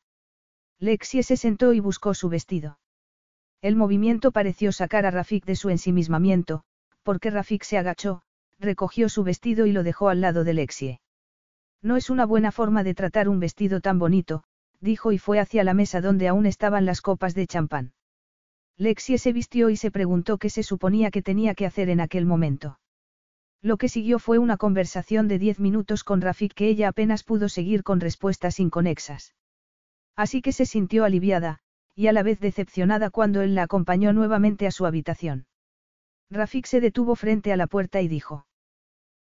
Lexie 0.81 1.23
se 1.23 1.37
sentó 1.37 1.73
y 1.73 1.79
buscó 1.79 2.13
su 2.13 2.29
vestido. 2.29 2.81
El 3.63 3.77
movimiento 3.77 4.33
pareció 4.33 4.73
sacar 4.73 5.07
a 5.07 5.13
Rafik 5.13 5.45
de 5.45 5.55
su 5.55 5.71
ensimismamiento, 5.71 6.65
porque 7.05 7.31
Rafik 7.31 7.63
se 7.63 7.79
agachó, 7.79 8.23
recogió 8.59 9.09
su 9.09 9.23
vestido 9.23 9.67
y 9.67 9.73
lo 9.73 9.85
dejó 9.85 10.09
al 10.09 10.21
lado 10.21 10.43
de 10.43 10.55
Lexie. 10.55 11.01
No 11.81 11.97
es 11.97 12.11
una 12.11 12.27
buena 12.27 12.51
forma 12.51 12.83
de 12.83 12.95
tratar 12.95 13.29
un 13.29 13.39
vestido 13.39 13.81
tan 13.81 14.01
bonito, 14.01 14.43
dijo 14.85 15.11
y 15.11 15.19
fue 15.19 15.41
hacia 15.41 15.65
la 15.65 15.75
mesa 15.75 16.01
donde 16.01 16.29
aún 16.29 16.47
estaban 16.47 16.85
las 16.85 17.01
copas 17.01 17.35
de 17.35 17.47
champán. 17.47 17.93
Lexie 18.77 19.19
se 19.19 19.33
vistió 19.33 19.71
y 19.71 19.77
se 19.77 19.91
preguntó 19.91 20.39
qué 20.39 20.51
se 20.51 20.63
suponía 20.63 21.11
que 21.11 21.23
tenía 21.23 21.55
que 21.55 21.67
hacer 21.67 21.89
en 21.89 22.01
aquel 22.01 22.27
momento. 22.27 22.79
Lo 23.63 23.79
que 23.79 23.89
siguió 23.89 24.19
fue 24.19 24.39
una 24.39 24.59
conversación 24.59 25.27
de 25.27 25.39
diez 25.39 25.59
minutos 25.59 26.05
con 26.05 26.21
Rafik 26.21 26.53
que 26.53 26.69
ella 26.69 26.89
apenas 26.89 27.25
pudo 27.25 27.49
seguir 27.49 27.83
con 27.83 27.99
respuestas 27.99 28.61
inconexas. 28.61 29.35
Así 30.17 30.43
que 30.43 30.53
se 30.53 30.67
sintió 30.67 31.05
aliviada, 31.05 31.61
y 31.95 32.09
a 32.09 32.13
la 32.13 32.23
vez 32.23 32.41
decepcionada 32.41 33.09
cuando 33.11 33.41
él 33.41 33.55
la 33.55 33.63
acompañó 33.63 34.13
nuevamente 34.13 34.67
a 34.67 34.71
su 34.71 34.85
habitación. 34.85 35.47
Rafik 36.31 36.67
se 36.67 36.81
detuvo 36.81 37.17
frente 37.17 37.53
a 37.53 37.57
la 37.57 37.67
puerta 37.67 38.03
y 38.03 38.09
dijo. 38.09 38.47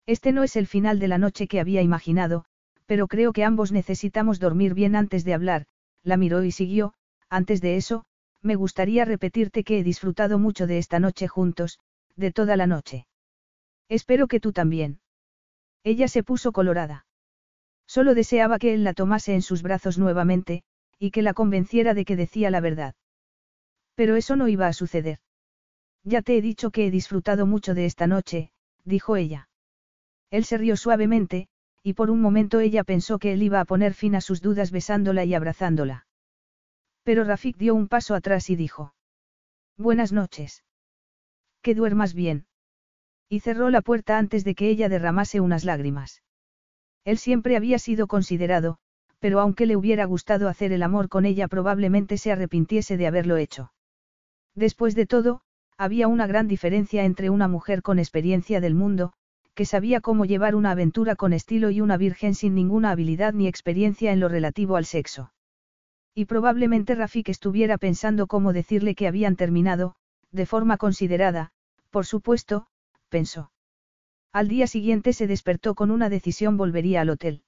Este 0.08 0.32
no 0.32 0.44
es 0.44 0.56
el 0.56 0.66
final 0.66 0.98
de 0.98 1.08
la 1.08 1.20
noche 1.20 1.48
que 1.48 1.60
había 1.60 1.82
imaginado, 1.82 2.46
pero 2.92 3.08
creo 3.08 3.32
que 3.32 3.45
ambos 3.45 3.72
necesitamos 3.72 4.38
dormir 4.38 4.74
bien 4.74 4.98
antes 4.98 5.24
de 5.24 5.34
hablar, 5.34 5.66
la 6.03 6.18
miró 6.18 6.44
y 6.44 6.52
siguió, 6.52 6.94
antes 7.30 7.61
de 7.61 7.78
eso, 7.78 8.03
me 8.42 8.56
gustaría 8.56 9.06
repetirte 9.06 9.64
que 9.64 9.80
he 9.80 9.84
disfrutado 9.86 10.38
mucho 10.40 10.68
de 10.68 10.78
esta 10.78 11.00
noche 11.00 11.30
juntos, 11.30 11.80
de 12.18 12.34
toda 12.34 12.58
la 12.58 12.68
noche. 12.68 13.08
Espero 13.88 14.28
que 14.28 14.42
tú 14.42 14.52
también. 14.52 15.00
Ella 15.86 16.10
se 16.10 16.22
puso 16.22 16.52
colorada. 16.52 17.06
Solo 17.88 18.14
deseaba 18.14 18.60
que 18.60 18.74
él 18.74 18.84
la 18.84 18.94
tomase 18.94 19.36
en 19.36 19.42
sus 19.42 19.61
brazos 19.61 19.98
nuevamente, 19.98 20.64
y 21.00 21.11
que 21.11 21.22
la 21.22 21.34
convenciera 21.34 21.94
de 21.94 22.03
que 22.03 22.18
decía 22.18 22.52
la 22.52 22.60
verdad. 22.60 22.95
Pero 23.95 24.18
eso 24.18 24.36
no 24.36 24.50
iba 24.50 24.68
a 24.68 24.74
suceder. 24.74 25.20
Ya 26.03 26.22
te 26.22 26.36
he 26.36 26.42
dicho 26.42 26.72
que 26.72 26.88
he 26.88 26.92
disfrutado 26.92 27.45
mucho 27.45 27.74
de 27.74 27.86
esta 27.86 28.06
noche, 28.06 28.52
dijo 28.84 29.16
ella. 29.16 29.48
Él 30.30 30.44
se 30.44 30.58
rió 30.58 30.76
suavemente, 30.76 31.48
y 31.84 31.93
por 31.93 32.11
un 32.11 32.22
momento 32.22 32.60
ella 32.60 32.84
pensó 32.84 33.19
que 33.19 33.34
él 33.34 33.43
iba 33.43 33.60
a 33.60 33.66
poner 33.66 33.93
fin 33.93 34.16
a 34.16 34.22
sus 34.22 34.42
dudas 34.42 34.72
besándola 34.72 35.26
y 35.26 35.34
abrazándola. 35.34 36.06
Pero 37.03 37.24
Rafik 37.24 37.58
dio 37.58 37.74
un 37.74 37.88
paso 37.88 38.14
atrás 38.14 38.50
y 38.50 38.56
dijo. 38.56 38.93
Buenas 39.77 40.11
noches. 40.11 40.64
Que 41.61 41.74
duermas 41.74 42.14
bien. 42.14 42.45
Y 43.30 43.40
cerró 43.40 43.69
la 43.69 43.82
puerta 43.82 44.18
antes 44.18 44.43
de 44.43 44.56
que 44.56 44.69
ella 44.69 44.90
derramase 44.90 45.40
unas 45.40 45.64
lágrimas. 45.64 46.22
Él 47.03 47.18
siempre 47.18 47.56
había 47.56 47.80
sido 47.80 48.08
considerado, 48.08 48.77
pero 49.19 49.40
aunque 49.40 49.66
le 49.66 49.76
hubiera 49.76 50.06
gustado 50.06 50.50
hacer 50.50 50.72
el 50.74 50.84
amor 50.84 51.10
con 51.10 51.26
ella 51.26 51.48
probablemente 51.48 52.18
se 52.18 52.32
arrepintiese 52.32 52.98
de 52.98 53.08
haberlo 53.08 53.38
hecho. 53.38 53.72
Después 54.53 54.95
de 54.95 55.06
todo, 55.06 55.42
había 55.77 56.08
una 56.08 56.27
gran 56.27 56.48
diferencia 56.48 57.06
entre 57.06 57.30
una 57.30 57.48
mujer 57.48 57.82
con 57.82 57.98
experiencia 57.98 58.61
del 58.61 58.76
mundo, 58.76 59.14
que 59.54 59.66
sabía 59.66 60.02
cómo 60.02 60.26
llevar 60.26 60.56
una 60.56 60.72
aventura 60.72 61.16
con 61.16 61.34
estilo 61.34 61.70
y 61.70 61.82
una 61.82 61.98
virgen 61.98 62.36
sin 62.36 62.56
ninguna 62.56 62.92
habilidad 62.92 63.34
ni 63.34 63.48
experiencia 63.48 64.12
en 64.12 64.20
lo 64.20 64.30
relativo 64.30 64.76
al 64.76 64.86
sexo. 64.86 65.34
Y 66.14 66.26
probablemente 66.26 66.96
Rafik 66.96 67.30
estuviera 67.30 67.78
pensando 67.78 68.28
cómo 68.28 68.54
decirle 68.54 68.96
que 68.96 69.08
habían 69.08 69.36
terminado, 69.36 69.96
de 70.32 70.46
forma 70.46 70.78
considerada, 70.78 71.52
por 71.90 72.06
supuesto, 72.06 72.68
pensó. 73.10 73.52
Al 74.34 74.48
día 74.48 74.68
siguiente 74.68 75.14
se 75.14 75.28
despertó 75.28 75.76
con 75.76 75.92
una 75.92 76.10
decisión 76.10 76.58
volvería 76.58 77.02
al 77.02 77.10
hotel. 77.10 77.44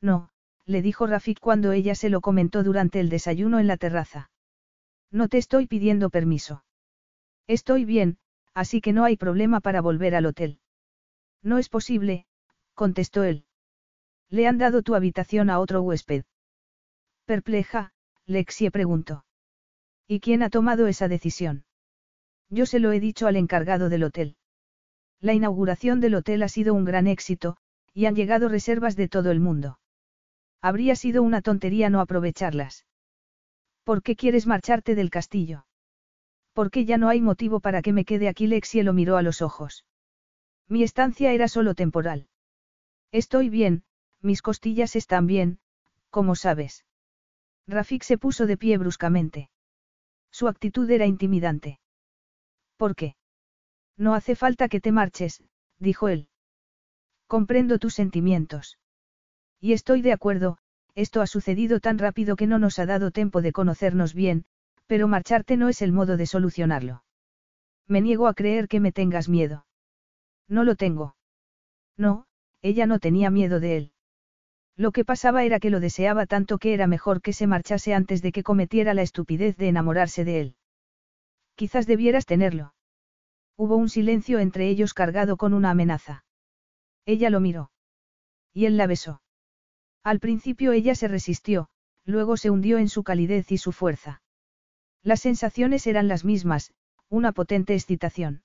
No, 0.00 0.30
le 0.64 0.82
dijo 0.82 1.06
Rafik 1.06 1.40
cuando 1.40 1.72
ella 1.72 1.94
se 1.94 2.10
lo 2.10 2.20
comentó 2.20 2.62
durante 2.62 3.00
el 3.00 3.08
desayuno 3.08 3.58
en 3.58 3.66
la 3.66 3.76
terraza. 3.76 4.30
No 5.10 5.28
te 5.28 5.38
estoy 5.38 5.66
pidiendo 5.66 6.10
permiso. 6.10 6.64
Estoy 7.46 7.84
bien, 7.84 8.18
así 8.54 8.80
que 8.80 8.92
no 8.92 9.04
hay 9.04 9.16
problema 9.16 9.60
para 9.60 9.80
volver 9.80 10.14
al 10.14 10.26
hotel. 10.26 10.58
No 11.42 11.58
es 11.58 11.68
posible, 11.68 12.26
contestó 12.74 13.24
él. 13.24 13.44
Le 14.28 14.46
han 14.46 14.58
dado 14.58 14.82
tu 14.82 14.94
habitación 14.94 15.50
a 15.50 15.58
otro 15.60 15.82
huésped. 15.82 16.24
Perpleja, 17.24 17.92
Lexie 18.26 18.70
preguntó. 18.70 19.24
¿Y 20.08 20.20
quién 20.20 20.42
ha 20.42 20.50
tomado 20.50 20.86
esa 20.86 21.08
decisión? 21.08 21.64
Yo 22.48 22.66
se 22.66 22.78
lo 22.78 22.92
he 22.92 23.00
dicho 23.00 23.26
al 23.26 23.36
encargado 23.36 23.88
del 23.88 24.04
hotel. 24.04 24.36
La 25.20 25.32
inauguración 25.32 26.00
del 26.00 26.14
hotel 26.14 26.42
ha 26.42 26.48
sido 26.48 26.74
un 26.74 26.84
gran 26.84 27.06
éxito, 27.06 27.56
y 27.92 28.06
han 28.06 28.14
llegado 28.14 28.48
reservas 28.48 28.94
de 28.94 29.08
todo 29.08 29.30
el 29.30 29.40
mundo. 29.40 29.78
Habría 30.60 30.96
sido 30.96 31.22
una 31.22 31.42
tontería 31.42 31.90
no 31.90 32.00
aprovecharlas. 32.00 32.86
¿Por 33.84 34.02
qué 34.02 34.16
quieres 34.16 34.46
marcharte 34.46 34.94
del 34.94 35.10
castillo? 35.10 35.66
Porque 36.52 36.84
ya 36.84 36.98
no 36.98 37.08
hay 37.08 37.20
motivo 37.20 37.60
para 37.60 37.82
que 37.82 37.92
me 37.92 38.04
quede 38.04 38.28
aquí. 38.28 38.46
Lexie 38.46 38.82
lo 38.82 38.92
miró 38.92 39.16
a 39.16 39.22
los 39.22 39.42
ojos. 39.42 39.84
Mi 40.68 40.82
estancia 40.82 41.32
era 41.32 41.48
solo 41.48 41.74
temporal. 41.74 42.28
Estoy 43.12 43.48
bien, 43.50 43.84
mis 44.20 44.42
costillas 44.42 44.96
están 44.96 45.26
bien, 45.26 45.58
como 46.10 46.34
sabes. 46.34 46.84
Rafik 47.66 48.02
se 48.02 48.18
puso 48.18 48.46
de 48.46 48.56
pie 48.56 48.78
bruscamente. 48.78 49.50
Su 50.30 50.48
actitud 50.48 50.90
era 50.90 51.06
intimidante. 51.06 51.80
¿Por 52.76 52.94
qué? 52.94 53.16
No 53.96 54.14
hace 54.14 54.34
falta 54.34 54.68
que 54.68 54.80
te 54.80 54.92
marches, 54.92 55.42
dijo 55.78 56.08
él. 56.08 56.28
Comprendo 57.26 57.78
tus 57.78 57.94
sentimientos. 57.94 58.78
Y 59.60 59.72
estoy 59.72 60.02
de 60.02 60.12
acuerdo, 60.12 60.58
esto 60.94 61.20
ha 61.22 61.26
sucedido 61.26 61.80
tan 61.80 61.98
rápido 61.98 62.36
que 62.36 62.46
no 62.46 62.58
nos 62.58 62.78
ha 62.78 62.86
dado 62.86 63.10
tiempo 63.10 63.42
de 63.42 63.52
conocernos 63.52 64.14
bien, 64.14 64.44
pero 64.86 65.08
marcharte 65.08 65.56
no 65.56 65.68
es 65.68 65.82
el 65.82 65.92
modo 65.92 66.16
de 66.16 66.26
solucionarlo. 66.26 67.04
Me 67.86 68.00
niego 68.00 68.28
a 68.28 68.34
creer 68.34 68.68
que 68.68 68.80
me 68.80 68.92
tengas 68.92 69.28
miedo. 69.28 69.65
No 70.48 70.64
lo 70.64 70.76
tengo. 70.76 71.16
No, 71.96 72.26
ella 72.62 72.86
no 72.86 72.98
tenía 72.98 73.30
miedo 73.30 73.60
de 73.60 73.76
él. 73.76 73.92
Lo 74.76 74.92
que 74.92 75.04
pasaba 75.04 75.44
era 75.44 75.58
que 75.58 75.70
lo 75.70 75.80
deseaba 75.80 76.26
tanto 76.26 76.58
que 76.58 76.74
era 76.74 76.86
mejor 76.86 77.22
que 77.22 77.32
se 77.32 77.46
marchase 77.46 77.94
antes 77.94 78.20
de 78.20 78.32
que 78.32 78.42
cometiera 78.42 78.92
la 78.92 79.02
estupidez 79.02 79.56
de 79.56 79.68
enamorarse 79.68 80.24
de 80.24 80.40
él. 80.40 80.56
Quizás 81.54 81.86
debieras 81.86 82.26
tenerlo. 82.26 82.74
Hubo 83.56 83.76
un 83.76 83.88
silencio 83.88 84.38
entre 84.38 84.68
ellos 84.68 84.92
cargado 84.92 85.38
con 85.38 85.54
una 85.54 85.70
amenaza. 85.70 86.24
Ella 87.06 87.30
lo 87.30 87.40
miró. 87.40 87.70
Y 88.52 88.66
él 88.66 88.76
la 88.76 88.86
besó. 88.86 89.22
Al 90.02 90.20
principio 90.20 90.72
ella 90.72 90.94
se 90.94 91.08
resistió, 91.08 91.68
luego 92.04 92.36
se 92.36 92.50
hundió 92.50 92.78
en 92.78 92.88
su 92.88 93.02
calidez 93.02 93.50
y 93.50 93.58
su 93.58 93.72
fuerza. 93.72 94.22
Las 95.02 95.20
sensaciones 95.20 95.86
eran 95.86 96.08
las 96.08 96.24
mismas, 96.24 96.72
una 97.08 97.32
potente 97.32 97.74
excitación. 97.74 98.42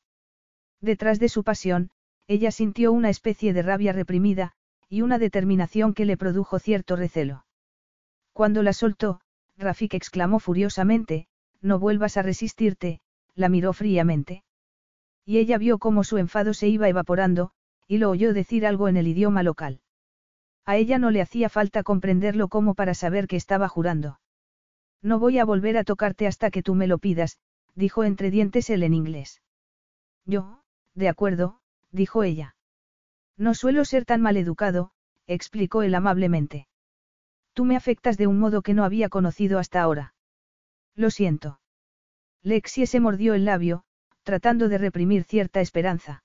Detrás 0.82 1.20
de 1.20 1.30
su 1.30 1.44
pasión, 1.44 1.92
ella 2.28 2.52
sintió 2.52 2.92
una 2.92 3.10
especie 3.10 3.54
de 3.54 3.62
rabia 3.62 3.94
reprimida, 3.94 4.54
y 4.90 5.04
una 5.04 5.20
determinación 5.20 5.94
que 5.94 6.06
le 6.06 6.18
produjo 6.18 6.60
cierto 6.60 6.96
recelo. 6.96 7.46
Cuando 8.34 8.64
la 8.64 8.74
soltó, 8.74 9.22
Rafik 9.58 9.94
exclamó 9.94 10.40
furiosamente, 10.40 11.28
no 11.62 11.80
vuelvas 11.80 12.18
a 12.18 12.24
resistirte, 12.24 13.02
la 13.36 13.48
miró 13.48 13.74
fríamente. 13.74 14.44
Y 15.26 15.38
ella 15.38 15.58
vio 15.58 15.78
cómo 15.78 16.04
su 16.04 16.18
enfado 16.18 16.54
se 16.54 16.68
iba 16.68 16.90
evaporando, 16.90 17.52
y 17.88 18.00
lo 18.00 18.10
oyó 18.10 18.34
decir 18.34 18.66
algo 18.66 18.88
en 18.88 18.98
el 18.98 19.08
idioma 19.08 19.44
local. 19.44 19.82
A 20.66 20.78
ella 20.78 20.98
no 20.98 21.12
le 21.12 21.22
hacía 21.22 21.50
falta 21.50 21.84
comprenderlo 21.84 22.48
como 22.48 22.74
para 22.74 22.94
saber 22.94 23.28
que 23.28 23.36
estaba 23.36 23.68
jurando. 23.68 24.20
No 25.02 25.20
voy 25.20 25.40
a 25.40 25.46
volver 25.46 25.78
a 25.78 25.84
tocarte 25.84 26.28
hasta 26.28 26.52
que 26.52 26.64
tú 26.64 26.76
me 26.76 26.88
lo 26.88 26.98
pidas, 26.98 27.38
dijo 27.76 28.04
entre 28.04 28.32
dientes 28.32 28.70
él 28.70 28.84
en 28.84 28.94
inglés. 28.94 29.42
Yo, 30.26 30.61
de 30.96 31.10
acuerdo, 31.10 31.60
dijo 31.92 32.24
ella. 32.24 32.56
No 33.38 33.54
suelo 33.54 33.86
ser 33.86 34.06
tan 34.06 34.22
maleducado, 34.22 34.92
explicó 35.28 35.82
él 35.84 35.96
amablemente. 35.96 36.68
Tú 37.54 37.66
me 37.66 37.76
afectas 37.76 38.18
de 38.18 38.28
un 38.28 38.40
modo 38.40 38.62
que 38.62 38.74
no 38.74 38.84
había 38.84 39.10
conocido 39.10 39.60
hasta 39.60 39.82
ahora. 39.82 40.14
Lo 40.96 41.10
siento. 41.10 41.60
Lexie 42.44 42.88
se 42.88 43.00
mordió 43.00 43.34
el 43.34 43.46
labio, 43.46 43.84
tratando 44.24 44.70
de 44.70 44.78
reprimir 44.78 45.24
cierta 45.24 45.62
esperanza. 45.62 46.24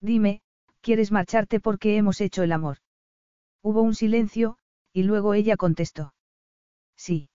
Dime, 0.00 0.42
¿quieres 0.80 1.10
marcharte 1.12 1.60
porque 1.60 1.96
hemos 1.96 2.20
hecho 2.20 2.42
el 2.42 2.52
amor? 2.52 2.78
Hubo 3.62 3.82
un 3.82 3.94
silencio, 3.94 4.58
y 4.92 5.02
luego 5.02 5.34
ella 5.34 5.56
contestó. 5.56 6.14
Sí. 6.96 7.30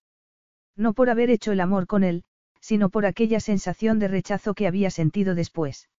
No 0.76 0.94
por 0.94 1.10
haber 1.10 1.30
hecho 1.30 1.52
el 1.52 1.62
amor 1.62 1.88
con 1.88 2.04
él, 2.04 2.24
sino 2.60 2.90
por 2.90 3.06
aquella 3.06 3.40
sensación 3.40 4.00
de 4.00 4.08
rechazo 4.08 4.54
que 4.54 4.68
había 4.68 4.90
sentido 4.90 5.36
después. 5.36 5.90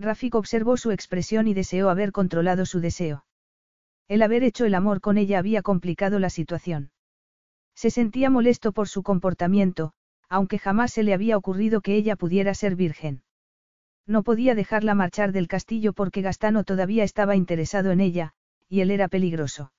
Rafik 0.00 0.34
observó 0.34 0.78
su 0.78 0.92
expresión 0.92 1.46
y 1.46 1.52
deseó 1.52 1.90
haber 1.90 2.10
controlado 2.10 2.64
su 2.64 2.80
deseo. 2.80 3.26
El 4.08 4.22
haber 4.22 4.42
hecho 4.42 4.64
el 4.64 4.74
amor 4.74 5.02
con 5.02 5.18
ella 5.18 5.38
había 5.38 5.60
complicado 5.60 6.18
la 6.18 6.30
situación. 6.30 6.90
Se 7.74 7.90
sentía 7.90 8.30
molesto 8.30 8.72
por 8.72 8.88
su 8.88 9.02
comportamiento, 9.02 9.92
aunque 10.30 10.58
jamás 10.58 10.92
se 10.92 11.02
le 11.02 11.12
había 11.12 11.36
ocurrido 11.36 11.82
que 11.82 11.96
ella 11.96 12.16
pudiera 12.16 12.54
ser 12.54 12.76
virgen. 12.76 13.22
No 14.06 14.22
podía 14.22 14.54
dejarla 14.54 14.94
marchar 14.94 15.32
del 15.32 15.48
castillo 15.48 15.92
porque 15.92 16.22
Gastano 16.22 16.64
todavía 16.64 17.04
estaba 17.04 17.36
interesado 17.36 17.90
en 17.90 18.00
ella, 18.00 18.32
y 18.70 18.80
él 18.80 18.90
era 18.90 19.08
peligroso. 19.08 19.70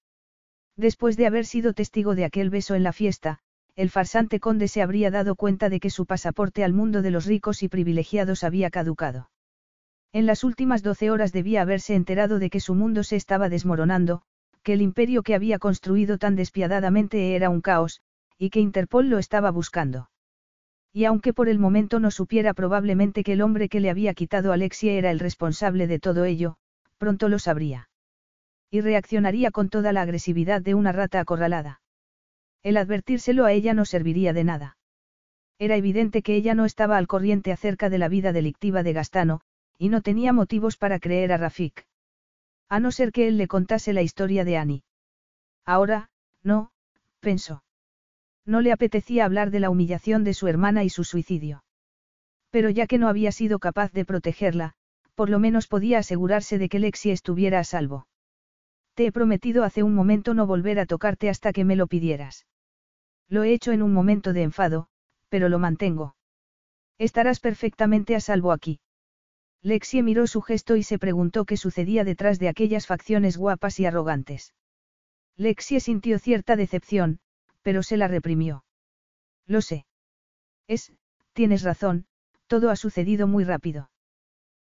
Después 0.78 1.18
de 1.18 1.26
haber 1.26 1.48
sido 1.48 1.74
testigo 1.74 2.14
de 2.14 2.26
aquel 2.26 2.52
beso 2.52 2.76
en 2.76 2.84
la 2.84 2.94
fiesta, 2.94 3.40
el 3.76 3.90
farsante 3.90 4.40
conde 4.40 4.68
se 4.68 4.84
habría 4.84 5.10
dado 5.10 5.36
cuenta 5.36 5.68
de 5.70 5.80
que 5.80 5.90
su 5.90 6.06
pasaporte 6.06 6.64
al 6.64 6.74
mundo 6.74 7.02
de 7.02 7.10
los 7.10 7.26
ricos 7.26 7.64
y 7.64 7.70
privilegiados 7.70 8.44
había 8.44 8.70
caducado. 8.70 9.32
En 10.14 10.26
las 10.26 10.44
últimas 10.44 10.84
doce 10.84 11.10
horas 11.10 11.32
debía 11.32 11.62
haberse 11.62 11.96
enterado 11.96 12.38
de 12.38 12.50
que 12.50 12.60
su 12.60 12.76
mundo 12.76 13.04
se 13.04 13.16
estaba 13.16 13.48
desmoronando, 13.48 14.24
que 14.62 14.74
el 14.74 14.82
imperio 14.82 15.24
que 15.24 15.36
había 15.36 15.58
construido 15.58 16.18
tan 16.18 16.36
despiadadamente 16.36 17.36
era 17.36 17.50
un 17.50 17.62
caos, 17.62 18.02
y 18.38 18.50
que 18.50 18.60
Interpol 18.60 19.10
lo 19.10 19.20
estaba 19.20 19.52
buscando. 19.52 20.10
Y 20.92 21.06
aunque 21.06 21.34
por 21.34 21.48
el 21.48 21.60
momento 21.60 22.02
no 22.02 22.12
supiera 22.12 22.54
probablemente 22.54 23.24
que 23.24 23.34
el 23.34 23.42
hombre 23.42 23.70
que 23.70 23.80
le 23.80 23.90
había 23.90 24.14
quitado 24.14 24.52
a 24.52 24.56
Alexia 24.56 24.92
era 24.94 25.12
el 25.12 25.20
responsable 25.20 25.88
de 25.88 26.00
todo 26.00 26.26
ello, 26.26 26.58
pronto 26.98 27.30
lo 27.30 27.40
sabría. 27.40 27.90
Y 28.70 28.82
reaccionaría 28.82 29.52
con 29.52 29.70
toda 29.70 29.94
la 29.94 30.02
agresividad 30.02 30.62
de 30.62 30.76
una 30.76 30.92
rata 30.92 31.22
acorralada. 31.22 31.82
El 32.64 32.76
advertírselo 32.76 33.46
a 33.46 33.54
ella 33.54 33.74
no 33.74 33.86
serviría 33.86 34.34
de 34.34 34.44
nada. 34.44 34.78
Era 35.58 35.78
evidente 35.78 36.22
que 36.22 36.36
ella 36.36 36.54
no 36.54 36.66
estaba 36.66 36.98
al 36.98 37.08
corriente 37.08 37.54
acerca 37.54 37.90
de 37.90 37.98
la 37.98 38.10
vida 38.10 38.34
delictiva 38.34 38.84
de 38.84 38.94
Gastano, 38.94 39.42
y 39.82 39.90
no 39.90 40.02
tenía 40.04 40.32
motivos 40.32 40.78
para 40.78 41.00
creer 41.00 41.32
a 41.32 41.38
Rafik. 41.38 41.88
A 42.70 42.80
no 42.80 42.92
ser 42.92 43.12
que 43.12 43.28
él 43.28 43.40
le 43.40 43.48
contase 43.48 43.94
la 43.94 44.04
historia 44.04 44.46
de 44.46 44.56
Annie. 44.56 44.84
Ahora, 45.66 46.12
no, 46.44 46.70
pensó. 47.20 47.64
No 48.46 48.62
le 48.62 48.72
apetecía 48.72 49.26
hablar 49.26 49.50
de 49.50 49.60
la 49.60 49.72
humillación 49.72 50.24
de 50.24 50.36
su 50.36 50.48
hermana 50.48 50.84
y 50.84 50.90
su 50.92 51.04
suicidio. 51.04 51.64
Pero 52.52 52.70
ya 52.70 52.86
que 52.86 53.00
no 53.00 53.08
había 53.08 53.32
sido 53.32 53.58
capaz 53.58 53.92
de 53.92 54.06
protegerla, 54.06 54.74
por 55.16 55.32
lo 55.32 55.40
menos 55.40 55.66
podía 55.68 55.98
asegurarse 55.98 56.60
de 56.60 56.70
que 56.70 56.78
Lexi 56.78 57.10
estuviera 57.10 57.58
a 57.58 57.64
salvo. 57.64 58.06
Te 58.94 59.08
he 59.08 59.12
prometido 59.12 59.64
hace 59.64 59.82
un 59.82 59.96
momento 59.96 60.36
no 60.36 60.46
volver 60.46 60.80
a 60.80 60.86
tocarte 60.86 61.28
hasta 61.28 61.54
que 61.54 61.66
me 61.66 61.76
lo 61.76 61.88
pidieras. 61.88 62.46
Lo 63.30 63.42
he 63.42 63.52
hecho 63.52 63.72
en 63.72 63.82
un 63.82 63.94
momento 63.94 64.32
de 64.32 64.44
enfado, 64.44 64.90
pero 65.30 65.50
lo 65.50 65.58
mantengo. 65.58 66.16
Estarás 67.00 67.40
perfectamente 67.40 68.16
a 68.16 68.20
salvo 68.20 68.52
aquí. 68.52 68.80
Lexie 69.64 70.02
miró 70.02 70.26
su 70.26 70.42
gesto 70.42 70.76
y 70.76 70.84
se 70.84 70.98
preguntó 70.98 71.46
qué 71.46 71.56
sucedía 71.56 72.04
detrás 72.04 72.40
de 72.40 72.50
aquellas 72.50 72.88
facciones 72.88 73.38
guapas 73.38 73.80
y 73.80 73.86
arrogantes. 73.86 74.54
Lexie 75.38 75.80
sintió 75.80 76.18
cierta 76.18 76.56
decepción, 76.56 77.20
pero 77.62 77.84
se 77.84 77.98
la 77.98 78.08
reprimió. 78.08 78.66
Lo 79.46 79.62
sé. 79.62 79.86
Es, 80.68 80.94
tienes 81.34 81.62
razón, 81.62 82.06
todo 82.48 82.70
ha 82.70 82.76
sucedido 82.76 83.28
muy 83.28 83.44
rápido. 83.44 83.92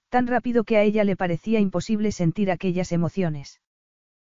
Tan 0.09 0.27
rápido 0.27 0.63
que 0.63 0.77
a 0.77 0.83
ella 0.83 1.03
le 1.03 1.15
parecía 1.15 1.59
imposible 1.59 2.11
sentir 2.11 2.51
aquellas 2.51 2.91
emociones. 2.91 3.61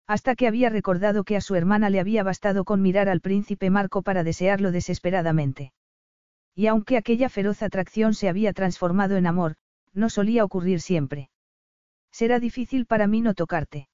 Hasta 0.09 0.35
que 0.35 0.49
había 0.49 0.71
recordado 0.71 1.23
que 1.23 1.37
a 1.37 1.41
su 1.41 1.55
hermana 1.55 1.89
le 1.89 2.01
había 2.01 2.25
bastado 2.25 2.65
con 2.65 2.83
mirar 2.83 3.09
al 3.09 3.21
príncipe 3.21 3.71
Marco 3.71 4.03
para 4.03 4.25
desearlo 4.25 4.73
desesperadamente. 4.73 5.73
Y 6.55 6.67
aunque 6.67 6.97
aquella 6.97 7.29
feroz 7.29 7.63
atracción 7.63 8.15
se 8.15 8.29
había 8.29 8.53
transformado 8.53 9.17
en 9.17 9.27
amor, 9.27 9.55
no 9.99 10.09
solía 10.09 10.45
ocurrir 10.45 10.81
siempre. 10.81 11.31
Será 12.11 12.41
difícil 12.41 12.87
para 12.87 13.07
mí 13.07 13.21
no 13.21 13.35
tocarte. 13.35 13.89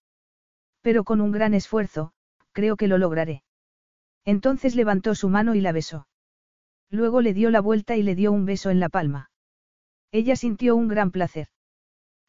Pero 0.83 1.05
con 1.05 1.20
un 1.20 1.33
gran 1.33 1.55
esfuerzo, 1.55 2.12
creo 2.52 2.76
que 2.76 2.89
lo 2.89 2.99
lograré. 2.99 3.42
Entonces 4.24 4.74
levantó 4.76 5.15
su 5.15 5.28
mano 5.28 5.55
y 5.55 5.60
la 5.60 5.73
besó. 5.73 6.07
Luego 6.91 7.20
le 7.20 7.34
dio 7.34 7.50
la 7.50 7.60
vuelta 7.60 7.97
y 7.97 8.02
le 8.02 8.15
dio 8.15 8.33
un 8.33 8.44
beso 8.44 8.70
en 8.70 8.81
la 8.81 8.89
palma. 8.89 9.31
Ella 10.12 10.36
sintió 10.36 10.76
un 10.76 10.89
gran 10.89 11.10
placer. 11.10 11.49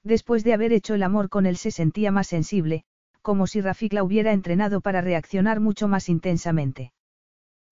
Después 0.03 0.43
de 0.43 0.53
haber 0.53 0.73
hecho 0.73 0.95
el 0.95 1.03
amor 1.03 1.29
con 1.29 1.45
él 1.45 1.57
se 1.57 1.71
sentía 1.71 2.11
más 2.11 2.27
sensible, 2.27 2.83
como 3.21 3.47
si 3.47 3.61
Rafik 3.61 3.93
la 3.93 4.03
hubiera 4.03 4.33
entrenado 4.33 4.81
para 4.81 5.01
reaccionar 5.01 5.59
mucho 5.59 5.87
más 5.87 6.09
intensamente. 6.09 6.93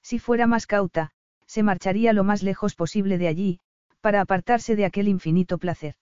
Si 0.02 0.20
fuera 0.20 0.48
más 0.48 0.68
cauta, 0.68 1.12
se 1.48 1.64
marcharía 1.64 2.14
lo 2.14 2.24
más 2.24 2.44
lejos 2.44 2.76
posible 2.76 3.18
de 3.18 3.28
allí, 3.28 3.60
para 4.04 4.20
apartarse 4.20 4.76
de 4.76 4.84
aquel 4.84 5.08
infinito 5.08 5.58
placer. 5.58 5.96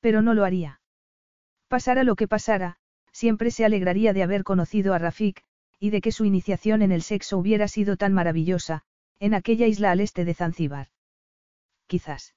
Pero 0.00 0.20
no 0.20 0.34
lo 0.34 0.44
haría. 0.44 0.82
Pasara 1.66 2.04
lo 2.04 2.16
que 2.16 2.28
pasara, 2.28 2.76
siempre 3.12 3.50
se 3.50 3.64
alegraría 3.64 4.12
de 4.12 4.22
haber 4.22 4.44
conocido 4.44 4.92
a 4.92 4.98
Rafik, 4.98 5.42
y 5.80 5.88
de 5.88 6.02
que 6.02 6.12
su 6.12 6.26
iniciación 6.26 6.82
en 6.82 6.92
el 6.92 7.00
sexo 7.00 7.38
hubiera 7.38 7.66
sido 7.66 7.96
tan 7.96 8.12
maravillosa, 8.12 8.82
en 9.20 9.32
aquella 9.32 9.66
isla 9.66 9.90
al 9.90 10.00
este 10.00 10.26
de 10.26 10.34
Zanzíbar. 10.34 10.88
Quizás. 11.86 12.34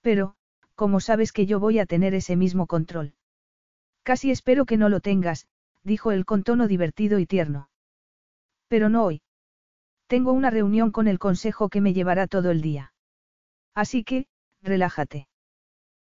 Pero, 0.00 0.34
¿cómo 0.74 0.98
sabes 0.98 1.30
que 1.30 1.46
yo 1.46 1.60
voy 1.60 1.78
a 1.78 1.86
tener 1.86 2.12
ese 2.12 2.34
mismo 2.34 2.66
control? 2.66 3.14
Casi 4.02 4.32
espero 4.32 4.64
que 4.66 4.76
no 4.76 4.88
lo 4.88 4.98
tengas, 4.98 5.46
dijo 5.84 6.10
él 6.10 6.24
con 6.24 6.42
tono 6.42 6.66
divertido 6.66 7.20
y 7.20 7.26
tierno. 7.26 7.70
Pero 8.66 8.88
no 8.88 9.04
hoy. 9.04 9.22
Tengo 10.08 10.32
una 10.32 10.50
reunión 10.50 10.90
con 10.90 11.06
el 11.06 11.20
consejo 11.20 11.68
que 11.68 11.80
me 11.80 11.92
llevará 11.92 12.26
todo 12.26 12.50
el 12.50 12.62
día. 12.62 12.92
Así 13.76 14.04
que, 14.04 14.26
relájate. 14.62 15.28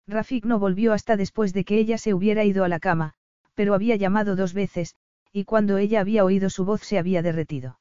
Rafik 0.06 0.44
no 0.44 0.60
volvió 0.60 0.92
hasta 0.92 1.16
después 1.16 1.52
de 1.52 1.64
que 1.64 1.76
ella 1.76 1.98
se 1.98 2.14
hubiera 2.14 2.44
ido 2.44 2.62
a 2.62 2.68
la 2.68 2.78
cama, 2.78 3.14
pero 3.54 3.74
había 3.74 3.96
llamado 3.96 4.36
dos 4.36 4.54
veces, 4.54 4.94
y 5.32 5.44
cuando 5.44 5.76
ella 5.76 6.00
había 6.00 6.24
oído 6.24 6.50
su 6.50 6.64
voz 6.64 6.82
se 6.82 6.98
había 6.98 7.20
derretido. 7.20 7.80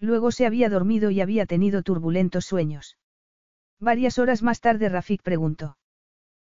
Luego 0.00 0.32
se 0.32 0.46
había 0.46 0.70
dormido 0.70 1.10
y 1.10 1.20
había 1.20 1.44
tenido 1.44 1.82
turbulentos 1.82 2.46
sueños. 2.46 2.96
Varias 3.78 4.18
horas 4.18 4.42
más 4.42 4.60
tarde 4.60 4.88
Rafik 4.88 5.22
preguntó. 5.22 5.76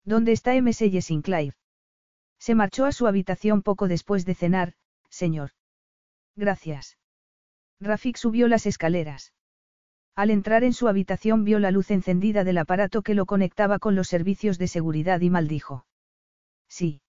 ¿Dónde 0.04 0.32
está 0.32 0.56
M.S. 0.56 1.02
Sinclair? 1.02 1.54
Se 2.40 2.56
marchó 2.56 2.86
a 2.86 2.92
su 2.92 3.06
habitación 3.06 3.62
poco 3.62 3.88
después 3.88 4.26
de 4.26 4.34
cenar, 4.34 4.74
señor. 5.10 5.52
Gracias. 6.36 6.98
Rafik 7.80 8.18
subió 8.18 8.48
las 8.48 8.66
escaleras. 8.66 9.34
Al 10.18 10.32
entrar 10.32 10.64
en 10.64 10.74
su 10.74 10.88
habitación 10.88 11.44
vio 11.44 11.60
la 11.60 11.70
luz 11.70 11.92
encendida 11.92 12.44
del 12.44 12.58
aparato 12.58 13.04
que 13.04 13.14
lo 13.14 13.28
conectaba 13.28 13.78
con 13.78 13.94
los 13.94 14.08
servicios 14.08 14.58
de 14.58 14.68
seguridad 14.68 15.22
y 15.22 15.30
maldijo. 15.30 15.86
Sí. 16.68 17.02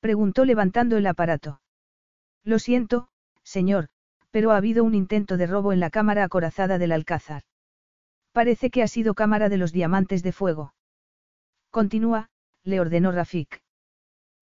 Preguntó 0.00 0.44
levantando 0.44 0.96
el 0.96 1.06
aparato. 1.06 1.60
Lo 2.42 2.58
siento, 2.58 3.08
señor, 3.44 3.88
pero 4.32 4.50
ha 4.50 4.56
habido 4.56 4.82
un 4.82 4.96
intento 4.96 5.36
de 5.36 5.46
robo 5.46 5.72
en 5.72 5.78
la 5.78 5.90
cámara 5.90 6.24
acorazada 6.24 6.76
del 6.78 6.90
Alcázar. 6.90 7.44
Parece 8.32 8.70
que 8.70 8.82
ha 8.82 8.88
sido 8.88 9.14
cámara 9.14 9.48
de 9.48 9.58
los 9.58 9.70
diamantes 9.70 10.24
de 10.24 10.32
fuego. 10.32 10.74
Continúa, 11.70 12.30
le 12.64 12.80
ordenó 12.80 13.12
Rafik. 13.12 13.62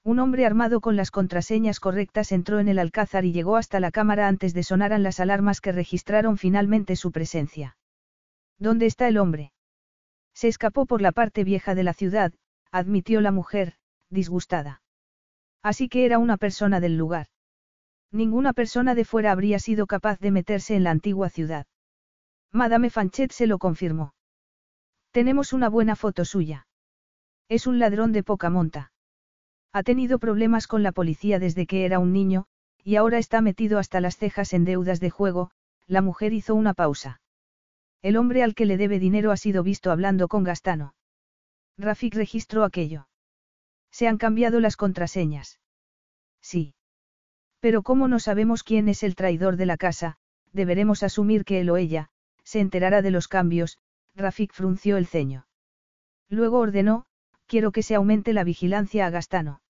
Un 0.07 0.21
hombre 0.21 0.47
armado 0.47 0.81
con 0.81 0.95
las 0.95 1.11
contraseñas 1.11 1.81
correctas 1.81 2.31
entró 2.31 2.61
en 2.61 2.69
el 2.69 2.79
alcázar 2.79 3.25
y 3.25 3.33
llegó 3.33 3.57
hasta 3.57 3.81
la 3.81 3.91
cámara 3.91 4.29
antes 4.29 4.55
de 4.55 4.63
sonaran 4.63 5.03
las 5.03 5.19
alarmas 5.19 5.61
que 5.61 5.73
registraron 5.73 6.39
finalmente 6.39 6.95
su 6.95 7.11
presencia. 7.11 7.77
¿Dónde 8.57 8.87
está 8.87 9.09
el 9.09 9.19
hombre? 9.19 9.53
Se 10.33 10.47
escapó 10.47 10.87
por 10.87 11.03
la 11.03 11.11
parte 11.11 11.43
vieja 11.43 11.75
de 11.75 11.83
la 11.83 11.93
ciudad, 11.93 12.33
admitió 12.71 13.21
la 13.21 13.33
mujer, 13.33 13.75
disgustada. 14.09 14.81
Así 15.61 15.89
que 15.89 16.05
era 16.05 16.21
una 16.21 16.37
persona 16.37 16.79
del 16.79 16.97
lugar. 16.97 17.27
Ninguna 18.13 18.53
persona 18.53 18.95
de 18.95 19.05
fuera 19.05 19.33
habría 19.33 19.59
sido 19.59 19.89
capaz 19.89 20.21
de 20.21 20.31
meterse 20.31 20.77
en 20.77 20.85
la 20.85 20.93
antigua 20.93 21.31
ciudad. 21.31 21.67
Madame 22.53 22.91
Fanchet 22.91 23.33
se 23.33 23.49
lo 23.49 23.59
confirmó. 23.59 24.15
Tenemos 25.11 25.53
una 25.53 25.69
buena 25.69 25.97
foto 25.97 26.25
suya. 26.25 26.69
Es 27.49 27.67
un 27.67 27.81
ladrón 27.81 28.13
de 28.13 28.23
poca 28.23 28.51
monta. 28.51 28.93
Ha 29.77 29.83
tenido 29.83 30.19
problemas 30.19 30.69
con 30.69 30.83
la 30.83 30.91
policía 30.91 31.39
desde 31.39 31.67
que 31.67 31.85
era 31.85 31.99
un 31.99 32.11
niño, 32.11 32.47
y 32.83 32.97
ahora 32.97 33.19
está 33.19 33.43
metido 33.43 33.79
hasta 33.79 34.01
las 34.01 34.17
cejas 34.17 34.55
en 34.55 34.65
deudas 34.65 35.01
de 35.01 35.11
juego, 35.11 35.51
la 35.87 36.01
mujer 36.01 36.33
hizo 36.33 36.55
una 36.55 36.73
pausa. 36.73 37.21
El 38.01 38.17
hombre 38.17 38.43
al 38.43 38.55
que 38.55 38.65
le 38.65 38.79
debe 38.79 38.99
dinero 38.99 39.33
ha 39.33 39.37
sido 39.37 39.63
visto 39.63 39.91
hablando 39.91 40.29
con 40.29 40.45
Gastano. 40.45 40.95
Rafik 41.77 42.15
registró 42.15 42.65
aquello. 42.65 43.07
Se 43.91 44.09
han 44.09 44.17
cambiado 44.17 44.61
las 44.61 44.79
contraseñas. 44.79 45.61
Sí. 46.41 46.73
Pero 47.61 47.83
como 47.83 48.09
no 48.09 48.19
sabemos 48.19 48.63
quién 48.63 48.89
es 48.89 49.03
el 49.03 49.15
traidor 49.15 49.59
de 49.59 49.67
la 49.67 49.77
casa, 49.77 50.17
deberemos 50.55 51.03
asumir 51.03 51.45
que 51.45 51.61
él 51.61 51.69
o 51.69 51.77
ella, 51.77 52.09
se 52.45 52.61
enterará 52.61 53.03
de 53.03 53.11
los 53.11 53.29
cambios, 53.29 53.77
Rafik 54.15 54.55
frunció 54.55 54.97
el 54.97 55.07
ceño. 55.07 55.47
Luego 56.31 56.61
ordenó, 56.61 57.05
quiero 57.45 57.73
que 57.73 57.83
se 57.83 57.95
aumente 57.95 58.33
la 58.33 58.43
vigilancia 58.43 59.05
a 59.05 59.11
Gastano. 59.11 59.61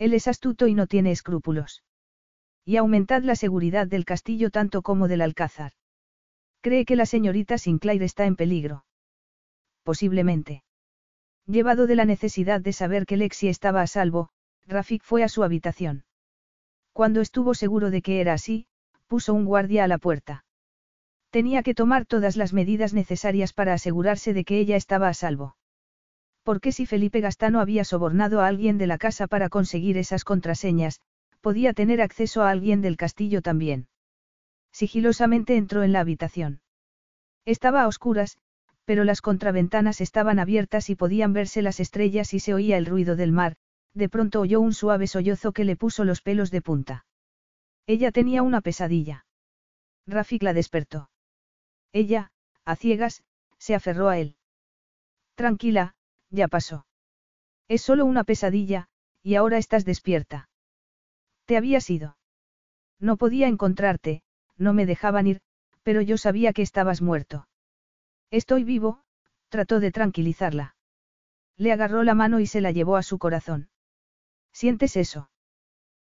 Él 0.00 0.14
es 0.14 0.28
astuto 0.28 0.66
y 0.66 0.72
no 0.72 0.86
tiene 0.86 1.10
escrúpulos. 1.10 1.84
Y 2.64 2.78
aumentad 2.78 3.22
la 3.22 3.36
seguridad 3.36 3.86
del 3.86 4.06
castillo 4.06 4.50
tanto 4.50 4.80
como 4.80 5.08
del 5.08 5.20
alcázar. 5.20 5.72
Cree 6.62 6.86
que 6.86 6.96
la 6.96 7.04
señorita 7.04 7.58
Sinclair 7.58 8.02
está 8.02 8.24
en 8.24 8.34
peligro. 8.34 8.86
Posiblemente. 9.82 10.64
Llevado 11.46 11.86
de 11.86 11.96
la 11.96 12.06
necesidad 12.06 12.62
de 12.62 12.72
saber 12.72 13.04
que 13.04 13.18
Lexi 13.18 13.48
estaba 13.48 13.82
a 13.82 13.86
salvo, 13.86 14.30
Rafik 14.66 15.02
fue 15.02 15.22
a 15.22 15.28
su 15.28 15.44
habitación. 15.44 16.04
Cuando 16.94 17.20
estuvo 17.20 17.52
seguro 17.52 17.90
de 17.90 18.00
que 18.00 18.22
era 18.22 18.32
así, 18.32 18.66
puso 19.06 19.34
un 19.34 19.44
guardia 19.44 19.84
a 19.84 19.88
la 19.88 19.98
puerta. 19.98 20.46
Tenía 21.28 21.62
que 21.62 21.74
tomar 21.74 22.06
todas 22.06 22.38
las 22.38 22.54
medidas 22.54 22.94
necesarias 22.94 23.52
para 23.52 23.74
asegurarse 23.74 24.32
de 24.32 24.44
que 24.46 24.60
ella 24.60 24.76
estaba 24.76 25.08
a 25.08 25.14
salvo. 25.14 25.56
Porque 26.42 26.72
si 26.72 26.86
Felipe 26.86 27.20
Gastano 27.20 27.60
había 27.60 27.84
sobornado 27.84 28.40
a 28.40 28.46
alguien 28.46 28.78
de 28.78 28.86
la 28.86 28.98
casa 28.98 29.26
para 29.26 29.48
conseguir 29.48 29.98
esas 29.98 30.24
contraseñas, 30.24 31.00
podía 31.40 31.72
tener 31.72 32.00
acceso 32.00 32.42
a 32.42 32.50
alguien 32.50 32.80
del 32.80 32.96
castillo 32.96 33.42
también. 33.42 33.88
Sigilosamente 34.72 35.56
entró 35.56 35.82
en 35.82 35.92
la 35.92 36.00
habitación. 36.00 36.60
Estaba 37.44 37.82
a 37.82 37.88
oscuras, 37.88 38.38
pero 38.84 39.04
las 39.04 39.20
contraventanas 39.20 40.00
estaban 40.00 40.38
abiertas 40.38 40.90
y 40.90 40.96
podían 40.96 41.32
verse 41.32 41.62
las 41.62 41.80
estrellas 41.80 42.34
y 42.34 42.40
se 42.40 42.54
oía 42.54 42.76
el 42.76 42.86
ruido 42.86 43.16
del 43.16 43.32
mar, 43.32 43.56
de 43.94 44.08
pronto 44.08 44.40
oyó 44.40 44.60
un 44.60 44.72
suave 44.72 45.06
sollozo 45.06 45.52
que 45.52 45.64
le 45.64 45.76
puso 45.76 46.04
los 46.04 46.22
pelos 46.22 46.50
de 46.50 46.62
punta. 46.62 47.04
Ella 47.86 48.12
tenía 48.12 48.42
una 48.42 48.60
pesadilla. 48.60 49.26
Rafik 50.06 50.42
la 50.42 50.52
despertó. 50.52 51.10
Ella, 51.92 52.30
a 52.64 52.76
ciegas, 52.76 53.22
se 53.58 53.74
aferró 53.74 54.08
a 54.08 54.18
él. 54.18 54.36
Tranquila, 55.34 55.94
ya 56.30 56.48
pasó. 56.48 56.86
Es 57.68 57.82
solo 57.82 58.04
una 58.04 58.24
pesadilla, 58.24 58.88
y 59.22 59.34
ahora 59.34 59.58
estás 59.58 59.84
despierta. 59.84 60.48
Te 61.44 61.56
habías 61.56 61.90
ido. 61.90 62.16
No 62.98 63.16
podía 63.16 63.48
encontrarte, 63.48 64.22
no 64.56 64.72
me 64.72 64.86
dejaban 64.86 65.26
ir, 65.26 65.40
pero 65.82 66.00
yo 66.00 66.18
sabía 66.18 66.52
que 66.52 66.62
estabas 66.62 67.02
muerto. 67.02 67.48
Estoy 68.30 68.64
vivo, 68.64 69.02
trató 69.48 69.80
de 69.80 69.90
tranquilizarla. 69.90 70.76
Le 71.56 71.72
agarró 71.72 72.04
la 72.04 72.14
mano 72.14 72.40
y 72.40 72.46
se 72.46 72.60
la 72.60 72.70
llevó 72.70 72.96
a 72.96 73.02
su 73.02 73.18
corazón. 73.18 73.70
¿Sientes 74.52 74.96
eso? 74.96 75.30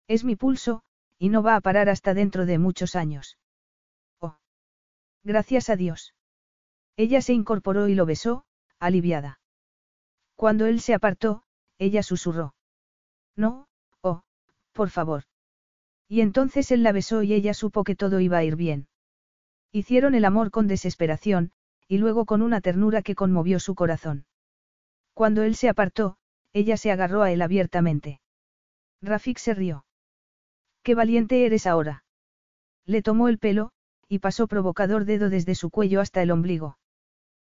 Es 0.08 0.24
mi 0.24 0.36
pulso, 0.36 0.84
y 1.18 1.30
no 1.30 1.44
va 1.44 1.56
a 1.56 1.62
parar 1.62 1.90
hasta 1.90 2.14
dentro 2.14 2.46
de 2.46 2.58
muchos 2.58 2.96
años. 2.96 3.38
Oh. 4.20 4.38
Gracias 5.24 5.70
a 5.70 5.76
Dios. 5.76 6.14
Ella 6.98 7.22
se 7.22 7.34
incorporó 7.34 7.88
y 7.88 7.96
lo 7.96 8.06
besó, 8.06 8.46
aliviada. 8.80 9.40
Cuando 10.36 10.66
él 10.66 10.82
se 10.82 10.94
apartó, 10.94 11.44
ella 11.78 12.04
susurró. 12.04 12.56
No, 13.36 13.68
oh, 14.02 14.24
por 14.74 14.90
favor. 14.90 15.24
Y 16.08 16.22
entonces 16.22 16.72
él 16.72 16.84
la 16.84 16.92
besó 16.92 17.24
y 17.24 17.34
ella 17.34 17.54
supo 17.54 17.84
que 17.84 17.96
todo 17.96 18.20
iba 18.20 18.38
a 18.38 18.44
ir 18.44 18.56
bien. 18.56 18.88
Hicieron 19.72 20.16
el 20.16 20.26
amor 20.26 20.52
con 20.52 20.68
desesperación, 20.68 21.52
y 21.88 21.98
luego 21.98 22.26
con 22.26 22.42
una 22.42 22.62
ternura 22.62 23.02
que 23.02 23.16
conmovió 23.16 23.60
su 23.60 23.76
corazón. 23.76 24.26
Cuando 25.14 25.44
él 25.44 25.56
se 25.56 25.70
apartó, 25.70 26.18
ella 26.54 26.78
se 26.78 26.92
agarró 26.92 27.22
a 27.24 27.32
él 27.32 27.42
abiertamente. 27.42 28.22
Rafik 29.02 29.38
se 29.38 29.54
rió. 29.54 29.86
¡Qué 30.84 30.96
valiente 30.96 31.46
eres 31.46 31.68
ahora! 31.68 32.04
Le 32.86 33.02
tomó 33.02 33.28
el 33.28 33.40
pelo, 33.40 33.72
y 34.08 34.20
pasó 34.20 34.48
provocador 34.48 35.06
dedo 35.06 35.30
desde 35.30 35.56
su 35.56 35.70
cuello 35.70 36.02
hasta 36.02 36.22
el 36.22 36.32
ombligo. 36.32 36.78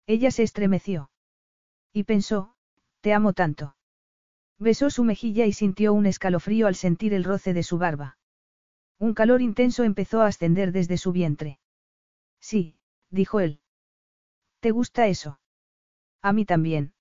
Ella 0.05 0.31
se 0.31 0.43
estremeció. 0.43 1.09
Y 1.93 2.03
pensó, 2.03 2.55
te 3.01 3.13
amo 3.13 3.33
tanto. 3.33 3.75
Besó 4.57 4.89
su 4.89 5.03
mejilla 5.03 5.45
y 5.45 5.53
sintió 5.53 5.93
un 5.93 6.05
escalofrío 6.05 6.67
al 6.67 6.75
sentir 6.75 7.13
el 7.13 7.23
roce 7.23 7.53
de 7.53 7.63
su 7.63 7.77
barba. 7.77 8.17
Un 8.99 9.15
calor 9.15 9.41
intenso 9.41 9.83
empezó 9.83 10.21
a 10.21 10.27
ascender 10.27 10.71
desde 10.71 10.97
su 10.97 11.11
vientre. 11.11 11.59
Sí, 12.39 12.77
dijo 13.09 13.39
él. 13.39 13.59
¿Te 14.59 14.69
gusta 14.69 15.07
eso? 15.07 15.39
A 16.21 16.33
mí 16.33 16.45
también. 16.45 16.93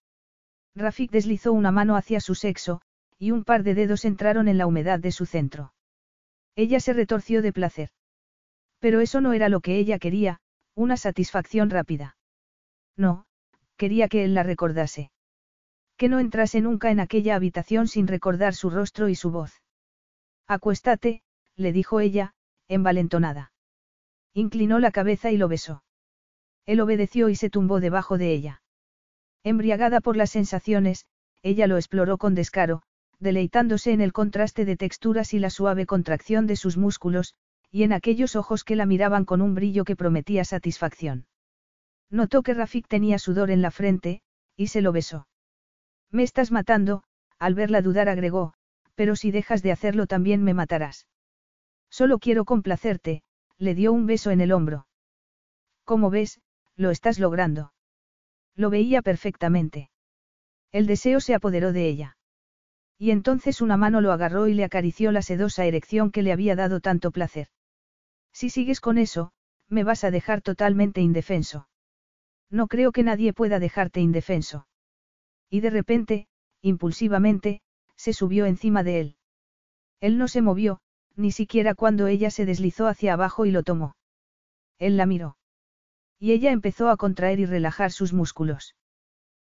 Rafik 0.74 1.10
deslizó 1.10 1.52
una 1.52 1.70
mano 1.70 1.96
hacia 1.96 2.20
su 2.20 2.34
sexo, 2.34 2.80
y 3.18 3.32
un 3.32 3.44
par 3.44 3.62
de 3.62 3.74
dedos 3.74 4.06
entraron 4.06 4.48
en 4.48 4.56
la 4.56 4.66
humedad 4.66 4.98
de 4.98 5.12
su 5.12 5.26
centro. 5.26 5.74
Ella 6.56 6.80
se 6.80 6.94
retorció 6.94 7.42
de 7.42 7.52
placer. 7.52 7.90
Pero 8.78 9.00
eso 9.00 9.20
no 9.20 9.34
era 9.34 9.50
lo 9.50 9.60
que 9.60 9.76
ella 9.76 9.98
quería, 9.98 10.40
una 10.74 10.96
satisfacción 10.96 11.68
rápida. 11.68 12.16
No, 12.96 13.26
quería 13.76 14.08
que 14.08 14.24
él 14.24 14.32
la 14.32 14.42
recordase. 14.42 15.10
Que 16.00 16.08
no 16.08 16.18
entrase 16.18 16.62
nunca 16.62 16.90
en 16.90 16.98
aquella 16.98 17.34
habitación 17.34 17.86
sin 17.86 18.06
recordar 18.06 18.54
su 18.54 18.70
rostro 18.70 19.10
y 19.10 19.14
su 19.14 19.30
voz. 19.30 19.60
Acuéstate, 20.46 21.20
le 21.56 21.74
dijo 21.74 22.00
ella, 22.00 22.32
envalentonada. 22.68 23.52
Inclinó 24.32 24.78
la 24.78 24.92
cabeza 24.92 25.30
y 25.30 25.36
lo 25.36 25.46
besó. 25.46 25.84
Él 26.64 26.80
obedeció 26.80 27.28
y 27.28 27.36
se 27.36 27.50
tumbó 27.50 27.80
debajo 27.80 28.16
de 28.16 28.32
ella. 28.32 28.62
Embriagada 29.44 30.00
por 30.00 30.16
las 30.16 30.30
sensaciones, 30.30 31.04
ella 31.42 31.66
lo 31.66 31.76
exploró 31.76 32.16
con 32.16 32.34
descaro, 32.34 32.80
deleitándose 33.18 33.92
en 33.92 34.00
el 34.00 34.14
contraste 34.14 34.64
de 34.64 34.78
texturas 34.78 35.34
y 35.34 35.38
la 35.38 35.50
suave 35.50 35.84
contracción 35.84 36.46
de 36.46 36.56
sus 36.56 36.78
músculos, 36.78 37.34
y 37.70 37.82
en 37.82 37.92
aquellos 37.92 38.36
ojos 38.36 38.64
que 38.64 38.74
la 38.74 38.86
miraban 38.86 39.26
con 39.26 39.42
un 39.42 39.54
brillo 39.54 39.84
que 39.84 39.96
prometía 39.96 40.44
satisfacción. 40.46 41.26
Notó 42.08 42.42
que 42.42 42.54
Rafik 42.54 42.88
tenía 42.88 43.18
sudor 43.18 43.50
en 43.50 43.60
la 43.60 43.70
frente, 43.70 44.22
y 44.56 44.68
se 44.68 44.80
lo 44.80 44.92
besó. 44.92 45.26
Me 46.10 46.22
estás 46.22 46.50
matando, 46.50 47.02
al 47.38 47.54
verla 47.54 47.82
dudar 47.82 48.08
agregó, 48.08 48.54
pero 48.94 49.16
si 49.16 49.30
dejas 49.30 49.62
de 49.62 49.72
hacerlo 49.72 50.06
también 50.06 50.42
me 50.42 50.54
matarás. 50.54 51.06
Solo 51.88 52.18
quiero 52.18 52.44
complacerte, 52.44 53.22
le 53.58 53.74
dio 53.74 53.92
un 53.92 54.06
beso 54.06 54.30
en 54.30 54.40
el 54.40 54.52
hombro. 54.52 54.86
Como 55.84 56.10
ves, 56.10 56.40
lo 56.76 56.90
estás 56.90 57.18
logrando. 57.18 57.72
Lo 58.54 58.70
veía 58.70 59.02
perfectamente. 59.02 59.90
El 60.72 60.86
deseo 60.86 61.20
se 61.20 61.34
apoderó 61.34 61.72
de 61.72 61.88
ella. 61.88 62.16
Y 62.98 63.10
entonces 63.10 63.60
una 63.60 63.76
mano 63.76 64.00
lo 64.00 64.12
agarró 64.12 64.46
y 64.46 64.54
le 64.54 64.64
acarició 64.64 65.10
la 65.12 65.22
sedosa 65.22 65.64
erección 65.64 66.10
que 66.10 66.22
le 66.22 66.32
había 66.32 66.54
dado 66.54 66.80
tanto 66.80 67.10
placer. 67.10 67.48
Si 68.32 68.50
sigues 68.50 68.80
con 68.80 68.98
eso, 68.98 69.32
me 69.68 69.84
vas 69.84 70.04
a 70.04 70.10
dejar 70.10 70.42
totalmente 70.42 71.00
indefenso. 71.00 71.68
No 72.50 72.66
creo 72.66 72.92
que 72.92 73.02
nadie 73.02 73.32
pueda 73.32 73.58
dejarte 73.58 74.00
indefenso. 74.00 74.66
Y 75.50 75.60
de 75.60 75.70
repente, 75.70 76.28
impulsivamente, 76.62 77.60
se 77.96 78.12
subió 78.12 78.46
encima 78.46 78.82
de 78.82 79.00
él. 79.00 79.16
Él 80.00 80.16
no 80.16 80.28
se 80.28 80.40
movió, 80.40 80.80
ni 81.16 81.32
siquiera 81.32 81.74
cuando 81.74 82.06
ella 82.06 82.30
se 82.30 82.46
deslizó 82.46 82.86
hacia 82.86 83.12
abajo 83.12 83.44
y 83.44 83.50
lo 83.50 83.62
tomó. 83.62 83.96
Él 84.78 84.96
la 84.96 85.04
miró. 85.04 85.36
Y 86.18 86.32
ella 86.32 86.52
empezó 86.52 86.88
a 86.88 86.96
contraer 86.96 87.40
y 87.40 87.46
relajar 87.46 87.92
sus 87.92 88.12
músculos. 88.12 88.76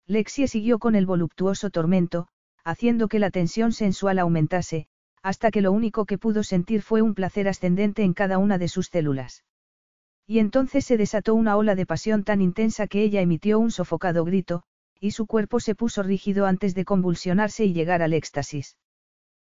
Lexie 0.08 0.48
siguió 0.48 0.80
con 0.80 0.95
el 0.95 1.06
voluptuoso 1.06 1.69
tormento, 1.69 2.28
haciendo 2.64 3.08
que 3.08 3.19
la 3.19 3.30
tensión 3.30 3.74
sensual 3.74 4.18
aumentase, 4.19 4.88
hasta 5.22 5.52
que 5.52 5.61
lo 5.61 5.72
único 5.72 6.06
que 6.06 6.18
pudo 6.18 6.44
sentir 6.44 6.82
fue 6.82 7.02
un 7.02 7.14
placer 7.14 7.48
ascendente 7.48 8.03
en 8.03 8.14
cada 8.14 8.38
una 8.38 8.58
de 8.58 8.68
sus 8.68 8.88
células. 8.88 9.44
Y 10.26 10.40
entonces 10.40 10.86
se 10.86 10.98
desató 10.98 11.36
una 11.36 11.58
ola 11.58 11.76
de 11.76 11.86
pasión 11.86 12.24
tan 12.24 12.42
intensa 12.42 12.88
que 12.88 13.03
ella 13.03 13.22
emitió 13.22 13.60
un 13.60 13.72
sofocado 13.72 14.24
grito, 14.24 14.64
y 15.00 15.11
su 15.11 15.26
cuerpo 15.26 15.60
se 15.60 15.76
puso 15.76 16.03
rígido 16.03 16.45
antes 16.45 16.76
de 16.76 16.86
convulsionarse 16.86 17.66
y 17.66 17.74
llegar 17.74 18.02
al 18.02 18.14
éxtasis. 18.14 18.78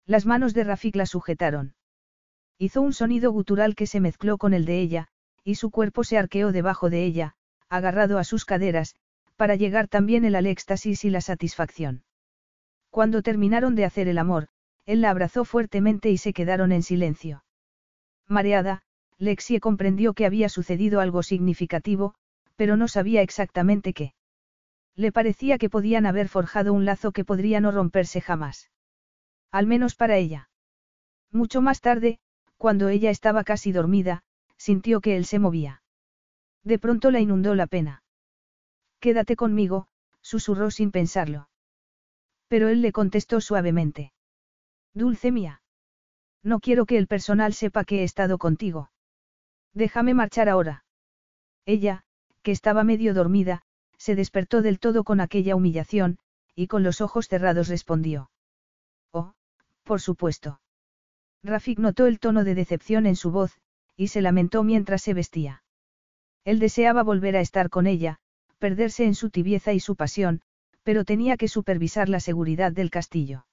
Las 0.05 0.25
manos 0.25 0.53
de 0.53 0.63
Rafik 0.63 0.95
la 0.95 1.05
sujetaron. 1.05 1.75
Hizo 2.57 2.81
un 2.81 2.93
sonido 2.93 3.31
gutural 3.31 3.75
que 3.75 3.87
se 3.87 3.99
mezcló 3.99 4.37
con 4.37 4.53
el 4.53 4.65
de 4.65 4.79
ella, 4.79 5.07
y 5.43 5.55
su 5.55 5.71
cuerpo 5.71 6.03
se 6.03 6.17
arqueó 6.17 6.51
debajo 6.51 6.89
de 6.89 7.03
ella, 7.03 7.35
agarrado 7.69 8.17
a 8.17 8.23
sus 8.23 8.45
caderas, 8.45 8.95
para 9.35 9.55
llegar 9.55 9.87
también 9.87 10.25
el 10.25 10.35
al 10.35 10.45
éxtasis 10.45 11.03
y 11.05 11.09
la 11.09 11.21
satisfacción. 11.21 12.03
Cuando 12.89 13.21
terminaron 13.21 13.75
de 13.75 13.85
hacer 13.85 14.07
el 14.07 14.17
amor, 14.17 14.47
él 14.85 15.01
la 15.01 15.09
abrazó 15.09 15.43
fuertemente 15.43 16.09
y 16.11 16.17
se 16.17 16.31
quedaron 16.33 16.71
en 16.71 16.83
silencio. 16.83 17.43
Mareada, 18.27 18.83
Lexie 19.17 19.59
comprendió 19.59 20.13
que 20.13 20.25
había 20.25 20.49
sucedido 20.49 20.99
algo 20.99 21.23
significativo, 21.23 22.15
pero 22.55 22.77
no 22.77 22.87
sabía 22.87 23.21
exactamente 23.21 23.93
qué. 23.93 24.13
Le 24.95 25.11
parecía 25.11 25.57
que 25.57 25.69
podían 25.69 26.05
haber 26.05 26.29
forjado 26.29 26.73
un 26.73 26.85
lazo 26.85 27.11
que 27.11 27.25
podría 27.25 27.59
no 27.59 27.71
romperse 27.71 28.21
jamás. 28.21 28.71
Al 29.51 29.67
menos 29.67 29.95
para 29.95 30.17
ella. 30.17 30.49
Mucho 31.31 31.61
más 31.61 31.81
tarde, 31.81 32.19
cuando 32.57 32.87
ella 32.89 33.09
estaba 33.09 33.43
casi 33.43 33.71
dormida, 33.71 34.23
sintió 34.57 35.01
que 35.01 35.17
él 35.17 35.25
se 35.25 35.39
movía. 35.39 35.81
De 36.63 36.79
pronto 36.79 37.11
la 37.11 37.19
inundó 37.19 37.55
la 37.55 37.67
pena. 37.67 38.03
Quédate 38.99 39.35
conmigo, 39.35 39.87
susurró 40.21 40.71
sin 40.71 40.91
pensarlo. 40.91 41.49
Pero 42.47 42.69
él 42.69 42.81
le 42.81 42.91
contestó 42.91 43.41
suavemente. 43.41 44.13
Dulce 44.93 45.31
mía. 45.31 45.61
No 46.41 46.59
quiero 46.59 46.85
que 46.85 46.97
el 46.97 47.07
personal 47.07 47.53
sepa 47.53 47.83
que 47.83 47.99
he 47.99 48.03
estado 48.03 48.37
contigo. 48.37 48.91
Déjame 49.73 50.13
marchar 50.13 50.47
ahora. 50.47 50.85
Ella, 51.65 52.05
que 52.43 52.51
estaba 52.51 52.83
medio 52.83 53.13
dormida, 53.13 53.63
se 53.97 54.15
despertó 54.15 54.61
del 54.61 54.79
todo 54.79 55.03
con 55.03 55.19
aquella 55.19 55.55
humillación, 55.55 56.17
y 56.55 56.67
con 56.67 56.83
los 56.83 57.01
ojos 57.01 57.27
cerrados 57.27 57.67
respondió. 57.67 58.31
Oh, 59.11 59.33
por 59.83 60.01
supuesto. 60.01 60.61
Rafik 61.43 61.79
notó 61.79 62.07
el 62.07 62.19
tono 62.19 62.43
de 62.43 62.55
decepción 62.55 63.05
en 63.05 63.15
su 63.15 63.31
voz, 63.31 63.59
y 63.95 64.07
se 64.07 64.21
lamentó 64.21 64.63
mientras 64.63 65.01
se 65.01 65.13
vestía. 65.13 65.63
Él 66.43 66.59
deseaba 66.59 67.03
volver 67.03 67.35
a 67.35 67.41
estar 67.41 67.69
con 67.69 67.87
ella, 67.87 68.19
perderse 68.59 69.05
en 69.05 69.15
su 69.15 69.29
tibieza 69.29 69.73
y 69.73 69.79
su 69.79 69.95
pasión, 69.95 70.41
pero 70.83 71.05
tenía 71.05 71.37
que 71.37 71.47
supervisar 71.47 72.09
la 72.09 72.19
seguridad 72.19 72.71
del 72.71 72.89
castillo. 72.89 73.45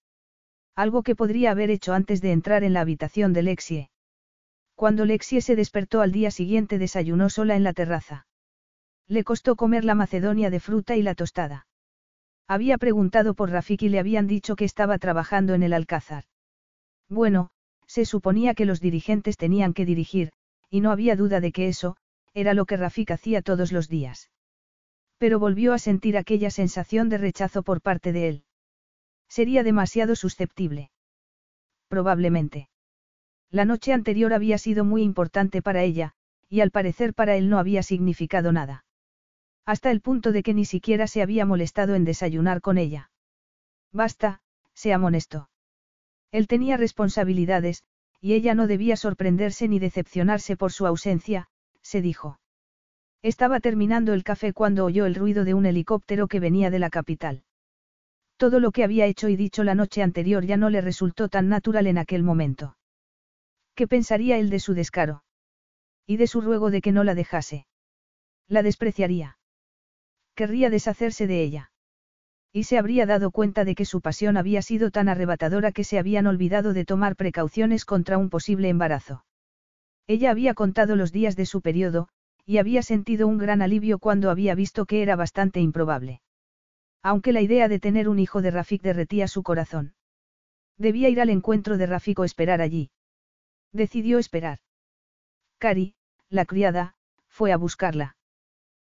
Algo 0.74 1.02
que 1.02 1.16
podría 1.16 1.50
haber 1.50 1.70
hecho 1.70 1.92
antes 1.92 2.20
de 2.20 2.32
entrar 2.32 2.64
en 2.64 2.72
la 2.72 2.80
habitación 2.80 3.32
de 3.32 3.42
Lexie. 3.42 3.90
Cuando 4.74 5.04
Lexie 5.04 5.40
se 5.40 5.56
despertó 5.56 6.00
al 6.00 6.12
día 6.12 6.30
siguiente 6.30 6.78
desayunó 6.78 7.30
sola 7.30 7.56
en 7.56 7.62
la 7.62 7.72
terraza. 7.72 8.26
Le 9.12 9.24
costó 9.24 9.56
comer 9.56 9.84
la 9.84 9.94
macedonia 9.94 10.48
de 10.48 10.58
fruta 10.58 10.96
y 10.96 11.02
la 11.02 11.14
tostada. 11.14 11.66
Había 12.48 12.78
preguntado 12.78 13.34
por 13.34 13.50
Rafik 13.50 13.82
y 13.82 13.90
le 13.90 13.98
habían 13.98 14.26
dicho 14.26 14.56
que 14.56 14.64
estaba 14.64 14.96
trabajando 14.96 15.52
en 15.52 15.62
el 15.62 15.74
Alcázar. 15.74 16.24
Bueno, 17.10 17.50
se 17.86 18.06
suponía 18.06 18.54
que 18.54 18.64
los 18.64 18.80
dirigentes 18.80 19.36
tenían 19.36 19.74
que 19.74 19.84
dirigir, 19.84 20.32
y 20.70 20.80
no 20.80 20.90
había 20.90 21.14
duda 21.14 21.40
de 21.40 21.52
que 21.52 21.68
eso, 21.68 21.98
era 22.32 22.54
lo 22.54 22.64
que 22.64 22.78
Rafik 22.78 23.10
hacía 23.10 23.42
todos 23.42 23.70
los 23.70 23.90
días. 23.90 24.30
Pero 25.18 25.38
volvió 25.38 25.74
a 25.74 25.78
sentir 25.78 26.16
aquella 26.16 26.50
sensación 26.50 27.10
de 27.10 27.18
rechazo 27.18 27.62
por 27.62 27.82
parte 27.82 28.12
de 28.12 28.28
él. 28.28 28.44
Sería 29.28 29.62
demasiado 29.62 30.16
susceptible. 30.16 30.90
Probablemente. 31.88 32.70
La 33.50 33.66
noche 33.66 33.92
anterior 33.92 34.32
había 34.32 34.56
sido 34.56 34.86
muy 34.86 35.02
importante 35.02 35.60
para 35.60 35.82
ella, 35.82 36.14
y 36.48 36.60
al 36.62 36.70
parecer 36.70 37.12
para 37.12 37.36
él 37.36 37.50
no 37.50 37.58
había 37.58 37.82
significado 37.82 38.52
nada. 38.52 38.86
Hasta 39.64 39.90
el 39.90 40.00
punto 40.00 40.32
de 40.32 40.42
que 40.42 40.54
ni 40.54 40.64
siquiera 40.64 41.06
se 41.06 41.22
había 41.22 41.46
molestado 41.46 41.94
en 41.94 42.04
desayunar 42.04 42.60
con 42.60 42.78
ella. 42.78 43.10
Basta, 43.92 44.40
se 44.74 44.92
amonestó. 44.92 45.50
Él 46.32 46.46
tenía 46.46 46.76
responsabilidades, 46.76 47.84
y 48.20 48.34
ella 48.34 48.54
no 48.54 48.66
debía 48.66 48.96
sorprenderse 48.96 49.68
ni 49.68 49.78
decepcionarse 49.78 50.56
por 50.56 50.72
su 50.72 50.86
ausencia, 50.86 51.48
se 51.82 52.00
dijo. 52.00 52.40
Estaba 53.22 53.60
terminando 53.60 54.14
el 54.14 54.24
café 54.24 54.52
cuando 54.52 54.84
oyó 54.84 55.06
el 55.06 55.14
ruido 55.14 55.44
de 55.44 55.54
un 55.54 55.66
helicóptero 55.66 56.26
que 56.26 56.40
venía 56.40 56.70
de 56.70 56.78
la 56.78 56.90
capital. 56.90 57.44
Todo 58.36 58.58
lo 58.58 58.72
que 58.72 58.82
había 58.82 59.06
hecho 59.06 59.28
y 59.28 59.36
dicho 59.36 59.62
la 59.62 59.76
noche 59.76 60.02
anterior 60.02 60.44
ya 60.44 60.56
no 60.56 60.70
le 60.70 60.80
resultó 60.80 61.28
tan 61.28 61.48
natural 61.48 61.86
en 61.86 61.98
aquel 61.98 62.24
momento. 62.24 62.76
¿Qué 63.76 63.86
pensaría 63.86 64.38
él 64.38 64.50
de 64.50 64.58
su 64.58 64.74
descaro? 64.74 65.22
Y 66.06 66.16
de 66.16 66.26
su 66.26 66.40
ruego 66.40 66.70
de 66.70 66.80
que 66.80 66.90
no 66.90 67.04
la 67.04 67.14
dejase. 67.14 67.66
La 68.48 68.62
despreciaría. 68.62 69.38
Querría 70.34 70.70
deshacerse 70.70 71.26
de 71.26 71.42
ella. 71.42 71.72
Y 72.52 72.64
se 72.64 72.78
habría 72.78 73.06
dado 73.06 73.30
cuenta 73.30 73.64
de 73.64 73.74
que 73.74 73.84
su 73.84 74.00
pasión 74.00 74.36
había 74.36 74.62
sido 74.62 74.90
tan 74.90 75.08
arrebatadora 75.08 75.72
que 75.72 75.84
se 75.84 75.98
habían 75.98 76.26
olvidado 76.26 76.72
de 76.72 76.84
tomar 76.84 77.16
precauciones 77.16 77.84
contra 77.84 78.18
un 78.18 78.28
posible 78.28 78.68
embarazo. 78.68 79.24
Ella 80.06 80.30
había 80.30 80.54
contado 80.54 80.96
los 80.96 81.12
días 81.12 81.36
de 81.36 81.46
su 81.46 81.62
periodo, 81.62 82.08
y 82.44 82.58
había 82.58 82.82
sentido 82.82 83.28
un 83.28 83.38
gran 83.38 83.62
alivio 83.62 83.98
cuando 83.98 84.30
había 84.30 84.54
visto 84.54 84.84
que 84.84 85.02
era 85.02 85.16
bastante 85.16 85.60
improbable. 85.60 86.20
Aunque 87.02 87.32
la 87.32 87.40
idea 87.40 87.68
de 87.68 87.78
tener 87.78 88.08
un 88.08 88.18
hijo 88.18 88.42
de 88.42 88.50
Rafik 88.50 88.82
derretía 88.82 89.28
su 89.28 89.42
corazón. 89.42 89.94
Debía 90.76 91.08
ir 91.08 91.20
al 91.20 91.30
encuentro 91.30 91.78
de 91.78 91.86
Rafik 91.86 92.18
o 92.18 92.24
esperar 92.24 92.60
allí. 92.60 92.90
Decidió 93.72 94.18
esperar. 94.18 94.58
Cari, 95.58 95.94
la 96.28 96.44
criada, 96.44 96.96
fue 97.28 97.52
a 97.52 97.56
buscarla. 97.56 98.16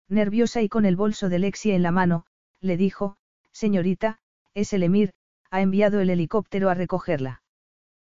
Nerviosa 0.09 0.61
y 0.61 0.69
con 0.69 0.85
el 0.85 0.95
bolso 0.95 1.29
de 1.29 1.39
Lexia 1.39 1.75
en 1.75 1.83
la 1.83 1.91
mano, 1.91 2.25
le 2.59 2.77
dijo, 2.77 3.17
Señorita, 3.51 4.19
es 4.53 4.73
el 4.73 4.83
emir, 4.83 5.13
ha 5.49 5.61
enviado 5.61 5.99
el 5.99 6.09
helicóptero 6.09 6.69
a 6.69 6.73
recogerla. 6.73 7.41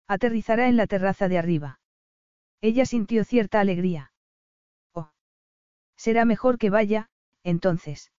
Aterrizará 0.08 0.68
en 0.68 0.78
la 0.78 0.88
terraza 0.88 1.28
de 1.28 1.38
arriba. 1.38 1.80
Ella 2.62 2.86
sintió 2.86 3.24
cierta 3.24 3.60
alegría. 3.60 4.12
Oh. 4.94 5.12
Será 5.96 6.26
mejor 6.26 6.58
que 6.58 6.70
vaya, 6.70 7.10
entonces. 7.44 8.12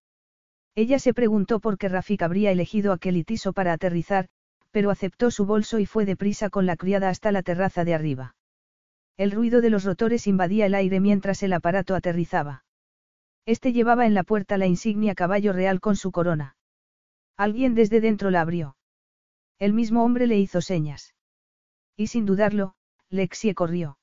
Ella 0.75 0.99
se 0.99 1.15
preguntó 1.15 1.59
por 1.61 1.79
qué 1.79 1.89
Rafik 1.89 2.23
habría 2.23 2.53
elegido 2.53 2.93
aquel 2.93 3.17
itiso 3.17 3.53
para 3.53 3.73
aterrizar, 3.73 4.29
pero 4.71 4.91
aceptó 4.91 5.31
su 5.31 5.45
bolso 5.45 5.79
y 5.79 5.87
fue 5.87 6.05
deprisa 6.05 6.51
con 6.51 6.67
la 6.67 6.77
criada 6.77 7.09
hasta 7.09 7.33
la 7.33 7.43
terraza 7.43 7.85
de 7.85 7.95
arriba. 7.95 8.37
El 9.17 9.33
ruido 9.33 9.61
de 9.61 9.71
los 9.71 9.83
rotores 9.85 10.29
invadía 10.29 10.67
el 10.67 10.75
aire 10.75 11.01
mientras 11.01 11.43
el 11.43 11.53
aparato 11.53 11.97
aterrizaba. 11.97 12.65
Este 13.49 13.73
llevaba 13.73 14.05
en 14.05 14.13
la 14.13 14.25
puerta 14.25 14.59
la 14.59 14.67
insignia 14.67 15.15
caballo 15.15 15.55
real 15.55 15.81
con 15.81 15.97
su 15.97 16.13
corona. 16.13 16.59
Alguien 17.39 17.75
desde 17.75 18.03
dentro 18.03 18.31
la 18.31 18.43
abrió. 18.43 18.77
El 19.59 19.73
mismo 19.73 20.05
hombre 20.05 20.27
le 20.27 20.39
hizo 20.39 20.61
señas. 20.61 21.15
Y 21.97 22.09
sin 22.09 22.27
dudarlo, 22.27 22.75
Lexie 23.09 23.55
corrió. 23.55 23.97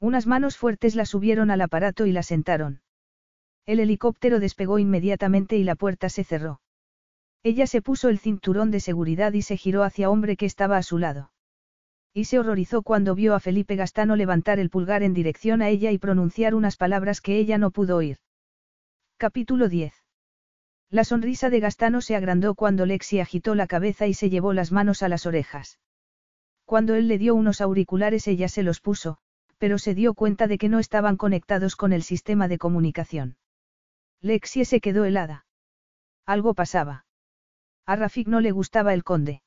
Unas 0.00 0.26
manos 0.26 0.58
fuertes 0.58 0.96
la 0.96 1.06
subieron 1.06 1.50
al 1.50 1.62
aparato 1.62 2.04
y 2.04 2.12
la 2.12 2.22
sentaron. 2.22 2.82
El 3.64 3.80
helicóptero 3.80 4.38
despegó 4.38 4.78
inmediatamente 4.78 5.56
y 5.56 5.64
la 5.64 5.74
puerta 5.74 6.10
se 6.10 6.22
cerró. 6.22 6.60
Ella 7.42 7.66
se 7.66 7.80
puso 7.80 8.10
el 8.10 8.18
cinturón 8.18 8.70
de 8.70 8.80
seguridad 8.80 9.32
y 9.32 9.40
se 9.40 9.56
giró 9.56 9.82
hacia 9.82 10.10
hombre 10.10 10.36
que 10.36 10.44
estaba 10.44 10.76
a 10.76 10.82
su 10.82 10.98
lado. 10.98 11.32
Y 12.12 12.26
se 12.26 12.38
horrorizó 12.38 12.82
cuando 12.82 13.14
vio 13.14 13.34
a 13.34 13.40
Felipe 13.40 13.76
Gastano 13.76 14.14
levantar 14.14 14.58
el 14.58 14.68
pulgar 14.68 15.02
en 15.02 15.14
dirección 15.14 15.62
a 15.62 15.70
ella 15.70 15.90
y 15.90 15.96
pronunciar 15.96 16.54
unas 16.54 16.76
palabras 16.76 17.22
que 17.22 17.38
ella 17.38 17.56
no 17.56 17.70
pudo 17.70 17.96
oír. 17.96 18.18
Capítulo 19.20 19.68
10. 19.68 19.92
La 20.90 21.02
sonrisa 21.02 21.50
de 21.50 21.58
Gastano 21.58 22.00
se 22.02 22.14
agrandó 22.14 22.54
cuando 22.54 22.86
Lexi 22.86 23.18
agitó 23.18 23.56
la 23.56 23.66
cabeza 23.66 24.06
y 24.06 24.14
se 24.14 24.30
llevó 24.30 24.52
las 24.52 24.70
manos 24.70 25.02
a 25.02 25.08
las 25.08 25.26
orejas. 25.26 25.80
Cuando 26.64 26.94
él 26.94 27.08
le 27.08 27.18
dio 27.18 27.34
unos 27.34 27.60
auriculares 27.60 28.28
ella 28.28 28.46
se 28.46 28.62
los 28.62 28.80
puso, 28.80 29.18
pero 29.58 29.78
se 29.78 29.96
dio 29.96 30.14
cuenta 30.14 30.46
de 30.46 30.56
que 30.56 30.68
no 30.68 30.78
estaban 30.78 31.16
conectados 31.16 31.74
con 31.74 31.92
el 31.92 32.04
sistema 32.04 32.46
de 32.46 32.58
comunicación. 32.58 33.38
Lexie 34.20 34.64
se 34.64 34.80
quedó 34.80 35.04
helada. 35.04 35.46
Algo 36.24 36.54
pasaba. 36.54 37.04
A 37.86 37.96
Rafik 37.96 38.28
no 38.28 38.40
le 38.40 38.52
gustaba 38.52 38.94
el 38.94 39.02
conde. 39.02 39.42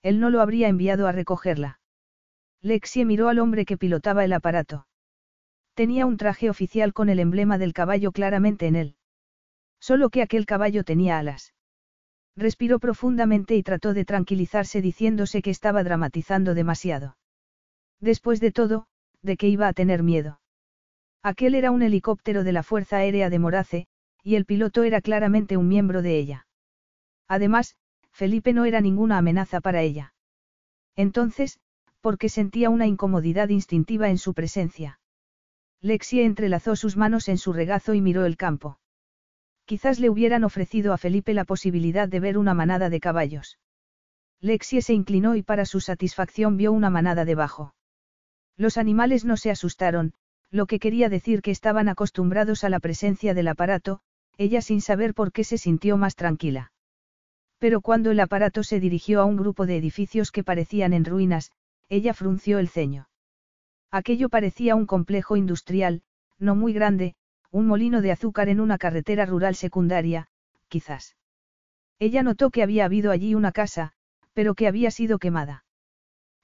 Él 0.00 0.20
no 0.20 0.30
lo 0.30 0.40
habría 0.40 0.68
enviado 0.68 1.06
a 1.06 1.12
recogerla. 1.12 1.80
Lexie 2.62 3.04
miró 3.04 3.28
al 3.28 3.40
hombre 3.40 3.66
que 3.66 3.76
pilotaba 3.76 4.24
el 4.24 4.32
aparato. 4.32 4.86
Tenía 5.76 6.06
un 6.06 6.16
traje 6.16 6.48
oficial 6.48 6.94
con 6.94 7.10
el 7.10 7.20
emblema 7.20 7.58
del 7.58 7.74
caballo 7.74 8.10
claramente 8.10 8.66
en 8.66 8.76
él. 8.76 8.96
Solo 9.78 10.08
que 10.08 10.22
aquel 10.22 10.46
caballo 10.46 10.84
tenía 10.84 11.18
alas. 11.18 11.52
Respiró 12.34 12.78
profundamente 12.78 13.56
y 13.56 13.62
trató 13.62 13.92
de 13.92 14.06
tranquilizarse 14.06 14.80
diciéndose 14.80 15.42
que 15.42 15.50
estaba 15.50 15.84
dramatizando 15.84 16.54
demasiado. 16.54 17.18
Después 18.00 18.40
de 18.40 18.52
todo, 18.52 18.86
de 19.20 19.36
que 19.36 19.48
iba 19.48 19.68
a 19.68 19.74
tener 19.74 20.02
miedo. 20.02 20.40
Aquel 21.22 21.54
era 21.54 21.70
un 21.70 21.82
helicóptero 21.82 22.42
de 22.42 22.52
la 22.52 22.62
Fuerza 22.62 22.96
Aérea 22.96 23.28
de 23.28 23.38
Morace, 23.38 23.86
y 24.22 24.36
el 24.36 24.46
piloto 24.46 24.82
era 24.82 25.02
claramente 25.02 25.58
un 25.58 25.68
miembro 25.68 26.00
de 26.00 26.16
ella. 26.16 26.46
Además, 27.28 27.76
Felipe 28.12 28.54
no 28.54 28.64
era 28.64 28.80
ninguna 28.80 29.18
amenaza 29.18 29.60
para 29.60 29.82
ella. 29.82 30.14
Entonces, 30.94 31.60
porque 32.00 32.30
sentía 32.30 32.70
una 32.70 32.86
incomodidad 32.86 33.50
instintiva 33.50 34.08
en 34.08 34.16
su 34.16 34.32
presencia. 34.32 35.00
Lexie 35.80 36.24
entrelazó 36.24 36.76
sus 36.76 36.96
manos 36.96 37.28
en 37.28 37.38
su 37.38 37.52
regazo 37.52 37.94
y 37.94 38.00
miró 38.00 38.24
el 38.24 38.36
campo. 38.36 38.78
Quizás 39.64 39.98
le 39.98 40.10
hubieran 40.10 40.44
ofrecido 40.44 40.92
a 40.92 40.98
Felipe 40.98 41.34
la 41.34 41.44
posibilidad 41.44 42.08
de 42.08 42.20
ver 42.20 42.38
una 42.38 42.54
manada 42.54 42.88
de 42.88 43.00
caballos. 43.00 43.58
Lexie 44.40 44.82
se 44.82 44.94
inclinó 44.94 45.34
y 45.34 45.42
para 45.42 45.64
su 45.64 45.80
satisfacción 45.80 46.56
vio 46.56 46.72
una 46.72 46.90
manada 46.90 47.24
debajo. 47.24 47.74
Los 48.56 48.78
animales 48.78 49.24
no 49.24 49.36
se 49.36 49.50
asustaron, 49.50 50.14
lo 50.50 50.66
que 50.66 50.78
quería 50.78 51.08
decir 51.08 51.42
que 51.42 51.50
estaban 51.50 51.88
acostumbrados 51.88 52.64
a 52.64 52.68
la 52.68 52.80
presencia 52.80 53.34
del 53.34 53.48
aparato, 53.48 54.00
ella 54.38 54.62
sin 54.62 54.80
saber 54.80 55.14
por 55.14 55.32
qué 55.32 55.44
se 55.44 55.58
sintió 55.58 55.96
más 55.96 56.14
tranquila. 56.14 56.72
Pero 57.58 57.80
cuando 57.80 58.10
el 58.10 58.20
aparato 58.20 58.62
se 58.62 58.80
dirigió 58.80 59.20
a 59.20 59.24
un 59.24 59.36
grupo 59.36 59.66
de 59.66 59.76
edificios 59.76 60.30
que 60.30 60.44
parecían 60.44 60.92
en 60.92 61.04
ruinas, 61.04 61.52
ella 61.88 62.14
frunció 62.14 62.58
el 62.58 62.68
ceño. 62.68 63.08
Aquello 63.96 64.28
parecía 64.28 64.74
un 64.74 64.84
complejo 64.84 65.38
industrial, 65.38 66.02
no 66.38 66.54
muy 66.54 66.74
grande, 66.74 67.14
un 67.50 67.66
molino 67.66 68.02
de 68.02 68.12
azúcar 68.12 68.50
en 68.50 68.60
una 68.60 68.76
carretera 68.76 69.24
rural 69.24 69.54
secundaria, 69.54 70.26
quizás. 70.68 71.16
Ella 71.98 72.22
notó 72.22 72.50
que 72.50 72.62
había 72.62 72.84
habido 72.84 73.10
allí 73.10 73.34
una 73.34 73.52
casa, 73.52 73.92
pero 74.34 74.54
que 74.54 74.68
había 74.68 74.90
sido 74.90 75.18
quemada. 75.18 75.64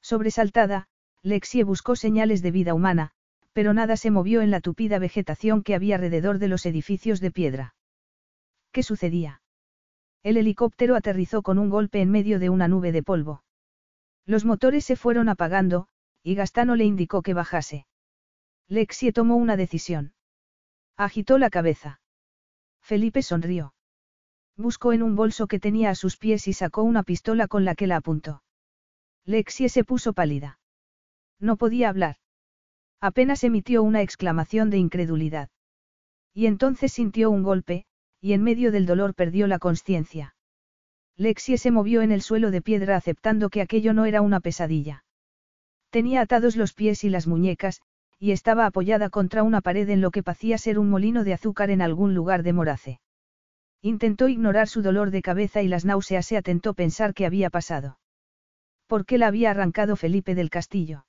Sobresaltada, 0.00 0.88
Lexie 1.22 1.62
buscó 1.62 1.94
señales 1.94 2.40
de 2.40 2.52
vida 2.52 2.72
humana, 2.72 3.10
pero 3.52 3.74
nada 3.74 3.98
se 3.98 4.10
movió 4.10 4.40
en 4.40 4.50
la 4.50 4.62
tupida 4.62 4.98
vegetación 4.98 5.62
que 5.62 5.74
había 5.74 5.96
alrededor 5.96 6.38
de 6.38 6.48
los 6.48 6.64
edificios 6.64 7.20
de 7.20 7.32
piedra. 7.32 7.74
¿Qué 8.70 8.82
sucedía? 8.82 9.42
El 10.22 10.38
helicóptero 10.38 10.96
aterrizó 10.96 11.42
con 11.42 11.58
un 11.58 11.68
golpe 11.68 12.00
en 12.00 12.10
medio 12.10 12.38
de 12.38 12.48
una 12.48 12.66
nube 12.66 12.92
de 12.92 13.02
polvo. 13.02 13.44
Los 14.24 14.46
motores 14.46 14.86
se 14.86 14.96
fueron 14.96 15.28
apagando, 15.28 15.88
y 16.22 16.34
Gastano 16.34 16.76
le 16.76 16.84
indicó 16.84 17.22
que 17.22 17.34
bajase. 17.34 17.86
Lexie 18.68 19.12
tomó 19.12 19.36
una 19.36 19.56
decisión. 19.56 20.14
Agitó 20.96 21.38
la 21.38 21.50
cabeza. 21.50 22.00
Felipe 22.80 23.22
sonrió. 23.22 23.74
Buscó 24.56 24.92
en 24.92 25.02
un 25.02 25.16
bolso 25.16 25.46
que 25.46 25.58
tenía 25.58 25.90
a 25.90 25.94
sus 25.94 26.16
pies 26.16 26.46
y 26.48 26.52
sacó 26.52 26.82
una 26.82 27.02
pistola 27.02 27.48
con 27.48 27.64
la 27.64 27.74
que 27.74 27.86
la 27.86 27.96
apuntó. 27.96 28.42
Lexie 29.24 29.68
se 29.68 29.84
puso 29.84 30.12
pálida. 30.12 30.58
No 31.38 31.56
podía 31.56 31.88
hablar. 31.88 32.16
Apenas 33.00 33.44
emitió 33.44 33.82
una 33.82 34.02
exclamación 34.02 34.70
de 34.70 34.78
incredulidad. 34.78 35.48
Y 36.34 36.46
entonces 36.46 36.92
sintió 36.92 37.30
un 37.30 37.42
golpe, 37.42 37.84
y 38.20 38.32
en 38.32 38.42
medio 38.42 38.70
del 38.70 38.86
dolor 38.86 39.14
perdió 39.14 39.46
la 39.46 39.58
conciencia. 39.58 40.36
Lexie 41.16 41.58
se 41.58 41.70
movió 41.70 42.02
en 42.02 42.12
el 42.12 42.22
suelo 42.22 42.50
de 42.50 42.62
piedra 42.62 42.96
aceptando 42.96 43.50
que 43.50 43.60
aquello 43.60 43.92
no 43.92 44.06
era 44.06 44.22
una 44.22 44.40
pesadilla. 44.40 45.04
Tenía 45.92 46.22
atados 46.22 46.56
los 46.56 46.72
pies 46.72 47.04
y 47.04 47.10
las 47.10 47.26
muñecas, 47.26 47.82
y 48.18 48.32
estaba 48.32 48.64
apoyada 48.64 49.10
contra 49.10 49.42
una 49.42 49.60
pared 49.60 49.86
en 49.90 50.00
lo 50.00 50.10
que 50.10 50.22
parecía 50.22 50.56
ser 50.56 50.78
un 50.78 50.88
molino 50.88 51.22
de 51.22 51.34
azúcar 51.34 51.68
en 51.68 51.82
algún 51.82 52.14
lugar 52.14 52.42
de 52.42 52.54
Morace. 52.54 53.00
Intentó 53.82 54.28
ignorar 54.28 54.68
su 54.68 54.80
dolor 54.80 55.10
de 55.10 55.20
cabeza 55.20 55.60
y 55.60 55.68
las 55.68 55.84
náuseas 55.84 56.24
se 56.24 56.38
atentó 56.38 56.72
pensar 56.72 57.12
qué 57.12 57.26
había 57.26 57.50
pasado. 57.50 57.98
¿Por 58.86 59.04
qué 59.04 59.18
la 59.18 59.26
había 59.26 59.50
arrancado 59.50 59.96
Felipe 59.96 60.34
del 60.34 60.48
castillo? 60.48 61.04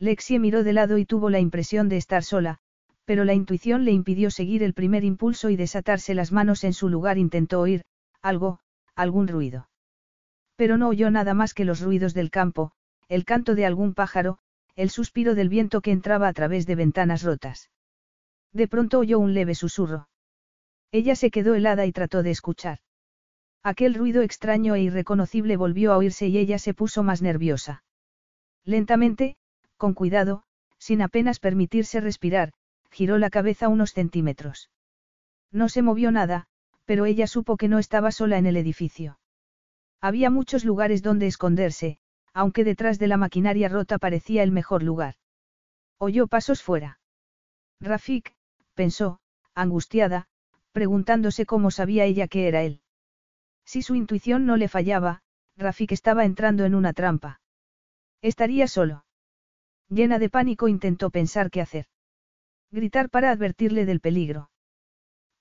Lexie 0.00 0.40
miró 0.40 0.64
de 0.64 0.72
lado 0.72 0.98
y 0.98 1.06
tuvo 1.06 1.30
la 1.30 1.38
impresión 1.38 1.88
de 1.88 1.98
estar 1.98 2.24
sola, 2.24 2.58
pero 3.04 3.24
la 3.24 3.34
intuición 3.34 3.84
le 3.84 3.92
impidió 3.92 4.32
seguir 4.32 4.64
el 4.64 4.74
primer 4.74 5.04
impulso 5.04 5.48
y 5.48 5.54
desatarse 5.54 6.16
las 6.16 6.32
manos 6.32 6.64
en 6.64 6.72
su 6.72 6.88
lugar 6.88 7.18
intentó 7.18 7.60
oír, 7.60 7.82
algo, 8.20 8.58
algún 8.96 9.28
ruido. 9.28 9.68
Pero 10.56 10.76
no 10.76 10.88
oyó 10.88 11.08
nada 11.12 11.34
más 11.34 11.54
que 11.54 11.64
los 11.64 11.80
ruidos 11.80 12.14
del 12.14 12.30
campo, 12.30 12.72
el 13.08 13.24
canto 13.24 13.54
de 13.54 13.66
algún 13.66 13.94
pájaro, 13.94 14.38
el 14.74 14.90
suspiro 14.90 15.34
del 15.34 15.48
viento 15.48 15.80
que 15.80 15.90
entraba 15.90 16.28
a 16.28 16.32
través 16.32 16.66
de 16.66 16.74
ventanas 16.74 17.22
rotas. 17.22 17.70
De 18.52 18.68
pronto 18.68 18.98
oyó 18.98 19.18
un 19.18 19.34
leve 19.34 19.54
susurro. 19.54 20.08
Ella 20.90 21.16
se 21.16 21.30
quedó 21.30 21.54
helada 21.54 21.86
y 21.86 21.92
trató 21.92 22.22
de 22.22 22.30
escuchar. 22.30 22.78
Aquel 23.62 23.94
ruido 23.94 24.22
extraño 24.22 24.74
e 24.74 24.82
irreconocible 24.82 25.56
volvió 25.56 25.92
a 25.92 25.96
oírse 25.96 26.26
y 26.26 26.38
ella 26.38 26.58
se 26.58 26.74
puso 26.74 27.02
más 27.02 27.22
nerviosa. 27.22 27.84
Lentamente, 28.64 29.36
con 29.76 29.94
cuidado, 29.94 30.44
sin 30.78 31.00
apenas 31.00 31.38
permitirse 31.38 32.00
respirar, 32.00 32.52
giró 32.90 33.18
la 33.18 33.30
cabeza 33.30 33.68
unos 33.68 33.92
centímetros. 33.92 34.70
No 35.50 35.68
se 35.68 35.82
movió 35.82 36.10
nada, 36.10 36.46
pero 36.84 37.06
ella 37.06 37.26
supo 37.26 37.56
que 37.56 37.68
no 37.68 37.78
estaba 37.78 38.10
sola 38.10 38.38
en 38.38 38.46
el 38.46 38.56
edificio. 38.56 39.18
Había 40.00 40.30
muchos 40.30 40.64
lugares 40.64 41.02
donde 41.02 41.26
esconderse, 41.26 41.98
aunque 42.34 42.64
detrás 42.64 42.98
de 42.98 43.08
la 43.08 43.16
maquinaria 43.16 43.68
rota 43.68 43.98
parecía 43.98 44.42
el 44.42 44.52
mejor 44.52 44.82
lugar. 44.82 45.16
Oyó 45.98 46.26
pasos 46.26 46.62
fuera. 46.62 46.98
Rafik, 47.80 48.34
pensó, 48.74 49.20
angustiada, 49.54 50.26
preguntándose 50.72 51.46
cómo 51.46 51.70
sabía 51.70 52.04
ella 52.04 52.28
que 52.28 52.48
era 52.48 52.62
él. 52.62 52.80
Si 53.64 53.82
su 53.82 53.94
intuición 53.94 54.46
no 54.46 54.56
le 54.56 54.68
fallaba, 54.68 55.22
Rafik 55.56 55.92
estaba 55.92 56.24
entrando 56.24 56.64
en 56.64 56.74
una 56.74 56.92
trampa. 56.92 57.40
Estaría 58.22 58.66
solo. 58.66 59.04
Llena 59.88 60.18
de 60.18 60.30
pánico 60.30 60.68
intentó 60.68 61.10
pensar 61.10 61.50
qué 61.50 61.60
hacer. 61.60 61.86
Gritar 62.70 63.10
para 63.10 63.30
advertirle 63.30 63.84
del 63.84 64.00
peligro. 64.00 64.50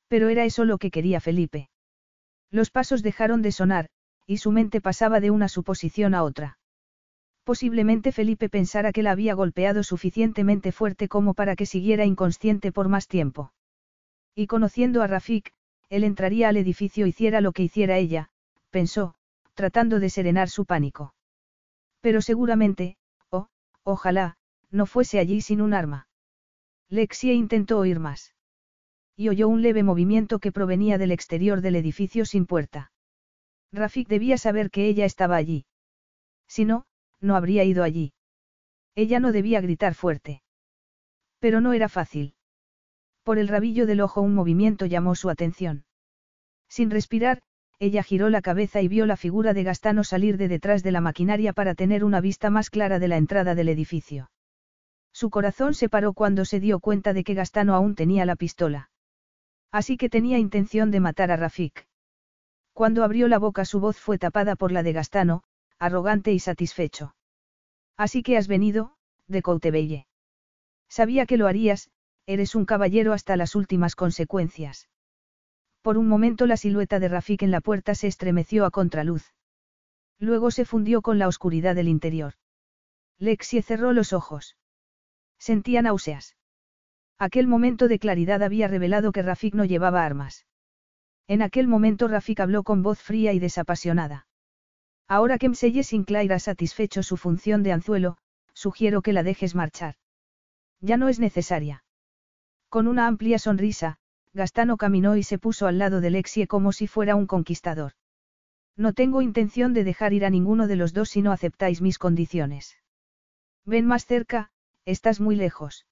Pero 0.07 0.27
era 0.27 0.43
eso 0.43 0.65
lo 0.65 0.77
que 0.77 0.91
quería 0.91 1.21
Felipe. 1.21 1.69
Los 2.49 2.69
pasos 2.69 3.01
dejaron 3.01 3.41
de 3.41 3.53
sonar, 3.53 3.89
y 4.25 4.37
su 4.37 4.51
mente 4.51 4.81
pasaba 4.81 5.21
de 5.21 5.31
una 5.31 5.47
suposición 5.47 6.13
a 6.13 6.23
otra. 6.23 6.57
Posiblemente 7.51 8.13
Felipe 8.13 8.47
pensara 8.47 8.93
que 8.93 9.03
la 9.03 9.11
había 9.11 9.33
golpeado 9.33 9.83
suficientemente 9.83 10.71
fuerte 10.71 11.09
como 11.09 11.33
para 11.33 11.57
que 11.57 11.65
siguiera 11.65 12.05
inconsciente 12.05 12.71
por 12.71 12.87
más 12.87 13.09
tiempo. 13.09 13.51
Y 14.33 14.47
conociendo 14.47 15.01
a 15.01 15.07
Rafik, 15.07 15.51
él 15.89 16.05
entraría 16.05 16.47
al 16.47 16.55
edificio 16.55 17.07
hiciera 17.07 17.41
lo 17.41 17.51
que 17.51 17.63
hiciera 17.63 17.97
ella, 17.97 18.29
pensó, 18.69 19.15
tratando 19.53 19.99
de 19.99 20.09
serenar 20.09 20.47
su 20.47 20.63
pánico. 20.63 21.13
Pero 21.99 22.21
seguramente, 22.21 22.95
oh, 23.31 23.49
ojalá, 23.83 24.37
no 24.69 24.85
fuese 24.85 25.19
allí 25.19 25.41
sin 25.41 25.59
un 25.59 25.73
arma. 25.73 26.07
Lexie 26.87 27.33
intentó 27.33 27.79
oír 27.79 27.99
más. 27.99 28.33
Y 29.17 29.27
oyó 29.27 29.49
un 29.49 29.61
leve 29.61 29.83
movimiento 29.83 30.39
que 30.39 30.53
provenía 30.53 30.97
del 30.97 31.11
exterior 31.11 31.59
del 31.59 31.75
edificio 31.75 32.23
sin 32.23 32.45
puerta. 32.45 32.93
Rafik 33.73 34.07
debía 34.07 34.37
saber 34.37 34.71
que 34.71 34.87
ella 34.87 35.03
estaba 35.03 35.35
allí. 35.35 35.65
Si 36.47 36.63
no, 36.63 36.85
no 37.21 37.35
habría 37.35 37.63
ido 37.63 37.83
allí. 37.83 38.13
Ella 38.95 39.19
no 39.19 39.31
debía 39.31 39.61
gritar 39.61 39.93
fuerte. 39.93 40.41
Pero 41.39 41.61
no 41.61 41.73
era 41.73 41.87
fácil. 41.87 42.35
Por 43.23 43.37
el 43.37 43.47
rabillo 43.47 43.85
del 43.85 44.01
ojo 44.01 44.21
un 44.21 44.33
movimiento 44.33 44.85
llamó 44.85 45.15
su 45.15 45.29
atención. 45.29 45.85
Sin 46.67 46.89
respirar, 46.89 47.41
ella 47.79 48.03
giró 48.03 48.29
la 48.29 48.41
cabeza 48.41 48.81
y 48.81 48.87
vio 48.87 49.05
la 49.05 49.17
figura 49.17 49.53
de 49.53 49.63
Gastano 49.63 50.03
salir 50.03 50.37
de 50.37 50.47
detrás 50.47 50.83
de 50.83 50.91
la 50.91 51.01
maquinaria 51.01 51.53
para 51.53 51.73
tener 51.73 52.03
una 52.03 52.21
vista 52.21 52.49
más 52.49 52.69
clara 52.69 52.99
de 52.99 53.07
la 53.07 53.17
entrada 53.17 53.55
del 53.55 53.69
edificio. 53.69 54.29
Su 55.13 55.29
corazón 55.29 55.73
se 55.73 55.89
paró 55.89 56.13
cuando 56.13 56.45
se 56.45 56.59
dio 56.59 56.79
cuenta 56.79 57.13
de 57.13 57.23
que 57.23 57.33
Gastano 57.33 57.75
aún 57.75 57.95
tenía 57.95 58.25
la 58.25 58.35
pistola. 58.35 58.91
Así 59.71 59.97
que 59.97 60.09
tenía 60.09 60.37
intención 60.37 60.91
de 60.91 60.99
matar 60.99 61.31
a 61.31 61.37
Rafik. 61.37 61.87
Cuando 62.73 63.03
abrió 63.03 63.27
la 63.27 63.39
boca 63.39 63.65
su 63.65 63.79
voz 63.79 63.97
fue 63.97 64.17
tapada 64.17 64.55
por 64.55 64.71
la 64.71 64.83
de 64.83 64.93
Gastano, 64.93 65.43
arrogante 65.81 66.31
y 66.31 66.37
satisfecho. 66.37 67.15
Así 67.97 68.21
que 68.21 68.37
has 68.37 68.47
venido, 68.47 68.93
de 69.27 69.41
Coutebelle. 69.41 70.05
Sabía 70.87 71.25
que 71.25 71.37
lo 71.37 71.47
harías, 71.47 71.89
eres 72.27 72.53
un 72.53 72.65
caballero 72.65 73.13
hasta 73.13 73.35
las 73.35 73.55
últimas 73.55 73.95
consecuencias. 73.95 74.89
Por 75.81 75.97
un 75.97 76.07
momento 76.07 76.45
la 76.45 76.55
silueta 76.55 76.99
de 76.99 77.07
Rafik 77.07 77.41
en 77.41 77.49
la 77.49 77.61
puerta 77.61 77.95
se 77.95 78.05
estremeció 78.05 78.65
a 78.65 78.69
contraluz. 78.71 79.33
Luego 80.19 80.51
se 80.51 80.65
fundió 80.65 81.01
con 81.01 81.17
la 81.17 81.27
oscuridad 81.27 81.73
del 81.73 81.87
interior. 81.87 82.35
Lexie 83.17 83.63
cerró 83.63 83.91
los 83.91 84.13
ojos. 84.13 84.57
Sentía 85.39 85.81
náuseas. 85.81 86.35
Aquel 87.17 87.47
momento 87.47 87.87
de 87.87 87.97
claridad 87.97 88.43
había 88.43 88.67
revelado 88.67 89.11
que 89.11 89.23
Rafik 89.23 89.55
no 89.55 89.65
llevaba 89.65 90.05
armas. 90.05 90.45
En 91.27 91.41
aquel 91.41 91.67
momento 91.67 92.07
Rafik 92.07 92.39
habló 92.39 92.61
con 92.61 92.83
voz 92.83 92.99
fría 92.99 93.33
y 93.33 93.39
desapasionada. 93.39 94.27
Ahora 95.15 95.37
que 95.37 95.49
Mselle 95.49 95.83
Sinclair 95.83 96.31
ha 96.31 96.39
satisfecho 96.39 97.03
su 97.03 97.17
función 97.17 97.63
de 97.63 97.73
anzuelo, 97.73 98.15
sugiero 98.53 99.01
que 99.01 99.11
la 99.11 99.23
dejes 99.23 99.55
marchar. 99.55 99.95
Ya 100.79 100.95
no 100.95 101.09
es 101.09 101.19
necesaria. 101.19 101.83
Con 102.69 102.87
una 102.87 103.07
amplia 103.07 103.37
sonrisa, 103.37 103.97
Gastano 104.33 104.77
caminó 104.77 105.17
y 105.17 105.23
se 105.23 105.37
puso 105.37 105.67
al 105.67 105.79
lado 105.79 105.99
de 105.99 106.11
Lexie 106.11 106.47
como 106.47 106.71
si 106.71 106.87
fuera 106.87 107.17
un 107.17 107.27
conquistador. 107.27 107.91
No 108.77 108.93
tengo 108.93 109.21
intención 109.21 109.73
de 109.73 109.83
dejar 109.83 110.13
ir 110.13 110.23
a 110.23 110.29
ninguno 110.29 110.67
de 110.67 110.77
los 110.77 110.93
dos 110.93 111.09
si 111.09 111.21
no 111.21 111.33
aceptáis 111.33 111.81
mis 111.81 111.99
condiciones. 111.99 112.77
Ven 113.65 113.85
más 113.87 114.05
cerca, 114.05 114.51
estás 114.85 115.19
muy 115.19 115.35
lejos. 115.35 115.87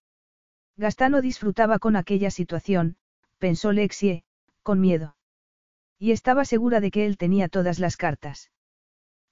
Gastano 0.78 1.22
disfrutaba 1.22 1.80
con 1.80 1.98
aquella 1.98 2.32
situación, 2.32 2.96
pensó 3.38 3.74
Lexie, 3.74 4.24
con 4.64 4.80
miedo. 4.80 5.18
Y 5.98 6.14
estaba 6.14 6.46
segura 6.46 6.80
de 6.80 6.90
que 6.90 7.06
él 7.06 7.18
tenía 7.18 7.50
todas 7.50 7.80
las 7.80 7.98
cartas. 7.98 8.50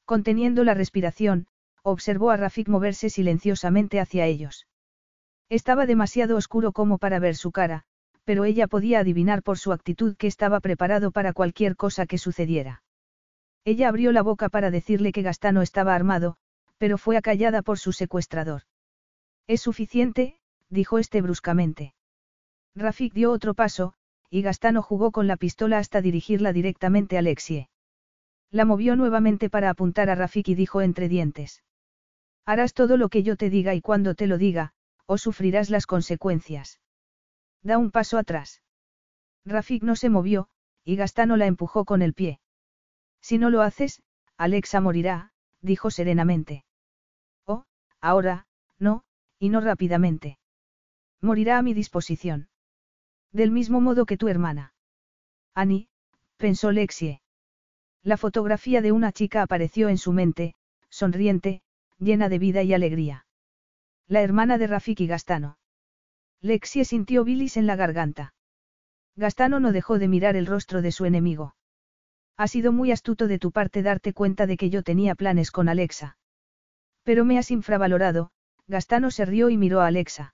Conteniendo 0.08 0.64
la 0.64 0.74
respiración, 0.74 1.48
observó 1.84 2.32
a 2.32 2.38
Rafik 2.38 2.70
moverse 2.70 3.10
silenciosamente 3.10 4.00
hacia 4.00 4.26
ellos. 4.26 4.66
Estaba 5.50 5.86
demasiado 5.86 6.38
oscuro 6.38 6.72
como 6.72 6.98
para 6.98 7.20
ver 7.20 7.36
su 7.36 7.52
cara, 7.52 7.84
pero 8.24 8.46
ella 8.46 8.68
podía 8.68 9.00
adivinar 9.00 9.44
por 9.44 9.58
su 9.58 9.74
actitud 9.74 10.16
que 10.16 10.28
estaba 10.28 10.62
preparado 10.62 11.12
para 11.12 11.34
cualquier 11.34 11.76
cosa 11.76 12.06
que 12.06 12.18
sucediera. 12.18 12.84
Ella 13.66 13.90
abrió 13.90 14.14
la 14.14 14.22
boca 14.22 14.48
para 14.48 14.72
decirle 14.72 15.12
que 15.12 15.24
Gastano 15.24 15.62
estaba 15.62 15.94
armado, 15.94 16.38
pero 16.78 16.98
fue 16.98 17.18
acallada 17.18 17.62
por 17.62 17.78
su 17.78 17.92
secuestrador. 17.92 18.62
Es 19.46 19.60
suficiente, 19.60 20.40
dijo 20.70 21.00
este 21.00 21.22
bruscamente. 21.22 21.96
Rafik 22.76 23.14
dio 23.14 23.34
otro 23.34 23.56
paso, 23.56 23.94
y 24.30 24.42
Gastano 24.42 24.82
jugó 24.82 25.12
con 25.12 25.28
la 25.28 25.36
pistola 25.36 25.80
hasta 25.80 26.00
dirigirla 26.00 26.54
directamente 26.54 27.18
a 27.18 27.20
Alexie. 27.20 27.68
La 28.52 28.66
movió 28.66 28.96
nuevamente 28.96 29.50
para 29.50 29.70
apuntar 29.70 30.10
a 30.10 30.16
Rafik 30.16 30.48
y 30.50 30.56
dijo 30.56 30.82
entre 30.82 31.10
dientes. 31.10 31.64
Harás 32.46 32.74
todo 32.74 32.96
lo 32.98 33.10
que 33.10 33.24
yo 33.24 33.36
te 33.36 33.50
diga 33.50 33.76
y 33.76 33.82
cuando 33.82 34.16
te 34.16 34.28
lo 34.28 34.38
diga, 34.38 34.74
o 35.06 35.18
sufrirás 35.18 35.70
las 35.70 35.86
consecuencias. 35.86 36.80
Da 37.62 37.78
un 37.78 37.92
paso 37.92 38.18
atrás. 38.18 38.62
Rafik 39.46 39.84
no 39.84 39.96
se 39.96 40.10
movió, 40.10 40.48
y 40.84 40.96
Gastano 40.96 41.36
la 41.36 41.46
empujó 41.46 41.84
con 41.84 42.02
el 42.02 42.14
pie. 42.14 42.40
Si 43.22 43.38
no 43.38 43.50
lo 43.50 43.62
haces, 43.62 44.02
Alexa 44.38 44.80
morirá, 44.80 45.32
dijo 45.62 45.92
serenamente. 45.92 46.64
Oh, 47.46 47.66
ahora, 48.00 48.48
no, 48.80 49.04
y 49.40 49.50
no 49.50 49.60
rápidamente. 49.60 50.40
Morirá 51.22 51.58
a 51.58 51.62
mi 51.62 51.74
disposición. 51.74 52.50
Del 53.32 53.52
mismo 53.52 53.82
modo 53.82 54.06
que 54.06 54.18
tu 54.18 54.30
hermana. 54.30 54.74
Annie, 55.54 55.90
pensó 56.38 56.72
Lexie. 56.72 57.22
La 58.08 58.16
fotografía 58.16 58.82
de 58.82 58.94
una 58.94 59.12
chica 59.12 59.42
apareció 59.42 59.90
en 59.90 59.98
su 59.98 60.14
mente, 60.14 60.56
sonriente, 60.90 61.62
llena 62.00 62.30
de 62.30 62.40
vida 62.40 62.64
y 62.64 62.74
alegría. 62.74 63.26
La 64.08 64.22
hermana 64.22 64.58
de 64.58 64.66
Rafik 64.66 65.02
y 65.02 65.08
Gastano. 65.08 65.58
Lexie 66.40 66.86
sintió 66.86 67.26
bilis 67.26 67.58
en 67.58 67.68
la 67.68 67.76
garganta. 67.76 68.34
Gastano 69.18 69.60
no 69.60 69.74
dejó 69.74 70.00
de 70.00 70.08
mirar 70.08 70.38
el 70.38 70.46
rostro 70.46 70.82
de 70.82 70.94
su 70.94 71.04
enemigo. 71.04 71.58
Ha 72.38 72.48
sido 72.48 72.72
muy 72.72 72.94
astuto 72.94 73.28
de 73.28 73.40
tu 73.40 73.52
parte 73.52 73.84
darte 73.84 74.14
cuenta 74.14 74.48
de 74.48 74.56
que 74.56 74.70
yo 74.70 74.84
tenía 74.84 75.14
planes 75.14 75.52
con 75.52 75.68
Alexa. 75.68 76.18
Pero 77.04 77.26
me 77.26 77.38
has 77.38 77.52
infravalorado, 77.52 78.32
Gastano 78.68 79.12
se 79.12 79.26
rió 79.26 79.50
y 79.50 79.58
miró 79.58 79.82
a 79.82 79.88
Alexa. 79.88 80.34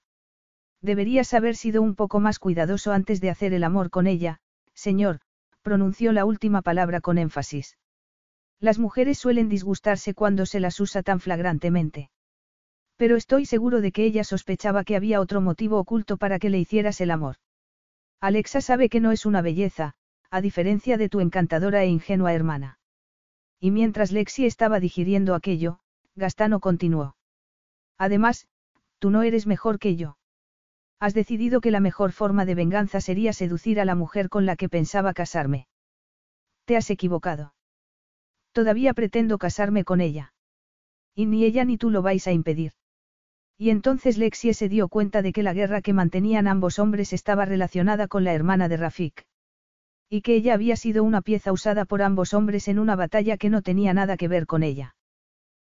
Deberías 0.80 1.34
haber 1.34 1.56
sido 1.56 1.82
un 1.82 1.95
poco 1.95 2.19
más 2.19 2.38
cuidadoso 2.38 2.92
antes 2.92 3.19
de 3.19 3.32
hacer 3.32 3.52
el 3.52 3.64
amor 3.64 3.90
con 3.90 4.06
ella, 4.06 4.42
señor, 4.76 5.22
pronunció 5.64 6.11
la 6.11 6.25
última 6.25 6.61
palabra 6.61 7.01
con 7.01 7.17
énfasis. 7.17 7.77
Las 8.59 8.77
mujeres 8.77 9.17
suelen 9.17 9.50
disgustarse 9.50 10.14
cuando 10.14 10.45
se 10.45 10.59
las 10.59 10.80
usa 10.80 11.01
tan 11.01 11.19
flagrantemente. 11.19 12.11
Pero 12.95 13.16
estoy 13.16 13.45
seguro 13.45 13.82
de 13.82 13.92
que 13.92 14.06
ella 14.06 14.24
sospechaba 14.24 14.83
que 14.83 14.95
había 14.95 15.19
otro 15.19 15.42
motivo 15.42 15.80
oculto 15.80 16.17
para 16.17 16.38
que 16.38 16.50
le 16.50 16.59
hicieras 16.59 17.01
el 17.01 17.09
amor. 17.09 17.38
Alexa 18.22 18.61
sabe 18.61 18.88
que 18.88 19.00
no 19.00 19.11
es 19.11 19.25
una 19.25 19.42
belleza, 19.42 19.95
a 20.30 20.42
diferencia 20.42 20.98
de 20.98 21.09
tu 21.09 21.19
encantadora 21.19 21.83
e 21.83 21.88
ingenua 21.88 22.33
hermana. 22.33 22.80
Y 23.59 23.72
mientras 23.72 24.11
Lexi 24.11 24.45
estaba 24.45 24.80
digiriendo 24.80 25.35
aquello, 25.35 25.80
Gastano 26.16 26.59
continuó. 26.59 27.16
Además, 27.98 28.48
tú 29.00 29.09
no 29.09 29.24
eres 29.24 29.48
mejor 29.48 29.80
que 29.80 29.95
yo. 29.95 30.17
Has 31.04 31.14
decidido 31.14 31.60
que 31.60 31.70
la 31.70 31.82
mejor 31.82 32.14
forma 32.14 32.46
de 32.46 32.56
venganza 32.56 33.02
sería 33.02 33.34
seducir 33.34 33.82
a 33.82 33.84
la 33.84 33.94
mujer 33.94 34.30
con 34.30 34.46
la 34.46 34.56
que 34.56 34.70
pensaba 34.70 35.12
casarme. 35.12 35.68
Te 36.64 36.78
has 36.78 36.90
equivocado. 36.90 37.56
Todavía 38.54 38.94
pretendo 38.94 39.38
casarme 39.38 39.84
con 39.84 40.00
ella. 40.00 40.34
Y 41.14 41.26
ni 41.26 41.44
ella 41.44 41.66
ni 41.66 41.78
tú 41.78 41.90
lo 41.90 42.04
vais 42.04 42.26
a 42.26 42.32
impedir. 42.32 42.72
Y 43.58 43.70
entonces 43.70 44.18
Lexie 44.18 44.54
se 44.54 44.70
dio 44.70 44.88
cuenta 44.88 45.22
de 45.22 45.34
que 45.34 45.44
la 45.44 45.52
guerra 45.52 45.82
que 45.82 45.92
mantenían 45.92 46.48
ambos 46.48 46.80
hombres 46.80 47.12
estaba 47.12 47.44
relacionada 47.44 48.08
con 48.08 48.24
la 48.24 48.34
hermana 48.34 48.70
de 48.70 48.78
Rafik. 48.78 49.26
Y 50.10 50.22
que 50.22 50.36
ella 50.36 50.54
había 50.54 50.78
sido 50.78 51.04
una 51.04 51.22
pieza 51.22 51.52
usada 51.52 51.84
por 51.84 52.02
ambos 52.02 52.34
hombres 52.34 52.70
en 52.70 52.80
una 52.80 52.96
batalla 52.96 53.36
que 53.36 53.50
no 53.50 53.62
tenía 53.62 53.94
nada 53.94 54.16
que 54.16 54.30
ver 54.30 54.46
con 54.46 54.64
ella. 54.64 54.96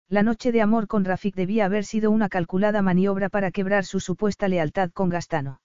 La 0.09 0.23
noche 0.23 0.53
de 0.53 0.61
amor 0.61 0.87
con 0.87 1.05
Rafik 1.05 1.35
debía 1.35 1.65
haber 1.65 1.85
sido 1.85 2.11
una 2.11 2.29
calculada 2.29 2.83
maniobra 2.83 3.29
para 3.29 3.51
quebrar 3.51 3.85
su 3.85 4.01
supuesta 4.01 4.49
lealtad 4.49 4.91
con 4.91 5.09
Gastano. 5.09 5.61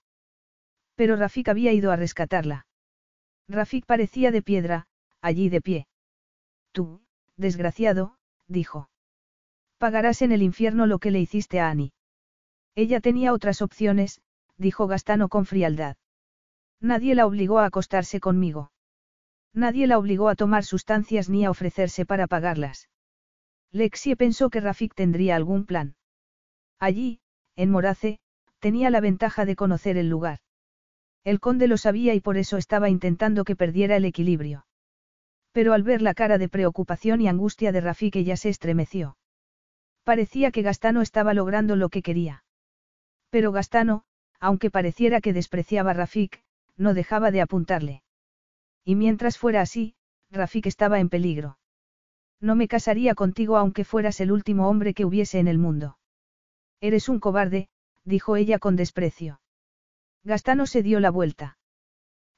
Pero 0.94 1.16
Rafik 1.16 1.48
había 1.48 1.72
ido 1.72 1.92
a 1.92 1.96
rescatarla. 1.96 2.66
Rafik 3.48 3.84
parecía 3.84 4.30
de 4.30 4.42
piedra, 4.42 4.86
allí 5.20 5.48
de 5.48 5.60
pie. 5.60 5.86
Tú, 6.72 7.02
desgraciado, 7.36 8.16
dijo. 8.46 8.88
Pagarás 9.78 10.22
en 10.22 10.32
el 10.32 10.42
infierno 10.42 10.86
lo 10.86 10.98
que 10.98 11.10
le 11.10 11.20
hiciste 11.20 11.60
a 11.60 11.68
Annie. 11.68 11.92
Ella 12.74 13.00
tenía 13.00 13.32
otras 13.32 13.62
opciones, 13.62 14.20
dijo 14.56 14.86
Gastano 14.86 15.28
con 15.28 15.46
frialdad. 15.46 15.96
Nadie 16.80 17.14
la 17.14 17.26
obligó 17.26 17.58
a 17.58 17.66
acostarse 17.66 18.20
conmigo. 18.20 18.72
Nadie 19.52 19.86
la 19.86 19.98
obligó 19.98 20.28
a 20.28 20.36
tomar 20.36 20.64
sustancias 20.64 21.28
ni 21.28 21.44
a 21.44 21.50
ofrecerse 21.50 22.06
para 22.06 22.26
pagarlas. 22.26 22.88
Lexie 23.72 24.16
pensó 24.16 24.50
que 24.50 24.60
Rafik 24.60 24.94
tendría 24.94 25.36
algún 25.36 25.64
plan. 25.64 25.94
Allí, 26.78 27.20
en 27.56 27.70
Morace, 27.70 28.18
tenía 28.58 28.90
la 28.90 29.00
ventaja 29.00 29.44
de 29.44 29.56
conocer 29.56 29.96
el 29.96 30.08
lugar. 30.08 30.40
El 31.22 31.38
conde 31.38 31.68
lo 31.68 31.76
sabía 31.76 32.14
y 32.14 32.20
por 32.20 32.36
eso 32.36 32.56
estaba 32.56 32.88
intentando 32.88 33.44
que 33.44 33.56
perdiera 33.56 33.96
el 33.96 34.04
equilibrio. 34.04 34.66
Pero 35.52 35.72
al 35.72 35.82
ver 35.82 36.02
la 36.02 36.14
cara 36.14 36.38
de 36.38 36.48
preocupación 36.48 37.20
y 37.20 37.28
angustia 37.28 37.72
de 37.72 37.80
Rafik 37.80 38.16
ella 38.16 38.36
se 38.36 38.48
estremeció. 38.48 39.16
Parecía 40.04 40.50
que 40.50 40.62
Gastano 40.62 41.02
estaba 41.02 41.34
logrando 41.34 41.76
lo 41.76 41.90
que 41.90 42.02
quería. 42.02 42.44
Pero 43.30 43.52
Gastano, 43.52 44.04
aunque 44.40 44.70
pareciera 44.70 45.20
que 45.20 45.32
despreciaba 45.32 45.90
a 45.90 45.94
Rafik, 45.94 46.42
no 46.76 46.94
dejaba 46.94 47.30
de 47.30 47.42
apuntarle. 47.42 48.02
Y 48.84 48.96
mientras 48.96 49.38
fuera 49.38 49.60
así, 49.60 49.94
Rafik 50.30 50.66
estaba 50.66 50.98
en 50.98 51.10
peligro. 51.10 51.59
No 52.40 52.54
me 52.54 52.68
casaría 52.68 53.14
contigo 53.14 53.56
aunque 53.56 53.84
fueras 53.84 54.20
el 54.20 54.32
último 54.32 54.68
hombre 54.68 54.94
que 54.94 55.04
hubiese 55.04 55.38
en 55.38 55.48
el 55.48 55.58
mundo. 55.58 55.98
Eres 56.80 57.08
un 57.08 57.20
cobarde, 57.20 57.68
dijo 58.04 58.36
ella 58.36 58.58
con 58.58 58.76
desprecio. 58.76 59.40
Gastano 60.24 60.66
se 60.66 60.82
dio 60.82 61.00
la 61.00 61.10
vuelta. 61.10 61.58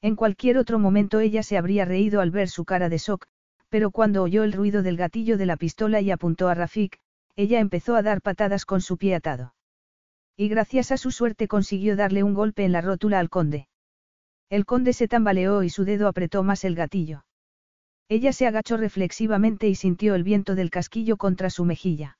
En 0.01 0.15
cualquier 0.15 0.57
otro 0.57 0.79
momento 0.79 1.21
ella 1.21 1.43
se 1.43 1.57
habría 1.57 1.85
reído 1.85 2.19
al 2.19 2.31
ver 2.31 2.49
su 2.49 2.65
cara 2.65 2.89
de 2.89 2.97
shock, 2.97 3.25
pero 3.69 3.91
cuando 3.91 4.21
oyó 4.21 4.43
el 4.43 4.51
ruido 4.51 4.83
del 4.83 4.97
gatillo 4.97 5.37
de 5.37 5.45
la 5.45 5.57
pistola 5.57 6.01
y 6.01 6.11
apuntó 6.11 6.49
a 6.49 6.53
Rafik, 6.53 6.99
ella 7.35 7.59
empezó 7.59 7.95
a 7.95 8.01
dar 8.01 8.21
patadas 8.21 8.65
con 8.65 8.81
su 8.81 8.97
pie 8.97 9.15
atado. 9.15 9.55
Y 10.35 10.49
gracias 10.49 10.91
a 10.91 10.97
su 10.97 11.11
suerte 11.11 11.47
consiguió 11.47 11.95
darle 11.95 12.23
un 12.23 12.33
golpe 12.33 12.65
en 12.65 12.71
la 12.71 12.81
rótula 12.81 13.19
al 13.19 13.29
conde. 13.29 13.67
El 14.49 14.65
conde 14.65 14.93
se 14.93 15.07
tambaleó 15.07 15.63
y 15.63 15.69
su 15.69 15.85
dedo 15.85 16.07
apretó 16.07 16.43
más 16.43 16.63
el 16.65 16.75
gatillo. 16.75 17.23
Ella 18.15 18.31
se 18.31 18.45
agachó 18.45 18.77
reflexivamente 18.77 19.67
y 19.67 19.73
sintió 19.73 20.13
el 20.13 20.23
viento 20.23 20.53
del 20.53 20.69
casquillo 20.69 21.17
contra 21.17 21.49
su 21.49 21.65
mejilla. 21.65 22.19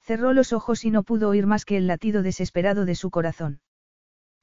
Cerró 0.00 0.32
los 0.32 0.52
ojos 0.52 0.84
y 0.84 0.90
no 0.90 1.04
pudo 1.04 1.28
oír 1.28 1.46
más 1.46 1.64
que 1.64 1.76
el 1.76 1.86
latido 1.86 2.24
desesperado 2.24 2.84
de 2.84 2.96
su 2.96 3.12
corazón. 3.12 3.60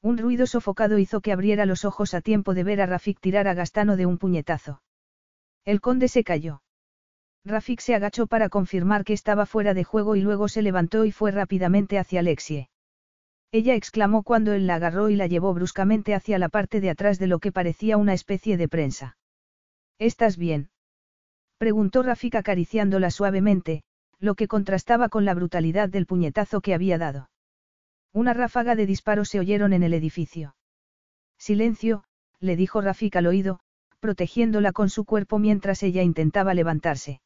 Un 0.01 0.17
ruido 0.17 0.47
sofocado 0.47 0.97
hizo 0.97 1.19
que 1.19 1.33
abriera 1.33 1.65
los 1.65 1.83
ojos 1.83 2.13
a 2.13 2.21
tiempo 2.21 2.53
de 2.53 2.63
ver 2.63 2.79
a 2.79 2.85
Rafik 2.85 3.19
tirar 3.19 3.49
a 3.49 3.53
Gastano 3.53 3.97
de 3.97 4.05
un 4.05 4.17
puñetazo. 4.17 4.81
El 5.65 5.81
conde 5.81 6.07
se 6.07 6.23
cayó. 6.23 6.63
Rafik 7.43 7.81
se 7.81 7.93
agachó 7.93 8.27
para 8.27 8.47
confirmar 8.47 9.03
que 9.03 9.11
estaba 9.11 9.45
fuera 9.45 9.73
de 9.73 9.83
juego 9.83 10.15
y 10.15 10.21
luego 10.21 10.47
se 10.47 10.61
levantó 10.61 11.03
y 11.03 11.11
fue 11.11 11.31
rápidamente 11.31 11.99
hacia 11.99 12.21
Alexie. 12.21 12.69
Ella 13.51 13.75
exclamó 13.75 14.23
cuando 14.23 14.53
él 14.53 14.67
la 14.67 14.75
agarró 14.75 15.09
y 15.09 15.17
la 15.17 15.27
llevó 15.27 15.53
bruscamente 15.53 16.15
hacia 16.15 16.39
la 16.39 16.47
parte 16.47 16.79
de 16.79 16.91
atrás 16.91 17.19
de 17.19 17.27
lo 17.27 17.39
que 17.39 17.51
parecía 17.51 17.97
una 17.97 18.13
especie 18.13 18.55
de 18.55 18.69
prensa. 18.69 19.17
¿Estás 20.01 20.35
bien? 20.35 20.71
preguntó 21.59 22.01
Rafik 22.01 22.33
acariciándola 22.33 23.11
suavemente, 23.11 23.83
lo 24.17 24.33
que 24.33 24.47
contrastaba 24.47 25.09
con 25.09 25.25
la 25.25 25.35
brutalidad 25.35 25.89
del 25.89 26.07
puñetazo 26.07 26.59
que 26.61 26.73
había 26.73 26.97
dado. 26.97 27.29
Una 28.11 28.33
ráfaga 28.33 28.75
de 28.75 28.87
disparos 28.87 29.29
se 29.29 29.39
oyeron 29.39 29.73
en 29.73 29.83
el 29.83 29.93
edificio. 29.93 30.55
Silencio, 31.37 32.03
le 32.39 32.55
dijo 32.55 32.81
Rafik 32.81 33.15
al 33.15 33.27
oído, 33.27 33.59
protegiéndola 33.99 34.71
con 34.71 34.89
su 34.89 35.05
cuerpo 35.05 35.37
mientras 35.37 35.83
ella 35.83 36.01
intentaba 36.01 36.55
levantarse. 36.55 37.21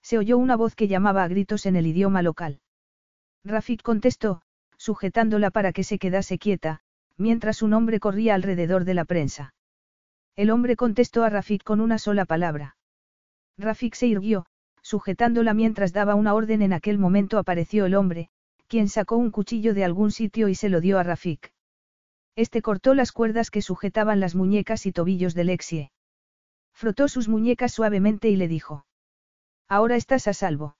Se 0.00 0.16
oyó 0.16 0.38
una 0.38 0.56
voz 0.56 0.74
que 0.74 0.88
llamaba 0.88 1.22
a 1.22 1.28
gritos 1.28 1.66
en 1.66 1.76
el 1.76 1.86
idioma 1.86 2.22
local. 2.22 2.62
Rafik 3.44 3.82
contestó, 3.82 4.40
sujetándola 4.78 5.50
para 5.50 5.74
que 5.74 5.84
se 5.84 5.98
quedase 5.98 6.38
quieta, 6.38 6.80
mientras 7.18 7.60
un 7.60 7.74
hombre 7.74 8.00
corría 8.00 8.34
alrededor 8.34 8.86
de 8.86 8.94
la 8.94 9.04
prensa. 9.04 9.52
El 10.40 10.48
hombre 10.48 10.74
contestó 10.74 11.22
a 11.22 11.28
Rafik 11.28 11.62
con 11.62 11.82
una 11.82 11.98
sola 11.98 12.24
palabra. 12.24 12.78
Rafik 13.58 13.94
se 13.94 14.06
irguió, 14.06 14.46
sujetándola 14.80 15.52
mientras 15.52 15.92
daba 15.92 16.14
una 16.14 16.32
orden 16.32 16.62
en 16.62 16.72
aquel 16.72 16.96
momento 16.96 17.36
apareció 17.36 17.84
el 17.84 17.94
hombre, 17.94 18.30
quien 18.66 18.88
sacó 18.88 19.18
un 19.18 19.32
cuchillo 19.32 19.74
de 19.74 19.84
algún 19.84 20.10
sitio 20.10 20.48
y 20.48 20.54
se 20.54 20.70
lo 20.70 20.80
dio 20.80 20.98
a 20.98 21.02
Rafik. 21.02 21.52
Este 22.36 22.62
cortó 22.62 22.94
las 22.94 23.12
cuerdas 23.12 23.50
que 23.50 23.60
sujetaban 23.60 24.18
las 24.18 24.34
muñecas 24.34 24.86
y 24.86 24.92
tobillos 24.92 25.34
de 25.34 25.44
Lexie. 25.44 25.92
Frotó 26.72 27.08
sus 27.08 27.28
muñecas 27.28 27.74
suavemente 27.74 28.30
y 28.30 28.36
le 28.36 28.48
dijo. 28.48 28.86
Ahora 29.68 29.96
estás 29.96 30.26
a 30.26 30.32
salvo. 30.32 30.74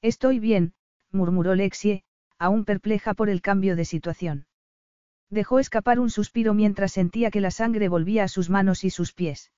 Estoy 0.00 0.40
bien, 0.40 0.74
murmuró 1.12 1.54
Lexie, 1.54 2.02
aún 2.36 2.64
perpleja 2.64 3.14
por 3.14 3.30
el 3.30 3.42
cambio 3.42 3.76
de 3.76 3.84
situación. 3.84 4.46
Dejó 5.32 5.60
escapar 5.60 5.98
un 5.98 6.10
suspiro 6.10 6.52
mientras 6.52 6.92
sentía 6.92 7.30
que 7.30 7.40
la 7.40 7.50
sangre 7.50 7.88
volvía 7.88 8.24
a 8.24 8.28
sus 8.28 8.50
manos 8.50 8.84
y 8.84 8.90
sus 8.90 9.14
pies. 9.14 9.50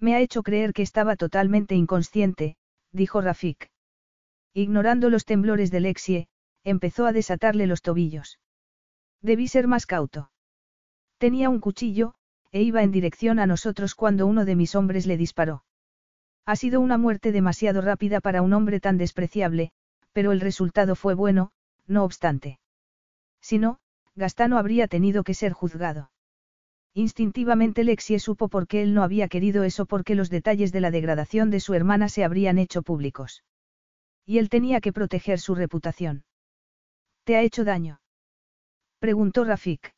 Me 0.00 0.14
ha 0.14 0.20
hecho 0.20 0.42
creer 0.42 0.72
que 0.72 0.80
estaba 0.80 1.16
totalmente 1.16 1.74
inconsciente, 1.74 2.56
dijo 2.92 3.20
Rafik. 3.20 3.70
Ignorando 4.54 5.10
los 5.10 5.26
temblores 5.26 5.70
de 5.70 5.80
Lexie, 5.80 6.28
empezó 6.64 7.04
a 7.04 7.12
desatarle 7.12 7.66
los 7.66 7.82
tobillos. 7.82 8.40
Debí 9.20 9.48
ser 9.48 9.66
más 9.68 9.84
cauto. 9.84 10.30
Tenía 11.18 11.50
un 11.50 11.60
cuchillo, 11.60 12.14
e 12.50 12.62
iba 12.62 12.82
en 12.82 12.90
dirección 12.90 13.38
a 13.38 13.46
nosotros 13.46 13.94
cuando 13.94 14.26
uno 14.26 14.46
de 14.46 14.56
mis 14.56 14.74
hombres 14.74 15.06
le 15.06 15.18
disparó. 15.18 15.62
Ha 16.46 16.56
sido 16.56 16.80
una 16.80 16.96
muerte 16.96 17.32
demasiado 17.32 17.82
rápida 17.82 18.22
para 18.22 18.40
un 18.40 18.54
hombre 18.54 18.80
tan 18.80 18.96
despreciable, 18.96 19.72
pero 20.14 20.32
el 20.32 20.40
resultado 20.40 20.94
fue 20.94 21.12
bueno, 21.12 21.52
no 21.86 22.02
obstante. 22.02 22.60
Si 23.42 23.58
no, 23.58 23.78
Gastano 24.16 24.58
habría 24.58 24.88
tenido 24.88 25.22
que 25.22 25.34
ser 25.34 25.52
juzgado. 25.52 26.10
Instintivamente 26.94 27.84
Lexie 27.84 28.18
supo 28.18 28.48
por 28.48 28.66
qué 28.66 28.82
él 28.82 28.94
no 28.94 29.02
había 29.02 29.28
querido 29.28 29.64
eso 29.64 29.84
porque 29.84 30.14
los 30.14 30.30
detalles 30.30 30.72
de 30.72 30.80
la 30.80 30.90
degradación 30.90 31.50
de 31.50 31.60
su 31.60 31.74
hermana 31.74 32.08
se 32.08 32.24
habrían 32.24 32.56
hecho 32.58 32.82
públicos. 32.82 33.44
Y 34.24 34.38
él 34.38 34.48
tenía 34.48 34.80
que 34.80 34.94
proteger 34.94 35.38
su 35.38 35.54
reputación. 35.54 36.24
¿Te 37.24 37.36
ha 37.36 37.42
hecho 37.42 37.64
daño? 37.64 38.00
Preguntó 38.98 39.44
Rafik. 39.44 39.94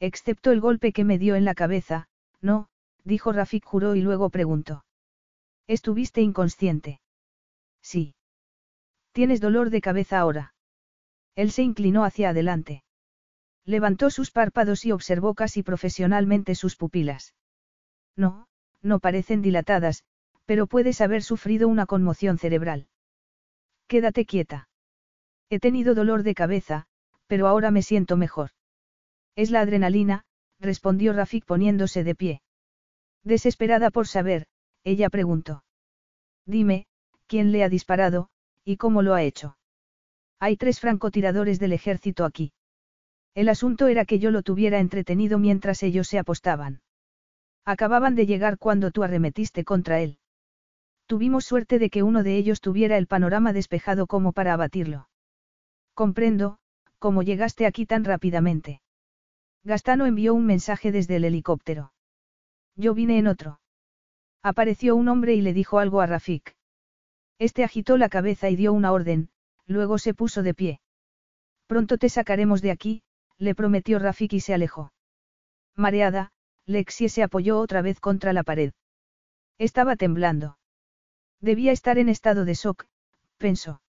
Excepto 0.00 0.50
el 0.50 0.60
golpe 0.60 0.92
que 0.92 1.04
me 1.04 1.18
dio 1.18 1.36
en 1.36 1.44
la 1.44 1.54
cabeza, 1.54 2.08
no, 2.40 2.68
dijo 3.04 3.32
Rafik 3.32 3.64
juró 3.64 3.94
y 3.94 4.02
luego 4.02 4.30
preguntó. 4.30 4.84
Estuviste 5.68 6.20
inconsciente. 6.20 7.00
Sí. 7.80 8.16
¿Tienes 9.12 9.40
dolor 9.40 9.70
de 9.70 9.80
cabeza 9.80 10.18
ahora? 10.18 10.54
Él 11.36 11.52
se 11.52 11.62
inclinó 11.62 12.04
hacia 12.04 12.30
adelante. 12.30 12.82
Levantó 13.68 14.08
sus 14.08 14.30
párpados 14.30 14.86
y 14.86 14.92
observó 14.92 15.34
casi 15.34 15.62
profesionalmente 15.62 16.54
sus 16.54 16.74
pupilas. 16.74 17.34
No, 18.16 18.48
no 18.80 18.98
parecen 18.98 19.42
dilatadas, 19.42 20.04
pero 20.46 20.66
puedes 20.66 21.02
haber 21.02 21.22
sufrido 21.22 21.68
una 21.68 21.84
conmoción 21.84 22.38
cerebral. 22.38 22.88
Quédate 23.86 24.24
quieta. 24.24 24.70
He 25.50 25.60
tenido 25.60 25.94
dolor 25.94 26.22
de 26.22 26.34
cabeza, 26.34 26.86
pero 27.26 27.46
ahora 27.46 27.70
me 27.70 27.82
siento 27.82 28.16
mejor. 28.16 28.52
Es 29.36 29.50
la 29.50 29.60
adrenalina, 29.60 30.24
respondió 30.58 31.12
Rafik 31.12 31.44
poniéndose 31.44 32.04
de 32.04 32.14
pie. 32.14 32.42
Desesperada 33.22 33.90
por 33.90 34.08
saber, 34.08 34.46
ella 34.82 35.10
preguntó. 35.10 35.62
Dime, 36.46 36.86
¿quién 37.26 37.52
le 37.52 37.64
ha 37.64 37.68
disparado, 37.68 38.30
y 38.64 38.78
cómo 38.78 39.02
lo 39.02 39.12
ha 39.12 39.24
hecho? 39.24 39.58
Hay 40.38 40.56
tres 40.56 40.80
francotiradores 40.80 41.58
del 41.58 41.74
ejército 41.74 42.24
aquí. 42.24 42.54
El 43.38 43.48
asunto 43.48 43.86
era 43.86 44.04
que 44.04 44.18
yo 44.18 44.32
lo 44.32 44.42
tuviera 44.42 44.80
entretenido 44.80 45.38
mientras 45.38 45.84
ellos 45.84 46.08
se 46.08 46.18
apostaban. 46.18 46.80
Acababan 47.64 48.16
de 48.16 48.26
llegar 48.26 48.58
cuando 48.58 48.90
tú 48.90 49.04
arremetiste 49.04 49.62
contra 49.62 50.00
él. 50.00 50.18
Tuvimos 51.06 51.44
suerte 51.44 51.78
de 51.78 51.88
que 51.88 52.02
uno 52.02 52.24
de 52.24 52.36
ellos 52.36 52.60
tuviera 52.60 52.98
el 52.98 53.06
panorama 53.06 53.52
despejado 53.52 54.08
como 54.08 54.32
para 54.32 54.54
abatirlo. 54.54 55.08
Comprendo, 55.94 56.58
cómo 56.98 57.22
llegaste 57.22 57.64
aquí 57.64 57.86
tan 57.86 58.02
rápidamente. 58.02 58.80
Gastano 59.62 60.06
envió 60.06 60.34
un 60.34 60.44
mensaje 60.44 60.90
desde 60.90 61.14
el 61.14 61.24
helicóptero. 61.24 61.92
Yo 62.74 62.92
vine 62.92 63.18
en 63.18 63.28
otro. 63.28 63.60
Apareció 64.42 64.96
un 64.96 65.06
hombre 65.06 65.34
y 65.34 65.42
le 65.42 65.52
dijo 65.52 65.78
algo 65.78 66.00
a 66.00 66.06
Rafik. 66.06 66.56
Este 67.38 67.62
agitó 67.62 67.98
la 67.98 68.08
cabeza 68.08 68.50
y 68.50 68.56
dio 68.56 68.72
una 68.72 68.90
orden, 68.90 69.28
luego 69.64 69.98
se 69.98 70.12
puso 70.12 70.42
de 70.42 70.54
pie. 70.54 70.80
Pronto 71.68 71.98
te 71.98 72.08
sacaremos 72.08 72.62
de 72.62 72.72
aquí, 72.72 73.02
le 73.38 73.54
prometió 73.54 73.98
Rafik 73.98 74.32
y 74.34 74.40
se 74.40 74.54
alejó. 74.54 74.92
Mareada, 75.76 76.32
Lexie 76.66 77.08
se 77.08 77.22
apoyó 77.22 77.58
otra 77.60 77.82
vez 77.82 78.00
contra 78.00 78.32
la 78.32 78.42
pared. 78.42 78.72
Estaba 79.58 79.96
temblando. 79.96 80.58
Debía 81.40 81.72
estar 81.72 81.98
en 81.98 82.08
estado 82.08 82.44
de 82.44 82.54
shock, 82.54 82.86
pensó. 83.38 83.80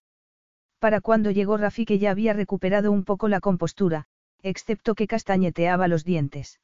Para 0.80 1.02
cuando 1.02 1.32
llegó 1.32 1.58
Rafik 1.58 1.92
ya 1.98 2.12
había 2.12 2.34
recuperado 2.34 2.92
un 2.92 3.04
poco 3.04 3.28
la 3.28 3.42
compostura, 3.42 4.06
excepto 4.42 4.96
que 4.96 5.08
castañeteaba 5.08 5.88
los 5.88 6.06
dientes. 6.06 6.60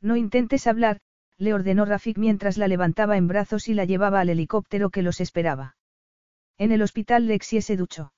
No 0.00 0.16
intentes 0.16 0.66
hablar, 0.66 1.00
le 1.36 1.54
ordenó 1.54 1.84
Rafik 1.84 2.18
mientras 2.18 2.56
la 2.58 2.68
levantaba 2.68 3.16
en 3.16 3.28
brazos 3.28 3.68
y 3.68 3.74
la 3.74 3.84
llevaba 3.84 4.20
al 4.20 4.30
helicóptero 4.30 4.90
que 4.90 5.02
los 5.02 5.20
esperaba. 5.20 5.76
En 6.56 6.72
el 6.72 6.82
hospital 6.82 7.28
Lexie 7.28 7.62
se 7.62 7.76
duchó. 7.76 8.12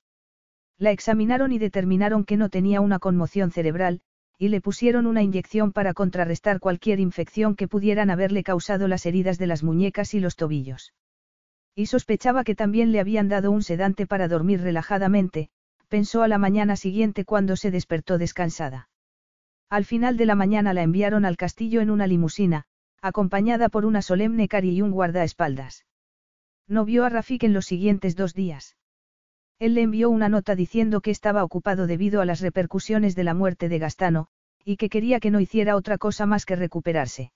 La 0.81 0.89
examinaron 0.89 1.51
y 1.51 1.59
determinaron 1.59 2.23
que 2.23 2.37
no 2.37 2.49
tenía 2.49 2.81
una 2.81 2.97
conmoción 2.97 3.51
cerebral, 3.51 4.01
y 4.39 4.47
le 4.47 4.61
pusieron 4.61 5.05
una 5.05 5.21
inyección 5.21 5.73
para 5.73 5.93
contrarrestar 5.93 6.59
cualquier 6.59 6.99
infección 6.99 7.55
que 7.55 7.67
pudieran 7.67 8.09
haberle 8.09 8.41
causado 8.41 8.87
las 8.87 9.05
heridas 9.05 9.37
de 9.37 9.45
las 9.45 9.61
muñecas 9.61 10.15
y 10.15 10.19
los 10.19 10.35
tobillos. 10.35 10.95
Y 11.75 11.85
sospechaba 11.85 12.43
que 12.43 12.55
también 12.55 12.91
le 12.91 12.99
habían 12.99 13.29
dado 13.29 13.51
un 13.51 13.61
sedante 13.61 14.07
para 14.07 14.27
dormir 14.27 14.61
relajadamente, 14.61 15.51
pensó 15.87 16.23
a 16.23 16.27
la 16.27 16.39
mañana 16.39 16.75
siguiente 16.75 17.25
cuando 17.25 17.57
se 17.57 17.69
despertó 17.69 18.17
descansada. 18.17 18.89
Al 19.69 19.85
final 19.85 20.17
de 20.17 20.25
la 20.25 20.33
mañana 20.33 20.73
la 20.73 20.81
enviaron 20.81 21.25
al 21.25 21.37
castillo 21.37 21.81
en 21.81 21.91
una 21.91 22.07
limusina, 22.07 22.65
acompañada 23.03 23.69
por 23.69 23.85
una 23.85 24.01
solemne 24.01 24.47
cari 24.47 24.71
y 24.71 24.81
un 24.81 24.89
guardaespaldas. 24.89 25.85
No 26.67 26.85
vio 26.85 27.05
a 27.05 27.09
Rafik 27.09 27.43
en 27.43 27.53
los 27.53 27.67
siguientes 27.67 28.15
dos 28.15 28.33
días. 28.33 28.77
Él 29.61 29.75
le 29.75 29.83
envió 29.83 30.09
una 30.09 30.27
nota 30.27 30.55
diciendo 30.55 31.01
que 31.01 31.11
estaba 31.11 31.43
ocupado 31.43 31.85
debido 31.85 32.19
a 32.19 32.25
las 32.25 32.41
repercusiones 32.41 33.13
de 33.15 33.23
la 33.23 33.35
muerte 33.35 33.69
de 33.69 33.77
Gastano, 33.77 34.25
y 34.65 34.75
que 34.75 34.89
quería 34.89 35.19
que 35.19 35.29
no 35.29 35.39
hiciera 35.39 35.75
otra 35.75 35.99
cosa 35.99 36.25
más 36.25 36.47
que 36.47 36.55
recuperarse. 36.55 37.31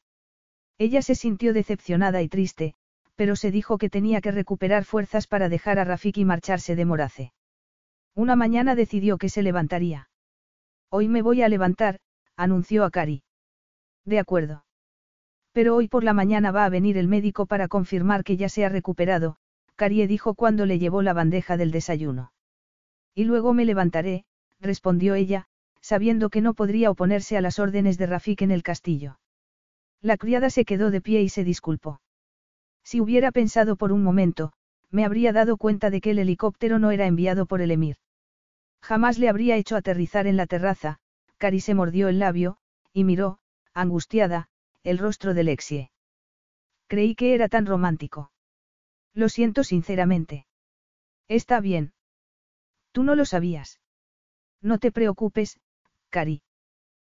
Ella 0.80 1.04
se 1.04 1.14
sintió 1.14 1.54
decepcionada 1.54 2.24
y 2.24 2.28
triste, 2.28 2.74
pero 3.14 3.36
se 3.36 3.52
dijo 3.52 3.78
que 3.78 3.92
tenía 3.92 4.22
que 4.22 4.32
recuperar 4.32 4.86
fuerzas 4.86 5.28
para 5.28 5.50
dejar 5.50 5.78
a 5.78 5.84
Rafik 5.84 6.18
y 6.18 6.26
marcharse 6.26 6.76
de 6.76 6.86
Morace. 6.86 7.32
Una 8.16 8.36
mañana 8.36 8.74
decidió 8.74 9.20
que 9.20 9.30
se 9.30 9.44
levantaría. 9.44 10.10
Hoy 10.90 11.08
me 11.08 11.22
voy 11.22 11.44
a 11.44 11.48
levantar, 11.48 12.00
anunció 12.36 12.86
a 12.86 12.90
Cari. 12.90 13.22
De 14.04 14.18
acuerdo. 14.18 14.66
Pero 15.52 15.76
hoy 15.76 15.88
por 15.88 16.04
la 16.04 16.14
mañana 16.14 16.50
va 16.50 16.66
a 16.66 16.70
venir 16.70 16.98
el 16.98 17.08
médico 17.08 17.46
para 17.46 17.68
confirmar 17.68 18.24
que 18.24 18.36
ya 18.36 18.50
se 18.50 18.66
ha 18.66 18.70
recuperado, 18.70 19.38
Carie 19.76 20.08
dijo 20.08 20.36
cuando 20.36 20.66
le 20.66 20.80
llevó 20.80 21.02
la 21.02 21.14
bandeja 21.14 21.58
del 21.58 21.72
desayuno. 21.72 22.32
Y 23.14 23.26
luego 23.26 23.54
me 23.54 23.66
levantaré, 23.66 24.26
respondió 24.60 25.16
ella, 25.16 25.48
sabiendo 25.82 26.30
que 26.30 26.42
no 26.42 26.54
podría 26.54 26.90
oponerse 26.90 27.38
a 27.38 27.42
las 27.42 27.60
órdenes 27.60 27.98
de 27.98 28.08
Rafik 28.08 28.42
en 28.42 28.52
el 28.52 28.64
castillo. 28.64 29.20
La 30.02 30.18
criada 30.18 30.50
se 30.50 30.66
quedó 30.66 30.92
de 30.92 31.02
pie 31.02 31.22
y 31.22 31.30
se 31.30 31.44
disculpó. 31.44 32.02
Si 32.84 33.02
hubiera 33.02 33.32
pensado 33.32 33.76
por 33.76 33.92
un 33.92 34.04
momento, 34.04 34.54
me 34.92 35.06
habría 35.06 35.34
dado 35.34 35.58
cuenta 35.58 35.90
de 35.90 36.02
que 36.02 36.12
el 36.12 36.20
helicóptero 36.20 36.80
no 36.80 36.92
era 36.92 37.06
enviado 37.06 37.46
por 37.46 37.62
el 37.62 37.72
emir. 37.72 37.98
Jamás 38.82 39.18
le 39.18 39.30
habría 39.30 39.58
hecho 39.58 39.76
aterrizar 39.76 40.28
en 40.28 40.38
la 40.38 40.46
terraza, 40.46 41.00
Cari 41.38 41.60
se 41.60 41.74
mordió 41.74 42.08
el 42.08 42.20
labio, 42.20 42.58
y 42.94 43.04
miró, 43.04 43.40
angustiada, 43.74 44.48
el 44.84 45.00
rostro 45.00 45.34
de 45.34 45.44
Lexie. 45.44 45.92
Creí 46.88 47.16
que 47.16 47.34
era 47.34 47.50
tan 47.50 47.66
romántico. 47.66 48.32
Lo 49.16 49.30
siento 49.30 49.64
sinceramente. 49.64 50.46
Está 51.28 51.62
bien. 51.62 51.94
Tú 52.92 53.04
no 53.04 53.16
lo 53.16 53.26
sabías. 53.26 53.80
No 54.62 54.78
te 54.78 54.92
preocupes, 54.92 55.60
Cari. 56.10 56.44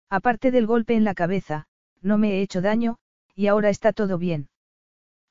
Aparte 0.10 0.52
del 0.52 0.68
golpe 0.68 0.96
en 0.96 1.04
la 1.04 1.14
cabeza, 1.14 1.68
no 2.02 2.18
me 2.18 2.34
he 2.34 2.42
hecho 2.42 2.62
daño, 2.62 2.98
y 3.36 3.48
ahora 3.48 3.70
está 3.70 3.94
todo 3.94 4.18
bien. 4.18 4.50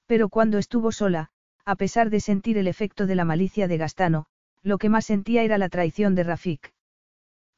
Pero 0.07 0.29
cuando 0.29 0.59
estuvo 0.59 0.93
sola, 0.93 1.31
a 1.65 1.77
pesar 1.77 2.09
de 2.09 2.21
sentir 2.21 2.57
el 2.57 2.69
efecto 2.69 3.07
de 3.07 3.15
la 3.15 3.25
malicia 3.25 3.69
de 3.69 3.77
Gastano, 3.77 4.27
lo 4.63 4.79
que 4.79 4.89
más 4.89 5.07
sentía 5.07 5.43
era 5.43 5.59
la 5.59 5.69
traición 5.69 6.15
de 6.15 6.25
Rafik. 6.25 6.73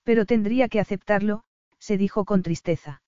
Pero 0.03 0.27
tendría 0.27 0.69
que 0.69 0.81
aceptarlo, 0.81 1.45
se 1.79 1.97
dijo 1.97 2.25
con 2.25 2.43
tristeza. 2.43 3.03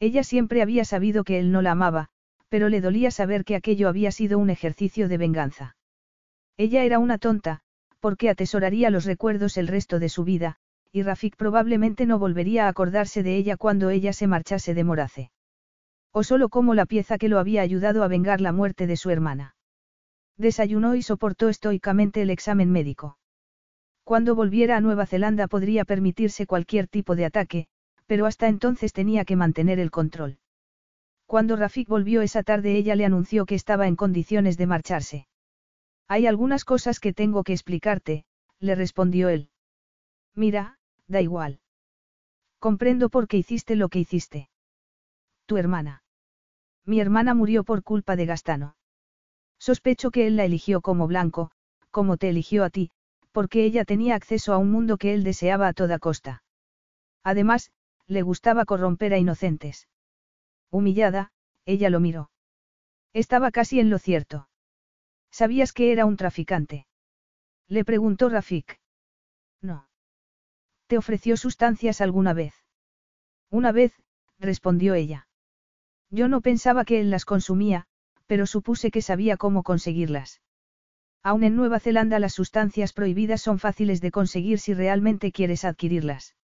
Ella 0.00 0.24
siempre 0.24 0.62
había 0.62 0.84
sabido 0.84 1.24
que 1.24 1.38
él 1.38 1.52
no 1.52 1.62
la 1.62 1.72
amaba, 1.72 2.10
pero 2.48 2.68
le 2.68 2.80
dolía 2.80 3.10
saber 3.10 3.44
que 3.44 3.56
aquello 3.56 3.88
había 3.88 4.10
sido 4.10 4.38
un 4.38 4.50
ejercicio 4.50 5.08
de 5.08 5.18
venganza. 5.18 5.76
Ella 6.56 6.84
era 6.84 6.98
una 6.98 7.18
tonta, 7.18 7.60
porque 8.00 8.30
atesoraría 8.30 8.90
los 8.90 9.04
recuerdos 9.04 9.56
el 9.56 9.68
resto 9.68 9.98
de 9.98 10.08
su 10.08 10.24
vida, 10.24 10.56
y 10.92 11.02
Rafik 11.02 11.36
probablemente 11.36 12.06
no 12.06 12.18
volvería 12.18 12.66
a 12.66 12.68
acordarse 12.68 13.22
de 13.22 13.36
ella 13.36 13.56
cuando 13.56 13.90
ella 13.90 14.12
se 14.12 14.26
marchase 14.26 14.74
de 14.74 14.84
Morace. 14.84 15.30
O 16.12 16.22
solo 16.22 16.48
como 16.48 16.74
la 16.74 16.86
pieza 16.86 17.18
que 17.18 17.28
lo 17.28 17.38
había 17.38 17.62
ayudado 17.62 18.02
a 18.02 18.08
vengar 18.08 18.40
la 18.40 18.52
muerte 18.52 18.86
de 18.86 18.96
su 18.96 19.10
hermana. 19.10 19.54
Desayunó 20.36 20.94
y 20.94 21.02
soportó 21.02 21.48
estoicamente 21.48 22.22
el 22.22 22.30
examen 22.30 22.70
médico. 22.70 23.18
Cuando 24.04 24.34
volviera 24.34 24.76
a 24.76 24.80
Nueva 24.80 25.04
Zelanda 25.04 25.48
podría 25.48 25.84
permitirse 25.84 26.46
cualquier 26.46 26.88
tipo 26.88 27.14
de 27.14 27.26
ataque, 27.26 27.66
pero 28.06 28.24
hasta 28.24 28.48
entonces 28.48 28.92
tenía 28.94 29.24
que 29.26 29.36
mantener 29.36 29.78
el 29.78 29.90
control. 29.90 30.38
Cuando 31.28 31.56
Rafik 31.56 31.88
volvió 31.88 32.22
esa 32.22 32.42
tarde 32.42 32.74
ella 32.78 32.96
le 32.96 33.04
anunció 33.04 33.44
que 33.44 33.54
estaba 33.54 33.86
en 33.86 33.96
condiciones 33.96 34.56
de 34.56 34.66
marcharse. 34.66 35.28
Hay 36.08 36.26
algunas 36.26 36.64
cosas 36.64 37.00
que 37.00 37.12
tengo 37.12 37.44
que 37.44 37.52
explicarte, 37.52 38.24
le 38.60 38.74
respondió 38.74 39.28
él. 39.28 39.50
Mira, 40.34 40.78
da 41.06 41.20
igual. 41.20 41.60
Comprendo 42.58 43.10
por 43.10 43.28
qué 43.28 43.36
hiciste 43.36 43.76
lo 43.76 43.90
que 43.90 43.98
hiciste. 43.98 44.48
Tu 45.44 45.58
hermana. 45.58 46.02
Mi 46.86 46.98
hermana 46.98 47.34
murió 47.34 47.62
por 47.62 47.82
culpa 47.82 48.16
de 48.16 48.24
Gastano. 48.24 48.76
Sospecho 49.58 50.10
que 50.10 50.26
él 50.26 50.36
la 50.36 50.46
eligió 50.46 50.80
como 50.80 51.06
blanco, 51.08 51.50
como 51.90 52.16
te 52.16 52.30
eligió 52.30 52.64
a 52.64 52.70
ti, 52.70 52.90
porque 53.32 53.66
ella 53.66 53.84
tenía 53.84 54.14
acceso 54.14 54.54
a 54.54 54.56
un 54.56 54.70
mundo 54.70 54.96
que 54.96 55.12
él 55.12 55.24
deseaba 55.24 55.68
a 55.68 55.74
toda 55.74 55.98
costa. 55.98 56.42
Además, 57.22 57.70
le 58.06 58.22
gustaba 58.22 58.64
corromper 58.64 59.12
a 59.12 59.18
inocentes. 59.18 59.88
Humillada, 60.70 61.30
ella 61.64 61.90
lo 61.90 62.00
miró. 62.00 62.30
Estaba 63.12 63.50
casi 63.50 63.80
en 63.80 63.90
lo 63.90 63.98
cierto. 63.98 64.48
¿Sabías 65.30 65.72
que 65.72 65.92
era 65.92 66.04
un 66.06 66.16
traficante? 66.16 66.86
Le 67.68 67.84
preguntó 67.84 68.28
Rafik. 68.28 68.80
No. 69.60 69.88
¿Te 70.86 70.98
ofreció 70.98 71.36
sustancias 71.36 72.00
alguna 72.00 72.32
vez? 72.32 72.54
Una 73.50 73.72
vez, 73.72 73.92
respondió 74.38 74.94
ella. 74.94 75.28
Yo 76.10 76.28
no 76.28 76.40
pensaba 76.40 76.84
que 76.84 77.00
él 77.00 77.10
las 77.10 77.24
consumía, 77.24 77.86
pero 78.26 78.46
supuse 78.46 78.90
que 78.90 79.02
sabía 79.02 79.36
cómo 79.36 79.62
conseguirlas. 79.62 80.40
Aún 81.22 81.44
en 81.44 81.56
Nueva 81.56 81.80
Zelanda 81.80 82.18
las 82.18 82.34
sustancias 82.34 82.92
prohibidas 82.92 83.42
son 83.42 83.58
fáciles 83.58 84.00
de 84.00 84.10
conseguir 84.10 84.60
si 84.60 84.72
realmente 84.72 85.32
quieres 85.32 85.64
adquirirlas. 85.64 86.36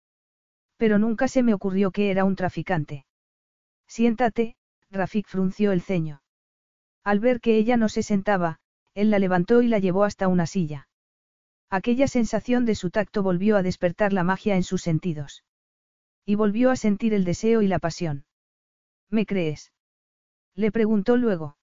Pero 0.76 0.98
nunca 0.98 1.28
se 1.28 1.42
me 1.42 1.54
ocurrió 1.54 1.90
que 1.90 2.10
era 2.10 2.24
un 2.24 2.34
traficante. 2.34 3.04
Siéntate, 3.94 4.56
Rafik 4.90 5.28
frunció 5.28 5.70
el 5.70 5.82
ceño. 5.82 6.22
Al 7.04 7.20
ver 7.20 7.42
que 7.42 7.58
ella 7.58 7.76
no 7.76 7.90
se 7.90 8.02
sentaba, 8.02 8.58
él 8.94 9.10
la 9.10 9.18
levantó 9.18 9.60
y 9.60 9.68
la 9.68 9.80
llevó 9.80 10.04
hasta 10.04 10.28
una 10.28 10.46
silla. 10.46 10.88
Aquella 11.68 12.08
sensación 12.08 12.64
de 12.64 12.74
su 12.74 12.88
tacto 12.88 13.22
volvió 13.22 13.58
a 13.58 13.62
despertar 13.62 14.14
la 14.14 14.24
magia 14.24 14.56
en 14.56 14.62
sus 14.62 14.80
sentidos. 14.80 15.44
Y 16.24 16.36
volvió 16.36 16.70
a 16.70 16.76
sentir 16.76 17.12
el 17.12 17.24
deseo 17.26 17.60
y 17.60 17.68
la 17.68 17.78
pasión. 17.78 18.24
¿Me 19.10 19.26
crees? 19.26 19.74
Le 20.54 20.72
preguntó 20.72 21.18
luego. 21.18 21.58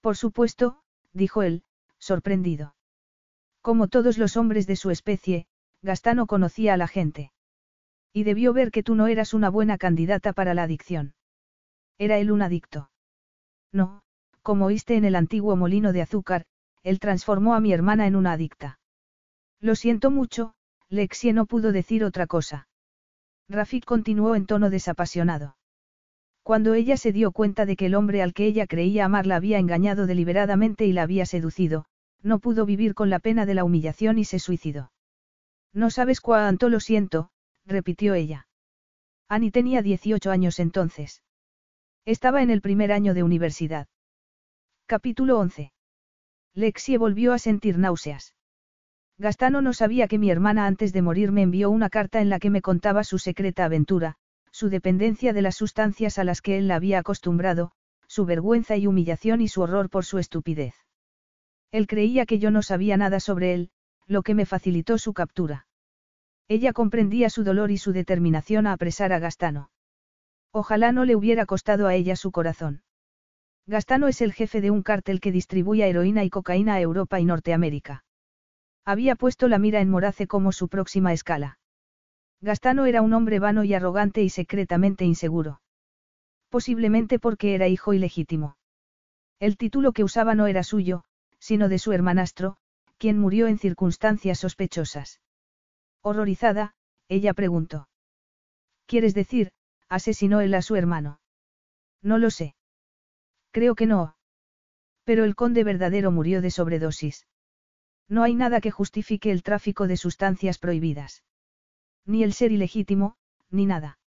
Por 0.00 0.16
supuesto, 0.16 0.82
dijo 1.12 1.44
él, 1.44 1.62
sorprendido. 1.98 2.74
Como 3.62 3.86
todos 3.86 4.18
los 4.18 4.36
hombres 4.36 4.66
de 4.66 4.74
su 4.74 4.90
especie, 4.90 5.46
Gastano 5.82 6.26
conocía 6.26 6.74
a 6.74 6.76
la 6.76 6.88
gente. 6.88 7.30
Y 8.12 8.24
debió 8.24 8.52
ver 8.52 8.72
que 8.72 8.82
tú 8.82 8.96
no 8.96 9.06
eras 9.06 9.34
una 9.34 9.50
buena 9.50 9.78
candidata 9.78 10.32
para 10.32 10.52
la 10.52 10.64
adicción. 10.64 11.14
Era 11.98 12.18
él 12.18 12.30
un 12.30 12.42
adicto. 12.42 12.90
No, 13.72 14.02
como 14.42 14.66
oíste 14.66 14.96
en 14.96 15.04
el 15.04 15.16
antiguo 15.16 15.56
molino 15.56 15.92
de 15.92 16.02
azúcar, 16.02 16.44
él 16.82 17.00
transformó 17.00 17.54
a 17.54 17.60
mi 17.60 17.72
hermana 17.72 18.06
en 18.06 18.16
una 18.16 18.32
adicta. 18.32 18.78
Lo 19.60 19.74
siento 19.74 20.10
mucho, 20.10 20.54
Lexie 20.88 21.32
no 21.32 21.46
pudo 21.46 21.72
decir 21.72 22.04
otra 22.04 22.26
cosa. 22.26 22.68
Rafik 23.48 23.84
continuó 23.84 24.36
en 24.36 24.46
tono 24.46 24.70
desapasionado. 24.70 25.56
Cuando 26.42 26.74
ella 26.74 26.96
se 26.96 27.12
dio 27.12 27.32
cuenta 27.32 27.66
de 27.66 27.76
que 27.76 27.86
el 27.86 27.94
hombre 27.94 28.22
al 28.22 28.32
que 28.32 28.46
ella 28.46 28.66
creía 28.66 29.04
amar 29.04 29.26
la 29.26 29.36
había 29.36 29.58
engañado 29.58 30.06
deliberadamente 30.06 30.86
y 30.86 30.92
la 30.92 31.02
había 31.02 31.26
seducido, 31.26 31.84
no 32.22 32.38
pudo 32.38 32.64
vivir 32.64 32.94
con 32.94 33.10
la 33.10 33.18
pena 33.18 33.44
de 33.44 33.54
la 33.54 33.64
humillación 33.64 34.18
y 34.18 34.24
se 34.24 34.38
suicidó. 34.38 34.92
No 35.74 35.90
sabes 35.90 36.20
cuánto 36.20 36.68
lo 36.68 36.80
siento, 36.80 37.30
repitió 37.66 38.14
ella. 38.14 38.46
Annie 39.28 39.50
tenía 39.50 39.82
18 39.82 40.30
años 40.30 40.58
entonces. 40.58 41.22
Estaba 42.08 42.40
en 42.40 42.48
el 42.48 42.62
primer 42.62 42.90
año 42.90 43.12
de 43.12 43.22
universidad. 43.22 43.86
Capítulo 44.86 45.38
11. 45.40 45.72
Lexie 46.54 46.96
volvió 46.96 47.34
a 47.34 47.38
sentir 47.38 47.76
náuseas. 47.76 48.34
Gastano 49.18 49.60
no 49.60 49.74
sabía 49.74 50.08
que 50.08 50.16
mi 50.16 50.30
hermana 50.30 50.66
antes 50.66 50.94
de 50.94 51.02
morir 51.02 51.32
me 51.32 51.42
envió 51.42 51.68
una 51.68 51.90
carta 51.90 52.22
en 52.22 52.30
la 52.30 52.38
que 52.38 52.48
me 52.48 52.62
contaba 52.62 53.04
su 53.04 53.18
secreta 53.18 53.66
aventura, 53.66 54.14
su 54.50 54.70
dependencia 54.70 55.34
de 55.34 55.42
las 55.42 55.56
sustancias 55.56 56.18
a 56.18 56.24
las 56.24 56.40
que 56.40 56.56
él 56.56 56.66
la 56.66 56.76
había 56.76 57.00
acostumbrado, 57.00 57.72
su 58.06 58.24
vergüenza 58.24 58.78
y 58.78 58.86
humillación 58.86 59.42
y 59.42 59.48
su 59.48 59.60
horror 59.60 59.90
por 59.90 60.06
su 60.06 60.16
estupidez. 60.16 60.76
Él 61.72 61.86
creía 61.86 62.24
que 62.24 62.38
yo 62.38 62.50
no 62.50 62.62
sabía 62.62 62.96
nada 62.96 63.20
sobre 63.20 63.52
él, 63.52 63.70
lo 64.06 64.22
que 64.22 64.32
me 64.32 64.46
facilitó 64.46 64.96
su 64.96 65.12
captura. 65.12 65.66
Ella 66.48 66.72
comprendía 66.72 67.28
su 67.28 67.44
dolor 67.44 67.70
y 67.70 67.76
su 67.76 67.92
determinación 67.92 68.66
a 68.66 68.72
apresar 68.72 69.12
a 69.12 69.18
Gastano. 69.18 69.68
Ojalá 70.52 70.92
no 70.92 71.04
le 71.04 71.16
hubiera 71.16 71.46
costado 71.46 71.86
a 71.86 71.94
ella 71.94 72.16
su 72.16 72.30
corazón. 72.32 72.82
Gastano 73.66 74.08
es 74.08 74.22
el 74.22 74.32
jefe 74.32 74.60
de 74.60 74.70
un 74.70 74.82
cártel 74.82 75.20
que 75.20 75.32
distribuye 75.32 75.86
heroína 75.86 76.24
y 76.24 76.30
cocaína 76.30 76.74
a 76.74 76.80
Europa 76.80 77.20
y 77.20 77.26
Norteamérica. 77.26 78.04
Había 78.84 79.14
puesto 79.14 79.48
la 79.48 79.58
mira 79.58 79.80
en 79.80 79.90
Morace 79.90 80.26
como 80.26 80.52
su 80.52 80.68
próxima 80.68 81.12
escala. 81.12 81.58
Gastano 82.40 82.86
era 82.86 83.02
un 83.02 83.12
hombre 83.12 83.40
vano 83.40 83.64
y 83.64 83.74
arrogante 83.74 84.22
y 84.22 84.30
secretamente 84.30 85.04
inseguro. 85.04 85.60
Posiblemente 86.48 87.18
porque 87.18 87.54
era 87.54 87.68
hijo 87.68 87.92
ilegítimo. 87.92 88.56
El 89.40 89.58
título 89.58 89.92
que 89.92 90.04
usaba 90.04 90.34
no 90.34 90.46
era 90.46 90.62
suyo, 90.62 91.04
sino 91.38 91.68
de 91.68 91.78
su 91.78 91.92
hermanastro, 91.92 92.56
quien 92.96 93.18
murió 93.18 93.48
en 93.48 93.58
circunstancias 93.58 94.38
sospechosas. 94.38 95.20
Horrorizada, 96.02 96.74
ella 97.08 97.34
preguntó. 97.34 97.88
¿Quieres 98.86 99.14
decir, 99.14 99.52
asesinó 99.88 100.40
él 100.40 100.54
a 100.54 100.62
su 100.62 100.76
hermano? 100.76 101.20
No 102.02 102.18
lo 102.18 102.30
sé. 102.30 102.54
Creo 103.50 103.74
que 103.74 103.86
no. 103.86 104.16
Pero 105.04 105.24
el 105.24 105.34
conde 105.34 105.64
verdadero 105.64 106.10
murió 106.10 106.42
de 106.42 106.50
sobredosis. 106.50 107.26
No 108.08 108.22
hay 108.22 108.34
nada 108.34 108.60
que 108.60 108.70
justifique 108.70 109.30
el 109.30 109.42
tráfico 109.42 109.86
de 109.86 109.96
sustancias 109.96 110.58
prohibidas. 110.58 111.24
Ni 112.04 112.22
el 112.22 112.32
ser 112.32 112.52
ilegítimo, 112.52 113.16
ni 113.50 113.66
nada. 113.66 113.98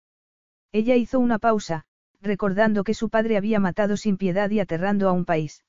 Ella 0.73 0.97
hizo 0.97 1.19
una 1.19 1.39
pausa, 1.39 1.85
recordando 2.21 2.85
que 2.85 2.95
su 2.95 3.11
padre 3.11 3.37
había 3.37 3.61
matado 3.61 3.97
sin 3.97 4.17
piedad 4.17 4.51
y 4.51 4.61
aterrando 4.61 5.09
a 5.09 5.13
un 5.13 5.25
país. 5.25 5.65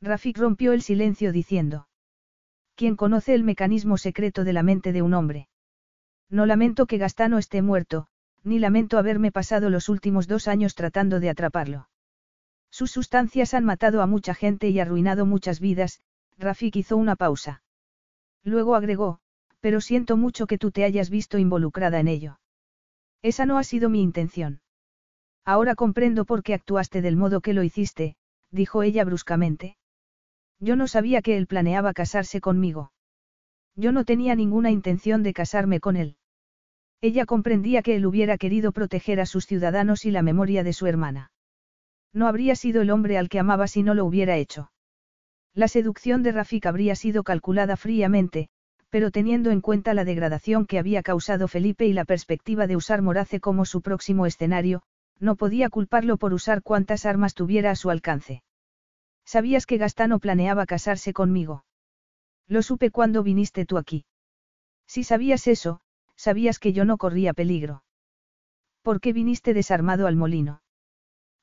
Rafik 0.00 0.38
rompió 0.38 0.72
el 0.72 0.82
silencio 0.82 1.32
diciendo. 1.32 1.88
¿Quién 2.74 2.96
conoce 2.96 3.34
el 3.34 3.44
mecanismo 3.44 3.98
secreto 3.98 4.44
de 4.44 4.52
la 4.52 4.62
mente 4.62 4.92
de 4.92 5.02
un 5.02 5.14
hombre? 5.14 5.48
No 6.28 6.46
lamento 6.46 6.86
que 6.86 6.98
Gastano 6.98 7.38
esté 7.38 7.62
muerto, 7.62 8.08
ni 8.44 8.58
lamento 8.58 8.98
haberme 8.98 9.32
pasado 9.32 9.70
los 9.70 9.88
últimos 9.88 10.28
dos 10.28 10.46
años 10.46 10.74
tratando 10.74 11.18
de 11.18 11.30
atraparlo. 11.30 11.88
Sus 12.70 12.90
sustancias 12.90 13.54
han 13.54 13.64
matado 13.64 14.02
a 14.02 14.06
mucha 14.06 14.34
gente 14.34 14.68
y 14.68 14.80
arruinado 14.80 15.26
muchas 15.26 15.60
vidas, 15.60 16.00
Rafik 16.38 16.76
hizo 16.76 16.96
una 16.96 17.16
pausa. 17.16 17.62
Luego 18.42 18.74
agregó, 18.74 19.20
pero 19.60 19.80
siento 19.80 20.16
mucho 20.16 20.46
que 20.46 20.58
tú 20.58 20.70
te 20.70 20.84
hayas 20.84 21.08
visto 21.08 21.38
involucrada 21.38 21.98
en 22.00 22.08
ello. 22.08 22.38
Esa 23.22 23.46
no 23.46 23.56
ha 23.56 23.64
sido 23.64 23.88
mi 23.88 24.02
intención. 24.02 24.60
Ahora 25.44 25.74
comprendo 25.74 26.24
por 26.24 26.42
qué 26.42 26.52
actuaste 26.52 27.00
del 27.00 27.16
modo 27.16 27.40
que 27.40 27.54
lo 27.54 27.62
hiciste, 27.62 28.16
dijo 28.50 28.82
ella 28.82 29.04
bruscamente. 29.04 29.76
Yo 30.60 30.76
no 30.76 30.86
sabía 30.86 31.22
que 31.22 31.36
él 31.36 31.46
planeaba 31.46 31.92
casarse 31.92 32.40
conmigo. 32.40 32.92
Yo 33.76 33.92
no 33.92 34.04
tenía 34.04 34.34
ninguna 34.34 34.70
intención 34.70 35.22
de 35.22 35.32
casarme 35.32 35.80
con 35.80 35.96
él. 35.96 36.16
Ella 37.04 37.26
comprendía 37.26 37.82
que 37.82 37.96
él 37.96 38.06
hubiera 38.06 38.38
querido 38.38 38.72
proteger 38.72 39.20
a 39.20 39.26
sus 39.26 39.44
ciudadanos 39.44 40.06
y 40.06 40.10
la 40.10 40.22
memoria 40.22 40.64
de 40.64 40.72
su 40.72 40.86
hermana. 40.86 41.30
No 42.14 42.26
habría 42.26 42.56
sido 42.56 42.80
el 42.80 42.88
hombre 42.88 43.18
al 43.18 43.28
que 43.28 43.38
amaba 43.38 43.66
si 43.66 43.82
no 43.82 43.92
lo 43.92 44.06
hubiera 44.06 44.38
hecho. 44.38 44.72
La 45.52 45.68
seducción 45.68 46.22
de 46.22 46.32
Rafik 46.32 46.64
habría 46.64 46.96
sido 46.96 47.22
calculada 47.22 47.76
fríamente, 47.76 48.48
pero 48.88 49.10
teniendo 49.10 49.50
en 49.50 49.60
cuenta 49.60 49.92
la 49.92 50.06
degradación 50.06 50.64
que 50.64 50.78
había 50.78 51.02
causado 51.02 51.46
Felipe 51.46 51.84
y 51.84 51.92
la 51.92 52.06
perspectiva 52.06 52.66
de 52.66 52.76
usar 52.76 53.02
Morace 53.02 53.38
como 53.38 53.66
su 53.66 53.82
próximo 53.82 54.24
escenario, 54.24 54.80
no 55.20 55.36
podía 55.36 55.68
culparlo 55.68 56.16
por 56.16 56.32
usar 56.32 56.62
cuantas 56.62 57.04
armas 57.04 57.34
tuviera 57.34 57.70
a 57.70 57.76
su 57.76 57.90
alcance. 57.90 58.42
¿Sabías 59.26 59.66
que 59.66 59.76
Gastano 59.76 60.20
planeaba 60.20 60.64
casarse 60.64 61.12
conmigo? 61.12 61.66
Lo 62.48 62.62
supe 62.62 62.90
cuando 62.90 63.22
viniste 63.22 63.66
tú 63.66 63.76
aquí. 63.76 64.06
Si 64.86 65.04
sabías 65.04 65.46
eso, 65.48 65.82
sabías 66.16 66.58
que 66.58 66.72
yo 66.72 66.84
no 66.84 66.98
corría 66.98 67.34
peligro. 67.34 67.84
¿Por 68.82 69.00
qué 69.00 69.12
viniste 69.12 69.54
desarmado 69.54 70.06
al 70.06 70.16
molino? 70.16 70.62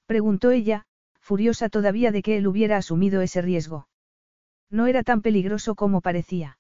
Preguntó 0.05 0.51
ella, 0.51 0.85
furiosa 1.19 1.69
todavía 1.69 2.11
de 2.11 2.21
que 2.21 2.37
él 2.37 2.47
hubiera 2.47 2.77
asumido 2.77 3.21
ese 3.21 3.41
riesgo. 3.41 3.87
No 4.69 4.87
era 4.87 5.03
tan 5.03 5.21
peligroso 5.21 5.75
como 5.75 6.01
parecía. 6.01 6.57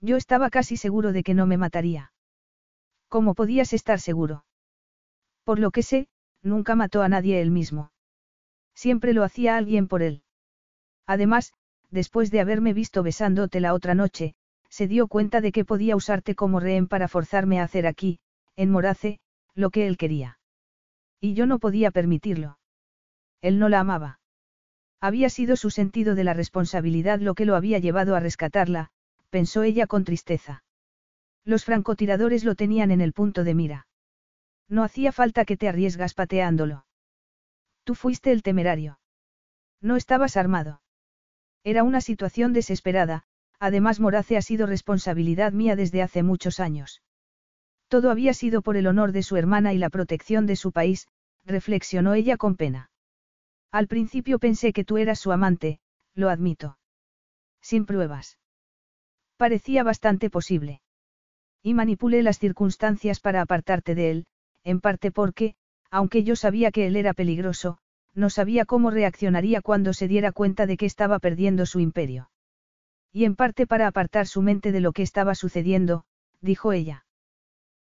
Yo 0.00 0.16
estaba 0.16 0.50
casi 0.50 0.76
seguro 0.76 1.12
de 1.12 1.22
que 1.22 1.34
no 1.34 1.46
me 1.46 1.58
mataría. 1.58 2.12
¿Cómo 3.08 3.34
podías 3.34 3.72
estar 3.72 4.00
seguro? 4.00 4.44
Por 5.44 5.58
lo 5.58 5.70
que 5.70 5.82
sé, 5.82 6.08
nunca 6.42 6.74
mató 6.76 7.02
a 7.02 7.08
nadie 7.08 7.40
él 7.40 7.50
mismo. 7.50 7.92
Siempre 8.74 9.12
lo 9.12 9.24
hacía 9.24 9.56
alguien 9.56 9.88
por 9.88 10.02
él. 10.02 10.22
Además, 11.06 11.52
después 11.90 12.30
de 12.30 12.40
haberme 12.40 12.72
visto 12.72 13.02
besándote 13.02 13.60
la 13.60 13.74
otra 13.74 13.94
noche, 13.94 14.34
se 14.70 14.86
dio 14.88 15.08
cuenta 15.08 15.40
de 15.40 15.52
que 15.52 15.64
podía 15.64 15.96
usarte 15.96 16.34
como 16.34 16.60
rehén 16.60 16.86
para 16.86 17.08
forzarme 17.08 17.60
a 17.60 17.64
hacer 17.64 17.86
aquí, 17.86 18.20
en 18.56 18.70
Morace, 18.70 19.20
lo 19.54 19.70
que 19.70 19.86
él 19.86 19.96
quería. 19.96 20.38
Y 21.20 21.34
yo 21.34 21.46
no 21.46 21.58
podía 21.58 21.90
permitirlo. 21.90 22.58
Él 23.42 23.58
no 23.58 23.68
la 23.68 23.80
amaba. 23.80 24.20
Había 25.00 25.28
sido 25.28 25.56
su 25.56 25.70
sentido 25.70 26.14
de 26.14 26.24
la 26.24 26.34
responsabilidad 26.34 27.20
lo 27.20 27.34
que 27.34 27.46
lo 27.46 27.56
había 27.56 27.78
llevado 27.78 28.14
a 28.14 28.20
rescatarla, 28.20 28.90
pensó 29.30 29.62
ella 29.62 29.86
con 29.86 30.04
tristeza. 30.04 30.62
Los 31.44 31.64
francotiradores 31.64 32.44
lo 32.44 32.54
tenían 32.54 32.90
en 32.90 33.00
el 33.00 33.12
punto 33.12 33.44
de 33.44 33.54
mira. 33.54 33.86
No 34.68 34.84
hacía 34.84 35.10
falta 35.10 35.44
que 35.44 35.56
te 35.56 35.68
arriesgas 35.68 36.14
pateándolo. 36.14 36.86
Tú 37.84 37.94
fuiste 37.94 38.30
el 38.30 38.42
temerario. 38.42 39.00
No 39.80 39.96
estabas 39.96 40.36
armado. 40.36 40.82
Era 41.64 41.82
una 41.82 42.00
situación 42.00 42.52
desesperada, 42.52 43.24
además 43.60 44.00
Morace 44.00 44.36
ha 44.36 44.42
sido 44.42 44.66
responsabilidad 44.66 45.52
mía 45.52 45.76
desde 45.76 46.02
hace 46.02 46.22
muchos 46.22 46.58
años. 46.58 47.02
Todo 47.88 48.10
había 48.10 48.34
sido 48.34 48.62
por 48.62 48.76
el 48.76 48.86
honor 48.86 49.12
de 49.12 49.22
su 49.22 49.36
hermana 49.36 49.74
y 49.74 49.78
la 49.78 49.90
protección 49.90 50.46
de 50.46 50.56
su 50.56 50.72
país, 50.72 51.06
reflexionó 51.44 52.14
ella 52.14 52.36
con 52.36 52.56
pena. 52.56 52.90
Al 53.70 53.86
principio 53.86 54.38
pensé 54.38 54.72
que 54.72 54.84
tú 54.84 54.96
eras 54.98 55.20
su 55.20 55.30
amante, 55.30 55.78
lo 56.14 56.30
admito. 56.30 56.78
Sin 57.60 57.86
pruebas. 57.86 58.38
Parecía 59.36 59.84
bastante 59.84 60.30
posible. 60.30 60.80
Y 61.62 61.74
manipulé 61.74 62.22
las 62.22 62.38
circunstancias 62.38 63.20
para 63.20 63.42
apartarte 63.42 63.94
de 63.94 64.10
él, 64.10 64.26
en 64.64 64.80
parte 64.80 65.10
porque, 65.10 65.54
aunque 65.90 66.24
yo 66.24 66.36
sabía 66.36 66.70
que 66.70 66.86
él 66.86 66.96
era 66.96 67.12
peligroso, 67.12 67.78
no 68.14 68.30
sabía 68.30 68.64
cómo 68.64 68.90
reaccionaría 68.90 69.60
cuando 69.60 69.92
se 69.92 70.08
diera 70.08 70.32
cuenta 70.32 70.66
de 70.66 70.76
que 70.76 70.86
estaba 70.86 71.18
perdiendo 71.18 71.66
su 71.66 71.80
imperio. 71.80 72.30
Y 73.12 73.24
en 73.24 73.36
parte 73.36 73.66
para 73.66 73.86
apartar 73.86 74.26
su 74.26 74.42
mente 74.42 74.72
de 74.72 74.80
lo 74.80 74.92
que 74.92 75.02
estaba 75.02 75.34
sucediendo, 75.34 76.04
dijo 76.40 76.72
ella. 76.72 77.04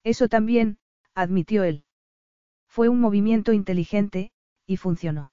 Eso 0.03 0.29
también, 0.29 0.77
admitió 1.13 1.63
él. 1.63 1.83
Fue 2.67 2.89
un 2.89 2.99
movimiento 2.99 3.53
inteligente, 3.53 4.31
y 4.65 4.77
funcionó. 4.77 5.31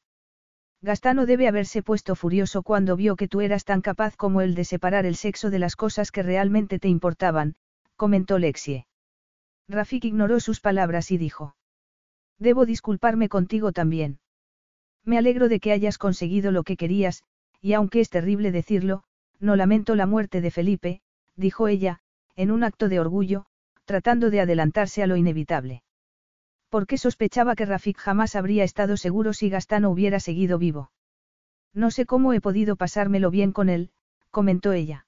Gastano 0.81 1.27
debe 1.27 1.49
haberse 1.49 1.83
puesto 1.83 2.15
furioso 2.15 2.63
cuando 2.63 2.97
vio 2.97 3.17
que 3.17 3.29
tú 3.29 3.41
eras 3.41 3.65
tan 3.65 3.81
capaz 3.81 4.17
como 4.17 4.41
él 4.41 4.55
de 4.55 4.65
separar 4.65 5.07
el 5.07 5.17
sexo 5.17 5.51
de 5.51 5.59
las 5.59 5.77
cosas 5.77 6.11
que 6.11 6.23
realmente 6.23 6.79
te 6.79 6.89
importaban, 6.89 7.55
comentó 7.97 8.39
Lexie. 8.39 8.87
Rafik 9.69 10.05
ignoró 10.05 10.41
sus 10.41 10.61
palabras 10.61 11.11
y 11.11 11.17
dijo. 11.17 11.57
Debo 12.39 12.67
disculparme 12.67 13.29
contigo 13.29 13.73
también. 13.73 14.19
Me 15.05 15.17
alegro 15.17 15.49
de 15.49 15.61
que 15.61 15.73
hayas 15.73 15.99
conseguido 15.99 16.51
lo 16.51 16.65
que 16.65 16.77
querías, 16.77 17.23
y 17.61 17.73
aunque 17.73 18.01
es 18.01 18.11
terrible 18.11 18.53
decirlo, 18.53 19.05
no 19.41 19.57
lamento 19.57 19.95
la 19.95 20.07
muerte 20.07 20.41
de 20.41 20.51
Felipe, 20.51 21.01
dijo 21.37 21.69
ella, 21.69 22.01
en 22.37 22.51
un 22.51 22.65
acto 22.65 22.89
de 22.89 23.01
orgullo, 23.01 23.47
tratando 23.85 24.31
de 24.31 24.41
adelantarse 24.41 25.03
a 25.03 25.07
lo 25.07 25.17
inevitable. 25.17 25.83
Porque 26.69 26.99
sospechaba 26.99 27.55
que 27.55 27.67
Rafik 27.67 27.99
jamás 27.99 28.35
habría 28.35 28.65
estado 28.65 28.97
seguro 28.97 29.33
si 29.33 29.49
Gastano 29.49 29.91
hubiera 29.91 30.21
seguido 30.21 30.59
vivo. 30.59 30.91
No 31.73 31.91
sé 31.91 32.07
cómo 32.07 32.33
he 32.33 32.41
podido 32.41 32.77
pasármelo 32.77 33.31
bien 33.31 33.53
con 33.53 33.69
él, 33.69 33.91
comentó 34.31 34.73
ella. 34.73 35.07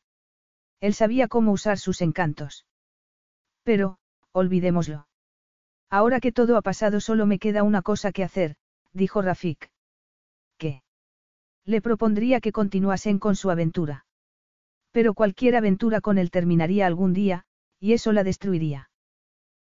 Él 0.81 0.95
sabía 0.95 1.29
cómo 1.29 1.53
usar 1.53 1.79
sus 1.79 2.03
encantos. 2.03 2.67
Pero, 3.63 3.99
olvidémoslo. 4.33 5.09
Ahora 5.91 6.21
que 6.21 6.33
todo 6.33 6.57
ha 6.57 6.63
pasado 6.63 7.01
solo 7.01 7.27
me 7.27 7.39
queda 7.39 7.63
una 7.63 7.83
cosa 7.83 8.13
que 8.13 8.25
hacer, 8.25 8.57
dijo 8.93 9.23
Rafik. 9.23 9.71
¿Qué? 10.59 10.83
Le 11.65 11.81
propondría 11.81 12.41
que 12.41 12.53
continuasen 12.53 13.19
con 13.19 13.37
su 13.37 13.51
aventura. 13.51 14.06
Pero 14.97 15.12
cualquier 15.12 15.57
aventura 15.57 16.00
con 16.00 16.16
él 16.16 16.31
terminaría 16.31 16.86
algún 16.86 17.12
día, 17.12 17.44
y 17.78 17.92
eso 17.92 18.12
la 18.12 18.25
destruiría. 18.25 18.89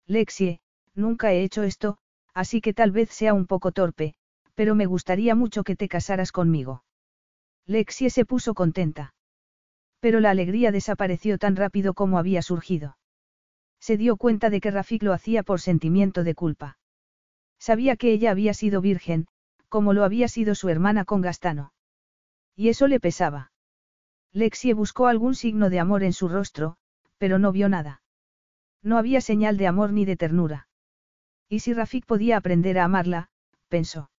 Lexie, 0.05 0.59
nunca 0.93 1.31
he 1.31 1.41
hecho 1.41 1.63
esto, 1.63 1.99
así 2.33 2.59
que 2.59 2.73
tal 2.73 2.91
vez 2.91 3.11
sea 3.11 3.33
un 3.33 3.47
poco 3.47 3.71
torpe, 3.71 4.13
pero 4.55 4.75
me 4.75 4.87
gustaría 4.87 5.33
mucho 5.33 5.63
que 5.63 5.77
te 5.77 5.87
casaras 5.87 6.33
conmigo. 6.33 6.83
Lexie 7.65 8.09
se 8.09 8.25
puso 8.25 8.53
contenta. 8.53 9.13
Pero 10.01 10.19
la 10.19 10.31
alegría 10.31 10.69
desapareció 10.73 11.37
tan 11.37 11.55
rápido 11.55 11.93
como 11.93 12.17
había 12.17 12.41
surgido. 12.41 12.97
Se 13.79 13.95
dio 13.95 14.17
cuenta 14.17 14.49
de 14.49 14.59
que 14.59 14.69
Rafik 14.69 15.01
lo 15.01 15.13
hacía 15.13 15.43
por 15.43 15.61
sentimiento 15.61 16.25
de 16.25 16.35
culpa. 16.35 16.77
Sabía 17.57 17.95
que 17.95 18.11
ella 18.11 18.31
había 18.31 18.53
sido 18.53 18.81
virgen, 18.81 19.27
como 19.69 19.93
lo 19.93 20.03
había 20.03 20.27
sido 20.27 20.55
su 20.55 20.67
hermana 20.67 21.05
con 21.05 21.21
Gastano. 21.21 21.71
Y 22.53 22.67
eso 22.67 22.89
le 22.89 22.99
pesaba. 22.99 23.50
Lexie 24.33 24.73
buscó 24.73 25.07
algún 25.07 25.35
signo 25.35 25.69
de 25.69 25.79
amor 25.79 26.03
en 26.03 26.13
su 26.13 26.27
rostro, 26.27 26.77
pero 27.17 27.37
no 27.37 27.51
vio 27.51 27.69
nada. 27.69 28.01
No 28.81 28.97
había 28.97 29.21
señal 29.21 29.57
de 29.57 29.67
amor 29.67 29.91
ni 29.91 30.05
de 30.05 30.17
ternura. 30.17 30.67
¿Y 31.49 31.59
si 31.59 31.73
Rafik 31.73 32.05
podía 32.05 32.37
aprender 32.37 32.79
a 32.79 32.85
amarla? 32.85 33.29
pensó. 33.67 34.09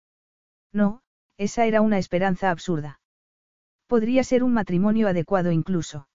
No, 0.73 1.03
esa 1.39 1.67
era 1.67 1.81
una 1.81 1.99
esperanza 1.99 2.51
absurda. 2.51 3.01
Podría 3.87 4.23
ser 4.25 4.45
un 4.45 4.53
matrimonio 4.53 5.09
adecuado 5.09 5.51
incluso. 5.51 6.09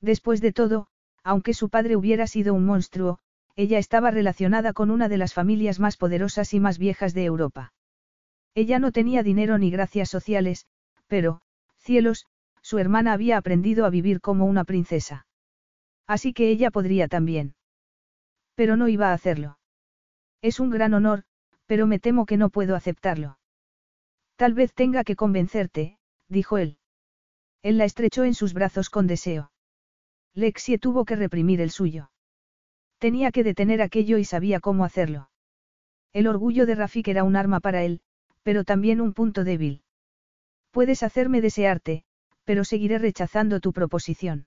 Después 0.00 0.40
de 0.40 0.52
todo, 0.52 0.88
aunque 1.22 1.54
su 1.54 1.68
padre 1.68 1.96
hubiera 1.96 2.26
sido 2.26 2.54
un 2.54 2.66
monstruo, 2.66 3.18
ella 3.54 3.78
estaba 3.78 4.10
relacionada 4.10 4.72
con 4.72 4.90
una 4.90 5.08
de 5.08 5.18
las 5.18 5.34
familias 5.34 5.78
más 5.78 5.96
poderosas 5.96 6.54
y 6.54 6.60
más 6.60 6.78
viejas 6.78 7.14
de 7.14 7.24
Europa. 7.24 7.72
Ella 8.54 8.78
no 8.78 8.92
tenía 8.92 9.22
dinero 9.22 9.58
ni 9.58 9.70
gracias 9.70 10.10
sociales, 10.10 10.66
pero, 11.06 11.40
cielos, 11.78 12.26
su 12.62 12.78
hermana 12.78 13.12
había 13.12 13.36
aprendido 13.36 13.84
a 13.84 13.90
vivir 13.90 14.20
como 14.20 14.46
una 14.46 14.64
princesa. 14.64 15.26
Así 16.06 16.32
que 16.32 16.48
ella 16.48 16.70
podría 16.70 17.08
también. 17.08 17.54
Pero 18.54 18.76
no 18.76 18.88
iba 18.88 19.10
a 19.10 19.12
hacerlo. 19.12 19.58
Es 20.40 20.60
un 20.60 20.70
gran 20.70 20.94
honor, 20.94 21.24
pero 21.66 21.86
me 21.86 21.98
temo 21.98 22.26
que 22.26 22.36
no 22.36 22.50
puedo 22.50 22.76
aceptarlo. 22.76 23.38
Tal 24.36 24.54
vez 24.54 24.74
tenga 24.74 25.04
que 25.04 25.16
convencerte, 25.16 25.98
dijo 26.28 26.58
él. 26.58 26.78
Él 27.62 27.78
la 27.78 27.84
estrechó 27.84 28.24
en 28.24 28.34
sus 28.34 28.54
brazos 28.54 28.90
con 28.90 29.06
deseo. 29.06 29.52
Lexie 30.34 30.78
tuvo 30.78 31.04
que 31.04 31.16
reprimir 31.16 31.60
el 31.60 31.70
suyo. 31.70 32.10
Tenía 32.98 33.30
que 33.32 33.44
detener 33.44 33.82
aquello 33.82 34.18
y 34.18 34.24
sabía 34.24 34.60
cómo 34.60 34.84
hacerlo. 34.84 35.30
El 36.12 36.26
orgullo 36.26 36.66
de 36.66 36.74
Rafik 36.74 37.08
era 37.08 37.24
un 37.24 37.36
arma 37.36 37.60
para 37.60 37.84
él, 37.84 38.00
pero 38.42 38.64
también 38.64 39.00
un 39.00 39.12
punto 39.12 39.44
débil. 39.44 39.82
Puedes 40.70 41.02
hacerme 41.02 41.40
desearte, 41.40 42.04
pero 42.44 42.64
seguiré 42.64 42.98
rechazando 42.98 43.60
tu 43.60 43.72
proposición. 43.72 44.46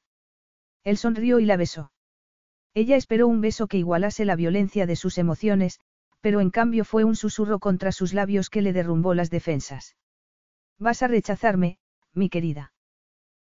Él 0.83 0.97
sonrió 0.97 1.39
y 1.39 1.45
la 1.45 1.57
besó. 1.57 1.91
Ella 2.73 2.95
esperó 2.95 3.27
un 3.27 3.41
beso 3.41 3.67
que 3.67 3.77
igualase 3.77 4.25
la 4.25 4.35
violencia 4.35 4.85
de 4.85 4.95
sus 4.95 5.17
emociones, 5.17 5.79
pero 6.21 6.41
en 6.41 6.49
cambio 6.49 6.83
fue 6.85 7.03
un 7.03 7.15
susurro 7.15 7.59
contra 7.59 7.91
sus 7.91 8.13
labios 8.13 8.49
que 8.49 8.61
le 8.61 8.73
derrumbó 8.73 9.13
las 9.13 9.29
defensas. 9.29 9.95
Vas 10.77 11.01
a 11.03 11.07
rechazarme, 11.07 11.77
mi 12.13 12.29
querida. 12.29 12.73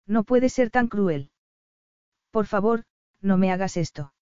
No 0.06 0.24
puedes 0.24 0.54
ser 0.54 0.70
tan 0.70 0.88
cruel. 0.88 1.30
Por 2.30 2.46
favor, 2.46 2.84
no 3.20 3.36
me 3.36 3.52
hagas 3.52 3.76
esto. 3.76 4.14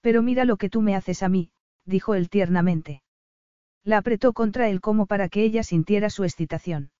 Pero 0.00 0.22
mira 0.22 0.44
lo 0.44 0.56
que 0.56 0.68
tú 0.68 0.82
me 0.82 0.94
haces 0.94 1.22
a 1.22 1.28
mí, 1.28 1.50
dijo 1.84 2.14
él 2.14 2.28
tiernamente. 2.28 3.02
La 3.84 3.98
apretó 3.98 4.32
contra 4.32 4.68
él 4.68 4.80
como 4.80 5.06
para 5.06 5.28
que 5.28 5.42
ella 5.42 5.62
sintiera 5.62 6.10
su 6.10 6.24
excitación. 6.24 6.90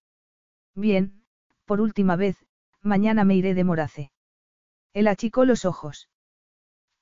Bien, 0.74 1.22
por 1.68 1.82
última 1.82 2.16
vez, 2.16 2.46
mañana 2.82 3.24
me 3.24 3.36
iré 3.36 3.52
de 3.52 3.62
Morace. 3.62 4.10
Él 4.94 5.06
achicó 5.06 5.44
los 5.44 5.66
ojos. 5.66 6.08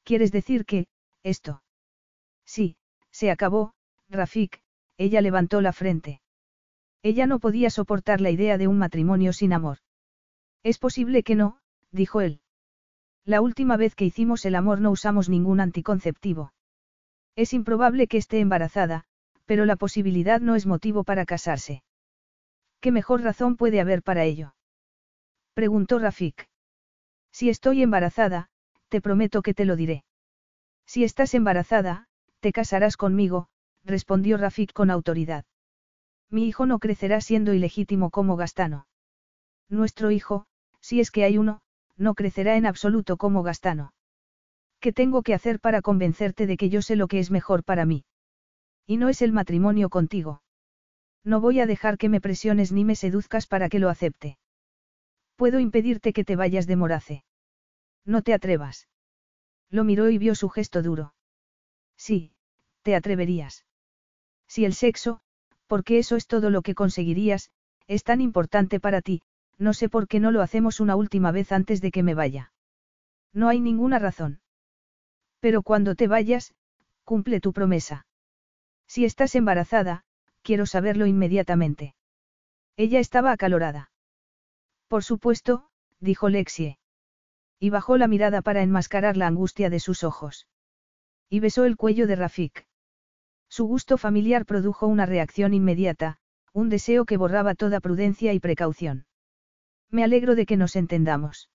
¿Quieres 0.03 0.33
decir 0.33 0.67
que, 0.67 0.89
esto? 1.23 1.62
Sí, 2.45 2.77
se 3.12 3.31
acabó, 3.31 3.75
Rafik, 4.09 4.61
ella 4.99 5.20
levantó 5.20 5.61
la 5.61 5.73
frente. 5.73 6.20
Ella 7.01 7.28
no 7.28 7.39
podía 7.39 7.70
soportar 7.70 8.20
la 8.20 8.31
idea 8.31 8.59
de 8.59 8.67
un 8.67 8.77
matrimonio 8.77 9.33
sin 9.33 9.53
amor. 9.53 9.78
Es 10.65 10.78
posible 10.78 11.23
que 11.23 11.36
no, 11.36 11.61
dijo 11.93 12.20
él. 12.20 12.41
La 13.25 13.41
última 13.41 13.77
vez 13.77 13.95
que 13.95 14.05
hicimos 14.05 14.45
el 14.47 14.57
amor 14.57 14.81
no 14.81 14.91
usamos 14.91 15.28
ningún 15.28 15.61
anticonceptivo. 15.61 16.53
Es 17.36 17.53
improbable 17.53 18.09
que 18.09 18.19
esté 18.19 18.41
embarazada, 18.41 19.05
pero 19.45 19.65
la 19.65 19.77
posibilidad 19.77 20.41
no 20.41 20.57
es 20.57 20.67
motivo 20.67 21.05
para 21.05 21.25
casarse. 21.25 21.85
¿Qué 22.81 22.91
mejor 22.91 23.23
razón 23.23 23.55
puede 23.55 23.81
haber 23.81 24.03
para 24.03 24.25
ello? 24.25 24.56
Preguntó 25.57 25.99
Rafik. 25.99 26.51
Si 27.33 27.49
estoy 27.49 27.83
embarazada, 27.83 28.51
te 28.91 29.01
prometo 29.01 29.41
que 29.41 29.55
te 29.55 29.65
lo 29.65 29.75
diré. 29.75 30.05
Si 30.85 31.02
estás 31.02 31.33
embarazada, 31.33 32.09
te 32.41 32.52
casarás 32.52 32.99
conmigo, 32.99 33.49
respondió 33.83 34.36
Rafik 34.36 34.75
con 34.75 34.91
autoridad. 34.91 35.47
Mi 36.28 36.47
hijo 36.47 36.67
no 36.67 36.78
crecerá 36.78 37.23
siendo 37.23 37.55
ilegítimo 37.55 38.10
como 38.10 38.36
Gastano. 38.36 38.86
Nuestro 39.70 40.10
hijo, 40.10 40.44
si 40.83 41.01
es 41.01 41.10
que 41.10 41.25
hay 41.25 41.39
uno, 41.39 41.62
no 41.97 42.15
crecerá 42.15 42.59
en 42.59 42.67
absoluto 42.67 43.17
como 43.17 43.43
Gastano. 43.43 43.94
¿Qué 44.78 44.93
tengo 44.93 45.23
que 45.23 45.33
hacer 45.33 45.59
para 45.59 45.81
convencerte 45.81 46.47
de 46.47 46.59
que 46.59 46.68
yo 46.68 46.83
sé 46.83 46.97
lo 46.97 47.09
que 47.09 47.18
es 47.18 47.31
mejor 47.31 47.65
para 47.65 47.86
mí? 47.86 48.05
Y 48.86 48.99
no 48.99 49.09
es 49.09 49.23
el 49.23 49.33
matrimonio 49.33 49.89
contigo. 49.89 50.43
No 51.25 51.41
voy 51.41 51.60
a 51.60 51.67
dejar 51.67 51.97
que 51.97 52.10
me 52.10 52.20
presiones 52.20 52.73
ni 52.73 52.85
me 52.85 52.94
seduzcas 52.94 53.47
para 53.47 53.70
que 53.70 53.78
lo 53.78 53.89
acepte. 53.89 54.36
Puedo 55.36 55.60
impedirte 55.60 56.12
que 56.12 56.24
te 56.24 56.36
vayas 56.36 56.66
de 56.66 56.76
Morace. 56.76 57.24
No 58.05 58.23
te 58.23 58.32
atrevas. 58.34 58.89
Lo 59.70 59.84
miró 59.84 60.08
y 60.10 60.18
vio 60.18 60.34
su 60.34 60.48
gesto 60.48 60.82
duro. 60.82 61.15
Sí, 61.97 62.32
te 62.82 62.94
atreverías. 62.94 63.66
Si 64.48 64.65
el 64.65 64.74
sexo, 64.74 65.20
porque 65.66 65.98
eso 65.98 66.16
es 66.16 66.26
todo 66.26 66.50
lo 66.50 66.62
que 66.62 66.74
conseguirías, 66.74 67.50
es 67.86 68.05
tan 68.05 68.20
importante 68.20 68.81
para 68.81 69.02
ti, 69.02 69.23
no 69.58 69.73
sé 69.73 69.89
por 69.89 70.08
qué 70.08 70.20
no 70.20 70.31
lo 70.31 70.42
hacemos 70.42 70.81
una 70.81 70.97
última 70.97 71.32
vez 71.32 71.52
antes 71.52 71.81
de 71.81 71.90
que 71.90 72.02
me 72.02 72.15
vaya. 72.15 72.52
No 73.32 73.48
hay 73.48 73.60
ninguna 73.60 73.98
razón. 73.98 74.40
Pero 75.40 75.62
cuando 75.62 75.94
te 75.94 76.08
vayas, 76.08 76.55
cumple 77.05 77.40
tu 77.40 77.52
promesa. 77.52 78.06
Si 78.86 79.05
estás 79.05 79.34
embarazada, 79.34 80.05
quiero 80.42 80.66
saberlo 80.66 81.06
inmediatamente. 81.06 81.94
Ella 82.76 83.00
estaba 83.00 83.32
acalorada. 83.32 83.90
Por 84.89 85.02
supuesto, 85.02 85.68
dijo 86.00 86.28
Lexie. 86.28 86.78
Y 87.58 87.70
bajó 87.70 87.97
la 87.97 88.08
mirada 88.08 88.42
para 88.42 88.62
enmascarar 88.62 89.16
la 89.16 89.26
angustia 89.26 89.70
de 89.70 89.81
sus 89.81 90.05
ojos. 90.05 90.47
Y 91.28 91.40
besó 91.40 91.65
el 91.65 91.76
cuello 91.76 92.06
de 92.06 92.16
Rafik. 92.16 92.66
Su 93.48 93.66
gusto 93.66 93.98
familiar 93.98 94.44
produjo 94.44 94.86
una 94.86 95.06
reacción 95.06 95.55
inmediata, 95.55 96.18
un 96.52 96.68
deseo 96.68 97.05
que 97.05 97.16
borraba 97.16 97.55
toda 97.55 97.81
prudencia 97.81 98.32
y 98.32 98.40
precaución. 98.40 99.06
Me 99.90 100.05
alegro 100.05 100.34
de 100.34 100.47
que 100.47 100.56
nos 100.56 100.76
entendamos. 100.76 101.50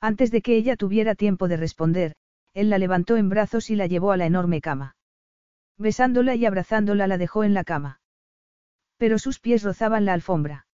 Antes 0.00 0.30
de 0.30 0.42
que 0.42 0.56
ella 0.56 0.76
tuviera 0.76 1.14
tiempo 1.14 1.48
de 1.48 1.56
responder, 1.56 2.16
él 2.54 2.70
la 2.70 2.78
levantó 2.78 3.16
en 3.16 3.28
brazos 3.28 3.70
y 3.70 3.76
la 3.76 3.86
llevó 3.86 4.12
a 4.12 4.16
la 4.16 4.26
enorme 4.26 4.60
cama. 4.60 4.96
Besándola 5.78 6.34
y 6.34 6.46
abrazándola 6.46 7.06
la 7.06 7.18
dejó 7.18 7.44
en 7.44 7.54
la 7.54 7.64
cama. 7.64 8.00
Pero 8.96 9.18
sus 9.18 9.40
pies 9.40 9.62
rozaban 9.62 10.04
la 10.04 10.14
alfombra. 10.14 10.66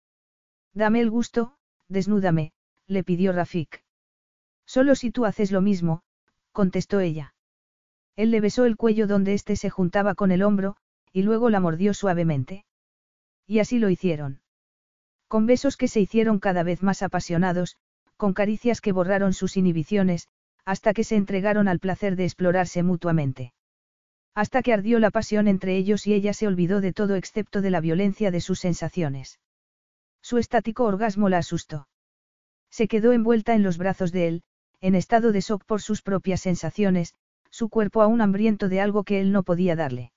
Dame 0.75 1.01
el 1.01 1.11
gusto, 1.11 1.57
desnúdame, 1.93 2.53
le 2.87 3.05
pidió 3.05 3.33
Rafik. 3.33 3.85
Solo 4.67 4.95
si 4.95 5.11
tú 5.11 5.25
haces 5.25 5.53
lo 5.53 5.61
mismo, 5.61 6.03
contestó 6.53 7.01
ella. 7.01 7.35
Él 8.17 8.31
le 8.31 8.41
besó 8.41 8.65
el 8.65 8.77
cuello 8.77 9.07
donde 9.07 9.35
éste 9.35 9.57
se 9.57 9.71
juntaba 9.71 10.15
con 10.15 10.33
el 10.33 10.43
hombro, 10.43 10.77
y 11.13 11.23
luego 11.23 11.51
la 11.51 11.61
mordió 11.61 11.95
suavemente. 11.95 12.65
Y 13.47 13.59
así 13.59 13.79
lo 13.79 13.91
hicieron. 13.91 14.41
Con 15.29 15.47
besos 15.47 15.77
que 15.77 15.89
se 15.89 16.01
hicieron 16.01 16.39
cada 16.39 16.63
vez 16.63 16.83
más 16.83 17.03
apasionados, 17.03 17.77
con 18.17 18.35
caricias 18.35 18.81
que 18.81 18.93
borraron 18.93 19.33
sus 19.33 19.57
inhibiciones, 19.57 20.29
hasta 20.65 20.93
que 20.93 21.05
se 21.05 21.17
entregaron 21.17 21.69
al 21.69 21.81
placer 21.81 22.17
de 22.17 22.25
explorarse 22.25 22.83
mutuamente. 22.83 23.53
Hasta 24.35 24.63
que 24.63 24.73
ardió 24.73 24.99
la 24.99 25.11
pasión 25.11 25.49
entre 25.49 25.77
ellos 25.77 26.07
y 26.07 26.15
ella 26.15 26.33
se 26.33 26.47
olvidó 26.47 26.81
de 26.81 26.93
todo 26.93 27.17
excepto 27.17 27.61
de 27.61 27.71
la 27.71 27.81
violencia 27.81 28.31
de 28.31 28.41
sus 28.41 28.61
sensaciones. 28.61 29.41
Su 30.23 30.39
estático 30.39 30.85
orgasmo 30.85 31.29
la 31.29 31.39
asustó. 31.39 31.89
Se 32.71 32.89
quedó 32.89 33.13
envuelta 33.13 33.55
en 33.55 33.63
los 33.63 33.77
brazos 33.77 34.13
de 34.13 34.29
él, 34.29 34.43
en 34.81 34.95
estado 34.95 35.33
de 35.33 35.41
shock 35.41 35.65
por 35.65 35.83
sus 35.83 36.01
propias 36.01 36.41
sensaciones, 36.41 37.15
su 37.51 37.69
cuerpo 37.69 38.01
aún 38.01 38.21
hambriento 38.21 38.69
de 38.69 38.81
algo 38.81 39.05
que 39.05 39.21
él 39.21 39.31
no 39.33 39.43
podía 39.43 39.77
darle. 39.77 40.13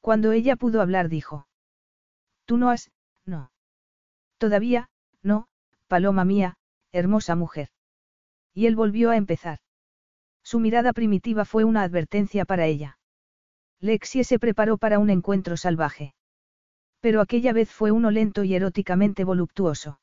Cuando 0.00 0.32
ella 0.32 0.56
pudo 0.56 0.82
hablar 0.82 1.08
dijo. 1.08 1.48
Tú 2.44 2.58
no 2.58 2.68
has, 2.68 2.90
no. 3.24 3.50
Todavía, 4.36 4.90
no, 5.22 5.48
paloma 5.88 6.24
mía, 6.26 6.58
hermosa 6.92 7.34
mujer. 7.34 7.70
Y 8.52 8.66
él 8.66 8.76
volvió 8.76 9.10
a 9.10 9.16
empezar. 9.16 9.60
Su 10.42 10.60
mirada 10.60 10.92
primitiva 10.92 11.46
fue 11.46 11.64
una 11.64 11.82
advertencia 11.82 12.44
para 12.44 12.66
ella. 12.66 12.98
Lexie 13.80 14.24
se 14.24 14.38
preparó 14.38 14.76
para 14.76 14.98
un 14.98 15.08
encuentro 15.08 15.56
salvaje. 15.56 16.14
Pero 17.04 17.20
aquella 17.20 17.52
vez 17.52 17.70
fue 17.70 17.90
uno 17.90 18.10
lento 18.10 18.44
y 18.44 18.54
eróticamente 18.54 19.24
voluptuoso. 19.24 20.00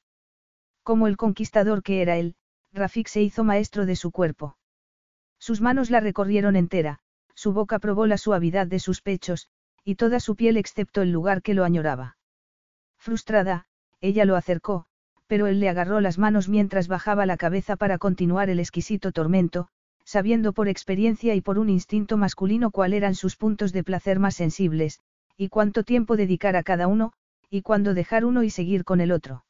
Como 0.84 1.08
el 1.08 1.18
conquistador 1.18 1.82
que 1.82 2.04
era 2.04 2.18
él, 2.18 2.36
Rafik 2.74 3.08
se 3.08 3.24
hizo 3.24 3.44
maestro 3.44 3.88
de 3.88 3.96
su 3.96 4.12
cuerpo. 4.12 4.56
Sus 5.40 5.62
manos 5.62 5.90
la 5.90 6.00
recorrieron 6.00 6.56
entera, 6.56 7.00
su 7.34 7.54
boca 7.54 7.80
probó 7.80 8.06
la 8.06 8.20
suavidad 8.20 8.68
de 8.68 8.78
sus 8.78 9.02
pechos, 9.02 9.50
y 9.84 9.96
toda 9.96 10.20
su 10.20 10.36
piel 10.36 10.58
excepto 10.58 11.02
el 11.02 11.12
lugar 11.12 11.42
que 11.42 11.56
lo 11.56 11.64
añoraba. 11.64 12.18
Frustrada, 13.00 13.66
ella 14.00 14.26
lo 14.26 14.36
acercó, 14.36 14.86
pero 15.26 15.48
él 15.48 15.60
le 15.60 15.70
agarró 15.70 16.02
las 16.02 16.20
manos 16.20 16.50
mientras 16.50 16.88
bajaba 16.88 17.26
la 17.26 17.38
cabeza 17.38 17.78
para 17.78 17.98
continuar 17.98 18.52
el 18.52 18.60
exquisito 18.60 19.12
tormento, 19.12 19.70
sabiendo 20.04 20.54
por 20.54 20.68
experiencia 20.68 21.34
y 21.34 21.42
por 21.42 21.58
un 21.58 21.72
instinto 21.72 22.18
masculino 22.18 22.70
cuál 22.70 22.94
eran 22.94 23.16
sus 23.16 23.38
puntos 23.38 23.74
de 23.74 23.84
placer 23.84 24.20
más 24.20 24.36
sensibles, 24.36 25.00
y 25.42 25.50
cuánto 25.50 25.84
tiempo 25.84 26.18
dedicar 26.18 26.56
a 26.56 26.62
cada 26.62 26.86
uno, 26.86 27.14
y 27.50 27.64
cuándo 27.64 27.96
dejar 27.96 28.26
uno 28.26 28.44
y 28.44 28.52
seguir 28.52 28.84
con 28.84 29.02
el 29.02 29.12
otro. 29.12 29.44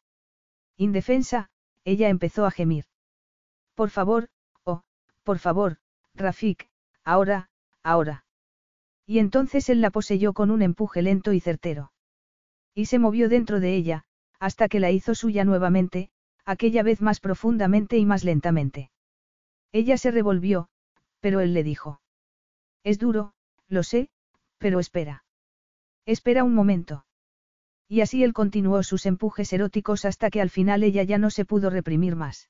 Indefensa, 0.78 1.50
ella 1.84 2.08
empezó 2.08 2.46
a 2.46 2.52
gemir. 2.52 2.86
Por 3.76 3.90
favor, 3.90 4.30
oh, 4.64 4.84
por 5.26 5.38
favor, 5.40 5.80
Rafik, 6.16 6.70
ahora, 7.04 7.50
ahora. 7.84 8.24
Y 9.06 9.20
entonces 9.20 9.68
él 9.68 9.82
la 9.82 9.90
poseyó 9.90 10.32
con 10.32 10.50
un 10.50 10.62
empuje 10.62 11.02
lento 11.02 11.34
y 11.34 11.42
certero. 11.42 11.92
Y 12.74 12.86
se 12.86 12.98
movió 12.98 13.28
dentro 13.28 13.60
de 13.60 13.76
ella, 13.76 14.06
hasta 14.40 14.70
que 14.70 14.80
la 14.80 14.92
hizo 14.92 15.14
suya 15.14 15.44
nuevamente, 15.44 16.10
aquella 16.46 16.84
vez 16.84 17.02
más 17.02 17.20
profundamente 17.20 17.98
y 17.98 18.06
más 18.06 18.24
lentamente. 18.24 18.92
Ella 19.74 19.98
se 19.98 20.12
revolvió, 20.12 20.70
pero 21.20 21.42
él 21.42 21.54
le 21.54 21.66
dijo. 21.66 22.00
Es 22.82 22.98
duro, 22.98 23.34
lo 23.68 23.84
sé, 23.84 24.10
pero 24.58 24.80
espera. 24.80 25.26
Espera 26.06 26.44
un 26.44 26.54
momento. 26.54 27.06
Y 27.88 28.02
así 28.02 28.24
él 28.24 28.34
continuó 28.34 28.84
sus 28.84 29.06
empujes 29.06 29.52
eróticos 29.54 30.06
hasta 30.06 30.30
que 30.30 30.42
al 30.42 30.50
final 30.50 30.84
ella 30.84 31.04
ya 31.04 31.18
no 31.18 31.30
se 31.30 31.46
pudo 31.46 31.70
reprimir 31.70 32.16
más. 32.16 32.50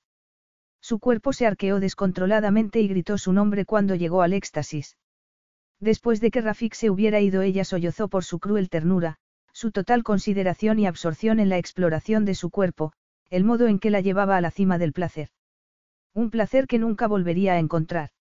Su 0.82 1.00
cuerpo 1.00 1.34
se 1.34 1.46
arqueó 1.46 1.80
descontroladamente 1.80 2.80
y 2.80 2.88
gritó 2.88 3.18
su 3.18 3.34
nombre 3.34 3.66
cuando 3.66 3.96
llegó 3.96 4.22
al 4.22 4.34
éxtasis. 4.34 4.98
Después 5.80 6.22
de 6.22 6.32
que 6.32 6.42
Rafik 6.42 6.74
se 6.76 6.90
hubiera 6.90 7.20
ido 7.20 7.42
ella 7.42 7.66
sollozó 7.66 8.08
por 8.08 8.24
su 8.24 8.40
cruel 8.40 8.70
ternura, 8.70 9.18
su 9.52 9.72
total 9.72 10.04
consideración 10.04 10.80
y 10.80 10.88
absorción 10.88 11.40
en 11.40 11.50
la 11.50 11.58
exploración 11.58 12.24
de 12.24 12.36
su 12.36 12.50
cuerpo, 12.50 12.94
el 13.30 13.44
modo 13.44 13.68
en 13.68 13.80
que 13.80 13.90
la 13.90 14.02
llevaba 14.02 14.38
a 14.38 14.42
la 14.42 14.52
cima 14.52 14.78
del 14.78 14.94
placer. 14.94 15.30
Un 16.14 16.30
placer 16.30 16.68
que 16.68 16.80
nunca 16.80 17.08
volvería 17.08 17.54
a 17.54 17.60
encontrar. 17.60 18.12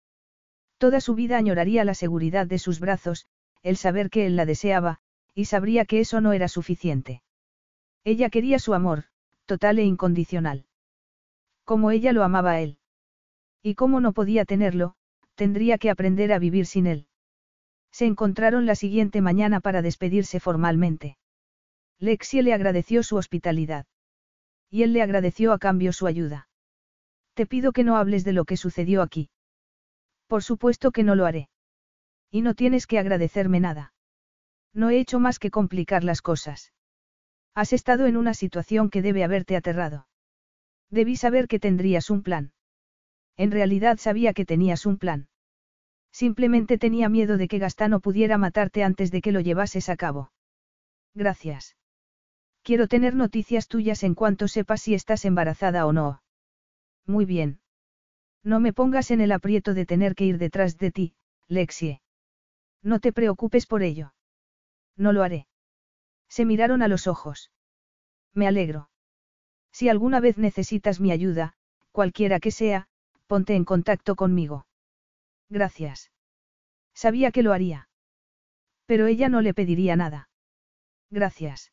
Toda 0.78 1.00
su 1.00 1.15
vida 1.15 1.36
añoraría 1.36 1.84
la 1.84 1.94
seguridad 1.94 2.47
de 2.47 2.59
sus 2.59 2.81
brazos, 2.81 3.26
el 3.62 3.76
saber 3.76 4.09
que 4.09 4.26
él 4.26 4.36
la 4.36 4.47
deseaba, 4.47 5.00
y 5.34 5.47
sabría 5.47 5.84
que 5.84 6.00
eso 6.00 6.20
no 6.20 6.33
era 6.33 6.49
suficiente. 6.49 7.23
Ella 8.05 8.31
quería 8.31 8.59
su 8.59 8.75
amor, 8.75 9.05
total 9.47 9.78
e 9.78 9.84
incondicional. 9.84 10.67
Como 11.65 11.91
ella 11.91 12.12
lo 12.12 12.25
amaba 12.25 12.52
a 12.52 12.60
él. 12.60 12.78
Y 13.62 13.75
como 13.75 14.00
no 14.00 14.12
podía 14.12 14.44
tenerlo, 14.44 14.94
tendría 15.34 15.78
que 15.78 15.91
aprender 15.91 16.33
a 16.33 16.39
vivir 16.39 16.67
sin 16.67 16.86
él. 16.86 17.07
Se 17.92 18.07
encontraron 18.07 18.67
la 18.67 18.75
siguiente 18.75 19.20
mañana 19.20 19.60
para 19.60 19.83
despedirse 19.83 20.41
formalmente. 20.41 21.18
Lexie 21.99 22.42
le 22.42 22.55
agradeció 22.55 23.02
su 23.02 23.17
hospitalidad. 23.17 23.86
Y 24.70 24.84
él 24.84 24.92
le 24.92 25.02
agradeció 25.02 25.52
a 25.52 25.59
cambio 25.59 25.92
su 25.92 26.07
ayuda. 26.07 26.49
Te 27.34 27.47
pido 27.47 27.73
que 27.73 27.84
no 27.84 27.97
hables 27.97 28.25
de 28.25 28.33
lo 28.33 28.44
que 28.44 28.57
sucedió 28.57 29.02
aquí. 29.02 29.31
Por 30.26 30.42
supuesto 30.42 30.92
que 30.92 31.05
no 31.05 31.15
lo 31.15 31.26
haré. 31.26 31.49
Y 32.31 32.42
no 32.42 32.55
tienes 32.55 32.86
que 32.86 32.99
agradecerme 32.99 33.60
nada. 33.60 33.92
No 34.73 34.90
he 34.90 34.99
hecho 34.99 35.18
más 35.18 35.39
que 35.39 35.50
complicar 35.50 36.05
las 36.05 36.23
cosas. 36.23 36.73
Has 37.55 37.73
estado 37.73 38.07
en 38.07 38.16
una 38.16 38.34
situación 38.34 38.90
que 38.90 39.02
debe 39.02 39.24
haberte 39.24 39.57
aterrado. 39.57 40.07
Debí 40.90 41.16
saber 41.16 41.49
que 41.49 41.58
tendrías 41.58 42.10
un 42.10 42.23
plan. 42.23 42.52
En 43.36 43.50
realidad 43.50 43.99
sabía 43.99 44.32
que 44.32 44.44
tenías 44.44 44.86
un 44.86 44.99
plan. 44.99 45.28
Simplemente 46.12 46.78
tenía 46.78 47.08
miedo 47.08 47.36
de 47.36 47.49
que 47.49 47.58
Gastano 47.58 48.00
pudiera 48.00 48.39
matarte 48.39 48.82
antes 48.82 49.10
de 49.10 49.20
que 49.20 49.32
lo 49.32 49.40
llevases 49.40 49.89
a 49.89 49.97
cabo. 49.97 50.32
Gracias. 51.15 51.76
Quiero 52.62 52.89
tener 52.89 53.15
noticias 53.15 53.68
tuyas 53.68 54.02
en 54.02 54.15
cuanto 54.15 54.49
sepas 54.49 54.82
si 54.82 54.94
estás 54.94 55.24
embarazada 55.24 55.86
o 55.86 55.92
no. 55.92 56.23
Muy 57.07 57.24
bien. 57.24 57.60
No 58.44 58.60
me 58.60 58.73
pongas 58.73 59.10
en 59.10 59.20
el 59.20 59.32
aprieto 59.32 59.74
de 59.74 59.86
tener 59.86 60.15
que 60.15 60.24
ir 60.26 60.39
detrás 60.39 60.76
de 60.78 60.90
ti, 60.90 61.15
Lexie. 61.49 62.00
No 62.82 63.00
te 63.00 63.12
preocupes 63.12 63.66
por 63.66 63.82
ello. 63.82 64.12
No 64.96 65.12
lo 65.12 65.22
haré. 65.22 65.46
Se 66.28 66.44
miraron 66.44 66.82
a 66.82 66.88
los 66.88 67.06
ojos. 67.06 67.50
Me 68.34 68.46
alegro. 68.46 68.90
Si 69.72 69.88
alguna 69.88 70.20
vez 70.20 70.38
necesitas 70.38 71.00
mi 71.00 71.12
ayuda, 71.12 71.54
cualquiera 71.92 72.40
que 72.40 72.50
sea, 72.50 72.88
ponte 73.26 73.54
en 73.54 73.64
contacto 73.64 74.16
conmigo. 74.16 74.66
Gracias. 75.48 76.10
Sabía 76.94 77.30
que 77.30 77.42
lo 77.42 77.52
haría. 77.52 77.88
Pero 78.86 79.06
ella 79.06 79.28
no 79.28 79.40
le 79.40 79.54
pediría 79.54 79.96
nada. 79.96 80.28
Gracias. 81.10 81.72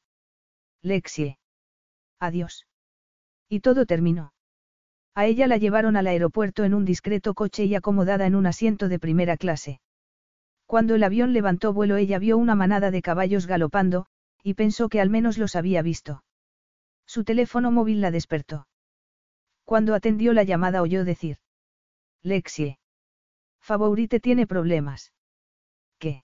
Lexie. 0.81 1.37
Adiós. 2.19 2.67
Y 3.49 3.59
todo 3.61 3.85
terminó. 3.85 4.33
A 5.15 5.25
ella 5.25 5.47
la 5.47 5.57
llevaron 5.57 5.95
al 5.95 6.07
aeropuerto 6.07 6.63
en 6.63 6.73
un 6.73 6.85
discreto 6.85 7.33
coche 7.33 7.65
y 7.65 7.75
acomodada 7.75 8.27
en 8.27 8.35
un 8.35 8.45
asiento 8.45 8.87
de 8.87 8.99
primera 8.99 9.37
clase. 9.37 9.79
Cuando 10.67 10.95
el 10.95 11.03
avión 11.03 11.31
levantó 11.31 11.73
vuelo 11.73 11.95
ella 11.95 12.19
vio 12.19 12.37
una 12.37 12.53
manada 12.53 12.91
de 12.91 13.01
caballos 13.01 13.47
galopando, 13.47 14.05
y 14.43 14.53
pensó 14.53 14.89
que 14.89 14.99
al 14.99 15.09
menos 15.09 15.37
los 15.37 15.55
había 15.55 15.81
visto. 15.81 16.23
Su 17.05 17.23
teléfono 17.23 17.71
móvil 17.71 18.01
la 18.01 18.11
despertó. 18.11 18.67
Cuando 19.63 19.95
atendió 19.95 20.33
la 20.33 20.43
llamada 20.43 20.81
oyó 20.81 21.05
decir. 21.05 21.37
Lexie. 22.21 22.79
Favorite 23.61 24.19
tiene 24.19 24.45
problemas. 24.45 25.13
¿Qué? 25.99 26.23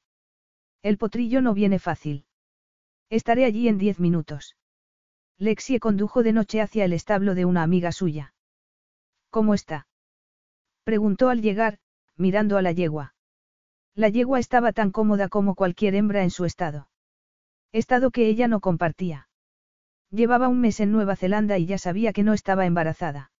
El 0.81 0.97
potrillo 0.97 1.41
no 1.41 1.53
viene 1.53 1.79
fácil. 1.79 2.25
Estaré 3.09 3.45
allí 3.45 3.69
en 3.69 3.77
diez 3.77 3.99
minutos. 3.99 4.57
Lexie 5.37 5.79
condujo 5.79 6.21
de 6.21 6.33
noche 6.33 6.61
hacia 6.61 6.83
el 6.83 6.91
establo 6.91 7.33
de 7.33 7.45
una 7.45 7.63
amiga 7.63 7.93
suya. 7.93 8.33
¿Cómo 9.29 9.53
está? 9.53 9.87
Preguntó 10.83 11.29
al 11.29 11.41
llegar, 11.41 11.79
mirando 12.17 12.57
a 12.57 12.61
la 12.61 12.73
yegua. 12.73 13.13
La 13.95 14.09
yegua 14.09 14.39
estaba 14.39 14.73
tan 14.73 14.91
cómoda 14.91 15.29
como 15.29 15.53
cualquier 15.53 15.93
hembra 15.93 16.23
en 16.23 16.31
su 16.31 16.45
estado. 16.45 16.87
Estado 17.71 18.09
que 18.09 18.27
ella 18.27 18.47
no 18.47 18.59
compartía. 18.59 19.27
Llevaba 20.09 20.47
un 20.47 20.61
mes 20.61 20.79
en 20.79 20.91
Nueva 20.91 21.15
Zelanda 21.15 21.57
y 21.59 21.65
ya 21.67 21.77
sabía 21.77 22.11
que 22.11 22.23
no 22.23 22.33
estaba 22.33 22.65
embarazada. 22.65 23.31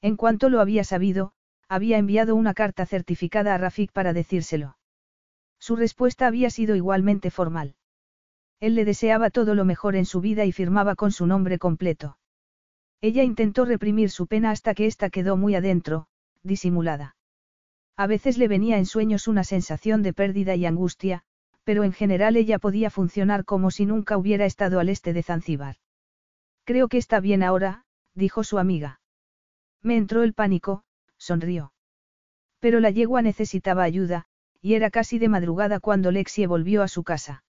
En 0.00 0.16
cuanto 0.16 0.48
lo 0.48 0.60
había 0.60 0.84
sabido, 0.84 1.32
había 1.68 1.98
enviado 1.98 2.36
una 2.36 2.54
carta 2.54 2.86
certificada 2.86 3.54
a 3.54 3.58
Rafik 3.58 3.92
para 3.92 4.12
decírselo. 4.12 4.76
Su 5.58 5.76
respuesta 5.76 6.26
había 6.26 6.50
sido 6.50 6.76
igualmente 6.76 7.30
formal. 7.30 7.74
Él 8.60 8.76
le 8.76 8.84
deseaba 8.84 9.30
todo 9.30 9.54
lo 9.54 9.64
mejor 9.64 9.96
en 9.96 10.04
su 10.04 10.20
vida 10.20 10.44
y 10.44 10.52
firmaba 10.52 10.94
con 10.94 11.10
su 11.10 11.26
nombre 11.26 11.58
completo. 11.58 12.18
Ella 13.00 13.24
intentó 13.24 13.64
reprimir 13.64 14.10
su 14.10 14.28
pena 14.28 14.50
hasta 14.50 14.74
que 14.74 14.86
ésta 14.86 15.10
quedó 15.10 15.36
muy 15.36 15.56
adentro, 15.56 16.06
disimulada. 16.44 17.16
A 17.96 18.06
veces 18.06 18.38
le 18.38 18.48
venía 18.48 18.78
en 18.78 18.86
sueños 18.86 19.28
una 19.28 19.44
sensación 19.44 20.02
de 20.02 20.12
pérdida 20.12 20.54
y 20.54 20.66
angustia, 20.66 21.22
pero 21.64 21.84
en 21.84 21.92
general 21.92 22.36
ella 22.36 22.58
podía 22.58 22.90
funcionar 22.90 23.44
como 23.44 23.70
si 23.70 23.86
nunca 23.86 24.16
hubiera 24.16 24.46
estado 24.46 24.80
al 24.80 24.88
este 24.88 25.12
de 25.12 25.22
Zanzíbar. 25.22 25.76
Creo 26.64 26.88
que 26.88 26.98
está 26.98 27.20
bien 27.20 27.42
ahora, 27.42 27.84
dijo 28.14 28.44
su 28.44 28.58
amiga. 28.58 29.00
Me 29.82 29.96
entró 29.96 30.22
el 30.22 30.32
pánico, 30.32 30.84
sonrió. 31.18 31.72
Pero 32.60 32.80
la 32.80 32.90
yegua 32.90 33.22
necesitaba 33.22 33.82
ayuda, 33.82 34.26
y 34.60 34.74
era 34.74 34.90
casi 34.90 35.18
de 35.18 35.28
madrugada 35.28 35.80
cuando 35.80 36.12
Lexie 36.12 36.46
volvió 36.46 36.82
a 36.82 36.88
su 36.88 37.02
casa. 37.02 37.44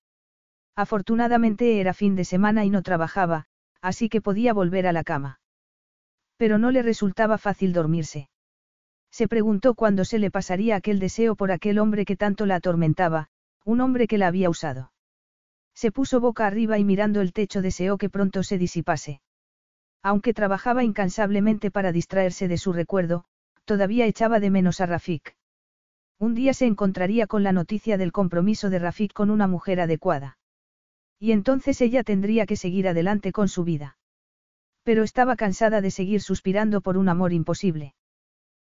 Afortunadamente 0.75 1.79
era 1.79 1.93
fin 1.93 2.15
de 2.15 2.25
semana 2.25 2.65
y 2.65 2.71
no 2.71 2.81
trabajaba, 2.81 3.45
así 3.81 4.09
que 4.09 4.21
podía 4.21 4.53
volver 4.53 4.87
a 4.87 4.93
la 4.93 5.03
cama. 5.03 5.39
Pero 6.37 6.57
no 6.57 6.71
le 6.71 6.81
resultaba 6.81 7.37
fácil 7.37 7.73
dormirse. 7.73 8.29
Se 9.13 9.27
preguntó 9.27 9.75
cuándo 9.75 10.05
se 10.05 10.17
le 10.17 10.31
pasaría 10.31 10.75
aquel 10.75 10.97
deseo 10.97 11.35
por 11.35 11.51
aquel 11.51 11.77
hombre 11.77 12.03
que 12.03 12.15
tanto 12.15 12.47
la 12.47 12.55
atormentaba, 12.55 13.29
un 13.63 13.79
hombre 13.79 14.07
que 14.07 14.17
la 14.17 14.25
había 14.25 14.49
usado. 14.49 14.91
Se 15.75 15.91
puso 15.91 16.19
boca 16.19 16.47
arriba 16.47 16.79
y 16.79 16.83
mirando 16.83 17.21
el 17.21 17.31
techo 17.31 17.61
deseó 17.61 17.99
que 17.99 18.09
pronto 18.09 18.41
se 18.41 18.57
disipase. 18.57 19.21
Aunque 20.01 20.33
trabajaba 20.33 20.83
incansablemente 20.83 21.69
para 21.69 21.91
distraerse 21.91 22.47
de 22.47 22.57
su 22.57 22.73
recuerdo, 22.73 23.25
todavía 23.65 24.07
echaba 24.07 24.39
de 24.39 24.49
menos 24.49 24.81
a 24.81 24.87
Rafik. 24.87 25.35
Un 26.17 26.33
día 26.33 26.55
se 26.55 26.65
encontraría 26.65 27.27
con 27.27 27.43
la 27.43 27.51
noticia 27.51 27.99
del 27.99 28.11
compromiso 28.11 28.71
de 28.71 28.79
Rafik 28.79 29.13
con 29.13 29.29
una 29.29 29.45
mujer 29.45 29.79
adecuada. 29.79 30.39
Y 31.19 31.33
entonces 31.33 31.81
ella 31.81 32.03
tendría 32.03 32.47
que 32.47 32.55
seguir 32.55 32.87
adelante 32.87 33.31
con 33.31 33.47
su 33.47 33.63
vida. 33.63 33.95
Pero 34.81 35.03
estaba 35.03 35.35
cansada 35.35 35.81
de 35.81 35.91
seguir 35.91 36.21
suspirando 36.21 36.81
por 36.81 36.97
un 36.97 37.09
amor 37.09 37.31
imposible. 37.31 37.93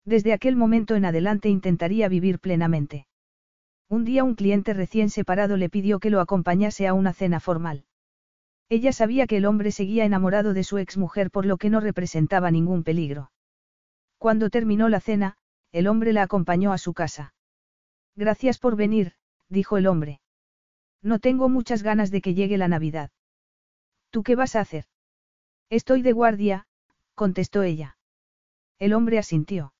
Desde 0.05 0.33
aquel 0.33 0.57
momento 0.57 0.97
en 0.97 1.05
adelante 1.05 1.49
intentaría 1.49 2.09
vivir 2.09 2.39
plenamente. 2.39 3.07
Un 3.89 4.05
día 4.05 4.25
un 4.25 4.35
cliente 4.35 4.75
recién 4.75 5.11
separado 5.11 5.57
le 5.57 5.69
pidió 5.69 6.01
que 6.01 6.11
lo 6.11 6.21
acompañase 6.21 6.87
a 6.87 6.95
una 6.95 7.13
cena 7.13 7.41
formal. 7.41 7.85
Ella 8.69 8.93
sabía 8.93 9.27
que 9.27 9.37
el 9.37 9.45
hombre 9.45 9.71
seguía 9.71 10.05
enamorado 10.05 10.55
de 10.55 10.65
su 10.65 10.79
exmujer 10.79 11.31
por 11.31 11.45
lo 11.45 11.59
que 11.59 11.69
no 11.69 11.79
representaba 11.79 12.51
ningún 12.51 12.85
peligro. 12.85 13.31
Cuando 14.19 14.51
terminó 14.51 14.89
la 14.89 15.01
cena, 15.01 15.37
el 15.73 15.87
hombre 15.87 16.13
la 16.13 16.23
acompañó 16.23 16.73
a 16.73 16.79
su 16.79 16.95
casa. 16.95 17.35
Gracias 18.17 18.59
por 18.59 18.77
venir, 18.77 19.13
dijo 19.49 19.77
el 19.77 19.87
hombre. 19.87 20.21
No 21.03 21.19
tengo 21.19 21.49
muchas 21.49 21.83
ganas 21.83 22.11
de 22.11 22.23
que 22.23 22.35
llegue 22.35 22.57
la 22.57 22.69
Navidad. 22.69 23.11
¿Tú 24.11 24.23
qué 24.23 24.37
vas 24.37 24.57
a 24.57 24.61
hacer? 24.61 24.87
Estoy 25.69 26.03
de 26.03 26.13
guardia, 26.13 26.67
contestó 27.15 27.63
ella. 27.63 27.99
El 28.79 28.95
hombre 28.95 29.19
asintió. 29.19 29.75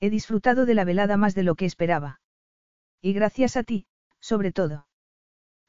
He 0.00 0.10
disfrutado 0.10 0.66
de 0.66 0.74
la 0.74 0.84
velada 0.84 1.16
más 1.16 1.34
de 1.34 1.42
lo 1.42 1.54
que 1.54 1.64
esperaba. 1.64 2.20
Y 3.00 3.12
gracias 3.12 3.56
a 3.56 3.62
ti, 3.62 3.86
sobre 4.20 4.52
todo. 4.52 4.86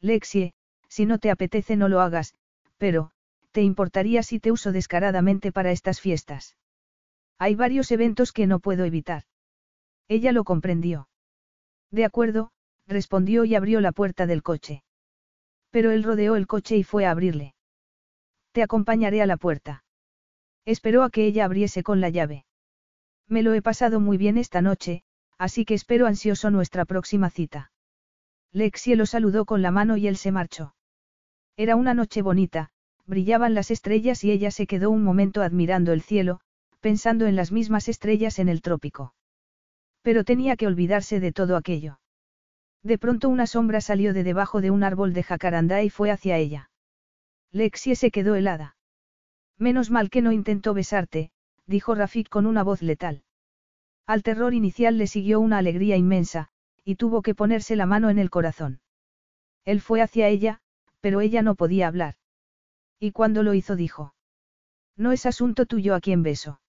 Lexie, 0.02 0.54
si 0.90 1.06
no 1.06 1.20
te 1.20 1.32
apetece 1.32 1.76
no 1.76 1.90
lo 1.90 2.02
hagas, 2.02 2.36
pero, 2.78 3.12
¿te 3.52 3.62
importaría 3.62 4.24
si 4.24 4.40
te 4.40 4.52
uso 4.52 4.72
descaradamente 4.72 5.52
para 5.52 5.72
estas 5.72 6.02
fiestas? 6.02 6.58
Hay 7.40 7.56
varios 7.56 7.92
eventos 7.92 8.32
que 8.32 8.48
no 8.48 8.60
puedo 8.60 8.86
evitar. 8.86 9.24
Ella 10.08 10.32
lo 10.32 10.44
comprendió. 10.44 11.10
De 11.92 12.06
acuerdo, 12.06 12.52
respondió 12.88 13.46
y 13.46 13.56
abrió 13.56 13.82
la 13.82 13.92
puerta 13.92 14.26
del 14.26 14.44
coche. 14.44 14.84
Pero 15.70 15.92
él 15.92 16.04
rodeó 16.04 16.36
el 16.36 16.48
coche 16.48 16.78
y 16.78 16.84
fue 16.84 17.06
a 17.06 17.12
abrirle. 17.12 17.54
Te 18.52 18.64
acompañaré 18.64 19.22
a 19.22 19.26
la 19.26 19.38
puerta. 19.38 19.84
Esperó 20.66 21.04
a 21.04 21.10
que 21.10 21.26
ella 21.26 21.46
abriese 21.46 21.84
con 21.84 22.02
la 22.02 22.10
llave. 22.10 22.46
Me 23.28 23.44
lo 23.44 23.54
he 23.54 23.62
pasado 23.62 24.00
muy 24.00 24.18
bien 24.18 24.38
esta 24.38 24.62
noche, 24.62 25.04
así 25.38 25.66
que 25.66 25.74
espero 25.74 26.08
ansioso 26.08 26.50
nuestra 26.50 26.86
próxima 26.86 27.30
cita. 27.30 27.72
Lexie 28.52 28.96
lo 28.96 29.06
saludó 29.06 29.46
con 29.46 29.62
la 29.62 29.72
mano 29.72 29.98
y 29.98 30.08
él 30.08 30.18
se 30.18 30.32
marchó. 30.32 30.76
Era 31.58 31.76
una 31.76 31.94
noche 31.94 32.22
bonita, 32.22 32.70
brillaban 33.06 33.54
las 33.54 33.72
estrellas 33.72 34.24
y 34.24 34.32
ella 34.32 34.52
se 34.52 34.68
quedó 34.68 34.90
un 34.90 35.04
momento 35.04 35.42
admirando 35.42 35.92
el 35.92 36.02
cielo, 36.02 36.40
pensando 36.80 37.26
en 37.26 37.36
las 37.36 37.52
mismas 37.52 37.90
estrellas 37.90 38.40
en 38.40 38.50
el 38.50 38.62
trópico. 38.62 39.14
Pero 40.02 40.24
tenía 40.24 40.56
que 40.56 40.68
olvidarse 40.68 41.20
de 41.20 41.32
todo 41.34 41.58
aquello. 41.58 42.00
De 42.84 42.98
pronto 42.98 43.28
una 43.28 43.48
sombra 43.48 43.82
salió 43.82 44.14
de 44.14 44.24
debajo 44.24 44.62
de 44.62 44.72
un 44.72 44.84
árbol 44.84 45.14
de 45.14 45.24
jacarandá 45.24 45.84
y 45.84 45.90
fue 45.90 46.12
hacia 46.12 46.38
ella. 46.38 46.70
Lexie 47.52 47.96
se 47.96 48.12
quedó 48.12 48.36
helada. 48.36 48.78
Menos 49.58 49.90
mal 49.90 50.10
que 50.10 50.22
no 50.22 50.32
intentó 50.32 50.74
besarte, 50.74 51.32
dijo 51.68 51.94
Rafik 51.94 52.30
con 52.30 52.46
una 52.46 52.64
voz 52.64 52.82
letal. 52.82 53.24
Al 54.06 54.24
terror 54.24 54.54
inicial 54.54 54.98
le 54.98 55.06
siguió 55.06 55.40
una 55.40 55.58
alegría 55.58 55.98
inmensa, 55.98 56.48
y 56.84 56.96
tuvo 56.96 57.22
que 57.22 57.36
ponerse 57.36 57.76
la 57.76 57.86
mano 57.86 58.10
en 58.10 58.20
el 58.20 58.30
corazón. 58.30 58.80
Él 59.66 59.82
fue 59.82 60.02
hacia 60.02 60.30
ella, 60.30 60.62
pero 61.02 61.20
ella 61.20 61.42
no 61.42 61.56
podía 61.56 61.88
hablar. 61.88 62.16
Y 63.00 63.12
cuando 63.12 63.44
lo 63.44 63.54
hizo 63.54 63.76
dijo. 63.76 64.16
No 64.96 65.12
es 65.12 65.26
asunto 65.26 65.66
tuyo 65.66 65.94
a 65.94 66.00
quien 66.00 66.24
beso. 66.24 66.62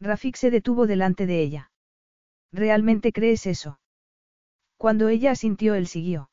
Rafik 0.00 0.36
se 0.36 0.50
detuvo 0.50 0.86
delante 0.86 1.26
de 1.26 1.42
ella. 1.42 1.70
¿Realmente 2.50 3.12
crees 3.12 3.46
eso? 3.46 3.78
Cuando 4.78 5.08
ella 5.08 5.32
asintió 5.32 5.74
él 5.74 5.86
siguió. 5.86 6.30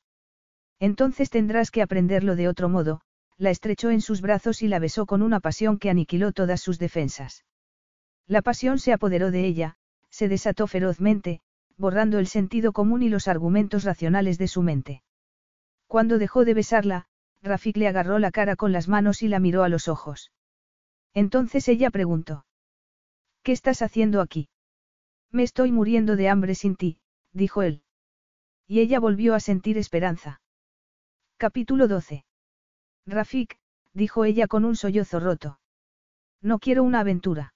Entonces 0.80 1.30
tendrás 1.30 1.72
que 1.72 1.82
aprenderlo 1.82 2.36
de 2.36 2.48
otro 2.48 2.70
modo, 2.70 3.02
la 3.38 3.50
estrechó 3.50 3.92
en 3.92 4.02
sus 4.02 4.22
brazos 4.22 4.62
y 4.62 4.68
la 4.68 4.80
besó 4.80 5.06
con 5.06 5.22
una 5.22 5.40
pasión 5.40 5.78
que 5.78 5.90
aniquiló 5.90 6.32
todas 6.32 6.62
sus 6.62 6.80
defensas. 6.80 7.44
La 8.28 8.42
pasión 8.42 8.80
se 8.80 8.94
apoderó 8.94 9.32
de 9.32 9.46
ella, 9.46 9.78
se 10.10 10.28
desató 10.28 10.68
ferozmente, 10.68 11.42
borrando 11.78 12.20
el 12.20 12.28
sentido 12.28 12.74
común 12.74 13.02
y 13.02 13.10
los 13.10 13.28
argumentos 13.28 13.84
racionales 13.84 14.38
de 14.38 14.48
su 14.48 14.62
mente. 14.62 15.04
Cuando 15.88 16.18
dejó 16.18 16.46
de 16.46 16.54
besarla, 16.54 17.08
Rafik 17.42 17.78
le 17.78 17.88
agarró 17.88 18.20
la 18.20 18.32
cara 18.32 18.56
con 18.56 18.72
las 18.72 18.88
manos 18.88 19.24
y 19.24 19.28
la 19.28 19.40
miró 19.40 19.64
a 19.64 19.70
los 19.70 19.88
ojos. 19.88 20.32
Entonces 21.14 21.68
ella 21.68 21.90
preguntó. 21.90 22.46
¿Qué 23.44 23.52
estás 23.52 23.82
haciendo 23.82 24.22
aquí? 24.22 24.50
Me 25.32 25.44
estoy 25.44 25.72
muriendo 25.72 26.16
de 26.16 26.30
hambre 26.30 26.56
sin 26.56 26.76
ti, 26.76 27.00
dijo 27.34 27.64
él. 27.64 27.84
Y 28.68 28.80
ella 28.80 29.00
volvió 29.00 29.34
a 29.34 29.40
sentir 29.40 29.78
esperanza. 29.78 30.42
Capítulo 31.38 31.88
12. 31.88 32.26
Rafik, 33.08 33.58
dijo 33.94 34.24
ella 34.24 34.48
con 34.48 34.64
un 34.64 34.76
sollozo 34.76 35.20
roto. 35.20 35.60
No 36.42 36.60
quiero 36.60 36.84
una 36.84 37.00
aventura. 37.00 37.54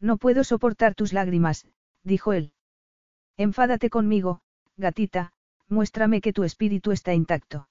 No 0.00 0.16
puedo 0.18 0.44
soportar 0.44 0.94
tus 0.94 1.12
lágrimas, 1.12 1.66
dijo 2.02 2.32
él. 2.32 2.52
Enfádate 3.36 3.90
conmigo, 3.90 4.40
gatita, 4.76 5.32
muéstrame 5.68 6.20
que 6.20 6.32
tu 6.32 6.44
espíritu 6.44 6.92
está 6.92 7.14
intacto. 7.14 7.68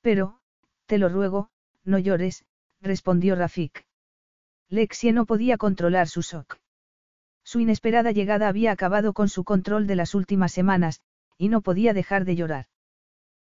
Pero, 0.00 0.40
te 0.86 0.98
lo 0.98 1.08
ruego, 1.08 1.50
no 1.84 1.98
llores, 1.98 2.44
respondió 2.80 3.36
Rafik. 3.36 3.86
Lexie 4.68 5.12
no 5.12 5.26
podía 5.26 5.56
controlar 5.56 6.08
su 6.08 6.22
shock. 6.22 6.58
Su 7.44 7.60
inesperada 7.60 8.12
llegada 8.12 8.48
había 8.48 8.72
acabado 8.72 9.12
con 9.12 9.28
su 9.28 9.44
control 9.44 9.86
de 9.86 9.96
las 9.96 10.14
últimas 10.14 10.52
semanas, 10.52 11.00
y 11.36 11.48
no 11.48 11.62
podía 11.62 11.92
dejar 11.92 12.24
de 12.24 12.36
llorar. 12.36 12.66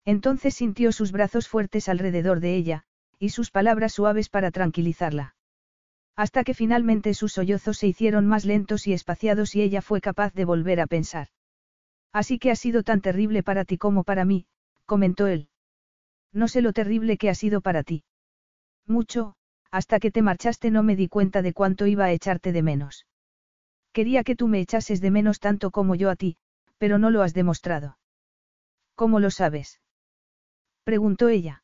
Entonces 0.04 0.54
sintió 0.54 0.92
sus 0.92 1.12
brazos 1.12 1.48
fuertes 1.48 1.90
alrededor 1.90 2.40
de 2.40 2.56
ella, 2.56 2.84
y 3.18 3.30
sus 3.30 3.50
palabras 3.50 3.94
suaves 3.94 4.30
para 4.30 4.52
tranquilizarla. 4.52 5.35
Hasta 6.16 6.44
que 6.44 6.54
finalmente 6.54 7.14
sus 7.14 7.34
sollozos 7.34 7.78
se 7.78 7.88
hicieron 7.88 8.26
más 8.26 8.46
lentos 8.46 8.88
y 8.88 8.94
espaciados 8.94 9.56
y 9.56 9.62
ella 9.62 9.82
fue 9.82 10.00
capaz 10.00 10.34
de 10.34 10.46
volver 10.46 10.80
a 10.80 10.88
pensar. 10.88 11.28
Así 12.14 12.40
que 12.40 12.52
ha 12.52 12.56
sido 12.56 12.84
tan 12.84 13.02
terrible 13.02 13.44
para 13.44 13.66
ti 13.66 13.78
como 13.78 14.04
para 14.06 14.24
mí, 14.24 14.46
comentó 14.86 15.28
él. 15.28 15.50
No 16.32 16.48
sé 16.48 16.62
lo 16.62 16.72
terrible 16.72 17.18
que 17.18 17.30
ha 17.30 17.36
sido 17.36 17.60
para 17.60 17.84
ti. 17.84 18.04
Mucho, 18.88 19.36
hasta 19.72 20.00
que 20.00 20.12
te 20.12 20.22
marchaste 20.22 20.72
no 20.72 20.84
me 20.84 20.96
di 20.96 21.10
cuenta 21.10 21.42
de 21.42 21.52
cuánto 21.54 21.86
iba 21.86 22.06
a 22.06 22.12
echarte 22.12 22.54
de 22.54 22.62
menos. 22.62 23.06
Quería 23.92 24.24
que 24.24 24.36
tú 24.36 24.48
me 24.48 24.62
echases 24.62 25.02
de 25.02 25.12
menos 25.12 25.40
tanto 25.40 25.72
como 25.72 25.96
yo 25.96 26.10
a 26.10 26.16
ti, 26.16 26.38
pero 26.78 26.98
no 26.98 27.10
lo 27.10 27.22
has 27.22 27.34
demostrado. 27.34 27.98
¿Cómo 28.96 29.20
lo 29.20 29.32
sabes? 29.32 29.82
preguntó 30.86 31.28
ella. 31.30 31.64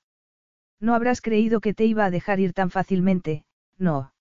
No 0.79 0.95
habrás 0.95 1.21
creído 1.21 1.61
que 1.61 1.73
te 1.73 1.85
iba 1.85 2.05
a 2.05 2.11
dejar 2.11 2.39
ir 2.39 2.53
tan 2.53 2.69
fácilmente, 2.69 3.45
no. 3.77 4.11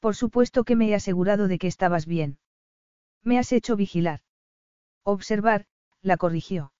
Por 0.00 0.16
supuesto 0.16 0.64
que 0.64 0.76
me 0.76 0.88
he 0.88 0.94
asegurado 0.94 1.46
de 1.46 1.58
que 1.58 1.66
estabas 1.66 2.06
bien. 2.06 2.38
Me 3.22 3.38
has 3.38 3.52
hecho 3.52 3.76
vigilar. 3.76 4.20
Observar, 5.04 5.66
la 6.02 6.16
corrigió. 6.16 6.72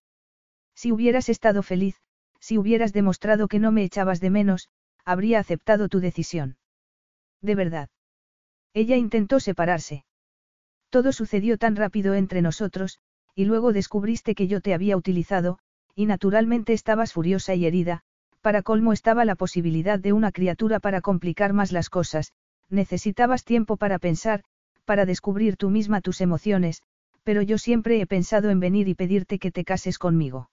Si 0.74 0.90
hubieras 0.90 1.28
estado 1.28 1.62
feliz, 1.62 1.96
si 2.40 2.56
hubieras 2.56 2.92
demostrado 2.94 3.48
que 3.48 3.58
no 3.58 3.70
me 3.72 3.84
echabas 3.84 4.20
de 4.20 4.30
menos, 4.30 4.70
habría 5.04 5.38
aceptado 5.38 5.88
tu 5.88 6.00
decisión. 6.00 6.56
De 7.42 7.54
verdad. 7.54 7.90
Ella 8.72 8.96
intentó 8.96 9.40
separarse. 9.40 10.04
Todo 10.88 11.12
sucedió 11.12 11.58
tan 11.58 11.76
rápido 11.76 12.14
entre 12.14 12.40
nosotros, 12.40 12.98
y 13.34 13.44
luego 13.44 13.72
descubriste 13.72 14.34
que 14.34 14.48
yo 14.48 14.60
te 14.60 14.74
había 14.74 14.96
utilizado, 14.96 15.58
y 15.94 16.06
naturalmente 16.06 16.72
estabas 16.72 17.12
furiosa 17.12 17.54
y 17.54 17.66
herida, 17.66 18.02
para 18.40 18.62
colmo 18.62 18.92
estaba 18.92 19.24
la 19.24 19.34
posibilidad 19.34 19.98
de 19.98 20.12
una 20.12 20.32
criatura 20.32 20.80
para 20.80 21.00
complicar 21.00 21.52
más 21.52 21.72
las 21.72 21.90
cosas, 21.90 22.32
necesitabas 22.70 23.44
tiempo 23.44 23.76
para 23.76 23.98
pensar, 23.98 24.42
para 24.84 25.06
descubrir 25.06 25.56
tú 25.56 25.70
misma 25.70 26.00
tus 26.00 26.20
emociones, 26.20 26.82
pero 27.22 27.42
yo 27.42 27.58
siempre 27.58 28.00
he 28.00 28.06
pensado 28.06 28.50
en 28.50 28.60
venir 28.60 28.88
y 28.88 28.94
pedirte 28.94 29.38
que 29.38 29.50
te 29.50 29.64
cases 29.64 29.98
conmigo. 29.98 30.50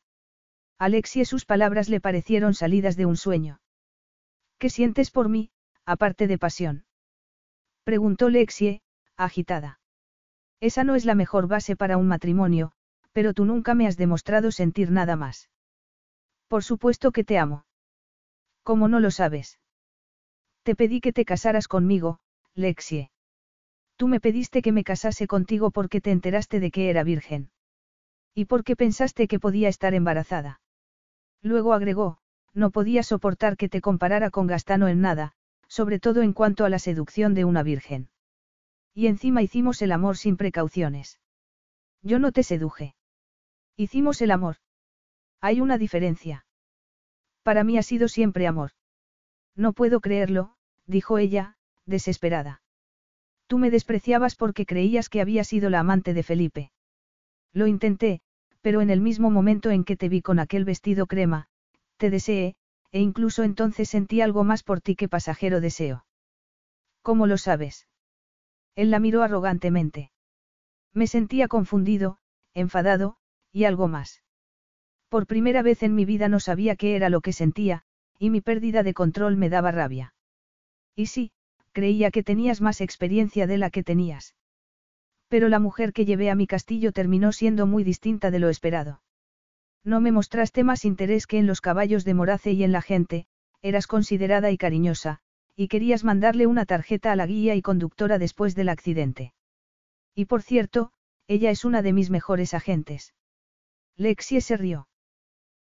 Alexie 0.77 1.25
sus 1.25 1.45
palabras 1.45 1.89
le 1.89 1.99
parecieron 1.99 2.53
salidas 2.53 2.97
de 2.97 3.05
un 3.05 3.17
sueño. 3.17 3.59
¿Qué 4.59 4.69
sientes 4.69 5.11
por 5.11 5.29
mí, 5.29 5.49
aparte 5.85 6.27
de 6.27 6.37
pasión? 6.37 6.85
Preguntó 7.83 8.29
Lexie, 8.29 8.81
agitada. 9.15 9.79
Esa 10.59 10.83
no 10.83 10.95
es 10.95 11.05
la 11.05 11.15
mejor 11.15 11.47
base 11.47 11.75
para 11.75 11.97
un 11.97 12.07
matrimonio, 12.07 12.73
pero 13.11 13.33
tú 13.33 13.45
nunca 13.45 13.73
me 13.73 13.87
has 13.87 13.97
demostrado 13.97 14.51
sentir 14.51 14.91
nada 14.91 15.15
más. 15.15 15.49
Por 16.47 16.63
supuesto 16.63 17.11
que 17.11 17.23
te 17.23 17.37
amo. 17.37 17.65
¿Cómo 18.63 18.87
no 18.87 18.99
lo 18.99 19.11
sabes? 19.11 19.59
Te 20.67 20.75
pedí 20.75 20.99
que 20.99 21.13
te 21.13 21.23
casaras 21.23 21.69
conmigo, 21.69 22.19
Lexie. 22.53 23.09
Tú 23.95 24.09
me 24.09 24.19
pediste 24.19 24.61
que 24.61 24.73
me 24.73 24.83
casase 24.83 25.25
contigo 25.25 25.71
porque 25.71 26.01
te 26.01 26.11
enteraste 26.11 26.59
de 26.59 26.71
que 26.71 26.89
era 26.89 27.05
virgen. 27.05 27.51
¿Y 28.35 28.43
porque 28.51 28.75
pensaste 28.75 29.29
que 29.29 29.39
podía 29.39 29.69
estar 29.69 29.93
embarazada? 29.93 30.59
Luego 31.41 31.71
agregó, 31.71 32.17
no 32.53 32.69
podía 32.71 33.01
soportar 33.01 33.55
que 33.55 33.69
te 33.69 33.79
comparara 33.79 34.29
con 34.29 34.45
Gastano 34.45 34.89
en 34.89 34.99
nada, 34.99 35.31
sobre 35.69 36.01
todo 36.01 36.21
en 36.21 36.33
cuanto 36.33 36.65
a 36.65 36.69
la 36.69 36.79
seducción 36.79 37.33
de 37.33 37.45
una 37.45 37.63
virgen. 37.63 38.09
Y 38.93 39.07
encima 39.07 39.41
hicimos 39.41 39.81
el 39.81 39.93
amor 39.93 40.17
sin 40.17 40.35
precauciones. 40.35 41.21
Yo 42.01 42.19
no 42.19 42.33
te 42.33 42.43
seduje. 42.43 42.93
Hicimos 43.77 44.21
el 44.21 44.31
amor. 44.31 44.57
Hay 45.39 45.61
una 45.61 45.77
diferencia. 45.77 46.45
Para 47.41 47.63
mí 47.63 47.77
ha 47.77 47.83
sido 47.83 48.09
siempre 48.09 48.47
amor. 48.47 48.71
No 49.55 49.71
puedo 49.71 50.01
creerlo, 50.01 50.56
dijo 50.87 51.17
ella, 51.17 51.55
desesperada. 51.85 52.61
Tú 53.45 53.59
me 53.59 53.69
despreciabas 53.69 54.35
porque 54.35 54.65
creías 54.65 55.09
que 55.09 55.21
había 55.21 55.43
sido 55.43 55.69
la 55.69 55.79
amante 55.79 56.13
de 56.13 56.23
Felipe. 56.23 56.71
Lo 57.53 57.67
intenté, 57.67 58.21
pero 58.61 58.81
en 58.81 58.89
el 58.89 59.01
mismo 59.01 59.29
momento 59.29 59.69
en 59.69 59.83
que 59.83 59.95
te 59.95 60.09
vi 60.09 60.21
con 60.21 60.39
aquel 60.39 60.65
vestido 60.65 61.05
crema, 61.05 61.47
te 61.97 62.09
deseé, 62.09 62.55
e 62.91 62.99
incluso 62.99 63.43
entonces 63.43 63.89
sentí 63.89 64.21
algo 64.21 64.43
más 64.43 64.63
por 64.63 64.81
ti 64.81 64.95
que 64.95 65.07
pasajero 65.07 65.61
deseo. 65.61 66.05
¿Cómo 67.01 67.27
lo 67.27 67.37
sabes? 67.37 67.87
Él 68.75 68.91
la 68.91 68.99
miró 68.99 69.23
arrogantemente. 69.23 70.11
Me 70.93 71.07
sentía 71.07 71.47
confundido, 71.47 72.19
enfadado, 72.53 73.17
y 73.51 73.63
algo 73.63 73.87
más. 73.87 74.23
Por 75.09 75.25
primera 75.25 75.61
vez 75.61 75.83
en 75.83 75.95
mi 75.95 76.05
vida 76.05 76.27
no 76.27 76.39
sabía 76.39 76.75
qué 76.75 76.95
era 76.95 77.09
lo 77.09 77.21
que 77.21 77.33
sentía, 77.33 77.83
y 78.19 78.29
mi 78.29 78.41
pérdida 78.41 78.83
de 78.83 78.93
control 78.93 79.37
me 79.37 79.49
daba 79.49 79.71
rabia. 79.71 80.13
Y 80.97 81.05
sí, 81.05 81.31
creía 81.73 82.09
que 82.09 82.23
tenías 82.23 82.59
más 82.59 82.81
experiencia 82.81 83.45
de 83.45 83.59
la 83.59 83.69
que 83.69 83.83
tenías. 83.83 84.35
Pero 85.27 85.47
la 85.47 85.59
mujer 85.59 85.93
que 85.93 86.05
llevé 86.05 86.31
a 86.31 86.35
mi 86.35 86.47
castillo 86.47 86.91
terminó 86.91 87.31
siendo 87.31 87.67
muy 87.67 87.83
distinta 87.83 88.31
de 88.31 88.39
lo 88.39 88.49
esperado. 88.49 89.03
No 89.83 90.01
me 90.01 90.11
mostraste 90.11 90.63
más 90.63 90.85
interés 90.85 91.27
que 91.27 91.37
en 91.37 91.45
los 91.45 91.61
caballos 91.61 92.03
de 92.03 92.15
Morace 92.15 92.51
y 92.51 92.63
en 92.63 92.71
la 92.71 92.81
gente, 92.81 93.27
eras 93.61 93.85
considerada 93.85 94.49
y 94.49 94.57
cariñosa, 94.57 95.19
y 95.55 95.67
querías 95.67 96.03
mandarle 96.03 96.47
una 96.47 96.65
tarjeta 96.65 97.11
a 97.11 97.15
la 97.15 97.27
guía 97.27 97.53
y 97.53 97.61
conductora 97.61 98.17
después 98.17 98.55
del 98.55 98.69
accidente. 98.69 99.33
Y 100.15 100.25
por 100.25 100.41
cierto, 100.41 100.91
ella 101.27 101.51
es 101.51 101.63
una 101.63 101.83
de 101.83 101.93
mis 101.93 102.09
mejores 102.09 102.55
agentes. 102.55 103.13
Lexie 103.95 104.41
se 104.41 104.57
rió. 104.57 104.87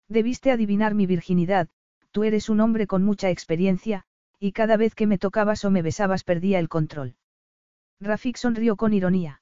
Debiste 0.08 0.52
adivinar 0.52 0.96
mi 0.96 1.08
virginidad, 1.08 1.68
tú 2.12 2.24
eres 2.24 2.50
un 2.50 2.62
hombre 2.62 2.88
con 2.88 3.04
mucha 3.04 3.30
experiencia, 3.30 4.06
y 4.40 4.52
cada 4.52 4.78
vez 4.78 4.96
que 4.96 5.08
me 5.08 5.18
tocabas 5.18 5.66
o 5.66 5.72
me 5.72 5.82
besabas 5.82 6.24
perdía 6.24 6.60
el 6.60 6.70
control. 6.70 7.16
Rafik 8.00 8.38
sonrió 8.38 8.76
con 8.76 8.94
ironía. 8.94 9.42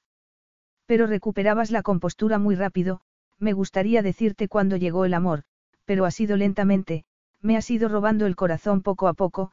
Pero 0.86 1.06
recuperabas 1.06 1.70
la 1.70 1.82
compostura 1.82 2.38
muy 2.38 2.54
rápido, 2.54 3.00
me 3.38 3.52
gustaría 3.52 4.02
decirte 4.02 4.48
cuándo 4.48 4.76
llegó 4.76 5.04
el 5.04 5.14
amor, 5.14 5.44
pero 5.84 6.04
ha 6.04 6.10
sido 6.10 6.36
lentamente, 6.36 7.04
me 7.40 7.56
has 7.56 7.70
ido 7.70 7.88
robando 7.88 8.26
el 8.26 8.36
corazón 8.36 8.82
poco 8.82 9.08
a 9.08 9.14
poco, 9.14 9.52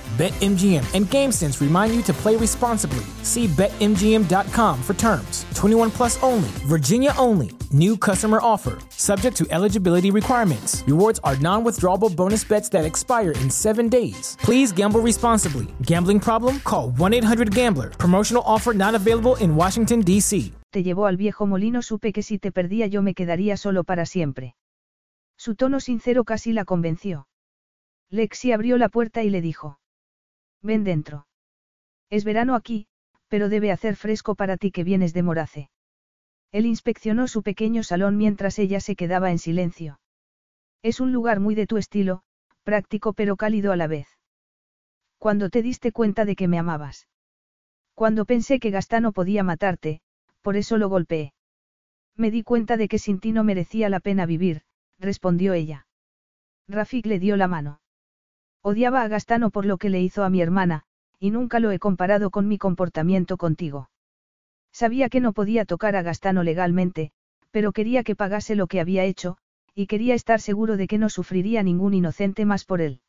BetMGM 0.17 0.83
and 0.93 1.05
GameSense 1.07 1.61
remind 1.61 1.95
you 1.95 2.03
to 2.03 2.13
play 2.13 2.35
responsibly. 2.35 3.03
See 3.23 3.47
BetMGM.com 3.47 4.83
for 4.83 4.93
terms. 4.93 5.45
21 5.55 5.91
plus 5.91 6.21
only, 6.21 6.49
Virginia 6.67 7.13
only. 7.17 7.51
New 7.71 7.97
customer 7.97 8.39
offer, 8.41 8.77
subject 8.89 9.35
to 9.37 9.47
eligibility 9.49 10.11
requirements. 10.11 10.83
Rewards 10.85 11.19
are 11.23 11.37
non 11.37 11.63
withdrawable 11.63 12.15
bonus 12.15 12.43
bets 12.43 12.69
that 12.69 12.85
expire 12.85 13.31
in 13.31 13.49
seven 13.49 13.89
days. 13.89 14.37
Please 14.41 14.71
gamble 14.71 14.99
responsibly. 14.99 15.67
Gambling 15.81 16.19
problem? 16.19 16.59
Call 16.61 16.91
1 16.91 17.13
800 17.13 17.55
Gambler. 17.55 17.89
Promotional 17.91 18.43
offer 18.45 18.73
not 18.73 18.93
available 18.95 19.35
in 19.37 19.55
Washington, 19.55 20.01
D.C. 20.01 20.51
te 20.71 20.83
llevó 20.83 21.05
al 21.05 21.17
viejo 21.17 21.45
molino 21.45 21.81
supe 21.81 22.13
que 22.13 22.23
si 22.23 22.39
te 22.39 22.51
perdía 22.51 22.87
yo 22.87 23.01
me 23.01 23.13
quedaría 23.13 23.57
solo 23.57 23.83
para 23.83 24.05
siempre. 24.05 24.55
Su 25.37 25.55
tono 25.55 25.79
sincero 25.79 26.23
casi 26.23 26.53
la 26.53 26.65
convenció. 26.65 27.27
Lexi 28.09 28.51
abrió 28.51 28.77
la 28.77 28.89
puerta 28.89 29.21
y 29.23 29.29
le 29.29 29.41
dijo. 29.41 29.80
Ven 30.61 30.83
dentro. 30.83 31.27
Es 32.09 32.23
verano 32.23 32.55
aquí, 32.55 32.87
pero 33.27 33.49
debe 33.49 33.71
hacer 33.71 33.95
fresco 33.95 34.35
para 34.35 34.57
ti 34.57 34.71
que 34.71 34.83
vienes 34.83 35.13
de 35.13 35.23
Morace. 35.23 35.69
Él 36.51 36.65
inspeccionó 36.65 37.27
su 37.27 37.43
pequeño 37.43 37.83
salón 37.83 38.17
mientras 38.17 38.59
ella 38.59 38.79
se 38.79 38.95
quedaba 38.95 39.31
en 39.31 39.39
silencio. 39.39 39.99
Es 40.83 40.99
un 40.99 41.13
lugar 41.13 41.39
muy 41.39 41.55
de 41.55 41.67
tu 41.67 41.77
estilo, 41.77 42.23
práctico 42.63 43.13
pero 43.13 43.37
cálido 43.37 43.71
a 43.71 43.77
la 43.77 43.87
vez. 43.87 44.07
Cuando 45.17 45.49
te 45.49 45.61
diste 45.61 45.91
cuenta 45.91 46.25
de 46.25 46.35
que 46.35 46.47
me 46.47 46.59
amabas. 46.59 47.07
Cuando 47.93 48.25
pensé 48.25 48.59
que 48.59 48.71
Gastano 48.71 49.11
podía 49.11 49.43
matarte, 49.43 50.01
por 50.41 50.57
eso 50.57 50.77
lo 50.77 50.89
golpeé. 50.89 51.33
Me 52.15 52.31
di 52.31 52.43
cuenta 52.43 52.77
de 52.77 52.87
que 52.87 52.99
sin 52.99 53.19
ti 53.19 53.31
no 53.31 53.43
merecía 53.43 53.89
la 53.89 53.99
pena 53.99 54.25
vivir, 54.25 54.63
respondió 54.99 55.53
ella. 55.53 55.87
Rafik 56.67 57.05
le 57.05 57.19
dio 57.19 57.37
la 57.37 57.47
mano. 57.47 57.80
Odiaba 58.63 59.01
a 59.01 59.07
Gastano 59.07 59.49
por 59.49 59.65
lo 59.65 59.77
que 59.77 59.89
le 59.89 60.01
hizo 60.01 60.23
a 60.23 60.29
mi 60.29 60.41
hermana, 60.41 60.83
y 61.19 61.31
nunca 61.31 61.59
lo 61.59 61.71
he 61.71 61.79
comparado 61.79 62.29
con 62.29 62.47
mi 62.47 62.57
comportamiento 62.57 63.37
contigo. 63.37 63.89
Sabía 64.71 65.09
que 65.09 65.19
no 65.19 65.33
podía 65.33 65.65
tocar 65.65 65.95
a 65.95 66.03
Gastano 66.03 66.43
legalmente, 66.43 67.11
pero 67.49 67.71
quería 67.71 68.03
que 68.03 68.15
pagase 68.15 68.55
lo 68.55 68.67
que 68.67 68.79
había 68.79 69.03
hecho, 69.03 69.37
y 69.73 69.87
quería 69.87 70.13
estar 70.13 70.39
seguro 70.39 70.77
de 70.77 70.87
que 70.87 70.97
no 70.97 71.09
sufriría 71.09 71.63
ningún 71.63 71.93
inocente 71.93 72.45
más 72.45 72.63
por 72.63 72.81
él. 72.81 73.01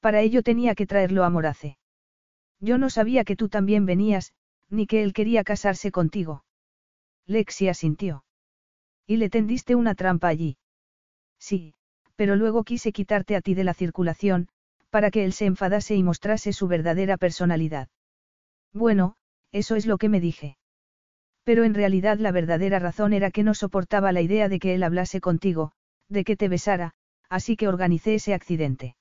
Para 0.00 0.20
ello 0.20 0.42
tenía 0.42 0.74
que 0.74 0.86
traerlo 0.86 1.24
a 1.24 1.30
Morace. 1.30 1.76
Yo 2.60 2.78
no 2.78 2.90
sabía 2.90 3.24
que 3.24 3.36
tú 3.36 3.48
también 3.48 3.86
venías, 3.86 4.34
ni 4.68 4.86
que 4.86 5.02
él 5.02 5.12
quería 5.12 5.42
casarse 5.42 5.90
contigo. 5.90 6.44
Lexi 7.26 7.68
asintió. 7.68 8.24
¿Y 9.06 9.16
le 9.16 9.30
tendiste 9.30 9.74
una 9.74 9.94
trampa 9.94 10.28
allí? 10.28 10.58
Sí, 11.38 11.74
pero 12.16 12.36
luego 12.36 12.64
quise 12.64 12.92
quitarte 12.92 13.34
a 13.34 13.40
ti 13.40 13.54
de 13.54 13.64
la 13.64 13.74
circulación, 13.74 14.48
para 14.90 15.10
que 15.10 15.24
él 15.24 15.32
se 15.32 15.46
enfadase 15.46 15.94
y 15.94 16.02
mostrase 16.02 16.52
su 16.52 16.68
verdadera 16.68 17.16
personalidad. 17.16 17.88
Bueno, 18.72 19.16
eso 19.52 19.76
es 19.76 19.86
lo 19.86 19.98
que 19.98 20.08
me 20.08 20.20
dije. 20.20 20.56
Pero 21.44 21.64
en 21.64 21.74
realidad 21.74 22.18
la 22.18 22.32
verdadera 22.32 22.78
razón 22.78 23.12
era 23.12 23.30
que 23.30 23.42
no 23.42 23.54
soportaba 23.54 24.12
la 24.12 24.20
idea 24.20 24.48
de 24.48 24.58
que 24.58 24.74
él 24.74 24.82
hablase 24.82 25.20
contigo, 25.20 25.72
de 26.08 26.24
que 26.24 26.36
te 26.36 26.48
besara, 26.48 26.92
así 27.28 27.56
que 27.56 27.68
organicé 27.68 28.14
ese 28.14 28.34
accidente. 28.34 28.96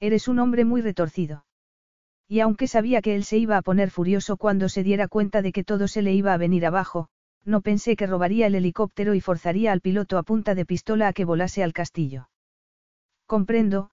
Eres 0.00 0.26
un 0.26 0.38
hombre 0.40 0.64
muy 0.64 0.80
retorcido. 0.80 1.44
Y 2.26 2.40
aunque 2.40 2.66
sabía 2.66 3.02
que 3.02 3.14
él 3.14 3.24
se 3.24 3.38
iba 3.38 3.56
a 3.56 3.62
poner 3.62 3.90
furioso 3.90 4.36
cuando 4.36 4.68
se 4.68 4.82
diera 4.82 5.06
cuenta 5.06 5.42
de 5.42 5.52
que 5.52 5.64
todo 5.64 5.86
se 5.86 6.02
le 6.02 6.12
iba 6.12 6.32
a 6.32 6.38
venir 6.38 6.66
abajo, 6.66 7.08
no 7.44 7.60
pensé 7.60 7.94
que 7.94 8.06
robaría 8.06 8.46
el 8.46 8.54
helicóptero 8.54 9.14
y 9.14 9.20
forzaría 9.20 9.70
al 9.70 9.80
piloto 9.80 10.18
a 10.18 10.22
punta 10.22 10.54
de 10.54 10.64
pistola 10.64 11.08
a 11.08 11.12
que 11.12 11.24
volase 11.24 11.62
al 11.62 11.72
castillo. 11.72 12.28
Comprendo, 13.26 13.91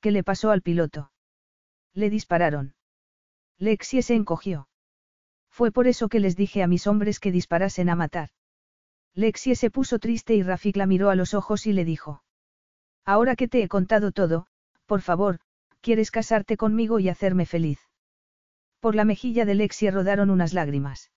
¿qué 0.00 0.10
le 0.10 0.22
pasó 0.24 0.50
al 0.50 0.62
piloto? 0.62 1.12
Le 1.94 2.10
dispararon. 2.10 2.74
Lexie 3.58 4.02
se 4.02 4.14
encogió. 4.14 4.68
Fue 5.50 5.70
por 5.72 5.86
eso 5.86 6.08
que 6.08 6.20
les 6.20 6.36
dije 6.36 6.62
a 6.62 6.66
mis 6.66 6.86
hombres 6.86 7.20
que 7.20 7.32
disparasen 7.32 7.90
a 7.90 7.96
matar. 7.96 8.30
Lexie 9.14 9.56
se 9.56 9.70
puso 9.70 9.98
triste 9.98 10.34
y 10.34 10.42
Rafik 10.42 10.76
la 10.76 10.86
miró 10.86 11.10
a 11.10 11.16
los 11.16 11.34
ojos 11.34 11.66
y 11.66 11.72
le 11.72 11.84
dijo. 11.84 12.22
Ahora 13.04 13.36
que 13.36 13.48
te 13.48 13.62
he 13.62 13.68
contado 13.68 14.12
todo, 14.12 14.46
por 14.86 15.02
favor, 15.02 15.40
¿quieres 15.80 16.10
casarte 16.10 16.56
conmigo 16.56 17.00
y 17.00 17.08
hacerme 17.08 17.44
feliz? 17.44 17.80
Por 18.78 18.94
la 18.94 19.04
mejilla 19.04 19.44
de 19.44 19.54
Lexie 19.54 19.90
rodaron 19.90 20.30
unas 20.30 20.54
lágrimas. 20.54 21.10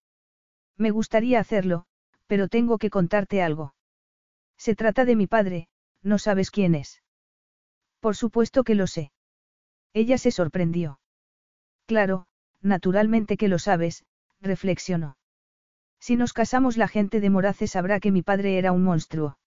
Me 0.75 0.89
gustaría 0.89 1.39
hacerlo, 1.39 1.85
pero 2.27 2.47
tengo 2.47 2.77
que 2.77 2.89
contarte 2.89 3.41
algo. 3.41 3.75
Se 4.57 4.75
trata 4.75 5.05
de 5.05 5.15
mi 5.15 5.27
padre, 5.27 5.67
no 6.01 6.17
sabes 6.17 6.49
quién 6.51 6.75
es. 6.75 7.02
Por 8.03 8.17
supuesto 8.17 8.65
que 8.65 8.75
lo 8.75 8.85
sé. 8.85 9.13
Ella 9.93 10.17
se 10.17 10.31
sorprendió. 10.31 10.99
Claro, 11.85 12.27
naturalmente 12.61 13.37
que 13.37 13.47
lo 13.47 13.59
sabes, 13.59 14.03
reflexionó. 14.41 15.15
Si 16.01 16.17
nos 16.17 16.33
casamos 16.33 16.75
la 16.75 16.89
gente 16.89 17.21
de 17.21 17.29
Morace 17.29 17.65
sabrá 17.65 18.01
que 18.01 18.11
mi 18.11 18.21
padre 18.21 18.57
era 18.57 18.73
un 18.73 18.83
monstruo. 18.83 19.37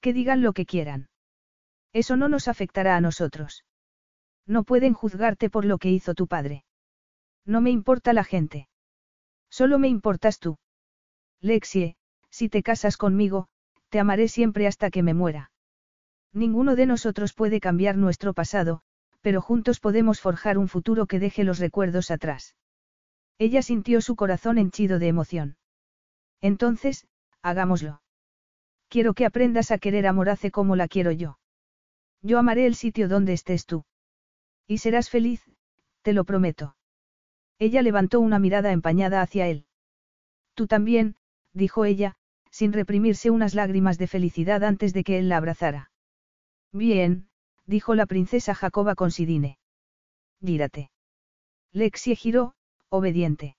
Que 0.00 0.14
digan 0.14 0.40
lo 0.40 0.54
que 0.54 0.64
quieran. 0.64 1.10
Eso 1.92 2.16
no 2.16 2.30
nos 2.30 2.48
afectará 2.48 2.96
a 2.96 3.02
nosotros. 3.02 3.66
No 4.46 4.64
pueden 4.64 4.94
juzgarte 4.94 5.50
por 5.50 5.66
lo 5.66 5.76
que 5.76 5.90
hizo 5.90 6.14
tu 6.14 6.26
padre. 6.26 6.64
No 7.44 7.60
me 7.60 7.68
importa 7.68 8.14
la 8.14 8.24
gente. 8.24 8.66
Solo 9.50 9.78
me 9.78 9.88
importas 9.88 10.38
tú. 10.38 10.56
Lexie, 11.42 11.96
si 12.30 12.48
te 12.48 12.62
casas 12.62 12.96
conmigo, 12.96 13.48
te 13.90 14.00
amaré 14.00 14.28
siempre 14.28 14.66
hasta 14.66 14.88
que 14.88 15.02
me 15.02 15.12
muera. 15.12 15.50
Ninguno 16.38 16.76
de 16.76 16.86
nosotros 16.86 17.34
puede 17.34 17.58
cambiar 17.58 17.96
nuestro 17.96 18.32
pasado, 18.32 18.80
pero 19.22 19.42
juntos 19.42 19.80
podemos 19.80 20.20
forjar 20.20 20.56
un 20.56 20.68
futuro 20.68 21.08
que 21.08 21.18
deje 21.18 21.42
los 21.42 21.58
recuerdos 21.58 22.12
atrás. 22.12 22.54
Ella 23.38 23.60
sintió 23.60 24.00
su 24.00 24.14
corazón 24.14 24.56
henchido 24.56 25.00
de 25.00 25.08
emoción. 25.08 25.56
Entonces, 26.40 27.08
hagámoslo. 27.42 28.02
Quiero 28.88 29.14
que 29.14 29.26
aprendas 29.26 29.72
a 29.72 29.78
querer 29.78 30.06
a 30.06 30.12
Morace 30.12 30.52
como 30.52 30.76
la 30.76 30.86
quiero 30.86 31.10
yo. 31.10 31.40
Yo 32.22 32.38
amaré 32.38 32.66
el 32.66 32.76
sitio 32.76 33.08
donde 33.08 33.32
estés 33.32 33.66
tú. 33.66 33.84
Y 34.68 34.78
serás 34.78 35.10
feliz, 35.10 35.42
te 36.02 36.12
lo 36.12 36.22
prometo. 36.22 36.76
Ella 37.58 37.82
levantó 37.82 38.20
una 38.20 38.38
mirada 38.38 38.70
empañada 38.70 39.22
hacia 39.22 39.48
él. 39.48 39.66
Tú 40.54 40.68
también, 40.68 41.16
dijo 41.52 41.84
ella, 41.84 42.14
sin 42.52 42.72
reprimirse 42.72 43.28
unas 43.30 43.56
lágrimas 43.56 43.98
de 43.98 44.06
felicidad 44.06 44.62
antes 44.62 44.92
de 44.92 45.02
que 45.02 45.18
él 45.18 45.28
la 45.28 45.38
abrazara. 45.38 45.90
Bien, 46.72 47.28
dijo 47.66 47.94
la 47.94 48.06
princesa 48.06 48.54
Jacoba 48.54 48.94
con 48.94 49.10
Sidine. 49.10 49.58
Gírate. 50.44 50.90
Lexie 51.72 52.16
giró, 52.16 52.54
obediente. 52.88 53.56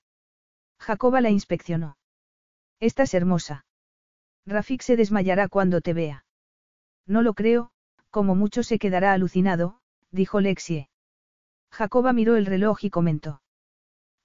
Jacoba 0.80 1.22
la 1.22 1.30
inspeccionó. 1.30 1.98
Estás 2.80 3.14
hermosa. 3.14 3.66
Rafik 4.46 4.82
se 4.82 4.96
desmayará 4.96 5.48
cuando 5.50 5.82
te 5.82 5.94
vea. 5.94 6.26
No 7.06 7.22
lo 7.22 7.34
creo, 7.34 7.72
como 8.10 8.36
mucho 8.36 8.64
se 8.64 8.80
quedará 8.80 9.14
alucinado, 9.14 9.80
dijo 10.12 10.40
Lexie. 10.40 10.90
Jacoba 11.72 12.14
miró 12.14 12.36
el 12.36 12.46
reloj 12.46 12.84
y 12.84 12.90
comentó. 12.90 13.42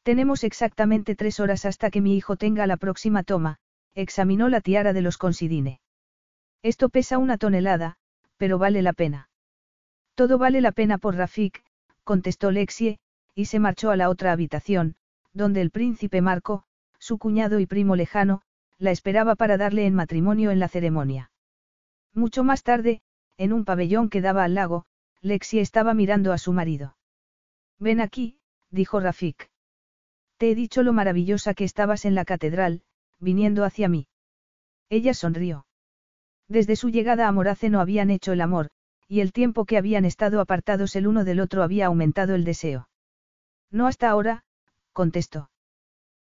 Tenemos 0.03 0.45
exactamente 0.45 1.17
tres 1.17 1.41
horas 1.41 1.65
hasta 1.65 1.91
que 1.91 2.01
mi 2.01 2.17
hijo 2.17 2.37
tenga 2.37 2.67
la 2.67 2.77
próxima 2.77 3.23
toma, 3.23 3.59
examinó 3.95 4.49
la 4.49 4.61
tiara 4.61 4.93
de 4.93 5.03
los 5.03 5.19
considine. 5.19 5.81
Esto 6.63 6.89
pesa 6.89 7.19
una 7.19 7.39
tonelada, 7.39 7.97
pero 8.45 8.59
vale 8.59 8.83
la 8.83 8.93
pena. 8.93 9.31
Todo 10.15 10.37
vale 10.37 10.61
la 10.61 10.71
pena 10.71 10.99
por 10.99 11.17
Rafik, 11.17 11.65
contestó 12.03 12.51
Lexie, 12.51 12.99
y 13.35 13.47
se 13.47 13.59
marchó 13.59 13.91
a 13.91 13.97
la 13.97 14.11
otra 14.11 14.33
habitación, 14.33 14.97
donde 15.33 15.63
el 15.63 15.71
príncipe 15.71 16.21
Marco, 16.21 16.65
su 16.99 17.17
cuñado 17.17 17.59
y 17.59 17.65
primo 17.65 17.97
lejano, 17.97 18.43
la 18.77 18.91
esperaba 18.91 19.35
para 19.35 19.57
darle 19.57 19.87
en 19.87 19.95
matrimonio 19.95 20.51
en 20.51 20.59
la 20.59 20.69
ceremonia. 20.69 21.31
Mucho 22.13 22.45
más 22.45 22.63
tarde, 22.63 23.01
en 23.39 23.55
un 23.55 23.65
pabellón 23.65 24.11
que 24.11 24.21
daba 24.21 24.45
al 24.45 24.53
lago, 24.53 24.85
Lexi 25.23 25.59
estaba 25.59 25.95
mirando 25.95 26.31
a 26.35 26.37
su 26.37 26.53
marido. 26.53 26.99
Ven 27.79 27.99
aquí, 27.99 28.37
dijo 28.71 29.01
Rafik. 29.01 29.49
Te 30.37 30.51
he 30.51 30.55
dicho 30.55 30.83
lo 30.83 30.93
maravillosa 30.93 31.55
que 31.55 31.65
estabas 31.65 32.05
en 32.05 32.15
la 32.15 32.27
catedral, 32.27 32.83
viniendo 33.19 33.65
hacia 33.65 33.89
mí. 33.89 34.07
Ella 34.91 35.15
sonrió. 35.15 35.65
Desde 36.49 36.77
su 36.77 36.91
llegada 36.91 37.29
a 37.29 37.33
Morace 37.33 37.71
no 37.71 37.81
habían 37.81 38.11
hecho 38.11 38.33
el 38.33 38.41
amor, 38.41 38.71
y 39.09 39.21
el 39.21 39.33
tiempo 39.33 39.65
que 39.65 39.79
habían 39.79 40.05
estado 40.05 40.41
apartados 40.41 40.97
el 40.97 41.07
uno 41.07 41.25
del 41.25 41.41
otro 41.41 41.63
había 41.63 41.87
aumentado 41.87 42.35
el 42.35 42.45
deseo. 42.45 42.89
No 43.71 43.87
hasta 43.87 44.09
ahora, 44.09 44.45
contestó. 44.93 45.51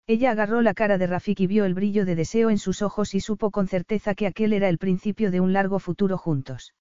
Ella 0.07 0.31
agarró 0.31 0.63
la 0.63 0.75
cara 0.75 0.97
de 0.97 1.07
Rafik 1.07 1.41
y 1.41 1.47
vio 1.47 1.65
el 1.67 1.75
brillo 1.75 2.05
de 2.05 2.15
deseo 2.15 2.51
en 2.51 2.59
sus 2.59 2.83
ojos 2.83 3.15
y 3.15 3.21
supo 3.21 3.51
con 3.51 3.69
certeza 3.69 4.15
que 4.15 4.27
aquel 4.27 4.53
era 4.53 4.69
el 4.69 4.79
principio 4.79 5.31
de 5.31 5.41
un 5.41 5.53
largo 5.53 5.79
futuro 5.79 6.17
juntos. 6.17 6.75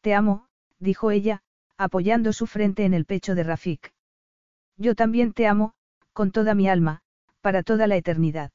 Te 0.00 0.14
amo, 0.14 0.46
dijo 0.78 1.10
ella, 1.10 1.42
apoyando 1.76 2.32
su 2.32 2.46
frente 2.46 2.84
en 2.84 2.94
el 2.94 3.04
pecho 3.04 3.34
de 3.34 3.42
Rafik. 3.42 3.92
Yo 4.76 4.94
también 4.94 5.32
te 5.32 5.46
amo, 5.46 5.74
con 6.12 6.30
toda 6.30 6.54
mi 6.54 6.68
alma, 6.68 7.02
para 7.40 7.62
toda 7.62 7.86
la 7.86 7.96
eternidad. 7.96 8.50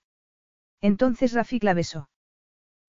Entonces 0.82 1.34
Rafik 1.34 1.64
la 1.64 1.74
besó. 1.74 2.10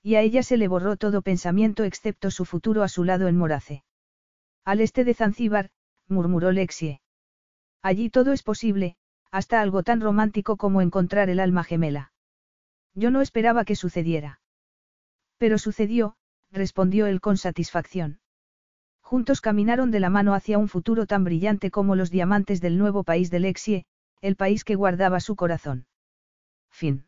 Y 0.07 0.17
a 0.17 0.21
ella 0.21 0.43
se 0.43 0.59
le 0.59 0.69
borró 0.69 0.99
todo 0.99 1.23
pensamiento 1.23 1.83
excepto 1.83 2.31
su 2.31 2.45
futuro 2.45 2.83
a 2.83 2.89
su 2.89 3.05
lado 3.05 3.27
en 3.27 3.39
Morace. 3.39 3.85
Al 4.63 4.83
este 4.83 5.03
de 5.03 5.15
Zanzíbar, 5.15 5.71
murmuró 6.09 6.53
Lexie. 6.53 7.01
Allí 7.81 8.11
todo 8.11 8.35
es 8.35 8.43
posible, 8.43 8.97
hasta 9.31 9.63
algo 9.63 9.83
tan 9.83 10.03
romántico 10.03 10.59
como 10.59 10.83
encontrar 10.83 11.31
el 11.31 11.41
alma 11.41 11.65
gemela. 11.65 12.13
Yo 12.95 13.11
no 13.11 13.23
esperaba 13.23 13.65
que 13.65 13.77
sucediera. 13.77 14.41
Pero 15.39 15.57
sucedió, 15.57 16.17
respondió 16.53 17.07
él 17.07 17.23
con 17.23 17.39
satisfacción. 17.39 18.21
Juntos 19.01 19.41
caminaron 19.41 19.91
de 19.91 20.01
la 20.01 20.11
mano 20.11 20.35
hacia 20.35 20.59
un 20.59 20.69
futuro 20.69 21.07
tan 21.07 21.25
brillante 21.25 21.71
como 21.71 21.97
los 21.97 22.11
diamantes 22.11 22.61
del 22.61 22.77
nuevo 22.77 23.05
país 23.05 23.31
de 23.31 23.41
Lexie, 23.41 23.87
el 24.21 24.37
país 24.37 24.65
que 24.65 24.75
guardaba 24.75 25.21
su 25.21 25.35
corazón. 25.35 25.87
Fin. 26.71 27.07